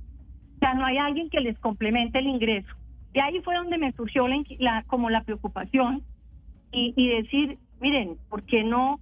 O 0.56 0.58
sea, 0.58 0.74
no 0.74 0.86
hay 0.86 0.96
alguien 0.96 1.28
que 1.28 1.40
les 1.40 1.58
complemente 1.58 2.18
el 2.18 2.28
ingreso. 2.28 2.68
Y 3.12 3.18
ahí 3.18 3.40
fue 3.40 3.56
donde 3.56 3.78
me 3.78 3.92
surgió 3.92 4.26
la, 4.58 4.84
como 4.86 5.10
la 5.10 5.22
preocupación 5.22 6.02
y, 6.72 6.94
y 6.96 7.08
decir, 7.08 7.58
miren, 7.80 8.16
¿por 8.30 8.44
qué 8.44 8.64
no 8.64 9.00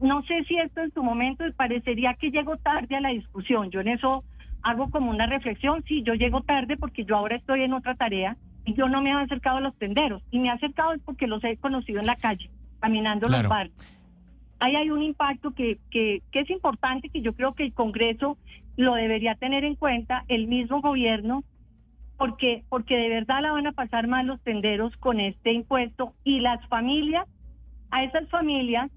no 0.00 0.22
sé 0.22 0.44
si 0.44 0.56
esto 0.56 0.80
en 0.80 0.92
su 0.92 1.02
momento 1.02 1.44
parecería 1.56 2.14
que 2.14 2.30
llego 2.30 2.56
tarde 2.56 2.96
a 2.96 3.00
la 3.00 3.10
discusión. 3.10 3.70
Yo 3.70 3.80
en 3.80 3.88
eso 3.88 4.24
hago 4.62 4.90
como 4.90 5.10
una 5.10 5.26
reflexión. 5.26 5.84
Sí, 5.86 6.02
yo 6.02 6.14
llego 6.14 6.42
tarde 6.42 6.76
porque 6.76 7.04
yo 7.04 7.16
ahora 7.16 7.36
estoy 7.36 7.62
en 7.62 7.72
otra 7.72 7.94
tarea 7.94 8.36
y 8.64 8.74
yo 8.74 8.88
no 8.88 9.02
me 9.02 9.10
he 9.10 9.12
acercado 9.12 9.58
a 9.58 9.60
los 9.60 9.76
tenderos. 9.76 10.22
Y 10.30 10.38
me 10.38 10.48
he 10.48 10.50
acercado 10.50 10.94
es 10.94 11.02
porque 11.02 11.26
los 11.26 11.42
he 11.44 11.56
conocido 11.56 12.00
en 12.00 12.06
la 12.06 12.16
calle, 12.16 12.50
caminando 12.80 13.28
los 13.28 13.46
barrios. 13.46 13.76
Ahí 14.60 14.76
hay 14.76 14.90
un 14.90 15.02
impacto 15.02 15.52
que, 15.52 15.78
que, 15.90 16.22
que 16.30 16.40
es 16.40 16.50
importante, 16.50 17.10
que 17.10 17.20
yo 17.20 17.34
creo 17.34 17.54
que 17.54 17.64
el 17.64 17.74
Congreso 17.74 18.38
lo 18.76 18.94
debería 18.94 19.34
tener 19.34 19.64
en 19.64 19.74
cuenta, 19.74 20.24
el 20.28 20.46
mismo 20.46 20.80
gobierno, 20.80 21.44
porque, 22.16 22.64
porque 22.68 22.96
de 22.96 23.08
verdad 23.08 23.42
la 23.42 23.52
van 23.52 23.66
a 23.66 23.72
pasar 23.72 24.06
mal 24.06 24.26
los 24.26 24.40
tenderos 24.40 24.96
con 24.96 25.20
este 25.20 25.52
impuesto 25.52 26.14
y 26.24 26.40
las 26.40 26.66
familias, 26.68 27.26
a 27.90 28.04
esas 28.04 28.28
familias 28.30 28.90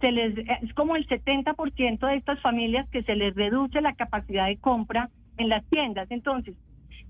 se 0.00 0.12
les, 0.12 0.36
es 0.38 0.74
como 0.74 0.96
el 0.96 1.06
70% 1.06 2.06
de 2.06 2.16
estas 2.16 2.40
familias 2.40 2.88
que 2.90 3.02
se 3.02 3.14
les 3.14 3.34
reduce 3.34 3.80
la 3.80 3.94
capacidad 3.94 4.46
de 4.46 4.56
compra 4.56 5.10
en 5.36 5.48
las 5.48 5.64
tiendas. 5.66 6.10
Entonces, 6.10 6.56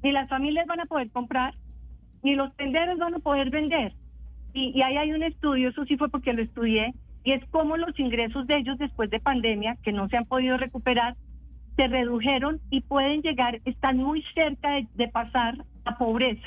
ni 0.03 0.13
las 0.13 0.29
familias 0.29 0.67
van 0.67 0.81
a 0.81 0.87
poder 0.87 1.11
comprar, 1.11 1.55
ni 2.23 2.35
los 2.35 2.55
tenderos 2.57 2.99
van 2.99 3.15
a 3.15 3.19
poder 3.21 3.51
vender. 3.51 3.93
Y, 4.53 4.77
y 4.77 4.83
ahí 4.83 4.97
hay 4.97 5.13
un 5.13 5.23
estudio, 5.23 5.69
eso 5.69 5.85
sí 5.85 5.97
fue 5.97 6.09
porque 6.09 6.33
lo 6.33 6.43
estudié, 6.43 6.93
y 7.23 7.33
es 7.33 7.45
cómo 7.51 7.77
los 7.77 7.99
ingresos 7.99 8.47
de 8.47 8.57
ellos 8.57 8.79
después 8.79 9.11
de 9.11 9.21
pandemia, 9.21 9.77
que 9.83 9.93
no 9.93 10.09
se 10.09 10.17
han 10.17 10.25
podido 10.25 10.57
recuperar, 10.57 11.17
se 11.77 11.87
redujeron 11.87 12.61
y 12.71 12.81
pueden 12.81 13.23
llegar, 13.23 13.61
están 13.65 13.99
muy 13.99 14.25
cerca 14.35 14.73
de, 14.73 14.87
de 14.95 15.09
pasar 15.09 15.65
a 15.85 15.97
pobreza. 15.97 16.47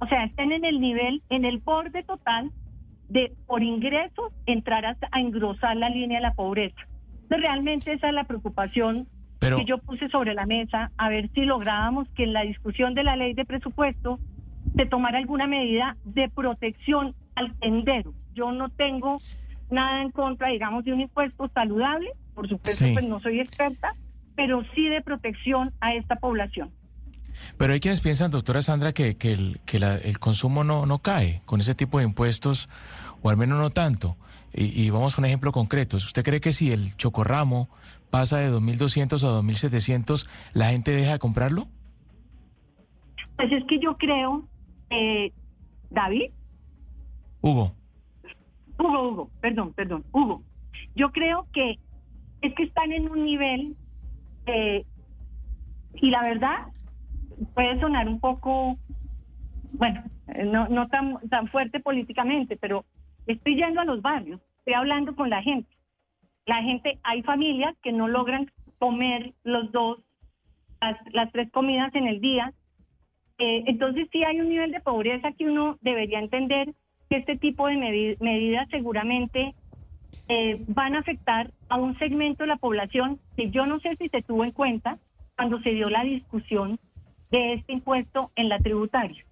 O 0.00 0.06
sea, 0.06 0.24
están 0.24 0.52
en 0.52 0.64
el 0.64 0.80
nivel, 0.80 1.22
en 1.30 1.44
el 1.44 1.58
borde 1.58 2.02
total 2.04 2.50
de 3.08 3.32
por 3.46 3.62
ingresos 3.62 4.32
entrar 4.46 4.84
a, 4.86 4.96
engrosar 5.18 5.76
la 5.76 5.88
línea 5.88 6.18
de 6.18 6.22
la 6.22 6.34
pobreza. 6.34 6.80
Entonces, 7.22 7.40
realmente 7.40 7.92
esa 7.92 8.08
es 8.08 8.14
la 8.14 8.24
preocupación 8.24 9.06
que 9.40 9.64
yo 9.64 9.78
puse 9.78 10.08
sobre 10.08 10.34
la 10.34 10.46
mesa, 10.46 10.92
a 10.96 11.08
ver 11.08 11.28
si 11.34 11.44
lográbamos 11.44 12.08
que 12.10 12.22
en 12.22 12.32
la 12.32 12.42
discusión 12.42 12.94
de 12.94 13.02
la 13.02 13.16
ley 13.16 13.34
de 13.34 13.44
presupuesto 13.44 14.20
se 14.76 14.86
tomara 14.86 15.18
alguna 15.18 15.48
medida 15.48 15.96
de 16.04 16.28
protección 16.28 17.14
al 17.34 17.52
tendero. 17.58 18.14
Yo 18.34 18.52
no 18.52 18.68
tengo 18.68 19.16
nada 19.70 20.02
en 20.02 20.10
contra, 20.10 20.48
digamos, 20.48 20.84
de 20.84 20.92
un 20.92 21.00
impuesto 21.00 21.48
saludable, 21.48 22.10
por 22.34 22.48
supuesto, 22.48 22.84
pues 22.92 23.04
no 23.04 23.20
soy 23.20 23.40
experta, 23.40 23.94
pero 24.36 24.62
sí 24.74 24.88
de 24.88 25.02
protección 25.02 25.72
a 25.80 25.94
esta 25.94 26.16
población. 26.16 26.70
Pero 27.56 27.72
hay 27.72 27.80
quienes 27.80 28.00
piensan, 28.00 28.30
doctora 28.30 28.62
Sandra, 28.62 28.92
que, 28.92 29.16
que, 29.16 29.32
el, 29.32 29.60
que 29.64 29.76
el 29.76 30.18
consumo 30.18 30.64
no, 30.64 30.86
no 30.86 30.98
cae 31.00 31.42
con 31.44 31.60
ese 31.60 31.74
tipo 31.74 31.98
de 31.98 32.04
impuestos, 32.04 32.68
o 33.22 33.30
al 33.30 33.36
menos 33.36 33.58
no 33.58 33.70
tanto. 33.70 34.16
Y, 34.54 34.90
vamos 34.90 35.16
con 35.16 35.24
ejemplo 35.24 35.50
concreto. 35.50 35.96
¿Usted 35.96 36.22
cree 36.22 36.40
que 36.40 36.52
si 36.52 36.72
el 36.72 36.94
chocorramo 36.96 37.70
pasa 38.10 38.38
de 38.38 38.50
2.200 38.50 39.24
a 39.24 39.40
2.700, 39.40 40.28
la 40.52 40.66
gente 40.70 40.90
deja 40.90 41.12
de 41.12 41.18
comprarlo? 41.18 41.68
Pues 43.36 43.50
es 43.50 43.64
que 43.64 43.78
yo 43.78 43.96
creo, 43.96 44.46
eh, 44.90 45.32
David. 45.90 46.32
Hugo. 47.40 47.72
Hugo, 48.78 49.08
Hugo, 49.08 49.30
perdón, 49.40 49.72
perdón, 49.72 50.04
Hugo. 50.12 50.42
Yo 50.94 51.10
creo 51.12 51.46
que 51.54 51.78
es 52.42 52.54
que 52.54 52.64
están 52.64 52.92
en 52.92 53.10
un 53.10 53.24
nivel, 53.24 53.76
eh, 54.46 54.84
y 55.94 56.10
la 56.10 56.22
verdad, 56.22 56.66
puede 57.54 57.78
sonar 57.80 58.08
un 58.08 58.20
poco, 58.20 58.76
bueno, 59.72 60.02
no, 60.44 60.68
no 60.68 60.88
tan, 60.88 61.18
tan 61.28 61.48
fuerte 61.48 61.80
políticamente, 61.80 62.56
pero 62.56 62.84
estoy 63.26 63.56
yendo 63.56 63.80
a 63.80 63.84
los 63.84 64.02
barrios, 64.02 64.40
estoy 64.58 64.74
hablando 64.74 65.14
con 65.14 65.30
la 65.30 65.42
gente. 65.42 65.68
La 66.46 66.62
gente, 66.62 66.98
hay 67.02 67.22
familias 67.22 67.76
que 67.82 67.92
no 67.92 68.08
logran 68.08 68.50
comer 68.78 69.32
los 69.44 69.70
dos, 69.70 70.00
las, 71.12 71.30
tres 71.32 71.50
comidas 71.52 71.94
en 71.94 72.08
el 72.08 72.20
día. 72.20 72.52
Eh, 73.38 73.64
entonces 73.66 74.08
sí 74.10 74.24
hay 74.24 74.40
un 74.40 74.48
nivel 74.48 74.72
de 74.72 74.80
pobreza 74.80 75.32
que 75.32 75.44
uno 75.44 75.78
debería 75.80 76.18
entender 76.18 76.74
que 77.08 77.18
este 77.18 77.36
tipo 77.36 77.68
de 77.68 77.76
medidas 78.20 78.68
seguramente 78.70 79.54
eh, 80.28 80.62
van 80.68 80.94
a 80.94 81.00
afectar 81.00 81.50
a 81.68 81.76
un 81.76 81.96
segmento 81.98 82.42
de 82.42 82.48
la 82.48 82.56
población 82.56 83.20
que 83.36 83.50
yo 83.50 83.66
no 83.66 83.80
sé 83.80 83.96
si 83.96 84.08
se 84.08 84.22
tuvo 84.22 84.44
en 84.44 84.52
cuenta 84.52 84.98
cuando 85.36 85.60
se 85.60 85.70
dio 85.70 85.88
la 85.88 86.04
discusión 86.04 86.78
de 87.32 87.54
este 87.54 87.72
impuesto 87.72 88.30
en 88.36 88.48
la 88.48 88.58
tributaria. 88.58 89.24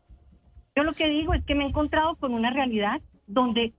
Yo 0.75 0.83
lo 0.83 0.95
que 0.95 1.09
digo 1.09 1.35
es 1.35 1.45
que 1.45 1.55
me 1.55 1.65
he 1.65 1.69
encontrado 1.69 2.17
con 2.17 2.33
una 2.33 2.51
realidad 2.51 3.01
donde 3.27 3.73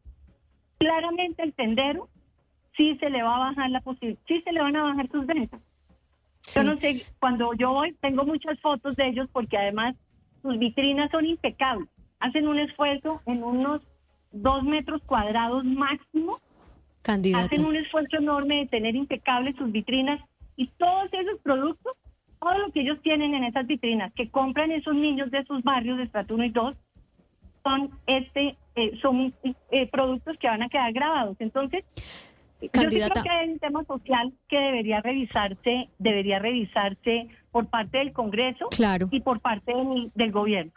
claramente 0.77 1.43
el 1.43 1.53
tendero 1.53 2.07
sí 2.77 2.97
se 2.99 3.09
le 3.09 3.23
va 3.23 3.35
a 3.35 3.49
bajar 3.49 3.69
la 3.71 3.81
posibilidad, 3.81 4.21
sí 4.27 4.41
se 4.41 4.51
le 4.51 4.61
van 4.61 4.75
a 4.75 4.83
bajar 4.83 5.09
sus 5.11 5.25
ventas. 5.25 5.59
Yo 6.55 6.63
no 6.63 6.77
sé, 6.77 7.05
cuando 7.19 7.53
yo 7.53 7.71
voy, 7.71 7.93
tengo 8.01 8.23
muchas 8.23 8.59
fotos 8.59 8.95
de 8.95 9.07
ellos 9.07 9.27
porque 9.31 9.57
además 9.57 9.95
sus 10.41 10.57
vitrinas 10.57 11.09
son 11.11 11.25
impecables. 11.25 11.87
Hacen 12.19 12.47
un 12.47 12.59
esfuerzo 12.59 13.21
en 13.25 13.43
unos 13.43 13.81
dos 14.31 14.63
metros 14.63 15.01
cuadrados 15.05 15.63
máximo. 15.63 16.39
Hacen 17.45 17.65
un 17.65 17.75
esfuerzo 17.75 18.17
enorme 18.17 18.59
de 18.59 18.67
tener 18.67 18.95
impecables 18.95 19.55
sus 19.55 19.71
vitrinas 19.71 20.19
y 20.55 20.67
todos 20.77 21.11
esos 21.13 21.39
productos 21.41 21.93
todo 22.41 22.57
lo 22.57 22.71
que 22.71 22.81
ellos 22.81 22.99
tienen 23.03 23.35
en 23.35 23.43
esas 23.43 23.67
vitrinas 23.67 24.11
que 24.13 24.29
compran 24.29 24.71
esos 24.71 24.95
niños 24.95 25.29
de 25.29 25.43
sus 25.45 25.63
barrios 25.63 25.97
de 25.97 26.03
estrato 26.03 26.35
1 26.35 26.45
y 26.45 26.49
2 26.49 26.75
son 27.63 27.91
este 28.07 28.57
eh, 28.75 28.97
son 29.01 29.33
eh, 29.43 29.87
productos 29.91 30.37
que 30.37 30.47
van 30.47 30.63
a 30.63 30.69
quedar 30.69 30.91
grabados. 30.91 31.35
Entonces, 31.39 31.83
Candidata. 32.71 33.07
yo 33.07 33.21
creo 33.21 33.23
que 33.23 33.29
hay 33.29 33.49
un 33.49 33.59
tema 33.59 33.83
social 33.83 34.33
que 34.47 34.57
debería 34.59 35.01
revisarse, 35.01 35.89
debería 35.99 36.39
revisarse 36.39 37.27
por 37.51 37.67
parte 37.67 37.99
del 37.99 38.13
Congreso 38.13 38.69
y 39.11 39.19
por 39.19 39.39
parte 39.39 39.73
del, 40.15 40.31
gobierno. 40.31 40.71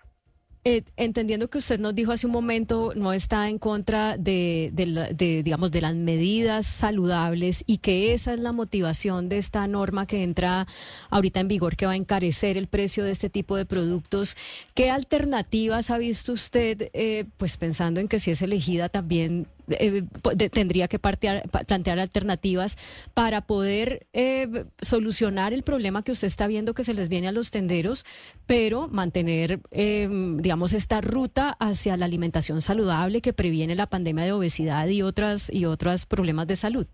Eh, 0.64 0.82
entendiendo 0.96 1.50
que 1.50 1.58
usted 1.58 1.78
nos 1.78 1.94
dijo 1.94 2.12
hace 2.12 2.26
un 2.26 2.32
momento, 2.32 2.92
no 2.96 3.12
está 3.12 3.50
en 3.50 3.58
contra 3.58 4.16
de, 4.16 4.70
de, 4.72 5.42
digamos, 5.42 5.70
de 5.70 5.82
las 5.82 5.94
medidas 5.94 6.66
saludables 6.66 7.64
y 7.66 7.78
que 7.78 8.14
esa 8.14 8.32
es 8.32 8.40
la 8.40 8.52
motivación 8.52 9.28
de 9.28 9.36
esta 9.36 9.66
norma 9.66 10.06
que 10.06 10.22
entra 10.22 10.66
ahorita 11.10 11.40
en 11.40 11.48
vigor, 11.48 11.76
que 11.76 11.84
va 11.84 11.92
a 11.92 11.96
encarecer 11.96 12.56
el 12.56 12.66
precio 12.66 13.04
de 13.04 13.10
este 13.10 13.28
tipo 13.28 13.56
de 13.56 13.66
productos. 13.66 14.36
¿Qué 14.74 14.90
alternativas 14.90 15.90
ha 15.90 15.98
visto 15.98 16.32
usted, 16.32 16.88
eh, 16.94 17.26
pues 17.36 17.58
pensando 17.58 18.00
en 18.00 18.08
que 18.08 18.18
si 18.18 18.30
es 18.30 18.40
elegida 18.40 18.88
también 18.88 19.48
eh, 19.68 20.02
tendría 20.50 20.88
que 20.88 20.98
plantear 20.98 21.98
alternativas 21.98 22.76
para 23.14 23.42
poder 23.42 24.06
eh, 24.12 24.66
solucionar 24.80 25.52
el 25.52 25.62
problema 25.62 26.02
que 26.02 26.12
usted 26.12 26.28
está 26.28 26.46
viendo 26.46 26.74
que 26.74 26.84
se 26.84 26.94
les 26.94 27.08
viene 27.08 27.28
a 27.28 27.32
los 27.32 27.50
tenderos, 27.50 28.04
pero 28.46 28.88
mantener, 28.88 29.60
eh, 29.70 30.08
digamos, 30.38 30.72
esta 30.72 31.00
ruta 31.00 31.56
hacia 31.60 31.96
la 31.96 32.04
alimentación 32.04 32.60
saludable 32.60 33.20
que 33.20 33.32
previene 33.32 33.74
la 33.74 33.86
pandemia 33.86 34.24
de 34.24 34.32
obesidad 34.32 34.86
y 34.88 35.02
otras 35.02 35.52
y 35.52 35.64
otros 35.64 36.06
problemas 36.06 36.46
de 36.46 36.56
salud. 36.56 36.86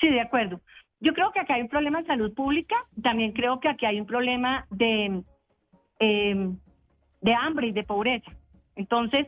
Sí, 0.00 0.08
de 0.08 0.20
acuerdo. 0.20 0.60
Yo 1.00 1.12
creo 1.14 1.32
que 1.32 1.40
acá 1.40 1.54
hay 1.54 1.62
un 1.62 1.68
problema 1.68 2.00
de 2.00 2.06
salud 2.06 2.32
pública, 2.32 2.76
también 3.02 3.32
creo 3.32 3.60
que 3.60 3.68
aquí 3.68 3.86
hay 3.86 4.00
un 4.00 4.06
problema 4.06 4.66
de, 4.70 5.22
de 5.98 7.34
hambre 7.34 7.68
y 7.68 7.72
de 7.72 7.82
pobreza. 7.82 8.30
Entonces, 8.76 9.26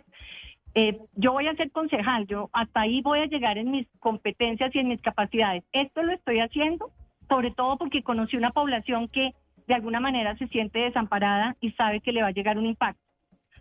eh, 0.75 0.99
yo 1.15 1.33
voy 1.33 1.47
a 1.47 1.55
ser 1.55 1.71
concejal, 1.71 2.27
yo 2.27 2.51
hasta 2.53 2.81
ahí 2.81 3.01
voy 3.03 3.21
a 3.21 3.27
llegar 3.27 3.59
en 3.59 3.71
mis 3.71 3.87
competencias 4.01 4.75
y 4.75 4.79
en 4.79 4.89
mis 4.89 5.01
capacidades. 5.01 5.65
Esto 5.73 6.03
lo 6.03 6.13
estoy 6.13 6.41
haciendo 6.41 6.91
sobre 7.29 7.51
todo 7.51 7.77
porque 7.77 8.03
conocí 8.03 8.37
una 8.37 8.51
población 8.51 9.09
que 9.09 9.35
de 9.67 9.75
alguna 9.75 10.01
manera 10.01 10.37
se 10.37 10.49
siente 10.49 10.81
desamparada 10.81 11.57
y 11.61 11.73
sabe 11.73 12.01
que 12.01 12.13
le 12.13 12.23
va 12.23 12.29
a 12.29 12.33
llegar 12.33 12.59
un 12.59 12.67
impacto. 12.67 13.01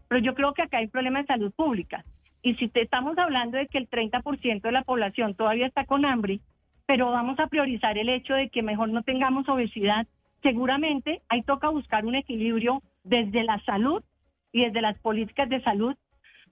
Pero 0.07 0.21
yo 0.21 0.35
creo 0.35 0.53
que 0.53 0.63
acá 0.63 0.77
hay 0.77 0.85
un 0.85 0.91
problema 0.91 1.19
de 1.19 1.27
salud 1.27 1.53
pública. 1.53 2.03
Y 2.41 2.55
si 2.55 2.67
te 2.67 2.81
estamos 2.81 3.17
hablando 3.17 3.57
de 3.57 3.67
que 3.67 3.77
el 3.77 3.89
30% 3.89 4.61
de 4.61 4.71
la 4.71 4.83
población 4.83 5.33
todavía 5.33 5.65
está 5.65 5.85
con 5.85 6.05
hambre, 6.05 6.41
pero 6.85 7.09
vamos 7.11 7.39
a 7.39 7.47
priorizar 7.47 7.97
el 7.97 8.09
hecho 8.09 8.33
de 8.33 8.49
que 8.49 8.61
mejor 8.61 8.89
no 8.89 9.03
tengamos 9.03 9.47
obesidad, 9.47 10.05
seguramente 10.41 11.21
ahí 11.29 11.41
toca 11.41 11.69
buscar 11.69 12.05
un 12.05 12.15
equilibrio 12.15 12.83
desde 13.05 13.43
la 13.43 13.63
salud 13.63 14.03
y 14.51 14.65
desde 14.65 14.81
las 14.81 14.99
políticas 14.99 15.47
de 15.47 15.63
salud 15.63 15.95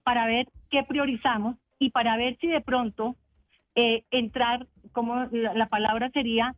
para 0.02 0.26
ver 0.26 0.48
qué 0.70 0.82
priorizamos 0.82 1.56
y 1.78 1.90
para 1.90 2.16
ver 2.16 2.36
si 2.40 2.48
de 2.48 2.60
pronto 2.60 3.16
eh, 3.74 4.04
entrar, 4.10 4.66
como 4.92 5.26
la, 5.30 5.66
palabra 5.66 6.10
sería, 6.10 6.54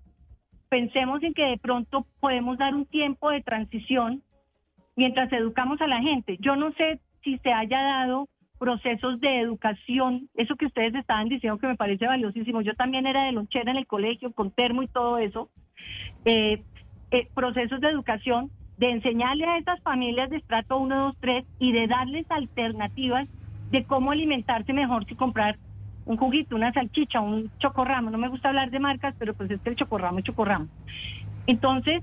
pensemos 0.68 1.22
en 1.22 1.34
que 1.34 1.46
de 1.46 1.58
pronto 1.58 2.06
podemos 2.20 2.58
dar 2.58 2.74
un 2.74 2.86
tiempo 2.86 3.30
de 3.30 3.42
transición 3.42 4.22
mientras 4.96 5.32
educamos 5.32 5.80
a 5.80 5.86
la 5.86 6.00
gente. 6.00 6.36
Yo 6.40 6.56
no 6.56 6.72
sé 6.72 7.00
si 7.22 7.38
se 7.38 7.52
haya 7.52 7.82
dado 7.82 8.28
procesos 8.58 9.20
de 9.20 9.40
educación, 9.40 10.28
eso 10.34 10.56
que 10.56 10.66
ustedes 10.66 10.94
estaban 10.94 11.28
diciendo 11.28 11.58
que 11.58 11.66
me 11.66 11.76
parece 11.76 12.06
valiosísimo. 12.06 12.62
Yo 12.62 12.74
también 12.74 13.06
era 13.06 13.24
de 13.24 13.32
lonchera 13.32 13.70
en 13.70 13.76
el 13.76 13.86
colegio, 13.86 14.32
con 14.32 14.50
termo 14.50 14.82
y 14.82 14.88
todo 14.88 15.18
eso. 15.18 15.50
Eh, 16.24 16.62
eh, 17.10 17.28
procesos 17.34 17.80
de 17.80 17.88
educación 17.88 18.50
de 18.76 18.90
enseñarle 18.90 19.46
a 19.46 19.58
estas 19.58 19.80
familias 19.82 20.30
de 20.30 20.36
estrato 20.36 20.78
1, 20.78 20.96
2, 20.96 21.16
3 21.20 21.44
y 21.58 21.72
de 21.72 21.86
darles 21.86 22.26
alternativas 22.30 23.28
de 23.70 23.84
cómo 23.84 24.10
alimentarse 24.10 24.72
mejor 24.72 25.06
si 25.06 25.14
comprar 25.14 25.56
un 26.06 26.16
juguito, 26.16 26.54
una 26.54 26.72
salchicha, 26.72 27.20
un 27.20 27.50
chocorramo. 27.58 28.10
No 28.10 28.18
me 28.18 28.28
gusta 28.28 28.48
hablar 28.48 28.70
de 28.70 28.78
marcas, 28.78 29.14
pero 29.18 29.34
pues 29.34 29.50
es 29.50 29.60
que 29.60 29.70
el 29.70 29.76
chocorramo 29.76 30.18
es 30.18 30.24
chocorramo. 30.24 30.68
Entonces, 31.46 32.02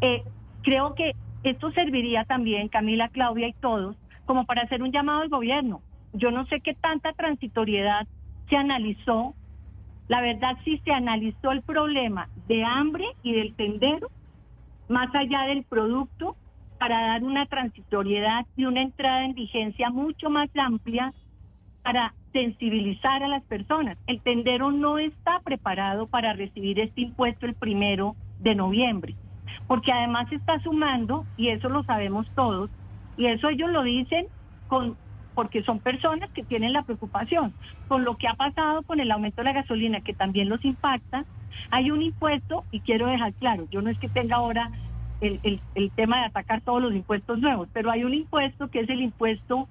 eh, 0.00 0.22
creo 0.62 0.94
que 0.94 1.14
esto 1.44 1.70
serviría 1.72 2.24
también, 2.24 2.68
Camila, 2.68 3.08
Claudia 3.08 3.48
y 3.48 3.52
todos, 3.54 3.96
como 4.26 4.44
para 4.44 4.62
hacer 4.62 4.82
un 4.82 4.92
llamado 4.92 5.22
al 5.22 5.28
gobierno. 5.28 5.82
Yo 6.12 6.30
no 6.30 6.46
sé 6.46 6.60
qué 6.60 6.74
tanta 6.74 7.12
transitoriedad 7.12 8.06
se 8.48 8.56
analizó. 8.56 9.34
La 10.08 10.20
verdad 10.20 10.56
sí 10.64 10.80
se 10.84 10.92
analizó 10.92 11.52
el 11.52 11.62
problema 11.62 12.28
de 12.48 12.64
hambre 12.64 13.04
y 13.22 13.34
del 13.34 13.54
tendero 13.54 14.08
más 14.88 15.14
allá 15.14 15.42
del 15.42 15.64
producto 15.64 16.36
para 16.78 17.00
dar 17.00 17.24
una 17.24 17.46
transitoriedad 17.46 18.46
y 18.56 18.64
una 18.64 18.82
entrada 18.82 19.24
en 19.24 19.34
vigencia 19.34 19.90
mucho 19.90 20.30
más 20.30 20.48
amplia 20.56 21.12
para 21.82 22.14
sensibilizar 22.32 23.22
a 23.22 23.28
las 23.28 23.42
personas. 23.44 23.98
El 24.06 24.20
tendero 24.20 24.70
no 24.70 24.98
está 24.98 25.40
preparado 25.40 26.06
para 26.06 26.32
recibir 26.32 26.78
este 26.78 27.02
impuesto 27.02 27.46
el 27.46 27.54
primero 27.54 28.14
de 28.40 28.54
noviembre, 28.54 29.14
porque 29.66 29.92
además 29.92 30.30
está 30.30 30.60
sumando, 30.60 31.26
y 31.36 31.48
eso 31.48 31.68
lo 31.68 31.82
sabemos 31.84 32.26
todos, 32.34 32.70
y 33.16 33.26
eso 33.26 33.48
ellos 33.48 33.70
lo 33.70 33.82
dicen 33.82 34.26
con 34.68 34.96
porque 35.38 35.62
son 35.62 35.78
personas 35.78 36.28
que 36.32 36.42
tienen 36.42 36.72
la 36.72 36.82
preocupación. 36.82 37.54
Con 37.86 38.02
lo 38.02 38.16
que 38.16 38.26
ha 38.26 38.34
pasado 38.34 38.82
con 38.82 38.98
el 38.98 39.08
aumento 39.12 39.40
de 39.40 39.44
la 39.44 39.52
gasolina, 39.52 40.00
que 40.00 40.12
también 40.12 40.48
los 40.48 40.64
impacta, 40.64 41.26
hay 41.70 41.92
un 41.92 42.02
impuesto, 42.02 42.64
y 42.72 42.80
quiero 42.80 43.06
dejar 43.06 43.32
claro, 43.34 43.68
yo 43.70 43.80
no 43.80 43.88
es 43.88 43.96
que 44.00 44.08
tenga 44.08 44.34
ahora 44.34 44.72
el, 45.20 45.60
el, 45.76 45.90
tema 45.92 46.18
de 46.18 46.24
atacar 46.24 46.60
todos 46.62 46.82
los 46.82 46.92
impuestos 46.92 47.38
nuevos, 47.38 47.68
pero 47.72 47.92
hay 47.92 48.02
un 48.02 48.14
impuesto 48.14 48.66
que 48.66 48.80
es 48.80 48.90
el 48.90 49.00
impuesto 49.00 49.68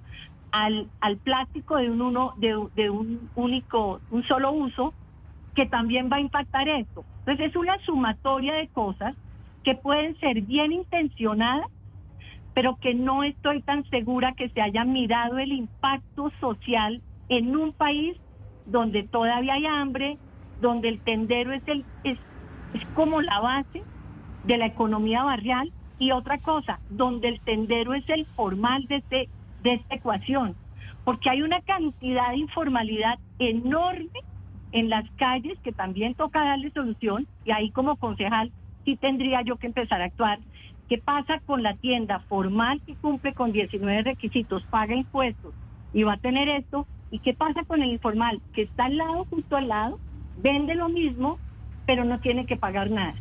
al, 0.53 0.87
al 1.01 1.17
plástico 1.17 1.75
de 1.75 1.91
un 1.91 2.01
uno, 2.01 2.33
de, 2.37 2.57
de 2.77 2.89
un 2.89 3.29
único, 3.35 3.99
un 4.09 4.23
solo 4.23 4.53
uso, 4.53 4.93
que 5.53 5.65
también 5.65 6.09
va 6.09 6.15
a 6.15 6.21
impactar 6.21 6.69
esto. 6.69 7.03
Entonces 7.25 7.49
es 7.49 7.57
una 7.57 7.77
sumatoria 7.79 8.53
de 8.53 8.69
cosas 8.69 9.15
que 9.65 9.75
pueden 9.75 10.17
ser 10.21 10.43
bien 10.43 10.71
intencionadas, 10.71 11.67
pero 12.57 12.75
que 12.77 12.95
no 12.95 13.23
estoy 13.23 13.61
tan 13.61 13.87
segura 13.91 14.33
que 14.33 14.49
se 14.49 14.61
haya 14.61 14.83
mirado 14.83 15.37
el 15.37 15.51
impacto 15.51 16.31
social 16.39 17.03
en 17.29 17.55
un 17.55 17.71
país 17.71 18.17
donde 18.65 19.03
todavía 19.03 19.53
hay 19.53 19.67
hambre, 19.67 20.17
donde 20.59 20.89
el 20.89 20.99
tendero 21.01 21.53
es, 21.53 21.61
el, 21.67 21.85
es, 22.03 22.17
es 22.73 22.83
como 22.95 23.21
la 23.21 23.41
base 23.41 23.83
de 24.45 24.57
la 24.57 24.65
economía 24.65 25.23
barrial. 25.23 25.71
Y 25.99 26.09
otra 26.09 26.39
cosa, 26.39 26.79
donde 26.89 27.27
el 27.27 27.39
tendero 27.41 27.93
es 27.93 28.09
el 28.09 28.25
formal 28.25 28.87
de, 28.87 28.95
este, 28.95 29.29
de 29.61 29.73
esta 29.73 29.93
ecuación, 29.93 30.55
porque 31.05 31.29
hay 31.29 31.43
una 31.43 31.61
cantidad 31.61 32.31
de 32.31 32.37
informalidad 32.37 33.19
enorme 33.37 34.19
en 34.71 34.89
las 34.89 35.07
calles 35.17 35.59
que 35.59 35.73
también 35.73 36.15
toca 36.15 36.43
darle 36.43 36.71
solución. 36.71 37.27
Y 37.45 37.51
ahí 37.51 37.69
como 37.69 37.97
concejal 37.97 38.51
sí 38.83 38.95
tendría 38.95 39.43
yo 39.43 39.57
que 39.57 39.67
empezar 39.67 40.01
a 40.01 40.05
actuar. 40.05 40.39
¿Qué 40.87 40.97
pasa 40.97 41.41
con 41.45 41.63
la 41.63 41.75
tienda 41.75 42.19
formal 42.29 42.81
que 42.85 42.95
cumple 42.95 43.33
con 43.33 43.51
19 43.51 44.03
requisitos, 44.03 44.63
paga 44.69 44.95
impuestos 44.95 45.53
y 45.93 46.03
va 46.03 46.13
a 46.13 46.17
tener 46.17 46.47
esto? 46.47 46.87
¿Y 47.11 47.19
qué 47.19 47.33
pasa 47.33 47.63
con 47.65 47.81
el 47.81 47.89
informal 47.89 48.41
que 48.53 48.63
está 48.63 48.85
al 48.85 48.97
lado, 48.97 49.25
justo 49.29 49.57
al 49.57 49.67
lado, 49.67 49.99
vende 50.37 50.75
lo 50.75 50.87
mismo, 50.87 51.39
pero 51.85 52.05
no 52.05 52.19
tiene 52.19 52.45
que 52.45 52.55
pagar 52.55 52.89
nada? 52.89 53.15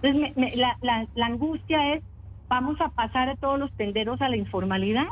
Entonces, 0.00 0.56
la, 0.56 1.26
angustia 1.26 1.94
es, 1.94 2.02
vamos 2.48 2.80
a 2.80 2.88
pasar 2.90 3.28
a 3.28 3.36
todos 3.36 3.58
los 3.58 3.72
tenderos 3.72 4.20
a 4.22 4.28
la 4.28 4.36
informalidad. 4.36 5.06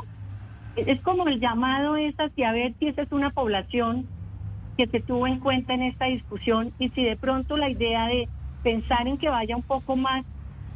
Es 0.77 1.01
como 1.01 1.27
el 1.27 1.41
llamado 1.41 1.97
es 1.97 2.15
hacia 2.17 2.53
ver 2.53 2.73
si 2.79 2.87
esa 2.87 3.01
es 3.01 3.11
una 3.11 3.31
población 3.31 4.07
que 4.77 4.87
se 4.87 5.01
tuvo 5.01 5.27
en 5.27 5.39
cuenta 5.39 5.73
en 5.73 5.81
esta 5.81 6.05
discusión 6.05 6.71
y 6.79 6.89
si 6.89 7.03
de 7.03 7.17
pronto 7.17 7.57
la 7.57 7.69
idea 7.69 8.07
de 8.07 8.29
pensar 8.63 9.07
en 9.07 9.17
que 9.17 9.29
vaya 9.29 9.55
un 9.55 9.63
poco 9.63 9.95
más, 9.95 10.23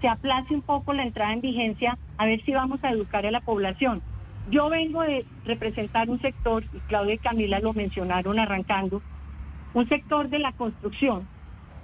se 0.01 0.07
aplace 0.07 0.53
un 0.53 0.61
poco 0.61 0.93
la 0.93 1.03
entrada 1.03 1.33
en 1.33 1.41
vigencia, 1.41 1.97
a 2.17 2.25
ver 2.25 2.43
si 2.43 2.53
vamos 2.53 2.83
a 2.83 2.91
educar 2.91 3.25
a 3.25 3.31
la 3.31 3.41
población. 3.41 4.01
Yo 4.49 4.69
vengo 4.69 5.01
de 5.03 5.23
representar 5.45 6.09
un 6.09 6.19
sector, 6.19 6.63
y 6.73 6.79
Claudia 6.87 7.13
y 7.13 7.19
Camila 7.19 7.59
lo 7.59 7.73
mencionaron 7.73 8.39
arrancando, 8.39 9.01
un 9.73 9.87
sector 9.87 10.29
de 10.29 10.39
la 10.39 10.51
construcción, 10.53 11.27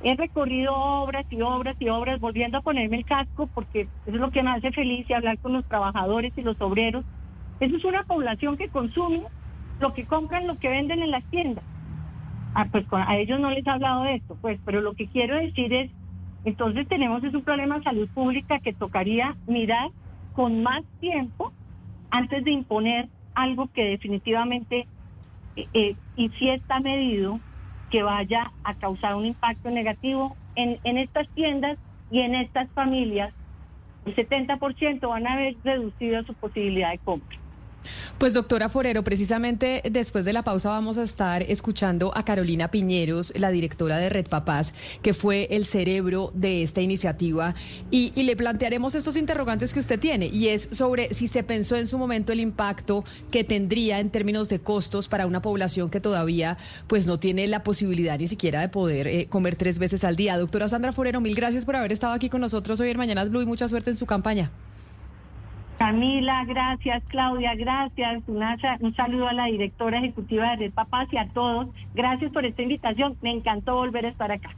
He 0.03 0.15
recorrido 0.15 0.75
obras 0.75 1.25
y 1.31 1.41
obras 1.41 1.75
y 1.79 1.89
obras, 1.89 2.19
volviendo 2.19 2.59
a 2.59 2.61
ponerme 2.61 2.97
el 2.97 3.05
casco 3.05 3.47
porque 3.47 3.87
es 4.05 4.13
lo 4.13 4.29
que 4.29 4.43
me 4.43 4.51
hace 4.51 4.71
feliz 4.71 5.09
y 5.09 5.13
hablar 5.13 5.39
con 5.39 5.53
los 5.53 5.65
trabajadores 5.65 6.33
y 6.35 6.41
los 6.41 6.59
obreros. 6.61 7.03
Eso 7.59 7.77
es 7.77 7.83
una 7.83 8.03
población 8.03 8.57
que 8.57 8.69
consume 8.69 9.23
lo 9.79 9.93
que 9.93 10.05
compran, 10.05 10.45
lo 10.45 10.57
que 10.59 10.69
venden 10.69 11.01
en 11.01 11.11
las 11.11 11.23
tiendas. 11.25 11.63
Ah, 12.53 12.67
pues 12.71 12.85
a 12.91 13.17
ellos 13.17 13.39
no 13.39 13.49
les 13.49 13.65
he 13.65 13.69
hablado 13.69 14.03
de 14.03 14.15
esto, 14.15 14.37
pues, 14.39 14.59
pero 14.65 14.81
lo 14.81 14.93
que 14.93 15.07
quiero 15.07 15.35
decir 15.35 15.73
es, 15.73 15.91
entonces 16.47 16.87
tenemos 16.87 17.21
es 17.25 17.33
un 17.33 17.43
problema 17.43 17.77
de 17.77 17.83
salud 17.83 18.07
pública 18.07 18.59
que 18.59 18.71
tocaría 18.71 19.35
mirar 19.47 19.89
con 20.31 20.63
más 20.63 20.81
tiempo 21.01 21.51
antes 22.09 22.41
de 22.45 22.51
imponer 22.51 23.09
algo 23.35 23.67
que 23.73 23.83
definitivamente, 23.83 24.87
eh, 25.57 25.67
eh 25.73 25.95
y 26.15 26.29
si 26.39 26.49
está 26.49 26.79
medido, 26.79 27.41
que 27.91 28.01
vaya 28.01 28.53
a 28.63 28.75
causar 28.75 29.15
un 29.15 29.25
impacto 29.25 29.69
negativo 29.71 30.37
en, 30.55 30.79
en 30.85 30.97
estas 30.97 31.27
tiendas 31.35 31.77
y 32.11 32.21
en 32.21 32.33
estas 32.33 32.69
familias. 32.69 33.33
El 34.05 34.15
70% 34.15 35.05
van 35.05 35.27
a 35.27 35.33
haber 35.33 35.57
reducido 35.65 36.23
su 36.23 36.33
posibilidad 36.33 36.91
de 36.91 36.99
compra. 36.99 37.37
Pues 38.17 38.33
doctora 38.33 38.69
Forero, 38.69 39.03
precisamente 39.03 39.81
después 39.89 40.25
de 40.25 40.33
la 40.33 40.43
pausa 40.43 40.69
vamos 40.69 40.97
a 40.97 41.03
estar 41.03 41.43
escuchando 41.43 42.11
a 42.15 42.23
Carolina 42.23 42.69
Piñeros, 42.69 43.33
la 43.35 43.51
directora 43.51 43.97
de 43.97 44.09
Red 44.09 44.27
Papás, 44.27 44.73
que 45.01 45.13
fue 45.13 45.47
el 45.51 45.65
cerebro 45.65 46.31
de 46.33 46.63
esta 46.63 46.81
iniciativa, 46.81 47.55
y, 47.91 48.11
le 48.27 48.35
plantearemos 48.35 48.93
estos 48.93 49.15
interrogantes 49.15 49.73
que 49.73 49.79
usted 49.79 49.99
tiene, 49.99 50.27
y 50.27 50.49
es 50.49 50.67
sobre 50.71 51.13
si 51.13 51.27
se 51.27 51.43
pensó 51.43 51.77
en 51.77 51.87
su 51.87 51.97
momento 51.97 52.33
el 52.33 52.41
impacto 52.41 53.05
que 53.31 53.45
tendría 53.45 53.99
en 53.99 54.09
términos 54.09 54.49
de 54.49 54.59
costos 54.59 55.07
para 55.07 55.25
una 55.27 55.41
población 55.41 55.89
que 55.89 56.01
todavía 56.01 56.57
pues 56.87 57.07
no 57.07 57.19
tiene 57.19 57.47
la 57.47 57.63
posibilidad 57.63 58.19
ni 58.19 58.27
siquiera 58.27 58.59
de 58.59 58.67
poder 58.67 59.07
eh, 59.07 59.27
comer 59.29 59.55
tres 59.55 59.79
veces 59.79 60.03
al 60.03 60.17
día. 60.17 60.37
Doctora 60.37 60.67
Sandra 60.67 60.91
Forero, 60.91 61.21
mil 61.21 61.35
gracias 61.35 61.63
por 61.63 61.77
haber 61.77 61.93
estado 61.93 62.13
aquí 62.13 62.29
con 62.29 62.41
nosotros 62.41 62.79
hoy 62.81 62.89
en 62.89 62.97
Mañanas 62.97 63.29
Blue 63.29 63.41
y 63.41 63.45
mucha 63.45 63.69
suerte 63.69 63.91
en 63.91 63.97
su 63.97 64.05
campaña. 64.05 64.51
Camila, 65.77 66.43
gracias. 66.45 67.03
Claudia, 67.07 67.53
gracias. 67.55 68.23
un 68.27 68.95
saludo 68.95 69.27
a 69.27 69.33
la 69.33 69.45
directora 69.45 69.99
ejecutiva 69.99 70.49
de 70.51 70.55
Red 70.55 70.73
Papás 70.73 71.07
y 71.11 71.17
a 71.17 71.27
todos. 71.29 71.67
Gracias 71.93 72.31
por 72.31 72.45
esta 72.45 72.63
invitación. 72.63 73.15
Me 73.21 73.31
encantó 73.31 73.75
volver 73.75 74.05
a 74.05 74.09
estar 74.09 74.31
acá. 74.31 74.49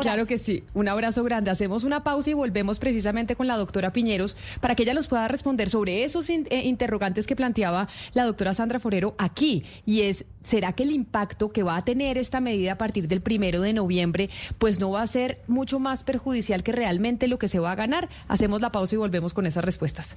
Claro 0.00 0.26
que 0.26 0.38
sí, 0.38 0.64
un 0.74 0.88
abrazo 0.88 1.22
grande. 1.22 1.50
Hacemos 1.50 1.84
una 1.84 2.02
pausa 2.02 2.30
y 2.30 2.34
volvemos 2.34 2.78
precisamente 2.78 3.36
con 3.36 3.46
la 3.46 3.56
doctora 3.56 3.92
Piñeros 3.92 4.36
para 4.60 4.74
que 4.74 4.82
ella 4.82 4.94
nos 4.94 5.08
pueda 5.08 5.28
responder 5.28 5.68
sobre 5.68 6.04
esos 6.04 6.28
eh, 6.30 6.44
interrogantes 6.64 7.26
que 7.26 7.36
planteaba 7.36 7.88
la 8.14 8.24
doctora 8.24 8.54
Sandra 8.54 8.80
Forero 8.80 9.14
aquí. 9.18 9.64
Y 9.84 10.02
es, 10.02 10.24
¿será 10.42 10.72
que 10.72 10.82
el 10.82 10.92
impacto 10.92 11.50
que 11.50 11.62
va 11.62 11.76
a 11.76 11.84
tener 11.84 12.18
esta 12.18 12.40
medida 12.40 12.72
a 12.72 12.78
partir 12.78 13.08
del 13.08 13.20
primero 13.20 13.60
de 13.60 13.72
noviembre, 13.72 14.30
pues 14.58 14.80
no 14.80 14.90
va 14.90 15.02
a 15.02 15.06
ser 15.06 15.40
mucho 15.46 15.78
más 15.78 16.04
perjudicial 16.04 16.62
que 16.62 16.72
realmente 16.72 17.28
lo 17.28 17.38
que 17.38 17.48
se 17.48 17.58
va 17.58 17.72
a 17.72 17.76
ganar? 17.76 18.08
Hacemos 18.28 18.60
la 18.60 18.72
pausa 18.72 18.94
y 18.94 18.98
volvemos 18.98 19.34
con 19.34 19.46
esas 19.46 19.64
respuestas. 19.64 20.16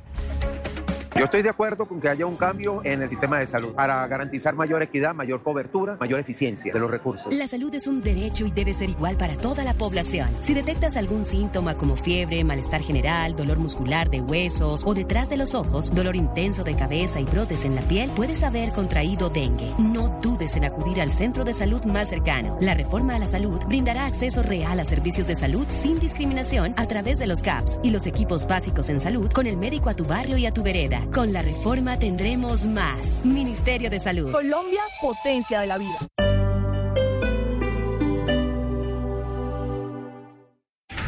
Yo 1.20 1.26
estoy 1.26 1.41
de 1.41 1.50
acuerdo 1.50 1.86
con 1.86 2.00
que 2.00 2.08
haya 2.08 2.26
un 2.26 2.38
cambio 2.38 2.80
en 2.86 3.02
el 3.02 3.10
sistema 3.10 3.40
de 3.40 3.46
salud 3.46 3.74
para 3.74 4.08
garantizar 4.08 4.56
mayor 4.56 4.82
equidad, 4.84 5.14
mayor 5.14 5.44
cobertura, 5.44 5.98
mayor 6.00 6.22
eficiencia 6.22 6.72
de 6.72 6.80
los 6.80 6.90
recursos. 6.90 7.34
La 7.34 7.46
salud 7.46 7.76
es 7.76 7.88
un 7.88 8.02
derecho 8.02 8.46
y 8.46 8.52
debe 8.52 8.74
ser 8.74 8.90
igual 8.90 9.18
para 9.18 9.36
toda 9.36 9.66
la 9.66 9.74
población. 9.74 10.30
Si 10.40 10.54
detectas 10.54 10.96
algún 10.96 11.26
síntoma 11.26 11.76
como 11.76 11.98
fiebre, 11.98 12.41
malestar 12.46 12.82
general, 12.82 13.36
dolor 13.36 13.60
muscular 13.60 14.10
de 14.10 14.22
huesos 14.22 14.84
o 14.86 14.94
detrás 14.94 15.30
de 15.30 15.36
los 15.36 15.56
ojos, 15.56 15.94
dolor 15.94 16.16
intenso 16.16 16.64
de 16.64 16.78
cabeza 16.78 17.20
y 17.20 17.26
brotes 17.26 17.66
en 17.66 17.76
la 17.76 17.82
piel, 17.82 18.10
puedes 18.16 18.41
haber 18.44 18.72
contraído 18.72 19.30
dengue. 19.30 19.74
No 19.78 20.08
dudes 20.22 20.56
en 20.56 20.64
acudir 20.64 21.02
al 21.02 21.12
centro 21.12 21.44
de 21.44 21.54
salud 21.54 21.84
más 21.84 22.08
cercano. 22.08 22.58
La 22.62 22.76
reforma 22.76 23.16
a 23.16 23.20
la 23.20 23.28
salud 23.28 23.60
brindará 23.68 24.06
acceso 24.06 24.41
real 24.41 24.80
a 24.80 24.86
servicios 24.86 25.28
de 25.28 25.36
salud 25.36 25.66
sin 25.68 26.00
discriminación 26.00 26.74
a 26.78 26.88
través 26.88 27.20
de 27.20 27.28
los 27.28 27.41
CAPS 27.41 27.82
y 27.84 27.90
los 27.90 28.08
equipos 28.08 28.48
básicos 28.48 28.90
en 28.90 29.02
salud 29.02 29.30
con 29.34 29.48
el 29.48 29.58
médico 29.58 29.90
a 29.90 29.96
tu 29.96 30.06
barrio 30.06 30.38
y 30.38 30.46
a 30.46 30.54
tu 30.54 30.64
vereda. 30.64 31.09
Con 31.14 31.34
la 31.34 31.41
reforma 31.41 31.98
tendremos 31.98 32.68
más. 32.68 33.22
Ministerio 33.26 33.90
de 33.90 33.99
Salud. 33.99 34.31
Colombia, 34.31 34.81
potencia 35.02 35.60
de 35.60 35.68
la 35.68 35.77
vida. 35.77 35.98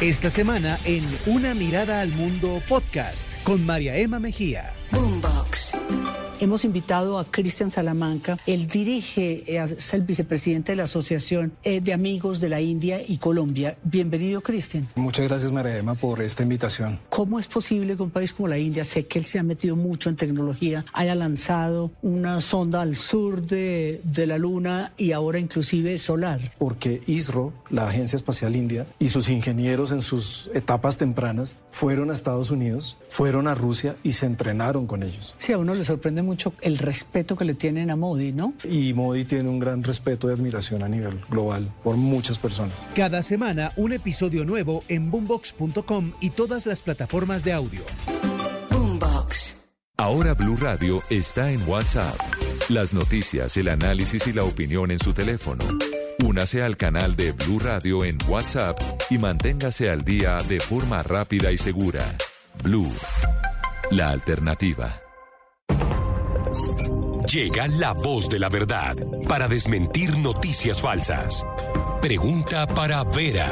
Esta 0.00 0.30
semana 0.30 0.80
en 0.84 1.04
Una 1.26 1.54
mirada 1.54 2.00
al 2.00 2.10
mundo 2.10 2.60
podcast 2.68 3.30
con 3.44 3.64
María 3.64 3.96
Emma 3.96 4.18
Mejía. 4.18 4.72
Boombox. 4.90 5.81
Hemos 6.42 6.64
invitado 6.64 7.20
a 7.20 7.24
Cristian 7.24 7.70
Salamanca. 7.70 8.36
Él 8.46 8.66
dirige, 8.66 9.44
eh, 9.46 9.62
es 9.62 9.94
el 9.94 10.02
vicepresidente 10.02 10.72
de 10.72 10.76
la 10.76 10.82
Asociación 10.82 11.52
eh, 11.62 11.80
de 11.80 11.92
Amigos 11.92 12.40
de 12.40 12.48
la 12.48 12.60
India 12.60 13.00
y 13.06 13.18
Colombia. 13.18 13.76
Bienvenido, 13.84 14.40
Cristian. 14.40 14.88
Muchas 14.96 15.28
gracias, 15.28 15.52
María 15.52 15.78
Emma, 15.78 15.94
por 15.94 16.20
esta 16.20 16.42
invitación. 16.42 16.98
¿Cómo 17.10 17.38
es 17.38 17.46
posible 17.46 17.94
que 17.94 18.02
un 18.02 18.10
país 18.10 18.32
como 18.32 18.48
la 18.48 18.58
India, 18.58 18.82
sé 18.82 19.06
que 19.06 19.20
él 19.20 19.26
se 19.26 19.38
ha 19.38 19.44
metido 19.44 19.76
mucho 19.76 20.08
en 20.08 20.16
tecnología, 20.16 20.84
haya 20.92 21.14
lanzado 21.14 21.92
una 22.02 22.40
sonda 22.40 22.82
al 22.82 22.96
sur 22.96 23.42
de, 23.42 24.00
de 24.02 24.26
la 24.26 24.36
Luna 24.36 24.94
y 24.96 25.12
ahora 25.12 25.38
inclusive 25.38 25.96
solar? 25.96 26.40
Porque 26.58 27.02
ISRO, 27.06 27.52
la 27.70 27.86
Agencia 27.86 28.16
Espacial 28.16 28.56
India, 28.56 28.88
y 28.98 29.10
sus 29.10 29.28
ingenieros 29.28 29.92
en 29.92 30.02
sus 30.02 30.50
etapas 30.54 30.96
tempranas 30.96 31.54
fueron 31.70 32.10
a 32.10 32.14
Estados 32.14 32.50
Unidos, 32.50 32.96
fueron 33.08 33.46
a 33.46 33.54
Rusia 33.54 33.94
y 34.02 34.10
se 34.10 34.26
entrenaron 34.26 34.88
con 34.88 35.04
ellos. 35.04 35.36
Sí, 35.38 35.52
a 35.52 35.58
uno 35.58 35.72
le 35.74 35.84
sorprende 35.84 36.20
mucho 36.22 36.31
mucho 36.32 36.54
el 36.62 36.78
respeto 36.78 37.36
que 37.36 37.44
le 37.44 37.52
tienen 37.52 37.90
a 37.90 37.96
Modi, 37.96 38.32
¿no? 38.32 38.54
Y 38.64 38.94
Modi 38.94 39.26
tiene 39.26 39.50
un 39.50 39.58
gran 39.58 39.82
respeto 39.82 40.30
y 40.30 40.32
admiración 40.32 40.82
a 40.82 40.88
nivel 40.88 41.20
global 41.28 41.70
por 41.84 41.96
muchas 41.96 42.38
personas. 42.38 42.86
Cada 42.94 43.22
semana 43.22 43.72
un 43.76 43.92
episodio 43.92 44.46
nuevo 44.46 44.82
en 44.88 45.10
boombox.com 45.10 46.12
y 46.22 46.30
todas 46.30 46.64
las 46.66 46.80
plataformas 46.80 47.44
de 47.44 47.52
audio. 47.52 47.82
Boombox. 48.70 49.56
Ahora 49.98 50.32
Blue 50.32 50.56
Radio 50.56 51.02
está 51.10 51.52
en 51.52 51.68
WhatsApp. 51.68 52.16
Las 52.70 52.94
noticias, 52.94 53.54
el 53.58 53.68
análisis 53.68 54.26
y 54.26 54.32
la 54.32 54.44
opinión 54.44 54.90
en 54.90 55.00
su 55.00 55.12
teléfono. 55.12 55.64
Únase 56.24 56.62
al 56.62 56.78
canal 56.78 57.14
de 57.14 57.32
Blue 57.32 57.58
Radio 57.58 58.06
en 58.06 58.16
WhatsApp 58.26 58.80
y 59.10 59.18
manténgase 59.18 59.90
al 59.90 60.02
día 60.02 60.38
de 60.48 60.60
forma 60.60 61.02
rápida 61.02 61.52
y 61.52 61.58
segura. 61.58 62.04
Blue, 62.62 62.90
la 63.90 64.08
alternativa. 64.08 65.01
Llega 67.32 67.66
la 67.66 67.94
voz 67.94 68.28
de 68.28 68.38
la 68.38 68.50
verdad 68.50 68.94
para 69.26 69.48
desmentir 69.48 70.18
noticias 70.18 70.82
falsas. 70.82 71.46
Pregunta 72.02 72.66
para 72.66 73.02
Vera. 73.04 73.50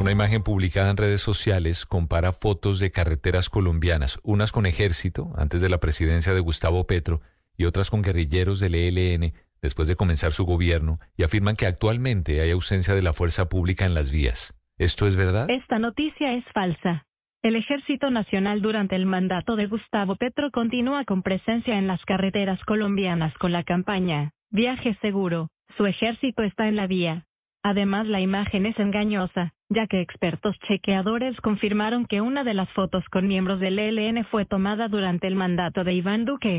Una 0.00 0.10
imagen 0.10 0.42
publicada 0.42 0.90
en 0.90 0.96
redes 0.96 1.20
sociales 1.20 1.86
compara 1.86 2.32
fotos 2.32 2.80
de 2.80 2.90
carreteras 2.90 3.48
colombianas, 3.50 4.18
unas 4.24 4.50
con 4.50 4.66
ejército 4.66 5.30
antes 5.36 5.60
de 5.60 5.68
la 5.68 5.78
presidencia 5.78 6.34
de 6.34 6.40
Gustavo 6.40 6.88
Petro 6.88 7.20
y 7.56 7.66
otras 7.66 7.88
con 7.88 8.02
guerrilleros 8.02 8.58
del 8.58 8.74
ELN 8.74 9.32
después 9.62 9.86
de 9.86 9.94
comenzar 9.94 10.32
su 10.32 10.44
gobierno 10.44 10.98
y 11.16 11.22
afirman 11.22 11.54
que 11.54 11.66
actualmente 11.66 12.40
hay 12.40 12.50
ausencia 12.50 12.96
de 12.96 13.02
la 13.02 13.12
fuerza 13.12 13.48
pública 13.48 13.86
en 13.86 13.94
las 13.94 14.10
vías. 14.10 14.60
¿Esto 14.76 15.06
es 15.06 15.14
verdad? 15.14 15.48
Esta 15.48 15.78
noticia 15.78 16.32
es 16.32 16.44
falsa. 16.52 17.06
El 17.46 17.54
Ejército 17.54 18.10
Nacional 18.10 18.60
durante 18.60 18.96
el 18.96 19.06
mandato 19.06 19.54
de 19.54 19.68
Gustavo 19.68 20.16
Petro 20.16 20.50
continúa 20.50 21.04
con 21.04 21.22
presencia 21.22 21.78
en 21.78 21.86
las 21.86 22.04
carreteras 22.04 22.58
colombianas 22.64 23.32
con 23.34 23.52
la 23.52 23.62
campaña 23.62 24.32
Viaje 24.50 24.98
Seguro. 25.00 25.50
Su 25.76 25.86
ejército 25.86 26.42
está 26.42 26.66
en 26.66 26.74
la 26.74 26.88
vía. 26.88 27.24
Además, 27.62 28.08
la 28.08 28.20
imagen 28.20 28.66
es 28.66 28.76
engañosa, 28.80 29.52
ya 29.68 29.86
que 29.86 30.00
expertos 30.00 30.56
chequeadores 30.66 31.40
confirmaron 31.40 32.06
que 32.06 32.20
una 32.20 32.42
de 32.42 32.54
las 32.54 32.68
fotos 32.70 33.04
con 33.12 33.28
miembros 33.28 33.60
del 33.60 33.78
ELN 33.78 34.24
fue 34.24 34.44
tomada 34.44 34.88
durante 34.88 35.28
el 35.28 35.36
mandato 35.36 35.84
de 35.84 35.92
Iván 35.92 36.24
Duque. 36.24 36.58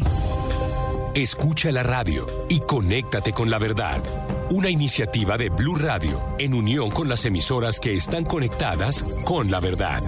Escucha 1.16 1.70
la 1.74 1.84
radio 1.84 2.28
y 2.50 2.62
conéctate 2.62 3.34
con 3.34 3.50
la 3.50 3.60
verdad. 3.60 4.02
Una 4.52 4.70
iniciativa 4.70 5.38
de 5.38 5.50
Blue 5.50 5.76
Radio 5.76 6.22
en 6.40 6.54
unión 6.54 6.92
con 6.92 7.10
las 7.10 7.26
emisoras 7.26 7.78
que 7.78 7.94
están 7.94 8.24
conectadas 8.24 9.04
con 9.26 9.52
la 9.52 9.60
verdad. 9.60 10.02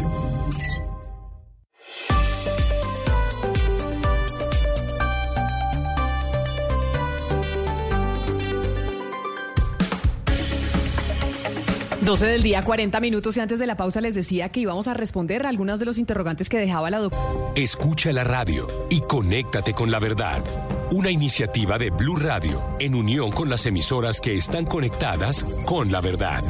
12 12.02 12.26
del 12.28 12.44
día, 12.44 12.62
40 12.62 13.00
minutos 13.02 13.36
y 13.36 13.42
antes 13.42 13.60
de 13.60 13.68
la 13.68 13.76
pausa 13.76 14.00
les 14.00 14.16
decía 14.16 14.50
que 14.50 14.62
íbamos 14.62 14.88
a 14.88 14.94
responder 14.94 15.46
algunas 15.46 15.80
de 15.80 15.86
los 15.86 15.98
interrogantes 15.98 16.48
que 16.48 16.58
dejaba 16.58 16.90
la 16.90 17.00
doctora. 17.00 17.22
Escucha 17.56 18.14
la 18.14 18.24
radio 18.24 18.68
y 18.90 19.02
conéctate 19.02 19.74
con 19.74 19.92
la 19.92 20.00
verdad. 20.00 20.42
Una 20.92 21.12
iniciativa 21.12 21.78
de 21.78 21.90
Blue 21.90 22.16
Radio 22.16 22.64
en 22.80 22.96
unión 22.96 23.32
con 23.32 23.50
las 23.50 23.66
emisoras 23.66 24.22
que 24.22 24.38
están 24.38 24.66
conectadas 24.66 25.44
con 25.66 25.92
la 25.92 26.02
verdad. 26.02 26.44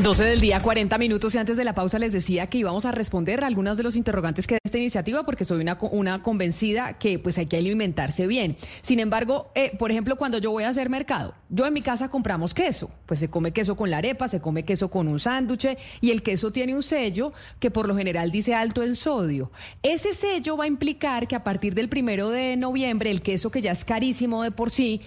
12 0.00 0.22
del 0.22 0.40
día, 0.40 0.60
40 0.60 0.96
minutos 0.96 1.34
y 1.34 1.38
antes 1.38 1.56
de 1.56 1.64
la 1.64 1.74
pausa 1.74 1.98
les 1.98 2.12
decía 2.12 2.46
que 2.46 2.58
íbamos 2.58 2.84
a 2.84 2.92
responder 2.92 3.42
algunas 3.42 3.76
de 3.76 3.82
los 3.82 3.96
interrogantes 3.96 4.46
que 4.46 4.54
da 4.54 4.60
esta 4.62 4.78
iniciativa 4.78 5.24
porque 5.24 5.44
soy 5.44 5.60
una, 5.60 5.76
una 5.90 6.22
convencida 6.22 6.98
que 6.98 7.18
pues 7.18 7.36
hay 7.36 7.46
que 7.46 7.56
alimentarse 7.56 8.28
bien. 8.28 8.56
Sin 8.80 9.00
embargo, 9.00 9.50
eh, 9.56 9.72
por 9.76 9.90
ejemplo, 9.90 10.14
cuando 10.14 10.38
yo 10.38 10.52
voy 10.52 10.62
a 10.62 10.68
hacer 10.68 10.88
mercado, 10.88 11.34
yo 11.48 11.66
en 11.66 11.74
mi 11.74 11.82
casa 11.82 12.10
compramos 12.10 12.54
queso, 12.54 12.92
pues 13.06 13.18
se 13.18 13.28
come 13.28 13.52
queso 13.52 13.76
con 13.76 13.90
la 13.90 13.98
arepa, 13.98 14.28
se 14.28 14.40
come 14.40 14.64
queso 14.64 14.88
con 14.88 15.08
un 15.08 15.18
sándwich 15.18 15.76
y 16.00 16.12
el 16.12 16.22
queso 16.22 16.52
tiene 16.52 16.76
un 16.76 16.84
sello 16.84 17.32
que 17.58 17.72
por 17.72 17.88
lo 17.88 17.96
general 17.96 18.30
dice 18.30 18.54
alto 18.54 18.84
en 18.84 18.94
sodio. 18.94 19.50
Ese 19.82 20.14
sello 20.14 20.56
va 20.56 20.64
a 20.64 20.68
implicar 20.68 21.26
que 21.26 21.34
a 21.34 21.42
partir 21.42 21.74
del 21.74 21.88
primero 21.88 22.30
de 22.30 22.56
noviembre 22.56 23.10
el 23.10 23.20
queso 23.20 23.50
que 23.50 23.62
ya 23.62 23.72
es 23.72 23.84
carísimo 23.84 24.44
de 24.44 24.52
por 24.52 24.70
sí, 24.70 25.00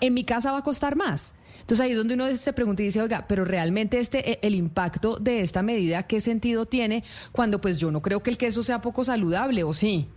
en 0.00 0.14
mi 0.14 0.24
casa 0.24 0.52
va 0.52 0.58
a 0.58 0.64
costar 0.64 0.96
más. 0.96 1.34
Entonces 1.68 1.84
ahí 1.84 1.90
es 1.90 1.98
donde 1.98 2.14
uno 2.14 2.26
se 2.34 2.54
pregunta 2.54 2.80
y 2.80 2.86
dice, 2.86 3.02
oiga, 3.02 3.26
pero 3.28 3.44
realmente 3.44 4.00
este, 4.00 4.30
e, 4.30 4.38
el 4.40 4.54
impacto 4.54 5.18
de 5.18 5.42
esta 5.42 5.62
medida, 5.62 6.02
¿qué 6.04 6.18
sentido 6.22 6.64
tiene 6.64 7.04
cuando 7.30 7.60
pues 7.60 7.78
yo 7.78 7.90
no 7.90 8.00
creo 8.00 8.22
que 8.22 8.30
el 8.30 8.38
queso 8.38 8.62
sea 8.62 8.80
poco 8.80 9.04
saludable 9.04 9.64
o 9.64 9.74
sí? 9.74 10.08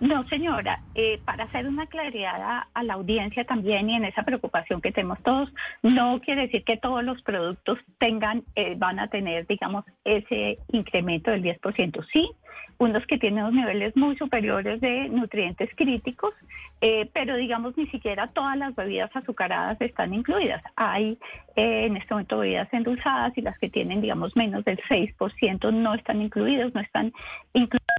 No, 0.00 0.26
señora, 0.26 0.80
eh, 0.96 1.20
para 1.24 1.44
hacer 1.44 1.68
una 1.68 1.86
claridad 1.86 2.64
a, 2.74 2.82
la 2.82 2.94
audiencia 2.94 3.44
también 3.44 3.88
y 3.88 3.94
en 3.94 4.04
esa 4.04 4.24
preocupación 4.24 4.80
que 4.80 4.90
tenemos 4.90 5.22
todos, 5.22 5.48
no 5.84 6.20
quiere 6.20 6.42
decir 6.42 6.64
que 6.64 6.76
todos 6.76 7.04
los 7.04 7.22
productos 7.22 7.78
tengan, 7.98 8.42
eh, 8.56 8.74
van 8.76 8.98
a 8.98 9.06
tener, 9.06 9.46
digamos, 9.46 9.84
ese 10.04 10.58
incremento 10.72 11.30
del 11.30 11.44
10%. 11.44 12.04
Sí, 12.12 12.32
unos 12.78 13.06
que 13.06 13.18
tienen 13.18 13.44
unos 13.44 13.54
niveles 13.54 13.96
muy 13.96 14.16
superiores 14.16 14.80
de 14.80 15.08
nutrientes 15.08 15.70
críticos, 15.76 16.34
eh, 16.80 17.08
pero 17.12 17.36
digamos 17.36 17.76
ni 17.76 17.86
siquiera 17.88 18.28
todas 18.28 18.56
las 18.56 18.74
bebidas 18.74 19.10
azucaradas 19.14 19.80
están 19.80 20.12
incluidas. 20.14 20.62
Hay 20.76 21.18
en 21.56 21.96
este 21.96 22.12
momento 22.12 22.38
bebidas 22.38 22.72
endulzadas 22.72 23.36
y 23.36 23.42
las 23.42 23.58
que 23.58 23.70
tienen, 23.70 24.00
digamos, 24.00 24.36
menos 24.36 24.64
del 24.64 24.78
6% 24.88 25.72
no 25.72 25.94
están 25.94 26.20
incluidas, 26.20 26.74
no 26.74 26.80
están 26.80 27.12
incluidas 27.52 27.96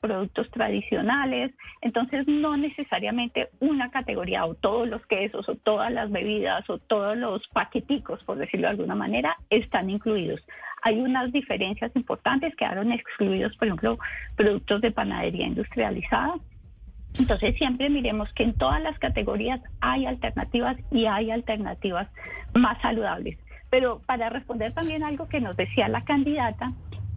productos 0.00 0.50
tradicionales. 0.50 1.52
Entonces, 1.80 2.26
no 2.26 2.56
necesariamente 2.56 3.50
una 3.60 3.90
categoría 3.90 4.44
o 4.44 4.54
todos 4.54 4.88
los 4.88 5.06
quesos 5.06 5.48
o 5.48 5.54
todas 5.54 5.92
las 5.92 6.10
bebidas 6.10 6.68
o 6.68 6.78
todos 6.78 7.16
los 7.16 7.46
paqueticos, 7.48 8.22
por 8.24 8.38
decirlo 8.38 8.66
de 8.66 8.72
alguna 8.72 8.94
manera, 8.94 9.36
están 9.50 9.90
incluidos. 9.90 10.40
Hay 10.84 11.00
unas 11.00 11.32
diferencias 11.32 11.90
importantes, 11.96 12.54
quedaron 12.56 12.92
excluidos, 12.92 13.56
por 13.56 13.68
ejemplo, 13.68 13.98
productos 14.36 14.82
de 14.82 14.90
panadería 14.90 15.46
industrializada. 15.46 16.34
Entonces 17.18 17.56
siempre 17.56 17.88
miremos 17.88 18.30
que 18.34 18.42
en 18.42 18.52
todas 18.52 18.82
las 18.82 18.98
categorías 18.98 19.60
hay 19.80 20.04
alternativas 20.04 20.76
y 20.90 21.06
hay 21.06 21.30
alternativas 21.30 22.08
más 22.52 22.80
saludables. 22.82 23.38
Pero 23.70 24.02
para 24.04 24.28
responder 24.28 24.74
también 24.74 25.02
algo 25.02 25.26
que 25.26 25.40
nos 25.40 25.56
decía 25.56 25.88
la 25.88 26.02
candidata, 26.02 26.72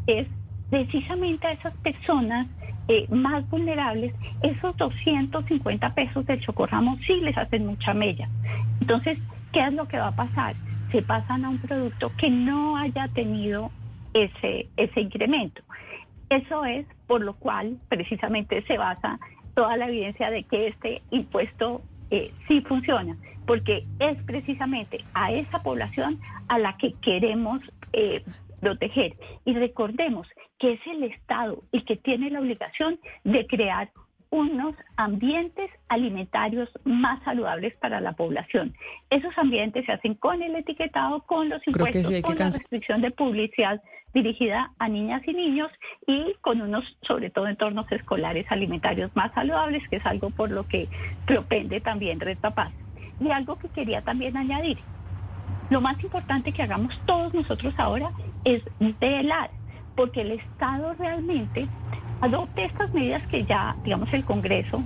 es 0.06 0.28
precisamente 0.70 1.48
a 1.48 1.52
esas 1.52 1.74
personas 1.80 2.48
eh, 2.88 3.06
más 3.10 3.48
vulnerables, 3.50 4.14
esos 4.44 4.78
250 4.78 5.94
pesos 5.94 6.26
del 6.26 6.40
chocorramo 6.40 6.98
sí 7.06 7.20
les 7.20 7.38
hacen 7.38 7.66
mucha 7.66 7.94
mella. 7.94 8.30
Entonces, 8.80 9.20
¿qué 9.52 9.60
es 9.60 9.74
lo 9.74 9.90
que 9.90 9.98
va 9.98 10.08
a 10.08 10.16
pasar? 10.16 10.56
Se 10.92 11.02
pasan 11.02 11.46
a 11.46 11.50
un 11.50 11.60
producto 11.60 12.12
que 12.18 12.30
no 12.30 12.78
haya 12.78 13.08
tenido 13.10 13.72
ese, 14.14 14.68
ese 14.78 15.02
incremento. 15.02 15.62
Eso 16.30 16.66
es 16.66 16.86
por 17.08 17.22
lo 17.22 17.34
cual 17.36 17.78
precisamente 17.90 18.64
se 18.64 18.78
basa 18.78 19.20
toda 19.56 19.78
la 19.78 19.88
evidencia 19.88 20.30
de 20.30 20.44
que 20.44 20.68
este 20.68 21.02
impuesto 21.10 21.82
eh, 22.12 22.32
sí 22.48 22.62
funciona, 22.62 23.18
porque 23.46 23.86
es 24.00 24.22
precisamente 24.24 25.04
a 25.14 25.32
esa 25.32 25.64
población 25.64 26.20
a 26.48 26.60
la 26.60 26.78
que 26.78 26.94
queremos 27.02 27.62
eh, 27.94 28.24
proteger. 28.60 29.16
Y 29.46 29.54
recordemos 29.54 30.28
que 30.60 30.74
es 30.74 30.80
el 30.88 31.04
Estado 31.04 31.64
el 31.72 31.86
que 31.86 31.96
tiene 31.96 32.30
la 32.30 32.40
obligación 32.40 33.00
de 33.24 33.48
crear 33.48 33.90
unos 34.30 34.76
ambientes 34.96 35.70
alimentarios 35.88 36.70
más 36.84 37.24
saludables 37.24 37.76
para 37.78 38.02
la 38.02 38.14
población. 38.14 38.74
Esos 39.10 39.38
ambientes 39.38 39.86
se 39.86 39.92
hacen 39.92 40.16
con 40.16 40.42
el 40.42 40.56
etiquetado, 40.56 41.22
con 41.22 41.50
los 41.50 41.66
impuestos, 41.68 42.22
con 42.22 42.36
la 42.36 42.50
restricción 42.50 43.02
de 43.02 43.12
publicidad 43.12 43.82
dirigida 44.14 44.72
a 44.80 44.90
niñas 44.90 45.22
y 45.28 45.34
niños 45.34 45.72
y 46.06 46.36
con 46.42 46.62
unos, 46.62 46.98
sobre 47.02 47.30
todo, 47.30 47.48
entornos 47.48 47.92
escolares 47.92 48.46
alimentarios 48.50 49.16
más 49.16 49.34
saludables, 49.34 49.88
que 49.90 49.98
es 49.98 50.06
algo 50.06 50.30
por 50.30 50.50
lo 50.52 50.68
que 50.68 50.88
propende 51.26 51.82
también 51.82 52.20
Red 52.20 52.40
Papás. 52.40 52.72
Y 53.20 53.30
algo 53.30 53.58
que 53.58 53.70
quería 53.70 54.02
también 54.02 54.38
añadir, 54.38 54.78
lo 55.70 55.82
más 55.82 56.02
importante 56.04 56.52
que 56.52 56.64
hagamos 56.64 57.00
todos 57.06 57.34
nosotros 57.34 57.74
ahora 57.78 58.12
es 58.46 58.64
velar 59.00 59.50
porque 59.96 60.22
el 60.22 60.32
Estado 60.32 60.94
realmente 60.94 61.68
adopte 62.22 62.66
estas 62.66 62.94
medidas 62.94 63.26
que 63.28 63.46
ya, 63.46 63.76
digamos, 63.84 64.12
el 64.14 64.24
Congreso, 64.26 64.84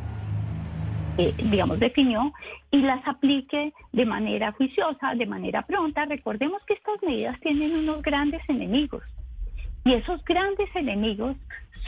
eh, 1.17 1.33
digamos, 1.37 1.79
definió 1.79 2.33
y 2.71 2.81
las 2.81 3.05
aplique 3.07 3.73
de 3.91 4.05
manera 4.05 4.51
juiciosa, 4.53 5.13
de 5.15 5.25
manera 5.25 5.61
pronta. 5.63 6.05
Recordemos 6.05 6.61
que 6.65 6.73
estas 6.73 7.01
medidas 7.03 7.39
tienen 7.41 7.75
unos 7.75 8.01
grandes 8.01 8.41
enemigos 8.47 9.03
y 9.83 9.93
esos 9.93 10.23
grandes 10.23 10.69
enemigos 10.75 11.35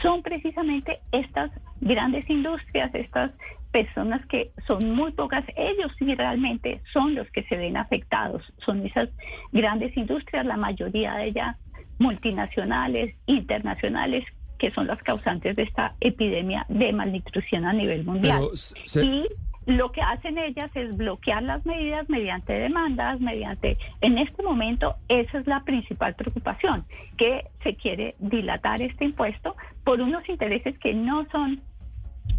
son 0.02 0.22
precisamente 0.22 1.00
estas 1.12 1.50
grandes 1.80 2.28
industrias, 2.28 2.94
estas 2.94 3.30
personas 3.70 4.24
que 4.26 4.52
son 4.66 4.92
muy 4.92 5.12
pocas, 5.12 5.44
ellos 5.56 5.92
sí 5.98 6.14
realmente 6.14 6.80
son 6.92 7.14
los 7.14 7.28
que 7.30 7.42
se 7.44 7.56
ven 7.56 7.76
afectados, 7.76 8.42
son 8.58 8.84
esas 8.86 9.08
grandes 9.52 9.96
industrias, 9.96 10.46
la 10.46 10.56
mayoría 10.56 11.14
de 11.14 11.26
ellas 11.26 11.56
multinacionales, 11.98 13.14
internacionales, 13.26 14.24
que 14.64 14.70
son 14.70 14.86
las 14.86 15.02
causantes 15.02 15.56
de 15.56 15.64
esta 15.64 15.94
epidemia 16.00 16.64
de 16.70 16.90
malnutrición 16.90 17.66
a 17.66 17.74
nivel 17.74 18.02
mundial. 18.02 18.48
Y 18.94 19.26
lo 19.66 19.92
que 19.92 20.00
hacen 20.00 20.38
ellas 20.38 20.70
es 20.74 20.96
bloquear 20.96 21.42
las 21.42 21.66
medidas 21.66 22.08
mediante 22.08 22.54
demandas, 22.54 23.20
mediante... 23.20 23.76
En 24.00 24.16
este 24.16 24.42
momento 24.42 24.96
esa 25.08 25.38
es 25.38 25.46
la 25.46 25.62
principal 25.64 26.14
preocupación, 26.14 26.86
que 27.18 27.44
se 27.62 27.76
quiere 27.76 28.14
dilatar 28.20 28.80
este 28.80 29.04
impuesto 29.04 29.54
por 29.84 30.00
unos 30.00 30.26
intereses 30.30 30.78
que 30.78 30.94
no 30.94 31.26
son 31.30 31.60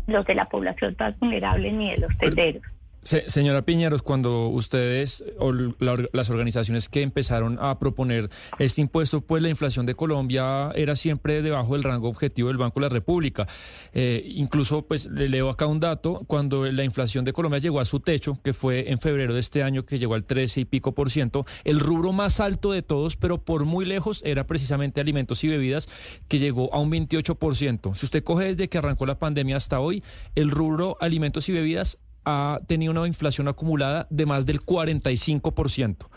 los 0.08 0.26
de 0.26 0.34
la 0.34 0.46
población 0.46 0.96
más 1.00 1.20
vulnerable 1.20 1.72
ni 1.72 1.92
de 1.92 1.98
los 1.98 2.18
tenderos 2.18 2.64
señora 3.06 3.62
Piñeros, 3.62 4.02
cuando 4.02 4.48
ustedes 4.48 5.24
o 5.38 5.54
las 5.54 6.30
organizaciones 6.30 6.90
que 6.90 7.04
empezaron 7.04 7.58
a 7.62 7.78
proponer 7.78 8.30
este 8.58 8.82
impuesto, 8.82 9.22
pues 9.22 9.44
la 9.44 9.50
inflación 9.50 9.86
de 9.86 9.94
Colombia 9.94 10.72
era 10.76 10.96
siempre 10.96 11.42
debajo 11.42 11.74
del 11.74 11.84
rango 11.84 12.10
objetivo 12.10 12.48
del 12.48 12.58
Banco 12.58 12.80
de 12.80 12.86
la 12.88 12.90
República. 12.90 13.48
Eh, 13.94 14.24
incluso, 14.36 14.82
pues 14.82 15.06
le 15.06 15.30
leo 15.30 15.50
acá 15.50 15.68
un 15.68 15.80
dato, 15.80 16.24
cuando 16.26 16.66
la 16.66 16.84
inflación 16.84 17.26
de 17.26 17.34
Colombia 17.34 17.60
llegó 17.60 17.80
a 17.80 17.86
su 17.86 18.00
techo, 18.00 18.40
que 18.44 18.54
fue 18.54 18.92
en 18.92 19.00
febrero 19.00 19.34
de 19.34 19.40
este 19.40 19.62
año, 19.62 19.86
que 19.86 20.00
llegó 20.00 20.16
al 20.16 20.24
13 20.24 20.62
y 20.62 20.66
pico 20.66 20.94
por 20.94 21.12
ciento, 21.12 21.46
el 21.64 21.80
rubro 21.80 22.12
más 22.12 22.40
alto 22.40 22.72
de 22.72 22.82
todos, 22.82 23.16
pero 23.16 23.38
por 23.38 23.66
muy 23.66 23.86
lejos, 23.86 24.22
era 24.26 24.48
precisamente 24.48 25.00
alimentos 25.00 25.44
y 25.44 25.48
bebidas, 25.48 25.88
que 26.28 26.40
llegó 26.40 26.74
a 26.74 26.80
un 26.80 26.90
28 26.90 27.36
por 27.36 27.56
ciento. 27.56 27.94
Si 27.94 28.06
usted 28.06 28.24
coge 28.24 28.46
desde 28.46 28.68
que 28.68 28.80
arrancó 28.80 29.06
la 29.06 29.20
pandemia 29.20 29.58
hasta 29.58 29.80
hoy, 29.80 30.04
el 30.34 30.50
rubro 30.50 30.98
alimentos 31.00 31.48
y 31.50 31.54
bebidas 31.54 32.00
ha 32.26 32.60
tenido 32.68 32.92
una 32.92 33.08
inflación 33.08 33.48
acumulada 33.48 34.08
de 34.10 34.26
más 34.26 34.46
del 34.46 34.62
45%. 34.62 36.08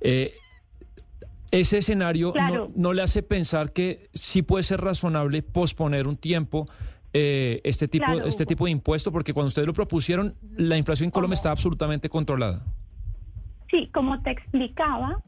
Eh, 0.00 0.32
ese 1.50 1.78
escenario 1.78 2.32
no, 2.74 2.92
le 2.92 3.02
hace 3.02 3.22
pensar 3.22 3.72
que 3.72 4.08
sí 4.14 4.42
puede 4.42 4.62
ser 4.62 4.80
razonable 4.80 5.42
posponer 5.42 6.06
un 6.06 6.16
tiempo 6.16 6.68
eh, 7.12 7.60
este, 7.64 7.88
tipo, 7.88 8.12
este 8.24 8.46
tipo 8.46 8.66
de 8.66 8.70
impuesto, 8.70 9.10
porque 9.10 9.34
cuando 9.34 9.48
ustedes 9.48 9.66
lo 9.66 9.74
propusieron, 9.74 10.34
la 10.56 10.76
inflación 10.76 11.08
en 11.08 11.10
Colombia 11.10 11.34
está 11.34 11.50
absolutamente 11.50 12.08
controlada. 12.08 12.64
Sí, 13.68 13.90
como 13.92 14.20
te 14.22 14.30
explicaba, 14.30 15.22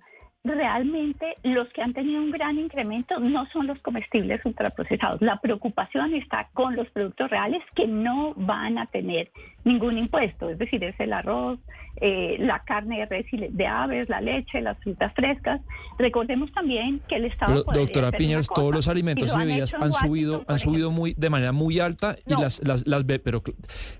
realmente 0.45 1.37
los 1.45 1.69
que 1.69 1.83
han 1.83 1.93
tenido 1.93 2.21
un 2.21 2.33
gran 2.33 2.59
incremento 2.59 3.21
no 3.21 3.47
son 3.53 3.69
los 3.69 3.79
comestibles 3.79 4.45
ultraprocesados. 4.45 5.23
La 5.23 5.41
preocupación 5.41 6.15
está 6.15 6.49
con 6.53 6.75
los 6.75 6.89
productos 6.91 7.31
reales 7.31 7.62
que 7.77 7.87
no 7.87 8.35
van 8.37 8.79
a 8.79 8.87
tener 8.87 9.31
ningún 9.65 9.99
impuesto, 9.99 10.51
es 10.51 10.59
decir, 10.59 10.83
es 10.83 10.99
el 10.99 11.12
arroz, 11.12 11.61
eh, 12.01 12.37
la 12.41 12.61
carne 12.65 12.99
de 12.99 13.07
res 13.07 13.27
y 13.33 13.37
de 13.37 13.67
aves, 13.67 14.09
la 14.09 14.21
leche, 14.21 14.61
las 14.61 14.77
frutas 14.79 15.12
frescas. 15.15 15.61
Recordemos 15.99 16.51
también 16.53 17.01
que 17.09 17.17
el 17.17 17.27
Estado... 17.27 17.62
doctora 17.62 18.11
Piñeros, 18.11 18.49
todos 18.49 18.75
los 18.75 18.89
alimentos 18.89 19.33
y, 19.33 19.39
bebidas 19.39 19.73
han, 19.75 19.93
subido 19.93 20.45
han 20.49 20.59
subido 20.59 20.91
muy 20.91 21.15
de 21.15 21.31
manera 21.31 21.53
muy 21.53 21.79
alta 21.79 22.17
y 22.27 22.35
las, 22.35 22.61
las, 22.67 22.85
las 22.89 23.05
pero 23.05 23.43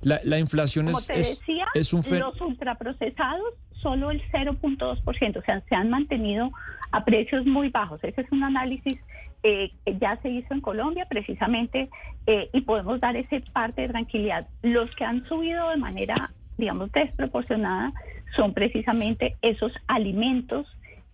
la, 0.01 0.39
inflación 0.39 0.89
es, 0.89 1.39
es, 1.75 1.93
un 1.93 2.03
Los 2.19 2.41
ultraprocesados 2.41 3.55
solo 3.83 4.11
el 4.11 4.23
0.2%, 4.31 5.37
o 5.37 5.43
sea, 5.43 5.61
se 5.69 5.75
han 5.75 5.91
mantenido 5.91 6.51
a 6.93 7.05
precios 7.05 7.45
muy 7.47 7.69
bajos. 7.69 8.03
Ese 8.03 8.23
es 8.23 8.33
un 8.33 8.45
análisis 8.45 8.99
eh, 9.43 9.73
que 9.85 9.99
ya 9.99 10.17
se 10.23 10.31
hizo 10.31 10.55
en 10.55 10.61
Colombia 10.61 11.07
precisamente 11.09 11.91
eh, 12.27 12.49
y 12.53 12.61
podemos 12.61 13.01
dar 13.01 13.17
ese 13.17 13.41
parte 13.53 13.83
de 13.83 13.89
tranquilidad. 13.89 14.47
Los 14.63 14.95
que 14.95 15.05
han 15.05 15.27
subido 15.27 15.69
de 15.71 15.77
manera, 15.77 16.33
digamos, 16.59 16.93
desproporcionada 16.93 17.93
son 18.37 18.55
precisamente 18.55 19.37
esos 19.43 19.73
alimentos 19.89 20.67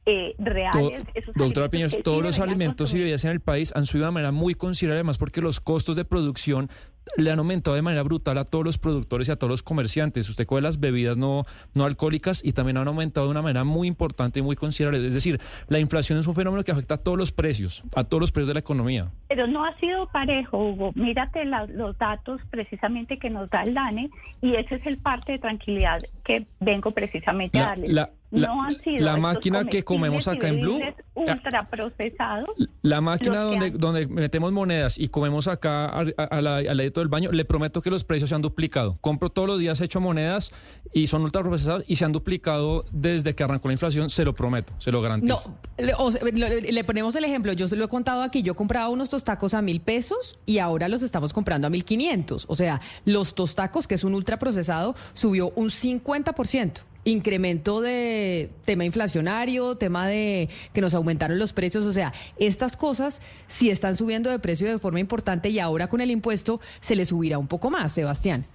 eh, 0.05 0.35
reales. 0.39 1.05
doctora 1.35 1.69
Piñeros, 1.69 1.99
todos 2.03 2.23
los 2.23 2.41
alimentos 2.41 2.95
y 2.95 2.99
bebidas 2.99 3.25
en 3.25 3.31
el 3.31 3.41
país 3.41 3.73
han 3.77 3.85
subido 3.85 4.07
de 4.07 4.13
manera 4.13 4.33
muy 4.33 4.55
considerable, 4.55 5.01
además 5.01 5.19
porque 5.19 5.41
los 5.41 5.61
costos 5.61 5.97
de 5.97 6.05
producción 6.05 6.71
le 7.17 7.31
han 7.31 7.39
aumentado 7.39 7.75
de 7.75 7.83
manera 7.83 8.03
brutal 8.03 8.39
a 8.39 8.45
todos 8.45 8.65
los 8.65 8.79
productores 8.79 9.29
y 9.29 9.33
a 9.33 9.37
todos 9.37 9.51
los 9.51 9.63
comerciantes. 9.63 10.29
Usted 10.29 10.47
coge 10.47 10.63
las 10.63 10.81
bebidas 10.81 11.17
no, 11.17 11.45
no 11.75 11.85
alcohólicas 11.85 12.45
y 12.45 12.53
también 12.53 12.77
han 12.77 12.89
aumentado 12.89 13.27
de 13.27 13.31
una 13.31 13.43
manera 13.43 13.65
muy 13.65 13.89
importante 13.89 14.41
y 14.41 14.43
muy 14.43 14.57
considerable. 14.57 15.07
Es 15.07 15.15
decir, 15.15 15.41
la 15.69 15.79
inflación 15.79 16.19
es 16.19 16.27
un 16.27 16.35
fenómeno 16.35 16.63
que 16.65 16.73
afecta 16.73 16.95
a 16.95 16.99
todos 16.99 17.19
los 17.19 17.33
precios, 17.33 17.83
a 17.95 18.05
todos 18.05 18.21
los 18.21 18.33
precios 18.33 18.49
de 18.49 18.55
la 18.55 18.61
economía. 18.61 19.11
Pero 19.29 19.47
no 19.47 19.65
ha 19.65 19.77
sido 19.79 20.07
parejo, 20.09 20.59
Hugo. 20.59 20.93
Mírate 20.95 21.45
los 21.45 21.97
datos 21.99 22.41
precisamente 22.51 23.19
que 23.19 23.31
nos 23.31 23.49
da 23.51 23.63
el 23.63 23.75
DANE 23.75 24.11
y 24.41 24.55
ese 24.55 24.77
es 24.77 24.87
el 24.87 24.99
parte 24.99 25.33
de 25.33 25.39
tranquilidad 25.39 26.03
que 26.25 26.47
vengo 26.61 26.91
precisamente 26.91 27.59
a 27.59 27.67
darle. 27.69 28.09
No 28.31 28.63
han 28.63 28.81
sido 28.83 29.05
la 29.05 29.17
máquina 29.17 29.65
que 29.65 29.83
comemos 29.83 30.29
acá 30.29 30.49
en 30.49 30.61
Blue 30.61 30.81
ultraprocesados. 31.15 32.51
La 32.83 33.01
máquina 33.01 33.41
donde, 33.41 33.71
donde 33.71 34.07
metemos 34.07 34.53
monedas 34.53 34.99
y 34.99 35.09
comemos 35.09 35.49
acá 35.49 35.87
al, 35.87 36.45
ladito 36.45 37.01
del 37.01 37.09
baño, 37.09 37.33
le 37.33 37.45
prometo 37.45 37.83
que 37.83 37.91
los 37.91 38.05
precios 38.05 38.31
se 38.31 38.35
han 38.35 38.43
duplicado. 38.43 38.99
Compro 39.01 39.31
todos 39.31 39.49
los 39.49 39.59
días 39.59 39.81
hecho 39.81 40.01
monedas 40.01 40.53
y 40.93 41.07
son 41.07 41.23
ultraprocesados 41.23 41.85
y 41.87 41.97
se 41.97 42.05
han 42.05 42.13
duplicado 42.13 42.85
desde 42.93 43.35
que 43.35 43.43
arrancó 43.43 43.69
la 43.69 43.73
inflación, 43.73 44.11
se 44.11 44.25
lo 44.25 44.35
prometo, 44.35 44.73
se 44.79 44.93
lo 44.93 45.01
garantizo. 45.01 45.55
No, 45.79 46.11
le, 46.11 46.73
le 46.73 46.85
ponemos 46.85 47.17
el 47.17 47.25
ejemplo, 47.25 47.53
yo 47.53 47.69
se 47.69 47.77
lo 47.77 47.85
he 47.85 47.89
contado 47.89 48.23
aquí, 48.23 48.43
yo 48.43 48.55
compraba 48.55 48.89
unos 48.89 49.09
tostacos 49.09 49.55
a 49.55 49.63
mil 49.63 49.81
pesos 49.81 50.39
y 50.47 50.59
ahora 50.59 50.89
los 50.89 51.03
estamos 51.03 51.33
comprando 51.33 51.67
a 51.67 51.71
mil 51.71 51.85
quinientos. 51.85 52.47
O 52.49 52.55
sea, 52.55 52.81
los 53.05 53.35
tostacos, 53.35 53.87
que 53.87 53.95
es 53.95 54.05
un 54.05 54.15
ultraprocesado, 54.15 54.95
subió 55.15 55.53
un 55.57 55.69
50% 55.69 56.83
incremento 57.09 57.81
de 57.81 58.51
tema 58.65 58.85
inflacionario, 58.85 59.77
tema 59.77 60.07
de 60.07 60.49
que 60.73 60.81
nos 60.81 60.95
aumentaron 60.95 61.39
los 61.39 61.53
precios, 61.53 61.87
o 61.87 61.93
sea, 61.93 62.13
estas 62.39 62.77
cosas 62.77 63.23
sí 63.47 63.71
están 63.71 63.97
subiendo 63.97 64.31
de 64.31 64.39
precio 64.39 64.69
de 64.69 64.79
forma 64.79 65.01
importante 65.01 65.49
y 65.49 65.59
ahora 65.59 65.89
con 65.89 66.01
el 66.01 66.11
impuesto 66.11 66.61
se 66.81 66.97
le 66.97 67.07
subirá 67.07 67.39
un 67.39 67.49
poco 67.49 67.71
más, 67.71 67.93
Sebastián. 67.93 68.47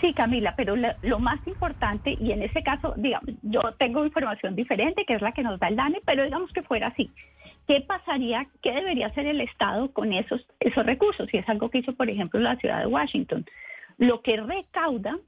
Sí, 0.00 0.12
Camila, 0.12 0.54
pero 0.56 0.76
lo, 0.76 1.18
más 1.18 1.44
importante, 1.46 2.16
y 2.20 2.30
en 2.30 2.42
ese 2.42 2.62
caso, 2.62 2.94
digamos, 2.96 3.30
yo 3.42 3.60
tengo 3.78 4.04
información 4.04 4.54
diferente, 4.54 5.04
que 5.04 5.14
es 5.14 5.22
la 5.22 5.32
que 5.32 5.42
nos 5.42 5.58
da 5.58 5.68
el 5.68 5.76
DANE, 5.76 6.00
pero 6.04 6.22
digamos 6.24 6.52
que 6.52 6.62
fuera 6.62 6.88
así. 6.88 7.10
¿Qué 7.66 7.80
pasaría, 7.80 8.46
qué 8.62 8.72
debería 8.72 9.08
hacer 9.08 9.26
el 9.26 9.40
Estado 9.40 9.90
con 9.92 10.12
esos, 10.12 10.46
esos 10.60 10.86
recursos? 10.86 11.28
Y 11.32 11.38
es 11.38 11.48
algo 11.48 11.68
que 11.70 11.78
hizo, 11.78 11.94
por 11.94 12.08
ejemplo, 12.08 12.38
la 12.38 12.56
ciudad 12.56 12.80
de 12.80 12.86
Washington. 12.86 13.44
Lo 13.96 14.22
que 14.22 14.36
recauda 14.36 15.18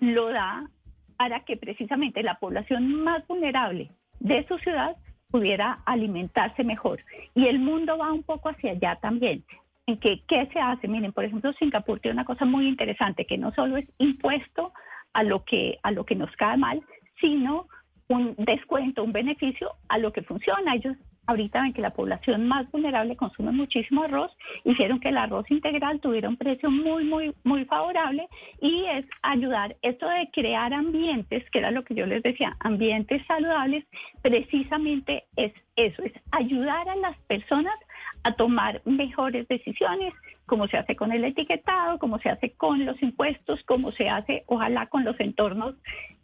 lo 0.00 0.30
da 0.30 0.70
para 1.16 1.40
que 1.40 1.56
precisamente 1.56 2.22
la 2.22 2.38
población 2.38 3.02
más 3.02 3.26
vulnerable 3.26 3.90
de 4.20 4.46
su 4.46 4.58
ciudad 4.58 4.96
pudiera 5.30 5.80
alimentarse 5.84 6.64
mejor. 6.64 7.00
Y 7.34 7.46
el 7.46 7.58
mundo 7.58 7.98
va 7.98 8.12
un 8.12 8.22
poco 8.22 8.50
hacia 8.50 8.72
allá 8.72 8.96
también. 8.96 9.44
En 9.86 9.98
que, 9.98 10.22
¿qué 10.26 10.48
se 10.52 10.60
hace? 10.60 10.88
Miren, 10.88 11.12
por 11.12 11.24
ejemplo, 11.24 11.52
Singapur 11.54 12.00
tiene 12.00 12.14
una 12.14 12.24
cosa 12.24 12.44
muy 12.44 12.68
interesante, 12.68 13.26
que 13.26 13.36
no 13.36 13.52
solo 13.52 13.76
es 13.76 13.86
impuesto 13.98 14.72
a 15.12 15.22
lo 15.22 15.44
que, 15.44 15.78
a 15.82 15.90
lo 15.90 16.04
que 16.04 16.14
nos 16.14 16.30
cae 16.36 16.56
mal, 16.56 16.82
sino 17.20 17.68
un 18.08 18.34
descuento, 18.38 19.02
un 19.02 19.12
beneficio 19.12 19.72
a 19.88 19.98
lo 19.98 20.12
que 20.12 20.22
funciona. 20.22 20.74
Ellos 20.74 20.96
ahorita 21.26 21.62
ven 21.62 21.72
que 21.72 21.80
la 21.80 21.90
población 21.90 22.46
más 22.46 22.70
vulnerable 22.70 23.16
consume 23.16 23.52
muchísimo 23.52 24.02
arroz, 24.04 24.30
hicieron 24.64 25.00
que 25.00 25.08
el 25.08 25.18
arroz 25.18 25.50
integral 25.50 26.00
tuviera 26.00 26.28
un 26.28 26.36
precio 26.36 26.70
muy, 26.70 27.04
muy, 27.04 27.34
muy 27.44 27.64
favorable 27.64 28.28
y 28.60 28.84
es 28.86 29.06
ayudar, 29.22 29.76
esto 29.82 30.08
de 30.08 30.28
crear 30.32 30.72
ambientes, 30.72 31.48
que 31.50 31.58
era 31.58 31.70
lo 31.70 31.84
que 31.84 31.94
yo 31.94 32.06
les 32.06 32.22
decía, 32.22 32.56
ambientes 32.60 33.24
saludables, 33.26 33.84
precisamente 34.22 35.24
es 35.36 35.52
eso, 35.76 36.02
es 36.02 36.12
ayudar 36.30 36.88
a 36.88 36.96
las 36.96 37.16
personas 37.26 37.74
a 38.22 38.32
tomar 38.32 38.80
mejores 38.84 39.46
decisiones, 39.48 40.14
como 40.46 40.68
se 40.68 40.76
hace 40.76 40.96
con 40.96 41.12
el 41.12 41.24
etiquetado, 41.24 41.98
como 41.98 42.18
se 42.18 42.28
hace 42.28 42.50
con 42.50 42.84
los 42.84 43.02
impuestos, 43.02 43.62
como 43.64 43.92
se 43.92 44.08
hace, 44.08 44.44
ojalá, 44.46 44.86
con 44.86 45.04
los 45.04 45.18
entornos 45.20 45.74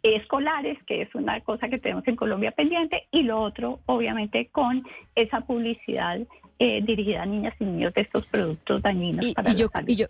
escolares, 0.03 0.77
que 0.85 1.01
es 1.01 1.15
una 1.15 1.41
cosa 1.41 1.69
que 1.69 1.77
tenemos 1.77 2.07
en 2.07 2.15
Colombia 2.15 2.51
pendiente, 2.51 3.07
y 3.11 3.23
lo 3.23 3.41
otro, 3.41 3.79
obviamente, 3.85 4.47
con 4.51 4.83
esa 5.15 5.41
publicidad 5.41 6.19
eh, 6.59 6.81
dirigida 6.83 7.23
a 7.23 7.25
niñas 7.25 7.55
y 7.59 7.65
niños 7.65 7.93
de 7.93 8.01
estos 8.01 8.25
productos 8.27 8.81
dañinos 8.81 9.33
para 9.33 9.51
la 9.51 9.57
salud. 9.57 9.89
Y 9.89 9.95
yo 9.95 10.07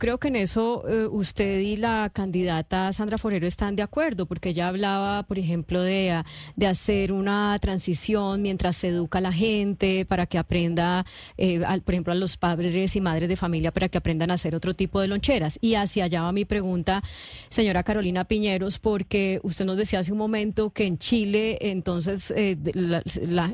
creo 0.00 0.18
que 0.18 0.26
en 0.26 0.34
eso 0.34 0.82
eh, 0.88 1.06
usted 1.06 1.60
y 1.60 1.76
la 1.76 2.10
candidata 2.12 2.92
Sandra 2.92 3.16
Forero 3.16 3.46
están 3.46 3.76
de 3.76 3.82
acuerdo, 3.84 4.26
porque 4.26 4.48
ella 4.48 4.66
hablaba, 4.66 5.22
por 5.22 5.38
ejemplo, 5.38 5.80
de, 5.80 6.20
de 6.56 6.66
hacer 6.66 7.12
una 7.12 7.56
transición 7.60 8.42
mientras 8.42 8.76
se 8.78 8.88
educa 8.88 9.18
a 9.18 9.20
la 9.20 9.32
gente 9.32 10.04
para 10.04 10.26
que 10.26 10.36
aprenda, 10.36 11.06
eh, 11.36 11.60
por 11.84 11.94
ejemplo, 11.94 12.12
a 12.12 12.16
los 12.16 12.36
padres 12.36 12.96
y 12.96 13.00
madres 13.00 13.28
de 13.28 13.36
familia 13.36 13.70
para 13.70 13.88
que 13.88 13.98
aprendan 13.98 14.32
a 14.32 14.34
hacer 14.34 14.56
otro 14.56 14.74
tipo 14.74 15.00
de 15.00 15.06
loncheras. 15.06 15.60
Y 15.60 15.76
hacia 15.76 16.06
allá 16.06 16.22
va 16.22 16.32
mi 16.32 16.44
pregunta, 16.44 17.00
señora 17.48 17.84
Carolina 17.84 18.24
Piñeros, 18.24 18.80
porque 18.80 19.38
usted 19.44 19.64
nos 19.64 19.76
decía 19.76 20.00
hace 20.00 20.10
un 20.10 20.18
momento 20.18 20.70
que 20.70 20.86
en 20.86 20.98
Chile, 20.98 21.56
entonces, 21.60 22.32
eh, 22.34 22.56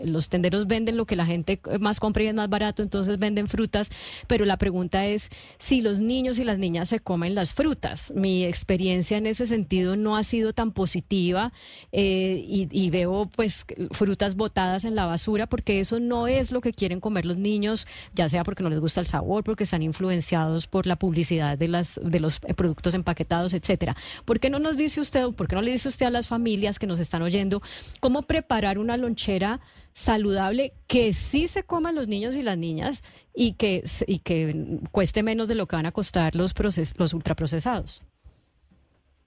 los 0.04 0.30
tenderos 0.30 0.66
venden 0.68 0.96
lo 0.96 1.04
que 1.04 1.16
la 1.16 1.26
gente 1.26 1.60
más 1.80 2.00
compra 2.00 2.22
y 2.22 2.28
es 2.28 2.34
más 2.34 2.48
barato, 2.48 2.82
entonces 2.82 3.18
venden 3.18 3.46
frutas, 3.46 3.90
pero 4.26 4.46
la 4.46 4.56
pregunta 4.56 5.04
es 5.04 5.28
si 5.58 5.82
los 5.82 6.00
niños 6.00 6.13
niños 6.14 6.38
y 6.38 6.44
las 6.44 6.58
niñas 6.58 6.88
se 6.88 7.00
comen 7.00 7.34
las 7.34 7.54
frutas. 7.54 8.12
Mi 8.14 8.44
experiencia 8.44 9.16
en 9.16 9.26
ese 9.26 9.46
sentido 9.46 9.96
no 9.96 10.16
ha 10.16 10.22
sido 10.22 10.52
tan 10.52 10.70
positiva 10.70 11.52
eh, 11.90 12.44
y, 12.46 12.90
veo 12.90 13.28
pues 13.34 13.66
frutas 13.90 14.36
botadas 14.36 14.84
en 14.84 14.94
la 14.94 15.06
basura 15.06 15.48
porque 15.48 15.80
eso 15.80 15.98
no 15.98 16.28
es 16.28 16.52
lo 16.52 16.60
que 16.60 16.72
quieren 16.72 17.00
comer 17.00 17.26
los 17.26 17.36
niños, 17.36 17.88
ya 18.14 18.28
sea 18.28 18.44
porque 18.44 18.62
no 18.62 18.70
les 18.70 18.78
gusta 18.78 19.00
el 19.00 19.06
sabor, 19.06 19.42
porque 19.42 19.64
están 19.64 19.82
influenciados 19.82 20.68
por 20.68 20.86
la 20.86 20.96
publicidad 20.96 21.58
de, 21.58 21.66
las, 21.66 22.00
de 22.04 22.20
los 22.20 22.38
productos 22.38 22.94
empaquetados, 22.94 23.52
etcétera. 23.52 23.96
¿Por 24.24 24.38
qué 24.38 24.50
no 24.50 24.60
nos 24.60 24.76
dice 24.76 25.00
usted, 25.00 25.30
por 25.30 25.48
qué 25.48 25.56
no 25.56 25.62
le 25.62 25.72
dice 25.72 25.88
usted 25.88 26.06
a 26.06 26.10
las 26.10 26.28
familias 26.28 26.78
que 26.78 26.86
nos 26.86 27.00
están 27.00 27.22
oyendo 27.22 27.60
cómo 27.98 28.22
preparar 28.22 28.78
una 28.78 28.96
lonchera 28.96 29.60
saludable 29.94 30.72
que 30.88 31.12
sí 31.12 31.46
se 31.48 31.62
coman 31.62 31.94
los 31.94 32.08
niños 32.08 32.36
y 32.36 32.42
las 32.42 32.58
niñas 32.58 33.02
y 33.34 33.54
que, 33.54 33.82
y 34.06 34.18
que 34.18 34.80
cueste 34.90 35.22
menos 35.22 35.48
de 35.48 35.54
lo 35.54 35.66
que 35.66 35.76
van 35.76 35.86
a 35.86 35.92
costar 35.92 36.34
los, 36.34 36.52
proces 36.52 36.98
los 36.98 37.14
ultraprocesados. 37.14 38.02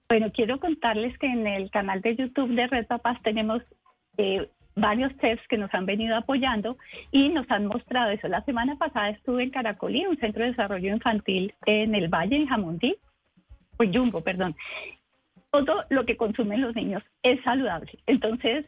Bueno, 0.08 0.30
quiero 0.32 0.60
contarles 0.60 1.18
que 1.18 1.26
en 1.26 1.46
el 1.46 1.70
canal 1.70 2.00
de 2.02 2.16
YouTube 2.16 2.54
de 2.54 2.66
Red 2.66 2.86
Papás 2.86 3.18
tenemos 3.22 3.62
eh, 4.18 4.48
varios 4.74 5.14
chefs 5.18 5.46
que 5.48 5.58
nos 5.58 5.72
han 5.74 5.86
venido 5.86 6.16
apoyando 6.16 6.76
y 7.10 7.30
nos 7.30 7.50
han 7.50 7.66
mostrado 7.66 8.10
eso. 8.10 8.28
La 8.28 8.44
semana 8.44 8.76
pasada 8.76 9.10
estuve 9.10 9.42
en 9.42 9.50
Caracolí, 9.50 10.06
un 10.06 10.18
centro 10.18 10.44
de 10.44 10.50
desarrollo 10.50 10.92
infantil 10.92 11.54
en 11.66 11.94
el 11.94 12.08
Valle, 12.08 12.36
en 12.36 12.46
Jamundí, 12.46 12.96
o 13.78 13.84
Jumbo, 13.84 14.20
perdón. 14.22 14.54
Todo 15.50 15.84
lo 15.88 16.04
que 16.04 16.16
consumen 16.16 16.60
los 16.60 16.74
niños 16.74 17.02
es 17.22 17.42
saludable. 17.42 17.98
Entonces, 18.06 18.66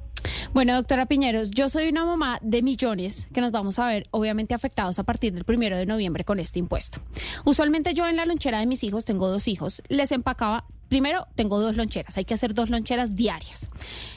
Bueno, 0.52 0.74
doctora 0.74 1.06
Piñeros, 1.06 1.50
yo 1.50 1.70
soy 1.70 1.88
una 1.88 2.04
mamá 2.04 2.38
de 2.42 2.62
millones 2.62 3.28
que 3.32 3.40
nos 3.40 3.50
vamos 3.50 3.78
a 3.78 3.86
ver 3.86 4.06
obviamente 4.10 4.54
afectados 4.54 4.98
a 4.98 5.04
partir 5.04 5.32
del 5.32 5.44
primero 5.44 5.76
de 5.76 5.86
noviembre 5.86 6.24
con 6.24 6.38
este 6.38 6.58
impuesto. 6.58 7.00
Usualmente 7.44 7.94
yo 7.94 8.06
en 8.06 8.16
la 8.16 8.26
lonchera 8.26 8.60
de 8.60 8.66
mis 8.66 8.84
hijos, 8.84 9.06
tengo 9.06 9.28
dos 9.28 9.48
hijos, 9.48 9.82
les 9.88 10.12
empacaba, 10.12 10.64
primero 10.88 11.26
tengo 11.34 11.60
dos 11.60 11.76
loncheras, 11.76 12.16
hay 12.16 12.24
que 12.24 12.34
hacer 12.34 12.54
dos 12.54 12.70
loncheras 12.70 13.16
diarias. 13.16 13.70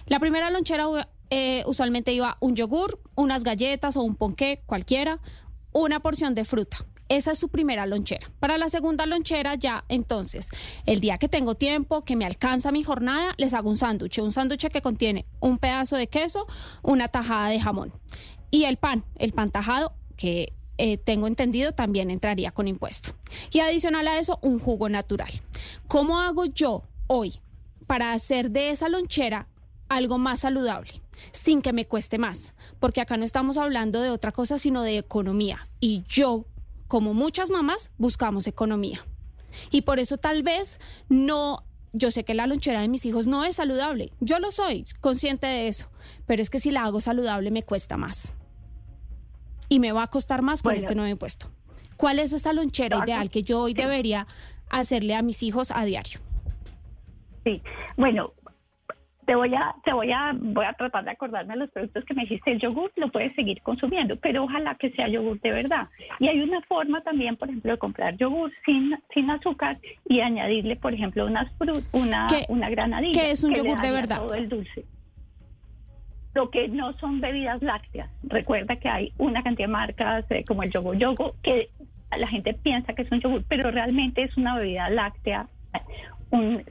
La 0.05 0.19
primera 0.19 0.49
lonchera 0.49 0.85
eh, 1.29 1.63
usualmente 1.65 2.13
iba 2.13 2.37
un 2.39 2.55
yogur, 2.55 2.99
unas 3.15 3.43
galletas 3.43 3.97
o 3.97 4.01
un 4.01 4.15
ponqué, 4.15 4.61
cualquiera, 4.65 5.19
una 5.71 5.99
porción 5.99 6.35
de 6.35 6.45
fruta. 6.45 6.85
Esa 7.09 7.31
es 7.31 7.39
su 7.39 7.49
primera 7.49 7.87
lonchera. 7.87 8.29
Para 8.39 8.59
la 8.59 8.69
segunda 8.69 9.07
lonchera 9.07 9.55
ya, 9.55 9.83
entonces, 9.89 10.49
el 10.85 10.99
día 10.99 11.17
que 11.17 11.27
tengo 11.27 11.55
tiempo, 11.55 12.03
que 12.03 12.15
me 12.15 12.25
alcanza 12.25 12.71
mi 12.71 12.83
jornada, 12.83 13.33
les 13.37 13.55
hago 13.55 13.67
un 13.67 13.77
sándwich. 13.77 14.19
Un 14.19 14.31
sándwich 14.31 14.67
que 14.67 14.83
contiene 14.83 15.25
un 15.39 15.57
pedazo 15.57 15.95
de 15.95 16.05
queso, 16.07 16.45
una 16.83 17.07
tajada 17.07 17.49
de 17.49 17.59
jamón. 17.59 17.91
Y 18.51 18.65
el 18.65 18.77
pan, 18.77 19.05
el 19.15 19.33
pan 19.33 19.49
tajado, 19.49 19.93
que 20.17 20.53
eh, 20.79 20.97
tengo 20.97 21.27
entendido 21.27 21.73
también 21.73 22.09
entraría 22.09 22.51
con 22.51 22.67
impuesto. 22.67 23.11
Y 23.51 23.59
adicional 23.59 24.07
a 24.07 24.17
eso, 24.17 24.39
un 24.41 24.59
jugo 24.59 24.89
natural. 24.89 25.31
¿Cómo 25.87 26.19
hago 26.19 26.45
yo 26.45 26.83
hoy 27.07 27.39
para 27.85 28.13
hacer 28.13 28.49
de 28.49 28.71
esa 28.71 28.89
lonchera 28.89 29.47
algo 29.87 30.17
más 30.17 30.39
saludable? 30.41 30.91
sin 31.33 31.61
que 31.61 31.73
me 31.73 31.85
cueste 31.85 32.17
más, 32.17 32.53
porque 32.79 33.01
acá 33.01 33.17
no 33.17 33.25
estamos 33.25 33.57
hablando 33.57 33.99
de 33.99 34.09
otra 34.09 34.31
cosa, 34.31 34.57
sino 34.57 34.83
de 34.83 34.97
economía. 34.97 35.67
Y 35.81 36.05
yo 36.07 36.45
como 36.89 37.13
muchas 37.13 37.51
mamás, 37.51 37.91
buscamos 37.97 38.47
economía. 38.47 39.05
Y 39.69 39.81
por 39.81 39.99
eso 39.99 40.17
tal 40.17 40.43
vez 40.43 40.79
no, 41.07 41.63
yo 41.93 42.09
sé 42.11 42.23
que 42.23 42.33
la 42.33 42.47
lonchera 42.47 42.81
de 42.81 42.87
mis 42.87 43.05
hijos 43.05 43.27
no 43.27 43.45
es 43.45 43.57
saludable, 43.57 44.11
yo 44.19 44.39
lo 44.39 44.51
soy, 44.51 44.85
consciente 44.99 45.45
de 45.45 45.67
eso, 45.67 45.87
pero 46.25 46.41
es 46.41 46.49
que 46.49 46.59
si 46.59 46.71
la 46.71 46.83
hago 46.83 46.99
saludable 46.99 47.51
me 47.51 47.63
cuesta 47.63 47.95
más. 47.95 48.33
Y 49.69 49.79
me 49.79 49.91
va 49.91 50.03
a 50.03 50.07
costar 50.07 50.41
más 50.41 50.63
con 50.63 50.75
este 50.75 50.95
nuevo 50.95 51.09
impuesto. 51.09 51.47
¿Cuál 51.95 52.19
es 52.19 52.33
esa 52.33 52.53
lonchera 52.53 52.97
ideal 53.05 53.29
que 53.29 53.43
yo 53.43 53.61
hoy 53.61 53.73
debería 53.73 54.25
hacerle 54.69 55.15
a 55.15 55.21
mis 55.21 55.43
hijos 55.43 55.71
a 55.71 55.85
diario? 55.85 56.19
Sí, 57.43 57.61
bueno, 57.97 58.33
te 59.29 59.35
voy 59.35 59.53
a, 59.53 59.75
te 59.83 59.93
voy 59.93 60.11
a, 60.11 60.33
voy 60.33 60.65
a 60.65 60.73
tratar 60.73 61.05
de 61.05 61.11
acordarme 61.11 61.53
de 61.53 61.59
los 61.59 61.69
productos 61.69 62.03
que 62.05 62.15
me 62.15 62.23
dijiste. 62.23 62.51
El 62.51 62.59
yogur 62.59 62.91
lo 62.95 63.11
puedes 63.11 63.35
seguir 63.35 63.61
consumiendo, 63.61 64.15
pero 64.15 64.45
ojalá 64.45 64.73
que 64.73 64.89
sea 64.89 65.07
yogur 65.07 65.39
de 65.41 65.51
verdad. 65.51 65.87
Y 66.17 66.29
hay 66.29 66.41
una 66.41 66.61
forma 66.61 67.01
también, 67.01 67.35
por 67.35 67.47
ejemplo, 67.47 67.71
de 67.71 67.77
comprar 67.77 68.17
yogur 68.17 68.51
sin, 68.65 68.97
sin 69.13 69.29
azúcar 69.29 69.77
y 70.07 70.21
añadirle, 70.21 70.77
por 70.77 70.95
ejemplo, 70.95 71.27
unas 71.27 71.47
una, 71.91 72.27
una 72.47 72.69
granadilla. 72.71 73.21
¿Qué 73.21 73.29
es 73.29 73.43
un 73.43 73.53
yogur 73.53 73.79
de 73.79 73.91
verdad? 73.91 74.21
Todo 74.21 74.33
el 74.33 74.49
dulce. 74.49 74.83
Lo 76.39 76.49
que 76.51 76.69
no 76.69 76.93
son 76.99 77.19
bebidas 77.19 77.61
lácteas. 77.61 78.09
Recuerda 78.23 78.77
que 78.77 78.87
hay 78.87 79.11
una 79.17 79.43
cantidad 79.43 79.67
de 79.67 79.73
marcas 79.73 80.25
eh, 80.29 80.45
como 80.47 80.63
el 80.63 80.71
yogur 80.71 80.97
yogo 80.97 81.35
que 81.43 81.69
la 82.17 82.27
gente 82.29 82.53
piensa 82.53 82.93
que 82.93 83.01
es 83.01 83.11
un 83.11 83.19
yogur, 83.19 83.43
pero 83.49 83.71
realmente 83.71 84.23
es 84.23 84.37
una 84.37 84.55
bebida 84.55 84.89
láctea 84.89 85.49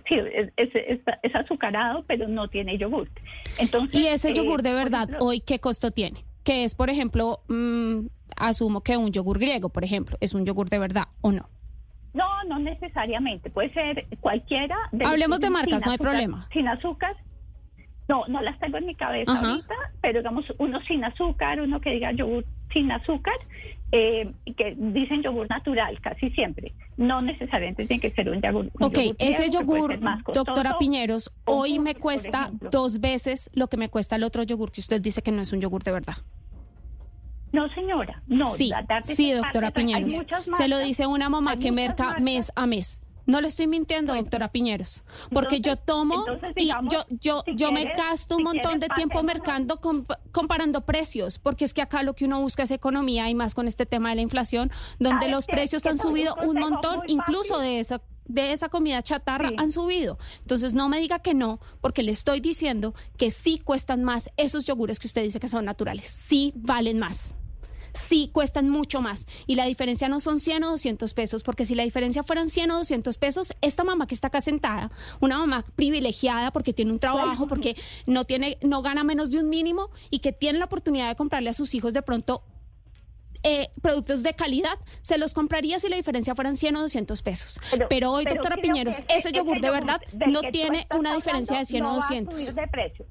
sí, 0.08 0.16
es, 0.56 1.34
azucarado, 1.34 2.02
pero 2.06 2.28
no 2.28 2.48
tiene 2.48 2.78
yogur. 2.78 3.10
Entonces, 3.58 4.00
¿Y 4.00 4.06
ese 4.06 4.32
yogur 4.32 4.62
de 4.62 4.70
eh, 4.70 4.74
verdad 4.74 5.10
hoy 5.20 5.40
qué 5.40 5.58
costo 5.58 5.90
tiene? 5.90 6.24
Que 6.44 6.64
es, 6.64 6.74
por 6.74 6.88
ejemplo, 6.88 7.40
mm, 7.48 8.06
asumo 8.38 8.80
que 8.80 8.96
un 8.96 9.12
yogur 9.12 9.38
griego, 9.38 9.68
por 9.68 9.84
ejemplo, 9.84 10.16
¿es 10.22 10.32
un 10.32 10.46
yogur 10.46 10.70
de 10.70 10.78
verdad 10.78 11.08
o 11.20 11.30
no? 11.30 11.50
No, 12.14 12.42
no 12.48 12.58
necesariamente. 12.58 13.50
Puede 13.50 13.70
ser 13.74 14.06
cualquiera. 14.20 14.76
Hablemos 15.04 15.40
de 15.40 15.50
marcas, 15.50 15.84
no 15.84 15.92
hay 15.92 15.98
problema. 15.98 16.48
Sin 16.54 16.66
azúcar. 16.66 17.14
No, 18.08 18.24
no 18.26 18.40
las 18.40 18.58
tengo 18.58 18.78
en 18.78 18.86
mi 18.86 18.94
cabeza 18.94 19.32
ahorita, 19.32 19.74
pero 20.00 20.20
digamos 20.20 20.46
uno 20.58 20.80
sin 20.82 21.04
azúcar, 21.04 21.60
uno 21.60 21.80
que 21.80 21.90
diga 21.90 22.10
yogur 22.12 22.44
sin 22.72 22.90
azúcar, 22.90 23.34
eh, 23.92 24.32
que 24.56 24.74
dicen 24.78 25.22
yogur 25.22 25.48
natural 25.48 26.00
casi 26.00 26.30
siempre. 26.30 26.72
No 26.96 27.20
necesariamente 27.20 27.86
tiene 27.86 28.00
que 28.00 28.10
ser 28.12 28.30
un 28.30 28.40
yogur. 28.40 28.70
ok, 28.80 28.98
ese 29.18 29.50
yogur, 29.50 29.98
doctora 30.32 30.78
Piñeros, 30.78 31.30
hoy 31.44 31.78
me 31.78 31.94
cuesta 31.94 32.50
dos 32.70 33.00
veces 33.00 33.50
lo 33.52 33.68
que 33.68 33.76
me 33.76 33.90
cuesta 33.90 34.16
el 34.16 34.24
otro 34.24 34.42
yogur 34.42 34.72
que 34.72 34.80
usted 34.80 35.02
dice 35.02 35.22
que 35.22 35.30
no 35.30 35.42
es 35.42 35.52
un 35.52 35.60
yogur 35.60 35.82
de 35.82 35.92
verdad. 35.92 36.16
No, 37.52 37.68
señora, 37.70 38.22
no. 38.26 38.44
Sí, 38.52 38.70
sí 39.02 39.32
doctora 39.32 39.70
Piñeros. 39.70 40.14
Se 40.56 40.68
lo 40.68 40.78
dice 40.78 41.06
una 41.06 41.28
mamá 41.28 41.58
que 41.58 41.72
merca 41.72 42.16
mes 42.18 42.52
a 42.54 42.66
mes. 42.66 43.00
No 43.28 43.42
le 43.42 43.48
estoy 43.48 43.66
mintiendo, 43.66 44.14
doctora 44.14 44.50
Piñeros, 44.50 45.04
porque 45.30 45.60
yo 45.60 45.76
tomo 45.76 46.24
y 46.56 46.68
yo 46.90 47.04
yo 47.10 47.44
yo 47.46 47.70
me 47.70 47.84
gasto 47.84 48.38
un 48.38 48.42
montón 48.42 48.80
de 48.80 48.88
tiempo 48.88 49.22
mercando 49.22 49.78
comparando 50.32 50.86
precios, 50.86 51.38
porque 51.38 51.66
es 51.66 51.74
que 51.74 51.82
acá 51.82 52.02
lo 52.02 52.14
que 52.14 52.24
uno 52.24 52.40
busca 52.40 52.62
es 52.62 52.70
economía 52.70 53.28
y 53.28 53.34
más 53.34 53.54
con 53.54 53.68
este 53.68 53.84
tema 53.84 54.08
de 54.08 54.14
la 54.14 54.22
inflación, 54.22 54.72
donde 54.98 55.28
los 55.28 55.44
precios 55.44 55.84
han 55.84 55.98
subido 55.98 56.36
un 56.42 56.58
montón, 56.58 57.02
incluso 57.06 57.58
de 57.58 57.80
esa 57.80 58.00
de 58.24 58.52
esa 58.52 58.70
comida 58.70 59.02
chatarra 59.02 59.50
han 59.58 59.72
subido. 59.72 60.18
Entonces 60.40 60.72
no 60.72 60.88
me 60.88 60.98
diga 60.98 61.18
que 61.18 61.34
no, 61.34 61.60
porque 61.82 62.02
le 62.02 62.12
estoy 62.12 62.40
diciendo 62.40 62.94
que 63.18 63.30
sí 63.30 63.58
cuestan 63.58 64.04
más 64.04 64.30
esos 64.38 64.64
yogures 64.64 64.98
que 64.98 65.06
usted 65.06 65.22
dice 65.22 65.38
que 65.38 65.48
son 65.48 65.66
naturales, 65.66 66.06
sí 66.06 66.54
valen 66.56 66.98
más 66.98 67.34
sí 67.98 68.30
cuestan 68.32 68.68
mucho 68.68 69.00
más. 69.00 69.26
Y 69.46 69.54
la 69.54 69.66
diferencia 69.66 70.08
no 70.08 70.20
son 70.20 70.38
100 70.38 70.64
o 70.64 70.70
200 70.70 71.14
pesos, 71.14 71.42
porque 71.42 71.64
si 71.64 71.74
la 71.74 71.82
diferencia 71.82 72.22
fueran 72.22 72.48
100 72.48 72.70
o 72.70 72.78
200 72.78 73.18
pesos, 73.18 73.54
esta 73.60 73.84
mamá 73.84 74.06
que 74.06 74.14
está 74.14 74.28
acá 74.28 74.40
sentada, 74.40 74.90
una 75.20 75.38
mamá 75.38 75.64
privilegiada 75.76 76.52
porque 76.52 76.72
tiene 76.72 76.92
un 76.92 76.98
trabajo, 76.98 77.46
porque 77.46 77.76
no, 78.06 78.24
tiene, 78.24 78.58
no 78.62 78.82
gana 78.82 79.04
menos 79.04 79.30
de 79.30 79.38
un 79.38 79.48
mínimo 79.48 79.90
y 80.10 80.20
que 80.20 80.32
tiene 80.32 80.58
la 80.58 80.66
oportunidad 80.66 81.08
de 81.08 81.16
comprarle 81.16 81.50
a 81.50 81.54
sus 81.54 81.74
hijos 81.74 81.92
de 81.92 82.02
pronto 82.02 82.42
eh, 83.44 83.70
productos 83.80 84.22
de 84.24 84.34
calidad, 84.34 84.78
se 85.00 85.16
los 85.16 85.32
compraría 85.32 85.78
si 85.78 85.88
la 85.88 85.96
diferencia 85.96 86.34
fueran 86.34 86.56
100 86.56 86.76
o 86.76 86.80
200 86.82 87.22
pesos. 87.22 87.60
Pero, 87.88 88.12
hoy, 88.12 88.24
doctora 88.24 88.56
Piñeros, 88.56 88.96
ese 89.08 89.30
yogur 89.32 89.60
de 89.60 89.70
verdad 89.70 90.00
no 90.26 90.40
tiene 90.50 90.86
una 90.96 91.14
diferencia 91.14 91.58
de 91.58 91.64
100 91.64 91.84
o 91.84 91.94
200. 91.94 92.54
de 92.54 92.68
precio. 92.68 93.06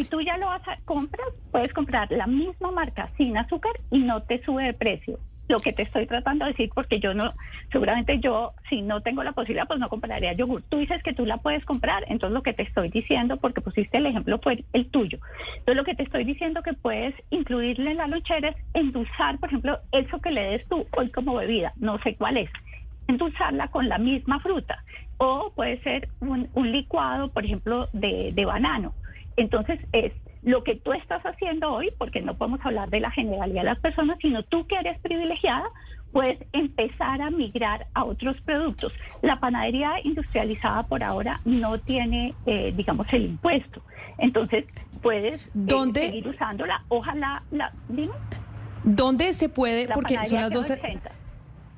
Si 0.00 0.06
tú 0.06 0.22
ya 0.22 0.38
lo 0.38 0.46
vas 0.46 0.66
a 0.66 0.78
comprar, 0.86 1.26
puedes 1.52 1.74
comprar 1.74 2.10
la 2.10 2.26
misma 2.26 2.70
marca 2.70 3.10
sin 3.18 3.36
azúcar 3.36 3.72
y 3.90 3.98
no 3.98 4.22
te 4.22 4.42
sube 4.42 4.64
de 4.64 4.72
precio. 4.72 5.18
Lo 5.46 5.58
que 5.58 5.74
te 5.74 5.82
estoy 5.82 6.06
tratando 6.06 6.46
de 6.46 6.52
decir, 6.52 6.70
porque 6.74 7.00
yo 7.00 7.12
no, 7.12 7.34
seguramente 7.70 8.18
yo, 8.18 8.54
si 8.70 8.80
no 8.80 9.02
tengo 9.02 9.22
la 9.22 9.32
posibilidad, 9.32 9.66
pues 9.66 9.78
no 9.78 9.90
compraría 9.90 10.32
yogur. 10.32 10.62
Tú 10.70 10.78
dices 10.78 11.02
que 11.02 11.12
tú 11.12 11.26
la 11.26 11.36
puedes 11.36 11.66
comprar, 11.66 12.02
entonces 12.08 12.32
lo 12.32 12.42
que 12.42 12.54
te 12.54 12.62
estoy 12.62 12.88
diciendo, 12.88 13.36
porque 13.36 13.60
pusiste 13.60 13.98
el 13.98 14.06
ejemplo, 14.06 14.38
fue 14.42 14.64
el 14.72 14.86
tuyo. 14.88 15.18
Entonces 15.58 15.76
lo 15.76 15.84
que 15.84 15.94
te 15.94 16.04
estoy 16.04 16.24
diciendo 16.24 16.62
que 16.62 16.72
puedes 16.72 17.14
incluirle 17.28 17.90
en 17.90 17.98
la 17.98 18.06
lonchera 18.06 18.48
es 18.48 18.56
endulzar, 18.72 19.38
por 19.38 19.50
ejemplo, 19.50 19.80
eso 19.92 20.18
que 20.22 20.30
le 20.30 20.44
des 20.52 20.66
tú 20.68 20.86
hoy 20.96 21.10
como 21.10 21.34
bebida, 21.34 21.74
no 21.76 21.98
sé 21.98 22.14
cuál 22.14 22.38
es 22.38 22.48
endulzarla 23.06 23.68
con 23.68 23.86
la 23.86 23.98
misma 23.98 24.40
fruta. 24.40 24.82
O 25.18 25.52
puede 25.54 25.78
ser 25.82 26.08
un, 26.20 26.48
licuado, 26.72 27.28
por 27.28 27.44
ejemplo, 27.44 27.90
de, 27.92 28.30
de 28.32 28.44
banano. 28.46 28.94
Entonces 29.40 29.80
es 29.92 30.12
lo 30.42 30.64
que 30.64 30.76
tú 30.76 30.92
estás 30.92 31.24
haciendo 31.24 31.72
hoy, 31.72 31.90
porque 31.96 32.20
no 32.20 32.36
podemos 32.36 32.60
hablar 32.62 32.90
de 32.90 33.00
la 33.00 33.10
generalidad 33.10 33.62
de 33.62 33.68
las 33.68 33.78
personas, 33.78 34.18
sino 34.20 34.42
tú 34.42 34.66
que 34.66 34.76
eres 34.76 34.98
privilegiada, 35.00 35.64
puedes 36.12 36.38
empezar 36.52 37.22
a 37.22 37.30
migrar 37.30 37.86
a 37.94 38.04
otros 38.04 38.38
productos. 38.42 38.92
La 39.22 39.40
panadería 39.40 39.94
industrializada 40.04 40.82
por 40.82 41.02
ahora 41.02 41.40
no 41.46 41.78
tiene, 41.78 42.34
eh, 42.44 42.74
digamos, 42.76 43.06
el 43.14 43.24
impuesto. 43.24 43.80
Entonces 44.18 44.66
puedes 45.00 45.40
eh, 45.46 45.90
seguir 45.94 46.28
usándola. 46.28 46.84
Ojalá, 46.88 47.42
la, 47.50 47.72
dime. 47.88 48.12
¿Dónde 48.84 49.32
se 49.32 49.48
puede? 49.48 49.88
porque 49.88 50.22
son 50.24 50.40
las 50.40 50.50
12. 50.50 51.00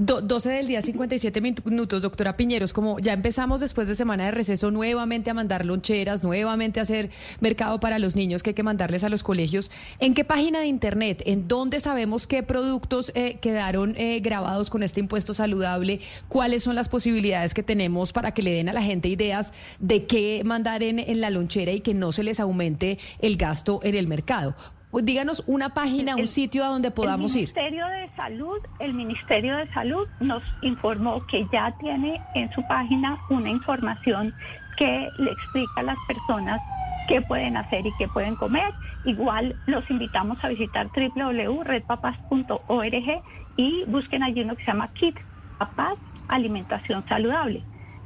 12 0.04 0.50
del 0.50 0.66
día, 0.66 0.82
57 0.82 1.40
minutos, 1.40 2.02
doctora 2.02 2.36
Piñeros, 2.36 2.72
como 2.72 2.98
ya 2.98 3.12
empezamos 3.12 3.60
después 3.60 3.86
de 3.86 3.94
semana 3.94 4.24
de 4.24 4.30
receso 4.32 4.72
nuevamente 4.72 5.30
a 5.30 5.34
mandar 5.34 5.64
loncheras, 5.64 6.24
nuevamente 6.24 6.80
a 6.80 6.82
hacer 6.82 7.10
mercado 7.40 7.78
para 7.78 8.00
los 8.00 8.16
niños 8.16 8.42
que 8.42 8.50
hay 8.50 8.54
que 8.54 8.64
mandarles 8.64 9.04
a 9.04 9.08
los 9.08 9.22
colegios, 9.22 9.70
¿en 10.00 10.14
qué 10.14 10.24
página 10.24 10.58
de 10.58 10.66
internet, 10.66 11.22
en 11.26 11.46
dónde 11.46 11.78
sabemos 11.78 12.26
qué 12.26 12.42
productos 12.42 13.12
eh, 13.14 13.38
quedaron 13.40 13.94
eh, 13.96 14.18
grabados 14.20 14.70
con 14.70 14.82
este 14.82 14.98
impuesto 14.98 15.34
saludable? 15.34 16.00
¿Cuáles 16.26 16.64
son 16.64 16.74
las 16.74 16.88
posibilidades 16.88 17.54
que 17.54 17.62
tenemos 17.62 18.12
para 18.12 18.34
que 18.34 18.42
le 18.42 18.52
den 18.52 18.68
a 18.68 18.72
la 18.72 18.82
gente 18.82 19.08
ideas 19.08 19.52
de 19.78 20.06
qué 20.06 20.42
mandar 20.44 20.82
en, 20.82 20.98
en 20.98 21.20
la 21.20 21.30
lonchera 21.30 21.70
y 21.70 21.80
que 21.80 21.94
no 21.94 22.10
se 22.10 22.24
les 22.24 22.40
aumente 22.40 22.98
el 23.20 23.36
gasto 23.36 23.78
en 23.84 23.94
el 23.94 24.08
mercado? 24.08 24.56
Pues 24.92 25.04
díganos 25.06 25.42
una 25.46 25.70
página, 25.70 26.16
un 26.16 26.28
sitio 26.28 26.62
a 26.62 26.68
donde 26.68 26.90
podamos 26.90 27.34
ir. 27.34 27.48
El 27.48 27.54
Ministerio 27.54 27.86
de 27.86 28.10
Salud, 28.14 28.58
el 28.78 28.92
Ministerio 28.92 29.56
de 29.56 29.66
Salud 29.72 30.06
nos 30.20 30.42
informó 30.60 31.26
que 31.28 31.46
ya 31.50 31.74
tiene 31.80 32.20
en 32.34 32.52
su 32.52 32.62
página 32.68 33.18
una 33.30 33.48
información 33.48 34.34
que 34.76 35.08
le 35.16 35.30
explica 35.30 35.80
a 35.80 35.84
las 35.84 35.96
personas 36.06 36.60
qué 37.08 37.22
pueden 37.22 37.56
hacer 37.56 37.86
y 37.86 37.92
qué 37.98 38.06
pueden 38.08 38.36
comer. 38.36 38.70
Igual 39.06 39.56
los 39.64 39.90
invitamos 39.90 40.36
a 40.44 40.48
visitar 40.48 40.90
www.redpapas.org 40.94 43.22
y 43.56 43.84
busquen 43.86 44.22
allí 44.22 44.42
uno 44.42 44.56
que 44.56 44.62
se 44.62 44.72
llama 44.72 44.92
Kit 44.92 45.16
Papás 45.58 45.96
Alimentación 46.28 47.02
Saludable. 47.08 47.62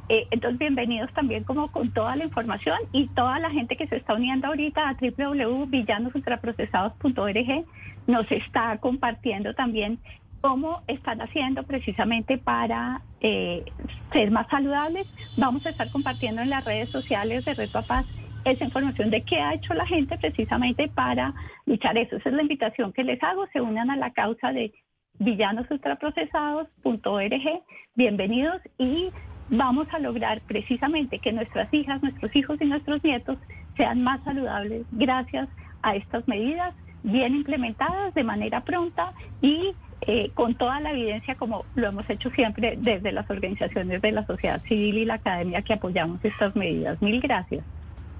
Eh, 0.08 0.28
entonces, 0.30 0.60
bienvenidos 0.60 1.12
también 1.14 1.42
como 1.42 1.72
con 1.72 1.92
toda 1.92 2.14
la 2.14 2.22
información 2.24 2.78
y 2.92 3.08
toda 3.08 3.40
la 3.40 3.50
gente 3.50 3.76
que 3.76 3.88
se 3.88 3.96
está 3.96 4.14
uniendo 4.14 4.46
ahorita 4.46 4.88
a 4.88 4.94
www.villanosultraprocesados.org 4.94 7.64
nos 8.06 8.30
está 8.30 8.78
compartiendo 8.78 9.52
también 9.54 9.98
cómo 10.40 10.84
están 10.86 11.20
haciendo 11.20 11.64
precisamente 11.64 12.38
para 12.38 13.02
eh, 13.20 13.64
ser 14.12 14.30
más 14.30 14.46
saludables. 14.48 15.12
Vamos 15.36 15.66
a 15.66 15.70
estar 15.70 15.90
compartiendo 15.90 16.40
en 16.40 16.50
las 16.50 16.64
redes 16.64 16.88
sociales 16.90 17.44
de 17.44 17.54
Red 17.54 17.72
Papás 17.72 18.06
esa 18.44 18.64
información 18.64 19.10
de 19.10 19.24
qué 19.24 19.40
ha 19.40 19.54
hecho 19.54 19.74
la 19.74 19.86
gente 19.86 20.16
precisamente 20.18 20.86
para 20.86 21.34
luchar 21.64 21.98
eso. 21.98 22.14
Esa 22.14 22.28
es 22.28 22.34
la 22.36 22.42
invitación 22.42 22.92
que 22.92 23.02
les 23.02 23.20
hago. 23.24 23.48
Se 23.52 23.60
unan 23.60 23.90
a 23.90 23.96
la 23.96 24.12
causa 24.12 24.52
de 24.52 24.72
villanosultraprocesados.org. 25.18 27.62
Bienvenidos 27.96 28.62
y 28.78 29.10
vamos 29.48 29.86
a 29.92 29.98
lograr 29.98 30.40
precisamente 30.42 31.18
que 31.18 31.32
nuestras 31.32 31.72
hijas, 31.72 32.02
nuestros 32.02 32.34
hijos 32.34 32.60
y 32.60 32.66
nuestros 32.66 33.02
nietos 33.04 33.38
sean 33.76 34.02
más 34.02 34.22
saludables 34.24 34.86
gracias 34.92 35.48
a 35.82 35.96
estas 35.96 36.26
medidas 36.26 36.74
bien 37.02 37.34
implementadas 37.34 38.14
de 38.14 38.24
manera 38.24 38.62
pronta 38.62 39.12
y 39.40 39.74
eh, 40.02 40.30
con 40.34 40.54
toda 40.54 40.80
la 40.80 40.90
evidencia 40.90 41.36
como 41.36 41.64
lo 41.74 41.88
hemos 41.88 42.08
hecho 42.10 42.30
siempre 42.30 42.76
desde 42.78 43.12
las 43.12 43.28
organizaciones 43.30 44.02
de 44.02 44.12
la 44.12 44.26
sociedad 44.26 44.60
civil 44.62 44.98
y 44.98 45.04
la 45.04 45.14
academia 45.14 45.62
que 45.62 45.74
apoyamos 45.74 46.24
estas 46.24 46.54
medidas. 46.56 47.00
Mil 47.00 47.20
gracias. 47.20 47.64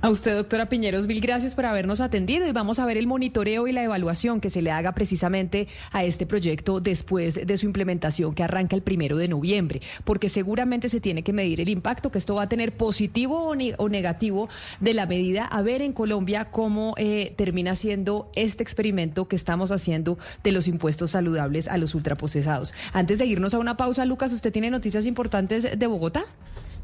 A 0.02 0.10
usted, 0.10 0.36
doctora 0.36 0.68
Piñeros, 0.68 1.07
mil 1.07 1.23
gracias 1.23 1.55
por 1.55 1.65
habernos 1.65 2.00
atendido 2.00 2.47
y 2.47 2.52
vamos 2.52 2.78
a 2.78 2.84
ver 2.84 2.99
el 2.99 3.07
monitoreo 3.07 3.66
y 3.66 3.73
la 3.73 3.83
evaluación 3.83 4.42
que 4.42 4.50
se 4.50 4.60
le 4.60 4.70
haga 4.70 4.92
precisamente 4.92 5.68
a 5.91 6.05
este 6.05 6.26
proyecto 6.26 6.81
después 6.81 7.47
de 7.47 7.57
su 7.57 7.65
implementación 7.65 8.34
que 8.34 8.42
arranca 8.42 8.76
el 8.76 8.83
primero 8.83 9.16
de 9.16 9.26
noviembre, 9.26 9.81
porque 10.05 10.28
seguramente 10.28 10.91
se 10.91 11.00
tiene 11.00 11.23
que 11.23 11.33
medir 11.33 11.62
el 11.62 11.70
impacto 11.70 12.10
que 12.12 12.18
esto 12.18 12.34
va 12.34 12.42
a 12.42 12.49
tener 12.49 12.76
positivo 12.76 13.55
o, 13.78 13.89
negativo 13.89 14.50
de 14.81 14.92
la 14.92 15.07
medida, 15.07 15.47
a 15.47 15.62
ver 15.62 15.81
en 15.81 15.94
Colombia 15.94 16.50
cómo 16.50 16.94
eh, 16.99 17.33
termina 17.36 17.75
siendo 17.75 18.31
este 18.36 18.62
experimento 18.62 19.28
que 19.28 19.36
estamos 19.36 19.73
haciendo 19.73 20.18
de 20.44 20.52
los 20.52 20.68
impuestos 20.68 21.12
saludables 21.12 21.68
a 21.68 21.78
los 21.78 21.94
ultraprocesados. 21.94 22.75
Antes 22.92 23.18
de 23.18 23.25
irnos 23.25 23.55
a 23.55 23.58
una 23.58 23.78
pausa, 23.78 24.05
Lucas, 24.05 24.31
¿usted 24.33 24.52
tiene 24.52 24.70
noticias 24.70 25.07
importantes 25.07 25.78
de 25.78 25.86
Bogotá? 25.86 26.26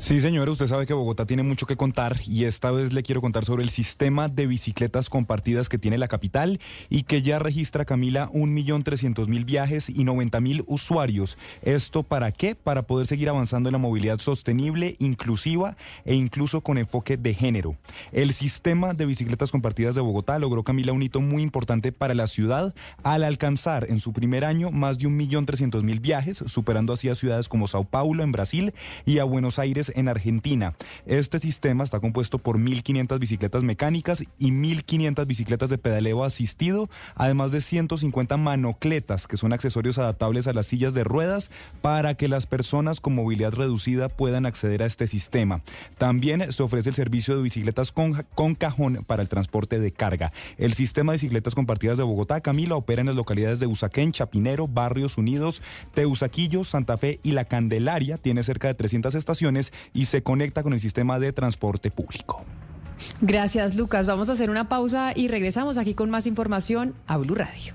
Sí, 0.03 0.21
señora, 0.21 0.51
usted 0.51 0.67
sabe 0.67 0.85
que 0.85 0.95
Bogotá 0.95 1.27
tiene 1.27 1.45
mucho 1.45 1.65
que 1.65 1.77
contar 1.77 2.17
y 2.27 2.43
esta 2.43 2.73
vez 2.73 2.93
le 2.93 3.05
quiero 3.05 3.21
contar 3.21 3.45
sobre 3.45 3.63
el 3.63 3.71
sistema 3.71 4.29
de 4.29 4.49
bicicletas 4.49 5.09
compartidas 5.09 5.69
que 5.69 5.79
tiene 5.79 5.97
la 5.97 6.09
capital 6.09 6.59
y 6.91 7.05
que 7.05 7.23
ya 7.23 7.39
registra, 7.39 7.85
Camila, 7.85 8.29
un 8.33 8.53
millón 8.53 8.83
trescientos 8.83 9.29
mil 9.29 9.45
viajes 9.45 9.89
y 9.89 10.03
noventa 10.03 10.41
mil 10.41 10.65
usuarios. 10.67 11.39
¿Esto 11.63 12.03
para 12.03 12.33
qué? 12.33 12.57
Para 12.57 12.83
poder 12.83 13.07
seguir 13.07 13.29
avanzando 13.29 13.69
en 13.69 13.75
la 13.75 13.79
movilidad 13.79 14.19
sostenible, 14.19 14.97
inclusiva 14.99 15.77
e 16.05 16.17
incluso 16.17 16.63
con 16.63 16.79
enfoque 16.79 17.17
de 17.17 17.33
género. 17.33 17.77
El 18.11 18.33
sistema 18.33 18.95
de 18.95 19.07
bicicletas 19.07 19.53
compartidas 19.53 19.95
de 19.95 20.01
Bogotá 20.01 20.37
logró, 20.41 20.65
Camila, 20.65 20.93
un 20.93 21.05
hito 21.05 21.21
muy 21.21 21.43
importante 21.43 21.93
para 21.93 22.15
la 22.15 22.27
ciudad 22.27 22.75
al 23.05 23.23
alcanzar 23.23 23.87
en 23.89 24.01
su 24.01 24.13
primer 24.13 24.45
año 24.45 24.73
más 24.73 24.99
de 24.99 25.07
un 25.07 25.17
millón 25.17 25.47
trescientos 25.47 25.85
mil 25.85 26.01
viajes, 26.01 26.43
superando 26.47 26.93
así 26.93 27.09
a 27.09 27.15
ciudades 27.15 27.49
como 27.49 27.69
Sao 27.69 27.85
Paulo 27.85 28.25
en 28.25 28.33
Brasil 28.33 28.75
y 29.07 29.19
a 29.19 29.25
Buenos 29.25 29.61
Aires 29.61 29.92
en 29.97 30.09
Argentina. 30.09 30.75
Este 31.07 31.39
sistema 31.39 31.85
está 31.85 32.01
compuesto 32.01 32.39
por 32.39 32.59
1.500 32.59 33.19
bicicletas 33.19 33.63
mecánicas 33.63 34.25
y 34.39 34.51
1.500 34.51 35.27
bicicletas 35.27 35.71
de 35.71 35.79
pedaleo 35.79 36.25
asistido, 36.25 36.89
además 37.15 37.53
de 37.53 37.61
150 37.61 38.37
manocletas, 38.37 39.27
que 39.27 39.37
son 39.37 39.53
accesorios 39.53 39.99
adaptables 39.99 40.47
a 40.47 40.53
las 40.53 40.67
sillas 40.67 40.95
de 40.95 41.05
ruedas 41.05 41.51
para 41.81 42.15
que 42.15 42.29
las 42.29 42.47
personas 42.47 43.01
con 43.01 43.15
movilidad 43.15 43.53
reducida 43.53 44.09
puedan 44.09 44.47
acceder 44.47 44.83
a 44.83 44.87
este 44.87 45.07
sistema. 45.07 45.63
También 45.99 46.53
se 46.53 46.63
ofrece 46.63 46.89
el 46.89 46.95
servicio 46.95 47.37
de 47.37 47.43
bicicletas 47.43 47.93
con, 47.93 48.27
con 48.35 48.55
cajón 48.55 49.05
para 49.07 49.23
el 49.23 49.29
transporte 49.29 49.79
de 49.79 49.93
carga. 49.93 50.33
El 50.59 50.75
sistema 50.75 51.13
de 51.13 51.17
bicicletas 51.17 51.55
compartidas 51.55 51.99
de 51.99 52.05
Bogotá, 52.05 52.41
Camila, 52.41 52.77
opera 52.77 53.01
en 53.01 53.07
las 53.07 53.17
localidades 53.17 53.61
de 53.61 53.67
Usaquén, 53.67 54.13
Chapinero, 54.13 54.69
Barrios 54.69 55.19
Unidos, 55.19 55.63
Teusaquillo, 55.95 56.65
Santa 56.65 56.97
Fe 56.97 57.21
y 57.23 57.33
La 57.33 57.45
Candelaria. 57.45 58.19
Tiene 58.19 58.43
cerca 58.43 58.69
de 58.69 58.75
300 58.75 59.15
estaciones 59.15 59.73
y 59.93 60.07
se 60.07 60.23
conecta 60.23 60.63
con 60.63 60.73
el 60.73 60.81
sistema 60.81 61.19
de 61.19 61.33
transporte 61.33 61.91
público. 61.91 62.45
Gracias, 63.21 63.75
Lucas. 63.75 64.07
Vamos 64.07 64.29
a 64.29 64.33
hacer 64.33 64.51
una 64.51 64.69
pausa 64.69 65.13
y 65.15 65.29
regresamos 65.29 65.79
aquí 65.79 65.95
con 65.95 66.11
más 66.11 66.27
información 66.27 66.95
a 67.07 67.17
Blue 67.17 67.35
Radio. 67.35 67.75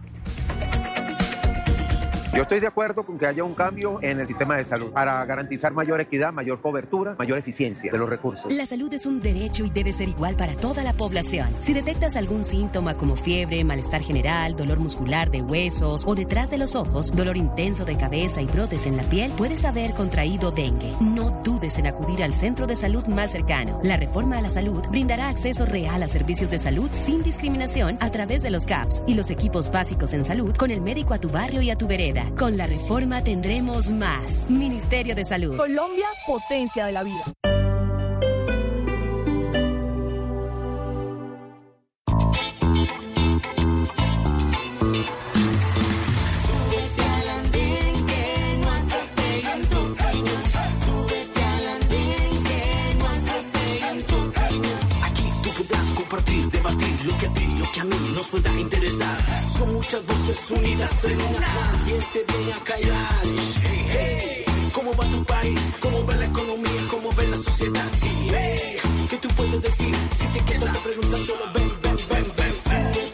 Yo 2.36 2.44
estoy 2.44 2.60
de 2.60 2.68
acuerdo 2.68 3.04
con 3.04 3.18
que 3.18 3.26
haya 3.26 3.44
un 3.44 3.54
cambio 3.54 4.00
en 4.02 4.20
el 4.20 4.28
sistema 4.28 4.58
de 4.58 4.66
salud 4.66 4.92
para 4.92 5.26
garantizar 5.26 5.74
mayor 5.74 6.02
equidad, 6.02 6.32
mayor 6.34 6.62
cobertura, 6.62 7.16
mayor 7.18 7.40
eficiencia 7.40 7.92
de 7.92 7.98
los 7.98 8.08
recursos. 8.08 8.54
La 8.54 8.66
salud 8.66 8.94
es 8.94 9.06
un 9.06 9.22
derecho 9.22 9.66
y 9.66 9.70
debe 9.70 9.94
ser 9.94 10.10
igual 10.10 10.36
para 10.36 10.56
toda 10.56 10.84
la 10.84 10.94
población. 10.94 11.56
Si 11.62 11.74
detectas 11.74 12.16
algún 12.16 12.44
síntoma 12.44 12.96
como 12.96 13.16
fiebre, 13.16 13.64
malestar 13.64 14.02
general, 14.02 14.56
dolor 14.56 14.80
muscular 14.80 15.32
de 15.32 15.42
huesos 15.42 16.04
o 16.06 16.16
detrás 16.16 16.52
de 16.52 16.58
los 16.58 16.76
ojos, 16.76 17.16
dolor 17.16 17.38
intenso 17.38 17.86
de 17.86 17.98
cabeza 17.98 18.42
y 18.42 18.46
brotes 18.46 18.86
en 18.86 18.98
la 18.98 19.04
piel, 19.04 19.32
puedes 19.32 19.66
haber 19.66 19.94
contraído 19.94 20.52
dengue. 20.52 20.94
No 21.00 21.32
dudes 21.44 21.80
en 21.80 21.88
acudir 21.88 22.24
al 22.24 22.34
centro 22.34 22.68
de 22.68 22.76
salud 22.76 23.06
más 23.08 23.32
cercano. 23.32 23.80
La 23.84 23.98
reforma 23.98 24.38
a 24.38 24.42
la 24.42 24.50
salud 24.50 24.84
brindará 24.90 25.30
acceso 25.30 25.66
real 25.66 26.04
a 26.04 26.08
servicios 26.08 26.50
de 26.50 26.60
salud 26.60 26.90
sin 26.92 27.24
discriminación 27.24 27.98
a 28.00 28.12
través 28.12 28.44
de 28.44 28.52
los 28.52 28.66
CAPS 28.66 29.04
y 29.08 29.16
los 29.16 29.30
equipos 29.32 29.72
básicos 29.72 30.14
en 30.14 30.26
salud 30.26 30.56
con 30.56 30.72
el 30.72 30.82
médico 30.82 31.14
a 31.14 31.20
tu 31.20 31.30
barrio 31.30 31.62
y 31.62 31.72
a 31.72 31.78
tu 31.78 31.88
vereda. 31.88 32.17
Con 32.38 32.58
la 32.58 32.68
reforma 32.68 33.24
tendremos 33.24 33.92
más. 33.92 34.50
Ministerio 34.50 35.16
de 35.16 35.26
Salud. 35.26 35.58
Colombia, 35.58 36.08
potencia 36.26 36.86
de 36.86 36.92
la 36.92 37.04
vida. 37.04 37.24
a 57.26 57.57
mí 57.84 58.12
nos 58.14 58.28
pueda 58.28 58.52
interesar. 58.60 59.18
Son 59.50 59.74
muchas 59.74 60.06
voces 60.06 60.52
unidas 60.52 61.04
en 61.06 61.22
una. 61.22 61.48
¿Quién 61.86 62.04
te 62.14 62.34
viene 62.34 62.54
a 62.54 62.60
callar? 62.64 63.24
Hey, 63.90 64.46
¿cómo 64.74 64.96
va 64.96 65.10
tu 65.10 65.24
país? 65.26 65.74
¿Cómo 65.80 66.06
va 66.06 66.16
la 66.16 66.26
economía? 66.26 66.88
¿Cómo 66.90 67.12
ve 67.14 67.28
la 67.28 67.38
sociedad? 67.38 67.90
Hey, 68.02 68.78
¿qué 69.10 69.18
tú 69.18 69.28
puedes 69.30 69.62
decir? 69.62 69.96
Si 70.16 70.26
te 70.28 70.40
quedas 70.46 70.74
te 70.74 70.80
preguntas 70.80 71.20
solo 71.22 71.46
ven, 71.54 71.72
ven, 71.84 71.98
ven, 72.10 72.34
ven. 72.38 72.54
Que 72.94 73.12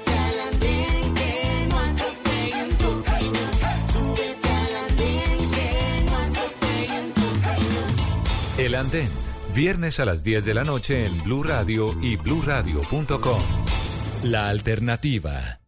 que 4.15 4.35
cañón. 7.41 7.91
El 8.57 8.75
andén. 8.75 9.09
Viernes 9.53 9.99
a 9.99 10.05
las 10.05 10.23
10 10.23 10.45
de 10.45 10.53
la 10.55 10.63
noche 10.63 11.05
en 11.05 11.23
Blue 11.23 11.43
Radio 11.43 11.93
y 12.01 12.15
bluradio.com. 12.15 13.72
La 14.23 14.47
alternativa. 14.47 15.59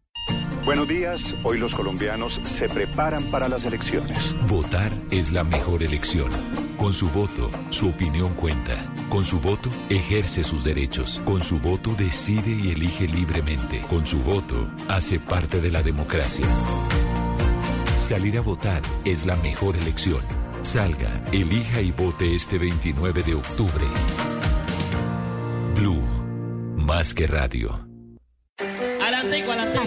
Buenos 0.64 0.88
días. 0.88 1.36
Hoy 1.44 1.58
los 1.58 1.74
colombianos 1.74 2.40
se 2.44 2.70
preparan 2.70 3.30
para 3.30 3.50
las 3.50 3.64
elecciones. 3.64 4.34
Votar 4.48 4.90
es 5.10 5.30
la 5.30 5.44
mejor 5.44 5.82
elección. 5.82 6.30
Con 6.78 6.94
su 6.94 7.10
voto, 7.10 7.50
su 7.68 7.90
opinión 7.90 8.32
cuenta. 8.32 8.74
Con 9.10 9.24
su 9.24 9.40
voto, 9.40 9.68
ejerce 9.90 10.42
sus 10.42 10.64
derechos. 10.64 11.20
Con 11.26 11.42
su 11.42 11.58
voto, 11.58 11.94
decide 11.98 12.50
y 12.50 12.70
elige 12.70 13.06
libremente. 13.06 13.82
Con 13.90 14.06
su 14.06 14.20
voto, 14.20 14.70
hace 14.88 15.20
parte 15.20 15.60
de 15.60 15.70
la 15.70 15.82
democracia. 15.82 16.46
Salir 17.98 18.38
a 18.38 18.40
votar 18.40 18.80
es 19.04 19.26
la 19.26 19.36
mejor 19.36 19.76
elección. 19.76 20.22
Salga, 20.62 21.22
elija 21.30 21.82
y 21.82 21.90
vote 21.92 22.34
este 22.34 22.56
29 22.56 23.22
de 23.22 23.34
octubre. 23.34 23.84
Blue, 25.74 26.02
más 26.76 27.12
que 27.12 27.26
radio. 27.26 27.85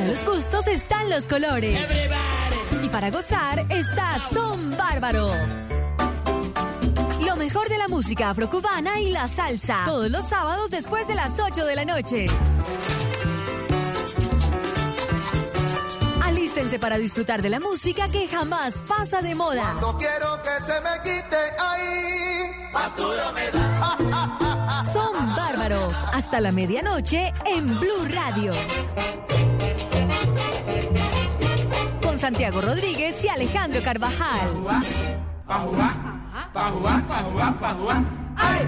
Los 0.10 0.26
gustos 0.26 0.66
están 0.68 1.08
los 1.08 1.28
colores. 1.28 1.88
Y 2.84 2.90
para 2.90 3.12
gozar 3.12 3.64
está 3.70 4.18
Son 4.18 4.76
Bárbaro. 4.76 5.32
Lo 7.28 7.36
mejor 7.36 7.70
de 7.70 7.78
la 7.78 7.88
música 7.88 8.32
afrocubana 8.32 9.00
y 9.00 9.12
la 9.12 9.28
salsa. 9.28 9.84
Todos 9.86 10.10
los 10.10 10.28
sábados 10.28 10.72
después 10.72 11.08
de 11.08 11.14
las 11.14 11.40
8 11.40 11.64
de 11.64 11.76
la 11.76 11.86
noche. 11.86 12.28
Alístense 16.24 16.80
para 16.80 16.98
disfrutar 16.98 17.44
de 17.44 17.50
la 17.50 17.60
música 17.60 18.10
que 18.10 18.28
jamás 18.28 18.82
pasa 18.82 19.22
de 19.22 19.36
moda. 19.36 19.76
Cuando 19.80 19.98
quiero 20.00 20.42
que 20.42 20.64
se 20.66 20.82
me 20.82 21.02
quite 21.04 21.38
ahí, 21.60 22.52
me 23.36 23.52
da. 23.52 24.84
Son 24.92 25.36
Bárbaro. 25.36 25.92
Hasta 26.14 26.42
la 26.42 26.52
medianoche 26.52 27.32
en 27.46 27.80
Blue 27.80 28.06
Radio. 28.10 28.54
Santiago 32.30 32.62
Rodríguez 32.62 33.26
y 33.26 33.28
Alejandro 33.28 33.82
Carvajal. 33.82 34.52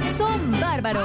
Son 0.08 0.60
bárbaros. 0.60 1.04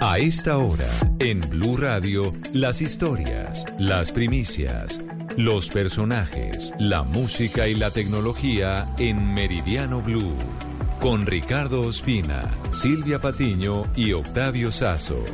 A 0.00 0.18
esta 0.18 0.58
hora, 0.58 0.88
en 1.20 1.48
Blue 1.48 1.76
Radio, 1.76 2.34
las 2.52 2.82
historias, 2.82 3.64
las 3.78 4.10
primicias 4.10 4.98
Los 5.38 5.68
personajes, 5.68 6.74
la 6.80 7.04
música 7.04 7.68
y 7.68 7.76
la 7.76 7.92
tecnología 7.92 8.92
en 8.98 9.34
Meridiano 9.34 10.02
Blue. 10.02 10.34
Con 10.98 11.26
Ricardo 11.26 11.82
Ospina, 11.82 12.50
Silvia 12.72 13.20
Patiño 13.20 13.84
y 13.94 14.14
Octavio 14.14 14.72
Sazo. 14.72 15.24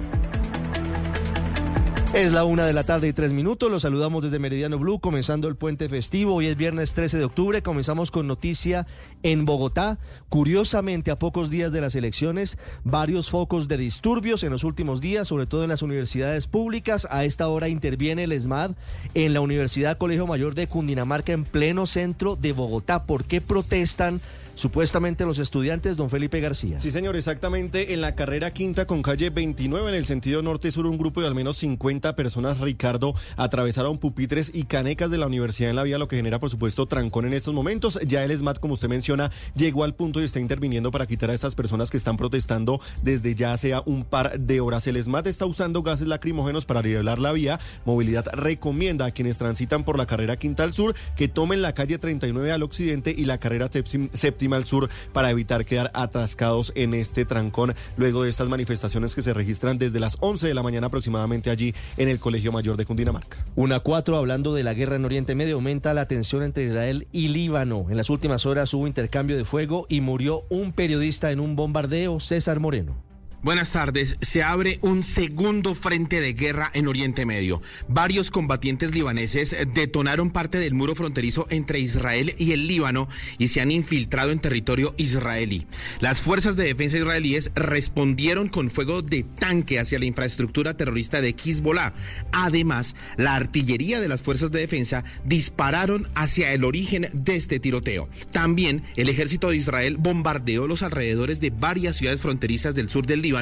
Es 2.15 2.31
la 2.31 2.45
una 2.45 2.65
de 2.65 2.73
la 2.73 2.85
tarde 2.85 3.09
y 3.09 3.13
tres 3.13 3.33
minutos. 3.33 3.69
Los 3.73 3.83
saludamos 3.83 4.23
desde 4.23 4.39
Meridiano 4.39 4.79
Blue, 4.79 5.01
comenzando 5.01 5.49
el 5.49 5.57
puente 5.57 5.89
festivo. 5.89 6.37
Hoy 6.37 6.47
es 6.47 6.57
viernes 6.57 6.95
13 6.95 7.19
de 7.19 7.25
octubre. 7.25 7.61
Comenzamos 7.61 8.13
con 8.13 8.29
noticia 8.29 8.87
en 9.25 9.45
Bogotá. 9.45 9.99
Curiosamente, 10.29 11.11
a 11.11 11.19
pocos 11.19 11.51
días 11.51 11.73
de 11.73 11.81
las 11.81 11.97
elecciones, 11.97 12.57
varios 12.85 13.31
focos 13.31 13.67
de 13.67 13.79
disturbios 13.79 14.45
en 14.45 14.51
los 14.51 14.63
últimos 14.63 15.01
días, 15.01 15.27
sobre 15.27 15.47
todo 15.47 15.65
en 15.65 15.71
las 15.71 15.83
universidades 15.83 16.47
públicas. 16.47 17.09
A 17.11 17.25
esta 17.25 17.49
hora 17.49 17.69
interviene 17.69 18.23
el 18.23 18.33
ESMAD 18.33 18.77
en 19.15 19.35
la 19.35 19.41
Universidad 19.41 19.99
Colegio 19.99 20.29
Mayor 20.29 20.55
de 20.55 20.69
Cundinamarca, 20.69 21.33
en 21.33 21.43
pleno 21.43 21.89
centro 21.89 22.37
de 22.37 22.53
Bogotá. 22.53 23.07
¿Por 23.07 23.25
qué 23.25 23.41
protestan? 23.41 24.21
Supuestamente 24.55 25.25
los 25.25 25.39
estudiantes, 25.39 25.97
don 25.97 26.11
Felipe 26.11 26.41
García. 26.41 26.79
Sí, 26.79 26.91
señor, 26.91 27.17
exactamente 27.17 27.95
en 27.95 28.01
la 28.01 28.15
carrera 28.15 28.53
quinta 28.53 28.87
con 28.87 29.03
calle 29.03 29.31
29 29.31 29.89
en 29.89 29.95
el 29.95 30.07
sentido 30.07 30.43
norte-sur, 30.43 30.87
un 30.87 30.99
grupo 30.99 31.21
de 31.21 31.27
al 31.27 31.35
menos 31.35 31.57
50 31.59 32.17
personas, 32.17 32.61
Ricardo, 32.61 33.15
atravesaron 33.37 33.99
pupitres 33.99 34.51
y 34.55 34.65
canecas 34.65 35.11
de 35.11 35.19
la 35.19 35.27
universidad 35.27 35.71
en 35.71 35.77
la 35.77 35.83
vía, 35.83 35.99
lo 35.99 36.09
que 36.09 36.17
genera, 36.17 36.39
por 36.39 36.51
supuesto, 36.51 36.87
trancón 36.87 37.27
en 37.27 37.35
estos 37.35 37.55
momentos. 37.55 37.99
Ya 38.07 38.25
el 38.25 38.37
SMAT, 38.37 38.59
como 38.59 38.75
usted 38.75 38.89
menciona, 38.89 39.31
llegó 39.55 39.85
al 39.85 39.95
punto 39.95 40.21
y 40.21 40.25
está 40.25 40.41
interviniendo 40.41 40.91
para 40.91 41.07
quitar 41.07 41.31
a 41.31 41.35
estas 41.35 41.55
personas 41.55 41.91
que 41.91 41.97
están 41.97 42.17
protestando 42.17 42.81
desde 43.03 43.35
ya 43.35 43.57
sea 43.57 43.83
un 43.87 44.05
par 44.05 44.39
de 44.39 44.61
horas. 44.61 44.87
El 44.87 45.03
SMAT 45.03 45.27
está 45.27 45.47
usando 45.47 45.83
gases 45.83 46.07
lacrimógenos 46.07 46.65
para 46.65 46.83
nivelar 46.83 47.19
la 47.19 47.33
vía. 47.33 47.61
Movilidad 47.85 48.27
recomienda 48.33 49.07
a 49.07 49.11
quienes 49.11 49.39
transitan 49.39 49.85
por 49.85 49.99
la 49.99 50.07
carrera 50.07 50.37
quinta 50.37 50.63
al 50.63 50.73
sur 50.73 50.95
que 51.17 51.29
tomen 51.29 51.63
la 51.63 51.75
calle 51.75 51.99
39 51.99 52.53
al 52.53 52.63
occidente 52.63 53.15
y 53.17 53.25
la 53.25 53.39
carrera 53.39 53.71
séptima 54.13 54.44
al 54.53 54.65
sur 54.65 54.91
para 55.13 55.31
evitar 55.31 55.65
quedar 55.65 55.91
atascados 55.95 56.73
en 56.75 56.93
este 56.95 57.25
trancón 57.25 57.75
luego 57.97 58.23
de 58.23 58.31
estas 58.31 58.49
manifestaciones 58.49 59.15
que 59.15 59.23
se 59.23 59.33
registran 59.33 59.79
desde 59.79 60.01
las 60.01 60.19
11 60.21 60.47
de 60.47 60.55
la 60.55 60.63
mañana 60.63 60.89
aproximadamente 60.89 61.51
allí 61.51 61.75
en 61.97 62.09
el 62.09 62.19
Colegio 62.19 62.53
Mayor 62.53 62.77
de 62.77 62.85
Cundinamarca. 62.85 63.39
Una 63.57 63.81
cuatro, 63.81 64.17
hablando 64.17 64.55
de 64.55 64.63
la 64.63 64.75
guerra 64.75 64.97
en 64.97 65.05
Oriente 65.05 65.35
Medio, 65.35 65.57
aumenta 65.57 65.95
la 65.95 66.07
tensión 66.07 66.43
entre 66.43 66.65
Israel 66.65 67.09
y 67.13 67.29
Líbano. 67.29 67.87
En 67.89 67.97
las 67.97 68.11
últimas 68.11 68.47
horas 68.47 68.75
hubo 68.75 68.87
intercambio 68.87 69.37
de 69.37 69.45
fuego 69.45 69.87
y 69.89 70.01
murió 70.01 70.45
un 70.51 70.73
periodista 70.73 71.31
en 71.31 71.41
un 71.41 71.57
bombardeo, 71.57 72.21
César 72.21 72.61
Moreno. 72.61 73.14
Buenas 73.45 73.73
tardes. 73.73 74.17
Se 74.23 74.43
abre 74.43 74.79
un 74.81 75.03
segundo 75.03 75.75
frente 75.75 76.23
de 76.23 76.33
guerra 76.33 76.71
en 76.73 76.89
Oriente 76.89 77.27
Medio. 77.27 77.61
Varios 77.89 78.31
combatientes 78.31 78.95
libaneses 78.95 79.55
detonaron 79.75 80.31
parte 80.31 80.59
del 80.59 80.73
muro 80.73 80.95
fronterizo 80.95 81.47
entre 81.51 81.79
Israel 81.79 82.35
y 82.39 82.53
el 82.53 82.67
Líbano 82.67 83.07
y 83.37 83.49
se 83.49 83.61
han 83.61 83.71
infiltrado 83.71 84.31
en 84.31 84.39
territorio 84.39 84.95
israelí. 84.97 85.67
Las 86.01 86.23
fuerzas 86.23 86.57
de 86.57 86.65
defensa 86.65 86.97
israelíes 86.97 87.51
respondieron 87.55 88.49
con 88.49 88.71
fuego 88.71 89.03
de 89.03 89.25
tanque 89.25 89.79
hacia 89.79 89.99
la 89.99 90.07
infraestructura 90.07 90.73
terrorista 90.73 91.21
de 91.21 91.37
Hezbollah. 91.37 91.93
Además, 92.33 92.97
la 93.19 93.35
artillería 93.35 94.01
de 94.01 94.09
las 94.09 94.23
fuerzas 94.23 94.53
de 94.53 94.61
defensa 94.61 95.05
dispararon 95.23 96.09
hacia 96.15 96.55
el 96.55 96.65
origen 96.65 97.11
de 97.13 97.37
este 97.37 97.61
tiroteo. 97.61 98.09
También 98.33 98.85
el 98.97 99.11
ejército 99.11 99.51
de 99.51 99.57
Israel 99.57 99.99
bombardeó 99.99 100.67
los 100.67 100.83
alrededores 100.83 101.41
de 101.41 101.51
varias 101.51 101.97
ciudades 101.97 102.23
fronterizas 102.23 102.75
del 102.75 102.89
sur 102.89 103.05
del 103.05 103.21
Líbano 103.21 103.34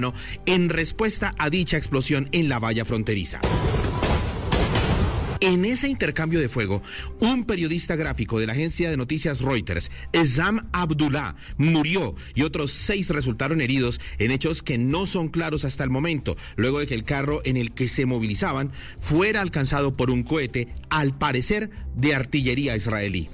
en 0.46 0.68
respuesta 0.68 1.34
a 1.38 1.50
dicha 1.50 1.76
explosión 1.76 2.28
en 2.32 2.48
la 2.48 2.58
valla 2.58 2.84
fronteriza. 2.84 3.40
En 5.40 5.64
ese 5.64 5.88
intercambio 5.88 6.38
de 6.38 6.48
fuego, 6.48 6.82
un 7.18 7.42
periodista 7.42 7.96
gráfico 7.96 8.38
de 8.38 8.46
la 8.46 8.52
agencia 8.52 8.88
de 8.88 8.96
noticias 8.96 9.40
Reuters, 9.40 9.90
Ezam 10.12 10.68
Abdullah, 10.72 11.34
murió 11.56 12.14
y 12.36 12.42
otros 12.42 12.70
seis 12.70 13.10
resultaron 13.10 13.60
heridos 13.60 14.00
en 14.18 14.30
hechos 14.30 14.62
que 14.62 14.78
no 14.78 15.04
son 15.04 15.30
claros 15.30 15.64
hasta 15.64 15.82
el 15.82 15.90
momento, 15.90 16.36
luego 16.54 16.78
de 16.78 16.86
que 16.86 16.94
el 16.94 17.02
carro 17.02 17.40
en 17.44 17.56
el 17.56 17.72
que 17.72 17.88
se 17.88 18.06
movilizaban 18.06 18.70
fuera 19.00 19.40
alcanzado 19.40 19.96
por 19.96 20.12
un 20.12 20.22
cohete, 20.22 20.68
al 20.90 21.18
parecer 21.18 21.70
de 21.96 22.14
artillería 22.14 22.76
israelí. 22.76 23.28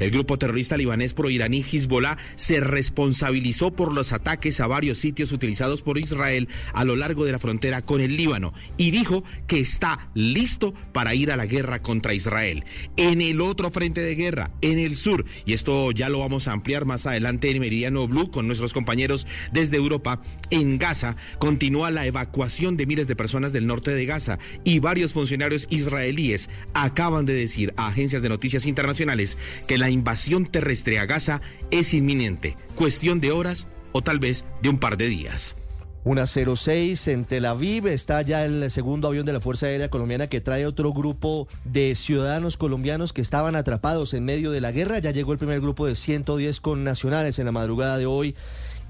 El 0.00 0.10
grupo 0.10 0.38
terrorista 0.38 0.76
libanés 0.76 1.14
pro-iraní 1.14 1.62
Hezbollah 1.62 2.18
se 2.34 2.58
responsabilizó 2.58 3.70
por 3.70 3.92
los 3.92 4.12
ataques 4.12 4.60
a 4.60 4.66
varios 4.66 4.98
sitios 4.98 5.30
utilizados 5.30 5.82
por 5.82 5.96
Israel 5.96 6.48
a 6.72 6.84
lo 6.84 6.96
largo 6.96 7.24
de 7.24 7.32
la 7.32 7.38
frontera 7.38 7.82
con 7.82 8.00
el 8.00 8.16
Líbano 8.16 8.52
y 8.76 8.90
dijo 8.90 9.22
que 9.46 9.60
está 9.60 10.10
listo 10.14 10.74
para 10.92 11.14
ir 11.14 11.30
a 11.30 11.36
la 11.36 11.46
guerra 11.46 11.80
contra 11.80 12.12
Israel. 12.12 12.64
En 12.96 13.20
el 13.20 13.40
otro 13.40 13.70
frente 13.70 14.00
de 14.00 14.16
guerra, 14.16 14.50
en 14.62 14.78
el 14.78 14.96
sur, 14.96 15.24
y 15.44 15.52
esto 15.52 15.92
ya 15.92 16.08
lo 16.08 16.18
vamos 16.18 16.48
a 16.48 16.52
ampliar 16.52 16.86
más 16.86 17.06
adelante 17.06 17.50
en 17.50 17.60
Meridiano 17.60 18.08
Blue 18.08 18.30
con 18.32 18.46
nuestros 18.46 18.72
compañeros 18.72 19.26
desde 19.52 19.76
Europa, 19.76 20.20
en 20.50 20.78
Gaza 20.78 21.14
continúa 21.38 21.90
la 21.90 22.06
evacuación 22.06 22.76
de 22.76 22.86
miles 22.86 23.06
de 23.06 23.16
personas 23.16 23.52
del 23.52 23.66
norte 23.66 23.92
de 23.92 24.06
Gaza 24.06 24.38
y 24.64 24.80
varios 24.80 25.12
funcionarios 25.12 25.68
israelíes 25.70 26.50
acaban 26.74 27.26
de 27.26 27.34
decir 27.34 27.59
a 27.76 27.88
agencias 27.88 28.22
de 28.22 28.28
noticias 28.28 28.66
internacionales 28.66 29.38
que 29.66 29.78
la 29.78 29.90
invasión 29.90 30.46
terrestre 30.46 30.98
a 30.98 31.06
Gaza 31.06 31.40
es 31.70 31.94
inminente, 31.94 32.56
cuestión 32.74 33.20
de 33.20 33.32
horas 33.32 33.66
o 33.92 34.02
tal 34.02 34.18
vez 34.18 34.44
de 34.62 34.68
un 34.68 34.78
par 34.78 34.96
de 34.96 35.08
días. 35.08 35.56
Una 36.02 36.26
06 36.26 37.08
en 37.08 37.26
Tel 37.26 37.44
Aviv 37.44 37.86
está 37.86 38.22
ya 38.22 38.46
el 38.46 38.70
segundo 38.70 39.08
avión 39.08 39.26
de 39.26 39.34
la 39.34 39.40
Fuerza 39.40 39.66
Aérea 39.66 39.90
Colombiana 39.90 40.28
que 40.28 40.40
trae 40.40 40.64
otro 40.64 40.94
grupo 40.94 41.46
de 41.64 41.94
ciudadanos 41.94 42.56
colombianos 42.56 43.12
que 43.12 43.20
estaban 43.20 43.54
atrapados 43.54 44.14
en 44.14 44.24
medio 44.24 44.50
de 44.50 44.62
la 44.62 44.72
guerra. 44.72 44.98
Ya 45.00 45.10
llegó 45.10 45.32
el 45.32 45.38
primer 45.38 45.60
grupo 45.60 45.86
de 45.86 45.96
110 45.96 46.60
connacionales 46.60 47.38
en 47.38 47.44
la 47.44 47.52
madrugada 47.52 47.98
de 47.98 48.06
hoy 48.06 48.34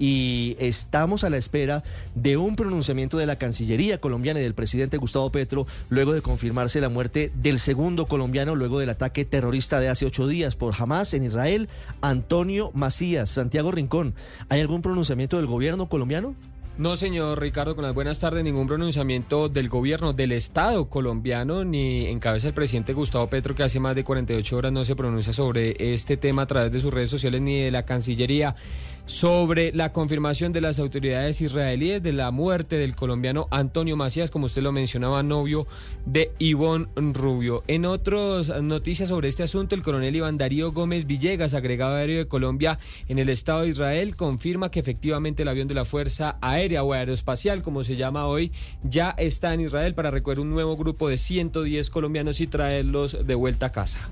y 0.01 0.57
estamos 0.59 1.23
a 1.23 1.29
la 1.29 1.37
espera 1.37 1.83
de 2.15 2.35
un 2.35 2.55
pronunciamiento 2.55 3.19
de 3.19 3.27
la 3.27 3.35
Cancillería 3.35 4.01
colombiana 4.01 4.39
y 4.39 4.43
del 4.43 4.55
presidente 4.55 4.97
Gustavo 4.97 5.31
Petro 5.31 5.67
luego 5.89 6.13
de 6.13 6.23
confirmarse 6.23 6.81
la 6.81 6.89
muerte 6.89 7.31
del 7.35 7.59
segundo 7.59 8.07
colombiano 8.07 8.55
luego 8.55 8.79
del 8.79 8.89
ataque 8.89 9.25
terrorista 9.25 9.79
de 9.79 9.89
hace 9.89 10.07
ocho 10.07 10.27
días 10.27 10.55
por 10.55 10.73
Hamas 10.75 11.13
en 11.13 11.23
Israel, 11.23 11.69
Antonio 12.01 12.71
Macías. 12.73 13.29
Santiago 13.29 13.71
Rincón, 13.71 14.15
¿hay 14.49 14.59
algún 14.59 14.81
pronunciamiento 14.81 15.37
del 15.37 15.45
gobierno 15.45 15.87
colombiano? 15.87 16.33
No, 16.77 16.95
señor 16.95 17.39
Ricardo, 17.39 17.75
con 17.75 17.83
las 17.83 17.93
buenas 17.93 18.17
tardes, 18.17 18.43
ningún 18.43 18.65
pronunciamiento 18.65 19.49
del 19.49 19.69
gobierno, 19.69 20.13
del 20.13 20.31
Estado 20.31 20.89
colombiano, 20.89 21.63
ni 21.63 22.07
en 22.07 22.19
cabeza 22.19 22.47
el 22.47 22.55
presidente 22.55 22.93
Gustavo 22.93 23.27
Petro, 23.27 23.53
que 23.53 23.61
hace 23.61 23.79
más 23.79 23.95
de 23.95 24.03
48 24.03 24.57
horas 24.57 24.71
no 24.71 24.83
se 24.83 24.95
pronuncia 24.95 25.31
sobre 25.31 25.75
este 25.93 26.17
tema 26.17 26.41
a 26.41 26.47
través 26.47 26.71
de 26.71 26.81
sus 26.81 26.91
redes 26.91 27.11
sociales 27.11 27.41
ni 27.41 27.61
de 27.61 27.69
la 27.69 27.83
Cancillería 27.83 28.55
sobre 29.11 29.73
la 29.73 29.91
confirmación 29.91 30.53
de 30.53 30.61
las 30.61 30.79
autoridades 30.79 31.41
israelíes 31.41 32.01
de 32.01 32.13
la 32.13 32.31
muerte 32.31 32.77
del 32.77 32.95
colombiano 32.95 33.47
Antonio 33.51 33.97
Macías, 33.97 34.31
como 34.31 34.45
usted 34.45 34.61
lo 34.61 34.71
mencionaba, 34.71 35.21
novio 35.21 35.67
de 36.05 36.31
Ivonne 36.39 36.87
Rubio. 36.95 37.61
En 37.67 37.85
otras 37.85 38.47
noticias 38.63 39.09
sobre 39.09 39.27
este 39.27 39.43
asunto, 39.43 39.75
el 39.75 39.83
coronel 39.83 40.15
Iván 40.15 40.37
Darío 40.37 40.71
Gómez 40.71 41.05
Villegas, 41.05 41.53
agregado 41.53 41.95
aéreo 41.95 42.19
de 42.19 42.27
Colombia 42.29 42.79
en 43.09 43.19
el 43.19 43.27
Estado 43.27 43.63
de 43.63 43.69
Israel, 43.69 44.15
confirma 44.15 44.71
que 44.71 44.79
efectivamente 44.79 45.43
el 45.43 45.49
avión 45.49 45.67
de 45.67 45.75
la 45.75 45.83
Fuerza 45.83 46.37
Aérea 46.39 46.81
o 46.81 46.93
Aeroespacial, 46.93 47.61
como 47.61 47.83
se 47.83 47.97
llama 47.97 48.27
hoy, 48.27 48.53
ya 48.81 49.13
está 49.17 49.53
en 49.53 49.59
Israel 49.59 49.93
para 49.93 50.09
recoger 50.09 50.39
un 50.39 50.49
nuevo 50.49 50.77
grupo 50.77 51.09
de 51.09 51.17
110 51.17 51.89
colombianos 51.89 52.39
y 52.39 52.47
traerlos 52.47 53.27
de 53.27 53.35
vuelta 53.35 53.65
a 53.67 53.71
casa. 53.73 54.09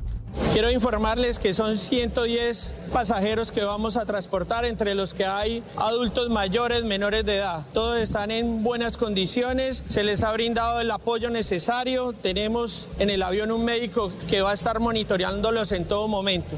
Quiero 0.52 0.72
informarles 0.72 1.38
que 1.38 1.54
son 1.54 1.78
110 1.78 2.74
pasajeros 2.92 3.52
que 3.52 3.64
vamos 3.64 3.98
a 3.98 4.06
transportar, 4.06 4.66
entre 4.66 4.96
los 4.96 5.14
que 5.14 5.26
hay 5.26 5.64
adultos 5.76 6.30
mayores, 6.30 6.84
menores 6.84 7.26
de 7.26 7.38
edad. 7.38 7.66
Todos 7.74 8.00
están 8.00 8.32
en 8.32 8.64
buenas 8.64 8.98
condiciones, 8.98 9.84
se 9.88 10.04
les 10.04 10.24
ha 10.24 10.32
brindado 10.32 10.82
el 10.82 10.92
apoyo 10.92 11.30
necesario. 11.30 12.14
Tenemos 12.14 12.88
en 12.98 13.10
el 13.10 13.22
avión 13.22 13.52
un 13.52 13.64
médico 13.64 14.12
que 14.28 14.42
va 14.42 14.52
a 14.52 14.56
estar 14.56 14.80
monitoreándolos 14.80 15.72
en 15.72 15.86
todo 15.86 16.08
momento. 16.08 16.56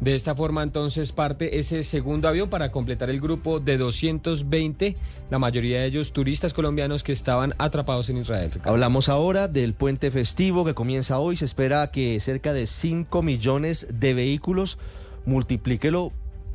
De 0.00 0.14
esta 0.14 0.36
forma 0.36 0.62
entonces 0.62 1.10
parte 1.10 1.58
ese 1.58 1.82
segundo 1.82 2.28
avión 2.28 2.48
para 2.48 2.70
completar 2.70 3.10
el 3.10 3.20
grupo 3.20 3.58
de 3.58 3.76
220, 3.76 4.96
la 5.28 5.38
mayoría 5.40 5.80
de 5.80 5.86
ellos 5.86 6.12
turistas 6.12 6.54
colombianos 6.54 7.02
que 7.02 7.10
estaban 7.10 7.54
atrapados 7.58 8.08
en 8.08 8.18
Israel. 8.18 8.52
Hablamos 8.62 9.08
ahora 9.08 9.48
del 9.48 9.74
puente 9.74 10.12
festivo 10.12 10.64
que 10.64 10.74
comienza 10.74 11.18
hoy. 11.18 11.36
Se 11.36 11.44
espera 11.44 11.90
que 11.90 12.20
cerca 12.20 12.52
de 12.52 12.68
5 12.68 13.22
millones 13.22 13.88
de 13.92 14.14
vehículos, 14.14 14.78
multiplíquelo, 15.26 16.12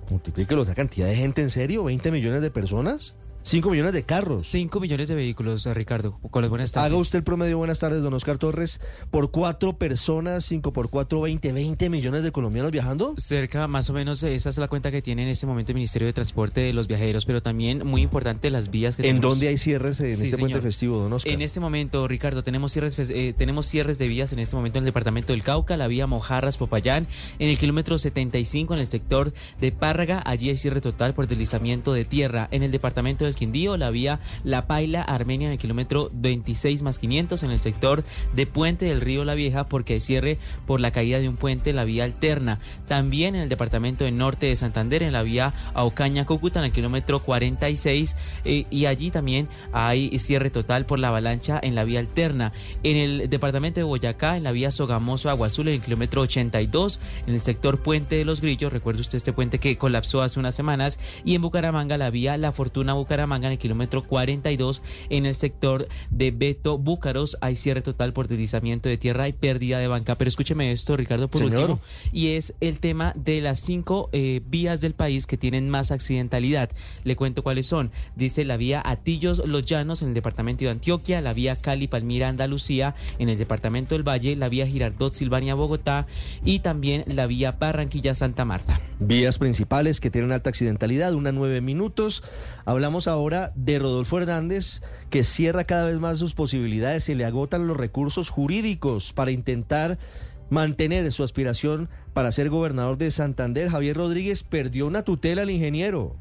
multiplíquelo, 0.09 0.63
la 0.63 0.75
cantidad 0.75 1.07
de 1.07 1.15
gente 1.15 1.41
en 1.41 1.49
serio, 1.49 1.83
20 1.83 2.11
millones 2.11 2.41
de 2.41 2.49
personas. 2.49 3.13
5 3.45 3.69
millones 3.69 3.91
de 3.91 4.03
carros. 4.03 4.45
5 4.45 4.79
millones 4.79 5.09
de 5.09 5.15
vehículos, 5.15 5.65
eh, 5.65 5.73
Ricardo. 5.73 6.17
Con 6.31 6.41
las 6.41 6.49
buenas 6.49 6.71
tardes. 6.71 6.93
Haga 6.93 7.01
usted 7.01 7.19
el 7.19 7.23
promedio, 7.23 7.57
buenas 7.57 7.79
tardes, 7.79 8.01
don 8.01 8.13
Oscar 8.13 8.37
Torres. 8.37 8.79
Por 9.11 9.31
cuatro 9.31 9.77
personas, 9.77 10.45
5 10.45 10.71
por 10.71 10.89
4, 10.89 11.19
20, 11.19 11.51
20 11.51 11.89
millones 11.89 12.23
de 12.23 12.31
colombianos 12.31 12.71
viajando. 12.71 13.15
Cerca, 13.17 13.67
más 13.67 13.89
o 13.89 13.93
menos, 13.93 14.23
esa 14.23 14.49
es 14.49 14.57
la 14.57 14.69
cuenta 14.69 14.91
que 14.91 15.01
tiene 15.01 15.23
en 15.23 15.29
este 15.29 15.45
momento 15.45 15.73
el 15.73 15.75
Ministerio 15.75 16.05
de 16.05 16.13
Transporte 16.13 16.61
de 16.61 16.71
los 16.71 16.87
viajeros, 16.87 17.25
pero 17.25 17.41
también 17.41 17.85
muy 17.85 18.01
importante 18.01 18.49
las 18.49 18.71
vías 18.71 18.95
que 18.95 19.09
¿En 19.09 19.19
dónde 19.19 19.49
hay 19.49 19.57
cierres 19.57 19.99
en 19.99 20.11
este 20.11 20.37
puente 20.37 20.61
festivo, 20.61 20.99
don 20.99 21.11
Oscar? 21.11 21.33
En 21.33 21.41
este 21.41 21.59
momento, 21.59 22.07
Ricardo, 22.07 22.43
tenemos 22.43 22.71
cierres, 22.71 22.97
eh, 22.97 23.33
tenemos 23.37 23.67
cierres 23.67 23.97
de 23.97 24.07
vías 24.07 24.31
en 24.31 24.39
este 24.39 24.55
momento 24.55 24.79
en 24.79 24.83
el 24.83 24.85
departamento 24.85 25.33
del 25.33 25.43
Cauca, 25.43 25.75
la 25.75 25.87
vía 25.87 26.07
Mojarras, 26.07 26.55
Popayán, 26.55 27.07
en 27.39 27.49
el 27.49 27.57
kilómetro 27.57 27.97
75 27.97 28.73
en 28.73 28.79
el 28.79 28.87
sector 28.87 29.33
de 29.59 29.73
Párraga, 29.73 30.23
allí 30.25 30.49
hay 30.49 30.57
cierre 30.57 30.79
total 30.79 31.13
por 31.13 31.27
deslizamiento 31.27 31.93
de 31.93 32.05
tierra. 32.05 32.47
En 32.51 32.63
el 32.63 32.71
departamento 32.71 33.25
del 33.25 33.32
Quindío, 33.35 33.77
la 33.77 33.89
vía 33.89 34.19
la 34.43 34.67
Paila 34.67 35.01
Armenia 35.01 35.47
en 35.47 35.53
el 35.53 35.57
kilómetro 35.57 36.09
26 36.13 36.81
más 36.81 36.99
500 36.99 37.43
en 37.43 37.51
el 37.51 37.59
sector 37.59 38.03
de 38.33 38.45
Puente 38.45 38.85
del 38.85 39.01
Río 39.01 39.23
La 39.25 39.35
Vieja 39.35 39.65
porque 39.65 39.93
hay 39.93 40.01
cierre 40.01 40.37
por 40.65 40.79
la 40.79 40.91
caída 40.91 41.19
de 41.19 41.29
un 41.29 41.37
puente 41.37 41.73
la 41.73 41.83
vía 41.83 42.03
alterna. 42.03 42.59
También 42.87 43.35
en 43.35 43.41
el 43.41 43.49
departamento 43.49 44.03
del 44.03 44.17
norte 44.17 44.47
de 44.47 44.55
Santander 44.55 45.03
en 45.03 45.13
la 45.13 45.23
vía 45.23 45.53
Aucaña 45.73 46.25
Cúcuta 46.25 46.59
en 46.59 46.65
el 46.65 46.71
kilómetro 46.71 47.19
46 47.23 48.15
eh, 48.45 48.65
y 48.69 48.85
allí 48.85 49.11
también 49.11 49.47
hay 49.71 50.17
cierre 50.19 50.49
total 50.49 50.85
por 50.85 50.99
la 50.99 51.09
avalancha 51.09 51.59
en 51.61 51.75
la 51.75 51.83
vía 51.83 51.99
alterna. 51.99 52.53
En 52.83 52.97
el 52.97 53.29
departamento 53.29 53.79
de 53.79 53.85
Boyacá 53.85 54.37
en 54.37 54.43
la 54.43 54.51
vía 54.51 54.71
Sogamoso 54.71 55.29
Agua 55.29 55.47
Azul 55.47 55.67
en 55.67 55.75
el 55.75 55.81
kilómetro 55.81 56.21
82 56.21 56.99
en 57.27 57.33
el 57.33 57.41
sector 57.41 57.79
Puente 57.79 58.15
de 58.15 58.25
los 58.25 58.41
Grillos, 58.41 58.73
recuerde 58.73 59.01
usted 59.01 59.17
este 59.17 59.33
puente 59.33 59.59
que 59.59 59.77
colapsó 59.77 60.21
hace 60.21 60.39
unas 60.39 60.55
semanas 60.55 60.99
y 61.25 61.35
en 61.35 61.41
Bucaramanga 61.41 61.97
la 61.97 62.09
vía 62.09 62.37
La 62.37 62.51
Fortuna 62.51 62.93
Bucaramanga 62.93 63.22
en 63.23 63.45
el 63.45 63.57
kilómetro 63.57 64.03
42 64.03 64.81
en 65.09 65.25
el 65.25 65.35
sector 65.35 65.87
de 66.09 66.31
Beto 66.31 66.77
Búcaros. 66.77 67.37
Hay 67.41 67.55
cierre 67.55 67.81
total 67.81 68.13
por 68.13 68.27
deslizamiento 68.27 68.89
de 68.89 68.97
tierra 68.97 69.27
y 69.27 69.33
pérdida 69.33 69.79
de 69.79 69.87
banca. 69.87 70.15
Pero 70.15 70.27
escúcheme 70.27 70.71
esto, 70.71 70.97
Ricardo, 70.97 71.29
por 71.29 71.43
último. 71.43 71.79
Y 72.11 72.29
es 72.29 72.53
el 72.59 72.79
tema 72.79 73.13
de 73.15 73.41
las 73.41 73.59
cinco 73.59 74.09
eh, 74.11 74.41
vías 74.45 74.81
del 74.81 74.93
país 74.93 75.25
que 75.25 75.37
tienen 75.37 75.69
más 75.69 75.91
accidentalidad. 75.91 76.69
Le 77.03 77.15
cuento 77.15 77.43
cuáles 77.43 77.65
son. 77.65 77.91
Dice 78.15 78.43
la 78.43 78.57
vía 78.57 78.81
Atillos 78.85 79.41
Los 79.47 79.65
Llanos 79.65 80.01
en 80.01 80.09
el 80.09 80.13
departamento 80.13 80.65
de 80.65 80.71
Antioquia, 80.71 81.21
la 81.21 81.33
vía 81.33 81.55
Cali 81.55 81.87
Palmira 81.87 82.27
Andalucía 82.27 82.95
en 83.19 83.29
el 83.29 83.37
departamento 83.37 83.95
del 83.95 84.07
Valle, 84.07 84.35
la 84.35 84.49
vía 84.49 84.67
Girardot 84.67 85.13
Silvania 85.13 85.55
Bogotá 85.55 86.07
y 86.43 86.59
también 86.59 87.03
la 87.07 87.25
vía 87.25 87.53
Barranquilla 87.53 88.15
Santa 88.15 88.45
Marta. 88.45 88.81
Vías 88.99 89.37
principales 89.37 89.99
que 89.99 90.09
tienen 90.09 90.31
alta 90.31 90.49
accidentalidad, 90.49 91.13
una 91.13 91.31
nueve 91.31 91.61
minutos. 91.61 92.23
Hablamos 92.65 93.07
ahora 93.13 93.51
de 93.55 93.79
Rodolfo 93.79 94.17
Hernández, 94.17 94.81
que 95.09 95.23
cierra 95.23 95.63
cada 95.63 95.85
vez 95.85 95.99
más 95.99 96.19
sus 96.19 96.35
posibilidades, 96.35 97.05
se 97.05 97.15
le 97.15 97.25
agotan 97.25 97.67
los 97.67 97.77
recursos 97.77 98.29
jurídicos 98.29 99.13
para 99.13 99.31
intentar 99.31 99.97
mantener 100.49 101.11
su 101.11 101.23
aspiración 101.23 101.89
para 102.13 102.31
ser 102.31 102.49
gobernador 102.49 102.97
de 102.97 103.11
Santander. 103.11 103.69
Javier 103.69 103.97
Rodríguez 103.97 104.43
perdió 104.43 104.87
una 104.87 105.03
tutela 105.03 105.43
al 105.43 105.49
ingeniero. 105.49 106.15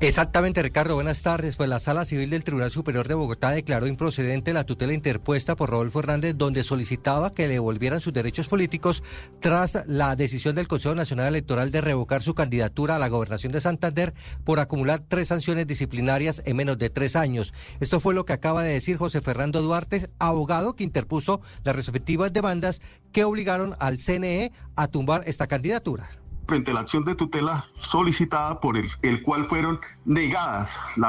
Exactamente, 0.00 0.62
Ricardo. 0.62 0.94
Buenas 0.94 1.22
tardes. 1.22 1.56
Pues 1.56 1.68
la 1.68 1.80
Sala 1.80 2.04
Civil 2.04 2.30
del 2.30 2.44
Tribunal 2.44 2.70
Superior 2.70 3.08
de 3.08 3.14
Bogotá 3.14 3.50
declaró 3.50 3.88
improcedente 3.88 4.52
la 4.52 4.62
tutela 4.62 4.92
interpuesta 4.92 5.56
por 5.56 5.70
Rodolfo 5.70 5.98
Hernández, 5.98 6.36
donde 6.36 6.62
solicitaba 6.62 7.32
que 7.32 7.48
le 7.48 7.54
devolvieran 7.54 8.00
sus 8.00 8.12
derechos 8.12 8.46
políticos 8.46 9.02
tras 9.40 9.88
la 9.88 10.14
decisión 10.14 10.54
del 10.54 10.68
Consejo 10.68 10.94
Nacional 10.94 11.26
Electoral 11.26 11.72
de 11.72 11.80
revocar 11.80 12.22
su 12.22 12.36
candidatura 12.36 12.94
a 12.94 13.00
la 13.00 13.08
gobernación 13.08 13.50
de 13.50 13.60
Santander 13.60 14.14
por 14.44 14.60
acumular 14.60 15.00
tres 15.00 15.28
sanciones 15.28 15.66
disciplinarias 15.66 16.44
en 16.46 16.54
menos 16.54 16.78
de 16.78 16.90
tres 16.90 17.16
años. 17.16 17.52
Esto 17.80 17.98
fue 17.98 18.14
lo 18.14 18.24
que 18.24 18.34
acaba 18.34 18.62
de 18.62 18.74
decir 18.74 18.98
José 18.98 19.20
Fernando 19.20 19.60
Duarte, 19.62 20.10
abogado 20.20 20.76
que 20.76 20.84
interpuso 20.84 21.40
las 21.64 21.74
respectivas 21.74 22.32
demandas 22.32 22.80
que 23.10 23.24
obligaron 23.24 23.74
al 23.80 23.98
CNE 23.98 24.52
a 24.76 24.86
tumbar 24.86 25.22
esta 25.26 25.48
candidatura 25.48 26.08
frente 26.48 26.70
a 26.70 26.74
la 26.74 26.80
acción 26.80 27.04
de 27.04 27.14
tutela 27.14 27.68
solicitada 27.80 28.60
por 28.60 28.76
el, 28.76 28.90
el 29.02 29.22
cual 29.22 29.44
fueron 29.44 29.78
negadas 30.06 30.80
las 30.96 31.06